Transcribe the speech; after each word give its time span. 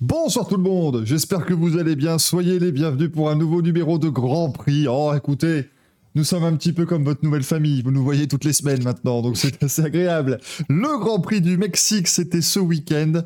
Bonsoir 0.00 0.48
tout 0.48 0.56
le 0.56 0.62
monde, 0.62 1.02
j'espère 1.04 1.44
que 1.44 1.52
vous 1.52 1.76
allez 1.76 1.94
bien, 1.94 2.16
soyez 2.16 2.58
les 2.58 2.72
bienvenus 2.72 3.12
pour 3.12 3.28
un 3.28 3.34
nouveau 3.36 3.60
numéro 3.60 3.98
de 3.98 4.08
Grand 4.08 4.50
Prix. 4.50 4.86
Oh 4.88 5.12
écoutez, 5.14 5.68
nous 6.14 6.24
sommes 6.24 6.44
un 6.44 6.56
petit 6.56 6.72
peu 6.72 6.86
comme 6.86 7.04
votre 7.04 7.22
nouvelle 7.22 7.42
famille, 7.42 7.82
vous 7.82 7.90
nous 7.90 8.02
voyez 8.02 8.26
toutes 8.26 8.44
les 8.44 8.54
semaines 8.54 8.82
maintenant, 8.82 9.20
donc 9.20 9.36
c'est 9.36 9.62
assez 9.62 9.82
agréable. 9.82 10.40
Le 10.70 10.98
Grand 10.98 11.20
Prix 11.20 11.42
du 11.42 11.58
Mexique, 11.58 12.08
c'était 12.08 12.40
ce 12.40 12.58
week-end. 12.58 13.24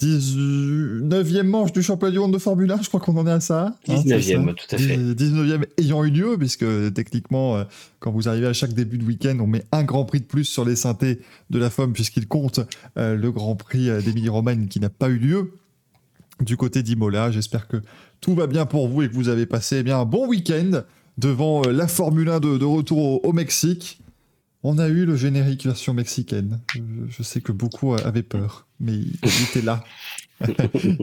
19e 0.00 1.44
manche 1.44 1.72
du 1.72 1.82
championnat 1.82 2.12
du 2.12 2.18
monde 2.18 2.32
de 2.32 2.38
Formule 2.38 2.70
1, 2.70 2.82
je 2.82 2.88
crois 2.88 3.00
qu'on 3.00 3.16
en 3.16 3.26
est 3.26 3.30
à 3.30 3.40
ça. 3.40 3.74
19e, 3.88 4.50
hein, 4.50 4.54
tout 4.54 4.74
à 4.74 4.78
fait. 4.78 4.96
19e 4.96 5.64
ayant 5.78 6.04
eu 6.04 6.10
lieu, 6.10 6.36
puisque 6.38 6.66
techniquement, 6.92 7.56
euh, 7.56 7.64
quand 7.98 8.10
vous 8.10 8.28
arrivez 8.28 8.46
à 8.46 8.52
chaque 8.52 8.74
début 8.74 8.98
de 8.98 9.04
week-end, 9.04 9.38
on 9.40 9.46
met 9.46 9.64
un 9.72 9.84
Grand 9.84 10.04
Prix 10.04 10.20
de 10.20 10.26
plus 10.26 10.44
sur 10.44 10.66
les 10.66 10.76
synthés 10.76 11.20
de 11.48 11.58
la 11.58 11.70
FOM, 11.70 11.94
puisqu'il 11.94 12.28
compte 12.28 12.60
euh, 12.98 13.16
le 13.16 13.32
Grand 13.32 13.56
Prix 13.56 13.88
euh, 13.88 14.02
d'Émilie-Romagne 14.02 14.68
qui 14.68 14.80
n'a 14.80 14.90
pas 14.90 15.08
eu 15.08 15.16
lieu 15.16 15.52
du 16.40 16.58
côté 16.58 16.82
d'Imola. 16.82 17.30
J'espère 17.30 17.66
que 17.66 17.78
tout 18.20 18.34
va 18.34 18.46
bien 18.46 18.66
pour 18.66 18.88
vous 18.88 19.00
et 19.00 19.08
que 19.08 19.14
vous 19.14 19.30
avez 19.30 19.46
passé 19.46 19.78
eh 19.78 19.82
bien, 19.82 19.98
un 19.98 20.04
bon 20.04 20.26
week-end 20.26 20.82
devant 21.16 21.62
la 21.62 21.88
Formule 21.88 22.28
1 22.28 22.40
de, 22.40 22.64
retour 22.64 23.24
au 23.24 23.32
Mexique. 23.32 24.00
On 24.62 24.78
a 24.78 24.88
eu 24.88 25.06
le 25.06 25.16
générique 25.16 25.64
version 25.64 25.94
mexicaine. 25.94 26.58
Je, 27.08 27.22
sais 27.22 27.40
que 27.40 27.52
beaucoup 27.52 27.94
avaient 27.94 28.22
peur, 28.22 28.65
mais 28.80 28.94
il, 28.94 29.42
était 29.48 29.62
là. 29.62 29.84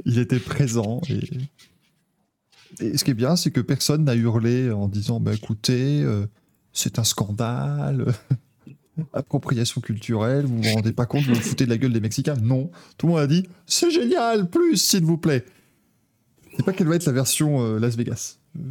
il 0.05 0.19
était 0.19 0.39
présent. 0.39 1.01
Et, 1.09 2.97
ce 2.97 3.03
qui 3.03 3.11
est 3.11 3.15
bien, 3.15 3.35
c'est 3.35 3.51
que 3.51 3.61
personne 3.61 4.03
n'a 4.03 4.15
hurlé 4.15 4.71
en 4.71 4.87
disant 4.87 5.19
bah, 5.19 5.33
écoutez, 5.33 6.01
euh, 6.01 6.25
c'est 6.71 6.99
un 6.99 7.03
scandale, 7.03 8.13
appropriation 9.13 9.81
culturelle, 9.81 10.45
vous 10.45 10.61
vous 10.61 10.73
rendez 10.73 10.93
pas 10.93 11.05
compte, 11.05 11.23
vous 11.23 11.33
vous 11.33 11.41
foutez 11.41 11.65
de 11.65 11.69
la 11.69 11.77
gueule 11.77 11.93
des 11.93 11.99
Mexicains. 11.99 12.35
Non. 12.41 12.71
Tout 12.97 13.07
le 13.07 13.13
monde 13.13 13.21
a 13.21 13.27
dit 13.27 13.43
c'est 13.65 13.91
génial, 13.91 14.49
plus, 14.49 14.77
s'il 14.77 15.03
vous 15.03 15.17
plaît. 15.17 15.45
Je 16.51 16.57
sais 16.57 16.63
pas 16.63 16.73
quelle 16.73 16.87
va 16.87 16.95
être 16.95 17.05
la 17.05 17.13
version 17.13 17.63
euh, 17.63 17.79
Las 17.79 17.95
Vegas. 17.95 18.37
Euh, 18.58 18.61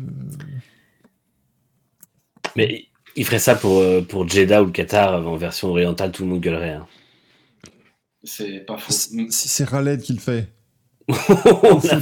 mais 2.55 2.87
il 3.17 3.25
ferait 3.25 3.39
ça 3.39 3.55
pour, 3.55 3.83
pour 4.09 4.29
Jeddah 4.29 4.63
ou 4.63 4.67
le 4.67 4.73
Qatar 4.73 5.27
en 5.27 5.37
version 5.37 5.69
orientale, 5.69 6.13
tout 6.13 6.23
le 6.23 6.29
monde 6.29 6.41
gueulerait. 6.41 6.75
Hein. 6.75 6.87
C'est 8.25 8.61
pas 8.67 8.79
faux. 8.79 8.93
Si 8.93 9.49
c'est 9.49 9.65
Raled 9.65 10.01
qui 10.01 10.13
le 10.13 10.21
fait. 10.21 10.49
c'est 11.13 11.95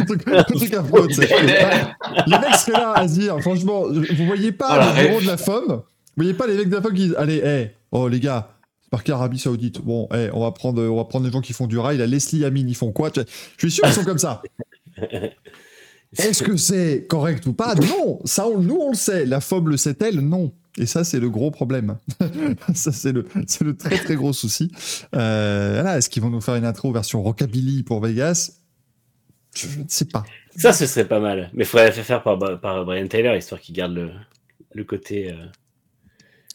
un 0.00 0.04
truc, 0.06 0.74
affreux. 0.74 1.06
Les 1.06 2.38
mecs 2.38 2.54
seraient 2.54 2.72
là 2.72 2.92
à 2.92 3.06
se 3.06 3.14
dire, 3.14 3.38
franchement, 3.40 3.84
vous 3.88 4.26
voyez 4.26 4.52
pas 4.52 4.94
le 4.94 5.08
bureau 5.08 5.20
de 5.20 5.26
la 5.26 5.36
FOM 5.36 5.66
Vous 5.68 5.82
voyez 6.16 6.34
pas 6.34 6.46
les 6.46 6.56
mecs 6.56 6.70
de 6.70 6.76
la 6.76 6.82
FOM 6.82 6.94
qui 6.94 7.02
disent, 7.02 7.14
allez, 7.18 7.38
hey, 7.38 7.70
oh 7.90 8.08
les 8.08 8.20
gars, 8.20 8.56
par 8.90 9.02
Arabie 9.06 9.38
Saoudite? 9.38 9.80
Bon, 9.82 10.08
hey, 10.12 10.30
on 10.32 10.40
va 10.40 10.52
prendre, 10.52 10.82
on 10.82 10.96
va 10.96 11.04
prendre 11.04 11.26
les 11.26 11.32
gens 11.32 11.40
qui 11.40 11.52
font 11.52 11.66
du 11.66 11.78
rail. 11.78 11.98
La 11.98 12.06
Leslie 12.06 12.44
Amin, 12.44 12.66
ils 12.66 12.74
font 12.74 12.92
quoi? 12.92 13.10
Je 13.14 13.22
suis 13.58 13.70
sûr 13.70 13.84
qu'ils 13.84 13.94
sont 13.94 14.04
comme 14.04 14.18
ça. 14.18 14.42
Est-ce 16.18 16.42
que 16.42 16.56
c'est 16.56 17.06
correct 17.08 17.46
ou 17.46 17.54
pas? 17.54 17.74
Non, 17.74 18.20
ça 18.24 18.46
nous 18.58 18.76
on 18.76 18.90
le 18.90 18.96
sait. 18.96 19.24
La 19.24 19.40
FOB 19.40 19.68
le 19.68 19.76
sait-elle? 19.78 20.20
Non. 20.20 20.52
Et 20.78 20.86
ça, 20.86 21.04
c'est 21.04 21.20
le 21.20 21.28
gros 21.28 21.50
problème. 21.50 21.98
ça, 22.74 22.92
c'est 22.92 23.12
le, 23.12 23.26
le, 23.34 23.76
très 23.76 23.98
très 23.98 24.16
gros 24.16 24.32
souci. 24.32 24.70
Euh, 25.14 25.96
Est-ce 25.96 26.08
qu'ils 26.08 26.22
vont 26.22 26.30
nous 26.30 26.40
faire 26.40 26.56
une 26.56 26.64
intro 26.64 26.92
version 26.92 27.22
rockabilly 27.22 27.82
pour 27.82 28.00
Vegas? 28.00 28.52
Je 29.54 29.66
ne 29.66 29.84
sais 29.88 30.06
pas. 30.06 30.24
Ça, 30.56 30.72
ce 30.72 30.86
serait 30.86 31.06
pas 31.06 31.20
mal. 31.20 31.50
Mais 31.52 31.64
il 31.64 31.66
faudrait 31.66 31.88
le 31.88 31.92
faire 31.92 32.22
par, 32.22 32.38
par, 32.60 32.84
Brian 32.86 33.06
Taylor, 33.06 33.36
histoire 33.36 33.60
qu'il 33.60 33.74
garde 33.74 33.92
le, 33.92 34.10
le 34.72 34.84
côté. 34.84 35.30
Euh, 35.30 35.46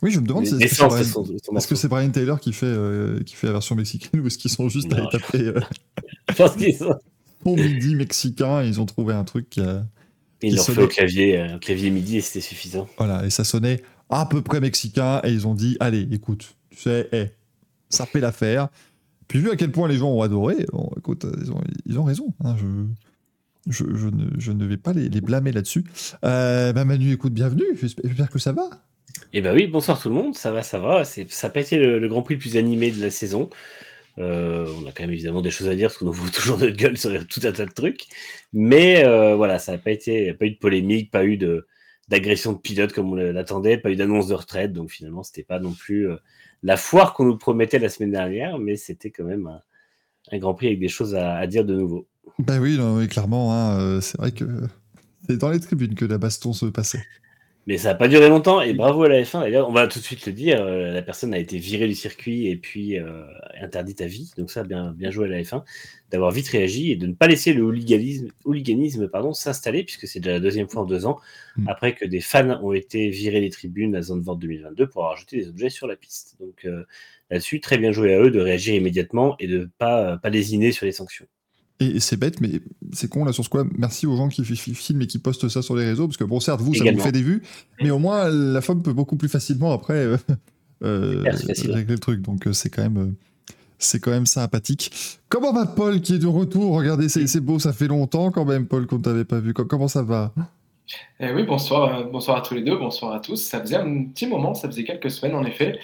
oui, 0.02 0.12
je 0.12 0.20
me 0.20 0.28
demande 0.28 0.46
si 0.46 0.56
est-ce 0.64 1.68
que 1.68 1.76
c'est 1.76 1.88
Brian, 1.88 2.10
Taylor 2.10 2.40
qui 2.40 2.54
fait, 2.54 2.66
euh, 2.66 3.22
qui 3.24 3.36
fait 3.36 3.48
la 3.48 3.54
version 3.54 3.76
mexicaine 3.76 4.20
ou 4.20 4.28
est-ce 4.28 4.38
qu'ils 4.38 4.52
sont 4.52 4.70
juste 4.70 4.92
à 4.94 5.08
taper. 5.08 5.54
Je 6.30 6.36
pense 6.36 6.56
qu'ils 6.56 6.76
sont 6.76 6.96
midi 7.46 7.96
mexicain, 7.96 8.64
ils 8.64 8.82
ont 8.82 8.86
trouvé 8.86 9.14
un 9.14 9.24
truc. 9.24 9.60
Ils 10.42 10.56
l'ont 10.56 10.64
fait 10.64 10.82
au 10.82 10.88
clavier, 10.88 11.40
euh, 11.40 11.58
clavier 11.58 11.90
midi 11.90 12.18
et 12.18 12.22
c'était 12.22 12.42
suffisant. 12.42 12.88
Voilà, 12.98 13.26
et 13.26 13.30
ça 13.30 13.44
sonnait 13.44 13.82
à 14.10 14.26
peu 14.26 14.42
près 14.42 14.60
mexicain 14.60 15.22
et 15.24 15.32
ils 15.32 15.48
ont 15.48 15.54
dit 15.54 15.78
allez, 15.80 16.08
écoute, 16.12 16.56
tu 16.70 16.78
sais, 16.78 17.10
hey, 17.12 17.30
ça 17.90 18.06
fait 18.06 18.20
l'affaire. 18.20 18.70
Puis 19.28 19.40
vu 19.40 19.50
à 19.52 19.56
quel 19.56 19.72
point 19.72 19.88
les 19.88 19.98
gens 19.98 20.10
ont 20.10 20.22
adoré, 20.22 20.66
bon, 20.72 20.90
écoute, 20.98 21.26
ils 21.86 22.00
ont, 22.00 22.04
raison. 22.04 22.34
Hein, 22.44 22.56
je, 22.58 22.66
je, 23.70 24.08
ne, 24.08 24.30
je, 24.38 24.52
ne, 24.52 24.66
vais 24.66 24.78
pas 24.78 24.94
les, 24.94 25.10
les 25.10 25.22
blâmer 25.22 25.52
là-dessus. 25.52 25.84
Euh, 26.24 26.72
bah 26.72 26.86
Manu, 26.86 27.12
écoute, 27.12 27.34
bienvenue. 27.34 27.66
J'espère 27.76 28.30
que 28.30 28.40
ça 28.40 28.54
va. 28.54 28.70
Eh 29.34 29.42
ben 29.42 29.54
oui, 29.54 29.68
bonsoir 29.68 30.02
tout 30.02 30.10
le 30.10 30.16
monde. 30.16 30.36
Ça 30.36 30.52
va, 30.52 30.64
ça 30.64 30.80
va. 30.80 31.04
Ça 31.04 31.24
n'a 31.44 31.50
pas 31.50 31.60
été 31.60 31.78
le, 31.78 32.08
Grand 32.08 32.22
Prix 32.22 32.36
le 32.36 32.40
plus 32.40 32.58
animé 32.58 32.92
de 32.92 33.02
la 33.02 33.10
saison. 33.10 33.50
Euh, 34.20 34.68
on 34.82 34.88
a 34.88 34.92
quand 34.92 35.04
même 35.04 35.12
évidemment 35.12 35.42
des 35.42 35.52
choses 35.52 35.68
à 35.68 35.76
dire 35.76 35.90
parce 35.90 35.98
qu'on 35.98 36.10
voit 36.10 36.30
toujours 36.34 36.58
notre 36.58 36.76
gueule 36.76 36.98
sur 36.98 37.12
tout 37.28 37.42
un 37.44 37.52
tas 37.52 37.66
de 37.66 37.74
trucs. 37.74 38.06
Mais 38.54 39.04
euh, 39.06 39.36
voilà, 39.36 39.60
ça 39.60 39.74
n'a 39.74 39.78
pas 39.78 39.92
été, 39.92 40.34
pas 40.34 40.46
eu 40.46 40.52
de 40.52 40.58
polémique, 40.58 41.12
pas 41.12 41.26
eu 41.26 41.38
de 41.38 41.68
d'agression 42.08 42.54
de 42.54 42.58
pilote 42.58 42.94
comme 42.94 43.12
on 43.12 43.16
l'attendait, 43.16 43.78
pas 43.78 43.90
eu 43.90 43.96
d'annonce 43.96 44.28
de 44.28 44.34
retraite. 44.34 44.74
Donc 44.74 44.92
finalement, 44.92 45.24
c'était 45.24 45.44
pas 45.44 45.60
non 45.60 45.74
plus 45.74 46.10
euh, 46.10 46.18
la 46.64 46.78
foire 46.78 47.14
qu'on 47.14 47.26
nous 47.26 47.38
promettait 47.38 47.80
la 47.80 47.90
semaine 47.90 48.12
dernière, 48.12 48.60
mais 48.60 48.76
c'était 48.76 49.12
quand 49.12 49.26
même 49.26 49.48
un, 50.32 50.38
Grand 50.40 50.54
Prix 50.54 50.68
avec 50.68 50.80
des 50.80 50.90
choses 50.90 51.16
à, 51.16 51.46
dire 51.48 51.64
de 51.64 51.74
nouveau. 51.74 52.08
Ben 52.40 52.60
oui, 52.60 52.78
clairement, 53.08 53.54
hein, 53.54 54.02
c'est 54.02 54.18
vrai 54.18 54.32
que 54.32 54.46
c'est 55.28 55.38
dans 55.38 55.50
les 55.50 55.60
tribunes 55.62 55.96
que 55.96 56.04
la 56.04 56.18
baston 56.18 56.52
se 56.52 56.66
passait. 56.66 57.04
Mais 57.68 57.78
ça 57.78 57.90
n'a 57.90 57.96
pas 57.96 58.08
duré 58.08 58.30
longtemps 58.30 58.62
et 58.62 58.74
bravo 58.74 59.04
à 59.04 59.10
la 59.10 59.22
F1. 59.22 59.42
D'ailleurs, 59.42 59.68
on 59.68 59.74
va 59.74 59.88
tout 59.88 60.00
de 60.00 60.04
suite 60.04 60.26
le 60.26 60.32
dire, 60.32 60.64
euh, 60.64 60.94
la 60.94 61.02
personne 61.02 61.34
a 61.34 61.38
été 61.38 61.58
virée 61.58 61.90
du 61.90 61.96
circuit 61.96 62.48
et 62.48 62.56
puis 62.56 62.98
euh, 62.98 63.26
interdite 63.62 64.00
à 64.00 64.08
vie. 64.08 64.32
Donc 64.38 64.50
ça, 64.50 64.64
bien, 64.64 64.94
bien 64.94 65.12
joué 65.12 65.26
à 65.26 65.28
la 65.28 65.42
F1 65.42 65.64
d'avoir 66.10 66.32
vite 66.32 66.48
réagi 66.48 66.94
et 66.94 66.96
de 66.96 67.08
ne 67.08 67.14
pas 67.14 67.28
laisser 67.28 67.52
le 67.52 67.64
hooliganisme, 67.64 68.30
hooliganisme 68.46 69.10
pardon, 69.10 69.34
s'installer, 69.34 69.84
puisque 69.84 70.08
c'est 70.08 70.22
déjà 70.22 70.32
la 70.32 70.40
deuxième 70.40 70.70
fois 70.70 70.84
en 70.84 70.86
deux 70.86 71.06
ans, 71.06 71.20
mm. 71.58 71.68
après 71.68 71.94
que 71.94 72.06
des 72.06 72.22
fans 72.22 72.58
ont 72.64 72.72
été 72.72 73.10
virés 73.10 73.42
des 73.42 73.50
tribunes 73.50 73.98
à 73.98 74.02
Zandvoort 74.02 74.38
2022 74.38 74.88
pour 74.88 75.04
avoir 75.04 75.18
jeté 75.18 75.36
des 75.36 75.50
objets 75.50 75.70
sur 75.70 75.88
la 75.88 75.98
piste. 75.98 76.38
Donc 76.40 76.64
euh, 76.64 76.86
là-dessus, 77.30 77.60
très 77.60 77.78
bien 77.78 77.92
joué 77.92 78.14
à 78.14 78.22
eux 78.22 78.32
de 78.32 78.40
réagir 78.40 78.76
immédiatement 78.76 79.36
et 79.40 79.48
de 79.48 79.60
ne 79.60 79.66
pas, 79.66 80.16
pas 80.16 80.30
lésiner 80.30 80.72
sur 80.72 80.86
les 80.86 80.94
sanctions. 80.94 81.28
Et, 81.80 82.00
c'est 82.00 82.18
bête, 82.18 82.42
mais 82.42 82.62
c'est 82.92 83.10
con 83.10 83.24
là 83.24 83.32
sur 83.32 83.44
ce 83.44 83.50
quoi. 83.50 83.66
Merci 83.78 84.08
aux 84.08 84.16
gens 84.16 84.30
qui 84.30 84.44
filment 84.44 85.02
et 85.04 85.08
qui 85.08 85.20
postent 85.20 85.48
ça 85.48 85.62
sur 85.62 85.76
les 85.76 85.86
réseaux, 85.86 86.08
parce 86.08 86.18
que 86.18 86.24
bon, 86.24 86.40
certes, 86.40 86.62
vous, 86.62 86.74
ça 86.74 86.84
vous 86.92 87.00
fait 87.00 87.12
des 87.12 87.22
vues, 87.22 87.44
mais 87.82 87.92
au 87.92 88.00
moins 88.00 88.30
la 88.30 88.62
femme 88.62 88.82
peut 88.82 88.94
beaucoup 88.94 89.16
plus 89.16 89.30
facilement 89.30 89.72
après 89.72 89.94
euh, 89.94 90.18
euh 90.84 91.24
régler 91.70 91.94
le 91.94 92.00
truc. 92.00 92.22
Donc 92.22 92.48
euh, 92.48 92.54
c'est 92.54 92.70
quand 92.70 92.84
même. 92.84 93.16
C'est 93.80 94.00
quand 94.00 94.10
même 94.10 94.26
sympathique. 94.26 94.92
Comment 95.30 95.54
va 95.54 95.68
Paul 95.68 96.02
qui 96.02 96.16
est 96.16 96.18
de 96.18 96.26
retour? 96.26 96.74
Regardez, 96.74 97.10
c'est 97.10 97.40
beau, 97.40 97.60
ça 97.60 97.74
fait 97.74 97.86
longtemps 97.86 98.32
quand 98.32 98.44
même, 98.44 98.66
Paul, 98.66 98.88
qu'on 98.88 98.98
t'avait 98.98 99.24
pas 99.24 99.40
vu. 99.40 99.54
Comment 99.54 99.88
ça 99.88 100.02
va? 100.02 100.34
Eh 101.20 101.32
oui, 101.32 101.44
bonsoir, 101.44 102.10
bonsoir 102.10 102.38
à 102.38 102.42
tous 102.42 102.56
les 102.56 102.64
deux, 102.64 102.76
bonsoir 102.76 103.14
à 103.14 103.20
tous. 103.20 103.36
Ça 103.36 103.60
faisait 103.62 103.76
un 103.76 104.06
petit 104.06 104.26
moment, 104.26 104.56
ça 104.56 104.68
faisait 104.68 104.84
quelques 104.84 105.12
semaines 105.12 105.36
en 105.36 105.44
effet. 105.44 105.78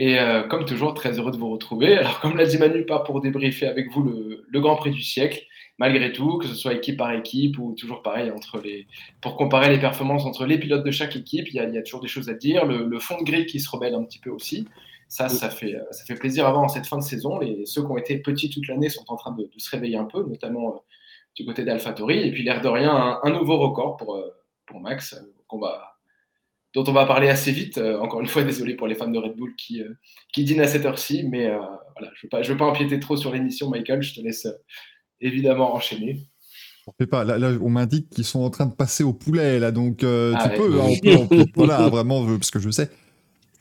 Et 0.00 0.16
euh, 0.20 0.44
comme 0.44 0.64
toujours, 0.64 0.94
très 0.94 1.18
heureux 1.18 1.32
de 1.32 1.36
vous 1.36 1.50
retrouver. 1.50 1.98
Alors, 1.98 2.20
comme 2.20 2.36
l'a 2.36 2.46
dit 2.46 2.56
Manu, 2.56 2.86
pas 2.86 3.00
pour 3.00 3.20
débriefer 3.20 3.66
avec 3.66 3.90
vous 3.90 4.04
le, 4.04 4.60
Grand 4.60 4.76
Prix 4.76 4.92
du 4.92 5.02
siècle, 5.02 5.42
malgré 5.76 6.12
tout, 6.12 6.38
que 6.38 6.46
ce 6.46 6.54
soit 6.54 6.72
équipe 6.74 6.96
par 6.96 7.12
équipe 7.12 7.58
ou 7.58 7.74
toujours 7.76 8.02
pareil, 8.02 8.30
entre 8.30 8.60
les, 8.60 8.86
pour 9.20 9.36
comparer 9.36 9.70
les 9.70 9.80
performances 9.80 10.24
entre 10.24 10.46
les 10.46 10.56
pilotes 10.56 10.84
de 10.84 10.90
chaque 10.92 11.16
équipe, 11.16 11.48
il 11.48 11.54
y 11.54 11.58
a, 11.58 11.82
toujours 11.82 12.00
des 12.00 12.06
choses 12.06 12.28
à 12.28 12.34
dire. 12.34 12.64
Le, 12.64 12.98
fond 13.00 13.18
de 13.18 13.24
grille 13.24 13.46
qui 13.46 13.58
se 13.58 13.68
rebelle 13.68 13.94
un 13.94 14.04
petit 14.04 14.20
peu 14.20 14.30
aussi. 14.30 14.68
Ça, 15.08 15.28
ça 15.28 15.50
fait, 15.50 15.74
euh, 15.74 15.82
ça 15.90 16.04
fait 16.04 16.14
plaisir 16.14 16.46
à 16.46 16.52
voir 16.52 16.62
en 16.62 16.68
cette 16.68 16.86
fin 16.86 16.98
de 16.98 17.02
saison. 17.02 17.40
Les, 17.40 17.66
ceux 17.66 17.82
qui 17.82 17.90
ont 17.90 17.96
été 17.98 18.18
petits 18.18 18.50
toute 18.50 18.68
l'année 18.68 18.90
sont 18.90 19.04
en 19.08 19.16
train 19.16 19.32
de, 19.32 19.50
se 19.56 19.70
réveiller 19.70 19.96
un 19.96 20.04
peu, 20.04 20.22
notamment 20.22 20.68
euh, 20.68 20.78
du 21.34 21.44
côté 21.44 21.64
d'AlphaTauri. 21.64 22.20
Et 22.20 22.30
puis, 22.30 22.44
l'air 22.44 22.60
de 22.60 22.68
rien, 22.68 22.94
un, 22.94 23.20
un, 23.24 23.30
nouveau 23.30 23.58
record 23.58 23.96
pour, 23.96 24.22
pour 24.64 24.80
Max, 24.80 25.20
qu'on 25.48 25.58
va, 25.58 25.97
dont 26.74 26.84
on 26.86 26.92
va 26.92 27.06
parler 27.06 27.28
assez 27.28 27.52
vite. 27.52 27.78
Euh, 27.78 27.98
encore 27.98 28.20
une 28.20 28.26
fois, 28.26 28.42
désolé 28.44 28.74
pour 28.74 28.86
les 28.86 28.94
fans 28.94 29.08
de 29.08 29.18
Red 29.18 29.36
Bull 29.36 29.54
qui, 29.56 29.82
euh, 29.82 29.94
qui 30.32 30.44
dînent 30.44 30.60
à 30.60 30.66
cette 30.66 30.84
heure-ci, 30.84 31.24
mais 31.28 31.46
euh, 31.46 31.58
voilà, 31.98 32.12
je 32.14 32.26
ne 32.26 32.52
veux, 32.52 32.56
pas 32.56 32.66
empiéter 32.66 33.00
trop 33.00 33.16
sur 33.16 33.32
l'émission, 33.32 33.70
Michael. 33.70 34.02
Je 34.02 34.14
te 34.14 34.20
laisse 34.20 34.46
évidemment 35.20 35.74
enchaîner. 35.74 36.28
On 36.86 36.92
fait 36.98 37.06
pas. 37.06 37.24
Là, 37.24 37.52
on 37.60 37.68
m'indique 37.68 38.08
qu'ils 38.08 38.24
sont 38.24 38.40
en 38.40 38.50
train 38.50 38.66
de 38.66 38.74
passer 38.74 39.04
au 39.04 39.12
poulet, 39.12 39.58
là, 39.58 39.72
donc 39.72 40.02
ah 40.02 40.48
tu 40.48 40.56
peux, 40.56 40.80
hein, 40.80 41.26
voilà, 41.54 41.88
vraiment, 41.88 42.24
parce 42.24 42.50
que 42.50 42.58
je 42.58 42.70
sais 42.70 42.88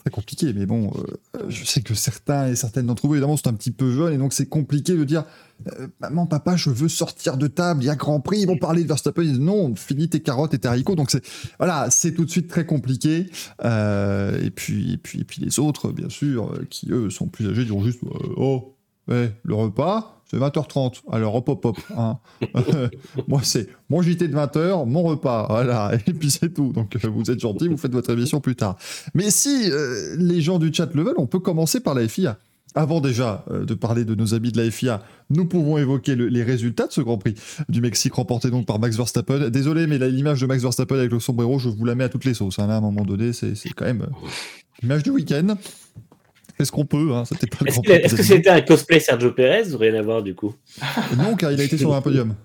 compliqué, 0.10 0.54
mais 0.54 0.66
bon, 0.66 0.92
euh, 1.36 1.46
je 1.50 1.66
sais 1.66 1.82
que 1.82 1.94
certains 1.94 2.48
et 2.48 2.56
certaines 2.56 2.88
d'entre 2.88 3.06
vous, 3.08 3.16
évidemment, 3.16 3.38
sont 3.38 3.48
un 3.48 3.54
petit 3.54 3.72
peu 3.72 3.92
jeunes, 3.92 4.14
et 4.14 4.18
donc 4.18 4.34
c'est 4.34 4.48
compliqué 4.48 4.94
de 4.94 5.04
dire 5.04 5.24
euh, 5.68 5.88
Maman, 6.00 6.26
papa, 6.26 6.56
je 6.56 6.70
veux 6.70 6.88
sortir 6.88 7.38
de 7.38 7.48
table, 7.48 7.84
il 7.84 7.88
y 7.88 7.90
a 7.90 7.96
Grand 7.96 8.20
Prix, 8.20 8.42
ils 8.42 8.48
vont 8.48 8.58
parler 8.58 8.84
de 8.84 8.88
Verstappen, 8.88 9.24
ils 9.24 9.32
disent 9.32 9.40
non, 9.40 9.76
finis 9.76 10.10
tes 10.10 10.22
carottes 10.22 10.54
et 10.54 10.60
tes 10.60 10.68
haricots. 10.68 10.96
Donc 10.96 11.12
c'est 11.12 11.24
voilà, 11.60 11.90
c'est 11.90 12.14
tout 12.14 12.26
de 12.26 12.30
suite 12.30 12.48
très 12.48 12.66
compliqué. 12.66 13.30
Euh, 13.64 14.44
et, 14.44 14.50
puis, 14.50 14.98
puis, 14.98 15.22
et 15.22 15.24
puis 15.24 15.42
les 15.42 15.60
autres, 15.60 15.92
bien 15.92 16.10
sûr, 16.10 16.54
qui 16.70 16.92
eux 16.92 17.10
sont 17.10 17.28
plus 17.28 17.48
âgés, 17.50 17.66
diront 17.66 17.84
juste 17.84 18.02
Oh, 18.36 18.76
ouais, 19.08 19.32
le 19.44 19.56
repas 19.56 20.17
c'est 20.30 20.38
20h30. 20.38 21.02
Alors, 21.12 21.36
hop, 21.36 21.48
hop, 21.50 21.66
hop. 21.66 21.78
Hein. 21.96 22.20
Moi, 23.28 23.42
c'est 23.44 23.70
mon 23.90 24.02
JT 24.02 24.28
de 24.28 24.36
20h, 24.36 24.86
mon 24.86 25.04
repas. 25.04 25.48
Voilà. 25.50 25.92
Et 26.08 26.14
puis, 26.14 26.30
c'est 26.32 26.54
tout. 26.54 26.74
Donc, 26.74 26.96
euh, 26.96 27.08
vous 27.08 27.32
êtes 27.32 27.40
gentils, 27.40 27.68
vous 27.68 27.78
faites 27.78 27.94
votre 27.94 28.12
émission 28.12 28.42
plus 28.42 28.56
tard. 28.56 28.78
Mais 29.14 29.32
si 29.32 29.72
euh, 29.72 30.16
les 30.18 30.42
gens 30.42 30.60
du 30.60 30.74
chat 30.74 30.94
le 30.94 31.04
veulent, 31.04 31.16
on 31.18 31.28
peut 31.28 31.40
commencer 31.40 31.80
par 31.80 31.96
la 31.96 32.08
FIA. 32.08 32.38
avant 32.76 33.00
déjà 33.00 33.46
euh, 33.52 33.64
de 33.64 33.74
parler 33.74 34.04
de 34.04 34.16
nos 34.16 34.34
amis 34.34 34.52
de 34.52 34.62
la 34.62 34.70
FIA, 34.70 35.02
nous 35.30 35.46
pouvons 35.46 35.78
évoquer 35.78 36.16
les 36.16 36.44
résultats 36.44 36.88
de 36.88 36.92
ce 36.92 37.02
Grand 37.02 37.18
Prix 37.18 37.36
du 37.70 37.80
Mexique 37.80 38.14
remporté 38.14 38.50
donc 38.50 38.66
par 38.66 38.80
Max 38.80 38.98
Verstappen. 38.98 39.50
Désolé, 39.50 39.88
mais 39.88 39.98
l'image 39.98 40.42
de 40.42 40.46
Max 40.46 40.62
Verstappen 40.62 40.96
avec 40.96 41.12
le 41.12 41.22
sombrero, 41.22 41.58
je 41.58 41.70
vous 41.70 41.86
la 41.86 41.96
mets 41.96 42.04
à 42.04 42.10
toutes 42.10 42.26
les 42.26 42.34
sauces. 42.34 42.60
Hein. 42.60 42.70
À 42.70 42.76
un 42.76 42.82
moment 42.82 43.06
donné, 43.06 43.32
c'est 43.32 43.54
quand 43.76 43.86
même 43.86 44.08
l'image 44.82 45.04
du 45.04 45.10
week-end. 45.10 45.56
Est 46.60 46.66
ce 46.66 46.72
qu'on 46.72 46.86
peut, 46.86 47.14
hein. 47.14 47.24
Est-ce 47.24 48.16
que 48.16 48.24
c'était 48.24 48.50
un 48.50 48.62
cosplay 48.62 49.00
Sergio 49.00 49.32
Perez 49.32 49.74
ou 49.74 49.78
rien 49.78 49.94
à 49.96 50.02
voir 50.02 50.24
du 50.24 50.36
coup 50.36 50.56
Non, 51.18 51.36
car 51.36 51.52
il 51.52 51.62
a 51.62 51.64
été 51.64 51.78
sur 51.78 51.94
un 51.94 52.02
podium. 52.02 52.36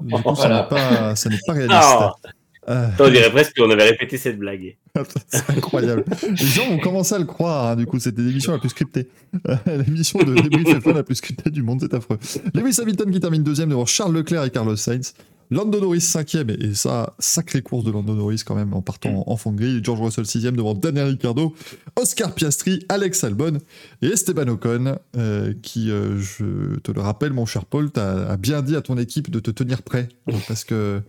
Du 0.00 0.14
coup, 0.14 0.34
ça 0.34 0.48
n'est 0.48 0.68
pas, 0.68 1.14
pas, 1.46 1.52
réaliste. 1.52 2.32
Euh... 2.68 2.88
On 2.98 3.10
dirait 3.10 3.30
presque 3.30 3.56
qu'on 3.56 3.70
avait 3.70 3.90
répété 3.90 4.16
cette 4.16 4.38
blague. 4.38 4.76
c'est 5.28 5.50
incroyable. 5.50 6.04
Les 6.30 6.36
gens 6.36 6.70
ont 6.70 6.78
commencé 6.78 7.14
à 7.14 7.18
le 7.18 7.24
croire, 7.24 7.66
hein, 7.66 7.76
du 7.76 7.84
coup, 7.84 7.98
c'était 7.98 8.22
l'émission 8.22 8.52
la 8.52 8.58
plus 8.58 8.70
scriptée. 8.70 9.08
Euh, 9.48 9.56
l'émission 9.86 10.18
de 10.20 10.34
débrief 10.34 10.86
la 10.86 11.02
plus 11.02 11.16
scriptée 11.16 11.50
du 11.50 11.62
monde, 11.62 11.80
c'est 11.82 11.92
affreux. 11.92 12.18
Lewis 12.54 12.78
Hamilton 12.80 13.10
qui 13.10 13.20
termine 13.20 13.42
deuxième 13.42 13.68
devant 13.68 13.84
Charles 13.84 14.14
Leclerc 14.14 14.44
et 14.44 14.50
Carlos 14.50 14.76
Sainz. 14.76 15.14
Lando 15.50 15.80
Norris 15.80 16.00
cinquième, 16.00 16.50
et 16.50 16.74
ça, 16.74 17.14
sacrée 17.18 17.62
course 17.62 17.84
de 17.84 17.90
Lando 17.90 18.14
Norris 18.14 18.42
quand 18.44 18.54
même 18.54 18.74
en 18.74 18.82
partant 18.82 19.24
en 19.26 19.36
fond 19.36 19.52
de 19.52 19.58
grille. 19.58 19.80
George 19.82 20.00
Russell 20.00 20.26
sixième 20.26 20.56
devant 20.56 20.74
Daniel 20.74 21.08
Ricciardo, 21.08 21.54
Oscar 21.96 22.34
Piastri, 22.34 22.84
Alex 22.88 23.24
Albon 23.24 23.58
et 24.02 24.06
Esteban 24.06 24.48
Ocon, 24.48 24.98
euh, 25.16 25.54
qui, 25.62 25.90
euh, 25.90 26.18
je 26.18 26.78
te 26.80 26.92
le 26.92 27.00
rappelle, 27.00 27.32
mon 27.32 27.46
cher 27.46 27.64
Paul, 27.64 27.90
t'as 27.90 28.36
bien 28.36 28.62
dit 28.62 28.76
à 28.76 28.82
ton 28.82 28.96
équipe 28.98 29.30
de 29.30 29.40
te 29.40 29.50
tenir 29.50 29.82
prêt, 29.82 30.08
parce 30.48 30.64
que 30.64 31.02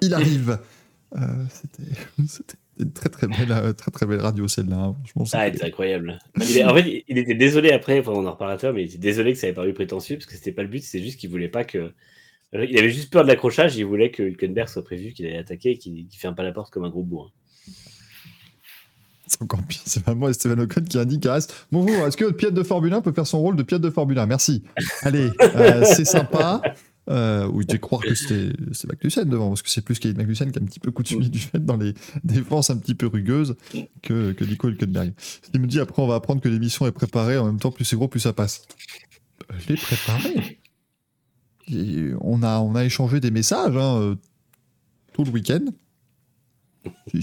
il 0.00 0.14
arrive. 0.14 0.58
Euh, 1.14 1.18
c'était 2.26 2.58
une 2.78 2.92
très 2.92 3.08
très 3.08 3.26
belle, 3.26 3.50
euh, 3.50 3.72
très, 3.72 3.90
très 3.90 4.06
belle 4.06 4.20
radio 4.20 4.48
celle-là. 4.48 4.76
Hein. 4.76 4.96
Ah, 5.32 5.50
c'est 5.52 5.64
incroyable. 5.64 6.18
en 6.36 6.40
fait, 6.40 7.04
il 7.08 7.18
était 7.18 7.34
désolé 7.34 7.70
après, 7.70 8.00
enfin, 8.00 8.12
on 8.12 8.26
en 8.26 8.32
reparlera 8.32 8.72
mais 8.72 8.82
il 8.82 8.86
était 8.86 8.98
désolé 8.98 9.32
que 9.32 9.38
ça 9.38 9.46
avait 9.46 9.54
paru 9.54 9.72
prétentieux 9.72 10.16
parce 10.16 10.26
que 10.26 10.34
c'était 10.34 10.52
pas 10.52 10.62
le 10.62 10.68
but, 10.68 10.82
c'est 10.82 11.02
juste 11.02 11.18
qu'il 11.18 11.30
voulait 11.30 11.48
pas 11.48 11.64
que. 11.64 11.92
Il 12.52 12.78
avait 12.78 12.90
juste 12.90 13.12
peur 13.12 13.22
de 13.22 13.28
l'accrochage, 13.28 13.76
il 13.76 13.84
voulait 13.84 14.10
que 14.10 14.22
Hülkenberg 14.22 14.68
soit 14.68 14.84
prévu 14.84 15.12
qu'il 15.12 15.26
allait 15.26 15.38
attaquer 15.38 15.72
et 15.72 15.78
qu'il 15.78 16.06
ferme 16.12 16.34
pas 16.34 16.44
la 16.44 16.52
porte 16.52 16.72
comme 16.72 16.84
un 16.84 16.90
gros 16.90 17.02
bourrin. 17.02 17.30
C'est 19.26 19.42
encore 19.42 19.62
pire, 19.64 19.80
c'est 19.84 20.06
moi 20.14 20.30
Esteban 20.30 20.62
Ocon 20.62 20.82
qui 20.82 20.98
indique 20.98 21.26
à 21.26 21.34
reste. 21.34 21.66
Bonjour, 21.72 22.06
est-ce 22.06 22.16
que 22.16 22.30
pilote 22.30 22.54
de 22.54 22.62
Formule 22.62 22.92
1 22.92 23.00
peut 23.00 23.12
faire 23.12 23.26
son 23.26 23.40
rôle 23.40 23.56
de 23.56 23.64
pilote 23.64 23.82
de 23.82 23.90
Formule 23.90 24.18
1 24.18 24.26
Merci. 24.26 24.62
Allez, 25.02 25.30
euh, 25.40 25.84
c'est 25.84 26.04
sympa. 26.04 26.62
Euh, 27.08 27.46
où 27.46 27.62
il 27.62 27.78
croire 27.78 28.02
que 28.02 28.16
c'était 28.16 28.50
Magnussen 28.88 29.28
devant, 29.28 29.50
parce 29.50 29.62
que 29.62 29.70
c'est 29.70 29.80
plus 29.80 29.96
Kate 30.00 30.16
Magnussen 30.16 30.50
qui 30.50 30.58
a 30.58 30.62
un 30.62 30.64
petit 30.64 30.80
peu 30.80 30.90
coutumier 30.90 31.28
du 31.28 31.38
fait 31.38 31.64
dans 31.64 31.76
les 31.76 31.94
défenses 32.24 32.70
un 32.70 32.76
petit 32.78 32.96
peu 32.96 33.06
rugueuses 33.06 33.54
que, 34.02 34.32
que 34.32 34.44
Nico 34.44 34.68
Hülkenberg. 34.68 35.12
Il 35.54 35.60
me 35.60 35.68
dit 35.68 35.78
après 35.78 36.02
on 36.02 36.08
va 36.08 36.16
apprendre 36.16 36.40
que 36.40 36.48
l'émission 36.48 36.84
est 36.84 36.92
préparée, 36.92 37.38
en 37.38 37.46
même 37.46 37.60
temps 37.60 37.70
plus 37.70 37.84
c'est 37.84 37.94
gros 37.94 38.08
plus 38.08 38.18
ça 38.18 38.32
passe. 38.32 38.62
Je 39.56 39.68
l'ai 39.68 39.76
préparé. 39.76 40.58
On, 42.20 42.42
a, 42.42 42.60
on 42.60 42.74
a 42.74 42.84
échangé 42.84 43.20
des 43.20 43.30
messages 43.30 43.76
hein, 43.76 43.98
euh, 44.00 44.14
tout 45.12 45.24
le 45.24 45.30
week-end. 45.30 45.64
Si, 47.12 47.20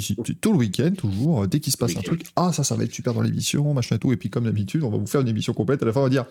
si, 0.00 0.16
tout 0.40 0.52
le 0.52 0.58
week-end, 0.58 0.90
toujours, 0.96 1.46
dès 1.46 1.60
qu'il 1.60 1.72
se 1.72 1.76
passe 1.76 1.96
un 1.96 2.00
truc, 2.00 2.24
ah 2.34 2.52
ça, 2.52 2.64
ça 2.64 2.74
va 2.74 2.82
être 2.82 2.92
super 2.92 3.14
dans 3.14 3.22
l'émission, 3.22 3.72
machin 3.72 3.94
et 3.94 3.98
tout, 4.00 4.12
et 4.12 4.16
puis 4.16 4.28
comme 4.28 4.44
d'habitude, 4.44 4.82
on 4.82 4.90
va 4.90 4.98
vous 4.98 5.06
faire 5.06 5.20
une 5.20 5.28
émission 5.28 5.52
complète, 5.52 5.82
à 5.84 5.86
la 5.86 5.92
fin 5.92 6.00
on 6.00 6.04
va 6.04 6.08
dire, 6.08 6.24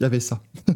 il 0.00 0.04
y 0.04 0.06
avait 0.06 0.20
ça. 0.20 0.40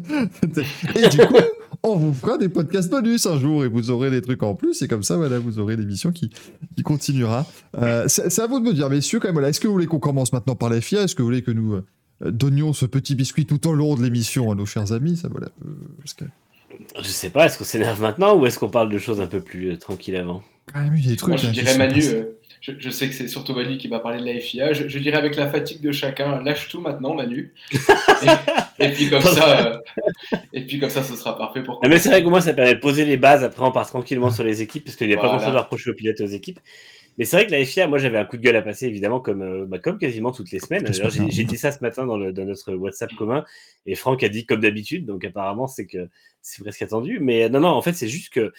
et 0.95 1.09
du 1.09 1.17
coup, 1.17 1.35
on 1.83 1.95
vous 1.95 2.13
fera 2.13 2.37
des 2.37 2.49
podcasts 2.49 2.89
bonus 2.89 3.25
un 3.25 3.39
jour 3.39 3.65
et 3.65 3.67
vous 3.67 3.89
aurez 3.89 4.09
des 4.11 4.21
trucs 4.21 4.43
en 4.43 4.55
plus. 4.55 4.81
Et 4.81 4.87
comme 4.87 5.03
ça, 5.03 5.17
voilà, 5.17 5.39
vous 5.39 5.59
aurez 5.59 5.75
l'émission 5.75 6.11
qui, 6.11 6.29
qui 6.75 6.83
continuera. 6.83 7.45
Euh, 7.77 8.05
c'est 8.07 8.39
à 8.39 8.47
vous 8.47 8.59
de 8.59 8.65
me 8.65 8.73
dire, 8.73 8.89
messieurs, 8.89 9.19
quand 9.19 9.27
même, 9.27 9.33
voilà, 9.33 9.49
est-ce 9.49 9.59
que 9.59 9.67
vous 9.67 9.73
voulez 9.73 9.87
qu'on 9.87 9.99
commence 9.99 10.33
maintenant 10.33 10.55
par 10.55 10.69
la 10.69 10.81
FIA? 10.81 11.03
Est-ce 11.03 11.15
que 11.15 11.21
vous 11.21 11.27
voulez 11.27 11.41
que 11.41 11.51
nous 11.51 11.73
euh, 11.73 11.85
donnions 12.21 12.73
ce 12.73 12.85
petit 12.85 13.15
biscuit 13.15 13.45
tout 13.45 13.67
au 13.67 13.73
long 13.73 13.95
de 13.95 14.03
l'émission 14.03 14.51
à 14.51 14.55
nos 14.55 14.65
chers 14.65 14.91
amis 14.91 15.17
ça, 15.17 15.27
voilà, 15.29 15.49
euh, 15.65 16.25
Je 17.01 17.07
sais 17.07 17.29
pas, 17.29 17.45
est-ce 17.45 17.57
qu'on 17.57 17.63
s'énerve 17.63 18.01
maintenant 18.01 18.35
ou 18.35 18.45
est-ce 18.45 18.59
qu'on 18.59 18.69
parle 18.69 18.89
de 18.89 18.97
choses 18.97 19.21
un 19.21 19.27
peu 19.27 19.41
plus 19.41 19.77
tranquilles 19.77 20.15
avant? 20.15 20.43
Quand 20.73 20.81
même, 20.81 20.95
il 20.97 21.05
y 21.05 21.07
a 21.07 21.11
des 21.11 21.17
trucs. 21.17 21.29
Moi, 21.29 21.37
je 21.37 21.47
dirais 21.49 21.77
Manu, 21.77 22.01
je, 22.61 22.89
sais 22.89 23.07
que 23.07 23.13
c'est 23.13 23.27
surtout 23.27 23.53
Manu 23.53 23.77
qui 23.77 23.87
va 23.87 23.99
parler 23.99 24.19
de 24.19 24.25
la 24.25 24.39
FIA. 24.39 24.73
Je, 24.73 24.99
dirais 24.99 25.17
avec 25.17 25.35
la 25.35 25.47
fatigue 25.47 25.79
de 25.79 25.91
chacun, 25.91 26.41
lâche 26.43 26.67
tout 26.67 26.81
maintenant, 26.81 27.13
Manu. 27.13 27.53
et, 28.79 28.89
puis 28.89 29.09
comme 29.09 29.21
ça, 29.21 29.67
euh, 29.67 29.77
et 30.53 30.65
puis 30.65 30.79
comme 30.79 30.89
ça, 30.89 31.03
ce 31.03 31.15
sera 31.15 31.37
parfait 31.37 31.63
pour. 31.63 31.79
mais 31.87 31.99
c'est 31.99 32.09
vrai 32.09 32.23
que 32.23 32.27
moi, 32.27 32.41
ça 32.41 32.53
permet 32.53 32.75
de 32.75 32.79
poser 32.79 33.05
les 33.05 33.17
bases. 33.17 33.43
Après, 33.43 33.63
on 33.63 33.71
part 33.71 33.87
tranquillement 33.87 34.31
sur 34.31 34.43
les 34.43 34.61
équipes 34.61 34.83
parce 34.83 34.97
qu'il 34.97 35.07
n'y 35.07 35.13
a 35.13 35.17
pas 35.17 35.27
grand-chose 35.27 35.55
à 35.55 35.61
reprocher 35.61 35.91
aux 35.91 35.93
pilotes 35.95 36.19
et 36.19 36.23
aux 36.23 36.27
équipes. 36.27 36.59
Mais 37.17 37.25
c'est 37.25 37.35
vrai 37.35 37.47
que 37.47 37.51
la 37.51 37.65
FIA, 37.65 37.87
moi, 37.87 37.97
j'avais 37.97 38.19
un 38.19 38.25
coup 38.25 38.37
de 38.37 38.43
gueule 38.43 38.55
à 38.55 38.61
passer, 38.61 38.85
évidemment, 38.85 39.19
comme, 39.19 39.41
euh, 39.41 39.65
bah, 39.65 39.79
comme 39.79 39.97
quasiment 39.97 40.31
toutes 40.31 40.51
les 40.51 40.59
semaines. 40.59 40.87
J'ai 41.29 41.43
dit 41.43 41.57
ça 41.57 41.71
ce 41.71 41.79
matin 41.81 42.05
dans, 42.05 42.17
le, 42.17 42.31
dans, 42.31 42.45
notre 42.45 42.73
WhatsApp 42.75 43.13
commun 43.15 43.43
et 43.85 43.95
Franck 43.95 44.23
a 44.23 44.29
dit 44.29 44.45
comme 44.45 44.61
d'habitude. 44.61 45.05
Donc, 45.05 45.25
apparemment, 45.25 45.67
c'est 45.67 45.87
que 45.87 46.09
c'est 46.41 46.61
presque 46.61 46.81
attendu. 46.83 47.19
Mais 47.19 47.49
non, 47.49 47.59
non, 47.59 47.69
en 47.69 47.81
fait, 47.81 47.93
c'est 47.93 48.07
juste 48.07 48.31
que 48.31 48.53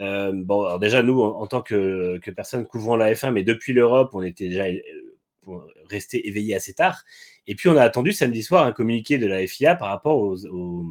euh, 0.00 0.32
bon, 0.34 0.64
alors 0.64 0.78
déjà, 0.78 1.02
nous, 1.02 1.20
en, 1.20 1.46
tant 1.46 1.62
que, 1.62 2.18
que, 2.18 2.30
personne 2.30 2.66
couvrant 2.66 2.96
la 2.96 3.12
F1, 3.12 3.32
mais 3.32 3.42
depuis 3.42 3.72
l'Europe, 3.72 4.10
on 4.12 4.22
était 4.22 4.48
déjà 4.48 4.66
euh, 4.66 5.58
resté 5.88 6.28
éveillés 6.28 6.54
assez 6.54 6.74
tard. 6.74 7.04
Et 7.46 7.54
puis, 7.54 7.68
on 7.68 7.76
a 7.76 7.82
attendu 7.82 8.12
samedi 8.12 8.42
soir 8.42 8.66
un 8.66 8.72
communiqué 8.72 9.18
de 9.18 9.26
la 9.26 9.46
FIA 9.46 9.76
par 9.76 9.88
rapport 9.88 10.18
aux, 10.18 10.46
aux, 10.46 10.84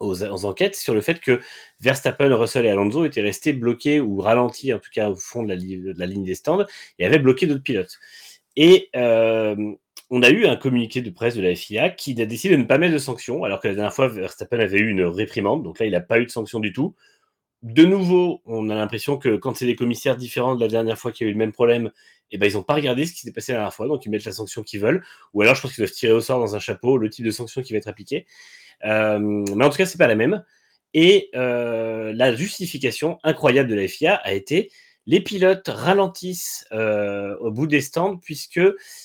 enquêtes 0.00 0.76
sur 0.76 0.94
le 0.94 1.00
fait 1.00 1.20
que 1.20 1.40
Verstappen, 1.80 2.34
Russell 2.34 2.66
et 2.66 2.70
Alonso 2.70 3.04
étaient 3.04 3.22
restés 3.22 3.52
bloqués 3.52 4.00
ou 4.00 4.20
ralentis, 4.20 4.72
en 4.72 4.78
tout 4.78 4.90
cas 4.92 5.10
au 5.10 5.16
fond 5.16 5.42
de 5.42 5.48
la, 5.48 6.06
ligne 6.06 6.24
des 6.24 6.34
stands, 6.34 6.64
et 6.98 7.06
avaient 7.06 7.18
bloqué 7.18 7.46
d'autres 7.46 7.62
pilotes. 7.62 7.98
Et 8.56 8.88
euh, 8.96 9.56
on 10.10 10.22
a 10.22 10.30
eu 10.30 10.46
un 10.46 10.56
communiqué 10.56 11.02
de 11.02 11.10
presse 11.10 11.34
de 11.34 11.42
la 11.42 11.54
FIA 11.54 11.90
qui 11.90 12.20
a 12.20 12.26
décidé 12.26 12.56
de 12.56 12.62
ne 12.62 12.66
pas 12.66 12.78
mettre 12.78 12.94
de 12.94 12.98
sanctions, 12.98 13.44
alors 13.44 13.60
que 13.60 13.68
la 13.68 13.74
dernière 13.74 13.94
fois, 13.94 14.08
Verstappen 14.08 14.60
avait 14.60 14.78
eu 14.78 14.88
une 14.88 15.02
réprimande. 15.02 15.62
Donc 15.62 15.78
là, 15.78 15.86
il 15.86 15.92
n'a 15.92 16.00
pas 16.00 16.18
eu 16.20 16.26
de 16.26 16.30
sanction 16.30 16.60
du 16.60 16.72
tout 16.72 16.94
de 17.62 17.84
nouveau, 17.84 18.42
on 18.44 18.70
a 18.70 18.74
l'impression 18.74 19.18
que 19.18 19.36
quand 19.36 19.56
c'est 19.56 19.66
des 19.66 19.76
commissaires 19.76 20.16
différents 20.16 20.54
de 20.54 20.60
la 20.60 20.68
dernière 20.68 20.98
fois 20.98 21.10
qu'il 21.10 21.26
y 21.26 21.28
a 21.28 21.30
eu 21.30 21.32
le 21.32 21.38
même 21.38 21.52
problème, 21.52 21.90
eh 22.30 22.38
ben, 22.38 22.48
ils 22.48 22.54
n'ont 22.54 22.62
pas 22.62 22.74
regardé 22.74 23.06
ce 23.06 23.12
qui 23.12 23.20
s'est 23.20 23.32
passé 23.32 23.52
la 23.52 23.58
dernière 23.58 23.74
fois, 23.74 23.88
donc 23.88 24.04
ils 24.04 24.10
mettent 24.10 24.24
la 24.24 24.32
sanction 24.32 24.62
qu'ils 24.62 24.80
veulent. 24.80 25.04
Ou 25.32 25.42
alors, 25.42 25.54
je 25.54 25.62
pense 25.62 25.74
qu'ils 25.74 25.82
doivent 25.82 25.92
tirer 25.92 26.12
au 26.12 26.20
sort 26.20 26.38
dans 26.38 26.54
un 26.54 26.60
chapeau 26.60 26.98
le 26.98 27.08
type 27.10 27.24
de 27.24 27.30
sanction 27.30 27.62
qui 27.62 27.72
va 27.72 27.78
être 27.78 27.88
appliquée. 27.88 28.26
Euh, 28.84 29.18
mais 29.18 29.64
en 29.64 29.70
tout 29.70 29.76
cas, 29.76 29.86
c'est 29.86 29.98
pas 29.98 30.06
la 30.06 30.14
même. 30.14 30.44
Et 30.94 31.30
euh, 31.34 32.12
la 32.14 32.34
justification 32.34 33.18
incroyable 33.22 33.68
de 33.68 33.74
la 33.74 33.86
FIA 33.88 34.14
a 34.14 34.32
été 34.32 34.70
les 35.08 35.20
pilotes 35.20 35.68
ralentissent 35.68 36.66
euh, 36.72 37.36
au 37.38 37.52
bout 37.52 37.68
des 37.68 37.80
stands 37.80 38.16
puisque 38.16 38.60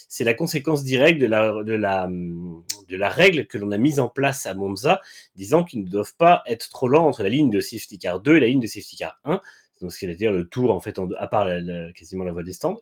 c'est 0.09 0.23
la 0.23 0.33
conséquence 0.33 0.83
directe 0.83 1.19
de 1.19 1.27
la, 1.27 3.09
règle 3.09 3.45
que 3.45 3.59
l'on 3.59 3.71
a 3.71 3.77
mise 3.77 3.99
en 3.99 4.07
place 4.07 4.47
à 4.47 4.55
Monza, 4.55 4.99
disant 5.35 5.63
qu'ils 5.63 5.83
ne 5.83 5.89
doivent 5.89 6.15
pas 6.17 6.41
être 6.47 6.69
trop 6.69 6.87
lents 6.87 7.05
entre 7.05 7.21
la 7.21 7.29
ligne 7.29 7.51
de 7.51 7.59
safety 7.59 7.99
car 7.99 8.19
2 8.19 8.37
et 8.37 8.39
la 8.39 8.47
ligne 8.47 8.61
de 8.61 8.67
safety 8.67 8.95
car 8.95 9.19
1, 9.25 9.41
donc 9.81 9.91
ce 9.91 9.99
qui 9.99 10.07
veut 10.07 10.15
dire 10.15 10.31
le 10.31 10.47
tour 10.47 10.71
en 10.71 10.79
fait 10.79 10.99
à 11.19 11.27
part 11.27 11.47
quasiment 11.93 12.23
la 12.23 12.31
voie 12.31 12.43
des 12.43 12.53
stands. 12.53 12.81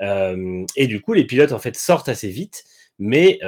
Et 0.00 0.86
du 0.86 1.02
coup, 1.02 1.12
les 1.12 1.24
pilotes 1.24 1.52
en 1.52 1.58
fait 1.58 1.76
sortent 1.76 2.08
assez 2.08 2.28
vite, 2.28 2.64
mais 2.98 3.40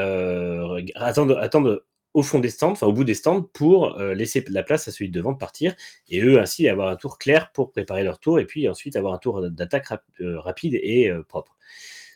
attendent, 0.94 1.38
attendent 1.40 1.80
au 2.16 2.22
fond 2.22 2.38
des 2.38 2.48
stands, 2.48 2.72
au 2.80 2.94
bout 2.94 3.04
des 3.04 3.12
stands, 3.12 3.42
pour 3.42 4.00
euh, 4.00 4.14
laisser 4.14 4.42
la 4.48 4.62
place 4.62 4.88
à 4.88 4.90
celui 4.90 5.10
de 5.10 5.14
devant 5.14 5.32
de 5.32 5.36
partir, 5.36 5.74
et 6.08 6.22
eux 6.22 6.40
ainsi 6.40 6.66
avoir 6.66 6.88
un 6.88 6.96
tour 6.96 7.18
clair 7.18 7.52
pour 7.52 7.72
préparer 7.72 8.04
leur 8.04 8.18
tour, 8.18 8.40
et 8.40 8.46
puis 8.46 8.70
ensuite 8.70 8.96
avoir 8.96 9.12
un 9.12 9.18
tour 9.18 9.50
d'attaque 9.50 9.88
euh, 10.22 10.40
rapide 10.40 10.78
et 10.82 11.10
euh, 11.10 11.22
propre. 11.22 11.58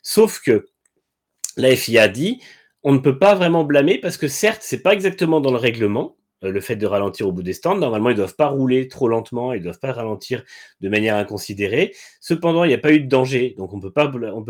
Sauf 0.02 0.40
que 0.40 0.68
la 1.58 1.76
FIA 1.76 2.08
dit, 2.08 2.40
on 2.82 2.94
ne 2.94 2.98
peut 2.98 3.18
pas 3.18 3.34
vraiment 3.34 3.62
blâmer 3.62 3.98
parce 3.98 4.16
que 4.16 4.26
certes, 4.26 4.62
c'est 4.62 4.80
pas 4.80 4.94
exactement 4.94 5.42
dans 5.42 5.50
le 5.50 5.58
règlement, 5.58 6.16
le 6.42 6.60
fait 6.60 6.76
de 6.76 6.86
ralentir 6.86 7.28
au 7.28 7.32
bout 7.32 7.42
des 7.42 7.52
stands. 7.52 7.76
Normalement, 7.76 8.10
ils 8.10 8.14
ne 8.14 8.18
doivent 8.18 8.36
pas 8.36 8.48
rouler 8.48 8.88
trop 8.88 9.08
lentement, 9.08 9.52
ils 9.52 9.58
ne 9.58 9.64
doivent 9.64 9.78
pas 9.78 9.92
ralentir 9.92 10.44
de 10.80 10.88
manière 10.88 11.16
inconsidérée. 11.16 11.94
Cependant, 12.20 12.64
il 12.64 12.68
n'y 12.68 12.74
a 12.74 12.78
pas 12.78 12.92
eu 12.92 13.00
de 13.00 13.08
danger, 13.08 13.54
donc 13.58 13.72
on 13.72 13.76
ne 13.76 13.82
peut 13.82 13.92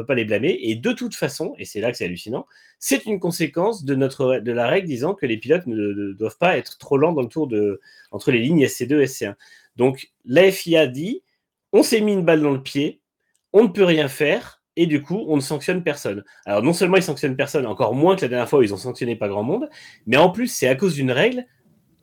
pas 0.07 0.15
les 0.15 0.25
blâmer. 0.25 0.59
Et 0.63 0.77
de 0.77 0.93
toute 0.93 1.15
façon, 1.15 1.55
et 1.59 1.65
c'est 1.65 1.81
là 1.81 1.91
que 1.91 1.97
c'est 1.97 2.05
hallucinant, 2.05 2.47
c'est 2.79 3.07
une 3.07 3.19
conséquence 3.19 3.85
de, 3.85 3.95
notre, 3.95 4.39
de 4.39 4.53
la 4.53 4.67
règle 4.69 4.87
disant 4.87 5.15
que 5.15 5.27
les 5.27 5.37
pilotes 5.37 5.67
ne, 5.67 6.13
doivent 6.13 6.39
pas 6.39 6.57
être 6.57 6.79
trop 6.79 6.97
lents 6.97 7.13
dans 7.13 7.23
le 7.23 7.29
tour 7.29 7.47
de, 7.47 7.81
entre 8.11 8.31
les 8.31 8.39
lignes 8.39 8.65
SC2 8.65 9.01
et 9.01 9.07
SC1. 9.07 9.35
Donc 9.77 10.11
la 10.25 10.51
FIA 10.51 10.87
dit, 10.87 11.23
on 11.73 11.83
s'est 11.83 12.01
mis 12.01 12.13
une 12.13 12.25
balle 12.25 12.43
dans 12.43 12.53
le 12.53 12.63
pied, 12.63 13.01
on 13.53 13.65
ne 13.65 13.69
peut 13.69 13.85
rien 13.85 14.09
faire, 14.09 14.63
et 14.77 14.87
du 14.87 15.03
coup, 15.03 15.25
on 15.29 15.37
ne 15.37 15.41
sanctionne 15.41 15.83
personne. 15.83 16.25
Alors 16.47 16.63
non 16.63 16.73
seulement 16.73 16.97
ils 16.97 17.03
sanctionnent 17.03 17.37
personne, 17.37 17.67
encore 17.67 17.95
moins 17.95 18.17
que 18.17 18.23
la 18.23 18.29
dernière 18.29 18.49
fois 18.49 18.61
où 18.61 18.63
ils 18.63 18.73
ont 18.73 18.79
sanctionné 18.79 19.17
pas 19.17 19.29
grand 19.29 19.43
monde, 19.43 19.69
mais 20.07 20.17
en 20.17 20.31
plus, 20.31 20.47
c'est 20.47 20.69
à 20.69 20.75
cause 20.75 20.95
d'une 20.95 21.11
règle 21.11 21.45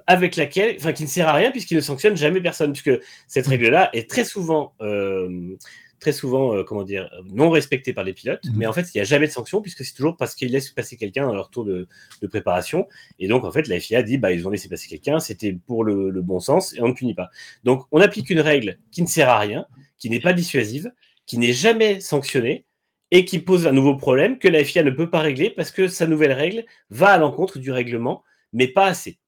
avec 0.07 0.37
laquelle, 0.37 0.75
enfin, 0.79 0.93
qui 0.93 1.03
ne 1.03 1.07
sert 1.07 1.27
à 1.27 1.33
rien 1.33 1.51
puisqu'il 1.51 1.75
ne 1.75 1.81
sanctionne 1.81 2.15
jamais 2.15 2.41
personne, 2.41 2.71
puisque 2.71 2.99
cette 3.27 3.47
mm. 3.47 3.49
règle-là 3.49 3.89
est 3.93 4.09
très 4.09 4.23
souvent, 4.23 4.73
euh, 4.81 5.55
très 5.99 6.13
souvent, 6.13 6.55
euh, 6.55 6.63
comment 6.63 6.83
dire, 6.83 7.09
non 7.25 7.49
respectée 7.49 7.91
par 7.91 8.05
les 8.05 8.13
pilotes. 8.13 8.45
Mm. 8.45 8.53
Mais 8.55 8.65
en 8.65 8.73
fait, 8.73 8.87
il 8.93 8.97
n'y 8.97 9.01
a 9.01 9.03
jamais 9.03 9.27
de 9.27 9.31
sanction 9.33 9.61
puisque 9.61 9.83
c'est 9.83 9.93
toujours 9.93 10.15
parce 10.15 10.33
qu'ils 10.33 10.51
laissent 10.51 10.69
passer 10.69 10.95
quelqu'un 10.95 11.27
dans 11.27 11.35
leur 11.35 11.49
tour 11.49 11.65
de, 11.65 11.87
préparation. 12.29 12.87
Et 13.19 13.27
donc, 13.27 13.43
en 13.43 13.51
fait, 13.51 13.67
la 13.67 13.79
FIA 13.79 14.01
dit, 14.01 14.17
bah, 14.17 14.31
ils 14.31 14.47
ont 14.47 14.49
laissé 14.49 14.69
passer 14.69 14.87
quelqu'un, 14.87 15.19
c'était 15.19 15.53
pour 15.53 15.83
le, 15.83 16.09
le, 16.09 16.21
bon 16.21 16.39
sens 16.39 16.73
et 16.73 16.81
on 16.81 16.87
ne 16.87 16.93
punit 16.93 17.13
pas. 17.13 17.29
Donc, 17.65 17.85
on 17.91 17.99
applique 17.99 18.29
une 18.29 18.39
règle 18.39 18.79
qui 18.91 19.01
ne 19.01 19.07
sert 19.07 19.29
à 19.29 19.39
rien, 19.39 19.65
qui 19.99 20.09
n'est 20.09 20.21
pas 20.21 20.33
dissuasive, 20.33 20.91
qui 21.25 21.37
n'est 21.37 21.53
jamais 21.53 21.99
sanctionnée 21.99 22.65
et 23.11 23.25
qui 23.25 23.39
pose 23.39 23.67
un 23.67 23.71
nouveau 23.71 23.95
problème 23.95 24.39
que 24.39 24.47
la 24.47 24.63
FIA 24.63 24.83
ne 24.83 24.91
peut 24.91 25.09
pas 25.09 25.19
régler 25.19 25.49
parce 25.49 25.71
que 25.71 25.87
sa 25.87 26.07
nouvelle 26.07 26.33
règle 26.33 26.65
va 26.89 27.09
à 27.09 27.17
l'encontre 27.17 27.59
du 27.59 27.71
règlement, 27.71 28.23
mais 28.53 28.67
pas 28.67 28.85
assez. 28.85 29.19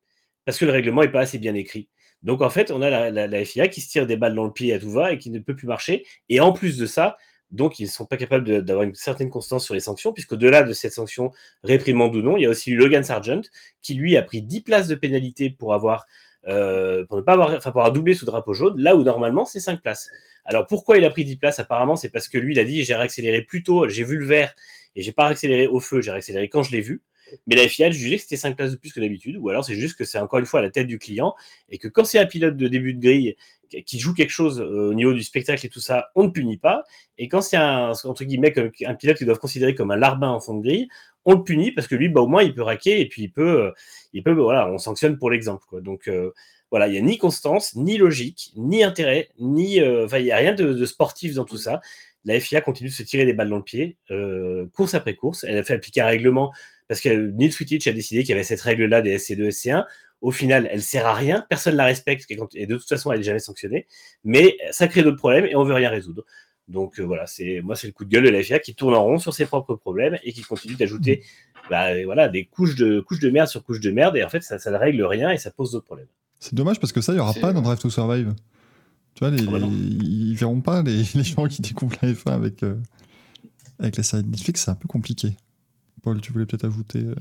Parce 0.49 0.57
que 0.57 0.65
le 0.65 0.71
règlement 0.71 1.03
n'est 1.03 1.11
pas 1.11 1.19
assez 1.19 1.37
bien 1.37 1.53
écrit. 1.53 1.89
Donc 2.23 2.41
en 2.41 2.49
fait, 2.49 2.71
on 2.71 2.81
a 2.81 3.11
la, 3.11 3.45
FIA 3.45 3.67
qui 3.67 3.81
se 3.81 3.89
tire 3.91 4.07
des 4.07 4.17
balles 4.17 4.33
dans 4.33 4.45
le 4.45 4.51
pied 4.51 4.73
à 4.73 4.79
tout 4.79 4.89
va 4.89 5.11
et 5.11 5.19
qui 5.19 5.29
ne 5.29 5.37
peut 5.37 5.55
plus 5.55 5.67
marcher. 5.67 6.07
Et 6.27 6.39
en 6.39 6.53
plus 6.53 6.75
de 6.79 6.87
ça, 6.87 7.17
donc 7.51 7.77
ils 7.77 7.83
ne 7.83 7.89
sont 7.89 8.07
pas 8.07 8.17
capables 8.17 8.63
d'avoir 8.63 8.83
une 8.83 8.95
certaine 8.95 9.29
constance 9.29 9.63
sur 9.63 9.75
les 9.75 9.79
sanctions, 9.79 10.11
puisqu'au-delà 10.11 10.63
de 10.63 10.73
cette 10.73 10.91
sanction 10.91 11.31
réprimande 11.63 12.15
ou 12.15 12.23
non, 12.23 12.35
il 12.35 12.41
y 12.41 12.45
a 12.47 12.49
aussi 12.49 12.71
Logan 12.71 13.03
Sargent 13.03 13.41
qui 13.83 13.93
lui 13.93 14.17
a 14.17 14.23
pris 14.23 14.41
10 14.41 14.61
places 14.61 14.87
de 14.87 14.95
pénalité 14.95 15.51
pour 15.51 15.75
avoir 15.75 16.07
euh, 16.47 17.05
pour 17.05 17.17
ne 17.17 17.21
pas 17.21 17.33
avoir, 17.33 17.51
enfin 17.51 17.69
pour 17.69 17.81
avoir 17.81 17.93
doublé 17.93 18.15
sous 18.15 18.25
drapeau 18.25 18.55
jaune, 18.55 18.81
là 18.81 18.95
où 18.95 19.03
normalement 19.03 19.45
c'est 19.45 19.59
5 19.59 19.83
places. 19.83 20.09
Alors 20.45 20.65
pourquoi 20.65 20.97
il 20.97 21.05
a 21.05 21.11
pris 21.11 21.25
10 21.25 21.35
places? 21.35 21.59
Apparemment, 21.59 21.95
c'est 21.95 22.09
parce 22.09 22.27
que 22.27 22.39
lui, 22.39 22.55
il 22.55 22.59
a 22.59 22.63
dit 22.63 22.83
j'ai 22.83 22.95
réaccéléré 22.95 23.43
plus 23.43 23.61
tôt, 23.61 23.87
j'ai 23.87 24.03
vu 24.03 24.17
le 24.17 24.25
vert 24.25 24.55
et 24.95 25.03
j'ai 25.03 25.11
pas 25.11 25.25
réaccéléré 25.25 25.67
au 25.67 25.79
feu, 25.79 26.01
j'ai 26.01 26.09
réaccéléré 26.09 26.49
quand 26.49 26.63
je 26.63 26.71
l'ai 26.71 26.81
vu. 26.81 27.03
Mais 27.47 27.55
la 27.55 27.67
FIA 27.67 27.91
jugé 27.91 28.17
que 28.17 28.21
c'était 28.21 28.37
5 28.37 28.55
places 28.55 28.71
de 28.71 28.77
plus 28.77 28.91
que 28.91 28.99
d'habitude, 28.99 29.37
ou 29.37 29.49
alors 29.49 29.65
c'est 29.65 29.75
juste 29.75 29.97
que 29.97 30.05
c'est 30.05 30.19
encore 30.19 30.39
une 30.39 30.45
fois 30.45 30.59
à 30.59 30.63
la 30.63 30.69
tête 30.69 30.87
du 30.87 30.99
client, 30.99 31.35
et 31.69 31.77
que 31.77 31.87
quand 31.87 32.03
c'est 32.03 32.19
un 32.19 32.25
pilote 32.25 32.57
de 32.57 32.67
début 32.67 32.93
de 32.93 33.01
grille 33.01 33.35
qui 33.85 33.99
joue 33.99 34.13
quelque 34.13 34.31
chose 34.31 34.59
euh, 34.59 34.89
au 34.89 34.93
niveau 34.93 35.13
du 35.13 35.23
spectacle 35.23 35.65
et 35.65 35.69
tout 35.69 35.79
ça, 35.79 36.09
on 36.15 36.23
ne 36.25 36.29
punit 36.29 36.57
pas. 36.57 36.83
Et 37.17 37.27
quand 37.27 37.41
c'est 37.41 37.57
un, 37.57 37.91
entre 38.03 38.23
guillemets, 38.23 38.53
un 38.85 38.95
pilote 38.95 39.17
qu'ils 39.17 39.25
doivent 39.25 39.39
considérer 39.39 39.75
comme 39.75 39.91
un 39.91 39.95
larbin 39.95 40.29
en 40.29 40.39
fond 40.39 40.55
de 40.55 40.63
grille, 40.63 40.87
on 41.25 41.35
le 41.35 41.43
punit 41.43 41.71
parce 41.71 41.87
que 41.87 41.95
lui, 41.95 42.09
bah, 42.09 42.21
au 42.21 42.27
moins, 42.27 42.43
il 42.43 42.53
peut 42.53 42.63
raquer 42.63 42.99
et 43.01 43.07
puis 43.07 43.23
il 43.23 43.31
peut, 43.31 43.65
euh, 43.65 43.71
il 44.13 44.23
peut 44.23 44.31
voilà, 44.31 44.69
on 44.71 44.77
sanctionne 44.77 45.17
pour 45.17 45.29
l'exemple. 45.29 45.81
Donc, 45.81 46.07
euh, 46.07 46.31
voilà, 46.71 46.87
il 46.87 46.91
n'y 46.91 46.97
a 46.97 47.01
ni 47.01 47.17
constance, 47.17 47.75
ni 47.75 47.97
logique, 47.97 48.51
ni 48.55 48.83
intérêt, 48.83 49.29
ni. 49.39 49.77
Il 49.77 50.23
n'y 50.23 50.31
a 50.31 50.37
rien 50.37 50.53
de, 50.53 50.85
sportif 50.85 51.33
dans 51.33 51.45
tout 51.45 51.57
ça. 51.57 51.81
La 52.25 52.39
FIA 52.39 52.61
continue 52.61 52.89
de 52.89 52.93
se 52.93 53.01
tirer 53.01 53.25
des 53.25 53.33
balles 53.33 53.49
dans 53.49 53.57
le 53.57 53.63
pied, 53.63 53.97
course 54.73 54.93
après 54.93 55.15
course. 55.15 55.43
Elle 55.45 55.57
a 55.57 55.63
fait 55.63 55.73
appliquer 55.73 56.01
un 56.01 56.05
règlement 56.05 56.51
parce 56.89 56.99
que 56.99 57.09
Neil 57.09 57.51
Switich 57.51 57.87
a 57.87 57.93
décidé 57.93 58.23
qu'il 58.23 58.31
y 58.31 58.33
avait 58.33 58.43
cette 58.43 58.59
règle-là 58.59 59.01
des 59.01 59.17
SC2, 59.17 59.49
SC1. 59.49 59.85
Au 60.21 60.31
final, 60.31 60.67
elle 60.69 60.81
sert 60.81 61.05
à 61.05 61.13
rien, 61.13 61.45
personne 61.47 61.73
ne 61.73 61.77
la 61.77 61.85
respecte 61.85 62.25
et 62.55 62.65
de 62.65 62.75
toute 62.75 62.89
façon, 62.89 63.13
elle 63.13 63.19
n'est 63.19 63.23
jamais 63.23 63.39
sanctionnée. 63.39 63.87
Mais 64.25 64.57
ça 64.71 64.89
crée 64.89 65.03
d'autres 65.03 65.17
problèmes 65.17 65.45
et 65.45 65.55
on 65.55 65.63
ne 65.63 65.69
veut 65.69 65.75
rien 65.75 65.89
résoudre. 65.89 66.25
Donc 66.67 66.99
euh, 66.99 67.03
voilà, 67.03 67.25
c'est 67.25 67.61
moi 67.63 67.75
c'est 67.75 67.87
le 67.87 67.93
coup 67.93 68.05
de 68.05 68.09
gueule 68.09 68.25
de 68.25 68.29
la 68.29 68.43
FIA 68.43 68.59
qui 68.59 68.75
tourne 68.75 68.93
en 68.93 69.03
rond 69.03 69.17
sur 69.17 69.33
ses 69.33 69.45
propres 69.45 69.75
problèmes 69.75 70.17
et 70.23 70.33
qui 70.33 70.43
continue 70.43 70.75
d'ajouter 70.75 71.23
bah, 71.69 72.03
voilà, 72.05 72.29
des 72.29 72.45
couches 72.45 72.75
de, 72.75 72.99
couches 72.99 73.19
de 73.19 73.31
merde 73.31 73.47
sur 73.47 73.63
couches 73.63 73.79
de 73.79 73.89
merde 73.89 74.15
et 74.17 74.23
en 74.23 74.29
fait 74.29 74.41
ça, 74.41 74.59
ça 74.59 74.69
ne 74.69 74.77
règle 74.77 75.03
rien 75.03 75.31
et 75.31 75.37
ça 75.37 75.49
pose 75.49 75.71
d'autres 75.71 75.85
problèmes. 75.85 76.07
C'est 76.37 76.53
dommage 76.53 76.79
parce 76.79 76.93
que 76.93 77.01
ça, 77.01 77.11
il 77.11 77.15
n'y 77.15 77.21
aura 77.21 77.33
pas 77.33 77.53
dans 77.53 77.61
Drive 77.61 77.79
to 77.79 77.89
Survive. 77.89 78.35
Tu 79.15 79.25
vois, 79.25 79.31
les, 79.31 79.43
ah 79.47 79.51
bah 79.51 79.57
ils 79.59 80.35
verront 80.35 80.61
pas 80.61 80.81
les, 80.85 81.03
gens 81.03 81.47
qui 81.47 81.61
découvrent 81.63 81.97
la 82.03 82.13
F1 82.13 82.31
avec, 82.31 82.61
euh, 82.61 82.75
avec 83.79 83.97
la 83.97 84.03
série 84.03 84.23
Netflix, 84.23 84.63
c'est 84.65 84.71
un 84.71 84.75
peu 84.75 84.87
compliqué. 84.87 85.35
Paul, 86.01 86.21
tu 86.21 86.31
voulais 86.31 86.45
peut-être 86.45 86.65
ajouter 86.65 86.99
euh, 86.99 87.15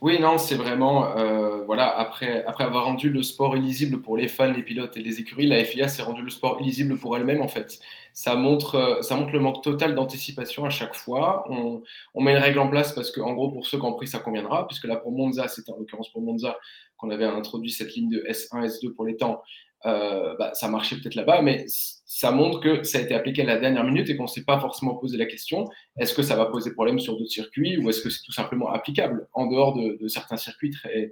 Oui, 0.00 0.18
non, 0.20 0.38
c'est 0.38 0.54
vraiment, 0.54 1.16
euh, 1.16 1.64
voilà, 1.64 1.88
après, 1.96 2.44
après 2.44 2.64
avoir 2.64 2.84
rendu 2.84 3.10
le 3.10 3.22
sport 3.22 3.56
illisible 3.56 4.00
pour 4.00 4.16
les 4.16 4.28
fans, 4.28 4.52
les 4.52 4.62
pilotes 4.62 4.96
et 4.96 5.02
les 5.02 5.20
écuries, 5.20 5.46
la 5.46 5.62
FIA 5.64 5.88
s'est 5.88 6.02
rendu 6.02 6.22
le 6.22 6.30
sport 6.30 6.58
illisible 6.60 6.98
pour 6.98 7.16
elle-même, 7.16 7.42
en 7.42 7.48
fait. 7.48 7.78
Ça 8.12 8.34
montre, 8.34 8.98
ça 9.02 9.16
montre 9.16 9.32
le 9.32 9.40
manque 9.40 9.62
total 9.62 9.94
d'anticipation 9.94 10.64
à 10.64 10.70
chaque 10.70 10.94
fois. 10.94 11.44
On, 11.48 11.82
on, 12.14 12.22
met 12.22 12.32
une 12.32 12.38
règle 12.38 12.58
en 12.58 12.68
place 12.68 12.92
parce 12.92 13.10
que, 13.10 13.20
en 13.20 13.32
gros, 13.32 13.50
pour 13.50 13.66
qui 13.66 13.76
ont 13.76 13.92
pris, 13.94 14.06
ça 14.06 14.18
conviendra, 14.18 14.66
puisque 14.66 14.84
là, 14.84 14.96
pour 14.96 15.12
Monza, 15.12 15.48
c'était 15.48 15.72
en 15.72 15.78
l'occurrence 15.78 16.10
pour 16.10 16.22
Monza, 16.22 16.58
qu'on 16.96 17.10
avait 17.10 17.24
introduit 17.24 17.70
cette 17.70 17.94
ligne 17.94 18.10
de 18.10 18.24
S1, 18.28 18.66
S2 18.66 18.92
pour 18.92 19.04
les 19.04 19.16
temps, 19.16 19.42
euh, 19.86 20.36
bah, 20.38 20.52
ça 20.54 20.68
marchait 20.68 20.96
peut-être 20.96 21.14
là-bas, 21.14 21.42
mais 21.42 21.64
ça 21.68 22.30
montre 22.30 22.60
que 22.60 22.82
ça 22.84 22.98
a 22.98 23.00
été 23.00 23.14
appliqué 23.14 23.42
à 23.42 23.46
la 23.46 23.58
dernière 23.58 23.84
minute 23.84 24.08
et 24.10 24.16
qu'on 24.16 24.24
ne 24.24 24.28
s'est 24.28 24.44
pas 24.44 24.60
forcément 24.60 24.94
posé 24.96 25.16
la 25.16 25.26
question 25.26 25.68
est-ce 25.98 26.14
que 26.14 26.22
ça 26.22 26.36
va 26.36 26.46
poser 26.46 26.72
problème 26.72 26.98
sur 26.98 27.16
d'autres 27.16 27.30
circuits 27.30 27.78
ou 27.78 27.88
est-ce 27.88 28.00
que 28.00 28.10
c'est 28.10 28.22
tout 28.24 28.32
simplement 28.32 28.70
applicable 28.70 29.28
en 29.32 29.46
dehors 29.46 29.74
de, 29.74 29.98
de 30.00 30.08
certains 30.08 30.36
circuits 30.36 30.70
très, 30.70 31.10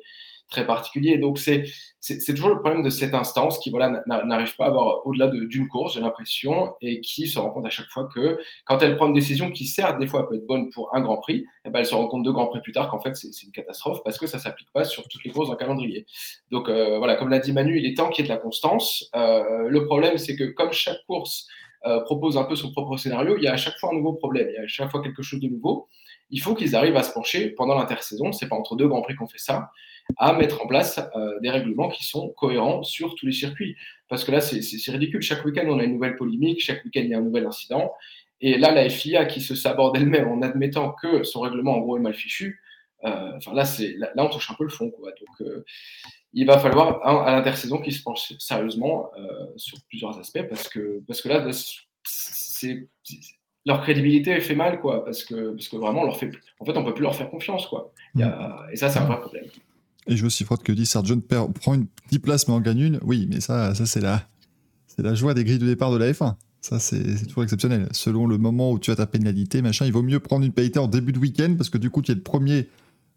très 0.50 0.66
particulier. 0.66 1.16
Donc, 1.18 1.38
c'est 1.38 1.64
toujours 2.34 2.50
le 2.50 2.60
problème 2.60 2.82
de 2.82 2.90
cette 2.90 3.14
instance 3.14 3.58
qui 3.58 3.70
voilà, 3.70 4.02
n'arrive 4.06 4.54
pas 4.56 4.64
à 4.64 4.68
avoir 4.68 5.06
au-delà 5.06 5.28
d'une 5.28 5.68
course, 5.68 5.94
j'ai 5.94 6.00
l'impression, 6.00 6.74
et 6.80 7.00
qui 7.00 7.28
se 7.28 7.38
rend 7.38 7.50
compte 7.50 7.66
à 7.66 7.70
chaque 7.70 7.88
fois 7.88 8.08
que 8.12 8.38
quand 8.64 8.82
elle 8.82 8.96
prend 8.96 9.06
une 9.06 9.14
décision 9.14 9.50
qui, 9.50 9.66
certes, 9.66 9.98
des 9.98 10.06
fois 10.06 10.28
peut 10.28 10.34
être 10.34 10.46
bonne 10.46 10.70
pour 10.70 10.94
un 10.94 11.00
Grand 11.00 11.18
Prix, 11.18 11.44
eh 11.64 11.70
ben, 11.70 11.80
elle 11.80 11.86
se 11.86 11.94
rend 11.94 12.08
compte 12.08 12.24
deux 12.24 12.32
Grands 12.32 12.48
Prix 12.48 12.60
plus 12.60 12.72
tard 12.72 12.90
qu'en 12.90 13.00
fait, 13.00 13.14
c'est 13.14 13.42
une 13.44 13.52
catastrophe 13.52 14.00
parce 14.04 14.18
que 14.18 14.26
ça 14.26 14.38
ne 14.38 14.42
s'applique 14.42 14.70
pas 14.72 14.84
sur 14.84 15.06
toutes 15.08 15.24
les 15.24 15.30
courses 15.30 15.48
dans 15.48 15.56
calendrier. 15.56 16.06
Donc, 16.50 16.68
euh, 16.68 16.98
voilà, 16.98 17.16
comme 17.16 17.28
l'a 17.28 17.38
dit 17.38 17.52
Manu, 17.52 17.78
il 17.78 17.86
est 17.86 17.96
temps 17.96 18.08
qu'il 18.08 18.24
y 18.24 18.26
ait 18.26 18.28
de 18.28 18.34
la 18.34 18.40
constance. 18.40 19.08
Euh, 19.14 19.68
le 19.68 19.86
problème, 19.86 20.18
c'est 20.18 20.36
que 20.36 20.44
comme 20.44 20.72
chaque 20.72 21.04
course 21.06 21.46
euh, 21.86 22.00
propose 22.00 22.36
un 22.36 22.44
peu 22.44 22.56
son 22.56 22.72
propre 22.72 22.96
scénario, 22.96 23.36
il 23.36 23.44
y 23.44 23.48
a 23.48 23.52
à 23.52 23.56
chaque 23.56 23.78
fois 23.78 23.90
un 23.92 23.96
nouveau 23.96 24.12
problème, 24.12 24.48
il 24.50 24.54
y 24.54 24.58
a 24.58 24.62
à 24.62 24.66
chaque 24.66 24.90
fois 24.90 25.02
quelque 25.02 25.22
chose 25.22 25.40
de 25.40 25.48
nouveau. 25.48 25.88
Il 26.30 26.40
faut 26.40 26.54
qu'ils 26.54 26.76
arrivent 26.76 26.96
à 26.96 27.02
se 27.02 27.12
pencher 27.12 27.50
pendant 27.50 27.74
l'intersaison, 27.74 28.32
c'est 28.32 28.48
pas 28.48 28.56
entre 28.56 28.76
deux 28.76 28.86
Grands 28.86 29.02
Prix 29.02 29.16
qu'on 29.16 29.26
fait 29.26 29.38
ça, 29.38 29.70
à 30.16 30.32
mettre 30.32 30.62
en 30.62 30.66
place 30.66 31.00
euh, 31.16 31.38
des 31.40 31.50
règlements 31.50 31.88
qui 31.88 32.04
sont 32.04 32.30
cohérents 32.30 32.82
sur 32.82 33.14
tous 33.14 33.26
les 33.26 33.32
circuits. 33.32 33.76
Parce 34.08 34.24
que 34.24 34.32
là, 34.32 34.40
c'est 34.40 34.60
ridicule. 34.90 35.22
Chaque 35.22 35.44
week-end, 35.44 35.66
on 35.68 35.78
a 35.78 35.84
une 35.84 35.94
nouvelle 35.94 36.16
polémique, 36.16 36.60
chaque 36.60 36.84
week-end, 36.84 37.02
il 37.02 37.10
y 37.10 37.14
a 37.14 37.18
un 37.18 37.22
nouvel 37.22 37.46
incident. 37.46 37.92
Et 38.40 38.58
là, 38.58 38.72
la 38.72 38.88
FIA 38.88 39.26
qui 39.26 39.40
se 39.40 39.54
saborde 39.54 39.96
elle-même 39.96 40.28
en 40.28 40.42
admettant 40.42 40.92
que 40.92 41.22
son 41.22 41.40
règlement, 41.40 41.76
en 41.76 41.80
gros, 41.80 41.96
est 41.96 42.00
mal 42.00 42.14
fichu, 42.14 42.60
euh, 43.04 43.32
enfin 43.36 43.54
là, 43.54 43.64
là, 43.96 44.10
là, 44.14 44.24
on 44.24 44.28
touche 44.28 44.50
un 44.50 44.54
peu 44.54 44.64
le 44.64 44.70
fond. 44.70 44.86
Donc, 44.86 45.40
euh, 45.40 45.64
il 46.32 46.46
va 46.46 46.58
falloir 46.58 47.06
à 47.06 47.32
l'intersaison 47.32 47.78
qu'ils 47.78 47.94
se 47.94 48.02
penchent 48.02 48.32
sérieusement 48.38 49.10
sur 49.56 49.78
plusieurs 49.88 50.16
aspects 50.16 50.42
parce 50.48 50.68
que, 50.68 51.02
parce 51.08 51.22
que 51.22 51.28
là, 51.28 51.44
c'est 52.04 52.86
leur 53.66 53.82
crédibilité 53.82 54.40
fait 54.40 54.54
mal, 54.54 54.80
quoi, 54.80 55.04
parce 55.04 55.24
que, 55.24 55.50
parce 55.50 55.68
que 55.68 55.76
vraiment, 55.76 56.02
on 56.02 56.04
leur 56.04 56.16
fait, 56.16 56.30
en 56.60 56.64
fait, 56.64 56.76
on 56.76 56.84
peut 56.84 56.94
plus 56.94 57.02
leur 57.02 57.14
faire 57.14 57.30
confiance, 57.30 57.66
quoi. 57.66 57.92
Et 58.72 58.76
ça, 58.76 58.88
c'est 58.88 58.98
un 58.98 59.06
vrai 59.06 59.18
problème. 59.20 59.46
Et 60.06 60.16
je 60.16 60.26
suis 60.26 60.44
frotte 60.44 60.62
que 60.62 60.72
dit 60.72 60.86
Sargent 60.86 61.20
prend 61.20 61.74
une 61.74 61.86
10 62.10 62.18
places 62.20 62.48
mais 62.48 62.54
en 62.54 62.60
gagne 62.60 62.80
une. 62.80 63.00
Oui, 63.02 63.26
mais 63.30 63.40
ça, 63.40 63.74
ça 63.74 63.86
c'est 63.86 64.00
la, 64.00 64.26
la 64.98 65.14
joie 65.14 65.34
des 65.34 65.44
grilles 65.44 65.58
de 65.58 65.66
départ 65.66 65.92
de 65.92 65.98
la 65.98 66.12
F1. 66.12 66.34
Ça, 66.60 66.78
c'est 66.78 67.26
toujours 67.26 67.42
exceptionnel. 67.42 67.88
Selon 67.92 68.26
le 68.26 68.36
moment 68.36 68.72
où 68.72 68.78
tu 68.78 68.90
as 68.90 68.96
ta 68.96 69.06
pénalité, 69.06 69.62
machin, 69.62 69.86
il 69.86 69.92
vaut 69.92 70.02
mieux 70.02 70.20
prendre 70.20 70.44
une 70.44 70.52
pénalité 70.52 70.78
en 70.78 70.88
début 70.88 71.12
de 71.12 71.18
week-end 71.18 71.54
parce 71.56 71.70
que 71.70 71.78
du 71.78 71.88
coup, 71.88 72.02
tu 72.02 72.12
es 72.12 72.14
le 72.14 72.20
premier 72.20 72.68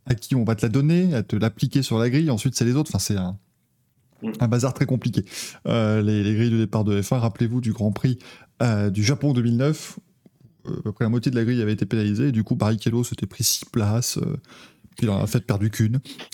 à 0.06 0.16
qui 0.16 0.36
on 0.36 0.44
va 0.44 0.56
te 0.56 0.62
la 0.62 0.70
donner, 0.70 1.13
à 1.13 1.24
te 1.24 1.36
l'appliquer 1.36 1.82
sur 1.82 1.98
la 1.98 2.10
grille. 2.10 2.30
Ensuite, 2.30 2.56
c'est 2.56 2.66
les 2.66 2.75
autres. 2.75 2.90
Enfin, 2.92 3.00
c'est 3.00 3.18
un, 3.18 3.38
un, 4.40 4.48
bazar 4.48 4.74
très 4.74 4.86
compliqué. 4.86 5.25
Euh, 5.68 6.02
les, 6.02 6.34
grilles 6.34 6.52
de 6.52 6.58
départ 6.58 6.86
de 6.86 7.02
F1, 7.02 7.18
rappelez-vous 7.18 7.60
du 7.60 7.74
Grand 7.74 7.92
Prix 7.92 8.18
euh, 8.62 8.90
du 8.90 9.04
Japon 9.04 9.34
2009. 9.34 10.00
Euh, 10.66 10.80
à 10.80 10.82
peu 10.82 10.92
près 10.94 11.04
la 11.04 11.10
moitié 11.10 11.30
de 11.30 11.36
la 11.36 11.44
grille 11.44 11.62
avait 11.62 11.74
été 11.74 11.86
pénalisée. 11.86 12.30
Et 12.30 12.32
du 12.32 12.46
coup, 12.46 12.56
Barrichello 12.56 13.04
s'était 13.04 13.28
pris 13.28 13.44
6 13.44 13.66
places. 13.66 14.20
Il 15.01 15.09
en 15.09 15.21
a 15.21 15.27
fait 15.27 15.45
perdu 15.45 15.69
qu'une. 15.69 16.00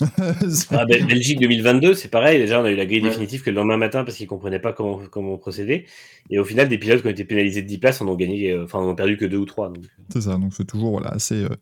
ah, 0.70 0.84
Belgique 0.84 1.40
2022, 1.40 1.94
c'est 1.94 2.08
pareil. 2.08 2.38
Déjà, 2.38 2.60
on 2.60 2.64
a 2.64 2.70
eu 2.70 2.76
la 2.76 2.86
grille 2.86 3.00
définitive 3.00 3.42
que 3.42 3.50
le 3.50 3.56
lendemain 3.56 3.76
matin 3.76 4.04
parce 4.04 4.16
qu'ils 4.16 4.26
ne 4.26 4.30
comprenaient 4.30 4.58
pas 4.58 4.72
comment, 4.72 5.00
comment 5.10 5.38
procéder. 5.38 5.86
Et 6.28 6.38
au 6.38 6.44
final, 6.44 6.68
des 6.68 6.78
pilotes 6.78 7.02
qui 7.02 7.06
ont 7.06 7.10
été 7.10 7.24
pénalisés 7.24 7.62
de 7.62 7.66
10 7.66 7.78
places 7.78 8.00
en 8.00 8.08
ont 8.08 8.16
gagné, 8.16 8.52
euh, 8.52 8.64
enfin, 8.64 8.78
en 8.78 8.88
ont 8.88 8.94
perdu 8.94 9.16
que 9.16 9.24
2 9.24 9.36
ou 9.36 9.44
3. 9.44 9.72
C'est 10.12 10.22
ça, 10.22 10.36
donc 10.36 10.54
c'est 10.54 10.66
toujours 10.66 10.90
voilà, 10.90 11.08
assez, 11.08 11.44
euh, 11.44 11.56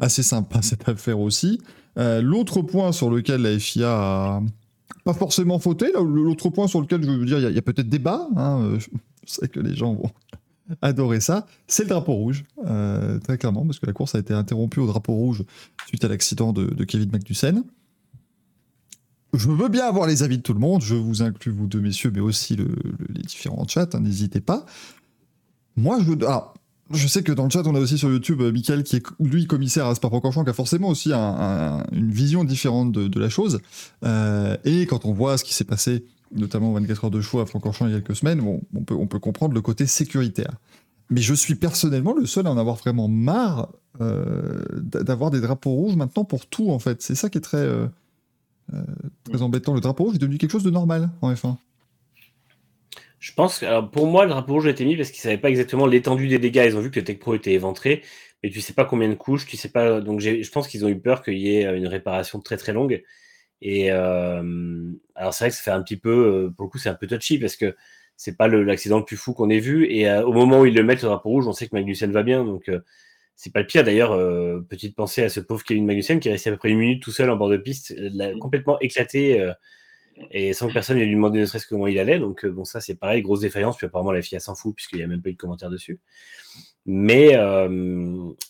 assez 0.00 0.22
sympa 0.22 0.60
cette 0.62 0.88
affaire 0.88 1.20
aussi. 1.20 1.60
Euh, 1.98 2.22
l'autre 2.22 2.62
point 2.62 2.92
sur 2.92 3.10
lequel 3.10 3.42
la 3.42 3.58
FIA 3.58 3.90
a 3.90 4.42
pas 5.04 5.14
forcément 5.14 5.58
fauté, 5.58 5.86
l'autre 5.94 6.48
point 6.50 6.66
sur 6.66 6.80
lequel 6.80 7.02
je 7.02 7.10
veux 7.10 7.26
dire, 7.26 7.38
il 7.38 7.54
y 7.54 7.58
a, 7.58 7.62
peut-être 7.62 7.88
débat. 7.88 8.26
Hein, 8.36 8.78
je 8.78 8.86
sais 9.26 9.48
que 9.48 9.60
les 9.60 9.74
gens 9.74 9.94
vont 9.94 10.10
adoré 10.82 11.20
ça, 11.20 11.46
c'est 11.66 11.84
le 11.84 11.88
drapeau 11.88 12.14
rouge, 12.14 12.44
euh, 12.66 13.18
très 13.20 13.38
clairement, 13.38 13.64
parce 13.64 13.78
que 13.78 13.86
la 13.86 13.92
course 13.92 14.14
a 14.14 14.18
été 14.18 14.34
interrompue 14.34 14.80
au 14.80 14.86
drapeau 14.86 15.12
rouge 15.12 15.44
suite 15.86 16.04
à 16.04 16.08
l'accident 16.08 16.52
de, 16.52 16.84
Kevin 16.84 17.10
Magnussen. 17.10 17.64
Je 19.34 19.48
veux 19.48 19.68
bien 19.68 19.86
avoir 19.86 20.06
les 20.06 20.22
avis 20.22 20.38
de 20.38 20.42
tout 20.42 20.54
le 20.54 20.60
monde, 20.60 20.80
je 20.82 20.94
vous 20.94 21.22
inclus 21.22 21.52
vous 21.52 21.66
deux 21.66 21.80
messieurs, 21.80 22.10
mais 22.14 22.20
aussi 22.20 22.56
les 22.56 23.22
différents 23.22 23.66
chats, 23.68 23.88
hein, 23.92 24.00
n'hésitez 24.00 24.40
pas. 24.40 24.64
Moi, 25.76 25.98
je 26.00 26.12
alors, 26.24 26.54
je 26.90 27.06
sais 27.06 27.22
que 27.22 27.32
dans 27.32 27.44
le 27.44 27.50
chat, 27.50 27.66
on 27.66 27.74
a 27.74 27.80
aussi 27.80 27.98
sur 27.98 28.10
YouTube 28.10 28.40
euh, 28.40 28.52
Michael, 28.52 28.82
qui 28.82 28.96
est 28.96 29.02
lui 29.20 29.46
commissaire 29.46 29.86
à 29.86 29.94
Spa-Francorchamps, 29.94 30.44
qui 30.44 30.50
a 30.50 30.54
forcément 30.54 30.88
aussi 30.88 31.12
une 31.12 32.10
vision 32.10 32.44
différente 32.44 32.92
de, 32.92 33.20
la 33.20 33.28
chose. 33.28 33.60
Euh, 34.04 34.56
et 34.64 34.86
quand 34.86 35.04
on 35.04 35.12
voit 35.12 35.36
ce 35.36 35.44
qui 35.44 35.54
s'est 35.54 35.64
passé 35.64 36.04
notamment 36.32 36.72
24 36.72 37.04
heures 37.04 37.10
de 37.10 37.20
choix 37.20 37.42
à 37.42 37.46
Francorchamps 37.46 37.86
il 37.86 37.92
y 37.92 37.94
a 37.94 38.00
quelques 38.00 38.16
semaines, 38.16 38.40
on, 38.40 38.82
peut, 38.82 38.94
on 38.94 39.06
peut 39.06 39.18
comprendre 39.18 39.54
le 39.54 39.60
côté 39.60 39.86
sécuritaire. 39.86 40.56
Mais 41.10 41.20
je 41.20 41.34
suis 41.34 41.54
personnellement 41.54 42.14
le 42.14 42.26
seul 42.26 42.46
à 42.46 42.50
en 42.50 42.58
avoir 42.58 42.76
vraiment 42.76 43.08
marre 43.08 43.70
euh, 44.00 44.62
d'avoir 44.74 45.30
des 45.30 45.40
drapeaux 45.40 45.70
rouges 45.70 45.96
maintenant 45.96 46.24
pour 46.24 46.46
tout, 46.46 46.70
en 46.70 46.78
fait. 46.78 47.00
C'est 47.00 47.14
ça 47.14 47.30
qui 47.30 47.38
est 47.38 47.42
très, 47.42 47.56
euh, 47.56 47.86
euh, 48.74 48.82
très 49.24 49.40
embêtant. 49.40 49.74
Le 49.74 49.80
drapeau 49.80 50.04
rouge 50.04 50.16
est 50.16 50.18
devenu 50.18 50.36
quelque 50.36 50.52
chose 50.52 50.64
de 50.64 50.70
normal 50.70 51.10
en 51.22 51.32
F1. 51.32 51.56
Je 53.20 53.32
pense 53.32 53.60
que, 53.60 53.80
pour 53.86 54.06
moi, 54.06 54.24
le 54.24 54.30
drapeau 54.30 54.54
rouge 54.54 54.66
a 54.66 54.70
été 54.70 54.84
mis 54.84 54.96
parce 54.96 55.10
qu'ils 55.10 55.20
ne 55.20 55.22
savaient 55.22 55.38
pas 55.38 55.48
exactement 55.48 55.86
l'étendue 55.86 56.28
des 56.28 56.38
dégâts. 56.38 56.64
Ils 56.66 56.76
ont 56.76 56.80
vu 56.80 56.90
que 56.90 57.00
le 57.00 57.04
Tech 57.04 57.18
Pro 57.18 57.34
était 57.34 57.52
éventré, 57.52 58.02
mais 58.42 58.50
tu 58.50 58.60
sais 58.60 58.74
pas 58.74 58.84
combien 58.84 59.08
de 59.08 59.14
couches, 59.14 59.46
tu 59.46 59.56
sais 59.56 59.70
pas. 59.70 60.00
Donc 60.00 60.20
je 60.20 60.50
pense 60.50 60.68
qu'ils 60.68 60.84
ont 60.84 60.88
eu 60.88 60.98
peur 60.98 61.22
qu'il 61.22 61.38
y 61.38 61.56
ait 61.56 61.76
une 61.76 61.88
réparation 61.88 62.38
très 62.38 62.58
très 62.58 62.72
longue. 62.74 63.02
Et 63.60 63.90
alors 63.90 65.34
c'est 65.34 65.44
vrai 65.44 65.50
que 65.50 65.56
ça 65.56 65.62
fait 65.62 65.70
un 65.70 65.82
petit 65.82 65.96
peu, 65.96 66.52
pour 66.56 66.66
le 66.66 66.70
coup, 66.70 66.78
c'est 66.78 66.88
un 66.88 66.94
peu 66.94 67.06
touchy 67.06 67.38
parce 67.38 67.56
que 67.56 67.76
c'est 68.16 68.36
pas 68.36 68.48
l'accident 68.48 68.98
le, 68.98 69.04
plus 69.04 69.16
fou 69.16 69.32
qu'on 69.32 69.50
ait 69.50 69.58
vu. 69.60 69.86
Et 69.90 70.10
au 70.10 70.32
moment 70.32 70.60
où 70.60 70.66
ils 70.66 70.74
le 70.74 70.82
mettent 70.82 71.02
le 71.02 71.08
drapeau 71.08 71.30
rouge, 71.30 71.46
on 71.46 71.52
sait 71.52 71.68
que 71.68 71.74
Magnussen 71.74 72.12
va 72.12 72.22
bien, 72.22 72.44
donc 72.44 72.70
c'est 73.38 73.52
pas 73.52 73.60
le 73.60 73.66
pire 73.66 73.84
d'ailleurs. 73.84 74.10
euh, 74.12 74.60
petite 74.68 74.96
pensée 74.96 75.22
à 75.22 75.28
ce 75.28 75.38
pauvre 75.38 75.62
Kevin 75.62 75.86
Magnussen 75.86 76.18
qui 76.18 76.28
est 76.28 76.32
resté 76.32 76.50
à 76.50 76.52
peu 76.54 76.58
près 76.58 76.70
une 76.70 76.78
minute 76.78 77.02
tout 77.02 77.12
seul 77.12 77.30
en 77.30 77.36
bord 77.36 77.48
de 77.48 77.56
piste, 77.56 77.94
complètement 78.40 78.80
éclaté 78.80 79.40
euh, 79.40 79.52
et 80.32 80.52
sans 80.52 80.66
que 80.66 80.72
personne 80.72 80.98
ne 80.98 81.04
lui 81.04 81.14
demandé 81.14 81.38
ne 81.38 81.46
serait-ce 81.46 81.68
comment 81.68 81.86
il 81.86 82.00
allait. 82.00 82.18
Donc 82.18 82.44
euh, 82.44 82.50
bon, 82.50 82.64
ça 82.64 82.80
c'est 82.80 82.96
pareil, 82.96 83.22
grosse 83.22 83.40
défaillance. 83.40 83.76
Puis 83.76 83.86
apparemment 83.86 84.10
la 84.10 84.22
FIA 84.22 84.40
s'en 84.40 84.56
fout 84.56 84.74
puisqu'il 84.74 84.96
n'y 84.96 85.04
a 85.04 85.06
même 85.06 85.22
pas 85.22 85.30
eu 85.30 85.34
de 85.34 85.38
commentaire 85.38 85.70
dessus. 85.70 86.00
Mais, 86.86 87.36
euh, 87.36 87.68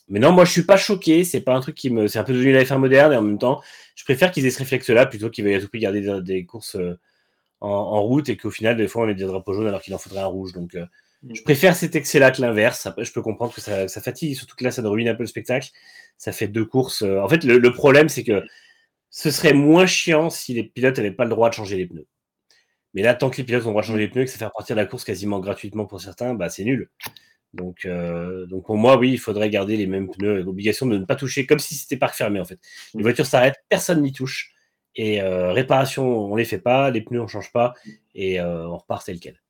mais 0.08 0.20
non, 0.20 0.32
moi 0.32 0.44
je 0.44 0.52
suis 0.52 0.62
pas 0.62 0.76
choqué. 0.76 1.25
C'est 1.25 1.40
pas 1.40 1.54
un 1.54 1.61
truc 1.61 1.75
qui 1.75 1.90
me. 1.90 2.06
C'est 2.08 2.18
un 2.18 2.25
peu 2.25 2.32
devenu 2.32 2.52
la 2.52 2.62
F1 2.64 2.78
moderne 2.78 3.12
et 3.12 3.16
en 3.16 3.23
même 3.23 3.38
temps, 3.38 3.61
je 3.97 4.04
préfère 4.04 4.30
qu'ils 4.30 4.47
aient 4.47 4.50
ce 4.50 4.58
réflexe-là 4.58 5.06
plutôt 5.06 5.30
qu'ils 5.30 5.44
veuillent 5.44 5.56
à 5.56 5.61
tout 5.61 5.68
prix 5.68 5.80
garder 5.80 6.00
des, 6.00 6.20
des 6.23 6.44
courses 6.44 6.76
euh, 6.76 6.99
en, 7.61 7.68
en 7.68 8.02
route 8.02 8.28
et 8.28 8.37
qu'au 8.37 8.50
final, 8.50 8.76
des 8.76 8.88
fois, 8.88 9.04
on 9.04 9.08
ait 9.08 9.14
des 9.14 9.25
drapeaux 9.25 9.54
jaunes 9.54 9.66
alors 9.68 9.82
qu'il 9.82 9.94
en 9.94 9.99
faudrait 9.99 10.20
un 10.20 10.26
rouge. 10.26 10.52
Donc, 10.52 10.75
euh, 10.76 10.87
je 11.32 11.42
préfère 11.42 11.75
cet 11.75 11.97
excès-là 11.97 12.30
que 12.30 12.40
l'inverse. 12.40 12.88
Je 12.99 13.12
peux 13.12 13.23
comprendre 13.23 13.52
que 13.52 13.61
ça, 13.61 13.88
ça 13.88 14.00
fatigue, 14.00 14.37
surtout 14.37 14.54
que 14.56 14.64
là, 14.64 14.70
ça 14.70 14.82
ruine 14.82 15.08
un 15.08 15.14
peu 15.14 15.25
le 15.25 15.28
spectacle. 15.28 15.70
Ça 16.16 16.32
fait 16.32 16.49
deux 16.49 16.64
courses. 16.64 17.02
En 17.02 17.28
fait, 17.28 17.44
le, 17.44 17.58
le 17.58 17.73
problème, 17.73 18.08
c'est 18.08 18.25
que 18.25 18.44
ce 19.11 19.30
serait 19.30 19.52
moins 19.52 19.87
chiant 19.87 20.30
si 20.30 20.54
les 20.54 20.62
pilotes 20.62 20.97
n'avaient 20.99 21.11
pas 21.11 21.25
le 21.25 21.30
droit 21.30 21.49
de 21.49 21.54
changer 21.54 21.76
les 21.76 21.87
pneus. 21.87 22.06
Mais 22.94 23.02
là, 23.02 23.14
tant 23.14 23.30
que 23.30 23.37
les 23.38 23.44
pilotes 23.44 23.62
ont 23.64 23.68
le 23.68 23.73
droit 23.73 23.82
de 23.82 23.87
changer 23.87 24.00
les 24.00 24.08
pneus 24.08 24.23
et 24.23 24.25
que 24.26 24.30
ça 24.30 24.38
fait 24.38 24.50
partir 24.54 24.76
la 24.76 24.87
course 24.87 25.04
quasiment 25.04 25.40
gratuitement 25.40 25.87
pour 25.87 26.00
certains, 26.00 26.35
bah, 26.35 26.49
c'est 26.49 26.64
nul. 26.64 26.88
Donc, 27.54 27.84
euh, 27.84 28.46
donc 28.46 28.66
pour 28.66 28.76
moi, 28.76 28.98
oui, 28.98 29.12
il 29.12 29.18
faudrait 29.18 29.50
garder 29.50 29.76
les 29.76 29.86
mêmes 29.86 30.10
pneus, 30.10 30.42
l'obligation 30.42 30.86
de 30.86 30.98
ne 30.98 31.04
pas 31.04 31.16
toucher, 31.16 31.46
comme 31.46 31.58
si 31.58 31.74
c'était 31.74 31.96
parc 31.96 32.14
fermé 32.14 32.40
en 32.40 32.44
fait. 32.44 32.58
Les 32.94 33.02
voitures 33.02 33.26
s'arrêtent, 33.26 33.62
personne 33.68 34.02
n'y 34.02 34.12
touche. 34.12 34.52
Et 34.96 35.22
euh, 35.22 35.52
réparation, 35.52 36.04
on 36.04 36.36
les 36.36 36.44
fait 36.44 36.58
pas, 36.58 36.90
les 36.90 37.00
pneus 37.00 37.20
on 37.20 37.28
change 37.28 37.52
pas, 37.52 37.74
et 38.14 38.40
euh, 38.40 38.68
on 38.68 38.76
repart 38.76 39.04
tel 39.04 39.20
quel. 39.20 39.40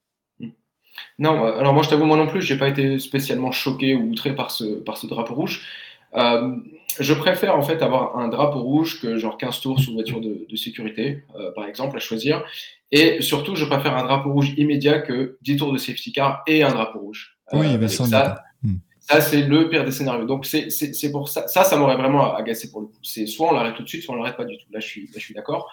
Non, 1.18 1.44
euh, 1.44 1.58
alors 1.58 1.74
moi 1.74 1.82
je 1.82 1.88
t'avoue, 1.88 2.04
moi 2.04 2.16
non 2.16 2.26
plus, 2.26 2.42
j'ai 2.42 2.56
pas 2.56 2.68
été 2.68 2.98
spécialement 2.98 3.52
choqué 3.52 3.94
ou 3.94 4.10
outré 4.10 4.34
par 4.34 4.50
ce, 4.50 4.64
par 4.64 4.96
ce 4.96 5.06
drapeau 5.06 5.34
rouge. 5.34 5.66
Euh, 6.14 6.56
je 6.98 7.12
préfère 7.14 7.56
en 7.56 7.62
fait 7.62 7.82
avoir 7.82 8.16
un 8.18 8.28
drapeau 8.28 8.62
rouge 8.62 9.00
que 9.00 9.18
genre 9.18 9.36
15 9.36 9.60
tours 9.60 9.80
sous 9.80 9.92
voiture 9.92 10.20
de, 10.20 10.46
de 10.48 10.56
sécurité, 10.56 11.24
euh, 11.36 11.52
par 11.52 11.66
exemple, 11.66 11.96
à 11.96 12.00
choisir. 12.00 12.44
Et 12.90 13.20
surtout, 13.20 13.54
je 13.56 13.64
préfère 13.66 13.96
un 13.96 14.04
drapeau 14.04 14.32
rouge 14.32 14.54
immédiat 14.56 15.00
que 15.00 15.36
10 15.42 15.56
tours 15.58 15.72
de 15.72 15.78
safety 15.78 16.12
car 16.12 16.42
et 16.46 16.62
un 16.62 16.70
drapeau 16.70 17.00
rouge. 17.00 17.37
Oui, 17.52 17.66
Euh, 17.74 17.78
mais 17.78 17.86
et 17.86 17.88
ça, 17.88 18.04
ça. 18.06 18.44
Hmm. 18.62 18.76
ça, 19.00 19.20
c'est 19.20 19.42
le 19.42 19.68
pire 19.70 19.84
des 19.84 19.92
scénarios. 19.92 20.24
Donc, 20.26 20.46
c'est 20.46 20.70
c'est- 20.70 20.92
c'est 20.92 21.10
pour 21.12 21.28
ça. 21.28 21.46
Ça, 21.48 21.64
ça 21.64 21.76
m'aurait 21.76 21.96
vraiment 21.96 22.34
agacé 22.34 22.70
pour 22.70 22.80
le 22.82 22.86
coup. 22.88 22.98
C'est 23.02 23.26
soit 23.26 23.48
on 23.50 23.52
l'arrête 23.54 23.74
tout 23.76 23.82
de 23.82 23.88
suite, 23.88 24.02
soit 24.02 24.14
on 24.14 24.18
l'arrête 24.18 24.36
pas 24.36 24.44
du 24.44 24.56
tout. 24.58 24.66
Là, 24.72 24.80
je 24.80 24.86
suis, 24.86 25.02
là, 25.06 25.12
je 25.16 25.20
suis 25.20 25.34
d'accord. 25.34 25.70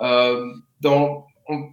Euh, 0.00 0.44
dans- 0.80 1.26
on- 1.48 1.70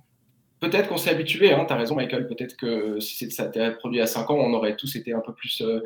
Peut-être 0.59 0.87
qu'on 0.87 0.95
s'est 0.95 1.09
habitué, 1.09 1.51
hein, 1.51 1.65
tu 1.67 1.73
as 1.73 1.75
raison, 1.75 1.93
Michael. 1.93 2.25
Peut-être 2.25 2.55
que 2.55 2.97
si 3.01 3.29
ça 3.31 3.47
était 3.47 3.71
produit 3.71 3.99
à 3.99 4.07
5 4.07 4.29
ans, 4.29 4.35
on 4.37 4.53
aurait 4.53 4.77
tous 4.77 4.95
été 4.95 5.11
un 5.11 5.19
peu 5.19 5.33
plus 5.33 5.59
euh, 5.61 5.81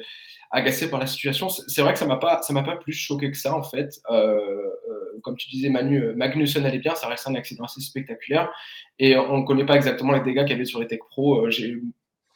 agacés 0.52 0.88
par 0.88 1.00
la 1.00 1.08
situation. 1.08 1.50
C'est 1.50 1.82
vrai 1.82 1.94
que 1.94 1.98
ça 2.00 2.06
m'a 2.06 2.18
pas, 2.18 2.40
pas 2.48 2.76
plus 2.76 2.94
choqué 2.94 3.32
que 3.32 3.38
ça, 3.38 3.56
en 3.56 3.64
fait. 3.64 4.00
Euh, 4.12 4.36
euh, 4.36 5.20
comme 5.24 5.36
tu 5.36 5.50
disais, 5.50 5.70
Manu, 5.70 5.98
euh, 6.04 6.14
Magnussen 6.16 6.64
allait 6.64 6.78
bien, 6.78 6.94
ça 6.94 7.08
reste 7.08 7.28
un 7.28 7.34
accident 7.34 7.64
assez 7.64 7.82
spectaculaire. 7.82 8.52
Et 9.00 9.18
on 9.18 9.40
ne 9.40 9.46
connaît 9.46 9.66
pas 9.66 9.76
exactement 9.78 10.14
les 10.14 10.22
dégâts 10.22 10.42
qu'il 10.42 10.52
y 10.52 10.54
avait 10.54 10.66
sur 10.66 10.80
les 10.80 10.86
Tech 10.86 11.00
Pro. 11.10 11.50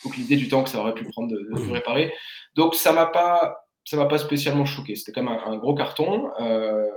Aucune 0.06 0.24
idée 0.24 0.36
du 0.38 0.48
temps 0.50 0.64
que 0.64 0.70
ça 0.70 0.80
aurait 0.80 0.94
pu 0.94 1.04
prendre 1.06 1.30
de, 1.30 1.72
réparer. 1.72 2.14
Donc 2.56 2.76
ça 2.76 2.92
m'a 2.94 3.06
pas, 3.06 3.66
ça 3.86 3.98
m'a 3.98 4.06
pas 4.06 4.18
spécialement 4.18 4.66
choqué. 4.66 4.96
C'était 4.96 5.12
quand 5.12 5.24
même 5.24 5.38
un, 5.46 5.52
un 5.52 5.58
gros 5.58 5.76
carton. 5.76 6.30
Euh, 6.40 6.88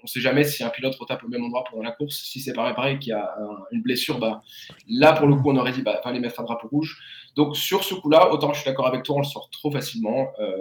on 0.00 0.04
ne 0.04 0.08
sait 0.08 0.20
jamais 0.20 0.44
si 0.44 0.62
un 0.62 0.68
pilote 0.68 0.94
retape 0.96 1.22
au 1.24 1.28
même 1.28 1.42
endroit 1.44 1.64
pendant 1.70 1.82
la 1.82 1.92
course. 1.92 2.16
Si 2.16 2.40
c'est 2.40 2.52
pas 2.52 2.64
réparé, 2.66 2.98
qu'il 2.98 3.10
y 3.10 3.12
a 3.12 3.34
un- 3.38 3.64
une 3.70 3.80
blessure, 3.82 4.18
bah, 4.18 4.42
là 4.88 5.12
pour 5.14 5.26
le 5.26 5.34
coup 5.36 5.50
on 5.50 5.56
aurait 5.56 5.72
dit 5.72 5.80
bah 5.82 5.98
fallait 6.04 6.20
mettre 6.20 6.40
un 6.40 6.44
drapeau 6.44 6.68
rouge. 6.68 6.98
Donc 7.36 7.56
sur 7.56 7.84
ce 7.84 7.94
coup-là, 7.94 8.30
autant 8.30 8.52
je 8.52 8.60
suis 8.60 8.68
d'accord 8.70 8.86
avec 8.86 9.02
toi, 9.02 9.16
on 9.16 9.20
le 9.20 9.24
sort 9.24 9.48
trop 9.50 9.70
facilement 9.70 10.28
euh, 10.40 10.56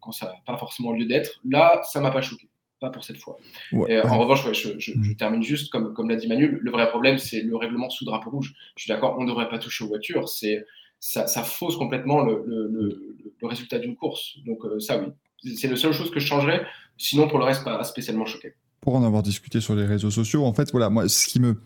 quand 0.00 0.12
ça 0.12 0.26
n'a 0.26 0.34
pas 0.46 0.56
forcément 0.56 0.92
lieu 0.92 1.06
d'être. 1.06 1.40
Là, 1.48 1.80
ça 1.84 2.00
m'a 2.00 2.10
pas 2.12 2.20
choqué. 2.22 2.48
Pas 2.80 2.90
pour 2.90 3.02
cette 3.04 3.16
fois. 3.18 3.36
Ouais, 3.72 3.92
Et, 3.92 3.96
euh, 3.96 4.02
ouais. 4.02 4.10
en 4.10 4.18
revanche, 4.18 4.44
ouais, 4.46 4.52
je, 4.54 4.78
je- 4.78 4.92
Mm. 4.92 5.02
je 5.04 5.12
termine 5.14 5.42
juste, 5.42 5.72
comme, 5.72 5.92
comme 5.94 6.08
l'a 6.10 6.16
dit 6.16 6.28
Manu, 6.28 6.58
le 6.60 6.70
vrai 6.70 6.88
problème, 6.90 7.18
c'est 7.18 7.40
le 7.40 7.56
règlement 7.56 7.88
sous 7.90 8.04
drapeau 8.04 8.30
rouge. 8.30 8.52
Je 8.76 8.82
suis 8.82 8.88
d'accord, 8.88 9.16
on 9.18 9.22
ne 9.22 9.28
devrait 9.28 9.48
pas 9.48 9.58
toucher 9.58 9.84
aux 9.84 9.88
voitures. 9.88 10.28
C'est, 10.28 10.64
ça, 11.00 11.26
fausse 11.44 11.76
complètement 11.76 12.24
le, 12.24 12.44
le- 12.46 13.00
résultat 13.42 13.78
d'une 13.78 13.94
course. 13.94 14.38
Donc 14.46 14.64
euh, 14.64 14.80
ça, 14.80 14.98
oui. 14.98 15.08
C'est 15.56 15.68
la 15.68 15.76
seule 15.76 15.92
chose 15.92 16.10
que 16.10 16.18
je 16.20 16.26
changerais. 16.26 16.64
Sinon, 16.96 17.28
pour 17.28 17.38
le 17.38 17.44
reste, 17.44 17.64
pas 17.64 17.84
spécialement 17.84 18.24
choqué. 18.24 18.54
pour 18.80 18.96
en 18.96 19.04
avoir 19.04 19.22
discuté 19.22 19.60
sur 19.60 19.74
les 19.74 19.84
réseaux 19.86 20.10
sociaux, 20.10 20.44
en 20.44 20.52
fait, 20.54 20.70
voilà, 20.70 20.90
moi, 20.90 21.08
ce 21.08 21.26
qui 21.26 21.40
me, 21.40 21.56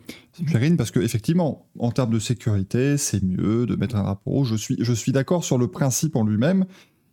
rire, 0.55 0.75
parce 0.77 0.91
que 0.91 1.01
effectivement, 1.01 1.69
en 1.79 1.91
termes 1.93 2.13
de 2.13 2.19
sécurité, 2.19 2.97
c'est 2.97 3.23
mieux 3.23 3.67
de 3.67 3.77
mettre 3.77 3.97
un 3.97 4.03
drapeau. 4.05 4.45
Je 4.45 4.57
suis, 4.57 4.77
je 4.81 4.93
suis 4.93 5.13
d'accord 5.13 5.45
sur 5.45 5.59
le 5.59 5.69
principe 5.69 6.17
en 6.17 6.25
lui-même, 6.25 6.67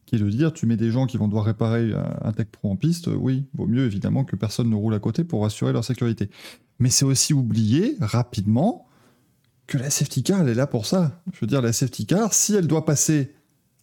qui 0.05 0.15
est 0.15 0.19
de 0.19 0.29
dire, 0.29 0.53
tu 0.53 0.65
mets 0.67 0.77
des 0.77 0.91
gens 0.91 1.07
qui 1.07 1.17
vont 1.17 1.27
devoir 1.27 1.45
réparer 1.45 1.93
un, 1.93 2.17
un 2.21 2.31
Tech 2.33 2.47
Pro 2.51 2.71
en 2.71 2.75
piste, 2.75 3.07
oui, 3.07 3.45
vaut 3.55 3.67
mieux 3.67 3.85
évidemment 3.85 4.25
que 4.25 4.35
personne 4.35 4.69
ne 4.69 4.75
roule 4.75 4.93
à 4.93 4.99
côté 4.99 5.23
pour 5.23 5.45
assurer 5.45 5.73
leur 5.73 5.83
sécurité. 5.83 6.29
Mais 6.79 6.89
c'est 6.89 7.05
aussi 7.05 7.33
oublier 7.33 7.95
rapidement 7.99 8.85
que 9.67 9.77
la 9.77 9.89
safety 9.89 10.23
car, 10.23 10.41
elle 10.41 10.49
est 10.49 10.53
là 10.55 10.67
pour 10.67 10.85
ça. 10.85 11.21
Je 11.33 11.39
veux 11.41 11.47
dire, 11.47 11.61
la 11.61 11.73
safety 11.73 12.05
car, 12.05 12.33
si 12.33 12.53
elle 12.55 12.67
doit 12.67 12.85
passer 12.85 13.33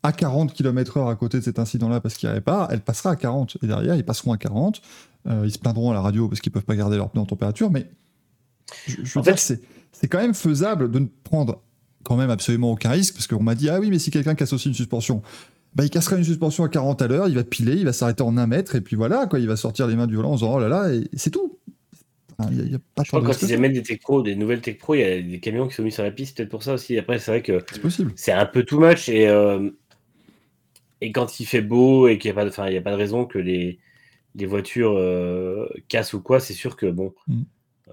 à 0.05 0.13
40 0.13 0.53
km/h 0.53 1.11
à 1.11 1.15
côté 1.17 1.39
de 1.39 1.45
cet 1.45 1.59
incident-là 1.59 2.01
parce 2.01 2.15
qu'il 2.15 2.29
répare, 2.29 2.69
elle 2.71 2.81
passera 2.81 3.11
à 3.13 3.17
40. 3.17 3.59
Et 3.63 3.67
derrière, 3.67 3.95
ils 3.97 4.05
passeront 4.05 4.33
à 4.33 4.37
40. 4.37 4.81
Euh, 5.29 5.43
ils 5.45 5.53
se 5.53 5.59
plaindront 5.59 5.91
à 5.91 5.95
la 5.95 6.01
radio 6.01 6.29
parce 6.29 6.41
qu'ils 6.41 6.51
peuvent 6.53 6.65
pas 6.65 6.75
garder 6.77 6.97
leur 6.97 7.11
pneu 7.11 7.21
en 7.23 7.27
température, 7.27 7.71
mais 7.71 7.89
je, 8.87 8.97
je 9.05 9.15
veux 9.15 9.21
En 9.21 9.23
dire, 9.23 9.35
fait- 9.35 9.39
c'est 9.57 9.61
c'est 9.93 10.09
quand 10.09 10.19
même 10.19 10.35
faisable 10.35 10.91
de 10.91 10.99
ne 10.99 11.07
prendre 11.23 11.63
quand 12.03 12.17
même 12.17 12.31
absolument 12.31 12.73
aucun 12.73 12.91
risque 12.91 13.15
parce 13.15 13.27
qu'on 13.29 13.43
m'a 13.43 13.55
dit 13.55 13.69
ah 13.69 13.79
oui 13.79 13.91
mais 13.91 13.99
si 14.01 14.11
quelqu'un 14.11 14.35
casse 14.35 14.53
aussi 14.53 14.69
une 14.69 14.75
suspension, 14.75 15.23
bah 15.77 15.85
il 15.85 15.91
cassera 15.91 16.17
une 16.17 16.25
suspension 16.25 16.65
à 16.65 16.69
40 16.69 17.03
à 17.03 17.07
l'heure, 17.09 17.29
il 17.29 17.35
va 17.37 17.45
piler, 17.45 17.75
il 17.77 17.85
va 17.85 17.93
s'arrêter 17.93 18.23
en 18.23 18.37
un 18.39 18.47
mètre 18.47 18.75
et 18.75 18.81
puis 18.81 18.97
voilà 18.97 19.27
quoi, 19.27 19.39
il 19.39 19.47
va 19.47 19.57
sortir 19.57 19.87
les 19.87 19.95
mains 19.95 20.07
du 20.09 20.17
volant 20.17 20.31
en 20.31 20.35
disant 20.35 20.55
oh 20.55 20.59
là 20.59 20.69
là 20.69 20.93
et 20.93 21.09
c'est 21.15 21.31
tout. 21.31 21.52
Enfin, 22.43 22.51
Il 22.53 22.57
n'y 22.57 22.63
a, 22.63 22.65
il 22.67 22.73
y 22.73 22.75
a 22.75 22.79
pas 22.95 23.05
Je 23.05 23.11
tant 23.11 23.19
crois 23.19 23.29
de 23.29 23.35
que 23.35 23.41
quand 23.41 23.47
ils 23.47 23.55
amènent 23.55 23.73
des 23.73 23.83
Tech 23.83 24.01
Pro, 24.01 24.23
des 24.23 24.35
nouvelles 24.37 24.61
Tech 24.61 24.79
Pro, 24.79 24.95
il 24.95 25.01
y 25.01 25.05
a 25.05 25.21
des 25.23 25.41
camions 25.41 25.69
qui 25.69 25.75
sont 25.75 25.83
mis 25.83 25.93
sur 25.93 26.03
la 26.03 26.11
piste, 26.11 26.37
peut-être 26.37 26.49
pour 26.51 26.63
ça 26.63 26.75
aussi. 26.75 26.99
Après, 26.99 27.19
c'est 27.19 27.31
vrai 27.31 27.43
que 27.43 27.59
C'est 28.17 28.33
un 28.33 28.47
peu 28.47 28.65
too 28.65 28.81
much 28.81 29.09
et, 29.09 29.29
euh, 29.29 29.71
et 31.01 31.13
quand 31.13 31.41
il 31.41 31.47
fait 31.47 31.63
beau 31.63 32.09
et 32.09 32.19
qu'il 32.19 32.31
n'y 32.31 32.33
a, 32.33 32.41
pas 32.41 32.45
de- 32.45 32.51
enfin, 32.51 32.69
il 32.69 32.75
y 32.75 32.79
a 32.79 32.83
pas 32.83 32.93
de 32.93 32.97
raison 32.97 33.25
que 33.25 33.39
les, 33.39 33.79
les 34.35 34.47
voitures 34.47 34.93
euh, 34.97 35.69
cassent 35.89 36.13
ou 36.15 36.21
quoi, 36.21 36.41
c'est 36.41 36.55
sûr 36.55 36.77
que 36.77 36.87
bon, 36.87 37.15
Mm. 37.29 37.43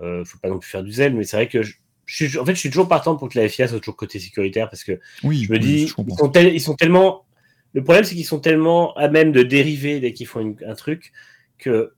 euh, 0.02 0.26
faut 0.26 0.38
pas 0.40 0.50
non 0.50 0.60
plus 0.60 0.70
faire 0.70 0.84
du 0.84 0.92
zèle, 0.92 1.14
mais 1.16 1.24
c'est 1.24 1.38
vrai 1.38 1.48
que 1.48 1.62
je, 1.64 1.76
je 2.06 2.26
suis, 2.28 2.38
en 2.38 2.46
fait, 2.46 2.54
je 2.56 2.60
suis 2.60 2.70
toujours 2.70 2.88
partant 2.88 3.16
pour 3.16 3.30
que 3.30 3.38
la 3.40 3.48
FIA 3.50 3.68
soit 3.68 3.80
toujours 3.80 3.96
côté 3.98 4.20
sécuritaire 4.20 4.70
parce 4.70 4.84
que 4.84 5.00
Oui, 5.24 5.44
je 5.44 5.52
me 5.52 5.58
oui, 5.58 5.64
dis, 5.64 5.88
je 5.88 5.94
ils, 6.08 6.14
sont 6.16 6.30
tel- 6.30 6.54
ils 6.54 6.62
sont 6.62 6.76
tellement. 6.76 7.26
Le 7.74 7.84
problème, 7.84 8.04
c'est 8.04 8.16
qu'ils 8.16 8.26
sont 8.26 8.40
tellement 8.40 8.94
à 8.96 9.08
même 9.10 9.32
de 9.32 9.44
dériver 9.44 10.00
dès 10.00 10.14
qu'ils 10.14 10.26
font 10.28 10.40
une- 10.40 10.58
un 10.66 10.74
truc 10.74 11.12
que 11.60 11.94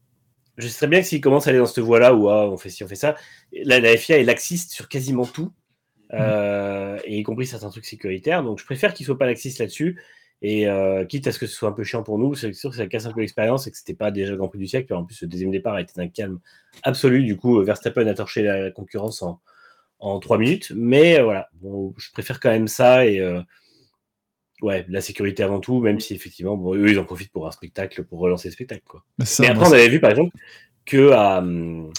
je 0.62 0.68
sais 0.68 0.78
très 0.78 0.88
bien 0.88 1.02
que 1.02 1.06
s'ils 1.06 1.22
commencent 1.22 1.48
à 1.48 1.50
aller 1.50 1.60
dans 1.60 1.66
cette 1.66 1.84
voie-là 1.84 2.14
où 2.14 2.30
ah, 2.30 2.50
on 2.50 2.58
fait 2.58 2.70
ci, 2.70 2.84
on 2.84 2.88
fait 2.88 2.96
ça, 2.96 3.16
la, 3.52 3.80
la 3.80 3.98
FIA 3.98 4.18
est 4.20 4.24
laxiste 4.24 4.72
sur 4.72 4.88
quasiment 4.88 5.26
tout, 5.26 5.52
euh, 6.14 7.00
et 7.06 7.20
y 7.20 7.24
compris 7.24 7.48
certains 7.48 7.70
trucs 7.70 7.86
sécuritaires. 7.86 8.44
Donc 8.44 8.60
je 8.60 8.66
préfère 8.66 8.94
qu'ils 8.94 9.06
soient 9.06 9.18
pas 9.18 9.26
laxistes 9.26 9.60
là-dessus. 9.60 10.00
Et 10.44 10.68
euh, 10.68 11.06
quitte 11.06 11.28
à 11.28 11.32
ce 11.32 11.38
que 11.38 11.46
ce 11.46 11.56
soit 11.56 11.70
un 11.70 11.72
peu 11.72 11.84
chiant 11.84 12.02
pour 12.02 12.18
nous, 12.18 12.34
c'est 12.34 12.52
sûr 12.54 12.72
que 12.72 12.76
ça 12.76 12.88
casse 12.88 13.06
un 13.06 13.12
peu 13.12 13.20
l'expérience 13.20 13.68
et 13.68 13.72
que 13.72 13.78
c'était 13.78 13.94
pas 13.94 14.10
déjà 14.10 14.32
le 14.32 14.38
Grand 14.38 14.48
Prix 14.48 14.58
du 14.58 14.66
siècle. 14.66 14.92
En 14.96 15.06
plus, 15.06 15.22
le 15.22 15.28
deuxième 15.28 15.52
départ 15.52 15.76
a 15.76 15.82
été 15.82 15.94
d'un 15.96 16.08
calme 16.08 16.40
absolu. 16.82 17.24
Du 17.24 17.38
coup, 17.38 17.64
Verstappen 17.64 18.08
a 18.08 18.14
torché 18.16 18.42
la 18.42 18.72
concurrence 18.72 19.22
en, 19.22 19.40
en 20.00 20.20
3 20.20 20.40
minutes. 20.40 20.72
Mais 20.76 21.20
euh, 21.20 21.24
voilà, 21.24 21.50
bon, 21.62 21.94
je 21.98 22.12
préfère 22.12 22.40
quand 22.40 22.50
même 22.50 22.68
ça 22.68 23.06
et 23.06 23.20
euh, 23.20 23.42
ouais, 24.62 24.86
la 24.90 25.02
sécurité 25.02 25.44
avant 25.44 25.60
tout, 25.60 25.80
même 25.82 26.00
si 26.00 26.14
effectivement, 26.14 26.56
bon, 26.58 26.76
eux, 26.76 26.90
ils 26.92 27.00
en 27.00 27.04
profitent 27.06 27.32
pour 27.32 27.48
un 27.48 27.52
spectacle, 27.52 28.04
pour 28.04 28.20
relancer 28.20 28.48
le 28.50 28.54
spectacle. 28.54 28.84
Quoi. 28.88 29.04
Mais 29.18 29.26
ça, 29.26 29.44
Mais 29.44 29.50
moi, 29.54 29.64
après, 29.66 29.70
on 29.70 29.80
avait 29.80 29.90
vu 29.90 30.00
par 30.00 30.12
exemple 30.12 30.36
que 30.86 31.12
à, 31.12 31.40
hum, 31.40 31.92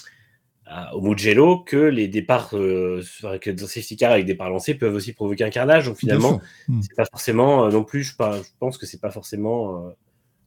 à- 0.66 0.94
au 0.96 1.01
Mugello, 1.03 1.59
que 1.61 1.77
les 1.77 2.09
départs 2.09 2.51
euh, 2.55 3.03
que 3.40 3.51
dans 3.51 3.66
safety 3.66 3.96
car 3.96 4.12
avec 4.12 4.27
des 4.27 4.33
départs 4.33 4.51
lancés 4.51 4.75
peuvent 4.75 4.94
aussi 4.94 5.12
provoquer 5.12 5.44
un 5.44 5.51
carnage. 5.51 5.87
Donc 5.87 5.96
finalement. 5.96 6.40
Hmm. 6.68 6.81
c'est 6.83 6.94
pas 6.96 7.05
forcément 7.05 7.66
euh, 7.66 7.70
non 7.70 7.85
plus. 7.85 8.03
Je, 8.05 8.16
pas- 8.16 8.38
je 8.38 8.48
pense 8.59 8.79
que 8.79 8.87
c'est 8.87 9.01
pas 9.01 9.11
forcément 9.11 9.87
euh, 9.87 9.90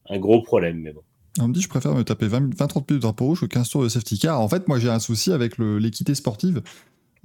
un 0.10 0.19
gros 0.19 0.41
problème, 0.41 0.80
mais 0.80 0.93
bon. 0.93 1.01
On 1.39 1.49
me 1.49 1.54
dit 1.54 1.62
je 1.62 1.67
préfère 1.67 1.93
me 1.93 2.04
taper 2.04 2.28
20-30 2.28 2.38
minutes 2.75 2.89
de 2.91 2.97
drapeau 2.99 3.25
rouge 3.25 3.41
que 3.41 3.45
15 3.45 3.69
tours 3.69 3.84
de 3.84 3.89
safety 3.89 4.17
car. 4.17 4.39
En 4.39 4.47
fait, 4.47 4.67
moi 4.69 4.80
j'ai 4.80 4.89
un 4.89 4.99
souci 4.99 5.34
avec 5.34 5.58
l'équité 5.58 6.15
sportive, 6.15 6.62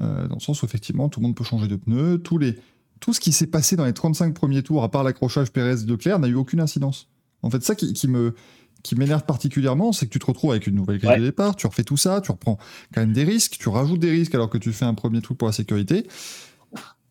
euh, 0.01 0.27
dans 0.27 0.35
le 0.35 0.41
sens 0.41 0.63
où 0.63 0.67
effectivement 0.67 1.09
tout 1.09 1.21
le 1.21 1.27
monde 1.27 1.37
peut 1.37 1.45
changer 1.45 1.69
de 1.69 1.77
pneus. 1.77 2.19
Tous 2.19 2.37
les, 2.37 2.57
tout 3.01 3.13
ce 3.13 3.21
qui 3.21 3.33
s'est 3.33 3.47
passé 3.47 3.77
dans 3.77 3.85
les 3.85 3.93
35 3.95 4.35
premiers 4.35 4.63
tours, 4.63 4.83
à 4.85 4.91
part 4.91 5.03
l'accrochage 5.03 5.51
Pérez-Leclerc, 5.51 6.19
n'a 6.19 6.29
eu 6.29 6.35
aucune 6.35 6.61
incidence. 6.61 7.09
En 7.43 7.51
fait, 7.51 7.63
ça 7.63 7.75
qui, 7.75 7.93
qui 7.93 8.07
me 8.09 8.35
qui 8.83 8.95
m'énerve 8.97 9.25
particulièrement, 9.27 9.93
c'est 9.93 10.07
que 10.07 10.11
tu 10.11 10.19
te 10.19 10.25
retrouves 10.25 10.53
avec 10.53 10.67
une 10.67 10.75
nouvelle 10.75 10.97
grille 10.99 11.11
Ouais. 11.11 11.19
de 11.19 11.25
départ, 11.25 11.55
tu 11.55 11.67
refais 11.67 11.85
tout 11.85 11.99
ça, 11.99 12.23
tu 12.23 12.31
reprends 12.31 12.57
quand 12.95 13.03
même 13.03 13.13
des 13.13 13.25
risques, 13.25 13.57
tu 13.59 13.69
rajoutes 13.69 14.01
des 14.01 14.11
risques 14.11 14.35
alors 14.35 14.49
que 14.49 14.57
tu 14.57 14.73
fais 14.73 14.87
un 14.87 14.95
premier 14.95 15.21
truc 15.21 15.37
pour 15.37 15.49
la 15.49 15.53
sécurité. 15.53 16.07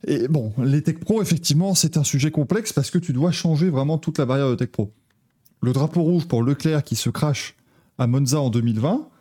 Et 0.07 0.27
bon, 0.27 0.53
les 0.63 0.81
Tech 0.81 0.97
Pro, 0.99 1.21
effectivement, 1.21 1.75
c'est 1.75 1.97
un 1.97 2.03
sujet 2.03 2.31
complexe 2.31 2.73
parce 2.73 2.89
que 2.89 2.97
tu 2.97 3.13
dois 3.13 3.31
changer 3.31 3.69
vraiment 3.69 3.97
toute 3.97 4.17
la 4.17 4.25
barrière 4.25 4.49
de 4.49 4.55
Tech 4.55 4.69
Pro. 4.69 4.93
Le 5.61 5.73
drapeau 5.73 6.01
rouge 6.01 6.25
pour 6.27 6.41
Leclerc 6.41 6.83
qui 6.83 6.95
se 6.95 7.09
crache 7.09 7.55
à 7.97 8.07
Monza 8.07 8.39
en 8.39 8.49
2020, 8.49 9.01
je- 9.01 9.18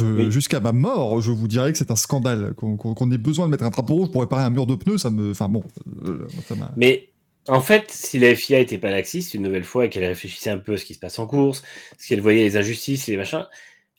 Oui. 0.00 0.30
jusqu'à 0.30 0.60
ma 0.60 0.72
mort, 0.72 1.20
je 1.20 1.30
vous 1.30 1.48
dirais 1.48 1.72
que 1.72 1.78
c'est 1.78 1.90
un 1.90 1.96
scandale. 1.96 2.54
Qu'on 2.54 3.10
ait 3.10 3.18
besoin 3.18 3.46
de 3.46 3.50
mettre 3.50 3.64
un 3.64 3.70
drapeau 3.70 3.94
rouge 3.94 4.10
pour 4.10 4.20
réparer 4.22 4.42
un 4.44 4.50
mur 4.50 4.66
de 4.66 4.74
pneus, 4.74 4.98
ça 4.98 5.10
me. 5.10 5.30
Enfin 5.32 5.48
bon, 5.48 5.62
euh, 6.06 6.26
ça. 6.46 6.54
Mais 6.76 7.08
En 7.48 7.60
fait, 7.60 7.90
si 7.90 8.18
la 8.18 8.34
FIA 8.34 8.60
était 8.60 8.78
pas 8.78 8.90
laxiste, 8.90 9.34
une 9.34 9.42
nouvelle 9.42 9.64
fois, 9.64 9.86
et 9.86 9.88
qu'elle 9.90 10.04
réfléchissait 10.04 10.50
un 10.50 10.58
peu 10.58 10.74
à 10.74 10.76
ce 10.78 10.84
qui 10.84 10.94
se 10.94 11.00
passe 11.00 11.18
en 11.18 11.26
course, 11.26 11.62
ce 11.98 12.08
qu'elle 12.08 12.20
voyait 12.20 12.44
les 12.44 12.56
injustices 12.56 13.08
et 13.08 13.12
les 13.12 13.18
machins, 13.18 13.46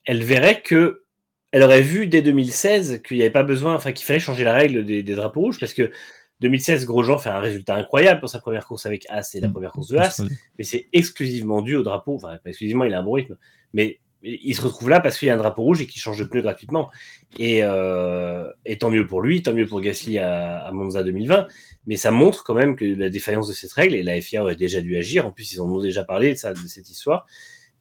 elle 0.06 0.24
verrait 0.24 0.62
que 0.62 1.04
elle 1.52 1.62
aurait 1.64 1.82
vu 1.82 2.08
dès 2.08 2.22
2016 2.22 3.02
qu'il 3.06 3.18
n'y 3.18 3.24
avait 3.24 3.32
pas 3.32 3.44
besoin, 3.44 3.76
enfin 3.76 3.92
qu'il 3.92 4.06
fallait 4.06 4.20
changer 4.20 4.44
la 4.44 4.54
règle 4.54 4.86
des, 4.86 5.04
des 5.04 5.14
drapeaux 5.16 5.42
rouges 5.42 5.60
parce 5.60 5.74
que 5.74 5.92
2016, 6.40 6.86
Grosjean 6.86 7.18
fait 7.20 7.30
un 7.30 7.40
résultat 7.40 7.76
incroyable 7.76 8.20
pour 8.20 8.28
sa 8.30 8.40
première 8.40 8.66
course 8.66 8.86
avec 8.86 9.06
As 9.10 9.36
et 9.36 9.40
la 9.40 9.48
Mm. 9.50 9.52
première 9.54 9.72
course 9.72 9.90
de 9.90 9.98
As, 9.98 10.22
mais 10.58 10.64
c'est 10.64 10.88
exclusivement 10.92 11.62
dû 11.62 11.76
au 11.76 11.84
drapeau. 11.84 12.16
Enfin, 12.16 12.38
pas 12.44 12.50
exclusivement, 12.50 12.86
il 12.86 12.94
a 12.94 13.00
un 13.00 13.04
bon 13.04 13.14
rythme, 13.14 13.38
mais 13.74 14.00
il 14.24 14.56
se 14.56 14.62
retrouve 14.62 14.90
là 14.90 15.02
parce 15.02 15.18
qu'il 15.18 15.28
y 15.28 15.32
a 15.32 15.34
un 15.34 15.38
drapeau 15.38 15.64
rouge 15.64 15.82
et 15.82 15.88
qu'il 15.88 16.02
change 16.02 16.18
de 16.18 16.24
pneu 16.24 16.42
gratuitement. 16.42 16.90
Et, 17.38 17.60
euh, 17.64 18.50
tant 18.80 18.90
mieux 18.90 19.06
pour 19.06 19.22
lui, 19.22 19.44
tant 19.44 19.54
mieux 19.54 19.68
pour 19.68 19.82
Gasly 19.82 20.18
à, 20.18 20.70
Monza 20.72 21.04
2020. 21.04 21.48
Mais 21.88 21.98
ça 21.98 22.12
montre 22.12 22.44
quand 22.46 22.54
même 22.54 22.78
que 22.78 22.86
la 22.86 23.10
défaillance 23.10 23.50
de 23.50 23.54
cette 23.54 23.74
règle, 23.74 23.96
et 23.96 24.04
la 24.04 24.20
FIA 24.22 24.42
aurait 24.42 24.56
déjà 24.56 24.82
dû 24.82 24.96
agir. 24.96 25.28
En 25.28 25.32
plus, 25.32 25.52
ils 25.52 25.60
en 25.60 25.70
ont 25.70 25.82
déjà 25.82 26.06
parlé 26.06 26.34
de, 26.34 26.38
cette 26.38 26.90
histoire. 26.90 27.26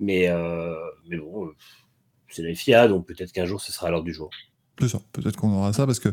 Mais, 0.00 0.28
euh, 0.28 0.74
bon, 1.08 1.52
c'est 2.28 2.42
la 2.42 2.54
FIA, 2.54 2.88
donc 2.88 3.06
peut-être 3.06 3.30
qu'un 3.30 3.46
jour 3.46 3.60
ce 3.60 3.70
sera 3.70 3.86
à 3.86 3.90
l'ordre 3.90 4.06
du 4.06 4.12
jour. 4.12 4.30
Peut-être 4.76 5.36
qu'on 5.36 5.52
aura 5.52 5.72
ça 5.72 5.86
parce 5.86 6.00
que 6.00 6.08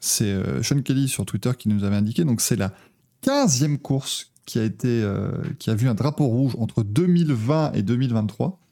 c'est 0.00 0.32
euh, 0.32 0.62
Sean 0.62 0.80
Kelly 0.80 1.08
sur 1.08 1.26
Twitter 1.26 1.50
qui 1.58 1.68
nous 1.68 1.84
avait 1.84 1.96
indiqué. 1.96 2.24
Donc 2.24 2.40
c'est 2.40 2.56
la 2.56 2.72
15e 3.22 3.76
course 3.76 4.32
qui 4.46 4.58
a, 4.58 4.64
été, 4.64 5.02
qui 5.58 5.70
a 5.70 5.74
vu 5.74 5.88
un 5.88 5.94
drapeau 5.94 6.26
rouge 6.26 6.54
entre 6.58 6.82
2020 6.82 7.72
et 7.72 7.82
2023. 7.82 8.63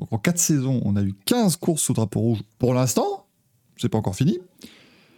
Donc 0.00 0.12
en 0.12 0.18
4 0.18 0.38
saisons, 0.38 0.80
on 0.84 0.96
a 0.96 1.02
eu 1.02 1.14
15 1.26 1.56
courses 1.56 1.82
sous 1.82 1.92
drapeau 1.92 2.20
rouge 2.20 2.38
pour 2.58 2.74
l'instant. 2.74 3.26
C'est 3.76 3.88
pas 3.88 3.98
encore 3.98 4.16
fini. 4.16 4.38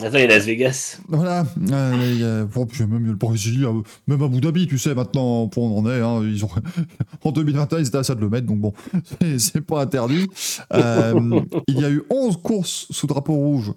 Attends, 0.01 0.19
il 0.19 0.23
y 0.23 0.25
a 0.25 0.27
Las 0.29 0.45
Vegas. 0.47 0.99
Voilà. 1.09 1.47
Euh, 1.71 2.45
bon, 2.47 2.67
même 2.89 3.07
le 3.07 3.15
Brésil, 3.15 3.65
euh, 3.65 3.83
même 4.09 4.21
Abu 4.21 4.41
Dhabi, 4.41 4.67
tu 4.67 4.77
sais, 4.77 4.95
maintenant, 4.97 5.47
pour 5.47 5.63
on 5.65 5.79
en 5.79 5.89
est. 5.89 6.01
hein, 6.01 6.21
ils 6.25 6.45
ont... 6.45 6.49
en 7.25 7.31
2021, 7.31 7.79
ils 7.79 7.87
étaient 7.87 7.99
à 7.99 8.03
ça 8.03 8.17
de 8.17 8.21
le 8.21 8.29
mettre, 8.29 8.47
donc 8.49 8.59
bon, 8.61 8.73
c'est- 9.21 9.39
c'est 9.39 9.61
pas 9.61 9.83
interdit. 9.83 10.27
Euh, 10.75 11.41
il 11.69 11.79
y 11.81 11.85
a 11.85 11.91
eu 11.91 12.03
11 12.11 12.37
courses 12.43 12.87
sous 12.91 13.07
drapeau 13.07 13.35
rouge 13.35 13.73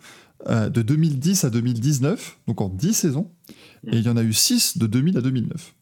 euh, 0.48 0.70
de 0.70 0.82
2010 0.82 1.44
à 1.44 1.52
2019, 1.52 2.40
donc 2.48 2.60
en 2.62 2.70
10 2.70 2.94
saisons. 2.94 3.30
Et 3.86 3.98
il 3.98 4.02
y 4.04 4.10
en 4.10 4.18
a 4.18 4.24
eu 4.24 4.34
6 4.34 4.80
de 4.80 4.88
2000 4.88 5.18
à 5.20 5.22
2009. 5.22 5.75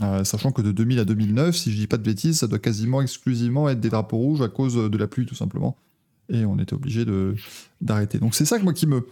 Euh, 0.00 0.22
sachant 0.24 0.52
que 0.52 0.62
de 0.62 0.70
2000 0.70 1.00
à 1.00 1.04
2009, 1.04 1.56
si 1.56 1.72
je 1.72 1.76
dis 1.76 1.86
pas 1.88 1.96
de 1.96 2.02
bêtises, 2.04 2.38
ça 2.38 2.46
doit 2.46 2.58
quasiment 2.60 3.02
exclusivement 3.02 3.68
être 3.68 3.80
des 3.80 3.88
drapeaux 3.90 4.16
rouges 4.18 4.42
à 4.42 4.48
cause 4.48 4.74
de 4.76 4.96
la 4.98 5.06
pluie, 5.08 5.26
tout 5.26 5.34
simplement. 5.34 5.76
Et 6.28 6.44
on 6.44 6.58
était 6.58 6.74
obligé 6.74 7.04
d'arrêter. 7.80 8.18
Donc 8.18 8.34
c'est 8.34 8.44
ça 8.44 8.58
que 8.58 8.64
moi 8.64 8.72
qui 8.74 8.86
me, 8.86 9.06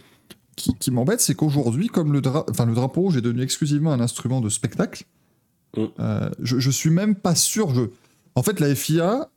qui, 0.55 0.73
qui 0.75 0.91
m'embête, 0.91 1.19
c'est 1.19 1.35
qu'aujourd'hui, 1.35 1.87
comme 1.87 2.13
le, 2.13 2.21
dra- 2.21 2.45
enfin, 2.49 2.65
le 2.65 2.73
drapeau 2.73 3.01
rouge 3.01 3.17
est 3.17 3.21
devenu 3.21 3.41
exclusivement 3.41 3.91
un 3.91 3.99
instrument 3.99 4.39
de 4.41 4.49
spectacle, 4.49 5.03
Mm. 5.75 5.83
euh, 5.99 6.29
je, 6.41 6.59
je 6.59 6.71
suis 6.71 6.89
même 6.89 7.13
pas 7.15 7.35
sûr. 7.35 7.75
Je... 7.75 7.81
En 8.35 8.41
fait, 8.41 8.61
la 8.61 8.73
FIA 8.73 9.29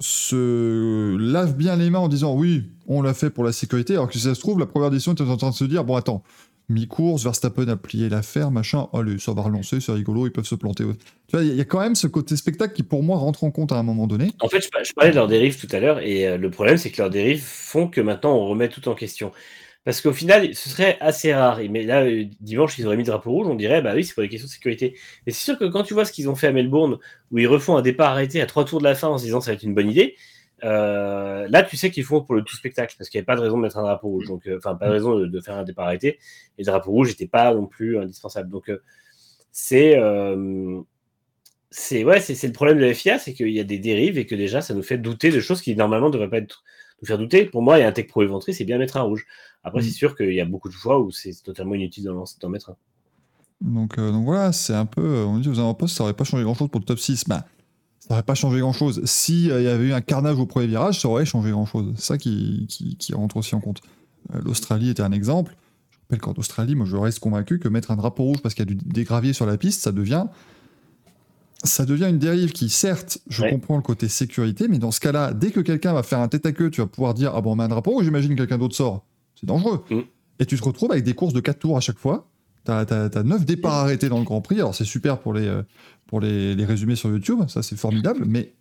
se 0.00 1.16
lave 1.16 1.56
bien 1.56 1.76
les 1.76 1.88
mains 1.90 2.00
en 2.00 2.08
disant 2.08 2.34
oui, 2.34 2.64
on 2.88 3.00
l'a 3.02 3.14
fait 3.14 3.30
pour 3.30 3.44
la 3.44 3.52
sécurité, 3.52 3.94
alors 3.94 4.08
que 4.08 4.14
si 4.14 4.20
ça 4.20 4.34
se 4.34 4.40
trouve, 4.40 4.58
la 4.58 4.66
première 4.66 4.90
décision 4.90 5.12
était 5.12 5.22
en 5.22 5.36
train 5.36 5.50
de 5.50 5.54
se 5.54 5.64
dire 5.64 5.84
bon, 5.84 5.94
attends, 5.96 6.22
mi-course, 6.68 7.24
Verstappen 7.24 7.68
a 7.68 7.76
plié 7.76 8.08
l'affaire, 8.08 8.50
machin, 8.50 8.88
allez, 8.92 9.18
ça 9.18 9.32
va 9.32 9.42
relancer, 9.42 9.80
c'est 9.80 9.92
rigolo, 9.92 10.26
ils 10.26 10.32
peuvent 10.32 10.44
se 10.44 10.54
planter. 10.54 10.84
Tu 11.28 11.36
vois, 11.36 11.42
il 11.44 11.54
y, 11.54 11.60
a- 11.60 11.64
quand 11.64 11.80
même 11.80 11.94
ce 11.94 12.06
côté 12.06 12.36
spectacle 12.36 12.74
qui, 12.74 12.82
pour 12.82 13.02
moi, 13.02 13.16
rentre 13.18 13.44
en 13.44 13.50
compte 13.50 13.72
à 13.72 13.76
un 13.76 13.82
moment 13.82 14.06
donné. 14.06 14.32
En 14.40 14.48
fait, 14.48 14.60
je, 14.60 14.68
par- 14.68 14.84
je 14.84 14.92
parlais 14.92 15.10
de 15.10 15.16
leurs 15.16 15.28
dérives 15.28 15.58
tout 15.58 15.68
à 15.74 15.80
l'heure, 15.80 16.00
et 16.00 16.26
euh, 16.26 16.36
le 16.36 16.50
problème, 16.50 16.76
c'est 16.76 16.90
que 16.90 17.00
leurs 17.00 17.10
dérives 17.10 17.42
font 17.42 17.88
que 17.88 18.00
maintenant, 18.00 18.34
on 18.36 18.46
remet 18.48 18.68
tout 18.68 18.86
en 18.88 18.94
question. 18.94 19.32
Parce 19.84 20.00
qu'au 20.02 20.12
final, 20.12 20.54
ce 20.54 20.68
serait 20.68 20.98
assez 21.00 21.32
rare. 21.32 21.60
Mais 21.70 21.82
là, 21.84 22.02
euh, 22.04 22.24
dimanche, 22.40 22.78
ils 22.78 22.86
auraient 22.86 22.96
mis 22.96 23.04
le 23.04 23.08
drapeau 23.08 23.30
rouge, 23.30 23.46
on 23.48 23.54
dirait, 23.54 23.80
bah 23.80 23.92
oui, 23.94 24.04
c'est 24.04 24.12
pour 24.14 24.22
des 24.22 24.28
questions 24.28 24.46
de 24.46 24.52
sécurité. 24.52 24.94
Mais 25.26 25.32
c'est 25.32 25.44
sûr 25.44 25.58
que 25.58 25.64
quand 25.64 25.82
tu 25.82 25.94
vois 25.94 26.04
ce 26.04 26.12
qu'ils 26.12 26.28
ont 26.28 26.34
fait 26.34 26.48
à 26.48 26.52
Melbourne, 26.52 26.98
où 27.30 27.38
ils 27.38 27.46
refont 27.46 27.76
un 27.76 27.82
départ 27.82 28.10
arrêté 28.10 28.40
à 28.42 28.46
trois 28.46 28.64
tours 28.66 28.80
de 28.80 28.84
la 28.84 28.94
fin 28.94 29.08
en 29.08 29.18
se 29.18 29.24
disant 29.24 29.40
ça 29.40 29.50
va 29.52 29.54
être 29.54 29.62
une 29.62 29.74
bonne 29.74 29.90
idée, 29.90 30.16
euh, 30.64 31.46
là, 31.48 31.62
tu 31.62 31.76
sais 31.76 31.90
qu'ils 31.90 32.04
font 32.04 32.22
pour 32.22 32.34
le 32.34 32.42
tout 32.42 32.56
spectacle, 32.56 32.94
parce 32.98 33.08
qu'il 33.08 33.18
n'y 33.18 33.20
avait 33.20 33.26
pas 33.26 33.36
de 33.36 33.40
raison 33.40 33.56
de 33.56 33.62
mettre 33.62 33.78
un 33.78 33.82
drapeau 33.82 34.08
rouge. 34.08 34.26
Donc, 34.26 34.46
euh, 34.46 34.58
enfin, 34.58 34.74
pas 34.74 34.86
de 34.86 34.92
raison 34.92 35.18
de, 35.18 35.26
de 35.26 35.40
faire 35.40 35.56
un 35.56 35.64
départ 35.64 35.86
arrêté. 35.86 36.18
Et 36.58 36.62
le 36.62 36.64
drapeau 36.64 36.90
rouge 36.90 37.08
n'était 37.08 37.26
pas 37.26 37.54
non 37.54 37.66
plus 37.66 37.98
indispensable. 37.98 38.50
Donc, 38.50 38.68
euh, 38.70 38.82
c'est. 39.52 39.96
c'est 41.70 42.04
ouais, 42.04 42.20
c'est 42.20 42.34
c'est 42.34 42.46
le 42.46 42.52
problème 42.52 42.78
de 42.78 42.84
la 42.84 42.94
FIA, 42.94 43.18
c'est 43.18 43.34
qu'il 43.34 43.50
y 43.50 43.60
a 43.60 43.64
des 43.64 43.78
dérives 43.78 44.18
et 44.18 44.26
que 44.26 44.34
déjà 44.34 44.60
ça 44.60 44.72
nous 44.74 44.82
fait 44.82 44.98
douter 44.98 45.30
de 45.30 45.40
choses 45.40 45.60
qui 45.60 45.76
normalement 45.76 46.08
ne 46.08 46.12
devraient 46.12 46.30
pas 46.30 46.38
être, 46.38 46.64
nous 47.02 47.06
faire 47.06 47.18
douter. 47.18 47.44
Pour 47.44 47.62
moi, 47.62 47.78
il 47.78 47.82
y 47.82 47.84
a 47.84 47.88
un 47.88 47.92
tech 47.92 48.06
pro 48.06 48.22
éventré, 48.22 48.52
c'est 48.52 48.64
bien 48.64 48.78
mettre 48.78 48.96
un 48.96 49.02
rouge. 49.02 49.26
Après, 49.64 49.80
Mm. 49.80 49.84
c'est 49.84 49.90
sûr 49.90 50.16
qu'il 50.16 50.32
y 50.32 50.40
a 50.40 50.44
beaucoup 50.44 50.68
de 50.68 50.74
fois 50.74 51.00
où 51.00 51.10
c'est 51.10 51.32
totalement 51.42 51.74
inutile 51.74 52.04
d'en 52.04 52.48
mettre 52.48 52.70
un. 52.70 52.76
Donc, 53.60 53.98
euh, 53.98 54.12
donc 54.12 54.24
voilà, 54.24 54.52
c'est 54.52 54.74
un 54.74 54.86
peu. 54.86 55.24
On 55.24 55.38
dit 55.38 55.48
aux 55.48 55.58
avant-postes, 55.58 55.96
ça 55.96 56.04
aurait 56.04 56.14
pas 56.14 56.24
changé 56.24 56.44
grand-chose 56.44 56.68
pour 56.70 56.80
le 56.80 56.86
top 56.86 56.98
6. 56.98 57.24
Bah, 57.26 57.44
ça 58.08 58.14
aurait 58.14 58.22
pas 58.22 58.34
changé 58.34 58.60
grand-chose. 58.60 59.02
Si 59.04 59.50
euh, 59.50 59.60
il 59.60 59.64
y 59.64 59.68
avait 59.68 59.84
eu 59.88 59.92
un 59.92 60.00
carnage 60.00 60.38
au 60.38 60.46
premier 60.46 60.66
virage, 60.66 61.00
ça 61.00 61.08
aurait 61.08 61.26
changé 61.26 61.50
grand-chose. 61.50 61.92
C'est 61.96 62.04
ça 62.04 62.18
qui, 62.18 62.66
qui, 62.68 62.96
qui 62.96 63.12
rentre 63.14 63.36
aussi 63.36 63.54
en 63.54 63.60
compte. 63.60 63.80
Euh, 64.34 64.40
L'Australie 64.44 64.88
était 64.90 65.02
un 65.02 65.12
exemple. 65.12 65.56
Je 65.90 65.96
rappelle 66.02 66.20
qu'en 66.20 66.32
Australie, 66.40 66.74
moi, 66.74 66.86
je 66.86 66.96
reste 66.96 67.18
convaincu 67.18 67.58
que 67.58 67.68
mettre 67.68 67.90
un 67.90 67.96
drapeau 67.96 68.24
rouge 68.24 68.38
parce 68.42 68.54
qu'il 68.54 68.66
y 68.66 68.72
a 68.72 68.74
du, 68.74 68.76
des 68.76 69.04
graviers 69.04 69.32
sur 69.34 69.44
la 69.46 69.56
piste, 69.58 69.82
ça 69.82 69.92
devient. 69.92 70.24
Ça 71.64 71.84
devient 71.84 72.06
une 72.08 72.18
dérive 72.18 72.52
qui, 72.52 72.68
certes, 72.68 73.18
je 73.28 73.42
Ouais. 73.42 73.50
comprends 73.50 73.76
le 73.76 73.82
côté 73.82 74.08
sécurité, 74.08 74.68
mais 74.68 74.78
dans 74.78 74.92
ce 74.92 75.00
cas-là, 75.00 75.32
dès 75.34 75.50
que 75.50 75.58
quelqu'un 75.60 75.92
va 75.92 76.02
faire 76.04 76.20
un 76.20 76.28
tête 76.28 76.46
à 76.46 76.52
queue, 76.52 76.70
tu 76.70 76.80
vas 76.80 76.86
pouvoir 76.86 77.14
dire 77.14 77.32
Ah 77.34 77.40
bon, 77.40 77.52
on 77.52 77.56
met 77.56 77.64
un 77.64 77.68
drapeau 77.68 77.90
rouge, 77.90 78.04
j'imagine 78.04 78.30
que 78.30 78.36
quelqu'un 78.36 78.58
d'autre 78.58 78.76
sort. 78.76 79.04
C'est 79.34 79.46
dangereux. 79.46 79.84
Mm. 79.90 79.98
Et 80.38 80.46
tu 80.46 80.56
te 80.56 80.64
retrouves 80.64 80.92
avec 80.92 81.02
des 81.04 81.14
courses 81.14 81.34
de 81.34 81.40
4 81.40 81.58
tours 81.58 81.76
à 81.76 81.80
chaque 81.80 81.98
fois. 81.98 82.28
T'as 82.64 82.80
as, 82.82 83.22
9 83.22 83.44
départs 83.44 83.74
arrêtés 83.74 84.08
dans 84.08 84.18
le 84.18 84.24
Grand 84.24 84.40
Prix. 84.40 84.56
Alors, 84.56 84.74
c'est 84.74 84.84
super 84.84 85.18
pour 85.18 85.32
les, 85.34 85.46
euh, 85.48 85.62
pour 86.08 86.20
les, 86.20 86.56
les 86.56 86.64
résumés 86.64 86.96
sur 86.96 87.10
YouTube. 87.10 87.40
Ça, 87.46 87.62
c'est 87.62 87.76
formidable. 87.76 88.24
Mais, 88.26 88.54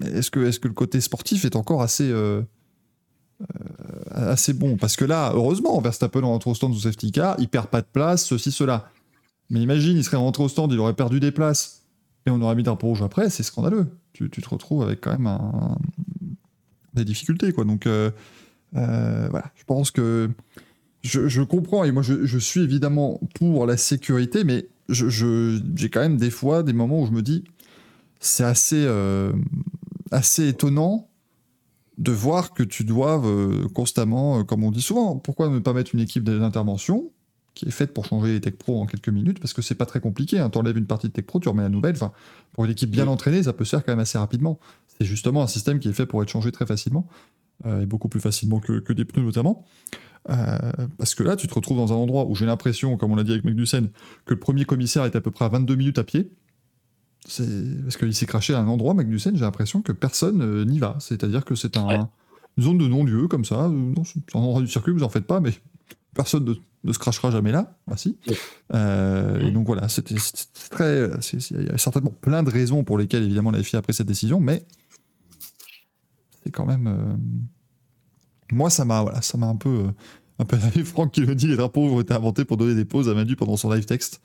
est-ce 0.00 0.30
que, 0.30 0.40
est 0.40 0.58
que 0.58 0.68
le 0.68 0.74
côté 0.74 1.02
sportif 1.02 1.44
est 1.44 1.56
encore 1.56 1.82
assez, 1.82 2.10
euh, 2.10 2.40
euh, 3.42 3.46
assez 4.10 4.54
bon? 4.54 4.78
Parce 4.78 4.96
que 4.96 5.04
là, 5.04 5.32
heureusement, 5.34 5.78
Verstappen 5.82 6.20
rentre 6.20 6.46
au 6.46 6.54
stand 6.54 6.72
sous 6.72 6.80
safety 6.80 7.12
car. 7.12 7.36
Il 7.38 7.48
perd 7.48 7.66
pas 7.66 7.82
de 7.82 7.86
place, 7.92 8.24
ceci, 8.24 8.50
cela. 8.50 8.90
Mais 9.50 9.60
imagine, 9.60 9.98
il 9.98 10.04
serait 10.04 10.16
rentré 10.16 10.42
au 10.42 10.48
stand, 10.48 10.72
il 10.72 10.78
aurait 10.78 10.94
perdu 10.94 11.20
des 11.20 11.32
places. 11.32 11.82
Et 12.24 12.30
on 12.30 12.40
aurait 12.40 12.54
mis 12.54 12.62
drapeau 12.62 12.86
rouge 12.86 13.02
après. 13.02 13.28
C'est 13.28 13.42
scandaleux. 13.42 13.88
Tu, 14.14 14.30
tu 14.30 14.40
te 14.40 14.48
retrouves 14.48 14.82
avec 14.82 15.00
quand 15.00 15.18
même 15.18 15.28
des 16.94 17.04
difficultés. 17.04 17.52
Quoi. 17.52 17.64
Donc, 17.64 17.86
euh, 17.86 18.10
voilà. 18.72 19.50
Je 19.56 19.64
pense 19.64 19.90
que 19.90 20.30
je, 21.02 21.26
je 21.26 21.42
comprends 21.42 21.82
et 21.82 21.90
moi 21.90 22.02
je, 22.02 22.24
je 22.24 22.38
suis 22.38 22.60
évidemment 22.60 23.20
pour 23.34 23.66
la 23.66 23.76
sécurité, 23.76 24.44
mais 24.44 24.68
je- 24.88 25.08
je- 25.08 25.60
j'ai 25.76 25.88
quand 25.90 26.00
même 26.00 26.16
des 26.16 26.30
fois 26.30 26.62
des 26.62 26.72
moments 26.72 27.00
où 27.02 27.06
je 27.06 27.12
me 27.12 27.22
dis 27.22 27.44
c'est 28.20 28.44
assez, 28.44 28.84
euh, 28.86 29.32
assez 30.10 30.48
étonnant 30.48 31.08
de 31.98 32.12
voir 32.12 32.52
que 32.52 32.62
tu 32.62 32.84
doives 32.84 33.26
euh, 33.26 33.68
constamment, 33.74 34.40
euh, 34.40 34.44
comme 34.44 34.64
on 34.64 34.70
dit 34.70 34.80
souvent, 34.82 35.16
pourquoi 35.16 35.48
ne 35.48 35.58
pas 35.58 35.72
mettre 35.72 35.94
une 35.94 36.00
équipe 36.00 36.24
d'intervention 36.24 37.10
qui 37.54 37.66
est 37.66 37.70
faite 37.70 37.92
pour 37.92 38.06
changer 38.06 38.32
les 38.32 38.40
tech 38.40 38.54
pro 38.54 38.80
en 38.80 38.86
quelques 38.86 39.10
minutes? 39.10 39.38
Parce 39.40 39.52
que 39.52 39.60
c'est 39.60 39.74
pas 39.74 39.84
très 39.86 40.00
compliqué. 40.00 40.38
Hein. 40.38 40.48
Tu 40.50 40.58
enlèves 40.58 40.78
une 40.78 40.86
partie 40.86 41.08
de 41.08 41.12
tech 41.12 41.26
pro, 41.26 41.38
tu 41.38 41.48
remets 41.48 41.62
la 41.62 41.68
nouvelle. 41.68 41.94
Enfin, 41.94 42.12
pour 42.52 42.64
une 42.64 42.70
équipe 42.70 42.90
bien 42.90 43.06
entraînée, 43.08 43.42
ça 43.42 43.52
peut 43.52 43.64
se 43.64 43.70
faire 43.70 43.84
quand 43.84 43.92
même 43.92 43.98
assez 44.00 44.16
rapidement. 44.18 44.58
C'est 44.98 45.04
justement 45.04 45.42
un 45.42 45.46
système 45.46 45.78
qui 45.80 45.88
est 45.88 45.92
fait 45.92 46.06
pour 46.06 46.22
être 46.22 46.28
changé 46.30 46.50
très 46.52 46.64
facilement 46.66 47.06
et 47.66 47.86
beaucoup 47.86 48.08
plus 48.08 48.20
facilement 48.20 48.60
que, 48.60 48.78
que 48.80 48.92
des 48.92 49.04
pneus 49.04 49.24
notamment. 49.24 49.64
Euh, 50.30 50.56
parce 50.98 51.14
que 51.14 51.22
là, 51.22 51.36
tu 51.36 51.46
te 51.48 51.54
retrouves 51.54 51.76
dans 51.78 51.92
un 51.92 51.96
endroit 51.96 52.26
où 52.26 52.34
j'ai 52.34 52.46
l'impression, 52.46 52.96
comme 52.96 53.10
on 53.12 53.16
l'a 53.16 53.24
dit 53.24 53.32
avec 53.32 53.44
Magnussen, 53.44 53.88
que 54.24 54.34
le 54.34 54.40
premier 54.40 54.64
commissaire 54.64 55.04
est 55.04 55.16
à 55.16 55.20
peu 55.20 55.30
près 55.30 55.44
à 55.44 55.48
22 55.48 55.74
minutes 55.74 55.98
à 55.98 56.04
pied. 56.04 56.30
C'est 57.26 57.82
parce 57.82 57.96
qu'il 57.96 58.14
s'est 58.14 58.26
craché 58.26 58.54
à 58.54 58.58
un 58.60 58.68
endroit, 58.68 58.94
Magnussen, 58.94 59.36
j'ai 59.36 59.42
l'impression 59.44 59.82
que 59.82 59.92
personne 59.92 60.42
euh, 60.42 60.64
n'y 60.64 60.78
va. 60.78 60.96
C'est-à-dire 61.00 61.44
que 61.44 61.54
c'est 61.54 61.76
un, 61.76 61.86
Ouais. 61.86 62.00
une 62.56 62.62
zone 62.62 62.78
de 62.78 62.86
non-lieu, 62.86 63.28
comme 63.28 63.44
ça. 63.44 63.64
Euh, 63.64 63.68
non, 63.68 64.04
c'est 64.04 64.18
un 64.34 64.40
endroit 64.40 64.60
du 64.60 64.68
circuit, 64.68 64.92
vous 64.92 65.02
en 65.04 65.08
faites 65.08 65.26
pas, 65.26 65.40
mais 65.40 65.52
personne 66.14 66.44
ne, 66.44 66.54
ne 66.84 66.92
se 66.92 66.98
crachera 66.98 67.30
jamais 67.30 67.52
là. 67.52 67.76
Ah 67.90 67.96
si. 67.96 68.16
Ouais. 68.28 68.36
Euh, 68.74 69.40
et 69.40 69.50
donc 69.50 69.66
voilà, 69.66 69.88
c'était 69.88 70.16
très. 70.70 71.08
Il 71.32 71.66
y 71.66 71.70
a 71.70 71.78
certainement 71.78 72.12
plein 72.20 72.42
de 72.42 72.50
raisons 72.50 72.82
pour 72.84 72.98
lesquelles, 72.98 73.22
évidemment, 73.24 73.50
la 73.50 73.62
FIA 73.62 73.78
a 73.80 73.82
pris 73.82 73.94
cette 73.94 74.08
décision, 74.08 74.40
mais 74.40 74.64
c'est 76.44 76.50
quand 76.50 76.66
même. 76.66 76.86
euh, 76.86 77.16
Moi, 78.50 78.70
ça 78.70 78.84
m'a 78.84 79.02
voilà, 79.02 79.22
ça 79.22 79.38
m'a 79.38 79.46
un 79.46 79.56
peu. 79.56 79.68
euh, 79.68 79.92
un 80.38 80.44
peu. 80.44 80.56
Franck 80.84 81.12
qui 81.12 81.20
le 81.20 81.34
dit 81.34 81.46
les 81.46 81.56
drapeaux 81.56 81.82
ont 81.88 82.00
été 82.00 82.12
inventés 82.14 82.44
pour 82.44 82.56
donner 82.56 82.74
des 82.74 82.84
pauses 82.84 83.08
à 83.08 83.14
Manu 83.14 83.36
pendant 83.36 83.56
son 83.56 83.70
live 83.72 83.84
texte. 83.86 84.20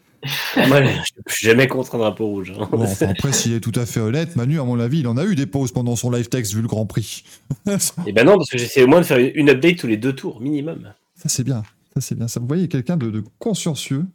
Moi, 0.67 0.83
je 0.83 0.89
je 1.27 1.33
suis 1.33 1.47
jamais 1.47 1.67
contre 1.67 1.95
un 1.95 1.99
drapeau 1.99 2.25
rouge. 2.27 2.51
hein. 2.59 2.67
Bon, 2.71 2.81
enfin, 2.83 3.09
après, 3.09 3.31
s'il 3.31 3.53
est 3.53 3.59
tout 3.59 3.71
à 3.75 3.85
fait 3.85 3.99
honnête, 3.99 4.35
Manu, 4.35 4.59
à 4.59 4.63
mon 4.63 4.79
avis, 4.79 4.99
il 4.99 5.07
en 5.07 5.15
a 5.15 5.23
eu 5.25 5.35
des 5.35 5.45
pauses 5.45 5.71
pendant 5.71 5.95
son 5.95 6.09
live 6.09 6.27
text 6.27 6.53
vu 6.53 6.61
le 6.61 6.67
Grand 6.67 6.85
Prix. 6.87 7.23
Et 8.07 8.11
ben 8.11 8.25
non, 8.25 8.37
parce 8.37 8.49
que 8.49 8.57
j'essaie 8.57 8.83
au 8.83 8.87
moins 8.87 8.99
de 9.01 9.05
faire 9.05 9.19
une 9.35 9.49
update 9.49 9.77
tous 9.77 9.87
les 9.87 9.97
deux 9.97 10.13
tours 10.13 10.41
minimum. 10.41 10.91
Ça, 11.15 11.29
c'est 11.29 11.43
bien. 11.43 11.63
Ça, 11.93 12.01
c'est 12.01 12.15
bien. 12.15 12.27
Ça, 12.27 12.39
vous 12.39 12.47
voyez, 12.47 12.67
quelqu'un 12.67 12.97
de, 12.97 13.09
de 13.11 13.23
consciencieux. 13.39 14.05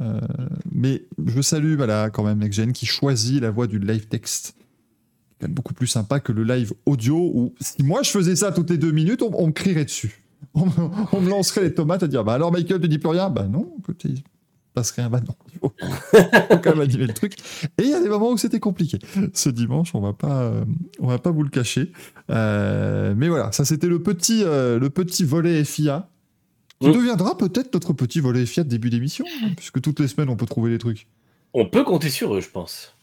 Euh, 0.00 0.20
mais 0.72 1.04
je 1.26 1.40
salue 1.42 1.76
voilà, 1.76 2.10
quand 2.10 2.24
même 2.24 2.38
NextGen 2.38 2.72
qui 2.72 2.86
choisit 2.86 3.40
la 3.40 3.50
voie 3.50 3.66
du 3.66 3.78
live 3.78 4.06
text. 4.08 4.54
C'est 5.42 5.46
quand 5.46 5.48
même 5.48 5.54
beaucoup 5.54 5.74
plus 5.74 5.88
sympa 5.88 6.20
que 6.20 6.30
le 6.30 6.44
live 6.44 6.72
audio 6.86 7.16
où 7.34 7.54
si 7.60 7.82
moi 7.82 8.02
je 8.04 8.10
faisais 8.10 8.36
ça 8.36 8.52
toutes 8.52 8.70
les 8.70 8.78
deux 8.78 8.92
minutes, 8.92 9.22
on, 9.22 9.30
on 9.34 9.48
me 9.48 9.52
crierait 9.52 9.84
dessus. 9.84 10.22
On, 10.54 10.66
me- 10.66 10.72
on 11.12 11.20
me 11.20 11.30
lancerait 11.30 11.62
les 11.62 11.72
tomates 11.74 12.02
à 12.02 12.08
dire 12.08 12.24
Bah 12.24 12.34
alors 12.34 12.52
Michael, 12.52 12.80
tu 12.80 12.88
dis 12.88 12.98
plus 12.98 13.08
rien? 13.08 13.30
Bah 13.30 13.46
non, 13.48 13.74
écoutez, 13.78 14.12
passe 14.74 14.90
rien. 14.90 15.08
Bah 15.08 15.20
non, 15.26 15.34
il 15.52 15.58
faut, 15.60 15.72
faut 16.50 16.58
quand 16.58 16.70
même 16.70 16.80
animer 16.80 17.06
le 17.06 17.14
truc. 17.14 17.34
Et 17.78 17.84
il 17.84 17.88
y 17.88 17.94
a 17.94 18.00
des 18.00 18.08
moments 18.08 18.30
où 18.30 18.36
c'était 18.36 18.60
compliqué. 18.60 18.98
Ce 19.34 19.48
dimanche, 19.48 19.94
on 19.94 20.00
va 20.00 20.12
pas, 20.12 20.42
euh, 20.42 20.64
on 21.00 21.06
va 21.06 21.18
pas 21.18 21.30
vous 21.30 21.42
le 21.42 21.48
cacher. 21.48 21.92
Euh, 22.30 23.14
mais 23.16 23.28
voilà, 23.28 23.50
ça 23.52 23.64
c'était 23.64 23.86
le 23.86 24.02
petit, 24.02 24.42
euh, 24.44 24.78
le 24.78 24.90
petit 24.90 25.24
volet 25.24 25.64
FIA. 25.64 26.08
Qui 26.80 26.88
Mm. 26.88 26.92
deviendra 26.92 27.38
peut-être 27.38 27.72
notre 27.72 27.92
petit 27.92 28.18
volet 28.20 28.44
FIA 28.44 28.64
de 28.64 28.68
début 28.68 28.90
d'émission, 28.90 29.24
hein, 29.44 29.50
puisque 29.56 29.80
toutes 29.80 30.00
les 30.00 30.08
semaines 30.08 30.28
on 30.28 30.36
peut 30.36 30.46
trouver 30.46 30.70
des 30.70 30.78
trucs. 30.78 31.06
On 31.54 31.66
peut 31.66 31.84
compter 31.84 32.10
sur 32.10 32.34
eux, 32.34 32.40
je 32.40 32.48
pense. 32.50 32.94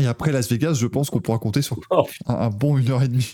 Et 0.00 0.06
après 0.06 0.32
Las 0.32 0.48
Vegas, 0.50 0.74
je 0.74 0.86
pense 0.86 1.10
qu'on 1.10 1.20
pourra 1.20 1.38
compter 1.38 1.62
sur 1.62 1.78
Oh, 1.90 2.06
un, 2.26 2.34
un 2.34 2.50
bon 2.50 2.78
une 2.78 2.90
heure 2.90 3.02
et 3.02 3.08
demie. 3.08 3.32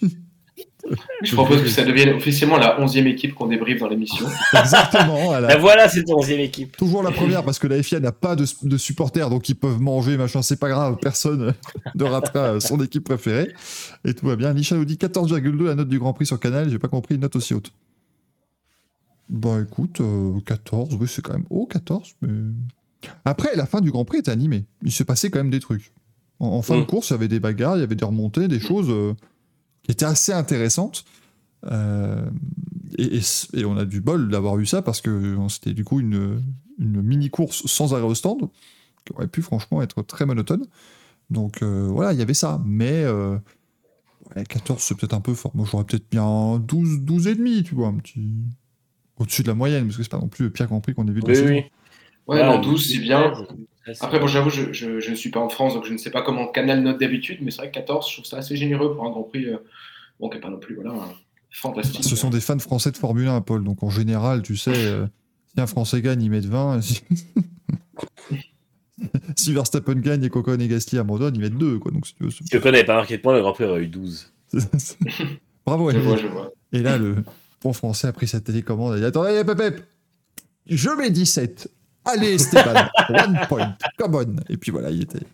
Je 1.23 1.35
propose 1.35 1.63
que 1.63 1.69
ça 1.69 1.85
devienne 1.85 2.11
officiellement 2.11 2.59
la 2.59 2.79
11e 2.81 3.07
équipe 3.07 3.35
qu'on 3.35 3.47
débriefe 3.47 3.79
dans 3.81 3.89
l'émission. 3.89 4.27
Exactement. 4.53 5.25
voilà. 5.27 5.49
Ben 5.49 5.59
voilà, 5.59 5.89
c'est 5.89 6.05
ton 6.05 6.21
11e 6.21 6.41
équipe. 6.41 6.77
Toujours 6.77 7.03
la 7.03 7.13
première 7.13 7.45
parce 7.45 7.59
que 7.59 7.67
la 7.69 7.83
FIA 7.83 8.01
n'a 8.01 8.13
pas 8.13 8.35
de, 8.37 8.45
de 8.63 8.77
supporters 8.77 9.31
donc 9.31 9.49
ils 9.49 9.55
peuvent 9.55 9.81
manger 9.81 10.17
machin 10.17 10.43
c'est 10.43 10.59
pas 10.59 10.69
grave 10.69 10.97
personne 11.01 11.55
ne 11.95 12.05
ratera 12.05 12.61
son 12.61 12.81
équipe 12.83 13.05
préférée 13.05 13.53
et 14.05 14.15
tout 14.15 14.27
va 14.27 14.37
bien 14.37 14.53
Nisha 14.53 14.75
nous 14.77 14.85
dit 14.85 14.97
14,2 14.97 15.65
la 15.65 15.75
note 15.77 15.89
du 15.89 15.99
Grand 15.99 16.13
Prix 16.13 16.27
sur 16.27 16.41
Canal 16.41 16.69
j'ai 16.69 16.79
pas 16.79 16.89
compris 16.89 17.15
une 17.15 17.21
note 17.23 17.37
aussi 17.37 17.55
haute 17.55 17.73
bah 19.29 19.61
écoute 19.63 20.01
euh, 20.01 20.39
14 20.45 20.97
oui 21.01 21.07
c'est 21.09 21.23
quand 21.23 21.33
même 21.33 21.47
haut 21.51 21.67
14 21.67 22.17
mais 22.23 22.29
après 23.25 23.55
la 23.55 23.67
fin 23.67 23.81
du 23.81 23.91
Grand 23.91 24.05
Prix 24.05 24.19
était 24.19 24.31
animée 24.33 24.65
il 24.83 24.93
s'est 24.93 25.05
passé 25.05 25.31
quand 25.31 25.39
même 25.39 25.51
des 25.51 25.61
trucs 25.61 25.93
en, 26.41 26.49
en 26.49 26.63
fin 26.63 26.79
de 26.79 26.83
Mm. 26.83 26.87
course 26.87 27.11
il 27.11 27.13
y 27.13 27.17
avait 27.17 27.29
des 27.29 27.41
bagarres 27.41 27.77
il 27.77 27.81
y 27.81 27.85
avait 27.85 27.95
des 27.97 28.05
remontées 28.05 28.49
des 28.49 28.61
choses 28.61 28.89
euh, 28.91 29.15
qui 29.85 29.93
étaient 29.93 30.07
assez 30.07 30.33
intéressantes 30.33 31.05
Euh, 31.67 32.29
et, 32.99 33.17
et 33.19 33.21
c- 33.23 33.49
et 33.55 33.65
on 33.65 33.77
a 33.77 33.85
du 33.85 34.01
bol 34.01 34.29
d'avoir 34.31 34.59
eu 34.59 34.67
ça 34.67 34.83
parce 34.83 35.01
que 35.01 35.11
euh, 35.11 35.49
c'était 35.49 35.75
du 35.75 35.85
coup 35.85 36.01
une, 36.01 36.43
une 36.79 37.03
mini 37.03 37.31
course 37.31 37.67
sans 37.67 37.95
arrêt 37.95 38.03
au 38.05 38.15
stand 38.17 38.51
qui 39.05 39.13
aurait 39.15 39.29
pu 39.29 39.43
franchement 39.43 39.83
être 39.83 40.03
très 40.03 40.27
monotone. 40.27 40.67
Donc 41.31 41.63
euh, 41.63 41.89
voilà, 41.91 42.13
il 42.15 42.19
y 42.19 42.23
avait 42.23 42.35
ça. 42.35 42.61
Mais 42.67 43.05
euh, 43.05 43.39
ouais, 44.37 44.45
14, 44.45 44.83
c'est 44.83 44.97
peut-être 44.97 45.15
un 45.15 45.21
peu 45.21 45.35
fort. 45.35 45.53
Moi, 45.55 45.67
j'aurais 45.71 45.85
peut-être 45.85 46.11
bien 46.11 46.59
12, 46.61 47.01
12 47.03 47.27
et 47.29 47.35
demi, 47.35 47.63
tu 47.63 47.75
vois, 47.75 47.89
un 47.89 47.95
petit 47.97 48.29
au-dessus 49.19 49.43
de 49.43 49.49
la 49.49 49.55
moyenne 49.55 49.87
parce 49.87 49.97
que 49.99 50.03
c'est 50.05 50.11
pas 50.11 50.19
non 50.19 50.29
plus 50.29 50.45
le 50.47 50.51
pire 50.51 50.67
Grand 50.67 50.81
Prix 50.81 50.95
qu'on 50.95 51.07
ait 51.09 51.13
vu 51.13 51.23
Oui, 51.27 51.35
oui. 51.45 51.63
Ouais, 52.29 52.43
non, 52.45 52.61
12, 52.61 52.91
c'est 52.93 52.99
bien. 53.01 53.33
Après, 54.01 54.21
bon, 54.21 54.27
j'avoue, 54.29 54.51
je, 54.51 54.73
je, 54.73 55.01
je 55.01 55.11
ne 55.11 55.15
suis 55.17 55.31
pas 55.31 55.41
en 55.41 55.49
France, 55.49 55.75
donc 55.75 55.85
je 55.85 55.93
ne 55.93 55.99
sais 55.99 56.11
pas 56.11 56.23
comment 56.23 56.47
Canal 56.47 56.83
note 56.83 57.01
d'habitude, 57.01 57.39
mais 57.43 57.51
c'est 57.51 57.59
vrai 57.59 57.69
que 57.71 57.75
14, 57.75 58.09
je 58.09 58.13
trouve 58.15 58.25
ça 58.25 58.37
assez 58.39 58.57
généreux 58.57 58.95
pour 58.95 59.05
un 59.05 59.11
Grand 59.11 59.25
Prix, 59.25 59.47
euh, 59.47 59.57
bon, 60.21 60.29
qui 60.29 60.37
n'est 60.37 60.41
pas 60.41 60.51
non 60.51 60.59
plus, 60.59 60.77
voilà, 60.77 60.95
fantastique. 61.51 62.05
Ce 62.05 62.15
sont 62.17 62.31
des 62.31 62.41
fans 62.41 62.59
français 62.61 62.93
de 62.93 62.97
Formule 62.97 63.27
1, 63.29 63.41
Paul. 63.41 63.65
Donc 63.65 63.83
en 63.83 63.91
général, 63.91 64.43
tu 64.43 64.57
sais, 64.57 64.71
euh, 64.75 65.07
si 65.55 65.61
un 65.61 65.67
Français 65.67 66.01
gagne, 66.01 66.23
ils 66.23 66.31
mettent 66.31 66.47
20. 66.47 66.81
Si, 66.83 67.03
si 69.37 69.53
Verstappen 69.53 69.95
gagne 69.97 70.23
et 70.25 70.29
Cocon 70.31 70.59
et 70.61 70.69
Gasly 70.69 70.99
abandonnent, 70.99 71.35
ils 71.35 71.41
mettent 71.41 71.57
2. 71.59 71.79
Quoi. 71.79 71.91
Donc 71.93 72.07
si 72.07 72.15
tu 72.15 72.25
veux, 72.25 72.31
Si 72.31 72.57
Ocon 72.57 72.71
n'avait 72.71 72.85
pas 72.85 72.95
marqué 72.95 73.17
de 73.17 73.23
points, 73.23 73.35
le 73.35 73.41
Grand 73.41 73.53
Prix 73.53 73.65
aurait 73.65 73.83
eu 73.83 73.89
12. 73.89 74.33
c'est- 74.79 74.99
Bravo, 75.67 75.91
Je 75.91 75.99
vois, 75.99 76.17
je 76.17 76.27
vois. 76.27 76.53
Et 76.73 76.81
là, 76.81 76.99
le 76.99 77.17
bon 77.63 77.73
français 77.73 78.07
a 78.09 78.13
pris 78.13 78.27
sa 78.29 78.41
télécommande. 78.41 78.95
Il 78.99 79.05
a 79.05 79.11
dit 79.11 79.19
Attendez, 79.19 79.45
Pep, 79.45 79.57
Pep, 79.59 79.83
je 80.67 80.91
mets 80.91 81.11
17. 81.11 81.69
Allez, 82.05 82.35
Esteban, 82.35 82.89
one 83.11 83.41
point, 83.49 83.77
come 83.99 84.15
on. 84.15 84.37
Et 84.49 84.57
puis 84.57 84.71
voilà, 84.73 84.91
il 84.91 85.03
était, 85.03 85.25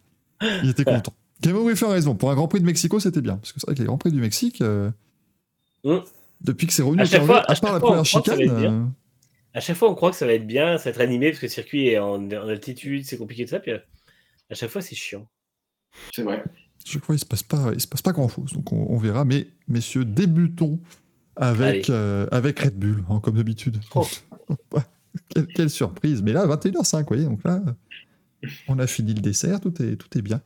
il 0.63 0.71
était 0.71 0.85
content. 0.85 1.13
Kevin 1.41 1.63
Whiffer 1.63 1.87
a 1.87 1.91
raison. 1.91 2.15
Pour 2.15 2.31
un 2.31 2.35
Grand 2.35 2.49
Prix 2.49 2.61
de 2.61 2.67
Mexico, 2.67 2.99
c'était 3.01 3.21
bien. 3.21 3.37
Parce 3.37 3.53
que 3.53 3.61
c'est 3.61 3.67
vrai 3.67 3.75
que 3.75 3.81
les 3.81 3.87
Grands 3.87 3.99
Prix 3.99 4.11
du 4.13 4.21
Mexique, 4.21 4.61
euh, 4.61 4.91
Mm. 5.85 5.99
depuis 6.41 6.67
que 6.67 6.73
c'est 6.73 6.83
revenu 6.83 7.03
À 7.03 7.05
chaque 7.05 7.23
fois- 7.25 7.39
à 7.39 7.53
à 7.53 7.55
part 7.55 7.55
chaque 7.55 7.63
la 7.63 7.69
fois, 7.71 7.77
on 7.77 7.81
première 7.81 8.05
croit 8.05 8.21
que 8.23 8.27
ça 8.31 8.35
va 8.37 8.43
chicane. 8.43 8.57
être 8.57 8.61
bien. 8.61 8.73
euh, 8.73 8.85
À 9.55 9.61
chaque 9.61 9.77
fois, 9.77 9.91
on 9.91 9.95
croit 9.95 10.11
que 10.11 10.17
ça 10.17 10.27
va 10.27 10.33
être 10.33 10.47
bien, 10.47 10.77
ça 10.79 10.85
va 10.85 10.91
être 10.91 11.01
animé 11.01 11.29
parce 11.31 11.39
que 11.41 11.47
le 11.47 11.51
circuit 11.51 11.87
est 11.89 11.99
en, 11.99 12.15
en 12.27 12.49
altitude, 12.49 13.05
c'est 13.07 13.17
compliqué 13.17 13.45
de 13.45 13.49
ça. 13.51 13.61
Puis 13.61 13.71
euh, 13.73 13.79
à 14.51 14.55
chaque 14.55 14.71
fois, 14.71 14.83
c'est 14.83 14.97
chiant. 14.97 15.27
C'est 16.13 16.23
vrai. 16.23 16.43
chaque 16.85 17.05
fois, 17.05 17.15
il 17.15 17.19
se 17.21 17.25
passe 17.25 17.43
pas, 17.45 17.71
il 17.73 17.81
se 17.81 17.87
passe 17.87 18.03
pas 18.03 18.13
grand 18.13 18.29
chose. 18.29 18.53
Donc 18.53 18.73
on, 18.73 18.87
on 18.91 18.99
verra. 18.99 19.25
Mais 19.25 19.47
messieurs, 19.69 20.05
débutons 20.05 20.81
avec, 21.37 21.89
euh, 21.89 22.27
avec 22.33 22.59
Red 22.59 22.77
Bull, 22.77 23.05
hein, 23.09 23.21
comme 23.23 23.37
d'habitude. 23.37 23.79
Oh. 23.95 24.07
quelle, 25.29 25.47
quelle 25.47 25.71
surprise. 25.71 26.23
Mais 26.23 26.33
là, 26.33 26.47
21h05, 26.47 27.01
vous 27.01 27.07
voyez. 27.09 27.25
Donc 27.25 27.43
là, 27.45 27.63
on 28.69 28.79
a 28.79 28.87
fini 28.87 29.15
le 29.15 29.21
dessert. 29.21 29.61
Tout 29.61 29.83
est, 29.83 29.97
tout 29.97 30.19
est 30.19 30.23
bien. 30.23 30.41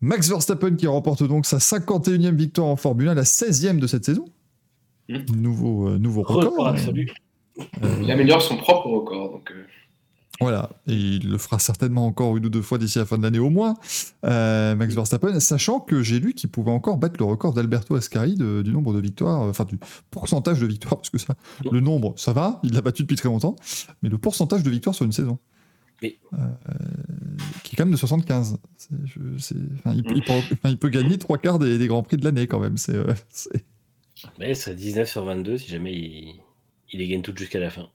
Max 0.00 0.28
Verstappen 0.28 0.74
qui 0.74 0.86
remporte 0.86 1.22
donc 1.22 1.46
sa 1.46 1.58
51e 1.58 2.34
victoire 2.34 2.66
en 2.66 2.76
Formule 2.76 3.08
1, 3.08 3.14
la 3.14 3.22
16e 3.22 3.78
de 3.78 3.86
cette 3.86 4.04
saison. 4.04 4.24
Mm. 5.08 5.16
Nouveau, 5.36 5.88
euh, 5.88 5.98
nouveau 5.98 6.22
record. 6.22 6.52
Record 6.52 6.68
absolu. 6.68 7.10
Euh, 7.58 7.98
Il 8.02 8.10
améliore 8.10 8.42
son 8.42 8.56
propre 8.56 8.88
record, 8.88 9.30
donc 9.30 9.50
euh, 9.52 9.64
Voilà, 10.42 10.70
et 10.86 10.94
il 10.94 11.28
le 11.30 11.38
fera 11.38 11.58
certainement 11.58 12.06
encore 12.06 12.36
une 12.36 12.46
ou 12.46 12.48
deux 12.50 12.62
fois 12.62 12.78
d'ici 12.78 12.98
la 12.98 13.06
fin 13.06 13.16
de 13.18 13.22
l'année 13.22 13.38
au 13.38 13.50
moins, 13.50 13.74
euh, 14.24 14.74
Max 14.74 14.94
Verstappen, 14.94 15.38
sachant 15.40 15.80
que 15.80 16.02
j'ai 16.02 16.20
lu 16.20 16.34
qu'il 16.34 16.50
pouvait 16.50 16.70
encore 16.70 16.96
battre 16.98 17.16
le 17.18 17.24
record 17.24 17.52
d'Alberto 17.54 17.94
Ascari 17.94 18.34
de- 18.34 18.62
du 18.62 18.72
nombre 18.72 18.92
de 18.94 19.00
victoires, 19.00 19.40
enfin 19.42 19.64
du 19.64 19.78
pourcentage 20.10 20.60
de 20.60 20.66
victoires, 20.66 20.96
parce 20.96 21.10
que 21.10 21.18
ça, 21.18 21.34
le 21.70 21.80
nombre, 21.80 22.14
ça 22.16 22.32
va, 22.32 22.60
il 22.62 22.72
l'a 22.74 22.80
battu 22.82 23.02
depuis 23.02 23.16
très 23.16 23.28
longtemps, 23.28 23.56
mais 24.02 24.08
le 24.08 24.18
pourcentage 24.18 24.62
de 24.62 24.70
victoires 24.70 24.94
sur 24.94 25.04
une 25.04 25.12
saison, 25.12 25.38
Oui. 26.02 26.18
Euh, 26.34 26.36
qui 27.62 27.74
est 27.74 27.76
quand 27.76 27.84
même 27.84 27.92
de 27.92 27.96
75. 27.96 28.58
C'est- 28.76 28.88
je- 29.04 29.38
c'est- 29.38 29.54
enfin, 29.74 29.94
il, 29.94 30.02
peut- 30.02 30.14
il 30.16 30.22
peut, 30.24 30.32
enfin, 30.32 30.68
il 30.70 30.76
peut 30.76 30.88
gagner 30.88 31.16
trois 31.16 31.38
quarts 31.38 31.60
des, 31.60 31.78
des 31.78 31.86
grands 31.86 32.02
prix 32.02 32.16
de 32.16 32.24
l'année 32.24 32.48
quand 32.48 32.58
même. 32.58 32.76
C'est, 32.76 32.96
euh, 32.96 33.14
c'est- 33.30 33.64
Mais 34.40 34.54
ce 34.54 34.64
serait 34.64 34.74
19 34.74 35.08
sur 35.08 35.24
22 35.24 35.58
si 35.58 35.68
jamais 35.68 35.92
il, 35.94 36.40
il 36.92 36.98
les 36.98 37.06
gagne 37.06 37.22
toutes 37.22 37.38
jusqu'à 37.38 37.60
la 37.60 37.70
fin. 37.70 37.86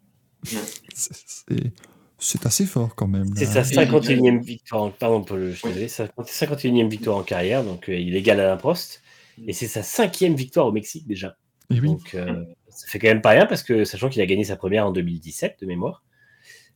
c'est- 0.94 1.74
c'est- 2.20 2.46
assez 2.46 2.66
fort 2.66 2.96
quand 2.96 3.08
même. 3.08 3.36
C'est 3.36 3.46
sa 3.46 3.62
51e 3.64 4.42
victoire, 4.42 4.84
en... 4.84 4.90
pardon 4.92 5.24
Paul, 5.24 5.54
je 5.54 5.88
sa 5.88 6.06
51e 6.08 6.90
victoire 6.90 7.18
en 7.18 7.24
carrière, 7.24 7.64
donc 7.64 7.90
euh, 7.90 7.96
il 7.96 8.16
est 8.16 8.20
égal 8.20 8.40
à 8.40 8.48
la 8.48 8.58
Prost. 8.58 9.02
Et 9.46 9.54
c'est 9.54 9.68
sa 9.68 9.84
cinquième 9.84 10.36
victoire 10.36 10.66
au 10.68 10.72
Mexique 10.72 11.08
déjà. 11.08 11.38
Et 11.70 11.80
oui, 11.80 11.88
Donc 11.88 12.16
euh, 12.16 12.44
ça 12.70 12.88
fait 12.88 12.98
quand 13.00 13.08
même 13.08 13.22
pas 13.22 13.30
rien 13.32 13.46
parce 13.46 13.62
que 13.62 13.84
sachant 13.86 14.10
qu'il 14.10 14.22
a 14.22 14.26
gagné 14.26 14.44
sa 14.44 14.56
première 14.56 14.88
en 14.88 14.92
2017 14.92 15.58
de 15.62 15.66
mémoire. 15.68 16.04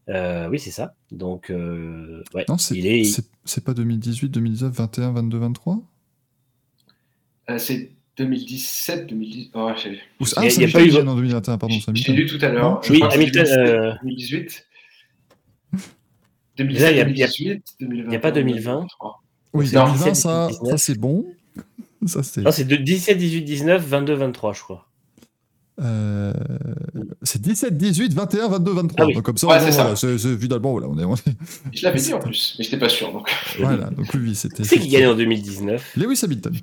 Euh, 0.10 0.48
oui, 0.50 0.60
c'est 0.60 0.72
ça. 0.72 0.96
Donc 1.12 1.50
euh, 1.50 2.24
ouais, 2.36 2.46
non, 2.50 2.58
c'est, 2.58 2.76
il 2.76 2.86
est 2.88 3.04
c'est, 3.06 3.26
c'est 3.46 3.64
pas 3.64 3.74
2018, 3.74 4.30
2019, 4.30 4.74
21, 4.74 5.12
22, 5.14 5.38
23 5.40 5.80
euh, 7.50 7.58
c'est 7.58 7.92
2017, 8.18 9.08
2010. 9.08 9.52
Oh, 9.54 9.72
j'ai 9.82 9.90
Ou 9.92 9.94
Il 9.94 10.28
y 10.28 10.34
a- 10.34 10.34
ah, 10.38 10.46
il 10.46 10.62
y 10.62 10.66
a 10.66 10.68
pas 10.72 10.84
eu- 10.84 11.08
en 11.08 11.16
2021, 11.16 11.58
pardon, 11.58 11.76
j'ai 11.94 12.14
lu 12.14 12.26
tout 12.26 12.44
à 12.46 12.50
l'heure. 12.50 12.82
Oui, 12.90 13.00
crois 13.00 13.10
que 13.10 13.14
c'est 13.16 13.20
Hamilton, 13.22 13.98
2017, 16.64 16.88
euh, 16.90 16.92
2018. 16.92 16.92
Là, 16.92 16.92
2017, 16.92 16.92
il 16.92 16.98
y 16.98 17.00
a- 17.00 17.02
a- 17.02 17.06
2018, 17.06 17.64
2020. 17.80 18.10
il 18.10 18.14
y 18.14 18.16
a 18.16 18.20
pas 18.20 18.32
2020. 18.32 18.72
2023. 18.76 19.24
Oui, 19.54 19.68
C'est 19.68 19.74
2020, 19.76 19.94
17, 19.94 20.16
ça, 20.16 20.48
19. 20.50 20.70
ça 20.72 20.78
c'est 20.78 20.98
bon. 21.00 21.26
Ça 22.08 22.24
c'est. 22.24 22.42
Non, 22.42 22.52
c'est 22.52 22.64
de 22.66 22.76
17, 22.76 23.18
18, 23.18 23.42
19, 23.44 23.86
22, 23.86 24.14
23, 24.16 24.54
je 24.54 24.62
crois. 24.62 24.88
euh, 25.82 26.32
c'est 27.24 27.42
17, 27.42 27.76
18, 27.78 28.14
21, 28.14 28.50
22, 28.50 28.72
23. 28.74 29.04
Ah 29.04 29.08
oui. 29.08 29.14
Donc 29.16 29.24
comme 29.24 29.38
ça, 29.38 29.48
Ouais, 29.48 29.56
on- 29.60 29.66
c'est 29.66 29.72
ça. 29.72 29.82
voilà, 29.84 29.96
c'est, 29.96 30.18
c'est- 30.18 30.38
finalement, 30.38 30.72
voilà, 30.72 30.88
on 30.88 30.98
est. 31.00 31.04
on 31.06 31.16
est- 31.16 31.36
Je 31.74 31.84
l'avais 31.84 32.00
dit 32.00 32.14
en 32.14 32.20
plus, 32.20 32.56
mais 32.60 32.64
je 32.66 32.70
n'étais 32.70 32.80
pas 32.80 32.90
sûr. 32.90 33.12
Donc. 33.12 33.30
voilà, 33.60 33.90
donc 33.90 34.14
lui, 34.14 34.36
c'était. 34.36 34.64
C'est 34.64 34.78
qui 34.78 34.90
gagne 34.90 35.08
en 35.08 35.16
2019 35.16 35.96
Lewis 35.98 36.20
Hamilton. 36.24 36.54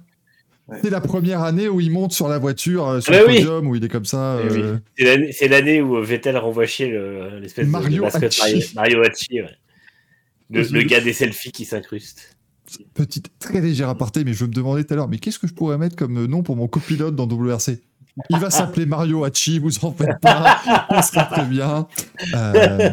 Ouais. 0.68 0.78
C'est 0.82 0.90
la 0.90 1.00
première 1.00 1.42
année 1.42 1.66
où 1.68 1.80
il 1.80 1.90
monte 1.90 2.12
sur 2.12 2.28
la 2.28 2.38
voiture, 2.38 2.86
euh, 2.86 3.00
sur 3.00 3.14
Ah 3.14 3.20
le 3.20 3.24
bah 3.24 3.30
oui. 3.32 3.38
podium, 3.38 3.66
où 3.68 3.74
il 3.76 3.82
est 3.84 3.88
comme 3.88 4.04
ça. 4.04 4.38
Eh 4.44 4.52
oui. 4.52 4.60
euh, 4.60 4.76
C'est 4.98 5.04
l'année- 5.04 5.32
C'est 5.32 5.48
l'année 5.48 5.80
où 5.80 6.00
Vettel 6.02 6.36
renvoie 6.36 6.66
chier 6.66 6.88
le- 6.88 7.38
l'espèce 7.40 7.64
de- 7.64 7.70
de 7.70 7.72
Mario 7.72 8.02
mascotte 8.02 8.24
Hachi. 8.24 8.42
Mario, 8.74 8.98
Mario 8.98 9.02
Hachi, 9.02 9.40
ouais. 9.42 9.48
Le, 10.50 10.62
le 10.62 10.82
gars 10.82 11.00
des 11.00 11.12
selfies 11.12 11.52
qui 11.52 11.64
s'incruste. 11.64 12.36
Petite, 12.94 13.30
très 13.38 13.60
légère 13.60 13.88
aparté, 13.88 14.24
mais 14.24 14.34
je 14.34 14.44
me 14.44 14.52
demandais 14.52 14.84
tout 14.84 14.92
à 14.92 14.96
l'heure, 14.96 15.08
mais 15.08 15.18
qu'est-ce 15.18 15.38
que 15.38 15.46
je 15.46 15.54
pourrais 15.54 15.78
mettre 15.78 15.96
comme 15.96 16.26
nom 16.26 16.42
pour 16.42 16.56
mon 16.56 16.68
copilote 16.68 17.16
dans 17.16 17.26
WRC 17.26 17.80
Il 18.30 18.38
va 18.38 18.50
s'appeler 18.50 18.84
Mario 18.84 19.24
Hachi, 19.24 19.58
vous 19.58 19.84
en 19.84 19.92
faites 19.92 20.20
pas, 20.20 20.60
ça 20.90 21.02
sera 21.02 21.24
très 21.24 21.46
bien. 21.46 21.86
Euh, 22.34 22.90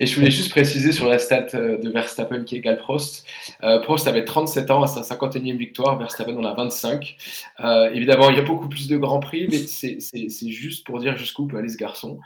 Et 0.00 0.06
je 0.06 0.16
voulais 0.16 0.30
juste 0.30 0.50
préciser 0.50 0.90
sur 0.90 1.08
la 1.08 1.18
stat 1.18 1.46
euh, 1.54 1.78
de 1.78 1.88
Verstappen 1.90 2.44
qui 2.44 2.56
égale 2.56 2.78
Prost. 2.78 3.24
Euh, 3.62 3.78
Prost 3.80 4.08
avait 4.08 4.24
37 4.24 4.70
ans 4.70 4.82
à 4.82 4.86
sa 4.86 5.02
51e 5.02 5.56
victoire, 5.56 5.98
Verstappen 5.98 6.36
en 6.36 6.44
a 6.44 6.54
25. 6.54 7.16
Euh, 7.60 7.90
évidemment, 7.92 8.30
il 8.30 8.36
y 8.36 8.40
a 8.40 8.42
beaucoup 8.42 8.68
plus 8.68 8.88
de 8.88 8.96
grands 8.96 9.20
prix, 9.20 9.46
mais 9.48 9.58
c'est 9.58 10.50
juste 10.50 10.84
pour 10.86 10.98
dire 10.98 11.16
jusqu'où 11.16 11.46
peut 11.46 11.58
aller 11.58 11.68
ce 11.68 11.76
garçon. 11.76 12.18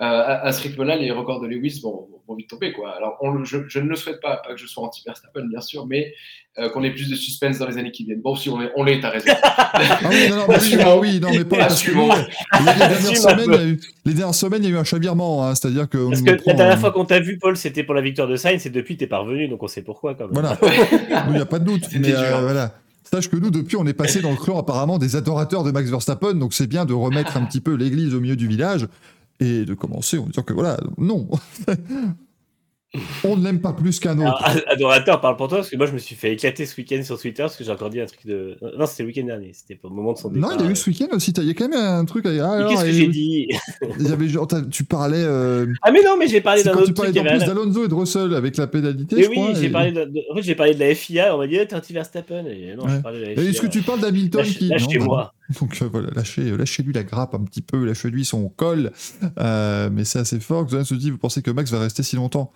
Euh, 0.00 0.04
à, 0.04 0.46
à 0.46 0.52
ce 0.52 0.62
rythme-là, 0.62 0.96
les 0.96 1.12
records 1.12 1.40
de 1.40 1.46
Lewis 1.46 1.80
vont, 1.82 2.08
vont 2.26 2.34
vite 2.34 2.50
tomber. 2.50 2.72
Quoi. 2.72 2.96
Alors, 2.96 3.16
on 3.20 3.44
je, 3.44 3.58
je 3.68 3.78
ne 3.78 3.88
le 3.88 3.94
souhaite 3.94 4.20
pas, 4.20 4.38
pas 4.38 4.54
que 4.54 4.56
je 4.56 4.66
sois 4.66 4.82
anti-Verstappen, 4.84 5.46
bien 5.46 5.60
sûr, 5.60 5.86
mais 5.86 6.12
euh, 6.58 6.68
qu'on 6.68 6.82
ait 6.82 6.90
plus 6.90 7.08
de 7.08 7.14
suspense 7.14 7.58
dans 7.58 7.68
les 7.68 7.78
années 7.78 7.92
qui 7.92 8.04
viennent. 8.04 8.20
Bon, 8.20 8.34
si 8.34 8.48
on 8.48 8.58
l'est, 8.58 8.72
on 8.74 8.82
l'est, 8.82 9.00
t'as 9.00 9.10
raison. 9.10 9.32
Ah 9.76 10.08
oui, 10.08 10.28
non, 10.28 10.36
non, 10.36 10.46
oui, 10.48 10.98
oui, 11.00 11.20
non, 11.20 11.30
mais 11.30 11.44
pas 11.44 11.56
parce 11.58 11.82
que 11.82 11.90
nous, 11.92 12.08
les, 12.08 12.74
dernières 12.74 13.16
semaines, 13.16 13.48
il 13.48 13.54
y 13.54 13.56
a 13.56 13.64
eu, 13.64 13.80
les 14.04 14.14
dernières 14.14 14.34
semaines, 14.34 14.62
il 14.62 14.70
y 14.70 14.72
a 14.72 14.76
eu 14.76 14.78
un 14.78 14.84
chavirement, 14.84 15.46
hein, 15.46 15.54
c'est-à-dire 15.54 15.88
que. 15.88 16.08
Parce 16.08 16.22
que 16.22 16.30
la 16.46 16.54
dernière 16.54 16.76
euh, 16.76 16.80
fois 16.80 16.92
qu'on 16.92 17.04
t'a 17.04 17.18
vu, 17.18 17.38
Paul, 17.38 17.56
c'était 17.56 17.82
pour 17.82 17.94
la 17.94 18.00
victoire 18.00 18.28
de 18.28 18.36
Sainz, 18.36 18.66
et 18.66 18.70
depuis, 18.70 18.96
t'es 18.96 19.08
parvenu, 19.08 19.48
donc 19.48 19.62
on 19.62 19.68
sait 19.68 19.82
pourquoi 19.82 20.14
quand 20.14 20.24
même. 20.24 20.32
Voilà, 20.32 20.58
il 21.28 21.34
n'y 21.34 21.40
a 21.40 21.46
pas 21.46 21.58
de 21.58 21.64
doute. 21.64 21.84
C'était 21.84 21.98
Mais 21.98 22.14
euh, 22.14 22.40
voilà. 22.40 22.72
Sache 23.04 23.28
que 23.28 23.36
nous, 23.36 23.50
depuis, 23.50 23.76
on 23.76 23.86
est 23.86 23.94
passé 23.94 24.20
dans 24.20 24.30
le 24.30 24.36
clan 24.36 24.58
apparemment 24.58 24.98
des 24.98 25.16
adorateurs 25.16 25.62
de 25.62 25.72
Max 25.72 25.90
Verstappen, 25.90 26.34
donc 26.34 26.54
c'est 26.54 26.66
bien 26.66 26.84
de 26.84 26.94
remettre 26.94 27.36
un 27.36 27.44
petit 27.44 27.60
peu 27.60 27.74
l'église 27.74 28.14
au 28.14 28.20
milieu 28.20 28.36
du 28.36 28.48
village 28.48 28.86
et 29.40 29.64
de 29.64 29.74
commencer 29.74 30.18
en 30.18 30.26
disant 30.26 30.42
que 30.42 30.52
voilà, 30.52 30.78
non. 30.98 31.28
on 33.24 33.36
ne 33.36 33.44
l'aime 33.44 33.60
pas 33.60 33.72
plus 33.72 33.98
qu'un 34.00 34.18
autre. 34.18 34.42
Alors, 34.42 34.62
adorateur, 34.68 35.20
parle 35.20 35.36
pour 35.36 35.48
toi, 35.48 35.58
parce 35.58 35.70
que 35.70 35.76
moi 35.76 35.86
je 35.86 35.92
me 35.92 35.98
suis 35.98 36.14
fait 36.14 36.32
éclater 36.32 36.66
ce 36.66 36.76
week-end 36.76 37.02
sur 37.02 37.18
Twitter, 37.20 37.42
parce 37.42 37.56
que 37.56 37.64
j'ai 37.64 37.70
encore 37.72 37.90
dit 37.90 38.00
un 38.00 38.06
truc 38.06 38.26
de. 38.26 38.56
Non, 38.78 38.86
c'était 38.86 39.02
le 39.02 39.08
week-end 39.08 39.24
dernier, 39.26 39.50
c'était 39.52 39.74
pas 39.74 39.88
au 39.88 39.90
moment 39.90 40.12
de 40.12 40.18
son 40.18 40.30
départ. 40.30 40.50
Non, 40.50 40.56
il 40.58 40.64
y 40.64 40.68
a 40.68 40.70
eu 40.70 40.76
ce 40.76 40.90
week-end 40.90 41.06
aussi. 41.12 41.32
Il 41.36 41.44
y 41.44 41.50
a 41.50 41.54
quand 41.54 41.68
même 41.68 41.78
un 41.78 42.04
truc. 42.04 42.24
Mais 42.24 42.38
Qu'est-ce 42.68 42.84
que 42.84 42.92
j'ai 42.92 43.08
dit 43.08 43.48
Il 44.00 44.08
y 44.08 44.12
avait 44.12 44.28
genre, 44.28 44.46
t'as- 44.46 44.62
tu 44.62 44.84
parlais. 44.84 45.16
euh, 45.24 45.66
Ah, 45.82 45.90
mais 45.92 46.02
non, 46.02 46.16
mais 46.18 46.28
j'ai 46.28 46.40
parlé 46.40 46.62
d'un 46.62 46.72
autre 46.72 46.86
tu 46.86 46.94
parlais 46.94 47.12
truc. 47.12 47.26
en 47.26 47.30
plus 47.36 47.46
d'Alonso 47.46 47.84
et 47.84 47.88
de 47.88 47.94
Russell 47.94 48.34
avec 48.34 48.56
la 48.56 48.66
pénalité. 48.66 49.16
Mais 49.16 49.22
je 49.24 49.28
oui, 49.30 49.36
j'ai 49.54 49.66
et- 49.66 49.70
parlé 49.70 49.92
de... 49.92 50.10
En 50.32 50.36
fait, 50.36 50.42
j'ai 50.42 50.54
parlé 50.54 50.74
de 50.74 50.80
la 50.80 50.94
FIA, 50.94 51.34
on 51.34 51.38
m'a 51.38 51.46
dit, 51.46 51.56
eh, 51.56 51.66
t'es 51.66 51.74
anti-Verstappen. 51.76 52.44
Et 52.46 52.74
non, 52.76 52.84
Ouais. 52.84 52.92
je 52.96 53.00
parlais 53.02 53.18
de 53.20 53.24
la 53.24 53.34
FIA. 53.34 53.50
Est-ce 53.50 53.60
que 53.60 53.66
tu 53.66 53.82
parles 53.82 54.00
d'Hamilton 54.00 54.40
Lâche- 54.42 54.58
qui. 54.58 54.68
Lâchez-moi. 54.68 55.16
bah, 55.48 55.56
Donc 55.60 55.78
euh, 55.82 55.88
voilà, 55.92 56.08
lâchez, 56.14 56.56
lâchez-lui 56.56 56.92
la 56.92 57.02
grappe 57.02 57.34
un 57.34 57.44
petit 57.44 57.60
peu, 57.62 57.84
lâchez-lui 57.84 58.24
son 58.24 58.48
col. 58.48 58.92
Euh, 59.38 59.90
mais 59.92 60.04
c'est 60.04 60.18
assez 60.20 60.40
fort. 60.40 60.66
Xoran 60.66 60.84
se 60.84 60.94
dit 60.94 61.10
Vous 61.10 61.18
pensez 61.18 61.42
que 61.42 61.50
Max 61.50 61.70
va 61.70 61.80
rester 61.80 62.02
si 62.02 62.16
longtemps? 62.16 62.50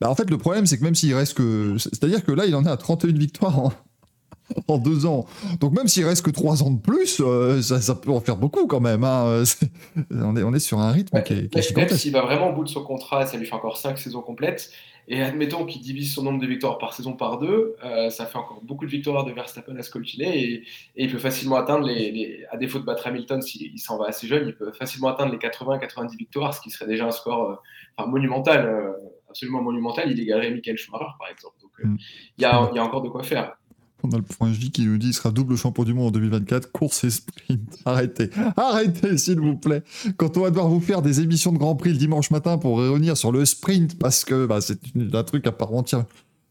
Bah, 0.00 0.10
En 0.10 0.14
fait, 0.14 0.28
le 0.30 0.38
problème, 0.38 0.66
c'est 0.66 0.78
que 0.78 0.84
même 0.84 0.94
s'il 0.94 1.14
reste 1.14 1.34
que. 1.34 1.76
C'est-à-dire 1.78 2.24
que 2.24 2.32
là, 2.32 2.46
il 2.46 2.54
en 2.54 2.64
est 2.64 2.70
à 2.70 2.76
31 2.76 3.12
victoires 3.12 3.58
en, 3.58 3.72
en 4.68 4.78
deux 4.78 5.06
ans. 5.06 5.26
Donc 5.60 5.72
même 5.76 5.88
s'il 5.88 6.04
reste 6.04 6.24
que 6.24 6.30
3 6.30 6.62
ans 6.62 6.70
de 6.70 6.80
plus, 6.80 7.20
euh, 7.20 7.60
ça, 7.62 7.80
ça 7.80 7.94
peut 7.94 8.10
en 8.10 8.20
faire 8.20 8.36
beaucoup 8.36 8.66
quand 8.66 8.80
même. 8.80 9.04
hein. 9.04 9.42
On, 10.12 10.36
est, 10.36 10.42
on 10.42 10.52
est 10.54 10.58
sur 10.60 10.78
un 10.78 10.92
rythme 10.92 11.16
Ouais, 11.16 11.22
qui 11.24 11.32
est, 11.32 11.48
qui 11.48 11.58
est 11.58 11.62
s'il 11.98 12.12
va 12.12 12.22
vraiment 12.22 12.50
au 12.50 12.54
bout 12.54 12.64
de 12.64 12.68
son 12.68 12.82
contrat, 12.84 13.26
ça 13.26 13.36
lui 13.36 13.46
fait 13.46 13.54
encore 13.54 13.76
5 13.76 13.98
saisons 13.98 14.22
complètes. 14.22 14.70
Et 15.08 15.22
admettons 15.22 15.66
qu'il 15.66 15.80
divise 15.82 16.12
son 16.12 16.24
nombre 16.24 16.40
de 16.40 16.46
victoires 16.48 16.78
par 16.78 16.92
saison 16.92 17.12
par 17.12 17.38
deux, 17.38 17.76
euh, 17.84 18.10
ça 18.10 18.26
fait 18.26 18.38
encore 18.38 18.60
beaucoup 18.64 18.84
de 18.86 18.90
victoires 18.90 19.24
de 19.24 19.30
Verstappen 19.30 19.76
à 19.76 19.82
se 19.84 19.90
coltiner 19.92 20.36
et, 20.42 20.54
et 20.96 21.04
il 21.04 21.12
peut 21.12 21.20
facilement 21.20 21.54
atteindre 21.54 21.86
les, 21.86 22.10
les- 22.10 22.44
à 22.50 22.56
défaut 22.56 22.80
de 22.80 22.84
battre 22.84 23.06
Hamilton 23.06 23.40
s'il 23.40 23.70
il 23.72 23.78
s'en 23.78 23.98
va 23.98 24.06
assez 24.08 24.26
jeune, 24.26 24.48
il 24.48 24.56
peut 24.56 24.72
facilement 24.72 25.06
atteindre 25.06 25.30
les 25.30 25.38
80-90 25.38 26.16
victoires, 26.16 26.52
ce 26.54 26.60
qui 26.60 26.70
serait 26.70 26.88
déjà 26.88 27.06
un 27.06 27.12
score 27.12 27.50
euh, 27.50 27.54
enfin, 27.96 28.10
monumental, 28.10 28.66
euh, 28.66 28.92
absolument 29.28 29.62
monumental. 29.62 30.10
Il 30.10 30.20
égalerait 30.20 30.50
Michael 30.50 30.76
Schumacher 30.76 31.06
par 31.18 31.28
exemple. 31.30 31.54
Donc 31.62 31.70
euh, 31.80 31.86
Mm. 31.88 31.98
il 32.38 32.42
y, 32.42 32.44
a, 32.44 32.68
il 32.72 32.76
y 32.76 32.78
a 32.78 32.84
encore 32.84 33.02
de 33.02 33.08
quoi 33.08 33.22
faire. 33.22 33.56
On 34.02 34.10
a 34.10 34.16
le 34.18 34.22
point 34.22 34.52
J 34.52 34.70
qui 34.70 34.84
nous 34.86 34.98
dit 34.98 35.08
il 35.08 35.14
sera 35.14 35.30
double 35.30 35.56
champion 35.56 35.82
du 35.82 35.92
monde 35.94 36.08
en 36.08 36.10
2024, 36.12 36.70
course 36.70 37.02
et 37.04 37.10
sprint. 37.10 37.78
Arrêtez, 37.84 38.30
arrêtez 38.56 39.16
s'il 39.18 39.40
vous 39.40 39.56
plaît. 39.56 39.82
Quand 40.16 40.36
on 40.36 40.42
va 40.42 40.50
devoir 40.50 40.68
vous 40.68 40.80
faire 40.80 41.02
des 41.02 41.20
émissions 41.22 41.50
de 41.52 41.58
Grand 41.58 41.74
Prix 41.76 41.90
le 41.92 41.96
dimanche 41.98 42.30
matin 42.30 42.56
pour 42.58 42.76
revenir 42.76 43.16
sur 43.16 43.32
le 43.32 43.44
sprint, 43.44 43.98
parce 43.98 44.24
que 44.24 44.46
bah, 44.46 44.60
c'est 44.60 44.78
un 45.12 45.24
truc 45.24 45.46
à 45.46 45.52
part 45.52 45.72
entière, 45.74 46.04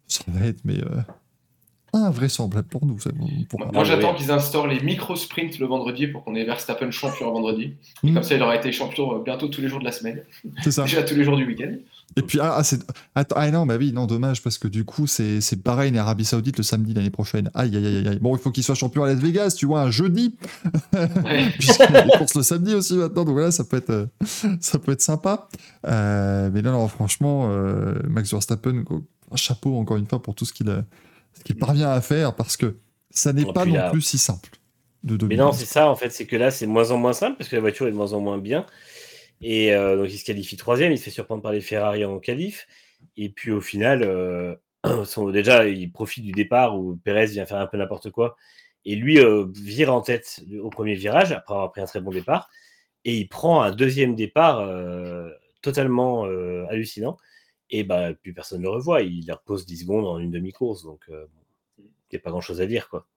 ça 0.08 0.24
va 0.28 0.46
être 0.48 0.60
mais 0.66 0.80
euh, 0.80 1.02
invraisemblable 2.04 2.68
pour 2.68 2.86
nous. 2.86 3.00
ça, 3.00 3.10
pour- 3.50 3.60
Moi, 3.60 3.70
mais 3.74 3.86
j'attends 3.86 4.14
qu'ils 4.14 4.32
instaurent 4.32 4.68
les 4.68 4.80
micro-sprints 4.82 5.60
le 5.60 5.66
vendredi 5.68 6.08
pour 6.08 6.24
qu'on 6.24 6.36
ait 6.36 6.46
Verstappen 6.46 6.92
champion 6.92 7.28
le 7.28 7.34
vendredi. 7.34 7.74
Et 8.04 8.12
Mm. 8.12 8.14
comme 8.14 8.24
ça, 8.24 8.36
il 8.36 8.42
aura 8.42 8.56
été 8.56 8.72
champion 8.72 9.16
euh, 9.16 9.24
bientôt 9.24 9.48
tous 9.48 9.62
les 9.62 9.68
jours 9.68 9.80
de 9.80 9.86
la 9.86 9.92
semaine. 9.92 10.22
C'est 10.64 10.72
ça. 10.72 10.84
Déjà 10.86 11.04
tous 11.04 11.16
les 11.16 11.24
jours 11.24 11.38
du 11.38 11.46
week-end. 11.46 11.74
Et 12.18 12.22
puis, 12.22 12.40
ah, 12.42 12.62
ah, 13.16 13.24
ah 13.36 13.52
non, 13.52 13.66
bah 13.66 13.76
oui, 13.78 13.92
non, 13.92 14.06
dommage, 14.06 14.42
parce 14.42 14.58
que 14.58 14.68
du 14.68 14.86
coup, 14.86 15.06
c'est 15.08 15.42
c'est 15.42 15.62
Bahreïn 15.62 15.96
et 15.96 15.98
Arabie 16.00 16.24
Saoudite 16.24 16.58
le 16.58 16.64
samedi 16.64 16.94
l'année 16.94 17.10
prochaine. 17.10 17.50
Aïe, 17.56 17.76
aïe, 17.76 17.86
aïe, 17.86 18.08
aïe. 18.08 18.20
Bon, 18.22 18.36
il 18.36 18.40
faut 18.40 18.52
qu'il 18.52 18.64
soit 18.64 18.76
champion 18.76 19.04
à 19.04 19.08
Las 19.08 19.18
Vegas, 19.20 19.56
tu 19.58 19.66
vois, 19.66 19.82
un 19.82 19.92
jeudi. 19.92 20.36
Ouais. 20.94 21.50
Puisqu'il 21.60 21.94
y 21.94 21.98
a 21.98 22.02
des 22.04 22.10
courses 22.18 22.36
le 22.36 22.44
samedi 22.44 22.74
aussi 22.74 22.94
maintenant, 22.96 23.26
donc 23.26 23.34
voilà, 23.34 23.52
ça 23.52 23.64
peut 23.64 23.78
être, 23.78 23.90
euh, 23.90 24.06
ça 24.62 24.80
peut 24.80 24.92
être 24.94 25.02
sympa. 25.02 25.48
Euh, 25.88 26.50
mais 26.54 26.62
non, 26.62 26.72
non, 26.72 26.88
franchement, 26.88 27.48
euh, 27.50 27.96
Max 28.08 28.32
Verstappen, 28.32 28.84
un 29.32 29.36
chapeau 29.36 29.76
encore 29.78 29.98
une 29.98 30.06
fois 30.08 30.22
pour 30.22 30.36
tout 30.36 30.46
ce 30.46 30.54
qu'il 30.54 30.70
euh, 30.70 30.82
ce 31.38 31.44
qu'il 31.44 31.58
parvient 31.58 31.90
à 31.92 32.02
faire, 32.02 32.36
parce 32.36 32.58
que 32.58 32.78
ça 33.10 33.34
n'est 33.34 33.46
pas 33.46 33.66
non 33.66 33.74
là- 33.76 33.90
plus 33.92 34.02
si 34.02 34.18
simple 34.18 34.50
de 35.04 35.14
Mais 35.14 35.18
dominer. 35.20 35.42
non, 35.42 35.52
c'est 35.52 35.66
ça, 35.66 35.90
en 35.90 35.96
fait, 35.96 36.10
c'est 36.10 36.26
que 36.26 36.36
là, 36.36 36.52
c'est 36.52 36.66
de 36.66 36.72
moins 36.72 36.92
en 36.92 36.98
moins 36.98 37.14
simple 37.14 37.38
parce 37.38 37.50
que 37.50 37.56
la 37.56 37.62
voiture 37.62 37.88
est 37.88 37.92
de 37.92 37.96
moins 37.96 38.14
en 38.14 38.20
moins 38.22 38.38
bien. 38.38 38.66
Et 39.42 39.74
euh, 39.74 39.98
donc, 39.98 40.08
il 40.12 40.18
se 40.18 40.26
qualifie 40.26 40.58
troisième, 40.58 40.92
il 40.92 40.98
se 40.98 41.04
fait 41.04 41.12
surprendre 41.12 41.42
par 41.42 41.52
les 41.52 41.62
Ferrari 41.62 42.04
en 42.06 42.20
qualif. 42.20 42.68
Et 43.18 43.30
puis, 43.30 43.52
au 43.52 43.62
final, 43.62 44.02
euh, 44.04 44.56
déjà, 45.32 45.68
il 45.68 45.92
profite 45.92 46.24
du 46.24 46.32
départ 46.32 46.78
où 46.78 46.96
Perez 47.04 47.28
vient 47.28 47.46
faire 47.46 47.58
un 47.60 47.68
peu 47.68 47.78
n'importe 47.78 48.10
quoi. 48.12 48.36
Et 48.86 48.96
lui 48.96 49.20
euh, 49.20 49.46
vire 49.56 49.94
en 49.94 50.02
tête 50.02 50.42
au 50.62 50.70
premier 50.70 50.96
virage 50.96 51.32
après 51.32 51.54
avoir 51.54 51.72
pris 51.72 51.82
un 51.82 51.86
très 51.86 52.02
bon 52.02 52.12
départ. 52.12 52.50
Et 53.04 53.16
il 53.18 53.28
prend 53.28 53.62
un 53.62 53.72
deuxième 53.72 54.16
départ 54.16 54.68
totalement 55.62 56.24
hallucinant. 56.70 57.18
Et 57.70 57.84
bah, 57.84 58.14
plus 58.14 58.34
personne 58.34 58.60
ne 58.60 58.64
le 58.64 58.70
revoit. 58.70 59.02
Il 59.02 59.30
repose 59.32 59.66
10 59.66 59.78
secondes 59.82 60.06
en 60.06 60.20
une 60.20 60.32
demi-course. 60.32 60.84
Donc, 60.84 61.02
euh, 61.10 61.26
il 61.80 61.86
n'y 62.14 62.18
a 62.18 62.20
pas 62.20 62.30
grand-chose 62.32 62.62
à 62.62 62.66
dire. 62.68 62.90
quoi. 62.90 63.08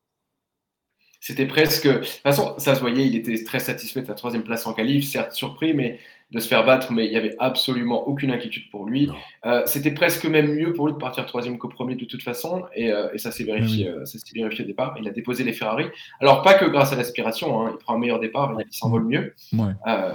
C'était 1.20 1.46
presque. 1.46 1.86
De 1.88 1.94
toute 1.98 2.06
façon, 2.06 2.54
ça 2.58 2.74
se 2.76 2.80
voyait, 2.80 3.04
il 3.06 3.16
était 3.16 3.42
très 3.44 3.58
satisfait 3.58 4.02
de 4.02 4.06
sa 4.06 4.14
troisième 4.14 4.44
place 4.44 4.66
en 4.66 4.72
qualif, 4.72 5.04
certes 5.04 5.32
surpris 5.32 5.74
mais 5.74 5.98
de 6.30 6.38
se 6.40 6.46
faire 6.46 6.64
battre, 6.64 6.92
mais 6.92 7.06
il 7.06 7.10
n'y 7.10 7.16
avait 7.16 7.34
absolument 7.38 8.06
aucune 8.06 8.30
inquiétude 8.30 8.70
pour 8.70 8.84
lui. 8.84 9.08
Euh, 9.46 9.62
C'était 9.66 9.90
presque 9.92 10.26
même 10.26 10.52
mieux 10.54 10.74
pour 10.74 10.86
lui 10.86 10.92
de 10.92 10.98
partir 10.98 11.24
troisième 11.26 11.56
qu'au 11.58 11.68
premier 11.68 11.96
de 11.96 12.04
toute 12.04 12.22
façon, 12.22 12.66
et, 12.74 12.92
euh, 12.92 13.08
et 13.14 13.18
ça 13.18 13.32
s'est 13.32 13.44
vérifié, 13.44 13.88
euh, 13.88 14.04
ça 14.04 14.18
s'est 14.18 14.34
vérifié 14.34 14.62
au 14.64 14.66
départ. 14.68 14.94
Il 15.00 15.08
a 15.08 15.10
déposé 15.10 15.42
les 15.42 15.54
Ferrari. 15.54 15.86
Alors, 16.20 16.42
pas 16.42 16.52
que 16.54 16.66
grâce 16.66 16.92
à 16.92 16.96
l'aspiration, 16.96 17.66
hein, 17.66 17.70
il 17.74 17.78
prend 17.78 17.94
un 17.94 17.98
meilleur 17.98 18.20
départ, 18.20 18.54
il 18.60 18.66
s'envole 18.72 19.04
mieux. 19.06 19.34
Ouais. 19.54 19.72
Euh, 19.88 20.12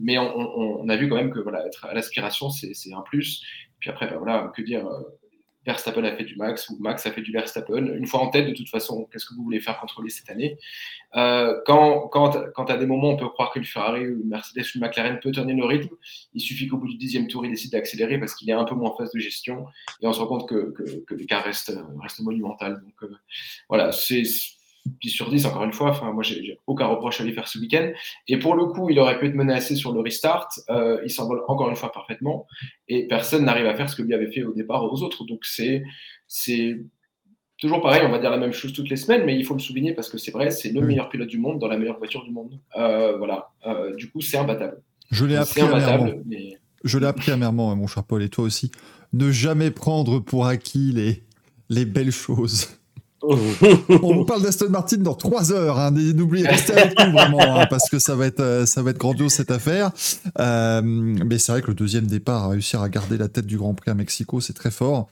mais 0.00 0.18
on, 0.18 0.36
on- 0.36 0.80
on 0.84 0.88
a 0.88 0.96
vu 0.96 1.08
quand 1.08 1.14
même 1.16 1.30
que 1.30 1.38
voilà, 1.38 1.64
être 1.66 1.86
à 1.86 1.94
l'aspiration, 1.94 2.50
c'est 2.50 2.92
un 2.92 3.02
plus. 3.02 3.42
Puis 3.84 3.90
après, 3.90 4.06
ben 4.06 4.16
voilà, 4.16 4.50
que 4.56 4.62
dire 4.62 4.86
euh, 4.86 5.02
Verstappen 5.66 6.04
a 6.04 6.16
fait 6.16 6.24
du 6.24 6.36
Max 6.36 6.70
ou 6.70 6.78
Max 6.80 7.04
a 7.04 7.10
fait 7.10 7.20
du 7.20 7.32
Verstappen. 7.32 7.84
Une 7.84 8.06
fois 8.06 8.20
en 8.20 8.30
tête, 8.30 8.46
de 8.46 8.54
toute 8.54 8.70
façon, 8.70 9.06
qu'est-ce 9.12 9.26
que 9.26 9.34
vous 9.34 9.42
voulez 9.42 9.60
faire 9.60 9.78
contrôler 9.78 10.08
cette 10.08 10.30
année? 10.30 10.56
Euh, 11.16 11.60
Quand, 11.66 12.08
quand, 12.08 12.50
quand 12.54 12.70
à 12.70 12.78
des 12.78 12.86
moments, 12.86 13.10
on 13.10 13.16
peut 13.18 13.28
croire 13.28 13.52
que 13.52 13.58
le 13.58 13.66
Ferrari 13.66 14.08
ou 14.08 14.20
le 14.20 14.24
Mercedes 14.24 14.62
ou 14.62 14.78
le 14.78 14.80
McLaren 14.80 15.20
peut 15.20 15.32
tenir 15.32 15.54
le 15.54 15.66
rythme, 15.66 15.94
il 16.32 16.40
suffit 16.40 16.66
qu'au 16.66 16.78
bout 16.78 16.88
du 16.88 16.96
dixième 16.96 17.28
tour, 17.28 17.44
il 17.44 17.50
décide 17.50 17.72
d'accélérer 17.72 18.18
parce 18.18 18.34
qu'il 18.34 18.48
est 18.48 18.54
un 18.54 18.64
peu 18.64 18.74
moins 18.74 18.88
en 18.88 18.96
phase 18.96 19.12
de 19.12 19.20
gestion 19.20 19.66
et 20.00 20.06
on 20.06 20.14
se 20.14 20.20
rend 20.20 20.28
compte 20.28 20.48
que, 20.48 20.70
que, 20.70 21.04
que 21.04 21.14
l'écart 21.14 21.44
reste, 21.44 21.78
reste 22.00 22.20
monumental. 22.20 22.80
Donc 22.82 23.02
euh, 23.02 23.14
voilà, 23.68 23.92
c'est 23.92 24.22
10 24.86 25.10
sur 25.10 25.30
10, 25.30 25.46
encore 25.46 25.64
une 25.64 25.72
fois. 25.72 25.90
Enfin, 25.90 26.12
moi, 26.12 26.22
j'ai 26.22 26.58
aucun 26.66 26.86
reproche 26.86 27.20
à 27.20 27.24
lui 27.24 27.32
faire 27.32 27.48
ce 27.48 27.58
week-end. 27.58 27.90
Et 28.28 28.38
pour 28.38 28.54
le 28.54 28.66
coup, 28.66 28.90
il 28.90 28.98
aurait 28.98 29.18
pu 29.18 29.26
être 29.26 29.34
menacé 29.34 29.76
sur 29.76 29.92
le 29.92 30.00
restart. 30.00 30.48
Euh, 30.70 31.00
il 31.04 31.10
s'envole 31.10 31.42
encore 31.48 31.68
une 31.70 31.76
fois 31.76 31.92
parfaitement. 31.92 32.46
Et 32.88 33.06
personne 33.06 33.44
n'arrive 33.44 33.66
à 33.66 33.74
faire 33.74 33.88
ce 33.88 33.96
que 33.96 34.02
lui 34.02 34.14
avait 34.14 34.30
fait 34.30 34.44
au 34.44 34.52
départ 34.52 34.84
aux 34.84 35.02
autres. 35.02 35.24
Donc 35.24 35.44
c'est 35.44 35.82
c'est 36.26 36.78
toujours 37.58 37.80
pareil, 37.80 38.02
on 38.04 38.10
va 38.10 38.18
dire 38.18 38.30
la 38.30 38.36
même 38.36 38.52
chose 38.52 38.72
toutes 38.72 38.90
les 38.90 38.96
semaines, 38.96 39.24
mais 39.24 39.36
il 39.36 39.44
faut 39.44 39.54
le 39.54 39.60
souligner 39.60 39.94
parce 39.94 40.10
que 40.10 40.18
c'est 40.18 40.32
vrai, 40.32 40.50
c'est 40.50 40.70
le 40.70 40.80
meilleur 40.80 41.08
pilote 41.08 41.28
du 41.28 41.38
monde 41.38 41.58
dans 41.58 41.68
la 41.68 41.78
meilleure 41.78 41.98
voiture 41.98 42.24
du 42.24 42.30
monde. 42.30 42.58
Euh, 42.76 43.16
voilà. 43.16 43.50
Euh, 43.66 43.94
du 43.94 44.10
coup, 44.10 44.20
c'est 44.20 44.36
imbattable. 44.36 44.82
Je 45.10 45.24
l'ai 45.24 45.36
appris 45.36 45.60
amèrement. 45.60 45.76
imbattable, 45.76 46.22
mais 46.26 46.58
Je 46.82 46.98
l'ai 46.98 47.06
appris 47.06 47.32
amèrement, 47.32 47.74
mon 47.76 47.86
cher 47.86 48.04
Paul, 48.04 48.22
et 48.22 48.28
toi 48.28 48.44
aussi. 48.44 48.70
Ne 49.12 49.30
jamais 49.30 49.70
prendre 49.70 50.18
pour 50.18 50.46
acquis 50.46 50.92
les, 50.92 51.22
les 51.70 51.84
belles 51.84 52.10
choses. 52.10 52.68
On 53.28 54.14
vous 54.14 54.24
parle 54.24 54.42
d'Aston 54.42 54.68
Martin 54.70 54.98
dans 54.98 55.14
trois 55.14 55.52
heures. 55.52 55.78
Hein. 55.78 55.90
N'oubliez, 55.92 56.46
restez 56.46 56.74
avec 56.74 56.98
nous 56.98 57.12
vraiment, 57.12 57.40
hein, 57.60 57.66
parce 57.70 57.88
que 57.88 57.98
ça 57.98 58.14
va 58.16 58.26
être, 58.26 58.40
euh, 58.40 58.66
ça 58.66 58.82
va 58.82 58.90
être 58.90 58.98
grandiose 58.98 59.32
cette 59.32 59.50
affaire. 59.50 59.90
Euh, 60.38 60.82
mais 60.82 61.38
c'est 61.38 61.52
vrai 61.52 61.62
que 61.62 61.68
le 61.68 61.74
deuxième 61.74 62.06
départ, 62.06 62.50
réussir 62.50 62.80
à 62.82 62.88
garder 62.88 63.16
la 63.18 63.28
tête 63.28 63.46
du 63.46 63.56
Grand 63.56 63.74
Prix 63.74 63.90
à 63.90 63.94
Mexico, 63.94 64.40
c'est 64.40 64.52
très 64.52 64.70
fort. 64.70 65.08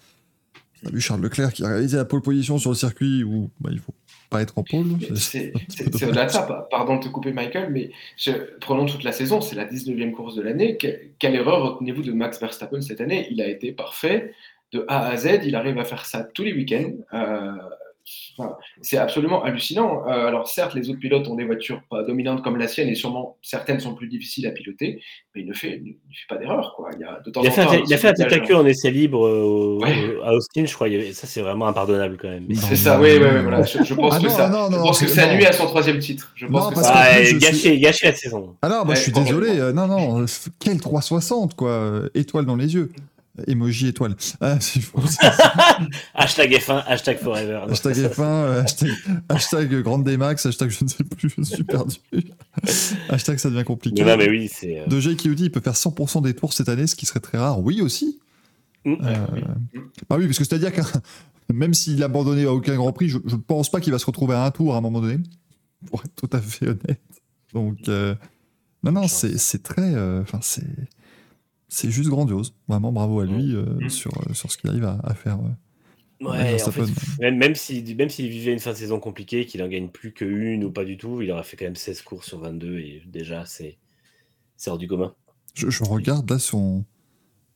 On 0.85 0.89
a 0.89 0.93
vu 0.93 1.01
Charles 1.01 1.21
Leclerc 1.23 1.53
qui 1.53 1.65
a 1.65 1.69
réalisé 1.69 1.97
la 1.97 2.05
pole 2.05 2.23
position 2.23 2.59
sur 2.59 2.71
le 2.71 2.77
circuit 2.77 3.23
où 3.23 3.51
bah, 3.61 3.71
il 3.73 3.79
faut 3.79 3.95
pas 4.31 4.43
être 4.43 4.59
en 4.59 4.65
pole. 4.65 4.87
C'est- 5.15 5.53
au-delà 5.95 6.27
de 6.27 6.31
ça, 6.31 6.43
pa- 6.43 6.67
pardon 6.71 6.97
de 6.97 7.05
te 7.05 7.09
couper 7.09 7.33
Michael, 7.33 7.71
mais 7.71 7.91
je- 8.17 8.33
prenons 8.61 8.87
toute 8.87 9.05
la 9.05 9.13
saison, 9.13 9.41
c'est 9.41 9.55
la 9.55 9.65
19e 9.65 10.11
course 10.13 10.35
de 10.35 10.43
l'année. 10.43 10.77
Que- 10.77 10.99
quelle 11.21 11.37
erreur 11.37 11.75
retenez-vous 11.75 12.03
de 12.03 12.13
Max 12.13 12.41
Verstappen 12.41 12.81
cette 12.81 13.01
année? 13.01 13.29
Il 13.31 13.41
a 13.41 13.47
été 13.47 13.71
parfait 13.73 14.33
de 14.73 14.85
A 14.89 15.07
à 15.07 15.17
Z, 15.17 15.43
il 15.45 15.55
arrive 15.55 15.79
à 15.79 15.85
faire 15.85 16.05
ça 16.07 16.25
tous 16.25 16.43
les 16.43 16.53
week-ends. 16.55 16.91
Euh, 17.15 17.53
c'est 18.81 18.97
absolument 18.97 19.43
hallucinant. 19.45 20.03
Euh, 20.09 20.27
alors 20.27 20.49
certes, 20.49 20.75
les 20.75 20.91
autres 20.91 20.99
pilotes 20.99 21.29
ont 21.29 21.35
des 21.37 21.45
voitures 21.45 21.83
pas 21.91 22.03
dominantes 22.03 22.43
comme 22.43 22.57
la 22.57 22.67
sienne 22.69 22.89
et 22.89 22.95
sûrement 22.95 23.37
certaines 23.43 23.79
sont 23.81 23.95
plus 23.95 24.09
difficiles 24.09 24.47
à 24.47 24.51
piloter, 24.51 25.01
mais 25.35 25.43
il 25.43 25.47
ne 25.47 25.53
fait, 25.53 25.81
il 25.85 25.91
ne 25.91 26.15
fait 26.15 26.27
pas 26.29 26.37
d'erreur. 26.39 26.75
Quoi. 26.77 26.91
Il, 26.95 27.01
y 27.01 27.05
a, 27.05 27.21
de 27.25 27.31
temps 27.31 27.43
Il 27.43 27.47
a 27.47 27.51
en 27.51 27.53
fait, 27.53 27.65
temps, 27.65 27.85
il 27.87 27.95
a 27.95 27.97
fait 27.99 28.09
un 28.09 28.13
petit 28.13 28.23
tête 28.25 28.33
à 28.33 28.39
queue 28.41 28.57
en 28.57 28.67
essai 28.67 28.91
libre 28.91 29.27
euh, 29.27 29.43
au- 29.43 29.83
Ouais. 29.83 30.17
au- 30.19 30.23
à 30.23 30.33
Austin, 30.35 30.65
je 30.67 30.75
crois. 30.75 30.89
Ça, 31.13 31.27
c'est 31.27 31.43
vraiment 31.43 31.67
impardonnable 31.69 32.17
quand 32.21 32.29
même. 32.29 32.47
Non, 32.49 32.55
C'est 32.57 32.77
ça, 32.77 32.97
non, 32.97 33.03
oui, 33.05 33.11
oui, 33.15 33.21
non, 33.21 33.27
oui, 33.29 33.35
non. 33.37 33.43
voilà. 33.43 33.63
Je, 33.65 33.83
je 33.85 33.95
pense 33.95 34.15
Ah 34.15 34.19
que 34.19 34.25
non, 34.25 34.31
ça, 34.31 34.49
non, 34.49 34.67
je 34.71 34.77
non, 34.77 34.83
pense 34.83 35.01
que 35.01 35.07
c'est- 35.07 35.15
ça 35.15 35.27
non. 35.29 35.35
nuit 35.37 35.47
à 35.47 35.53
son 35.53 35.67
troisième 35.67 35.99
titre. 35.99 36.33
Je 36.35 36.47
pense 36.47 36.65
Non, 36.65 36.71
que 36.71 36.75
parce 36.75 36.87
ça- 36.89 36.95
Ah, 36.97 37.23
je 37.23 37.37
gâché, 37.37 37.55
suis- 37.55 37.81
gâché 37.81 38.07
la 38.09 38.15
saison. 38.15 38.57
Alors, 38.63 38.85
moi, 38.85 38.95
Ouais, 38.95 38.97
je 38.97 39.03
suis 39.03 39.13
désolé. 39.13 39.59
euh, 39.61 39.73
non, 39.73 39.87
non, 39.87 40.25
quel 40.59 40.81
360, 40.81 41.55
quoi. 41.55 42.03
Étoile 42.15 42.47
dans 42.47 42.57
les 42.57 42.75
yeux. 42.75 42.91
Emoji 43.47 43.89
étoile. 43.89 44.15
Ah. 44.41 44.59
Hashtag 46.15 46.53
F1, 46.53 46.85
hashtag 46.87 47.19
Forever. 47.19 47.65
Hashtag 47.71 47.97
F1, 47.97 48.21
euh, 48.23 48.63
hashtag, 48.63 48.91
hashtag 49.29 49.83
Grande 49.83 50.09
Max, 50.17 50.45
hashtag 50.47 50.71
je 50.71 50.85
ne 50.85 50.89
sais 50.89 51.05
plus, 51.05 51.31
je 51.39 51.43
suis 51.43 51.65
perdu. 51.65 51.97
hashtag 53.09 53.39
ça 53.39 53.49
devient 53.51 53.65
compliqué. 53.65 54.05
Non, 54.05 54.17
mais 54.17 54.29
oui, 54.29 54.51
c'est. 54.53 54.81
euh, 54.81 54.87
De 54.87 55.15
qui 55.15 55.29
nous 55.29 55.35
dit 55.35 55.45
il 55.45 55.51
peut 55.51 55.61
faire 55.61 55.75
100% 55.75 56.23
des 56.23 56.35
tours 56.35 56.53
cette 56.53 56.69
année, 56.69 56.87
ce 56.87 56.95
qui 56.95 57.07
serait 57.07 57.21
très 57.21 57.39
rare. 57.39 57.61
Oui, 57.61 57.81
aussi. 57.81 58.21
mm. 58.85 58.95
Euh, 59.03 59.27
Bah 60.11 60.17
oui, 60.19 60.27
parce 60.27 60.39
que 60.39 60.45
c'est-à-dire 60.45 60.73
que 60.73 60.83
même 61.53 61.73
s'il 61.75 62.03
a 62.03 62.07
abandonné 62.07 62.45
à 62.45 62.53
aucun 62.53 62.77
Grand 62.77 62.93
Prix, 62.93 63.09
je 63.09 63.19
ne 63.19 63.37
pense 63.37 63.71
pas 63.71 63.81
qu'il 63.81 63.93
va 63.93 63.99
se 63.99 64.07
retrouver 64.07 64.35
à 64.35 64.45
un 64.45 64.51
tour 64.51 64.75
à 64.75 64.79
un 64.79 64.81
moment 64.83 65.01
donné, 65.01 65.19
pour 65.87 66.03
être 66.05 66.15
tout 66.17 66.31
à 66.37 66.41
fait 66.41 66.67
honnête. 66.69 67.01
Donc, 67.55 67.79
euh, 67.89 68.15
non, 68.85 68.93
non, 68.93 69.09
c'est 69.09 69.63
très. 69.63 69.95
euh, 69.95 70.21
Enfin, 70.23 70.39
c'est. 70.43 70.67
C'est 71.73 71.91
juste 71.91 72.11
grandiose. 72.11 72.55
Vraiment, 72.69 72.93
bravo 72.93 73.21
à 73.21 73.27
lui 73.27 73.55
mmh. 73.55 73.89
sur, 73.89 74.13
sur 74.35 74.53
ce 74.53 74.59
qu'il 74.59 74.69
arrive 74.69 74.85
à, 74.85 75.15
faire. 75.15 75.39
Ouais, 76.21 76.63
en 76.63 76.71
fait, 76.71 76.83
même, 77.21 77.37
même 77.37 77.55
s'il 77.55 77.97
même 77.97 78.09
vivait 78.09 78.53
une 78.53 78.61
fin 78.61 78.73
de 78.73 78.77
saison 78.77 79.01
compliquée, 79.01 79.47
qu'il 79.47 79.63
en 79.63 79.69
gagne 79.69 79.89
plus 79.89 80.13
qu'une 80.13 80.65
ou 80.65 80.71
pas 80.71 80.85
du 80.85 80.97
tout, 80.97 81.23
il 81.23 81.31
aurait 81.31 81.43
fait 81.43 81.57
quand 81.57 81.65
même 81.65 81.77
16 81.77 82.03
courses 82.03 82.29
sur 82.29 82.39
22 82.39 82.79
et 82.79 83.03
déjà, 83.07 83.45
c'est 83.47 83.79
hors 84.67 84.79
du 84.79 84.87
commun. 84.87 85.15
Je, 85.55 85.71
je, 85.71 85.83
regarde 85.83 86.31
là 86.31 86.39
son, 86.39 86.85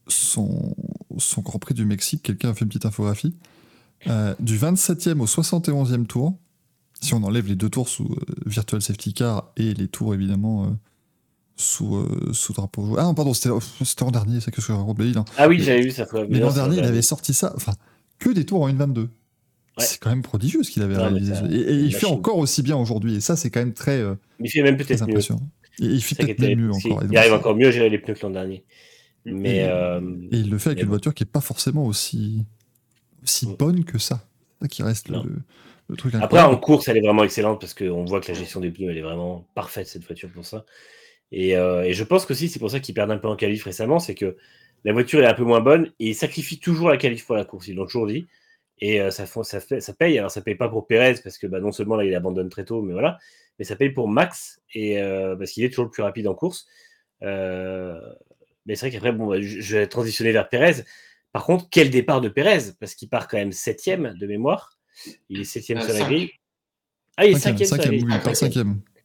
son, 0.08 0.74
son 1.18 1.42
Grand 1.42 1.58
Prix 1.58 1.74
du 1.74 1.84
Mexique, 1.84 2.22
quelqu'un 2.22 2.50
a 2.50 2.54
fait 2.54 2.62
une 2.62 2.68
petite 2.68 2.86
infographie. 2.86 3.36
Euh, 4.08 4.34
du 4.40 4.58
27e 4.58 5.20
au 5.20 5.26
71e 5.26 6.06
tour, 6.06 6.36
si 7.00 7.14
on 7.14 7.22
enlève 7.22 7.46
les 7.46 7.56
deux 7.56 7.70
tours 7.70 7.88
sous 7.88 8.04
euh, 8.04 8.34
Virtual 8.46 8.82
Safety 8.82 9.14
Car 9.14 9.52
et 9.56 9.74
les 9.74 9.88
tours 9.88 10.14
évidemment 10.14 10.76
euh, 11.56 12.04
sous, 12.28 12.34
sous 12.34 12.52
drapeau. 12.52 12.96
Ah 12.98 13.04
non, 13.04 13.14
pardon, 13.14 13.32
c'était 13.32 13.48
l'an 13.48 14.10
dernier, 14.10 14.40
c'est 14.40 14.50
que 14.50 14.60
je 14.60 14.72
raconte 14.72 14.98
Ah 15.38 15.48
oui, 15.48 15.60
j'avais 15.60 15.80
vu 15.80 15.90
ça. 15.90 16.06
Mais 16.28 16.38
l'an 16.38 16.52
dernier, 16.52 16.78
il 16.78 16.84
avait 16.84 17.02
sorti 17.02 17.32
ça. 17.34 17.52
Enfin, 17.56 17.72
que 18.18 18.30
des 18.30 18.44
tours 18.44 18.62
en 18.62 18.70
1.22. 18.70 19.08
C'est 19.78 19.98
quand 20.00 20.08
même 20.08 20.22
prodigieux 20.22 20.62
ce 20.62 20.70
qu'il 20.70 20.82
avait 20.82 20.96
réalisé. 20.96 21.34
Et, 21.50 21.74
il 21.74 21.94
fait 21.94 22.06
encore 22.06 22.38
aussi 22.38 22.62
bien 22.62 22.76
aujourd'hui. 22.76 23.16
Et 23.16 23.20
ça, 23.20 23.36
c'est 23.36 23.50
quand 23.50 23.60
même 23.60 23.74
très. 23.74 23.98
Euh, 23.98 24.14
il 24.40 24.50
fait 24.50 24.62
même 24.62 24.76
peut-être 24.76 25.06
mieux. 25.06 25.20
il 25.78 26.02
fait 26.02 26.14
peut-être 26.14 26.56
mieux 26.56 26.70
encore. 26.70 27.02
Il 27.10 27.16
arrive 27.16 27.34
encore 27.34 27.54
mieux 27.54 27.68
à 27.68 27.70
gérer 27.70 27.90
les 27.90 27.98
pneus 27.98 28.14
que 28.14 28.22
l'an 28.22 28.30
dernier. 28.30 28.64
Mais, 29.26 29.56
et, 29.56 29.64
euh, 29.64 30.00
il 30.30 30.50
le 30.50 30.58
fait 30.58 30.70
avec 30.70 30.82
une 30.82 30.88
voiture 30.88 31.12
qui 31.12 31.24
n'est 31.24 31.30
pas 31.30 31.40
forcément 31.40 31.84
aussi, 31.84 32.44
aussi 33.22 33.48
mm. 33.48 33.56
bonne 33.56 33.84
que 33.84 33.98
ça. 33.98 34.24
ça 34.62 34.68
qui 34.68 34.82
reste 34.82 35.08
le, 35.08 35.20
le, 35.88 35.96
truc 35.96 36.14
Après, 36.14 36.40
en 36.40 36.56
course, 36.56 36.88
elle 36.88 36.96
est 36.96 37.02
vraiment 37.02 37.24
excellente 37.24 37.60
parce 37.60 37.74
qu'on 37.74 38.04
voit 38.04 38.20
que 38.20 38.28
la 38.28 38.38
gestion 38.38 38.60
des 38.60 38.70
pneus, 38.70 38.90
elle 38.90 38.98
est 38.98 39.02
vraiment 39.02 39.46
parfaite, 39.54 39.88
cette 39.88 40.04
voiture, 40.04 40.30
pour 40.30 40.46
ça. 40.46 40.64
Et, 41.32 41.56
euh, 41.56 41.82
et 41.82 41.92
je 41.92 42.04
pense 42.04 42.26
qu'aussi, 42.26 42.48
c'est 42.48 42.58
pour 42.58 42.70
ça 42.70 42.80
qu'il 42.80 42.94
perd 42.94 43.10
un 43.10 43.18
peu 43.18 43.28
en 43.28 43.36
qualif 43.36 43.64
récemment, 43.64 43.98
c'est 43.98 44.14
que 44.14 44.36
la 44.84 44.92
voiture 44.92 45.20
est 45.20 45.26
un 45.26 45.34
peu 45.34 45.44
moins 45.44 45.60
bonne 45.60 45.92
et 45.98 46.10
il 46.10 46.14
sacrifie 46.14 46.60
toujours 46.60 46.88
la 46.88 46.96
qualif 46.96 47.26
pour 47.26 47.34
la 47.34 47.44
course. 47.44 47.68
Ils 47.68 47.74
l'ont 47.74 47.86
toujours 47.86 48.06
dit. 48.06 48.26
Et 48.78 49.00
euh, 49.00 49.10
ça, 49.10 49.26
ça, 49.26 49.60
fait, 49.60 49.80
ça 49.80 49.92
paye. 49.94 50.18
Alors, 50.18 50.30
ça 50.30 50.42
paye 50.42 50.54
pas 50.54 50.68
pour 50.68 50.86
Perez 50.86 51.14
parce 51.22 51.38
que 51.38 51.46
bah, 51.46 51.60
non 51.60 51.72
seulement 51.72 51.96
là, 51.96 52.04
il 52.04 52.14
abandonne 52.14 52.48
très 52.48 52.64
tôt, 52.64 52.82
mais 52.82 52.92
voilà. 52.92 53.18
Mais 53.58 53.64
ça 53.64 53.76
paye 53.76 53.90
pour 53.90 54.08
Max 54.08 54.60
et, 54.74 55.00
euh, 55.00 55.34
parce 55.34 55.52
qu'il 55.52 55.64
est 55.64 55.70
toujours 55.70 55.86
le 55.86 55.90
plus 55.90 56.02
rapide 56.02 56.28
en 56.28 56.34
course. 56.34 56.66
Euh, 57.22 57.98
mais 58.66 58.74
c'est 58.74 58.86
vrai 58.86 58.90
qu'après, 58.90 59.12
bon, 59.12 59.26
bah, 59.26 59.40
je, 59.40 59.76
vais 59.76 59.86
transitionner 59.86 60.32
vers 60.32 60.48
Perez. 60.48 60.84
Par 61.32 61.44
contre, 61.44 61.68
quel 61.70 61.90
départ 61.90 62.20
de 62.20 62.28
Perez 62.28 62.72
Parce 62.78 62.94
qu'il 62.94 63.08
part 63.08 63.28
quand 63.28 63.38
même 63.38 63.52
septième 63.52 64.14
de 64.14 64.26
mémoire. 64.26 64.78
Il 65.28 65.40
est 65.40 65.44
septième 65.44 65.80
sur 65.80 65.92
la 65.94 66.00
grille. 66.00 66.30
Ah, 67.16 67.26
il 67.26 67.36
est 67.36 67.38
cinquième, 67.38 67.66
sur 67.66 67.76
la 67.76 67.84
grille. 67.84 68.06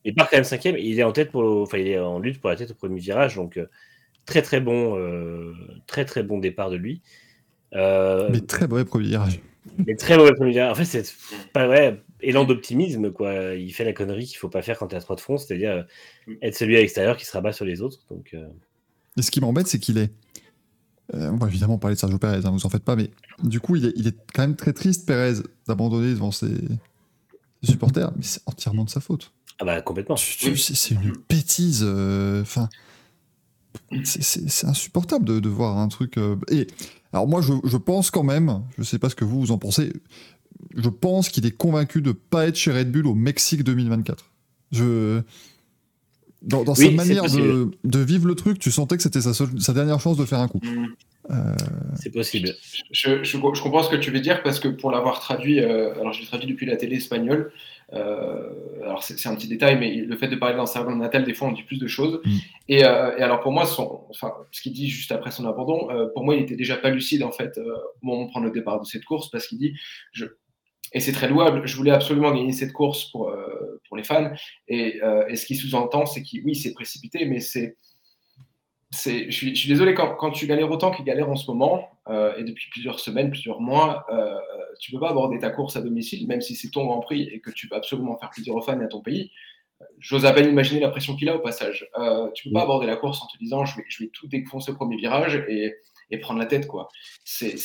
Il 0.04 0.16
part 0.16 0.30
quand 0.30 0.38
même 0.38 0.43
cinquième. 0.43 0.78
Il 0.78 0.99
est 0.99 1.04
en 1.04 1.12
tête 1.12 1.32
pour, 1.32 1.43
enfin, 1.62 1.78
il 1.78 1.88
est 1.88 1.99
en 1.99 2.20
lutte 2.20 2.39
pour 2.39 2.49
la 2.49 2.56
tête 2.56 2.72
au 2.72 2.76
premier 2.76 2.99
virage. 2.99 3.36
Donc, 3.36 3.60
très 4.26 4.41
très 4.41 4.62
bon, 4.62 4.97
euh, 4.97 5.54
très 5.88 6.06
très 6.06 6.24
bon 6.24 6.39
départ 6.39 6.70
de 6.70 6.76
lui. 6.76 7.02
Euh, 7.74 8.30
mais 8.32 8.41
très 8.41 8.68
mauvais 8.68 8.86
premier 8.86 9.08
virage. 9.08 9.39
Mais 9.86 9.95
très 9.95 10.18
mauvais 10.18 10.34
premier 10.34 10.52
virage. 10.52 10.72
En 10.72 10.76
fait, 10.76 10.86
c'est 10.86 11.06
pas 11.54 11.68
vrai. 11.68 12.02
Élan 12.22 12.43
d'optimisme, 12.43 13.12
quoi. 13.12 13.56
Il 13.56 13.72
fait 13.74 13.84
la 13.84 13.93
connerie 13.93 14.26
qu'il 14.26 14.38
faut 14.38 14.49
pas 14.49 14.62
faire 14.62 14.78
quand 14.78 14.88
tu 14.88 14.95
as 14.95 15.02
trois 15.02 15.16
de 15.16 15.22
front, 15.22 15.38
c'est-à-dire 15.38 15.72
euh, 15.72 16.36
être 16.41 16.56
celui 16.56 16.78
à 16.78 16.82
l'extérieur 16.82 17.18
qui 17.18 17.26
se 17.26 17.32
rabat 17.32 17.52
sur 17.52 17.66
les 17.66 17.82
autres. 17.82 17.99
Donc, 18.10 18.36
Et 19.18 19.22
ce 19.22 19.32
qui 19.32 19.41
m'embête, 19.41 19.68
c'est 19.68 19.80
qu'il 19.80 19.97
est. 19.97 20.12
on 21.14 21.38
va 21.38 21.47
évidemment 21.47 21.78
parler 21.78 21.95
de 21.95 21.99
Sergio 21.99 22.20
Perez, 22.20 22.45
hein, 22.45 22.52
vous 22.52 22.66
en 22.66 22.70
faites 22.70 22.84
pas, 22.84 22.95
mais 22.95 23.10
du 23.43 23.60
coup, 23.60 23.76
il 23.76 23.86
est, 23.86 23.93
il 23.95 24.08
est 24.08 24.18
quand 24.34 24.43
même 24.43 24.56
très 24.56 24.74
triste, 24.74 25.08
Perez, 25.08 25.41
d'abandonner 25.68 26.14
devant 26.14 26.32
ses, 26.32 26.54
supporters, 27.64 28.12
mais 28.16 28.24
c'est 28.24 28.41
entièrement 28.45 28.84
de 28.84 28.89
sa 28.89 28.99
faute. 28.99 29.34
Ah 29.62 29.66
bah 29.66 29.82
complètement. 29.82 30.16
C'est 30.18 30.91
une 30.91 31.14
bêtise. 31.30 31.84
Enfin, 31.84 32.68
c'est 34.03 34.66
insupportable 34.66 35.26
de, 35.26 35.39
de, 35.39 35.49
voir 35.49 35.78
un 35.78 35.88
truc. 35.88 36.18
Euh, 36.18 36.36
et 36.49 36.68
alors 37.14 37.28
moi, 37.28 37.41
je, 37.41 37.53
je, 37.64 37.78
pense 37.78 38.09
quand 38.09 38.24
même, 38.24 38.64
je 38.78 38.84
sais 38.84 38.99
pas 38.99 39.09
ce 39.09 39.16
que 39.16 39.24
vous, 39.24 39.39
vous 39.39 39.51
en 39.51 39.57
pensez, 39.57 39.93
je 40.76 40.89
pense 40.89 41.30
qu'il 41.30 41.45
est 41.45 41.55
convaincu 41.55 42.01
de 42.01 42.12
pas 42.12 42.47
être 42.47 42.55
chez 42.55 42.72
Red 42.72 42.91
Bull 42.91 43.05
au 43.05 43.14
Mexique 43.14 43.64
2024. 43.64 44.32
Je 44.72 45.22
dans, 46.41 46.64
dans 46.64 46.74
sa 46.74 46.89
manière 46.89 47.26
de, 47.26 47.70
de, 47.84 47.99
vivre 47.99 48.28
le 48.28 48.34
truc, 48.34 48.57
tu 48.57 48.72
sentais 48.72 48.97
que 48.97 49.03
c'était 49.03 49.22
sa, 49.22 49.32
sa, 49.34 49.74
dernière 49.74 49.99
chance 49.99 50.18
de 50.18 50.26
faire 50.26 50.39
un 50.39 50.47
coup. 50.47 50.59
Mm. 50.64 50.88
Euh... 51.30 51.53
C'est 52.01 52.09
possible. 52.09 52.55
Je, 52.89 53.24
je, 53.24 53.38
je, 53.38 53.38
comprends 53.38 53.84
ce 53.84 53.89
que 53.89 53.95
tu 53.95 54.09
veux 54.09 54.22
dire 54.22 54.41
parce 54.41 54.59
que 54.59 54.68
pour 54.68 54.89
l'avoir 54.89 55.20
traduit, 55.20 55.59
euh, 55.59 55.93
alors 55.99 56.14
je 56.14 56.22
l'ai 56.22 56.26
traduit 56.26 56.47
depuis 56.47 56.66
la 56.66 56.78
télé 56.78 56.95
espagnole, 56.95 57.51
euh, 57.51 57.71
alors 57.94 59.04
c'est 59.04 59.28
un 59.28 59.36
petit 59.36 59.48
détail, 59.48 59.78
mais 59.78 59.96
le 59.96 60.18
fait 60.18 60.28
de 60.28 60.36
parler 60.36 60.56
d'un 60.56 60.66
cerveau 60.66 60.94
natal, 60.96 61.24
des 61.24 61.34
fois, 61.34 61.48
on 61.48 61.52
dit 61.52 61.64
plus 61.64 61.80
de 61.80 61.88
choses. 61.88 62.22
Mm. 62.24 62.38
Et, 62.70 62.86
euh, 62.86 63.18
et, 63.18 63.22
alors 63.22 63.42
pour 63.42 63.52
moi, 63.52 63.66
son, 63.66 64.06
enfin, 64.10 64.34
ce 64.52 64.62
qu'il 64.62 64.74
dit 64.74 64.89
juste 64.89 65.12
après 65.12 65.32
son 65.32 65.46
abandon, 65.46 65.89
euh, 65.92 66.08
pour 66.14 66.24
moi, 66.24 66.36
il 66.36 66.44
était 66.44 66.56
déjà 66.56 66.78
pas 66.78 66.89
lucide 66.89 67.24
en 67.24 67.32
fait 67.32 67.58
au 67.58 68.06
moment 68.06 68.26
de 68.26 68.30
prendre 68.30 68.46
le 68.46 68.52
départ 68.52 68.80
de 68.80 68.86
cette 68.86 69.06
course, 69.06 69.30
parce 69.30 69.48
qu'il 69.48 69.58
dit, 69.58 69.74
je, 70.12 70.26
et 70.94 71.00
c'est 71.00 71.14
très 71.14 71.28
louable, 71.28 71.66
je 71.66 71.76
voulais 71.78 71.92
absolument 71.92 72.32
gagner 72.32 72.52
cette 72.52 72.74
course 72.74 73.12
pour, 73.12 73.34
pour 73.88 73.98
les 73.98 74.04
fans. 74.04 74.32
Et, 74.68 75.00
et 75.30 75.36
ce 75.38 75.46
qui 75.46 75.56
sous-entend, 75.56 76.06
c'est 76.06 76.22
qu'il, 76.22 76.44
oui, 76.44 76.54
c'est 76.54 76.74
précipité, 76.74 77.24
mais 77.24 77.39
c'est 77.39 77.78
je 78.94 79.32
suis, 79.32 79.56
je 79.56 79.60
suis, 79.60 79.70
désolé, 79.70 79.94
quand, 79.94 80.16
quand, 80.16 80.32
tu 80.32 80.48
galères 80.48 80.70
autant 80.70 80.92
qu'il 80.92 81.06
galère 81.06 81.30
en 81.30 81.36
ce 81.36 81.50
moment, 81.50 81.89
euh, 82.10 82.36
et 82.36 82.44
depuis 82.44 82.70
plusieurs 82.70 83.00
semaines, 83.00 83.32
plusieurs 83.32 83.62
mois, 83.62 84.06
euh, 84.12 84.38
tu 84.80 84.94
ne 84.94 85.00
peux 85.00 85.06
pas 85.06 85.12
aborder 85.12 85.39
ta 85.39 85.50
course 85.50 85.78
à 85.78 85.82
domicile, 85.82 86.28
même 86.28 86.42
si 86.42 86.56
c'est 86.56 86.70
ton 86.70 86.86
Grand 86.86 87.00
Prix 87.00 87.30
et 87.32 87.39
que 87.39 87.52
tu 87.52 87.68
veux 87.68 87.76
absolument 87.76 88.18
faire 88.18 88.30
plaisir 88.30 88.54
aux 88.54 88.62
fans 88.62 88.80
et 88.80 88.84
à 88.84 88.88
ton 88.88 89.02
pays. 89.02 89.32
J'ose 90.00 90.26
à 90.26 90.34
peine 90.34 90.50
imaginer 90.50 90.82
la 90.82 90.89
pression 90.89 91.16
qu'il 91.16 91.30
a 91.30 91.36
au 91.36 91.39
passage. 91.39 91.88
Euh, 91.98 92.30
tu 92.34 92.48
ne 92.48 92.52
peux 92.52 92.56
pas 92.56 92.64
aborder 92.64 92.86
la 92.86 92.98
course 92.98 93.22
en 93.22 93.28
te 93.28 93.38
disant 93.38 93.66
je 93.66 93.78
vais, 93.78 93.86
je 93.88 94.04
vais 94.04 94.10
tout 94.14 94.28
défoncer 94.28 94.72
au 94.72 94.76
premier 94.76 94.98
virage 94.98 95.44
et, 95.48 95.74
et 96.12 96.18
prendre 96.20 96.39
la 96.39 96.46
tête. 96.46 96.68
quoi. 96.68 96.89
C'est, 97.24 97.56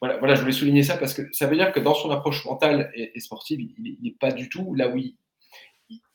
voilà, 0.00 0.18
voilà, 0.18 0.34
je 0.34 0.40
voulais 0.40 0.52
souligner 0.52 0.82
ça 0.82 0.98
parce 0.98 1.14
que 1.14 1.22
ça 1.32 1.46
veut 1.46 1.56
dire 1.56 1.72
que 1.72 1.80
dans 1.80 1.94
son 1.94 2.10
approche 2.10 2.44
mentale 2.44 2.90
et, 2.94 3.12
et 3.14 3.20
sportive, 3.20 3.60
il 3.60 3.96
n'est 4.02 4.16
pas 4.18 4.32
du 4.32 4.48
tout 4.48 4.74
là 4.74 4.88
où 4.88 4.96
il. 4.98 5.14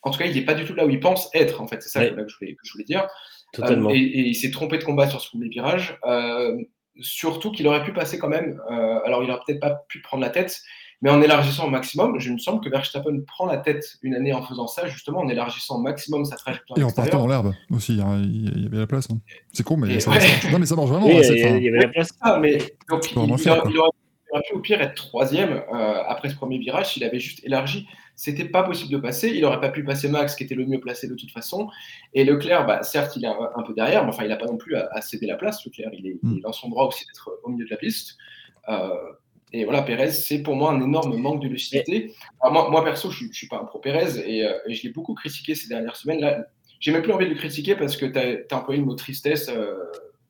En 0.03 0.11
tout 0.11 0.19
cas, 0.19 0.25
il 0.25 0.35
n'est 0.35 0.45
pas 0.45 0.53
du 0.53 0.65
tout 0.65 0.75
là 0.75 0.85
où 0.85 0.89
il 0.89 0.99
pense 0.99 1.29
être, 1.33 1.61
en 1.61 1.67
fait. 1.67 1.81
C'est 1.81 1.89
ça 1.89 2.05
que, 2.05 2.27
je 2.27 2.35
voulais, 2.37 2.55
que 2.55 2.61
je 2.63 2.71
voulais 2.73 2.83
dire. 2.83 3.07
Totalement. 3.51 3.89
Euh, 3.89 3.93
et, 3.93 3.99
et, 3.99 4.27
il 4.27 4.35
s'est 4.35 4.51
trompé 4.51 4.77
de 4.77 4.83
combat 4.83 5.07
sur 5.09 5.21
ce 5.21 5.29
premier 5.29 5.49
virage. 5.49 5.97
Euh, 6.05 6.57
surtout 6.99 7.51
qu'il 7.51 7.67
aurait 7.67 7.83
pu 7.83 7.93
passer 7.93 8.17
quand 8.17 8.29
même. 8.29 8.61
Euh, 8.71 8.99
alors, 9.05 9.23
il 9.23 9.27
n'aurait 9.27 9.41
peut-être 9.45 9.59
pas 9.59 9.83
pu 9.87 10.01
prendre 10.01 10.21
la 10.21 10.29
tête, 10.29 10.61
mais 11.01 11.09
en 11.09 11.21
élargissant 11.21 11.65
au 11.65 11.69
maximum, 11.69 12.19
je 12.19 12.31
me 12.31 12.37
semble 12.37 12.63
que 12.63 12.69
Verstappen 12.69 13.21
prend 13.25 13.45
la 13.45 13.57
tête 13.57 13.97
une 14.03 14.13
année 14.13 14.33
en 14.33 14.43
faisant 14.43 14.67
ça, 14.67 14.87
justement 14.87 15.19
en 15.19 15.29
élargissant 15.29 15.77
au 15.77 15.81
maximum 15.81 16.25
sa 16.25 16.35
trajectoire. 16.35 16.77
Et 16.79 16.83
en 16.83 16.91
partant 16.91 17.19
dans 17.19 17.27
l'herbe 17.27 17.53
aussi, 17.71 17.99
hein, 18.01 18.21
il 18.23 18.63
y 18.63 18.67
avait 18.67 18.77
la 18.77 18.87
place. 18.87 19.07
Hein. 19.11 19.17
C'est 19.51 19.63
con, 19.63 19.77
mais, 19.77 19.99
ça, 19.99 20.11
ouais. 20.11 20.19
non, 20.51 20.59
mais 20.59 20.65
ça 20.65 20.75
marche 20.75 20.89
vraiment. 20.89 21.07
Oui, 21.07 21.19
il 21.27 21.63
y 21.63 21.69
avait 21.69 21.79
la 21.79 21.87
place. 21.87 22.11
Ah, 22.21 22.37
mais, 22.39 22.57
donc, 22.89 23.11
il, 23.11 23.17
il, 23.17 23.37
faire, 23.37 23.63
il, 23.69 23.77
aurait, 23.77 23.89
il, 23.89 24.33
aurait, 24.33 24.43
pu 24.47 24.53
au 24.53 24.59
pire 24.59 24.81
être 24.81 24.95
troisième 24.95 25.63
euh, 25.73 26.03
après 26.07 26.29
ce 26.29 26.35
premier 26.35 26.59
virage 26.59 26.93
s'il 26.93 27.03
avait 27.03 27.19
juste 27.19 27.43
élargi 27.43 27.87
c'était 28.21 28.45
pas 28.45 28.61
possible 28.61 28.91
de 28.91 28.99
passer. 28.99 29.29
Il 29.29 29.41
n'aurait 29.41 29.59
pas 29.59 29.69
pu 29.71 29.83
passer 29.83 30.07
Max, 30.07 30.35
qui 30.35 30.43
était 30.43 30.53
le 30.53 30.67
mieux 30.67 30.79
placé 30.79 31.07
de 31.07 31.15
toute 31.15 31.31
façon. 31.31 31.67
Et 32.13 32.23
Leclerc, 32.23 32.67
bah, 32.67 32.83
certes, 32.83 33.15
il 33.15 33.25
est 33.25 33.27
un, 33.27 33.63
peu 33.65 33.73
derrière, 33.73 34.03
mais 34.03 34.09
enfin, 34.09 34.21
il 34.25 34.29
n'a 34.29 34.35
pas 34.35 34.45
non 34.45 34.57
plus 34.57 34.75
à, 34.75 35.01
céder 35.01 35.25
la 35.25 35.37
place. 35.37 35.65
Leclerc, 35.65 35.89
il 35.93 36.05
est, 36.05 36.19
mm. 36.21 36.31
il 36.31 36.37
est, 36.37 36.41
dans 36.41 36.51
son 36.51 36.69
droit 36.69 36.85
aussi 36.85 37.03
d'être 37.07 37.31
au 37.41 37.49
milieu 37.49 37.65
de 37.65 37.71
la 37.71 37.77
piste. 37.77 38.17
Euh, 38.69 38.89
et 39.53 39.65
voilà, 39.65 39.81
Pérez, 39.81 40.11
c'est 40.11 40.43
pour 40.43 40.55
moi 40.55 40.71
un 40.71 40.79
énorme 40.79 41.17
manque 41.17 41.41
de 41.41 41.47
lucidité. 41.47 42.13
Alors 42.41 42.53
moi, 42.53 42.69
moi, 42.69 42.83
perso, 42.83 43.09
je 43.09 43.25
ne 43.25 43.33
suis 43.33 43.47
pas 43.47 43.57
un 43.57 43.65
pro 43.65 43.79
Pérez 43.79 44.19
et, 44.23 44.45
euh, 44.45 44.53
et 44.67 44.75
je 44.75 44.83
l'ai 44.83 44.91
beaucoup 44.91 45.15
critiqué 45.15 45.55
ces 45.55 45.67
dernières 45.67 45.95
semaines. 45.95 46.21
Là, 46.21 46.45
j'ai 46.79 46.91
même 46.91 47.01
plus 47.01 47.13
envie 47.13 47.25
de 47.25 47.31
le 47.31 47.37
critiquer 47.37 47.75
parce 47.75 47.97
que 47.97 48.05
tu 48.05 48.19
as, 48.19 48.55
as, 48.55 48.55
employé 48.55 48.79
le 48.79 48.85
mot 48.85 48.93
tristesse, 48.93 49.49
euh, 49.49 49.73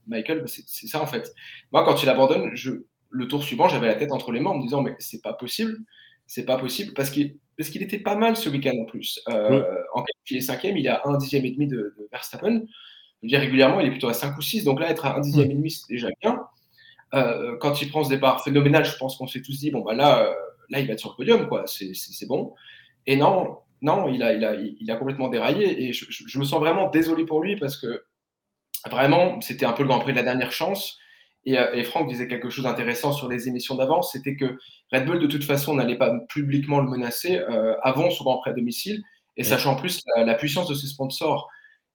Michael. 0.08 0.46
C'est 0.48 0.88
ça 0.88 1.02
en 1.02 1.08
fait. 1.08 1.34
Moi, 1.74 1.84
quand 1.84 2.02
il 2.02 2.08
abandonne, 2.08 2.52
je, 2.54 2.72
le 3.10 3.28
tour 3.28 3.44
suivant, 3.44 3.68
j'avais 3.68 3.88
la 3.88 3.96
tête 3.96 4.14
entre 4.14 4.32
les 4.32 4.40
mains 4.40 4.52
en 4.52 4.58
me 4.60 4.64
disant 4.64 4.82
mais 4.82 4.96
c'est 5.00 5.22
pas 5.22 5.34
possible, 5.34 5.78
c'est 6.26 6.46
pas 6.46 6.58
possible 6.58 6.94
parce 6.94 7.10
qu'il 7.10 7.36
parce 7.58 7.70
qu'il 7.70 7.84
était 7.84 8.00
pas 8.00 8.16
mal 8.16 8.36
ce 8.36 8.50
week-end 8.50 8.78
en 8.80 8.86
plus. 8.86 9.22
Euh. 9.30 9.64
En 9.94 10.04
il 10.30 10.38
est 10.38 10.42
cinquième, 10.42 10.78
il 10.78 10.88
a 10.88 11.02
un 11.06 11.18
dixième 11.18 11.46
et 11.46 11.52
demi 11.52 11.68
de, 11.68 11.94
de 11.98 12.08
Verstappen. 12.12 12.62
Je 13.24 13.28
dire, 13.28 13.40
régulièrement, 13.40 13.80
il 13.80 13.88
est 13.88 13.92
plutôt 13.92 14.10
à 14.10 14.14
5 14.14 14.38
ou 14.38 14.42
6. 14.42 14.64
Donc 14.64 14.80
là, 14.80 14.90
être 14.90 15.06
à 15.06 15.18
un 15.18 15.20
dixième 15.20 15.52
et 15.52 15.54
demi, 15.54 15.70
c'est 15.70 15.88
déjà 15.90 16.08
bien. 16.22 16.42
Euh, 17.14 17.58
quand 17.58 17.82
il 17.82 17.90
prend 17.90 18.04
ce 18.04 18.10
départ 18.10 18.44
phénoménal, 18.44 18.86
je 18.86 18.96
pense 18.98 19.18
qu'on 19.18 19.28
s'est 19.28 19.42
tous 19.42 19.60
dit, 19.60 19.70
bon, 19.70 19.82
bah 19.82 19.94
là, 19.94 20.24
euh, 20.24 20.34
là, 20.70 20.80
il 20.80 20.88
va 20.88 20.94
être 20.94 21.00
sur 21.00 21.12
le 21.12 21.16
podium, 21.16 21.48
quoi. 21.48 21.66
C'est 21.68 22.28
bon. 22.28 22.56
Et 23.06 23.16
non, 23.16 23.58
non, 23.82 24.08
il 24.08 24.24
a, 24.24 24.34
il 24.34 24.44
a, 24.46 24.56
il 24.56 24.90
a 24.90 24.96
complètement 24.96 25.28
déraillé. 25.28 25.84
Et 25.84 25.94
je, 25.94 26.06
je, 26.10 26.24
je, 26.28 26.40
me 26.40 26.46
sens 26.46 26.60
vraiment 26.60 26.90
désolé 26.90 27.26
pour 27.26 27.44
lui 27.44 27.58
parce 27.58 27.78
que 27.78 28.06
vraiment, 28.90 29.40
c'était 29.42 29.66
un 29.66 29.74
peu 29.74 29.84
le 29.84 29.90
Grand 29.90 30.00
Prix 30.00 30.14
de 30.14 30.18
la 30.18 30.24
dernière 30.24 30.52
chance. 30.52 30.98
Et, 31.46 31.58
euh, 31.58 31.74
et, 31.74 31.84
Franck 31.84 32.08
disait 32.08 32.28
quelque 32.28 32.50
chose 32.50 32.66
d'intéressant 32.66 33.14
sur 33.14 33.28
les 33.28 33.48
émissions 33.48 33.76
d'avance, 33.76 34.12
c'était 34.12 34.36
que 34.36 34.58
Red 34.92 35.06
Bull, 35.06 35.20
de 35.20 35.28
toute 35.28 35.44
façon, 35.44 35.74
n'allait 35.74 35.98
pas 35.98 36.14
publiquement 36.30 36.80
le 36.80 36.90
menacer 36.90 37.40
euh, 37.40 37.76
avant 37.82 38.12
son 38.12 38.24
Grand 38.24 38.40
Prix 38.40 38.52
à 38.52 38.54
domicile, 38.54 39.02
et 39.38 39.44
sachant 39.44 39.72
en 39.72 39.76
plus 39.76 40.02
la, 40.16 40.24
la, 40.24 40.36
puissance 40.36 40.68
de 40.68 40.76
ses 40.76 40.88
sponsors. 40.88 41.50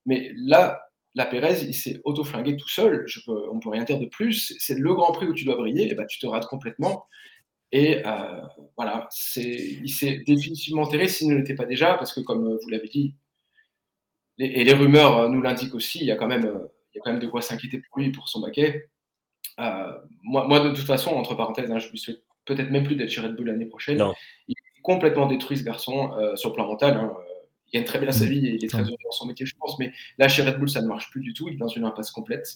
Mais 0.05 0.32
là, 0.36 0.80
la 1.14 1.26
Pérez, 1.26 1.62
il 1.62 1.74
s'est 1.74 2.01
auto-flingué 2.05 2.57
tout 2.57 2.68
seul, 2.68 3.05
je 3.07 3.20
peux, 3.24 3.49
on 3.51 3.57
ne 3.57 3.61
peut 3.61 3.70
rien 3.70 3.84
dire 3.84 4.01
de 4.01 4.07
plus, 4.07 4.55
c'est 4.59 4.78
le 4.78 4.94
Grand 4.94 5.12
Prix 5.12 5.26
où 5.26 5.34
tu 5.34 5.44
dois 5.44 5.57
briller, 5.57 5.90
et 5.90 5.94
ben, 5.94 6.07
tu 6.07 6.18
te 6.18 6.26
rates 6.26 6.47
complètement. 6.47 7.07
Et 7.72 8.05
euh, 8.07 8.42
voilà, 8.76 9.09
il 9.36 9.88
s'est 9.88 10.22
définitivement 10.26 10.82
enterré 10.82 11.09
s'il 11.09 11.28
ne 11.28 11.36
l'était 11.36 11.55
pas 11.55 11.66
déjà, 11.66 11.94
parce 11.94 12.12
que 12.12 12.20
comme 12.20 12.57
vous 12.61 12.68
l'avez 12.68 12.88
dit, 12.88 13.14
les, 14.38 14.47
et 14.47 14.64
les 14.64 14.72
rumeurs 14.72 15.28
nous 15.28 15.40
l'indiquent 15.40 15.74
aussi, 15.74 16.01
il 16.01 16.07
y 16.07 16.11
a 16.11 16.16
quand 16.16 16.26
même 16.26 16.68
y 16.97 17.01
a 17.01 17.03
quand 17.03 17.12
même 17.12 17.20
de 17.20 17.26
quoi 17.26 17.42
s'inquiéter 17.42 17.80
pour 17.80 18.01
lui 18.01 18.11
pour 18.11 18.28
son 18.28 18.40
baquet. 18.40 18.88
Moi, 19.59 20.47
moi, 20.47 20.61
de 20.61 20.70
toute 20.70 20.86
façon, 20.86 21.11
entre 21.11 21.34
parenthèses, 21.34 21.70
hein, 21.70 21.78
je 21.78 21.90
lui 21.90 21.99
souhaite 21.99 22.22
peut-être 22.44 22.70
même 22.70 22.84
plus 22.84 22.97
d'être 22.97 23.11
chez 23.11 23.20
Red 23.20 23.34
Bull 23.34 23.47
l'année 23.47 23.66
prochaine. 23.66 24.03
Il 24.49 24.53
est 24.53 24.80
complètement 24.82 25.26
détruit 25.26 25.59
ce 25.59 25.64
garçon 25.64 26.12
sur 26.36 26.51
le 26.51 26.55
plan 26.55 26.66
mental. 26.66 26.97
Hein, 26.97 27.12
il 27.72 27.78
gagne 27.78 27.84
très 27.84 27.99
bien 27.99 28.12
sa 28.12 28.26
vie 28.26 28.47
et 28.47 28.55
il 28.55 28.64
est 28.64 28.68
très 28.68 28.82
heureux 28.82 28.97
dans 29.05 29.11
son 29.11 29.26
métier, 29.26 29.44
je 29.44 29.57
pense. 29.59 29.78
Mais 29.78 29.92
là, 30.18 30.28
chez 30.28 30.42
Red 30.42 30.59
Bull, 30.59 30.68
ça 30.68 30.80
ne 30.82 30.86
marche 30.86 31.11
plus 31.11 31.20
du 31.20 31.34
tout. 31.34 31.49
Il 31.49 31.55
est 31.55 31.59
dans 31.59 31.68
une 31.68 31.84
impasse 31.84 32.11
complète. 32.11 32.47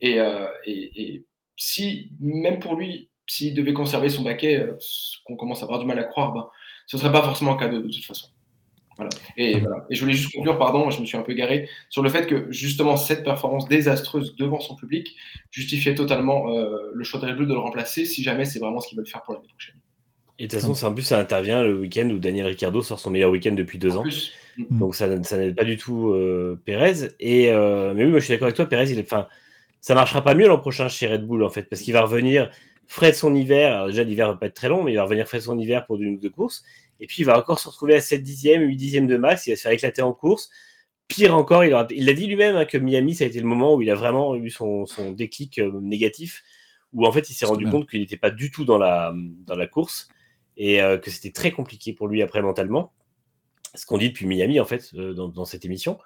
Et, 0.00 0.18
et 0.66 1.24
si, 1.56 2.10
même 2.20 2.58
pour 2.58 2.76
lui, 2.76 3.10
s'il 3.26 3.54
devait 3.54 3.72
conserver 3.72 4.08
son 4.08 4.22
baquet, 4.22 4.60
euh, 4.60 4.78
qu'on 5.24 5.36
commence 5.36 5.62
à 5.62 5.64
avoir 5.64 5.80
du 5.80 5.86
mal 5.86 5.98
à 5.98 6.04
croire, 6.04 6.32
ben, 6.32 6.48
ce 6.86 6.96
ne 6.96 7.00
serait 7.00 7.12
pas 7.12 7.22
forcément 7.22 7.56
cadeau 7.56 7.80
de 7.80 7.88
toute 7.88 8.04
façon. 8.04 8.28
Voilà. 8.96 9.10
Et, 9.36 9.60
voilà. 9.60 9.84
et 9.90 9.94
je 9.94 10.00
voulais 10.00 10.14
juste 10.14 10.34
conclure, 10.34 10.58
pardon, 10.58 10.90
je 10.90 11.00
me 11.00 11.06
suis 11.06 11.16
un 11.16 11.22
peu 11.22 11.34
garé, 11.34 11.68
sur 11.90 12.02
le 12.02 12.08
fait 12.08 12.26
que 12.26 12.50
justement 12.50 12.96
cette 12.96 13.24
performance 13.24 13.68
désastreuse 13.68 14.36
devant 14.36 14.58
son 14.60 14.74
public 14.74 15.14
justifiait 15.50 15.94
totalement 15.94 16.50
euh, 16.50 16.90
le 16.94 17.04
choix 17.04 17.20
de 17.20 17.26
Red 17.26 17.36
Bull 17.36 17.46
de 17.46 17.52
le 17.52 17.58
remplacer 17.58 18.06
si 18.06 18.22
jamais 18.22 18.44
c'est 18.44 18.58
vraiment 18.58 18.80
ce 18.80 18.88
qu'ils 18.88 18.96
veulent 18.96 19.06
faire 19.06 19.22
pour 19.22 19.34
l'année 19.34 19.48
prochaine. 19.48 19.74
Et 20.38 20.46
de 20.46 20.50
toute 20.50 20.60
façon, 20.60 20.86
en 20.86 20.92
plus, 20.92 21.02
ça 21.02 21.18
intervient 21.18 21.62
le 21.62 21.78
week-end 21.78 22.08
où 22.10 22.18
Daniel 22.18 22.46
Ricciardo 22.46 22.82
sort 22.82 22.98
son 22.98 23.10
meilleur 23.10 23.30
week-end 23.30 23.52
depuis 23.52 23.78
deux 23.78 23.96
ans. 23.96 24.04
Donc 24.70 24.94
ça, 24.94 25.22
ça 25.22 25.36
n'aide 25.38 25.54
pas 25.54 25.64
du 25.64 25.76
tout 25.76 26.10
euh, 26.10 26.60
Pérez. 26.64 27.10
Et, 27.20 27.50
mais 27.50 28.04
oui, 28.04 28.10
moi 28.10 28.18
je 28.18 28.24
suis 28.24 28.32
d'accord 28.34 28.46
avec 28.46 28.56
toi, 28.56 28.66
Pérez, 28.66 28.90
il 28.90 28.98
est, 28.98 29.12
enfin, 29.12 29.28
ça 29.80 29.94
marchera 29.94 30.22
pas 30.22 30.34
mieux 30.34 30.48
l'an 30.48 30.58
prochain 30.58 30.88
chez 30.88 31.06
Red 31.06 31.26
Bull 31.26 31.44
en 31.44 31.50
fait, 31.50 31.62
parce 31.64 31.82
qu'il 31.82 31.92
va 31.92 32.02
revenir 32.02 32.50
frais 32.86 33.10
de 33.10 33.16
son 33.16 33.34
hiver. 33.34 33.74
Alors 33.74 33.86
déjà, 33.88 34.02
l'hiver 34.02 34.28
va 34.28 34.34
pas 34.34 34.46
être 34.46 34.54
très 34.54 34.68
long, 34.68 34.82
mais 34.82 34.92
il 34.92 34.96
va 34.96 35.04
revenir 35.04 35.26
frais 35.26 35.38
de 35.38 35.42
son 35.42 35.58
hiver 35.58 35.86
pour 35.86 36.00
une 36.00 36.14
ou 36.14 36.18
deux 36.18 36.30
courses. 36.30 36.64
Et 37.00 37.06
puis, 37.06 37.22
il 37.22 37.24
va 37.24 37.38
encore 37.38 37.58
se 37.58 37.68
retrouver 37.68 37.94
à 37.94 38.00
7 38.00 38.22
dixièmes, 38.22 38.62
8 38.62 38.76
dixièmes 38.76 39.06
de 39.06 39.16
max. 39.16 39.46
Il 39.46 39.50
va 39.50 39.56
se 39.56 39.62
faire 39.62 39.72
éclater 39.72 40.02
en 40.02 40.12
course. 40.12 40.50
Pire 41.08 41.36
encore, 41.36 41.64
il, 41.64 41.70
l'a 41.70 42.12
dit 42.14 42.26
lui-même 42.26 42.56
hein, 42.56 42.64
que 42.64 42.78
Miami, 42.78 43.14
ça 43.14 43.24
a 43.24 43.26
été 43.28 43.38
le 43.38 43.46
moment 43.46 43.74
où 43.74 43.82
il 43.82 43.90
a 43.90 43.94
vraiment 43.94 44.34
eu 44.34 44.50
son, 44.50 44.86
son 44.86 45.12
déclic 45.12 45.60
euh, 45.60 45.70
négatif, 45.80 46.42
où 46.92 47.06
en 47.06 47.12
fait, 47.12 47.30
il 47.30 47.34
s'est 47.34 47.46
rendu 47.46 47.64
compte 47.66 47.88
qu'il 47.88 48.00
n'était 48.00 48.16
pas 48.16 48.30
du 48.30 48.50
tout 48.50 48.64
dans 48.64 48.78
la, 48.78 49.14
dans 49.14 49.54
la 49.54 49.68
course 49.68 50.08
et 50.56 50.82
euh, 50.82 50.98
que 50.98 51.10
c'était 51.10 51.30
très 51.30 51.52
compliqué 51.52 51.92
pour 51.92 52.08
lui 52.08 52.22
après 52.22 52.42
mentalement. 52.42 52.92
Ce 53.74 53.86
qu'on 53.86 53.98
dit 53.98 54.08
depuis 54.08 54.26
Miami, 54.26 54.58
en 54.58 54.64
fait, 54.64 54.90
euh, 54.94 55.12
dans, 55.12 55.28
dans, 55.28 55.44
cette 55.44 55.64
émission. 55.64 55.98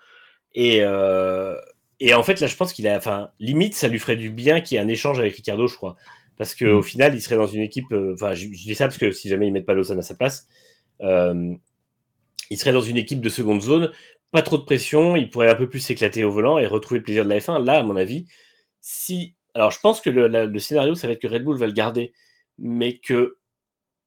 Et, 0.55 0.83
et 2.01 2.15
en 2.15 2.23
fait, 2.23 2.41
là, 2.41 2.47
je 2.47 2.57
pense 2.57 2.73
qu'il 2.73 2.89
a, 2.89 2.97
enfin, 2.97 3.31
limite, 3.39 3.75
ça 3.75 3.89
lui 3.89 3.99
ferait 3.99 4.17
du 4.17 4.31
bien 4.31 4.61
qu'il 4.61 4.75
y 4.75 4.79
ait 4.79 4.85
un 4.85 4.89
échange 4.89 5.19
avec 5.19 5.35
Ricardo, 5.37 5.67
je 5.67 5.77
crois. 5.77 5.97
Parce 6.37 6.55
qu'au 6.55 6.81
mm. 6.81 6.83
final, 6.83 7.15
il 7.15 7.23
serait 7.23 7.37
dans 7.37 7.47
une 7.47 7.63
équipe. 7.63 7.93
Enfin, 8.15 8.35
je, 8.35 8.49
dis 8.49 8.75
ça 8.75 8.87
parce 8.87 8.99
que 8.99 9.13
si 9.13 9.29
jamais 9.29 9.47
ils 9.47 9.53
mettent 9.53 9.67
pas 9.67 9.75
Lausanne 9.75 9.99
à 9.99 10.03
sa 10.03 10.15
place, 10.15 10.49
il 11.03 12.59
serait 12.59 12.73
dans 12.73 12.81
une 12.81 12.97
équipe 12.97 13.21
de 13.21 13.29
seconde 13.29 13.63
zone. 13.63 13.93
Pas 14.31 14.43
trop 14.43 14.59
de 14.59 14.65
pression. 14.65 15.17
Il 15.17 15.31
pourrait 15.31 15.51
un 15.51 15.55
peu 15.55 15.69
plus 15.69 15.81
s'éclater 15.81 16.25
au 16.25 16.31
volant 16.31 16.59
et 16.59 16.67
retrouver 16.67 16.99
le 16.99 17.05
plaisir 17.05 17.25
de 17.25 17.31
la 17.31 17.39
F1. 17.39 17.65
Là, 17.65 17.79
à 17.79 17.83
mon 17.83 17.97
avis, 17.97 18.27
si. 18.81 19.35
Alors, 19.55 19.71
je 19.73 19.81
pense 19.81 20.01
que 20.01 20.11
le, 20.11 20.59
scénario, 20.59 20.95
ça 20.95 21.07
va 21.07 21.15
être 21.15 21.21
que 21.21 21.27
Red 21.27 21.43
Bull 21.43 21.59
va 21.59 21.67
le 21.67 21.73
garder, 21.73 22.13
mais 22.59 22.99
que 22.99 23.37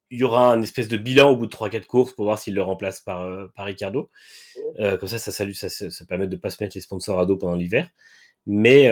il 0.10 0.20
y 0.20 0.24
aura 0.24 0.54
un 0.54 0.62
espèce 0.62 0.88
de 0.88 0.98
bilan 0.98 1.32
au 1.32 1.36
bout 1.36 1.48
de 1.48 1.52
3-4 1.52 1.86
courses 1.88 2.14
pour 2.14 2.26
voir 2.26 2.38
s'il 2.38 2.54
le 2.54 2.62
remplace 2.62 3.02
par, 3.02 3.22
euh, 3.24 3.48
par 3.56 3.66
Ricardo. 3.66 4.12
comme 4.78 5.08
ça, 5.08 5.18
ça, 5.18 5.32
salue, 5.32 5.54
ça, 5.54 5.68
permet 6.08 6.28
de 6.28 6.36
ne 6.36 6.40
pas 6.40 6.52
se 6.52 6.64
mettre 6.64 6.78
les 6.78 6.82
sponsors 6.82 7.20
à 7.20 7.26
dos 7.26 7.36
pendant 7.36 7.56
l'hiver. 7.56 7.90
Mais, 8.46 8.86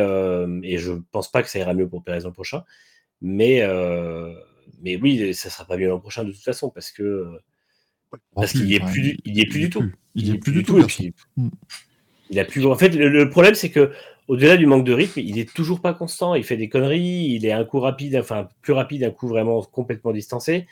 et 0.64 0.78
je 0.78 0.94
pense 1.12 1.30
pas 1.30 1.44
que 1.44 1.50
ça 1.50 1.60
ira 1.60 1.74
mieux 1.74 1.88
pour 1.88 2.04
Perez 2.04 2.22
l'an 2.22 2.32
prochain. 2.32 2.64
Mais, 3.22 3.62
euh, 3.62 4.34
mais 4.82 4.96
oui, 4.98 5.34
ça 5.34 5.50
sera 5.50 5.66
pas 5.66 5.78
mieux 5.78 5.88
l'an 5.88 6.00
prochain 6.00 6.24
de 6.24 6.32
toute 6.32 6.44
façon 6.44 6.70
parce 6.70 6.92
que 6.92 7.40
parce 8.36 8.52
qu'il 8.52 8.66
n'y 8.66 8.76
est, 8.76 8.80
plus, 8.80 9.18
il 9.26 9.40
est 9.40 9.46
plus 9.46 9.60
du 9.60 9.70
tout. 9.70 9.84
Il 10.16 10.26
n'y 10.26 10.36
est 10.36 10.38
plus 10.38 10.52
du 10.52 10.64
tout. 10.64 10.78
Mm. 11.38 11.50
il 12.30 12.40
a 12.40 12.46
plus. 12.46 12.66
En 12.66 12.76
fait, 12.76 12.90
le, 12.90 13.30
problème 13.30 13.56
c'est 13.56 13.72
que 13.72 13.92
au-delà 14.28 14.58
du 14.58 14.66
manque 14.66 14.86
de 14.86 14.94
rythme, 14.94 15.20
il 15.20 15.40
est 15.40 15.52
toujours 15.54 15.82
pas 15.82 15.94
constant. 15.94 16.36
Il 16.36 16.44
fait 16.44 16.58
des 16.58 16.70
conneries. 16.70 17.34
Il 17.34 17.46
est 17.46 17.52
un 17.52 17.66
coup 17.66 17.80
rapide, 17.80 18.16
enfin 18.18 18.48
plus 18.62 18.74
rapide, 18.74 19.04
un 19.04 19.12
coup 19.12 19.28
vraiment 19.28 19.62
complètement 19.62 20.12
distancé. 20.12 20.68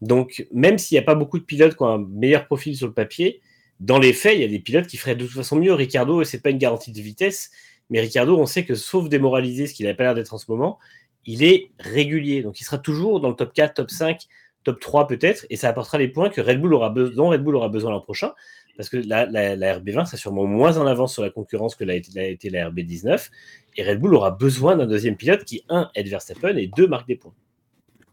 Donc, 0.00 0.46
même 0.52 0.78
s'il 0.78 0.96
n'y 0.96 0.98
a 0.98 1.04
pas 1.04 1.14
beaucoup 1.14 1.38
de 1.38 1.44
pilotes 1.44 1.76
qui 1.76 1.82
ont 1.82 1.88
un 1.88 2.06
meilleur 2.10 2.46
profil 2.46 2.76
sur 2.76 2.86
le 2.86 2.92
papier, 2.92 3.40
dans 3.80 3.98
les 3.98 4.12
faits, 4.12 4.34
il 4.34 4.40
y 4.40 4.44
a 4.44 4.48
des 4.48 4.58
pilotes 4.58 4.86
qui 4.86 4.96
feraient 4.96 5.16
de 5.16 5.24
toute 5.24 5.34
façon 5.34 5.56
mieux. 5.56 5.72
Ricardo, 5.72 6.24
c'est 6.24 6.40
pas 6.40 6.50
une 6.50 6.58
garantie 6.58 6.92
de 6.92 7.00
vitesse, 7.00 7.50
mais 7.90 8.00
Ricardo, 8.00 8.38
on 8.38 8.46
sait 8.46 8.64
que 8.64 8.74
sauf 8.74 9.08
démoraliser 9.08 9.66
ce 9.66 9.74
qu'il 9.74 9.86
n'a 9.86 9.94
pas 9.94 10.04
l'air 10.04 10.14
d'être 10.14 10.34
en 10.34 10.38
ce 10.38 10.50
moment, 10.50 10.78
il 11.26 11.42
est 11.42 11.70
régulier. 11.78 12.42
Donc 12.42 12.60
il 12.60 12.64
sera 12.64 12.78
toujours 12.78 13.20
dans 13.20 13.28
le 13.28 13.34
top 13.34 13.52
4, 13.52 13.74
top 13.74 13.90
5, 13.90 14.26
top 14.64 14.80
3 14.80 15.06
peut-être, 15.06 15.46
et 15.50 15.56
ça 15.56 15.68
apportera 15.68 15.98
les 15.98 16.08
points 16.08 16.30
que 16.30 16.40
Red 16.40 16.60
Bull 16.60 16.74
aura 16.74 16.90
besoin, 16.90 17.30
Red 17.30 17.42
Bull 17.44 17.56
aura 17.56 17.68
besoin 17.68 17.90
l'an 17.90 18.00
prochain, 18.00 18.32
parce 18.76 18.88
que 18.88 18.96
la, 18.96 19.26
RB20 19.26 20.06
sera 20.06 20.16
sûrement 20.16 20.46
moins 20.46 20.78
en 20.78 20.86
avance 20.86 21.12
sur 21.12 21.22
la 21.22 21.30
concurrence 21.30 21.74
que 21.76 21.84
l'a 21.84 21.94
été, 21.94 22.50
la 22.50 22.70
RB19, 22.70 23.30
et 23.76 23.84
Red 23.84 24.00
Bull 24.00 24.14
aura 24.14 24.30
besoin 24.32 24.76
d'un 24.76 24.86
deuxième 24.86 25.16
pilote 25.16 25.44
qui, 25.44 25.62
un, 25.68 25.90
aide 25.94 26.08
Verstappen, 26.08 26.56
et 26.56 26.70
deux, 26.76 26.86
marque 26.86 27.06
des 27.06 27.16
points. 27.16 27.34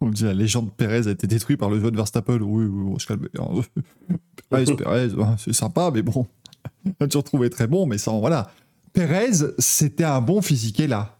On 0.03 0.09
dit 0.09 0.23
la 0.23 0.33
légende 0.33 0.73
Perez 0.75 1.07
a 1.07 1.11
été 1.11 1.27
détruite 1.27 1.59
par 1.59 1.69
le 1.69 1.79
jeu 1.79 1.91
de 1.91 1.95
Verstappen. 1.95 2.39
Oui, 2.41 2.65
oui, 2.65 2.97
calme. 3.07 3.27
Perez, 4.49 4.65
Perez, 4.75 5.09
c'est 5.37 5.53
sympa, 5.53 5.91
mais 5.93 6.01
bon, 6.01 6.25
on 6.85 7.05
a 7.05 7.07
toujours 7.07 7.23
trouvé 7.23 7.49
très 7.49 7.67
bon, 7.67 7.85
mais 7.85 7.99
sans, 7.99 8.19
voilà. 8.19 8.51
Perez, 8.93 9.53
c'était 9.59 10.03
un 10.03 10.21
bon 10.21 10.41
physique 10.41 10.79
là. 10.79 11.17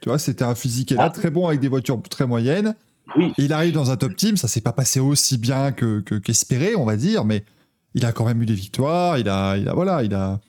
Tu 0.00 0.08
vois, 0.08 0.18
c'était 0.18 0.44
un 0.44 0.54
physique 0.54 0.90
là, 0.90 1.04
ah. 1.04 1.10
très 1.10 1.30
bon 1.30 1.46
avec 1.46 1.60
des 1.60 1.68
voitures 1.68 2.00
très 2.02 2.26
moyennes. 2.26 2.74
Il 3.38 3.52
arrive 3.52 3.72
dans 3.72 3.90
un 3.90 3.96
top 3.96 4.16
team, 4.16 4.36
ça 4.36 4.48
s'est 4.48 4.60
pas 4.60 4.72
passé 4.72 5.00
aussi 5.00 5.38
bien 5.38 5.72
que 5.72 6.00
qu'espéré, 6.00 6.74
on 6.76 6.84
va 6.84 6.96
dire, 6.96 7.24
mais 7.24 7.44
il 7.94 8.06
a 8.06 8.12
quand 8.12 8.24
même 8.24 8.42
eu 8.42 8.46
des 8.46 8.54
victoires. 8.54 9.18
Il 9.18 9.28
a, 9.28 9.56
il 9.56 9.68
a 9.68 9.74
voilà, 9.74 10.02
il 10.02 10.14
a. 10.14 10.40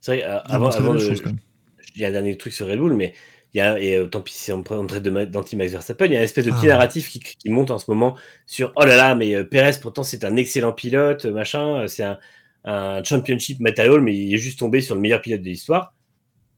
C'est 0.00 0.18
vrai, 0.18 0.24
euh, 0.26 0.40
avant, 0.44 0.70
il 0.70 2.02
y 2.02 2.04
a 2.04 2.08
un 2.08 2.12
dernier 2.12 2.36
truc 2.36 2.52
sur 2.52 2.66
Red 2.66 2.78
Bull, 2.78 2.94
mais 2.94 3.14
il 3.54 3.58
y 3.58 3.60
a, 3.60 3.78
et 3.80 3.96
euh, 3.96 4.06
tant 4.06 4.20
pis 4.20 4.34
si 4.34 4.52
on 4.52 4.62
traite 4.62 5.02
d'anti-Max 5.02 5.72
Verstappen, 5.72 6.06
il 6.06 6.12
y 6.12 6.16
a 6.16 6.18
une 6.18 6.24
espèce 6.24 6.44
de 6.44 6.50
petit 6.50 6.66
ah. 6.66 6.74
narratif 6.74 7.08
qui, 7.08 7.48
monte 7.48 7.70
en 7.70 7.78
ce 7.78 7.90
moment 7.90 8.16
sur 8.46 8.72
oh 8.76 8.84
là 8.84 8.96
là, 8.96 9.14
mais 9.14 9.34
euh, 9.34 9.44
Perez 9.44 9.78
pourtant 9.80 10.02
c'est 10.02 10.24
un 10.24 10.36
excellent 10.36 10.72
pilote, 10.72 11.24
machin, 11.24 11.86
c'est 11.88 12.02
un, 12.02 12.18
un, 12.64 13.02
championship 13.02 13.60
material, 13.60 14.02
mais 14.02 14.14
il 14.14 14.34
est 14.34 14.38
juste 14.38 14.58
tombé 14.58 14.82
sur 14.82 14.94
le 14.94 15.00
meilleur 15.00 15.22
pilote 15.22 15.40
de 15.40 15.46
l'histoire. 15.46 15.94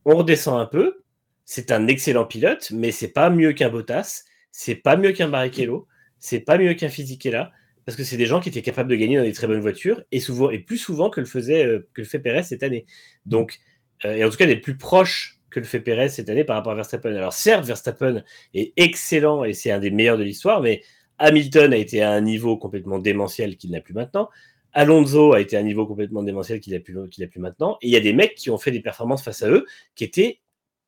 On 0.04 0.16
redescend 0.16 0.58
un 0.60 0.66
peu, 0.66 1.02
c'est 1.44 1.70
un 1.70 1.86
excellent 1.86 2.24
pilote, 2.24 2.72
mais 2.72 2.90
c'est 2.90 3.12
pas 3.12 3.30
mieux 3.30 3.52
qu'un 3.52 3.68
Bottas, 3.68 4.24
c'est 4.50 4.76
pas 4.76 4.96
mieux 4.96 5.12
qu'un 5.12 5.28
Barrichello, 5.28 5.86
c'est 6.18 6.40
pas 6.40 6.58
mieux 6.58 6.74
qu'un 6.74 6.88
Fisichella, 6.88 7.52
parce 7.84 7.96
que 7.96 8.04
c'est 8.04 8.16
des 8.16 8.26
gens 8.26 8.40
qui 8.40 8.48
étaient 8.48 8.62
capables 8.62 8.90
de 8.90 8.96
gagner 8.96 9.16
dans 9.16 9.24
des 9.24 9.32
très 9.32 9.46
bonnes 9.46 9.60
voitures 9.60 10.02
et 10.12 10.20
souvent 10.20 10.50
et 10.50 10.58
plus 10.58 10.76
souvent 10.76 11.08
que 11.10 11.20
le 11.20 11.26
faisait 11.26 11.64
euh, 11.64 11.88
que 11.94 12.02
le 12.02 12.06
fait 12.06 12.18
Perez 12.18 12.42
cette 12.42 12.62
année. 12.62 12.84
Donc, 13.24 13.58
euh, 14.04 14.14
et 14.14 14.24
en 14.24 14.30
tout 14.30 14.36
cas, 14.36 14.46
d'être 14.46 14.62
plus 14.62 14.76
proche 14.76 15.40
que 15.50 15.58
le 15.58 15.64
fait 15.64 15.80
Perez 15.80 16.10
cette 16.10 16.28
année 16.28 16.44
par 16.44 16.56
rapport 16.56 16.72
à 16.72 16.74
Verstappen. 16.74 17.14
Alors 17.14 17.32
certes, 17.32 17.64
Verstappen 17.64 18.22
est 18.52 18.74
excellent 18.76 19.44
et 19.44 19.54
c'est 19.54 19.70
un 19.70 19.78
des 19.78 19.90
meilleurs 19.90 20.18
de 20.18 20.22
l'histoire, 20.22 20.60
mais 20.60 20.82
Hamilton 21.18 21.72
a 21.72 21.76
été 21.76 22.02
à 22.02 22.10
un 22.12 22.20
niveau 22.20 22.56
complètement 22.56 22.98
démentiel 22.98 23.56
qu'il 23.56 23.70
n'a 23.70 23.80
plus 23.80 23.94
maintenant. 23.94 24.28
Alonso 24.72 25.32
a 25.32 25.40
été 25.40 25.56
à 25.56 25.60
un 25.60 25.62
niveau 25.62 25.86
complètement 25.86 26.22
démentiel 26.22 26.60
qu'il 26.60 26.74
n'a 26.74 26.80
plus, 26.80 27.08
qu'il 27.08 27.28
plus 27.28 27.40
maintenant. 27.40 27.78
Et 27.80 27.88
il 27.88 27.90
y 27.90 27.96
a 27.96 28.00
des 28.00 28.12
mecs 28.12 28.34
qui 28.34 28.50
ont 28.50 28.58
fait 28.58 28.70
des 28.70 28.80
performances 28.80 29.24
face 29.24 29.42
à 29.42 29.48
eux 29.48 29.66
qui 29.94 30.04
étaient 30.04 30.40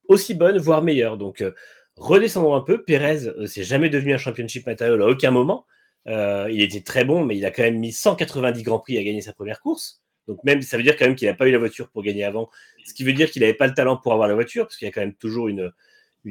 aussi 0.06 0.34
bonne, 0.34 0.58
voire 0.58 0.82
meilleure. 0.82 1.16
Donc, 1.16 1.40
euh, 1.40 1.52
redescendons 2.00 2.54
un 2.54 2.60
peu. 2.62 2.82
Pérez, 2.82 3.26
euh, 3.26 3.46
c'est 3.46 3.62
jamais 3.62 3.90
devenu 3.90 4.14
un 4.14 4.18
championship 4.18 4.66
matériel 4.66 5.00
à 5.00 5.06
aucun 5.06 5.30
moment. 5.30 5.66
Euh, 6.06 6.48
il 6.50 6.62
était 6.62 6.80
très 6.80 7.04
bon, 7.04 7.24
mais 7.24 7.36
il 7.36 7.44
a 7.44 7.50
quand 7.50 7.62
même 7.62 7.78
mis 7.78 7.92
190 7.92 8.62
Grands 8.62 8.80
Prix 8.80 8.98
à 8.98 9.04
gagner 9.04 9.20
sa 9.20 9.32
première 9.32 9.60
course. 9.60 10.02
Donc, 10.26 10.42
même, 10.44 10.62
ça 10.62 10.76
veut 10.76 10.82
dire 10.82 10.96
quand 10.96 11.04
même 11.04 11.14
qu'il 11.14 11.28
n'a 11.28 11.34
pas 11.34 11.46
eu 11.46 11.52
la 11.52 11.58
voiture 11.58 11.90
pour 11.90 12.02
gagner 12.02 12.24
avant. 12.24 12.50
Ce 12.84 12.94
qui 12.94 13.04
veut 13.04 13.12
dire 13.12 13.30
qu'il 13.30 13.42
n'avait 13.42 13.54
pas 13.54 13.66
le 13.66 13.74
talent 13.74 13.96
pour 13.96 14.12
avoir 14.12 14.28
la 14.28 14.34
voiture, 14.34 14.64
parce 14.64 14.76
qu'il 14.76 14.86
y 14.86 14.88
a 14.88 14.92
quand 14.92 15.00
même 15.00 15.14
toujours 15.14 15.48
une, 15.48 15.72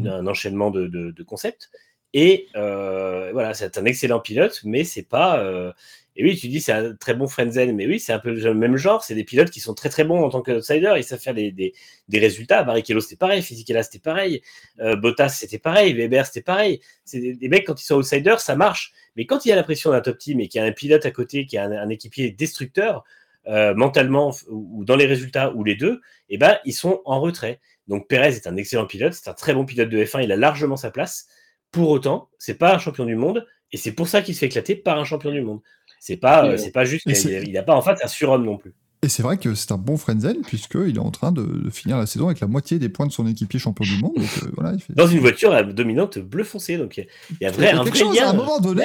un 0.06 0.28
enchaînement 0.28 0.72
de, 0.72 0.88
de, 0.88 1.24
concepts. 1.24 1.70
Et 2.14 2.48
voilà, 2.54 3.54
c'est 3.54 3.78
un 3.78 3.86
excellent 3.86 4.20
pilote, 4.20 4.62
mais 4.64 4.84
c'est 4.84 5.08
pas. 5.08 5.74
Et 6.20 6.24
oui, 6.26 6.36
tu 6.36 6.50
dis 6.50 6.60
c'est 6.60 6.74
un 6.74 6.94
très 6.96 7.14
bon 7.14 7.28
Frenzen, 7.28 7.74
mais 7.74 7.88
oui, 7.88 7.98
c'est 7.98 8.12
un 8.12 8.20
peu 8.20 8.34
le 8.34 8.54
même 8.54 8.76
genre. 8.76 9.02
C'est 9.06 9.16
des 9.16 9.24
pilotes 9.24 9.52
qui 9.52 9.62
sont 9.62 9.74
très 9.74 9.88
très 9.88 10.04
bons 10.04 10.22
en 10.22 10.28
tant 10.28 10.42
qu'outsider. 10.42 10.94
Ils 10.98 11.04
savent 11.06 11.22
faire 11.22 11.34
des, 11.34 11.74
résultats. 12.12 12.62
Barrichello, 12.64 13.00
c'était 13.00 13.16
pareil. 13.16 13.42
Fisichella, 13.42 13.84
c'était 13.84 14.00
pareil. 14.00 14.42
Euh, 14.82 14.98
Bottas, 14.98 15.30
c'était 15.30 15.60
pareil. 15.60 15.94
Weber, 15.94 16.26
c'était 16.26 16.42
pareil. 16.42 16.82
C'est 17.06 17.22
des, 17.22 17.48
mecs, 17.48 17.66
quand 17.66 17.82
ils 17.82 17.86
sont 17.86 17.96
outsiders, 17.96 18.42
ça 18.42 18.58
marche. 18.58 18.92
Mais 19.16 19.26
quand 19.26 19.46
il 19.46 19.48
y 19.48 19.54
a 19.54 19.56
la 19.56 19.64
pression 19.64 19.92
d'un 19.92 20.02
top 20.02 20.18
team 20.18 20.42
et 20.42 20.50
qu'il 20.50 20.60
y 20.60 20.62
a 20.62 20.68
un 20.68 20.74
pilote 20.74 21.06
à 21.06 21.12
côté 21.12 21.46
qui 21.46 21.58
a 21.58 21.64
un, 21.64 21.88
équipier 21.88 22.32
destructeur, 22.32 23.06
euh, 23.48 23.74
mentalement 23.74 24.36
ou, 24.50 24.84
dans 24.84 24.98
les 24.98 25.06
résultats, 25.06 25.54
ou 25.56 25.64
les 25.64 25.76
deux, 25.76 26.02
eh 26.28 26.38
ben, 26.38 26.58
ils 26.66 26.74
sont 26.74 27.02
en 27.06 27.22
retrait. 27.22 27.62
Donc 27.88 28.10
Perez 28.10 28.36
est 28.36 28.46
un 28.46 28.58
excellent 28.58 28.88
pilote. 28.88 29.14
C'est 29.14 29.30
un 29.30 29.34
très 29.34 29.54
bon 29.54 29.64
pilote 29.64 29.88
de 29.88 30.04
F1. 30.04 30.22
Il 30.26 30.34
a 30.34 30.36
largement 30.36 30.76
sa 30.76 30.92
place. 30.92 31.28
Pour 31.72 31.90
autant, 31.92 32.30
c'est 32.40 32.58
pas 32.58 32.76
un 32.76 32.78
champion 32.78 33.06
du 33.06 33.16
monde. 33.16 33.48
Et 33.72 33.78
c'est 33.78 33.94
pour 33.94 34.10
ça 34.10 34.22
qu'il 34.22 34.34
se 34.34 34.40
fait 34.40 34.48
éclater 34.48 34.76
par 34.76 35.00
un 35.00 35.06
champion 35.06 35.32
du 35.32 35.42
monde. 35.42 35.62
C'est 36.00 36.18
pas, 36.18 36.46
euh, 36.46 36.58
c'est 36.58 36.72
pas 36.72 36.86
juste 36.86 37.12
qu'il 37.14 37.52
n'a 37.52 37.64
pas 37.64 37.76
en 37.76 37.82
fait 37.82 37.98
un 38.04 38.08
surhomme 38.08 38.46
non 38.46 38.58
plus. 38.58 38.74
Et 39.02 39.08
c'est 39.08 39.24
vrai 39.24 39.38
que 39.38 39.56
c'est 39.56 39.72
un 39.72 39.78
bon 39.78 39.96
Frenzen, 39.96 40.42
puisqu'il 40.46 40.98
est 40.98 41.00
en 41.00 41.12
train 41.12 41.32
de, 41.32 41.70
finir 41.70 41.98
la 41.98 42.06
saison 42.06 42.26
avec 42.26 42.42
la 42.42 42.48
moitié 42.48 42.80
des 42.80 42.90
points 42.90 43.08
de 43.08 43.12
son 43.12 43.28
équipier 43.28 43.60
champion 43.60 43.86
du 43.86 44.02
monde. 44.02 44.18
Euh, 44.18 44.48
voilà, 44.58 44.76
Dans 44.90 45.08
une 45.08 45.20
voiture 45.20 45.66
dominante 45.74 46.20
bleu 46.20 46.44
foncé. 46.44 46.78
Donc 46.78 46.98
il 46.98 47.08
y 47.40 47.46
a 47.46 47.52
vrai, 47.52 47.72
un 47.72 47.84
vrai 47.84 47.98
chose, 47.98 48.18
À 48.20 48.30
un 48.30 48.34
moment 48.34 48.60
donné, 48.60 48.84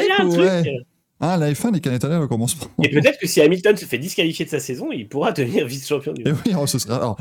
Ah, 1.18 1.36
la 1.36 1.52
F1, 1.52 1.72
les 1.72 1.80
Canadiens 1.80 2.20
ne 2.20 2.26
commencent 2.26 2.54
pas. 2.54 2.66
Et 2.82 2.90
peut-être 2.90 3.18
que 3.18 3.26
si 3.26 3.40
Hamilton 3.40 3.76
se 3.76 3.86
fait 3.86 3.98
disqualifier 3.98 4.44
de 4.44 4.50
sa 4.50 4.60
saison, 4.60 4.92
il 4.92 5.08
pourra 5.08 5.32
devenir 5.32 5.66
vice-champion 5.66 6.12
du 6.12 6.22
Et 6.22 6.30
monde. 6.30 6.38
oui, 6.46 6.52
alors, 6.52 6.68
ce 6.68 6.78
serait. 6.78 6.94
Alors, 6.94 7.16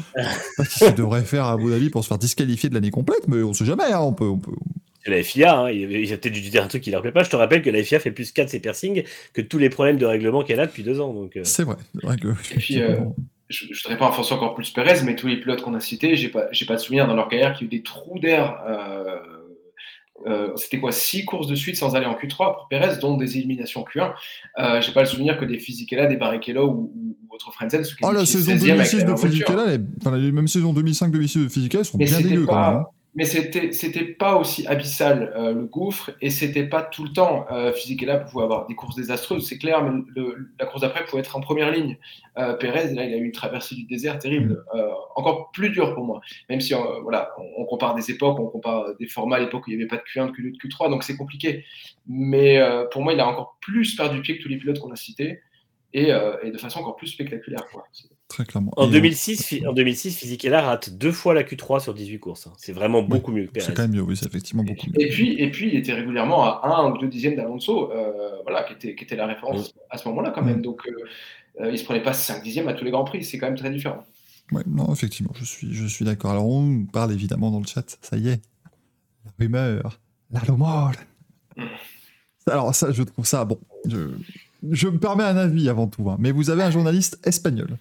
pas 0.57 0.65
ce 0.65 0.85
qu'il 0.85 0.95
devrait 0.95 1.23
faire 1.23 1.45
à 1.45 1.53
Abu 1.53 1.71
Dhabi 1.71 1.89
pour 1.89 2.03
se 2.03 2.09
faire 2.09 2.19
disqualifier 2.19 2.69
de 2.69 2.75
l'année 2.75 2.91
complète, 2.91 3.27
mais 3.27 3.41
on 3.41 3.53
sait 3.53 3.65
jamais. 3.65 3.91
hein, 3.91 4.01
on 4.01 4.13
peut, 4.13 4.25
on 4.27 4.37
peut... 4.37 4.51
La 5.05 5.21
FIA, 5.21 5.57
hein, 5.57 5.69
il 5.69 5.91
il 5.91 6.13
a 6.13 6.17
peut-être 6.17 6.33
dû 6.33 6.41
dire 6.41 6.63
un 6.63 6.67
truc 6.67 6.81
qui 6.81 6.91
leur 6.91 7.01
plaît 7.01 7.11
pas. 7.11 7.23
Je 7.23 7.29
te 7.29 7.35
rappelle 7.35 7.61
que 7.61 7.69
la 7.69 7.83
FIA 7.83 7.99
fait 7.99 8.11
plus 8.11 8.31
4 8.31 8.49
ses 8.49 8.59
piercings 8.59 9.03
que 9.33 9.41
tous 9.41 9.57
les 9.57 9.69
problèmes 9.69 9.97
de 9.97 10.05
règlement 10.05 10.43
qu'elle 10.43 10.59
a 10.59 10.65
depuis 10.67 10.83
deux 10.83 10.99
ans. 11.01 11.13
Donc, 11.13 11.35
euh, 11.35 11.41
C'est 11.43 11.63
vrai. 11.63 11.75
c'est 11.99 12.05
vrai 12.05 12.17
que, 12.17 12.27
puis, 12.57 12.81
euh, 12.81 12.97
je 13.49 13.65
ne 13.65 13.73
voudrais 13.75 13.97
pas 13.97 14.05
enfoncer 14.07 14.33
encore 14.33 14.55
plus 14.55 14.71
Perez, 14.71 15.03
mais 15.03 15.15
tous 15.15 15.27
les 15.27 15.37
pilotes 15.39 15.61
qu'on 15.61 15.73
a 15.73 15.79
cités, 15.81 16.15
j'ai 16.15 16.29
pas, 16.29 16.47
j'ai 16.51 16.65
pas 16.65 16.75
de 16.75 16.79
souvenir 16.79 17.05
dans 17.07 17.15
leur 17.15 17.27
carrière 17.27 17.53
qu'il 17.53 17.67
y 17.67 17.69
a 17.69 17.73
eu 17.73 17.77
des 17.77 17.83
trous 17.83 18.17
d'air. 18.19 18.55
euh, 18.67 19.17
euh, 20.27 20.55
C'était 20.55 20.79
quoi 20.79 20.91
Six 20.93 21.25
courses 21.25 21.47
de 21.47 21.55
suite 21.55 21.75
sans 21.75 21.95
aller 21.95 22.05
en 22.05 22.13
Q3 22.13 22.37
pour 22.55 22.67
Perez, 22.69 22.97
dont 23.01 23.17
des 23.17 23.37
éliminations 23.37 23.81
en 23.81 23.85
Q1. 23.85 24.13
Euh, 24.59 24.81
j'ai 24.81 24.93
pas 24.93 25.01
le 25.01 25.07
souvenir 25.07 25.37
que 25.37 25.43
des 25.45 25.59
Fisichella, 25.59 26.05
des 26.05 26.15
Barrichello 26.15 26.65
ou, 26.65 26.93
ou, 26.95 27.17
ou 27.29 27.35
autre 27.35 27.51
Frenzen 27.51 27.83
Ah, 28.03 28.13
la 28.13 28.25
saison 28.25 28.53
16e 28.53 28.71
avec 28.71 28.89
2006 28.91 28.97
la 28.99 29.03
de. 29.11 29.15
Fisichella, 29.17 29.65
les... 29.77 29.83
enfin, 29.99 30.17
les 30.17 30.31
mêmes 30.31 30.47
saisons 30.47 30.73
2005-2006 30.73 31.43
de 31.43 31.49
Fisichella 31.49 31.83
sont 31.83 31.97
Mais 31.97 32.05
bien 32.05 32.21
dégueu 32.21 32.45
quand 32.45 32.53
pas- 32.53 32.71
même. 32.71 32.79
hein. 32.81 32.85
Mais 33.15 33.25
c'était 33.25 33.71
c'était 33.73 34.05
pas 34.05 34.37
aussi 34.37 34.65
abyssal 34.65 35.31
euh, 35.35 35.53
le 35.53 35.65
gouffre 35.65 36.11
et 36.19 36.31
c'était 36.31 36.63
pas 36.67 36.81
tout 36.81 37.03
le 37.03 37.11
temps. 37.13 37.45
Euh, 37.51 37.71
Fisichella 37.71 38.17
pouvait 38.17 38.43
avoir 38.43 38.65
des 38.65 38.73
courses 38.73 38.95
désastreuses, 38.95 39.47
c'est 39.47 39.59
clair, 39.59 39.83
mais 39.83 40.01
le- 40.15 40.49
la 40.59 40.65
course 40.65 40.81
d'après 40.81 41.05
pouvait 41.05 41.19
être 41.21 41.35
en 41.35 41.39
première 41.41 41.71
ligne. 41.71 41.99
Euh, 42.39 42.53
Pérez, 42.55 42.91
là, 42.95 43.05
il 43.05 43.13
a 43.13 43.17
eu 43.17 43.25
une 43.25 43.31
traversée 43.31 43.75
du 43.75 43.83
désert 43.83 44.17
terrible, 44.17 44.65
euh, 44.73 44.89
encore 45.15 45.51
plus 45.51 45.69
dur 45.69 45.93
pour 45.93 46.05
moi. 46.05 46.21
Même 46.49 46.59
si 46.59 46.73
voilà, 47.03 47.29
on, 47.37 47.61
on 47.61 47.65
compare 47.65 47.93
des 47.93 48.09
époques, 48.09 48.39
on 48.39 48.47
compare 48.47 48.95
des 48.99 49.05
formats 49.07 49.35
à 49.35 49.39
l'époque 49.39 49.67
où 49.67 49.69
il 49.71 49.77
n'y 49.77 49.83
avait 49.83 49.87
pas 49.89 49.97
de 49.97 50.03
Q1, 50.03 50.27
de 50.27 50.31
Q2, 50.31 50.51
de 50.51 50.57
Q3, 50.57 50.89
donc 50.89 51.03
c'est 51.03 51.15
compliqué. 51.15 51.65
Mais 52.07 52.59
pour 52.91 53.03
moi, 53.03 53.13
il 53.13 53.19
a 53.19 53.27
encore 53.27 53.57
plus 53.61 53.95
perdu 53.95 54.21
pied 54.21 54.37
que 54.39 54.43
tous 54.43 54.49
les 54.49 54.57
pilotes 54.57 54.79
qu'on 54.79 54.91
a 54.91 54.95
cités 54.95 55.39
et, 55.93 56.09
et 56.43 56.51
de 56.51 56.57
façon 56.57 56.79
encore 56.79 56.95
plus 56.95 57.07
spectaculaire. 57.07 57.65
Quoi. 57.71 57.83
C'est- 58.35 58.43
Très 58.43 58.45
clairement. 58.45 58.71
en, 58.77 58.87
Et, 58.87 58.91
2006, 58.91 59.45
Fi- 59.45 59.67
en 59.67 59.73
2006, 59.73 60.17
Fisichella 60.17 60.61
rate 60.61 60.89
deux 60.89 61.11
fois 61.11 61.33
la 61.33 61.43
Q3 61.43 61.79
sur 61.81 61.93
18 61.93 62.19
courses. 62.19 62.47
hein. 62.47 62.53
C'est 62.57 62.71
vraiment 62.73 63.03
beaucoup 63.03 63.31
mieux 63.31 63.43
que 63.45 63.51
C'est 63.61 63.67
Perez. 63.67 63.73
quand 63.75 63.81
même 63.83 63.91
mieux, 63.91 64.01
oui, 64.01 64.17
c'est 64.17 64.25
effectivement 64.25 64.63
beaucoup 64.63 64.87
mieux. 64.87 65.01
Et 65.01 65.09
puis, 65.09 65.33
et 65.39 65.51
puis, 65.51 65.69
il 65.69 65.75
était 65.77 65.93
régulièrement 65.93 66.43
à 66.45 66.61
1 66.67 66.91
ou 66.91 66.97
2 66.97 67.07
dixièmes 67.07 67.35
d'Alonso, 67.35 67.91
euh, 67.91 68.41
voilà, 68.43 68.63
qui 68.63 68.73
était, 68.73 68.95
qui 68.95 69.03
était 69.03 69.15
la 69.15 69.27
référence 69.27 69.73
à 69.89 69.97
ce 69.97 70.07
moment-là 70.09 70.31
quand 70.31 70.41
même. 70.43 70.61
Donc, 70.61 70.81
euh, 70.87 70.91
euh, 71.61 71.67
il 71.69 71.73
ne 71.73 71.77
se 71.77 71.83
prenait 71.85 72.01
pas 72.01 72.13
5 72.13 72.41
dixièmes 72.43 72.67
à 72.67 72.73
tous 72.73 72.83
les 72.85 72.91
Grands 72.91 73.03
Prix, 73.03 73.23
c'est 73.23 73.37
quand 73.37 73.45
même 73.47 73.57
très 73.57 73.69
différent. 73.69 74.03
Ouais, 74.51 74.63
non, 74.67 74.91
effectivement, 74.91 75.31
je 75.35 75.45
suis, 75.45 75.73
je 75.73 75.85
suis 75.85 76.03
d'accord. 76.05 76.31
Alors, 76.31 76.47
on 76.47 76.85
parle 76.91 77.11
évidemment 77.13 77.51
dans 77.51 77.59
le 77.59 77.67
chat, 77.67 77.97
ça 78.01 78.17
y 78.17 78.29
est, 78.29 78.41
la 79.25 79.31
rumeur, 79.39 79.99
la 80.31 80.39
rumeur. 80.39 80.91
Mm. 81.55 81.63
Alors, 82.47 82.73
ça, 82.75 82.91
je 82.91 83.03
trouve 83.03 83.25
ça, 83.25 83.45
bon, 83.45 83.59
je, 83.87 84.09
je 84.71 84.87
me 84.87 84.97
permets 84.97 85.23
un 85.23 85.37
avis 85.37 85.69
avant 85.69 85.87
tout, 85.87 86.09
hein, 86.09 86.17
mais 86.19 86.31
vous 86.31 86.49
avez 86.49 86.63
un 86.63 86.71
journaliste 86.71 87.19
espagnol 87.25 87.77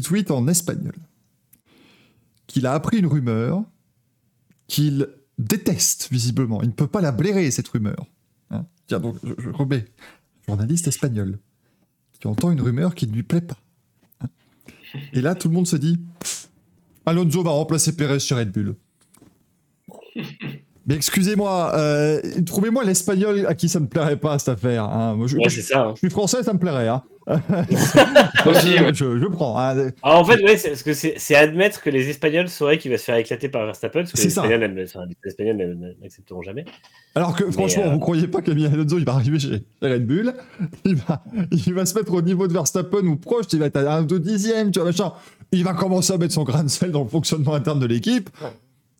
tweet 0.00 0.30
en 0.30 0.46
espagnol 0.48 0.94
qu'il 2.46 2.66
a 2.66 2.72
appris 2.72 2.98
une 2.98 3.06
rumeur 3.06 3.64
qu'il 4.68 5.08
déteste 5.38 6.08
visiblement. 6.10 6.62
Il 6.62 6.68
ne 6.68 6.72
peut 6.72 6.86
pas 6.86 7.00
la 7.00 7.12
blairer, 7.12 7.50
cette 7.50 7.68
rumeur. 7.68 8.06
Hein. 8.50 8.66
Tiens, 8.86 9.00
donc, 9.00 9.16
je, 9.22 9.50
remets. 9.50 9.86
Journaliste 10.46 10.88
espagnol 10.88 11.38
qui 12.20 12.26
entend 12.28 12.50
une 12.50 12.60
rumeur 12.60 12.94
qui 12.94 13.06
ne 13.06 13.12
lui 13.12 13.22
plaît 13.22 13.40
pas. 13.40 13.58
Et 15.12 15.20
là, 15.20 15.34
tout 15.34 15.48
le 15.48 15.54
monde 15.54 15.66
se 15.66 15.76
dit 15.76 16.00
Alonso 17.04 17.42
va 17.42 17.50
remplacer 17.50 17.94
Perez 17.94 18.20
chez 18.20 18.34
Red 18.34 18.52
Bull. 18.52 18.76
Mais 20.86 20.94
excusez-moi, 20.94 21.72
euh, 21.74 22.20
trouvez-moi 22.44 22.84
l'espagnol 22.84 23.44
à 23.48 23.54
qui 23.54 23.68
ça 23.68 23.80
ne 23.80 23.86
plairait 23.86 24.16
pas 24.16 24.38
cette 24.38 24.50
affaire. 24.50 24.84
hein. 24.84 25.14
Moi, 25.16 25.26
je, 25.26 25.36
Ouais, 25.36 25.48
c'est 25.48 25.62
ça. 25.62 25.80
hein. 25.86 25.90
je 25.94 25.98
suis 25.98 26.10
français, 26.10 26.42
ça 26.44 26.52
me 26.52 26.58
plairait. 26.58 26.88
Hein. 26.88 27.02
Je, 28.46 29.18
je 29.18 29.26
prends. 29.26 29.58
hein. 29.58 29.90
Alors, 30.02 30.20
en 30.20 30.24
fait, 30.24 30.40
ouais, 30.44 30.56
c'est 30.56 30.68
parce 30.70 30.84
que 30.84 30.92
c'est 30.94 31.34
admettre 31.34 31.82
que 31.82 31.90
les 31.90 32.08
Espagnols 32.08 32.48
sauraient 32.48 32.78
qu'il 32.78 32.90
va 32.92 32.98
se 32.98 33.02
faire 33.04 33.16
éclater 33.16 33.48
par 33.48 33.64
Verstappen, 33.64 34.00
parce 34.02 34.12
que 34.12 34.18
les. 34.18 34.26
Espagnols, 34.26 34.84
enfin, 34.86 35.00
les 35.08 35.28
Espagnols 35.28 35.56
n'aiment- 35.56 35.94
n'accepteront 36.00 36.42
jamais. 36.42 36.64
Alors 37.16 37.34
que 37.34 37.50
franchement, 37.50 37.84
euh, 37.86 37.90
vous 37.90 37.98
croyez 37.98 38.28
pas 38.28 38.42
qu'Amir 38.42 38.72
Alonso 38.72 38.98
il 38.98 39.04
va 39.04 39.14
arriver 39.14 39.38
chez 39.40 39.64
Red 39.82 40.06
Bull? 40.06 40.34
Il 40.84 40.94
va, 40.96 41.22
il 41.50 41.74
va 41.74 41.84
se 41.86 41.94
mettre 41.98 42.12
au 42.12 42.22
niveau 42.22 42.46
de 42.46 42.52
Verstappen 42.52 43.04
ou 43.06 43.16
proche, 43.16 43.46
il 43.52 43.58
va 43.58 43.66
être 43.66 43.76
à 43.78 43.96
un 43.96 44.02
deux 44.02 44.20
dixième, 44.20 44.70
tu 44.70 44.78
vois, 44.78 44.86
machin. 44.88 45.12
Il 45.52 45.64
va 45.64 45.74
commencer 45.74 46.12
à 46.12 46.18
mettre 46.18 46.34
son 46.34 46.44
grain 46.44 46.62
de 46.64 46.68
sel 46.68 46.90
dans 46.92 47.02
le 47.02 47.08
fonctionnement 47.08 47.54
interne 47.54 47.80
de 47.80 47.86
l'équipe. 47.86 48.30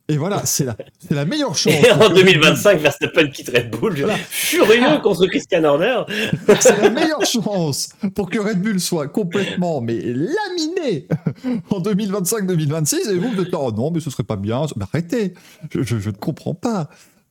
Et 0.08 0.16
voilà, 0.18 0.46
c'est 0.46 0.64
la, 0.64 0.76
c'est 1.00 1.14
la 1.14 1.24
meilleure 1.24 1.54
chance. 1.56 1.72
Et 1.74 1.90
en 1.90 1.98
pour 1.98 2.08
que 2.10 2.14
Red 2.14 2.24
Bull- 2.24 2.24
2025, 2.24 2.78
Verstappen 2.80 3.26
quitte 3.28 3.48
Red 3.48 3.70
Bull, 3.70 3.94
Voilà. 3.96 4.16
furieux 4.16 5.00
contre 5.02 5.26
Christian 5.26 5.64
Horner. 5.64 6.02
C'est 6.60 6.80
la 6.80 6.90
meilleure 6.90 7.24
chance 7.26 7.88
pour 8.14 8.30
que 8.30 8.38
Red 8.38 8.62
Bull 8.62 8.78
soit 8.78 9.08
complètement 9.08 9.80
mais 9.80 10.00
laminé 10.00 11.08
en 11.70 11.80
2025-2026 11.80 13.10
et 13.10 13.18
vous 13.18 13.30
vous 13.32 13.42
êtes 13.42 13.50
là, 13.50 13.58
oh 13.60 13.72
non 13.72 13.90
mais 13.90 13.98
ce 14.00 14.10
serait 14.10 14.22
pas 14.22 14.36
bien, 14.36 14.64
mais 14.76 14.84
arrêtez, 14.84 15.34
je, 15.74 15.82
je, 15.82 15.98
je 15.98 16.10
ne 16.10 16.14
comprends 16.16 16.54
pas. 16.54 16.88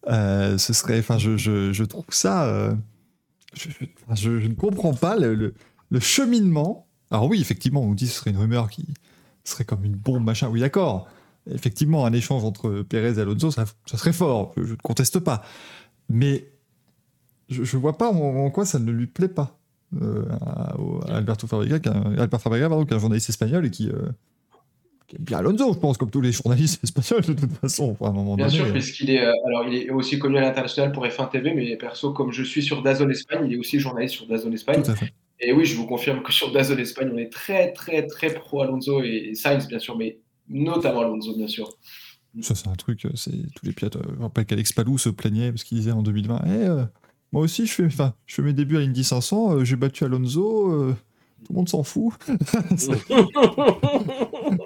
Euh, 0.09 0.57
ce 0.57 0.73
serait, 0.73 0.99
enfin 0.99 1.17
je, 1.17 1.37
je, 1.37 1.83
trouve 1.83 2.03
ça, 2.09 2.45
euh, 2.45 2.73
je, 3.55 4.29
ne 4.29 4.53
comprends 4.53 4.93
pas 4.93 5.15
le, 5.17 5.33
le, 5.33 5.53
le 5.89 5.99
cheminement. 6.01 6.87
Alors 7.09 7.27
oui 7.27 7.39
effectivement 7.39 7.81
on 7.81 7.87
nous 7.87 7.95
dit 7.95 8.05
que 8.05 8.11
ce 8.11 8.17
serait 8.19 8.31
une 8.31 8.37
rumeur 8.37 8.69
qui 8.69 8.85
serait 9.45 9.63
comme 9.63 9.85
une 9.85 9.95
bombe 9.95 10.23
machin, 10.25 10.49
oui 10.51 10.59
d'accord. 10.59 11.07
Effectivement 11.51 12.05
un 12.05 12.13
échange 12.13 12.43
entre 12.43 12.81
Perez 12.81 13.19
et 13.19 13.21
Alonso 13.21 13.51
ça, 13.51 13.65
ça 13.85 13.97
serait 13.97 14.13
fort, 14.13 14.53
je 14.57 14.71
ne 14.71 14.75
conteste 14.75 15.19
pas. 15.19 15.43
Mais 16.09 16.51
je, 17.49 17.63
je 17.63 17.77
vois 17.77 17.97
pas 17.97 18.09
en, 18.11 18.17
en 18.17 18.49
quoi 18.49 18.65
ça 18.65 18.79
ne 18.79 18.91
lui 18.91 19.07
plaît 19.07 19.27
pas 19.27 19.59
euh, 20.01 20.25
à, 20.41 20.75
Alberto 21.15 21.47
Fabrega, 21.47 21.79
qui 21.79 21.89
est 21.89 21.91
un, 21.91 22.15
Albert 22.17 22.41
Fabrega, 22.41 22.67
pardon, 22.69 22.85
qui 22.85 22.93
est 22.93 22.97
un 22.97 22.99
journaliste 22.99 23.29
espagnol 23.29 23.65
et 23.65 23.69
qui, 23.69 23.89
euh, 23.89 24.09
qui 25.07 25.15
aime 25.15 25.23
bien 25.23 25.37
Alonso, 25.37 25.73
je 25.73 25.79
pense, 25.79 25.97
comme 25.97 26.09
tous 26.09 26.21
les 26.21 26.31
journalistes 26.31 26.83
espagnols 26.83 27.23
de 27.25 27.33
toute 27.33 27.53
façon. 27.53 27.95
À 28.01 28.07
un 28.07 28.11
moment 28.11 28.35
Bien 28.35 28.47
donné, 28.47 28.57
sûr, 28.57 28.67
euh, 28.67 28.71
puisqu'il 28.71 29.11
est, 29.11 29.19
alors, 29.19 29.67
il 29.67 29.75
est 29.75 29.89
aussi 29.91 30.19
connu 30.19 30.37
à 30.37 30.41
l'international 30.41 30.91
pour 30.91 31.05
F1 31.05 31.29
TV, 31.29 31.53
mais 31.53 31.75
perso, 31.77 32.11
comme 32.11 32.31
je 32.31 32.43
suis 32.43 32.63
sur 32.63 32.81
Dazon 32.81 33.09
Espagne, 33.09 33.45
il 33.45 33.53
est 33.53 33.57
aussi 33.57 33.79
journaliste 33.79 34.15
sur 34.15 34.27
Dazon 34.27 34.51
Espagne. 34.51 34.81
tout 34.81 34.91
à 34.91 34.95
fait. 34.95 35.13
Et 35.39 35.51
oui, 35.51 35.65
je 35.65 35.75
vous 35.75 35.85
confirme 35.85 36.23
que 36.23 36.31
sur 36.31 36.51
Dazon 36.51 36.77
Espagne, 36.77 37.11
on 37.13 37.17
est 37.17 37.31
très, 37.31 37.73
très, 37.73 38.07
très 38.07 38.33
pro 38.33 38.61
Alonso 38.61 39.03
et, 39.03 39.29
et 39.29 39.35
Sainz, 39.35 39.67
bien 39.67 39.79
sûr, 39.79 39.97
mais 39.97 40.19
notamment 40.49 41.01
Alonso, 41.01 41.35
bien 41.35 41.47
sûr. 41.47 41.69
Ça, 42.41 42.53
c'est 42.53 42.67
un 42.67 42.73
truc, 42.75 43.05
euh, 43.05 43.09
c'est 43.15 43.31
tous 43.31 43.65
les 43.65 43.71
pilotes. 43.71 43.95
euh, 43.95 44.01
Je 44.09 44.15
me 44.17 44.23
rappelle 44.23 44.45
qu'Alex 44.45 44.73
Palou 44.73 44.97
se 44.97 45.09
plaignait 45.09 45.51
parce 45.51 45.63
qu'il 45.63 45.77
disait 45.77 45.91
en 45.91 46.03
2020 46.03 46.41
Eh, 46.45 46.49
euh, 46.49 46.83
Moi 47.31 47.43
aussi, 47.43 47.65
je 47.65 47.71
fais, 47.73 47.85
enfin, 47.85 48.13
je 48.25 48.35
fais 48.35 48.41
mes 48.41 48.53
débuts 48.53 48.77
à 48.77 48.81
l'Indy 48.81 49.03
500, 49.03 49.53
euh, 49.53 49.63
j'ai 49.63 49.75
battu 49.77 50.03
Alonso, 50.03 50.71
euh, 50.71 50.95
tout 51.45 51.53
le 51.53 51.57
monde 51.57 51.69
s'en 51.69 51.83
fout. 51.83 52.13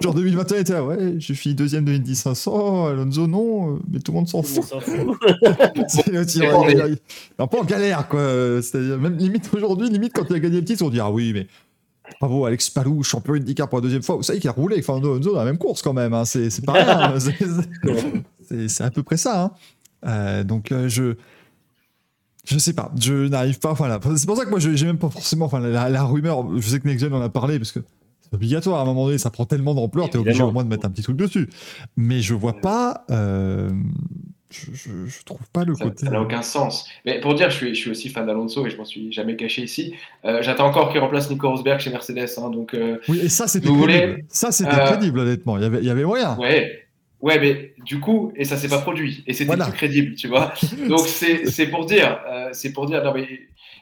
Genre 0.00 0.14
2021, 0.14 0.56
il 0.56 0.60
était 0.60 0.72
là, 0.72 0.84
ouais, 0.84 1.14
j'ai 1.18 1.34
fini 1.34 1.54
deuxième 1.54 1.84
de 1.84 1.92
l'Indy 1.92 2.16
500, 2.16 2.86
Alonso 2.86 3.26
non, 3.26 3.76
euh, 3.76 3.78
mais 3.90 3.98
tout 4.00 4.12
le 4.12 4.18
monde 4.18 4.28
s'en 4.28 4.42
fout. 4.42 4.64
C'est 5.88 6.08
le 6.08 6.24
tir, 6.26 6.50
il- 6.68 6.70
est- 6.70 6.72
il- 6.88 6.92
il- 6.92 6.98
un 7.42 7.46
peu 7.46 7.58
en 7.58 7.64
galère, 7.64 8.08
quoi. 8.08 8.60
C'est-à-dire, 8.62 8.98
même 8.98 9.16
limite 9.16 9.50
aujourd'hui, 9.54 9.88
limite 9.90 10.12
quand 10.14 10.24
il 10.30 10.36
a 10.36 10.40
gagné 10.40 10.58
le 10.60 10.64
titre, 10.64 10.84
on 10.84 10.90
dit 10.90 11.00
Ah 11.00 11.10
oui, 11.10 11.32
mais 11.32 11.46
bravo, 12.20 12.44
Alex 12.46 12.70
Palou, 12.70 13.02
champion 13.02 13.34
IndyCar 13.34 13.68
pour 13.68 13.78
la 13.78 13.82
deuxième 13.82 14.02
fois. 14.02 14.16
Vous 14.16 14.22
savez 14.22 14.38
qu'il 14.40 14.48
a 14.50 14.52
roulé 14.52 14.74
avec 14.74 14.84
Fernando 14.86 15.12
Alonso 15.12 15.32
dans 15.32 15.38
la 15.40 15.44
même 15.44 15.58
course 15.58 15.82
quand 15.82 15.92
même, 15.92 16.14
hein. 16.14 16.24
c'est 16.24 16.50
c'est 16.50 16.64
pas 16.64 16.72
rien. 16.72 17.14
C'est- 17.20 18.68
c'est- 18.68 18.82
à 18.84 18.90
peu 18.90 19.02
près 19.02 19.16
ça. 19.16 19.44
hein. 19.44 19.50
Euh, 20.06 20.44
donc 20.44 20.72
euh, 20.72 20.88
je. 20.88 21.14
Je 22.46 22.58
sais 22.58 22.72
pas, 22.72 22.90
je 22.98 23.28
n'arrive 23.28 23.58
pas. 23.60 23.74
Voilà. 23.74 24.00
C'est 24.16 24.26
pour 24.26 24.36
ça 24.36 24.44
que 24.44 24.50
moi, 24.50 24.58
je- 24.58 24.74
j'ai 24.74 24.86
même 24.86 24.98
pas 24.98 25.10
forcément. 25.10 25.44
Enfin, 25.44 25.60
la, 25.60 25.88
la 25.88 26.02
rumeur, 26.04 26.58
je 26.58 26.68
sais 26.68 26.80
que 26.80 26.88
Next 26.88 27.04
Gen 27.04 27.12
en 27.14 27.20
a 27.20 27.28
parlé 27.28 27.58
parce 27.58 27.70
que 27.70 27.80
c'est 28.22 28.34
obligatoire 28.34 28.78
à 28.80 28.82
un 28.82 28.86
moment 28.86 29.04
donné, 29.06 29.18
ça 29.18 29.30
prend 29.30 29.44
tellement 29.44 29.74
d'ampleur, 29.74 30.08
t'es 30.10 30.18
obligé 30.18 30.42
au 30.42 30.50
moins 30.50 30.64
de 30.64 30.68
mettre 30.68 30.86
un 30.86 30.90
petit 30.90 31.02
truc 31.02 31.16
dessus. 31.16 31.48
Mais 31.96 32.22
je 32.22 32.34
vois 32.34 32.54
pas. 32.54 33.04
euh, 33.10 33.70
je, 34.50 34.66
je, 34.74 34.90
je 35.06 35.24
trouve 35.24 35.40
pas 35.52 35.64
le 35.64 35.74
Ça 35.74 35.84
côté. 35.84 36.06
ça 36.06 36.10
n'a 36.12 36.20
aucun 36.20 36.42
sens. 36.42 36.88
Mais 37.06 37.20
pour 37.20 37.34
dire, 37.34 37.50
je 37.50 37.56
suis, 37.56 37.74
je 37.74 37.80
suis 37.80 37.90
aussi 37.90 38.08
fan 38.08 38.26
d'Alonso 38.26 38.66
et 38.66 38.70
je 38.70 38.76
m'en 38.76 38.84
suis 38.84 39.12
jamais 39.12 39.36
caché 39.36 39.62
ici. 39.62 39.94
Euh, 40.24 40.42
J'attends 40.42 40.66
encore 40.66 40.90
qu'il 40.90 41.00
remplace 41.00 41.30
Nico 41.30 41.48
Rosberg 41.48 41.78
chez 41.80 41.90
Mercedes. 41.90 42.28
hein, 42.38 42.50
donc, 42.50 42.74
euh, 42.74 42.98
Oui, 43.08 43.20
et 43.22 43.28
ça, 43.28 43.46
c'était 43.46 43.66
crédible. 43.66 43.80
voulez 43.82 44.24
Ça, 44.28 44.50
c'était 44.52 44.74
Euh, 44.74 44.86
crédible, 44.86 45.20
honnêtement. 45.20 45.56
Il 45.56 45.62
y 45.62 45.66
avait, 45.66 45.78
il 45.78 45.84
y 45.86 45.90
avait 45.90 46.04
moyen. 46.04 46.36
ouais. 46.38 46.86
Ouais, 47.22 47.38
mais 47.38 47.74
du 47.84 48.00
coup, 48.00 48.32
et 48.34 48.46
ça 48.46 48.56
s'est 48.56 48.66
pas 48.70 48.78
produit, 48.78 49.22
et 49.26 49.34
c'était 49.34 49.48
Voilà. 49.54 49.70
crédible, 49.70 50.14
tu 50.14 50.26
vois. 50.26 50.54
Donc 50.88 51.00
c'est 51.00 51.44
c'est 51.50 51.66
pour 51.66 51.84
dire, 51.84 52.18
euh, 52.26 52.48
c'est 52.52 52.72
pour 52.72 52.86
dire, 52.86 53.04
non 53.04 53.12
mais 53.14 53.28